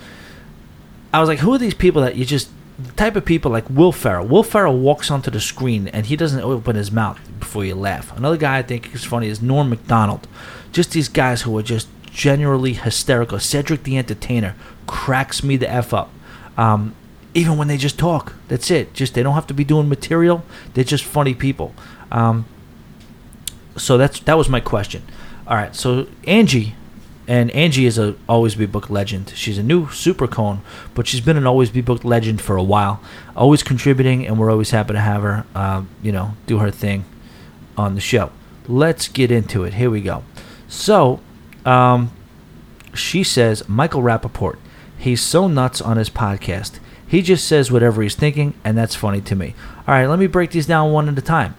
I 1.12 1.20
was 1.20 1.28
like, 1.28 1.40
who 1.40 1.52
are 1.52 1.58
these 1.58 1.74
people 1.74 2.00
that 2.02 2.16
you 2.16 2.24
just 2.24 2.48
the 2.78 2.92
type 2.92 3.16
of 3.16 3.24
people 3.24 3.50
like 3.50 3.68
Will 3.68 3.92
Ferrell. 3.92 4.26
Will 4.26 4.44
Ferrell 4.44 4.78
walks 4.78 5.10
onto 5.10 5.30
the 5.30 5.40
screen 5.40 5.88
and 5.88 6.06
he 6.06 6.16
doesn't 6.16 6.40
open 6.40 6.76
his 6.76 6.92
mouth 6.92 7.18
before 7.40 7.64
you 7.64 7.74
laugh. 7.74 8.16
Another 8.16 8.36
guy 8.36 8.58
I 8.58 8.62
think 8.62 8.94
is 8.94 9.04
funny 9.04 9.28
is 9.28 9.42
Norm 9.42 9.68
Macdonald. 9.68 10.28
Just 10.70 10.92
these 10.92 11.08
guys 11.08 11.42
who 11.42 11.56
are 11.58 11.62
just 11.62 11.88
generally 12.04 12.74
hysterical. 12.74 13.40
Cedric 13.40 13.82
the 13.82 13.98
Entertainer 13.98 14.54
cracks 14.86 15.42
me 15.42 15.56
the 15.56 15.68
f 15.68 15.92
up. 15.92 16.10
Um, 16.56 16.94
even 17.34 17.56
when 17.56 17.68
they 17.68 17.76
just 17.76 17.98
talk, 17.98 18.34
that's 18.48 18.70
it. 18.70 18.94
Just 18.94 19.14
they 19.14 19.22
don't 19.22 19.34
have 19.34 19.46
to 19.48 19.54
be 19.54 19.64
doing 19.64 19.88
material. 19.88 20.44
They're 20.74 20.84
just 20.84 21.04
funny 21.04 21.34
people. 21.34 21.74
Um, 22.10 22.46
so 23.76 23.98
that's 23.98 24.20
that 24.20 24.36
was 24.36 24.48
my 24.48 24.60
question. 24.60 25.02
All 25.46 25.56
right, 25.56 25.74
so 25.74 26.06
Angie 26.26 26.74
and 27.28 27.50
Angie 27.50 27.84
is 27.84 27.98
a 27.98 28.16
Always 28.26 28.54
Be 28.54 28.64
Booked 28.64 28.90
legend. 28.90 29.34
She's 29.36 29.58
a 29.58 29.62
new 29.62 29.90
super 29.90 30.26
cone, 30.26 30.62
but 30.94 31.06
she's 31.06 31.20
been 31.20 31.36
an 31.36 31.46
Always 31.46 31.68
Be 31.68 31.82
Booked 31.82 32.04
legend 32.04 32.40
for 32.40 32.56
a 32.56 32.62
while. 32.62 33.02
Always 33.36 33.62
contributing, 33.62 34.26
and 34.26 34.38
we're 34.38 34.50
always 34.50 34.70
happy 34.70 34.94
to 34.94 35.00
have 35.00 35.22
her, 35.22 35.44
uh, 35.54 35.82
you 36.02 36.10
know, 36.10 36.32
do 36.46 36.58
her 36.58 36.70
thing 36.70 37.04
on 37.76 37.94
the 37.94 38.00
show. 38.00 38.32
Let's 38.66 39.08
get 39.08 39.30
into 39.30 39.62
it. 39.64 39.74
Here 39.74 39.90
we 39.90 40.00
go. 40.00 40.24
So, 40.68 41.20
um, 41.66 42.10
she 42.94 43.22
says 43.22 43.68
Michael 43.68 44.02
Rapaport. 44.02 44.56
He's 44.96 45.20
so 45.20 45.48
nuts 45.48 45.82
on 45.82 45.98
his 45.98 46.08
podcast. 46.08 46.80
He 47.06 47.20
just 47.20 47.46
says 47.46 47.70
whatever 47.70 48.02
he's 48.02 48.14
thinking, 48.14 48.54
and 48.64 48.76
that's 48.76 48.94
funny 48.94 49.20
to 49.20 49.36
me. 49.36 49.54
All 49.86 49.94
right, 49.94 50.06
let 50.06 50.18
me 50.18 50.26
break 50.26 50.50
these 50.50 50.66
down 50.66 50.92
one 50.92 51.08
at 51.08 51.18
a 51.18 51.22
time. 51.22 51.54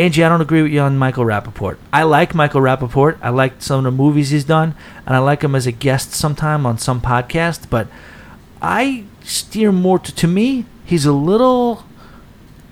Angie, 0.00 0.24
I 0.24 0.30
don't 0.30 0.40
agree 0.40 0.62
with 0.62 0.72
you 0.72 0.80
on 0.80 0.96
Michael 0.96 1.26
Rapaport. 1.26 1.76
I 1.92 2.04
like 2.04 2.34
Michael 2.34 2.62
Rapaport. 2.62 3.18
I 3.20 3.28
like 3.28 3.60
some 3.60 3.80
of 3.80 3.84
the 3.84 3.90
movies 3.90 4.30
he's 4.30 4.44
done, 4.44 4.74
and 5.04 5.14
I 5.14 5.18
like 5.18 5.42
him 5.42 5.54
as 5.54 5.66
a 5.66 5.72
guest 5.72 6.12
sometime 6.12 6.64
on 6.64 6.78
some 6.78 7.02
podcast, 7.02 7.68
but 7.68 7.86
I 8.62 9.04
steer 9.22 9.70
more 9.70 9.98
to, 9.98 10.14
to 10.14 10.26
me, 10.26 10.64
he's 10.86 11.04
a 11.04 11.12
little 11.12 11.84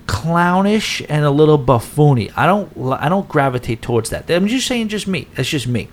clownish 0.07 1.03
and 1.07 1.23
a 1.23 1.29
little 1.29 1.59
buffoony. 1.59 2.31
I 2.35 2.47
don't 2.47 2.75
I 2.93 3.07
don't 3.09 3.29
gravitate 3.29 3.83
towards 3.83 4.09
that. 4.09 4.27
I'm 4.31 4.47
just 4.47 4.65
saying 4.65 4.87
just 4.87 5.05
me. 5.05 5.27
That's 5.35 5.49
just 5.49 5.67
me. 5.67 5.89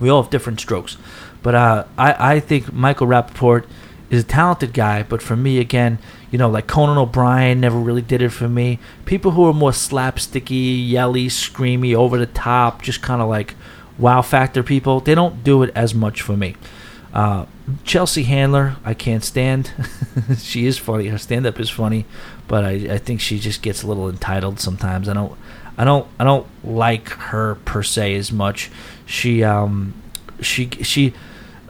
We 0.00 0.08
all 0.08 0.22
have 0.24 0.30
different 0.32 0.58
strokes. 0.58 0.96
But 1.44 1.54
uh, 1.54 1.84
I, 1.96 2.34
I 2.34 2.40
think 2.40 2.72
Michael 2.72 3.06
Rapaport 3.06 3.64
is 4.10 4.24
a 4.24 4.26
talented 4.26 4.72
guy, 4.74 5.04
but 5.04 5.22
for 5.22 5.36
me, 5.36 5.60
again, 5.60 6.00
you 6.30 6.38
know, 6.38 6.48
like 6.48 6.66
Conan 6.66 6.98
O'Brien 6.98 7.60
never 7.60 7.78
really 7.78 8.02
did 8.02 8.22
it 8.22 8.30
for 8.30 8.48
me. 8.48 8.78
People 9.04 9.32
who 9.32 9.46
are 9.46 9.52
more 9.52 9.70
slapsticky, 9.70 10.88
yelly, 10.88 11.28
screamy, 11.28 11.94
over 11.94 12.18
the 12.18 12.26
top, 12.26 12.82
just 12.82 13.02
kind 13.02 13.22
of 13.22 13.28
like 13.28 13.54
wow 13.98 14.22
factor 14.22 14.62
people, 14.62 15.00
they 15.00 15.14
don't 15.14 15.42
do 15.42 15.62
it 15.62 15.72
as 15.74 15.94
much 15.94 16.22
for 16.22 16.36
me. 16.36 16.54
Uh, 17.14 17.46
Chelsea 17.84 18.24
Handler, 18.24 18.76
I 18.84 18.94
can't 18.94 19.24
stand. 19.24 19.72
she 20.38 20.66
is 20.66 20.76
funny. 20.76 21.08
Her 21.08 21.18
stand 21.18 21.46
up 21.46 21.58
is 21.58 21.70
funny, 21.70 22.04
but 22.46 22.64
I, 22.64 22.70
I 22.70 22.98
think 22.98 23.20
she 23.20 23.38
just 23.38 23.62
gets 23.62 23.82
a 23.82 23.86
little 23.86 24.08
entitled 24.08 24.60
sometimes. 24.60 25.08
I 25.08 25.14
don't 25.14 25.36
I 25.78 25.84
don't 25.84 26.06
I 26.18 26.24
don't 26.24 26.46
like 26.64 27.08
her 27.08 27.56
per 27.64 27.82
se 27.82 28.14
as 28.16 28.32
much. 28.32 28.70
She 29.06 29.42
um 29.42 29.94
she 30.40 30.68
she 30.82 31.14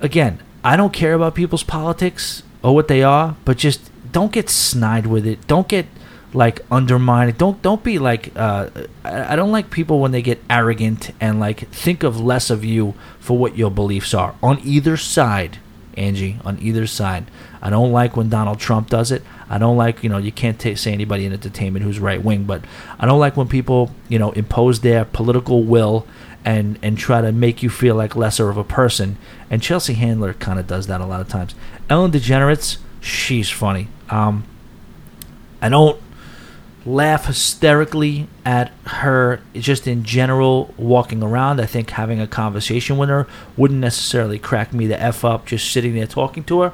again, 0.01 0.43
I 0.65 0.77
don't 0.77 0.93
care 0.93 1.15
about 1.15 1.35
people's 1.35 1.63
politics 1.63 2.43
or 2.63 2.75
what 2.75 2.89
they 2.89 3.03
are, 3.03 3.37
but 3.45 3.57
just 3.57 3.91
don't 4.17 4.33
get 4.33 4.49
snide 4.49 5.07
with 5.07 5.27
it. 5.27 5.47
Don't 5.47 5.69
get 5.69 5.85
like 6.33 6.65
undermined. 6.71 7.37
Don't 7.37 7.61
don't 7.61 7.85
be 7.85 7.99
like 7.99 8.33
uh, 8.35 8.71
I 9.05 9.35
I 9.35 9.37
don't 9.37 9.53
like 9.53 9.69
people 9.69 10.01
when 10.01 10.13
they 10.13 10.23
get 10.23 10.41
arrogant 10.49 11.11
and 11.21 11.39
like 11.39 11.69
think 11.69 12.03
of 12.03 12.19
less 12.19 12.49
of 12.49 12.65
you 12.65 12.95
for 13.21 13.37
what 13.37 13.59
your 13.59 13.71
beliefs 13.71 14.15
are 14.15 14.35
on 14.43 14.59
either 14.65 14.97
side. 14.97 15.59
Angie, 15.99 16.39
on 16.47 16.59
either 16.63 16.87
side. 16.87 17.27
I 17.61 17.69
don't 17.69 17.93
like 17.93 18.17
when 18.17 18.31
Donald 18.31 18.59
Trump 18.59 18.89
does 18.89 19.11
it. 19.13 19.23
I 19.51 19.59
don't 19.59 19.77
like, 19.77 20.03
you 20.03 20.09
know, 20.09 20.19
you 20.19 20.33
can't 20.33 20.59
ta 20.59 20.75
say 20.75 20.93
anybody 20.95 21.27
in 21.27 21.33
entertainment 21.35 21.85
who's 21.85 22.01
right 22.01 22.23
wing, 22.23 22.45
but 22.45 22.65
I 22.99 23.05
don't 23.05 23.21
like 23.21 23.37
when 23.37 23.49
people, 23.49 23.91
you 24.09 24.19
know, 24.19 24.31
impose 24.33 24.81
their 24.81 25.05
political 25.05 25.63
will 25.63 26.07
and 26.43 26.79
and 26.83 26.97
try 26.97 27.21
to 27.21 27.33
make 27.33 27.63
you 27.63 27.69
feel 27.69 27.95
like 27.97 28.17
lesser 28.17 28.49
of 28.49 28.57
a 28.57 28.65
person. 28.65 29.19
And 29.51 29.63
Chelsea 29.63 29.93
Handler 29.93 30.33
kind 30.33 30.59
of 30.59 30.67
does 30.67 30.87
that 30.87 31.03
a 31.03 31.07
lot 31.07 31.21
of 31.21 31.29
times. 31.29 31.55
Ellen 31.91 32.13
DeGeneres, 32.13 32.79
she's 33.03 33.51
funny. 33.51 33.89
Um, 34.11 34.45
I 35.61 35.69
don't 35.69 36.01
laugh 36.85 37.27
hysterically 37.27 38.29
at 38.45 38.73
her 38.85 39.41
just 39.55 39.87
in 39.87 40.05
general 40.05 40.73
walking 40.77 41.23
around. 41.23 41.61
I 41.61 41.67
think 41.67 41.91
having 41.91 42.21
a 42.21 42.27
conversation 42.27 42.97
with 42.97 43.09
her 43.09 43.27
wouldn't 43.57 43.81
necessarily 43.81 44.39
crack 44.39 44.73
me 44.73 44.87
the 44.87 45.01
f 45.01 45.25
up 45.25 45.47
just 45.47 45.71
sitting 45.71 45.95
there 45.95 46.07
talking 46.07 46.45
to 46.45 46.61
her. 46.61 46.73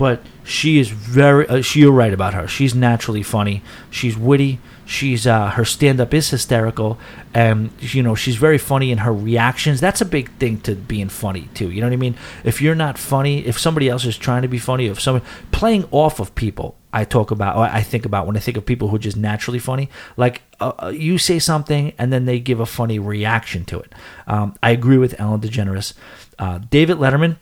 But 0.00 0.22
she 0.44 0.78
is 0.78 0.88
very. 0.88 1.46
Uh, 1.46 1.60
she, 1.60 1.80
you're 1.80 1.92
right 1.92 2.14
about 2.14 2.32
her. 2.32 2.48
She's 2.48 2.74
naturally 2.74 3.22
funny. 3.22 3.62
She's 3.90 4.16
witty. 4.16 4.58
She's 4.86 5.26
uh, 5.26 5.50
her 5.50 5.66
stand 5.66 6.00
up 6.00 6.14
is 6.14 6.30
hysterical, 6.30 6.98
and 7.34 7.70
you 7.80 8.02
know 8.02 8.14
she's 8.14 8.36
very 8.36 8.56
funny 8.56 8.92
in 8.92 8.98
her 8.98 9.12
reactions. 9.12 9.78
That's 9.78 10.00
a 10.00 10.06
big 10.06 10.30
thing 10.38 10.58
to 10.62 10.74
being 10.74 11.10
funny 11.10 11.50
too. 11.52 11.70
You 11.70 11.82
know 11.82 11.88
what 11.88 11.92
I 11.92 11.96
mean? 11.96 12.16
If 12.44 12.62
you're 12.62 12.74
not 12.74 12.96
funny, 12.96 13.44
if 13.44 13.58
somebody 13.58 13.90
else 13.90 14.06
is 14.06 14.16
trying 14.16 14.40
to 14.40 14.48
be 14.48 14.58
funny, 14.58 14.86
if 14.86 14.98
someone 14.98 15.22
playing 15.52 15.86
off 15.90 16.18
of 16.18 16.34
people, 16.34 16.78
I 16.94 17.04
talk 17.04 17.30
about, 17.30 17.58
I 17.58 17.82
think 17.82 18.06
about 18.06 18.26
when 18.26 18.38
I 18.38 18.40
think 18.40 18.56
of 18.56 18.64
people 18.64 18.88
who 18.88 18.96
are 18.96 19.00
just 19.00 19.18
naturally 19.18 19.58
funny. 19.58 19.90
Like 20.16 20.40
uh, 20.60 20.72
uh, 20.78 20.88
you 20.88 21.18
say 21.18 21.38
something 21.38 21.92
and 21.98 22.10
then 22.10 22.24
they 22.24 22.40
give 22.40 22.58
a 22.58 22.64
funny 22.64 22.98
reaction 22.98 23.66
to 23.66 23.80
it. 23.80 23.92
Um, 24.26 24.54
I 24.62 24.70
agree 24.70 24.96
with 24.96 25.20
Ellen 25.20 25.42
DeGeneres. 25.42 25.92
Uh, 26.38 26.58
David 26.70 26.96
Letterman, 26.96 27.36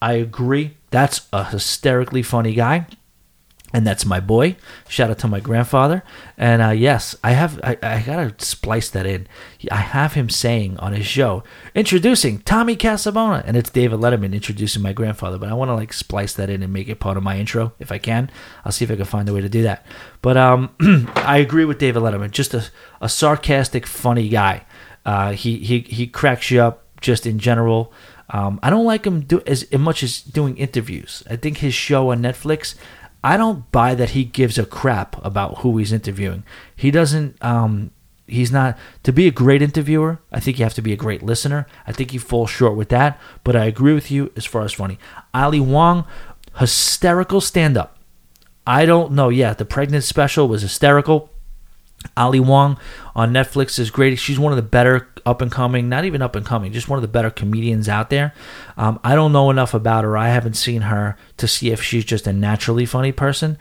I 0.00 0.14
agree. 0.14 0.77
That's 0.90 1.26
a 1.32 1.44
hysterically 1.44 2.22
funny 2.22 2.54
guy. 2.54 2.86
and 3.74 3.86
that's 3.86 4.06
my 4.06 4.18
boy. 4.18 4.56
Shout 4.88 5.10
out 5.10 5.18
to 5.18 5.28
my 5.28 5.40
grandfather. 5.40 6.02
And 6.38 6.62
uh, 6.62 6.70
yes, 6.70 7.14
I 7.22 7.32
have. 7.32 7.60
I, 7.62 7.76
I 7.82 8.00
gotta 8.00 8.34
splice 8.38 8.88
that 8.90 9.04
in. 9.04 9.26
I 9.70 9.76
have 9.76 10.14
him 10.14 10.30
saying 10.30 10.78
on 10.78 10.94
his 10.94 11.06
show, 11.06 11.42
introducing 11.74 12.38
Tommy 12.38 12.76
Casabona, 12.76 13.42
and 13.46 13.56
it's 13.58 13.68
David 13.68 14.00
Letterman 14.00 14.32
introducing 14.32 14.80
my 14.82 14.94
grandfather. 14.94 15.36
But 15.36 15.50
I 15.50 15.54
want 15.54 15.68
to 15.68 15.74
like 15.74 15.92
splice 15.92 16.32
that 16.34 16.48
in 16.48 16.62
and 16.62 16.72
make 16.72 16.88
it 16.88 16.98
part 17.00 17.18
of 17.18 17.22
my 17.22 17.38
intro 17.38 17.72
if 17.78 17.92
I 17.92 17.98
can. 17.98 18.30
I'll 18.64 18.72
see 18.72 18.86
if 18.86 18.90
I 18.90 18.96
can 18.96 19.04
find 19.04 19.28
a 19.28 19.34
way 19.34 19.42
to 19.42 19.48
do 19.50 19.62
that. 19.64 19.84
But 20.22 20.38
um, 20.38 20.74
I 21.16 21.36
agree 21.36 21.66
with 21.66 21.78
David 21.78 22.02
Letterman. 22.02 22.30
Just 22.30 22.54
a, 22.54 22.64
a 23.02 23.08
sarcastic, 23.10 23.86
funny 23.86 24.30
guy. 24.30 24.64
Uh, 25.04 25.32
he 25.32 25.58
he 25.58 25.80
he 25.80 26.06
cracks 26.06 26.50
you 26.50 26.62
up 26.62 26.84
just 27.02 27.26
in 27.26 27.38
general. 27.38 27.92
Um, 28.30 28.60
I 28.62 28.70
don't 28.70 28.84
like 28.84 29.06
him 29.06 29.20
do 29.20 29.42
as, 29.46 29.62
as 29.64 29.78
much 29.80 30.02
as 30.02 30.20
doing 30.20 30.56
interviews. 30.58 31.22
I 31.30 31.36
think 31.36 31.58
his 31.58 31.74
show 31.74 32.10
on 32.10 32.20
Netflix 32.20 32.74
I 33.22 33.36
don't 33.36 33.70
buy 33.72 33.94
that 33.94 34.10
he 34.10 34.24
gives 34.24 34.58
a 34.58 34.66
crap 34.66 35.24
about 35.24 35.58
who 35.58 35.76
he's 35.78 35.92
interviewing. 35.92 36.44
He 36.74 36.90
doesn't. 36.90 37.42
Um, 37.44 37.90
he's 38.26 38.52
not 38.52 38.78
to 39.02 39.12
be 39.12 39.26
a 39.26 39.32
great 39.32 39.60
interviewer. 39.60 40.18
I 40.30 40.40
think 40.40 40.58
you 40.58 40.64
have 40.64 40.74
to 40.74 40.82
be 40.82 40.92
a 40.92 40.96
great 40.96 41.22
listener. 41.22 41.66
I 41.86 41.92
think 41.92 42.12
he 42.12 42.18
falls 42.18 42.50
short 42.50 42.76
with 42.76 42.90
that. 42.90 43.20
But 43.42 43.56
I 43.56 43.64
agree 43.64 43.94
with 43.94 44.10
you 44.10 44.30
as 44.36 44.44
far 44.44 44.62
as 44.62 44.72
funny. 44.72 44.98
Ali 45.34 45.60
Wong, 45.60 46.04
hysterical 46.58 47.40
stand 47.40 47.76
up. 47.76 47.98
I 48.66 48.86
don't 48.86 49.12
know. 49.12 49.30
Yeah, 49.30 49.54
the 49.54 49.64
pregnant 49.64 50.04
special 50.04 50.46
was 50.46 50.62
hysterical. 50.62 51.30
Ali 52.16 52.40
Wong 52.40 52.78
on 53.14 53.32
Netflix 53.32 53.78
is 53.78 53.90
great. 53.90 54.18
She's 54.18 54.38
one 54.38 54.52
of 54.52 54.56
the 54.56 54.62
better 54.62 55.08
up 55.26 55.42
and 55.42 55.50
coming, 55.50 55.88
not 55.88 56.04
even 56.04 56.22
up 56.22 56.36
and 56.36 56.46
coming, 56.46 56.72
just 56.72 56.88
one 56.88 56.96
of 56.96 57.02
the 57.02 57.08
better 57.08 57.30
comedians 57.30 57.88
out 57.88 58.08
there. 58.10 58.32
Um, 58.76 59.00
I 59.02 59.14
don't 59.14 59.32
know 59.32 59.50
enough 59.50 59.74
about 59.74 60.04
her. 60.04 60.16
I 60.16 60.28
haven't 60.28 60.54
seen 60.54 60.82
her 60.82 61.16
to 61.36 61.48
see 61.48 61.70
if 61.70 61.82
she's 61.82 62.04
just 62.04 62.26
a 62.26 62.32
naturally 62.32 62.86
funny 62.86 63.12
person 63.12 63.58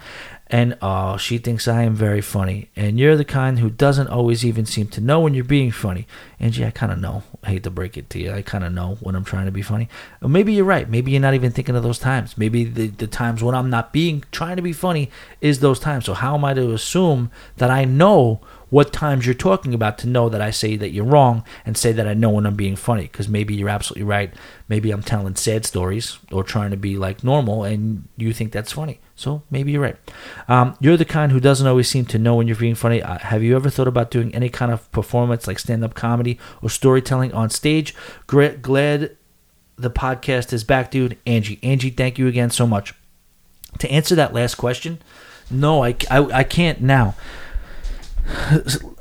and 0.50 0.78
oh, 0.82 1.18
she 1.18 1.38
thinks 1.38 1.68
I 1.68 1.84
am 1.84 1.94
very 1.94 2.22
funny. 2.22 2.70
And 2.76 2.98
you're 2.98 3.18
the 3.18 3.26
kind 3.26 3.60
who 3.60 3.70
doesn't 3.70 4.08
always 4.08 4.46
even 4.46 4.66
seem 4.66 4.88
to 4.90 5.02
know 5.02 5.20
when 5.20 5.34
you're 5.34 5.44
being 5.44 5.72
funny. 5.72 6.08
Angie, 6.40 6.66
I 6.66 6.72
kind 6.72 6.92
of 6.92 7.00
know. 7.00 7.24
I 7.44 7.50
hate 7.50 7.64
to 7.64 7.70
break 7.70 7.98
it 7.98 8.10
to 8.12 8.20
you. 8.20 8.32
I 8.32 8.44
kind 8.44 8.64
of 8.64 8.72
know 8.72 8.98
when 9.02 9.16
I'm 9.16 9.26
trying 9.26 9.48
to 9.48 9.52
be 9.52 9.62
funny. 9.62 9.90
Or 10.22 10.30
maybe 10.30 10.54
you're 10.54 10.64
right. 10.64 10.90
Maybe 10.90 11.12
you're 11.12 11.22
not 11.22 11.34
even 11.34 11.52
thinking 11.52 11.76
of 11.76 11.84
those 11.84 12.00
times. 12.00 12.38
Maybe 12.38 12.64
the, 12.64 12.88
the 12.88 13.08
times 13.08 13.44
when 13.44 13.56
I'm 13.56 13.70
not 13.70 13.92
being 13.92 14.24
trying 14.32 14.56
to 14.56 14.62
be 14.62 14.72
funny 14.72 15.12
is 15.42 15.60
those 15.60 15.80
times. 15.80 16.06
So 16.06 16.14
how 16.14 16.36
am 16.36 16.46
I 16.46 16.54
to 16.54 16.72
assume 16.72 17.30
that 17.58 17.70
I 17.70 17.84
know 17.84 18.40
what 18.70 18.94
times 18.94 19.26
you're 19.26 19.36
talking 19.36 19.74
about 19.74 19.98
to 19.98 20.08
know 20.08 20.30
that 20.30 20.42
I 20.42 20.52
say 20.52 20.78
that 20.78 20.92
you're 20.92 21.06
wrong 21.06 21.44
and 21.66 21.78
say 21.78 21.92
that 21.92 22.08
I 22.08 22.14
know 22.14 22.30
when 22.30 22.46
I'm 22.46 22.56
being 22.56 22.76
funny 22.76 23.04
because 23.04 23.28
maybe 23.28 23.54
you're 23.56 23.70
absolutely 23.70 24.04
right. 24.04 24.34
Maybe 24.70 24.92
I'm 24.92 25.04
telling 25.04 25.36
sad 25.36 25.66
stories 25.66 26.20
or 26.32 26.44
trying 26.44 26.72
to 26.72 26.78
be 26.78 26.98
like 26.98 27.24
normal 27.24 27.64
and 27.64 28.08
you 28.16 28.34
think 28.34 28.52
that's 28.54 28.72
funny. 28.72 29.00
So 29.18 29.42
maybe 29.50 29.72
you're 29.72 29.82
right. 29.82 29.98
Um, 30.48 30.78
you're 30.80 30.96
the 30.96 31.04
kind 31.04 31.32
who 31.32 31.40
doesn't 31.40 31.66
always 31.66 31.90
seem 31.90 32.06
to 32.06 32.20
know 32.20 32.36
when 32.36 32.48
you're 32.48 32.56
being 32.56 32.76
funny. 32.76 33.02
Uh, 33.02 33.18
have 33.18 33.42
you 33.42 33.56
ever 33.56 33.68
thought 33.70 33.88
about 33.88 34.12
doing 34.12 34.34
any 34.36 34.48
kind 34.48 34.72
of 34.72 34.90
performance 34.92 35.48
like 35.48 35.58
stand 35.58 35.84
up 35.84 35.96
comedy 35.96 36.38
or 36.62 36.70
storytelling 36.70 37.34
on 37.34 37.50
stage? 37.50 37.96
Glad 38.28 39.18
the 39.76 39.90
podcast 39.90 40.54
is 40.54 40.64
back, 40.64 40.92
dude. 40.92 41.18
Angie. 41.26 41.60
Angie, 41.64 41.90
thank 41.90 42.20
you 42.20 42.28
again 42.28 42.52
so 42.52 42.68
much. 42.68 42.94
To 43.80 43.92
answer 43.92 44.14
that 44.14 44.36
last 44.36 44.56
question, 44.56 45.00
no, 45.50 45.84
I, 45.84 45.96
I, 46.12 46.20
I 46.26 46.44
can't 46.44 46.80
now. 46.82 47.16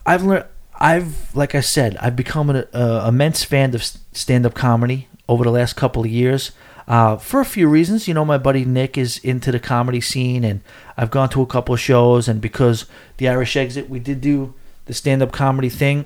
I've 0.07 0.23
learned. 0.23 0.47
I've 0.79 1.35
like 1.35 1.55
I 1.55 1.61
said, 1.61 1.97
I've 1.99 2.17
become 2.17 2.51
an 2.51 2.65
immense 2.75 3.45
fan 3.45 3.75
of 3.75 3.83
stand-up 4.13 4.55
comedy 4.55 5.09
over 5.29 5.45
the 5.45 5.51
last 5.51 5.75
couple 5.77 6.03
of 6.03 6.09
years. 6.09 6.53
Uh, 6.89 7.17
for 7.17 7.41
a 7.41 7.45
few 7.45 7.69
reasons, 7.69 8.07
you 8.07 8.15
know, 8.15 8.25
my 8.25 8.39
buddy 8.39 8.65
Nick 8.65 8.97
is 8.97 9.19
into 9.19 9.51
the 9.51 9.59
comedy 9.59 10.01
scene, 10.01 10.45
and 10.45 10.61
I've 10.97 11.11
gone 11.11 11.29
to 11.31 11.43
a 11.43 11.47
couple 11.47 11.75
of 11.75 11.81
shows, 11.81 12.29
and 12.29 12.41
because 12.41 12.87
the 13.17 13.29
Irish 13.29 13.57
Exit, 13.57 13.91
we 13.91 13.99
did 13.99 14.21
do 14.21 14.55
the 14.85 14.95
stand-up 14.95 15.33
comedy 15.33 15.69
thing, 15.69 16.05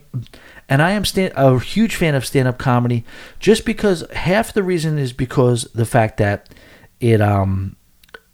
and 0.68 0.80
I 0.80 0.92
am 0.92 1.04
stand- 1.04 1.34
a 1.36 1.58
huge 1.58 1.96
fan 1.96 2.14
of 2.14 2.24
stand-up 2.24 2.58
comedy, 2.58 3.04
just 3.38 3.66
because 3.66 4.04
half 4.12 4.54
the 4.54 4.62
reason 4.62 4.98
is 4.98 5.12
because 5.12 5.64
the 5.74 5.84
fact 5.84 6.16
that 6.16 6.48
it 6.98 7.20
um 7.20 7.76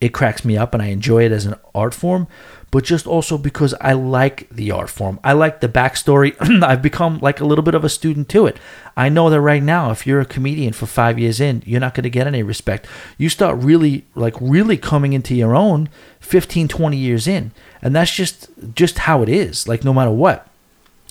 it 0.00 0.10
cracks 0.10 0.44
me 0.44 0.57
up 0.57 0.75
and 0.75 0.83
I 0.83 0.89
enjoy 0.89 1.25
it 1.25 1.33
as 1.33 1.47
an 1.47 1.55
art 1.75 1.94
form, 1.94 2.28
but 2.76 2.84
just 2.84 3.06
also 3.06 3.38
because 3.38 3.72
I 3.80 3.94
like 3.94 4.50
the 4.50 4.70
art 4.70 4.90
form. 4.90 5.18
I 5.24 5.32
like 5.32 5.60
the 5.60 5.66
backstory. 5.68 6.36
I've 6.62 6.82
become 6.82 7.18
like 7.20 7.40
a 7.40 7.46
little 7.46 7.62
bit 7.64 7.74
of 7.74 7.84
a 7.84 7.88
student 7.88 8.28
to 8.28 8.44
it. 8.44 8.58
I 8.94 9.08
know 9.08 9.30
that 9.30 9.40
right 9.40 9.62
now, 9.62 9.92
if 9.92 10.06
you're 10.06 10.20
a 10.20 10.26
comedian 10.26 10.74
for 10.74 10.84
five 10.84 11.18
years 11.18 11.40
in, 11.40 11.62
you're 11.64 11.80
not 11.80 11.94
going 11.94 12.02
to 12.02 12.10
get 12.10 12.26
any 12.26 12.42
respect. 12.42 12.86
You 13.16 13.30
start 13.30 13.56
really, 13.56 14.05
like, 14.14 14.34
really 14.42 14.76
coming 14.76 15.14
into 15.14 15.34
your 15.34 15.56
own 15.56 15.88
15, 16.20 16.68
20 16.68 16.98
years 16.98 17.26
in. 17.26 17.52
And 17.80 17.96
that's 17.96 18.14
just, 18.14 18.50
just 18.74 18.98
how 18.98 19.22
it 19.22 19.30
is. 19.30 19.66
Like, 19.66 19.82
no 19.82 19.94
matter 19.94 20.10
what. 20.10 20.46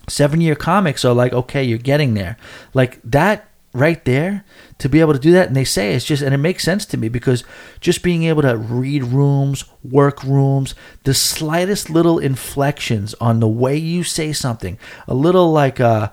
Seven 0.07 0.41
year 0.41 0.53
comics 0.53 1.03
are 1.03 1.15
like, 1.15 1.33
okay, 1.33 1.63
you're 1.63 1.79
getting 1.79 2.13
there. 2.13 2.37
Like, 2.75 2.99
that 3.03 3.49
right 3.75 4.03
there 4.05 4.45
to 4.77 4.89
be 4.89 4.99
able 4.99 5.13
to 5.13 5.19
do 5.19 5.31
that. 5.33 5.47
And 5.47 5.55
they 5.55 5.63
say 5.63 5.93
it's 5.93 6.05
just 6.05 6.23
and 6.23 6.33
it 6.33 6.37
makes 6.37 6.63
sense 6.63 6.85
to 6.87 6.97
me 6.97 7.09
because 7.09 7.43
just 7.79 8.03
being 8.03 8.23
able 8.23 8.41
to 8.41 8.57
read 8.57 9.03
rooms 9.03 9.65
work 9.83 10.23
rooms 10.23 10.73
the 11.03 11.13
slightest 11.13 11.89
little 11.89 12.17
inflections 12.17 13.13
on 13.15 13.39
the 13.39 13.47
way 13.47 13.75
you 13.77 14.03
say 14.03 14.33
something 14.33 14.79
a 15.07 15.13
little 15.13 15.51
like 15.51 15.79
uh 15.79 16.09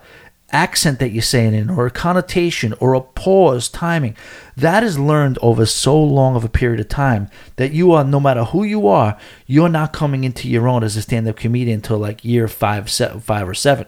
accent 0.53 0.99
that 0.99 1.11
you're 1.11 1.23
saying 1.23 1.55
in, 1.55 1.71
or 1.71 1.87
a 1.87 1.91
connotation, 1.91 2.75
or 2.81 2.95
a 2.95 3.01
pause, 3.01 3.69
timing. 3.69 4.17
That 4.57 4.83
is 4.83 4.99
learned 4.99 5.39
over 5.41 5.65
so 5.65 6.01
long 6.01 6.37
of 6.37 6.45
a 6.45 6.49
period 6.49 6.81
of 6.81 6.89
time 6.89 7.31
that 7.57 7.73
you 7.73 7.93
are, 7.93 8.05
no 8.05 8.21
matter 8.21 8.45
who 8.45 8.65
you 8.65 8.87
are, 8.87 9.19
you're 9.47 9.69
not 9.69 9.93
coming 9.93 10.25
into 10.25 10.49
your 10.49 10.69
own 10.69 10.85
as 10.85 10.97
a 10.97 11.03
stand-up 11.03 11.37
comedian 11.37 11.77
until 11.77 11.99
like 11.99 12.25
year 12.25 12.49
five, 12.49 12.91
seven, 12.91 13.21
five 13.21 13.49
or 13.49 13.55
seven. 13.55 13.87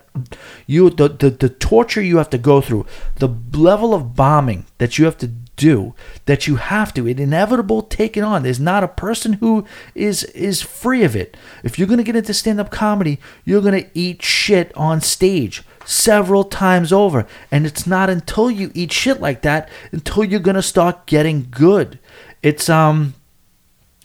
You, 0.66 0.90
the, 0.90 1.08
the 1.08 1.30
the 1.30 1.48
torture 1.48 2.00
you 2.02 2.16
have 2.16 2.30
to 2.30 2.38
go 2.38 2.60
through, 2.60 2.86
the 3.16 3.28
level 3.52 3.94
of 3.94 4.14
bombing 4.14 4.66
that 4.78 4.98
you 4.98 5.04
have 5.04 5.18
to 5.18 5.30
do 5.56 5.94
that 6.26 6.46
you 6.46 6.56
have 6.56 6.92
to 6.94 7.06
it 7.06 7.20
inevitable 7.20 7.82
take 7.82 8.16
it 8.16 8.22
on 8.22 8.42
there's 8.42 8.60
not 8.60 8.82
a 8.82 8.88
person 8.88 9.34
who 9.34 9.64
is 9.94 10.24
is 10.24 10.60
free 10.62 11.04
of 11.04 11.14
it 11.14 11.36
if 11.62 11.78
you're 11.78 11.88
going 11.88 11.98
to 11.98 12.04
get 12.04 12.16
into 12.16 12.34
stand-up 12.34 12.70
comedy 12.70 13.18
you're 13.44 13.62
going 13.62 13.84
to 13.84 13.90
eat 13.94 14.22
shit 14.22 14.76
on 14.76 15.00
stage 15.00 15.62
several 15.84 16.44
times 16.44 16.92
over. 16.92 17.26
And 17.50 17.66
it's 17.66 17.86
not 17.86 18.10
until 18.10 18.50
you 18.50 18.70
eat 18.74 18.92
shit 18.92 19.20
like 19.20 19.42
that 19.42 19.68
until 19.92 20.24
you're 20.24 20.40
to 20.54 20.62
start 20.62 21.06
getting 21.06 21.48
good. 21.50 21.98
It's 22.42 22.68
um 22.68 23.14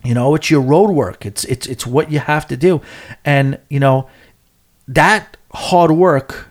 you 0.03 0.13
know, 0.13 0.33
it's 0.35 0.49
your 0.49 0.61
road 0.61 0.91
work. 0.91 1.25
It's 1.25 1.43
it's 1.45 1.67
it's 1.67 1.85
what 1.85 2.11
you 2.11 2.19
have 2.19 2.47
to 2.47 2.57
do. 2.57 2.81
And, 3.25 3.59
you 3.69 3.79
know, 3.79 4.09
that 4.87 5.37
hard 5.53 5.91
work 5.91 6.47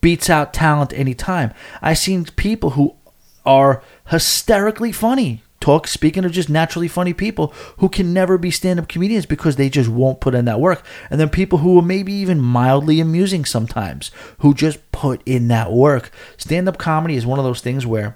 beats 0.00 0.30
out 0.30 0.54
talent 0.54 0.92
anytime. 0.92 1.52
I've 1.82 1.98
seen 1.98 2.24
people 2.36 2.70
who 2.70 2.96
are 3.44 3.82
hysterically 4.08 4.92
funny 4.92 5.42
talk 5.60 5.86
speaking 5.86 6.24
of 6.24 6.32
just 6.32 6.48
naturally 6.48 6.88
funny 6.88 7.12
people 7.12 7.52
who 7.78 7.88
can 7.88 8.12
never 8.12 8.38
be 8.38 8.50
stand-up 8.50 8.88
comedians 8.88 9.26
because 9.26 9.56
they 9.56 9.68
just 9.68 9.88
won't 9.88 10.20
put 10.20 10.34
in 10.34 10.44
that 10.44 10.60
work. 10.60 10.84
And 11.10 11.18
then 11.18 11.28
people 11.28 11.58
who 11.58 11.78
are 11.78 11.82
maybe 11.82 12.12
even 12.12 12.40
mildly 12.40 13.00
amusing 13.00 13.44
sometimes 13.44 14.10
who 14.38 14.54
just 14.54 14.92
put 14.92 15.22
in 15.26 15.48
that 15.48 15.72
work. 15.72 16.10
Stand-up 16.36 16.78
comedy 16.78 17.16
is 17.16 17.26
one 17.26 17.38
of 17.38 17.44
those 17.44 17.60
things 17.60 17.86
where 17.86 18.14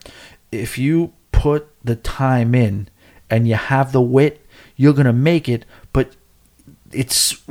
if 0.52 0.78
you 0.78 1.12
put 1.32 1.68
the 1.84 1.96
time 1.96 2.54
in 2.54 2.88
and 3.30 3.48
you 3.48 3.54
have 3.54 3.92
the 3.92 4.00
wit 4.00 4.44
you're 4.76 4.92
going 4.92 5.06
to 5.06 5.12
make 5.12 5.48
it 5.48 5.64
but 5.92 6.16
it's 6.92 7.42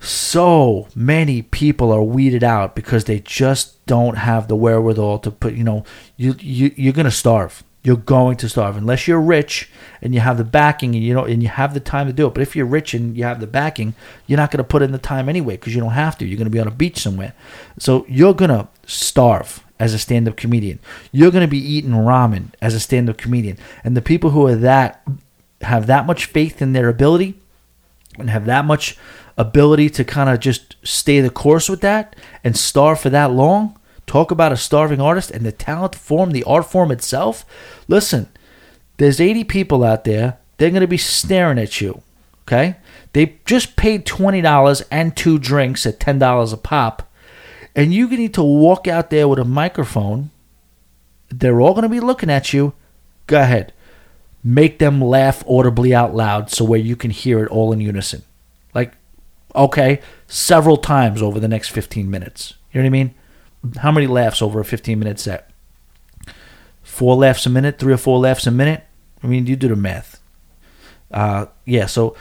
so 0.00 0.88
many 0.94 1.42
people 1.42 1.92
are 1.92 2.02
weeded 2.02 2.42
out 2.42 2.74
because 2.74 3.04
they 3.04 3.20
just 3.20 3.84
don't 3.86 4.16
have 4.18 4.48
the 4.48 4.56
wherewithal 4.56 5.18
to 5.18 5.30
put 5.30 5.54
you 5.54 5.64
know 5.64 5.84
you, 6.16 6.34
you 6.40 6.72
you're 6.76 6.92
going 6.92 7.04
to 7.04 7.10
starve 7.10 7.62
you're 7.84 7.96
going 7.96 8.36
to 8.38 8.48
starve 8.48 8.76
unless 8.76 9.06
you're 9.06 9.20
rich 9.20 9.68
and 10.00 10.14
you 10.14 10.20
have 10.20 10.38
the 10.38 10.44
backing 10.44 10.94
and 10.94 11.04
you 11.04 11.14
know 11.14 11.24
and 11.24 11.42
you 11.42 11.48
have 11.48 11.74
the 11.74 11.80
time 11.80 12.06
to 12.06 12.12
do 12.12 12.26
it. 12.26 12.34
But 12.34 12.40
if 12.40 12.56
you're 12.56 12.66
rich 12.66 12.94
and 12.94 13.16
you 13.16 13.24
have 13.24 13.40
the 13.40 13.46
backing, 13.46 13.94
you're 14.26 14.38
not 14.38 14.50
going 14.50 14.58
to 14.58 14.64
put 14.64 14.82
in 14.82 14.90
the 14.90 14.98
time 14.98 15.28
anyway 15.28 15.56
because 15.56 15.74
you 15.74 15.80
don't 15.80 15.92
have 15.92 16.18
to. 16.18 16.26
You're 16.26 16.38
going 16.38 16.46
to 16.46 16.50
be 16.50 16.60
on 16.60 16.66
a 16.66 16.72
beach 16.72 16.98
somewhere, 16.98 17.34
so 17.78 18.04
you're 18.08 18.34
going 18.34 18.50
to 18.50 18.66
starve 18.86 19.62
as 19.78 19.92
a 19.92 19.98
stand-up 19.98 20.36
comedian. 20.36 20.78
You're 21.12 21.30
going 21.30 21.46
to 21.46 21.50
be 21.50 21.58
eating 21.58 21.90
ramen 21.90 22.52
as 22.62 22.74
a 22.74 22.80
stand-up 22.80 23.18
comedian, 23.18 23.58
and 23.84 23.96
the 23.96 24.02
people 24.02 24.30
who 24.30 24.46
are 24.46 24.56
that 24.56 25.06
have 25.60 25.86
that 25.86 26.06
much 26.06 26.26
faith 26.26 26.62
in 26.62 26.72
their 26.72 26.88
ability 26.88 27.34
and 28.18 28.30
have 28.30 28.46
that 28.46 28.64
much 28.64 28.96
ability 29.36 29.90
to 29.90 30.04
kind 30.04 30.30
of 30.30 30.40
just 30.40 30.76
stay 30.82 31.20
the 31.20 31.30
course 31.30 31.68
with 31.68 31.80
that 31.80 32.14
and 32.42 32.56
starve 32.56 33.00
for 33.00 33.10
that 33.10 33.30
long 33.32 33.78
Talk 34.06 34.30
about 34.30 34.52
a 34.52 34.56
starving 34.56 35.00
artist 35.00 35.30
and 35.30 35.44
the 35.44 35.52
talent 35.52 35.94
form, 35.94 36.30
the 36.32 36.44
art 36.44 36.66
form 36.70 36.90
itself. 36.90 37.44
Listen, 37.88 38.28
there's 38.98 39.20
80 39.20 39.44
people 39.44 39.82
out 39.82 40.04
there. 40.04 40.38
They're 40.58 40.70
going 40.70 40.80
to 40.82 40.86
be 40.86 40.98
staring 40.98 41.58
at 41.58 41.80
you. 41.80 42.02
Okay? 42.42 42.76
They 43.12 43.38
just 43.44 43.76
paid 43.76 44.04
$20 44.06 44.82
and 44.90 45.16
two 45.16 45.38
drinks 45.38 45.86
at 45.86 45.98
$10 45.98 46.52
a 46.52 46.56
pop. 46.56 47.10
And 47.74 47.92
you 47.92 48.08
need 48.08 48.34
to 48.34 48.42
walk 48.42 48.86
out 48.86 49.10
there 49.10 49.26
with 49.26 49.38
a 49.38 49.44
microphone. 49.44 50.30
They're 51.28 51.60
all 51.60 51.72
going 51.72 51.82
to 51.84 51.88
be 51.88 52.00
looking 52.00 52.30
at 52.30 52.52
you. 52.52 52.74
Go 53.26 53.40
ahead. 53.40 53.72
make 54.44 54.78
them 54.78 55.00
laugh 55.00 55.42
audibly 55.48 55.94
out 55.94 56.14
loud 56.14 56.50
so 56.50 56.64
where 56.64 56.78
you 56.78 56.94
can 56.94 57.10
hear 57.10 57.42
it 57.42 57.50
all 57.50 57.72
in 57.72 57.80
unison. 57.80 58.22
Like, 58.74 58.92
okay, 59.56 60.00
several 60.26 60.76
times 60.76 61.22
over 61.22 61.40
the 61.40 61.48
next 61.48 61.70
15 61.70 62.10
minutes. 62.10 62.54
You 62.70 62.80
know 62.80 62.84
what 62.84 62.88
I 62.88 62.90
mean? 62.90 63.14
How 63.78 63.90
many 63.90 64.06
laughs 64.06 64.42
over 64.42 64.60
a 64.60 64.64
15 64.64 64.98
minute 64.98 65.18
set? 65.18 65.50
Four 66.82 67.16
laughs 67.16 67.46
a 67.46 67.50
minute, 67.50 67.78
three 67.78 67.92
or 67.92 67.98
four 67.98 68.18
laughs 68.18 68.46
a 68.46 68.50
minute. 68.50 68.84
I 69.22 69.26
mean, 69.26 69.46
you 69.46 69.56
do 69.56 69.68
the 69.68 69.76
math. 69.76 70.20
Uh, 71.10 71.46
yeah, 71.64 71.86
so 71.86 72.16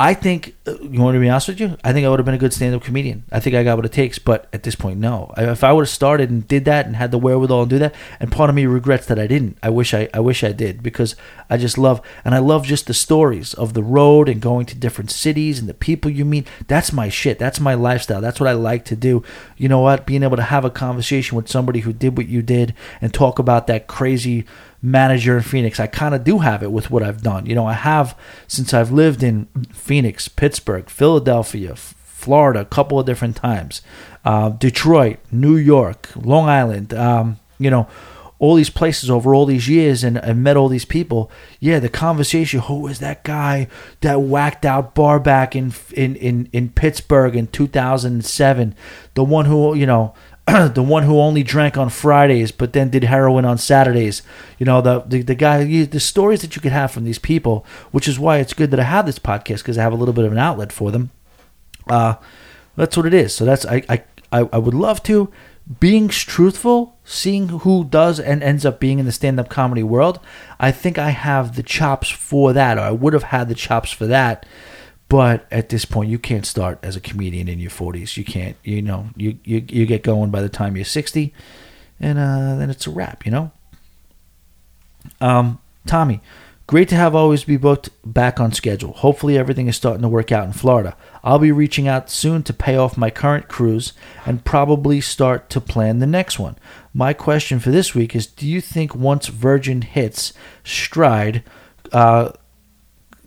I 0.00 0.14
think 0.14 0.56
uh, 0.66 0.78
you 0.80 0.98
want 0.98 1.14
to 1.14 1.20
be 1.20 1.28
honest 1.28 1.48
with 1.48 1.60
you. 1.60 1.76
I 1.84 1.92
think 1.92 2.06
I 2.06 2.08
would 2.08 2.18
have 2.18 2.24
been 2.24 2.34
a 2.34 2.38
good 2.38 2.54
stand-up 2.54 2.82
comedian. 2.82 3.24
I 3.30 3.38
think 3.38 3.54
I 3.54 3.62
got 3.62 3.76
what 3.76 3.84
it 3.84 3.92
takes, 3.92 4.18
but 4.18 4.48
at 4.50 4.62
this 4.62 4.74
point, 4.74 4.98
no. 4.98 5.34
If 5.36 5.62
I 5.62 5.74
would 5.74 5.82
have 5.82 5.90
started 5.90 6.30
and 6.30 6.48
did 6.48 6.64
that 6.64 6.86
and 6.86 6.96
had 6.96 7.10
the 7.10 7.18
wherewithal 7.18 7.60
and 7.60 7.68
do 7.70 7.78
that, 7.80 7.94
and 8.18 8.32
part 8.32 8.48
of 8.48 8.56
me 8.56 8.64
regrets 8.64 9.04
that 9.08 9.18
I 9.18 9.26
didn't. 9.26 9.58
I 9.62 9.68
wish 9.68 9.92
I, 9.92 10.08
I 10.14 10.20
wish 10.20 10.42
I 10.42 10.52
did 10.52 10.82
because 10.82 11.16
I 11.50 11.58
just 11.58 11.76
love 11.76 12.00
and 12.24 12.34
I 12.34 12.38
love 12.38 12.64
just 12.64 12.86
the 12.86 12.94
stories 12.94 13.52
of 13.52 13.74
the 13.74 13.82
road 13.82 14.30
and 14.30 14.40
going 14.40 14.64
to 14.66 14.74
different 14.74 15.10
cities 15.10 15.58
and 15.58 15.68
the 15.68 15.74
people 15.74 16.10
you 16.10 16.24
meet. 16.24 16.48
That's 16.66 16.94
my 16.94 17.10
shit. 17.10 17.38
That's 17.38 17.60
my 17.60 17.74
lifestyle. 17.74 18.22
That's 18.22 18.40
what 18.40 18.48
I 18.48 18.52
like 18.54 18.86
to 18.86 18.96
do. 18.96 19.22
You 19.58 19.68
know 19.68 19.80
what? 19.80 20.06
Being 20.06 20.22
able 20.22 20.38
to 20.38 20.42
have 20.44 20.64
a 20.64 20.70
conversation 20.70 21.36
with 21.36 21.50
somebody 21.50 21.80
who 21.80 21.92
did 21.92 22.16
what 22.16 22.26
you 22.26 22.40
did 22.40 22.72
and 23.02 23.12
talk 23.12 23.38
about 23.38 23.66
that 23.66 23.86
crazy 23.86 24.46
manager 24.82 25.36
in 25.36 25.42
Phoenix. 25.42 25.78
I 25.78 25.86
kind 25.86 26.14
of 26.14 26.24
do 26.24 26.38
have 26.38 26.62
it 26.62 26.72
with 26.72 26.90
what 26.90 27.02
I've 27.02 27.22
done. 27.22 27.46
You 27.46 27.54
know, 27.54 27.66
I 27.66 27.74
have 27.74 28.16
since 28.46 28.72
I've 28.72 28.90
lived 28.90 29.22
in 29.22 29.46
Phoenix, 29.72 30.28
Pittsburgh, 30.28 30.88
Philadelphia, 30.88 31.76
Florida, 31.76 32.60
a 32.60 32.64
couple 32.64 32.98
of 32.98 33.06
different 33.06 33.36
times, 33.36 33.82
uh, 34.24 34.50
Detroit, 34.50 35.18
New 35.30 35.56
York, 35.56 36.10
Long 36.16 36.48
Island. 36.48 36.94
Um, 36.94 37.38
you 37.58 37.70
know, 37.70 37.88
all 38.40 38.54
these 38.54 38.70
places 38.70 39.10
over 39.10 39.34
all 39.34 39.44
these 39.44 39.68
years, 39.68 40.02
and 40.02 40.18
I 40.18 40.32
met 40.32 40.56
all 40.56 40.68
these 40.68 40.86
people. 40.86 41.30
Yeah, 41.60 41.78
the 41.78 41.90
conversation. 41.90 42.60
who 42.60 42.80
was 42.80 42.98
that 42.98 43.22
guy 43.22 43.68
that 44.00 44.22
whacked 44.22 44.64
out 44.64 44.94
Barback 44.94 45.54
in 45.54 45.74
in 45.92 46.16
in 46.16 46.48
in 46.52 46.70
Pittsburgh 46.70 47.36
in 47.36 47.48
2007? 47.48 48.74
The 49.14 49.24
one 49.24 49.44
who 49.44 49.74
you 49.74 49.84
know 49.86 50.14
the 50.74 50.82
one 50.82 51.04
who 51.04 51.20
only 51.20 51.42
drank 51.42 51.76
on 51.76 51.90
Fridays 51.90 52.52
but 52.52 52.72
then 52.72 52.90
did 52.90 53.04
heroin 53.04 53.44
on 53.44 53.58
Saturdays. 53.58 54.22
You 54.58 54.66
know, 54.66 54.80
the 54.80 55.00
the, 55.00 55.22
the 55.22 55.34
guy, 55.34 55.64
the 55.84 56.00
stories 56.00 56.40
that 56.42 56.56
you 56.56 56.62
could 56.62 56.72
have 56.72 56.90
from 56.90 57.04
these 57.04 57.18
people, 57.18 57.64
which 57.90 58.08
is 58.08 58.18
why 58.18 58.38
it's 58.38 58.54
good 58.54 58.70
that 58.70 58.80
I 58.80 58.84
have 58.84 59.06
this 59.06 59.18
podcast 59.18 59.58
because 59.58 59.78
I 59.78 59.82
have 59.82 59.92
a 59.92 59.96
little 59.96 60.14
bit 60.14 60.24
of 60.24 60.32
an 60.32 60.38
outlet 60.38 60.72
for 60.72 60.90
them. 60.90 61.10
Uh, 61.88 62.14
that's 62.76 62.96
what 62.96 63.06
it 63.06 63.14
is. 63.14 63.34
So 63.34 63.44
that's 63.44 63.66
I 63.66 63.82
I 63.88 64.04
I, 64.32 64.48
I 64.52 64.58
would 64.58 64.74
love 64.74 65.02
to 65.04 65.30
being 65.78 66.08
truthful, 66.08 66.96
seeing 67.04 67.48
who 67.48 67.84
does 67.84 68.18
and 68.18 68.42
ends 68.42 68.66
up 68.66 68.80
being 68.80 68.98
in 68.98 69.06
the 69.06 69.12
stand-up 69.12 69.48
comedy 69.48 69.84
world. 69.84 70.18
I 70.58 70.72
think 70.72 70.98
I 70.98 71.10
have 71.10 71.54
the 71.54 71.62
chops 71.62 72.10
for 72.10 72.52
that, 72.52 72.76
or 72.76 72.80
I 72.80 72.90
would 72.90 73.12
have 73.12 73.24
had 73.24 73.48
the 73.48 73.54
chops 73.54 73.92
for 73.92 74.06
that 74.08 74.44
but 75.10 75.44
at 75.50 75.70
this 75.70 75.84
point, 75.84 76.08
you 76.08 76.20
can't 76.20 76.46
start 76.46 76.78
as 76.84 76.94
a 76.94 77.00
comedian 77.00 77.48
in 77.48 77.58
your 77.58 77.72
40s. 77.72 78.16
You 78.16 78.24
can't, 78.24 78.56
you 78.62 78.80
know, 78.80 79.08
you, 79.16 79.38
you, 79.42 79.64
you 79.68 79.84
get 79.84 80.04
going 80.04 80.30
by 80.30 80.40
the 80.40 80.48
time 80.48 80.76
you're 80.76 80.84
60, 80.84 81.34
and 81.98 82.16
uh, 82.16 82.54
then 82.54 82.70
it's 82.70 82.86
a 82.86 82.90
wrap, 82.90 83.26
you 83.26 83.32
know? 83.32 83.50
Um, 85.20 85.58
Tommy, 85.84 86.20
great 86.68 86.88
to 86.90 86.94
have 86.94 87.16
Always 87.16 87.42
Be 87.42 87.56
Booked 87.56 87.90
back 88.04 88.38
on 88.38 88.52
schedule. 88.52 88.92
Hopefully, 88.92 89.36
everything 89.36 89.66
is 89.66 89.74
starting 89.74 90.02
to 90.02 90.08
work 90.08 90.30
out 90.30 90.46
in 90.46 90.52
Florida. 90.52 90.96
I'll 91.24 91.40
be 91.40 91.50
reaching 91.50 91.88
out 91.88 92.08
soon 92.08 92.44
to 92.44 92.52
pay 92.54 92.76
off 92.76 92.96
my 92.96 93.10
current 93.10 93.48
cruise 93.48 93.92
and 94.24 94.44
probably 94.44 95.00
start 95.00 95.50
to 95.50 95.60
plan 95.60 95.98
the 95.98 96.06
next 96.06 96.38
one. 96.38 96.56
My 96.94 97.14
question 97.14 97.58
for 97.58 97.72
this 97.72 97.96
week 97.96 98.14
is 98.14 98.28
Do 98.28 98.46
you 98.46 98.60
think 98.60 98.94
once 98.94 99.26
Virgin 99.26 99.82
hits 99.82 100.32
stride, 100.62 101.42
uh, 101.92 102.30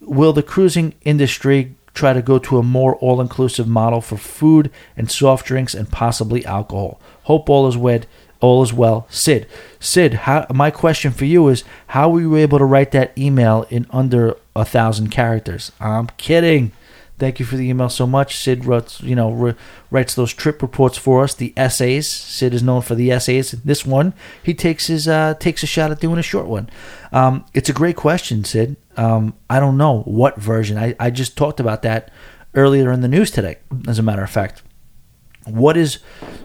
will 0.05 0.33
the 0.33 0.43
cruising 0.43 0.93
industry 1.03 1.75
try 1.93 2.13
to 2.13 2.21
go 2.21 2.39
to 2.39 2.57
a 2.57 2.63
more 2.63 2.95
all 2.95 3.21
inclusive 3.21 3.67
model 3.67 4.01
for 4.01 4.17
food 4.17 4.71
and 4.97 5.11
soft 5.11 5.45
drinks 5.45 5.73
and 5.73 5.89
possibly 5.89 6.45
alcohol? 6.45 6.99
Hope 7.23 7.49
all 7.49 7.67
is 7.67 7.77
well. 7.77 8.01
All 8.39 8.61
is 8.61 8.73
well, 8.73 9.07
Sid. 9.09 9.47
Sid, 9.79 10.13
how, 10.13 10.45
my 10.53 10.69
question 10.69 11.13
for 11.13 11.23
you 11.23 11.47
is: 11.47 11.63
How 11.87 12.09
were 12.09 12.19
you 12.19 12.35
able 12.35 12.57
to 12.59 12.65
write 12.65 12.91
that 12.91 13.17
email 13.17 13.65
in 13.69 13.87
under 13.89 14.35
a 14.53 14.65
thousand 14.65 15.11
characters? 15.11 15.71
I'm 15.79 16.07
kidding. 16.17 16.73
Thank 17.19 17.39
you 17.39 17.45
for 17.45 17.55
the 17.55 17.69
email 17.69 17.89
so 17.89 18.07
much. 18.07 18.37
Sid 18.37 18.65
writes, 18.65 18.99
you 19.01 19.15
know, 19.15 19.31
re- 19.31 19.55
writes 19.91 20.15
those 20.15 20.33
trip 20.33 20.61
reports 20.61 20.97
for 20.97 21.23
us, 21.23 21.33
the 21.33 21.53
essays. 21.55 22.09
Sid 22.09 22.53
is 22.53 22.63
known 22.63 22.81
for 22.81 22.95
the 22.95 23.11
essays. 23.11 23.51
This 23.51 23.85
one, 23.85 24.13
he 24.41 24.53
takes 24.53 24.87
his 24.87 25.07
uh, 25.07 25.35
takes 25.39 25.61
a 25.61 25.67
shot 25.67 25.91
at 25.91 25.99
doing 25.99 26.17
a 26.17 26.23
short 26.23 26.47
one. 26.47 26.69
Um, 27.11 27.45
it's 27.53 27.69
a 27.69 27.73
great 27.73 27.95
question, 27.95 28.43
Sid. 28.43 28.77
Um, 28.97 29.35
I 29.49 29.59
don't 29.59 29.77
know 29.77 30.01
what 30.01 30.37
version. 30.37 30.77
I, 30.77 30.95
I 30.99 31.11
just 31.11 31.37
talked 31.37 31.59
about 31.59 31.83
that 31.83 32.11
earlier 32.55 32.91
in 32.91 33.01
the 33.01 33.07
news 33.07 33.29
today. 33.29 33.57
As 33.87 33.99
a 33.99 34.03
matter 34.03 34.23
of 34.23 34.29
fact, 34.29 34.63
what 35.45 35.77
is 35.77 35.99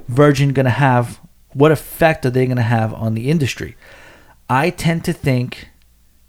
Virgin 0.07 0.53
going 0.53 0.65
to 0.65 0.71
have? 0.71 1.21
What 1.55 1.73
effect 1.73 2.27
are 2.27 2.31
they 2.31 2.45
going 2.47 2.57
to 2.57 2.63
have 2.63 2.93
on 2.93 3.15
the 3.15 3.31
industry? 3.31 3.77
I 4.51 4.71
tend 4.71 5.05
to 5.07 5.13
think 5.13 5.69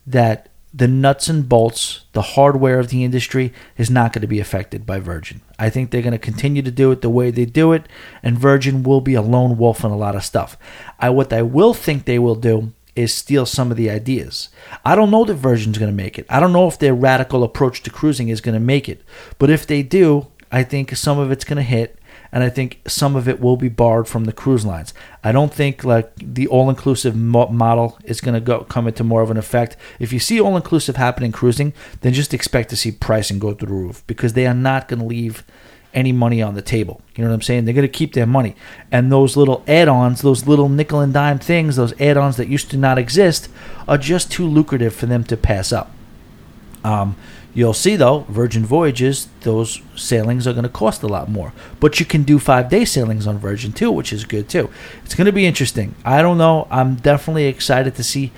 that 0.07 0.48
the 0.73 0.87
nuts 0.87 1.27
and 1.27 1.49
bolts, 1.49 2.05
the 2.13 2.21
hardware 2.21 2.79
of 2.79 2.89
the 2.89 3.03
industry 3.03 3.51
is 3.77 3.89
not 3.89 4.13
going 4.13 4.21
to 4.21 4.27
be 4.27 4.39
affected 4.39 4.85
by 4.85 4.99
Virgin. 4.99 5.41
I 5.57 5.69
think 5.69 5.89
they're 5.89 6.01
going 6.01 6.11
to 6.11 6.19
continue 6.19 6.61
to 6.61 6.71
do 6.71 6.91
it 6.91 7.01
the 7.01 7.09
way 7.09 7.31
they 7.31 7.45
do 7.45 7.73
it, 7.73 7.87
and 8.21 8.37
Virgin 8.37 8.83
will 8.83 9.01
be 9.01 9.15
a 9.15 9.21
lone 9.21 9.57
wolf 9.57 9.83
on 9.83 9.91
a 9.91 9.97
lot 9.97 10.15
of 10.15 10.23
stuff. 10.23 10.57
I 10.99 11.09
what 11.09 11.33
I 11.33 11.41
will 11.41 11.73
think 11.73 12.05
they 12.05 12.19
will 12.19 12.35
do 12.35 12.71
is 12.95 13.13
steal 13.13 13.45
some 13.45 13.71
of 13.71 13.77
the 13.77 13.89
ideas. 13.89 14.49
I 14.83 14.95
don't 14.95 15.11
know 15.11 15.25
that 15.25 15.35
Virgin's 15.35 15.77
going 15.77 15.91
to 15.91 15.95
make 15.95 16.19
it. 16.19 16.25
I 16.29 16.39
don't 16.39 16.53
know 16.53 16.67
if 16.67 16.77
their 16.77 16.93
radical 16.93 17.43
approach 17.43 17.81
to 17.83 17.89
cruising 17.89 18.29
is 18.29 18.41
going 18.41 18.53
to 18.53 18.59
make 18.59 18.89
it. 18.89 19.03
But 19.37 19.49
if 19.49 19.65
they 19.65 19.83
do, 19.83 20.27
I 20.51 20.63
think 20.63 20.95
some 20.95 21.17
of 21.17 21.31
it's 21.31 21.45
going 21.45 21.57
to 21.57 21.63
hit 21.63 21.98
and 22.31 22.43
I 22.43 22.49
think 22.49 22.81
some 22.87 23.15
of 23.15 23.27
it 23.27 23.39
will 23.39 23.57
be 23.57 23.69
borrowed 23.69 24.07
from 24.07 24.25
the 24.25 24.33
cruise 24.33 24.65
lines. 24.65 24.93
I 25.23 25.31
don't 25.31 25.53
think 25.53 25.83
like 25.83 26.11
the 26.15 26.47
all-inclusive 26.47 27.15
mo- 27.15 27.47
model 27.47 27.97
is 28.03 28.21
going 28.21 28.35
to 28.35 28.39
go 28.39 28.63
come 28.63 28.87
into 28.87 29.03
more 29.03 29.21
of 29.21 29.31
an 29.31 29.37
effect. 29.37 29.75
If 29.99 30.13
you 30.13 30.19
see 30.19 30.39
all-inclusive 30.39 30.95
happening 30.95 31.31
cruising, 31.31 31.73
then 32.01 32.13
just 32.13 32.33
expect 32.33 32.69
to 32.69 32.75
see 32.75 32.91
pricing 32.91 33.39
go 33.39 33.53
through 33.53 33.67
the 33.67 33.73
roof 33.73 34.03
because 34.07 34.33
they 34.33 34.45
are 34.45 34.53
not 34.53 34.87
going 34.87 34.99
to 34.99 35.05
leave 35.05 35.43
any 35.93 36.11
money 36.11 36.41
on 36.41 36.53
the 36.53 36.61
table. 36.61 37.01
You 37.15 37.23
know 37.23 37.31
what 37.31 37.35
I'm 37.35 37.41
saying? 37.41 37.65
They're 37.65 37.73
going 37.73 37.87
to 37.87 37.91
keep 37.91 38.13
their 38.13 38.27
money. 38.27 38.55
And 38.91 39.11
those 39.11 39.35
little 39.35 39.63
add-ons, 39.67 40.21
those 40.21 40.47
little 40.47 40.69
nickel 40.69 40.99
and 40.99 41.13
dime 41.13 41.39
things, 41.39 41.77
those 41.77 41.99
add-ons 41.99 42.37
that 42.37 42.47
used 42.47 42.69
to 42.71 42.77
not 42.77 42.99
exist, 42.99 43.49
are 43.87 43.97
just 43.97 44.31
too 44.31 44.47
lucrative 44.47 44.93
for 44.93 45.07
them 45.07 45.23
to 45.25 45.35
pass 45.35 45.71
up. 45.71 45.91
Um, 46.83 47.15
You'll 47.59 47.73
see 47.73 47.97
though, 47.97 48.19
Virgin 48.29 48.65
Voyages, 48.65 49.27
those 49.41 49.81
sailings 49.93 50.47
are 50.47 50.53
going 50.53 50.63
to 50.63 50.69
cost 50.69 51.03
a 51.03 51.07
lot 51.07 51.27
more. 51.27 51.51
But 51.81 51.99
you 51.99 52.05
can 52.05 52.23
do 52.23 52.39
five 52.39 52.69
day 52.69 52.85
sailings 52.85 53.27
on 53.27 53.37
Virgin 53.37 53.73
too, 53.73 53.91
which 53.91 54.13
is 54.13 54.23
good 54.23 54.47
too. 54.47 54.69
It's 55.03 55.13
going 55.13 55.25
to 55.25 55.33
be 55.33 55.45
interesting. 55.45 55.93
I 56.05 56.21
don't 56.21 56.37
know. 56.37 56.69
I'm 56.71 56.95
definitely 56.95 57.47
excited 57.47 57.95
to 57.95 58.03
see 58.03 58.31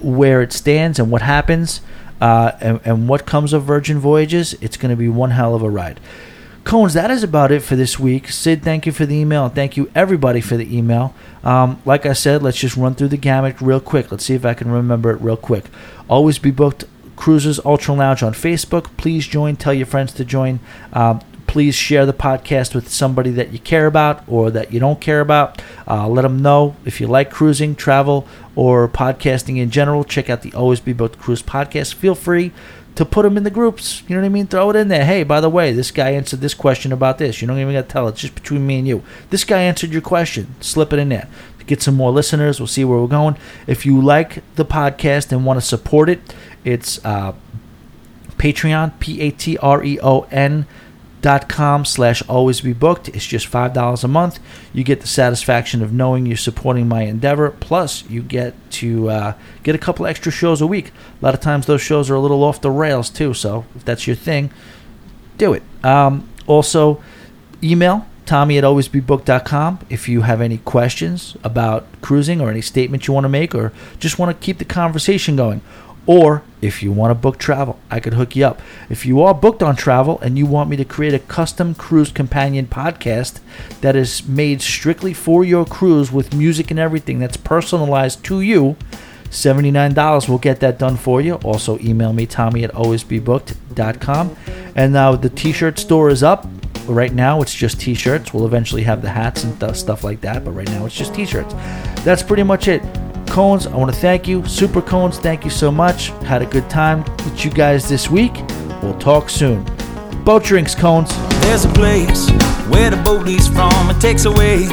where 0.00 0.42
it 0.42 0.52
stands 0.52 1.00
and 1.00 1.10
what 1.10 1.22
happens 1.22 1.80
uh, 2.20 2.52
and, 2.60 2.80
and 2.84 3.08
what 3.08 3.26
comes 3.26 3.52
of 3.52 3.64
Virgin 3.64 3.98
Voyages. 3.98 4.54
It's 4.60 4.76
going 4.76 4.90
to 4.90 4.96
be 4.96 5.08
one 5.08 5.32
hell 5.32 5.56
of 5.56 5.62
a 5.62 5.68
ride. 5.68 5.98
Cones, 6.62 6.94
that 6.94 7.10
is 7.10 7.24
about 7.24 7.50
it 7.50 7.62
for 7.62 7.74
this 7.74 7.98
week. 7.98 8.28
Sid, 8.28 8.62
thank 8.62 8.86
you 8.86 8.92
for 8.92 9.06
the 9.06 9.16
email. 9.16 9.48
Thank 9.48 9.76
you, 9.76 9.90
everybody, 9.92 10.40
for 10.40 10.56
the 10.56 10.76
email. 10.76 11.16
Um, 11.42 11.82
like 11.84 12.06
I 12.06 12.12
said, 12.12 12.44
let's 12.44 12.58
just 12.58 12.76
run 12.76 12.94
through 12.94 13.08
the 13.08 13.16
gamut 13.16 13.60
real 13.60 13.80
quick. 13.80 14.12
Let's 14.12 14.24
see 14.24 14.34
if 14.34 14.44
I 14.44 14.54
can 14.54 14.70
remember 14.70 15.10
it 15.10 15.20
real 15.20 15.36
quick. 15.36 15.64
Always 16.08 16.38
be 16.38 16.52
booked 16.52 16.84
Cruisers 17.18 17.58
Ultra 17.64 17.94
Lounge 17.94 18.22
on 18.22 18.32
Facebook. 18.32 18.96
Please 18.96 19.26
join. 19.26 19.56
Tell 19.56 19.74
your 19.74 19.86
friends 19.86 20.12
to 20.14 20.24
join. 20.24 20.60
Uh, 20.92 21.18
please 21.48 21.74
share 21.74 22.06
the 22.06 22.12
podcast 22.12 22.76
with 22.76 22.88
somebody 22.88 23.30
that 23.30 23.52
you 23.52 23.58
care 23.58 23.86
about 23.86 24.22
or 24.28 24.52
that 24.52 24.72
you 24.72 24.78
don't 24.78 25.00
care 25.00 25.20
about. 25.20 25.60
Uh, 25.88 26.06
let 26.06 26.22
them 26.22 26.40
know 26.40 26.76
if 26.84 27.00
you 27.00 27.08
like 27.08 27.28
cruising, 27.28 27.74
travel, 27.74 28.24
or 28.54 28.86
podcasting 28.86 29.58
in 29.58 29.68
general. 29.68 30.04
Check 30.04 30.30
out 30.30 30.42
the 30.42 30.54
Always 30.54 30.78
Be 30.78 30.92
Booked 30.92 31.18
Cruise 31.18 31.42
podcast. 31.42 31.94
Feel 31.94 32.14
free 32.14 32.52
to 32.94 33.04
put 33.04 33.24
them 33.24 33.36
in 33.36 33.42
the 33.42 33.50
groups. 33.50 34.04
You 34.06 34.14
know 34.14 34.22
what 34.22 34.26
I 34.26 34.30
mean? 34.30 34.46
Throw 34.46 34.70
it 34.70 34.76
in 34.76 34.86
there. 34.86 35.04
Hey, 35.04 35.24
by 35.24 35.40
the 35.40 35.50
way, 35.50 35.72
this 35.72 35.90
guy 35.90 36.10
answered 36.10 36.40
this 36.40 36.54
question 36.54 36.92
about 36.92 37.18
this. 37.18 37.42
You 37.42 37.48
don't 37.48 37.58
even 37.58 37.74
got 37.74 37.82
to 37.82 37.88
tell. 37.88 38.06
It's 38.06 38.20
just 38.20 38.36
between 38.36 38.64
me 38.64 38.78
and 38.78 38.86
you. 38.86 39.02
This 39.30 39.42
guy 39.42 39.62
answered 39.62 39.90
your 39.90 40.02
question. 40.02 40.54
Slip 40.60 40.92
it 40.92 41.00
in 41.00 41.08
there. 41.08 41.28
Get 41.68 41.82
some 41.82 41.96
more 41.96 42.10
listeners. 42.10 42.58
We'll 42.58 42.66
see 42.66 42.82
where 42.82 42.98
we're 42.98 43.06
going. 43.06 43.36
If 43.66 43.84
you 43.84 44.00
like 44.00 44.42
the 44.54 44.64
podcast 44.64 45.32
and 45.32 45.44
want 45.44 45.60
to 45.60 45.66
support 45.66 46.08
it, 46.08 46.18
it's 46.64 47.04
uh, 47.04 47.34
Patreon, 48.36 48.98
P 49.00 49.20
A 49.20 49.30
T 49.30 49.58
R 49.58 49.82
E 49.82 49.98
O 50.00 50.22
N 50.30 50.66
dot 51.20 51.48
com 51.48 51.84
slash 51.84 52.22
always 52.28 52.60
be 52.60 52.72
booked. 52.72 53.08
It's 53.08 53.26
just 53.26 53.46
five 53.46 53.72
dollars 53.72 54.04
a 54.04 54.08
month. 54.08 54.38
You 54.72 54.84
get 54.84 55.00
the 55.00 55.06
satisfaction 55.06 55.82
of 55.82 55.92
knowing 55.92 56.26
you're 56.26 56.36
supporting 56.36 56.88
my 56.88 57.02
endeavor. 57.02 57.50
Plus 57.50 58.08
you 58.08 58.22
get 58.22 58.54
to 58.72 59.10
uh, 59.10 59.34
get 59.62 59.74
a 59.74 59.78
couple 59.78 60.06
extra 60.06 60.30
shows 60.30 60.60
a 60.60 60.66
week. 60.66 60.92
A 61.20 61.24
lot 61.24 61.34
of 61.34 61.40
times 61.40 61.66
those 61.66 61.82
shows 61.82 62.08
are 62.10 62.14
a 62.14 62.20
little 62.20 62.44
off 62.44 62.60
the 62.60 62.70
rails 62.70 63.10
too 63.10 63.34
so 63.34 63.64
if 63.74 63.84
that's 63.84 64.06
your 64.06 64.16
thing 64.16 64.50
do 65.38 65.52
it. 65.52 65.62
Um, 65.84 66.28
also 66.46 67.02
email 67.62 68.06
tommy 68.26 68.58
at 68.58 68.64
alwaysbebooked.com 68.64 69.78
if 69.88 70.06
you 70.06 70.20
have 70.20 70.40
any 70.42 70.58
questions 70.58 71.34
about 71.42 71.86
cruising 72.02 72.42
or 72.42 72.50
any 72.50 72.60
statement 72.60 73.06
you 73.06 73.14
want 73.14 73.24
to 73.24 73.28
make 73.28 73.54
or 73.54 73.72
just 73.98 74.18
want 74.18 74.28
to 74.28 74.44
keep 74.44 74.58
the 74.58 74.64
conversation 74.66 75.34
going 75.34 75.62
Or 76.08 76.42
if 76.62 76.82
you 76.82 76.90
want 76.90 77.10
to 77.10 77.14
book 77.14 77.36
travel, 77.38 77.78
I 77.90 78.00
could 78.00 78.14
hook 78.14 78.34
you 78.34 78.46
up. 78.46 78.62
If 78.88 79.04
you 79.04 79.20
are 79.20 79.34
booked 79.34 79.62
on 79.62 79.76
travel 79.76 80.18
and 80.20 80.38
you 80.38 80.46
want 80.46 80.70
me 80.70 80.76
to 80.78 80.84
create 80.84 81.12
a 81.12 81.18
custom 81.18 81.74
cruise 81.74 82.10
companion 82.10 82.66
podcast 82.66 83.40
that 83.82 83.94
is 83.94 84.26
made 84.26 84.62
strictly 84.62 85.12
for 85.12 85.44
your 85.44 85.66
cruise 85.66 86.10
with 86.10 86.34
music 86.34 86.70
and 86.70 86.80
everything 86.80 87.18
that's 87.18 87.36
personalized 87.36 88.24
to 88.24 88.40
you, 88.40 88.76
$79 89.24 90.30
will 90.30 90.38
get 90.38 90.60
that 90.60 90.78
done 90.78 90.96
for 90.96 91.20
you. 91.20 91.34
Also, 91.44 91.78
email 91.80 92.14
me, 92.14 92.24
Tommy 92.24 92.64
at 92.64 92.72
alwaysbebooked.com. 92.72 94.34
And 94.74 94.94
now 94.94 95.14
the 95.14 95.28
t 95.28 95.52
shirt 95.52 95.78
store 95.78 96.08
is 96.08 96.22
up. 96.22 96.46
Right 96.86 97.12
now, 97.12 97.42
it's 97.42 97.54
just 97.54 97.82
t 97.82 97.92
shirts. 97.92 98.32
We'll 98.32 98.46
eventually 98.46 98.84
have 98.84 99.02
the 99.02 99.10
hats 99.10 99.44
and 99.44 99.76
stuff 99.76 100.04
like 100.04 100.22
that, 100.22 100.42
but 100.42 100.52
right 100.52 100.68
now, 100.70 100.86
it's 100.86 100.94
just 100.94 101.14
t 101.14 101.26
shirts. 101.26 101.52
That's 102.02 102.22
pretty 102.22 102.44
much 102.44 102.66
it. 102.66 102.82
Cones, 103.28 103.66
I 103.66 103.76
want 103.76 103.92
to 103.92 104.00
thank 104.00 104.26
you. 104.26 104.44
Super 104.46 104.82
Cones, 104.82 105.18
thank 105.18 105.44
you 105.44 105.50
so 105.50 105.70
much. 105.70 106.08
Had 106.24 106.42
a 106.42 106.46
good 106.46 106.68
time 106.68 107.04
with 107.24 107.44
you 107.44 107.50
guys 107.50 107.88
this 107.88 108.10
week. 108.10 108.34
We'll 108.82 108.98
talk 108.98 109.30
soon. 109.30 109.64
Boat 110.24 110.44
drinks, 110.44 110.74
Cones. 110.74 111.10
There's 111.42 111.64
a 111.64 111.68
place 111.70 112.30
where 112.68 112.90
the 112.90 113.00
boat 113.04 113.24
leaves 113.24 113.48
from. 113.48 113.90
It 113.90 114.00
takes 114.00 114.24
away 114.24 114.66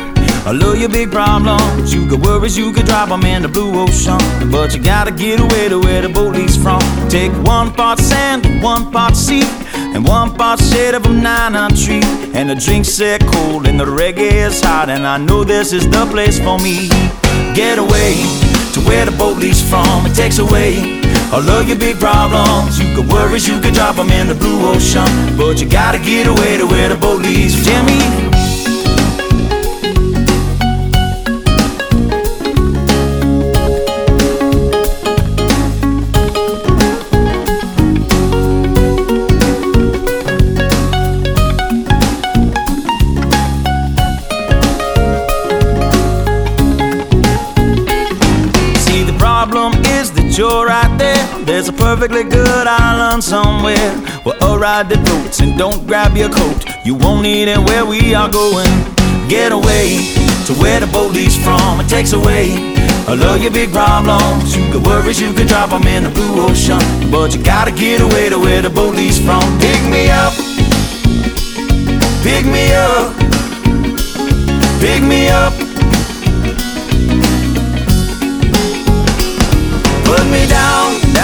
all 0.46 0.62
of 0.62 0.80
your 0.80 0.90
big 0.90 1.12
problems. 1.12 1.94
You 1.94 2.08
got 2.08 2.20
worries, 2.20 2.58
you 2.58 2.72
could 2.72 2.86
drop 2.86 3.10
them 3.10 3.24
in 3.24 3.42
the 3.42 3.48
blue 3.48 3.74
ocean. 3.80 4.18
But 4.52 4.76
you 4.76 4.82
gotta 4.82 5.12
get 5.12 5.40
away 5.40 5.70
to 5.70 5.80
where 5.80 6.02
the 6.02 6.10
boat 6.10 6.36
leaves 6.36 6.56
from. 6.56 6.82
Take 7.10 7.32
one 7.44 7.74
part 7.74 8.00
sand, 8.00 8.62
one 8.62 8.92
part 8.92 9.16
sea, 9.16 9.44
and 9.74 10.06
one 10.06 10.36
part 10.36 10.60
shade 10.60 10.94
of 10.94 11.06
a 11.06 11.10
nine 11.10 11.54
tree. 11.76 12.04
And 12.34 12.50
the 12.50 12.56
drinks 12.56 12.90
set 12.90 13.26
cold, 13.26 13.68
and 13.68 13.80
the 13.80 13.86
reggae 13.86 14.32
is 14.48 14.62
hot. 14.62 14.90
And 14.90 15.08
I 15.08 15.18
know 15.18 15.44
this 15.44 15.74
is 15.74 15.90
the 15.90 16.06
place 16.12 16.38
for 16.38 16.60
me. 16.60 16.90
Get 17.56 17.80
away 17.80 18.14
to 18.74 18.82
where 18.82 19.06
the 19.06 19.16
boat 19.18 19.38
leaves 19.38 19.68
from. 19.68 20.06
It 20.06 20.14
takes 20.14 20.38
away 20.38 21.02
all 21.34 21.50
of 21.50 21.68
your 21.68 21.78
big 21.78 21.98
problems. 22.00 22.80
You 22.80 22.96
got 22.96 23.12
worries, 23.12 23.48
you 23.48 23.60
could 23.62 23.74
drop 23.74 23.96
them 23.96 24.10
in 24.10 24.28
the 24.28 24.36
blue 24.36 24.62
ocean. 24.68 25.10
But 25.38 25.60
you 25.60 25.68
gotta 25.68 25.98
get 26.00 26.28
away 26.28 26.58
to 26.58 26.68
where 26.68 26.90
the 26.90 26.96
boat 26.96 27.22
leaves. 27.22 27.56
Jimmy. 27.66 28.35
There's 51.56 51.70
a 51.70 51.74
perfectly 51.88 52.24
good 52.26 52.68
island 52.68 53.24
somewhere 53.24 53.92
where 54.28 54.36
a 54.42 54.60
ride 54.60 54.90
that 54.90 55.00
floats 55.08 55.40
and 55.40 55.58
don't 55.58 55.88
grab 55.88 56.18
your 56.18 56.28
coat. 56.28 56.66
You 56.84 56.96
won't 56.96 57.24
need 57.24 57.48
it 57.48 57.58
where 57.60 57.86
we 57.86 58.14
are 58.14 58.28
going. 58.28 58.68
Get 59.30 59.54
away 59.54 60.12
to 60.48 60.54
where 60.60 60.82
the 60.82 60.88
boat 60.92 61.14
leaves 61.14 61.42
from. 61.42 61.80
It 61.80 61.88
takes 61.88 62.12
away 62.12 62.60
all 63.08 63.16
of 63.16 63.42
your 63.42 63.54
big 63.54 63.72
problems. 63.72 64.52
You 64.54 64.68
got 64.68 64.86
worries, 64.86 65.22
you 65.22 65.32
can 65.32 65.48
drop 65.48 65.70
them 65.70 65.88
in 65.88 66.04
the 66.04 66.10
blue 66.10 66.44
ocean. 66.44 66.84
But 67.10 67.34
you 67.34 67.42
gotta 67.42 67.72
get 67.72 68.02
away 68.02 68.28
to 68.28 68.38
where 68.38 68.62
the 68.62 68.70
boat 68.70 68.94
leaves 68.94 69.24
from. 69.24 69.40
Pick 69.64 69.80
me 69.88 70.12
up, 70.12 70.36
pick 72.20 72.44
me 72.44 72.76
up, 72.76 73.16
pick 74.84 75.02
me 75.02 75.30
up. 75.32 75.54
Put 80.04 80.26
me 80.28 80.46
down, 80.48 80.85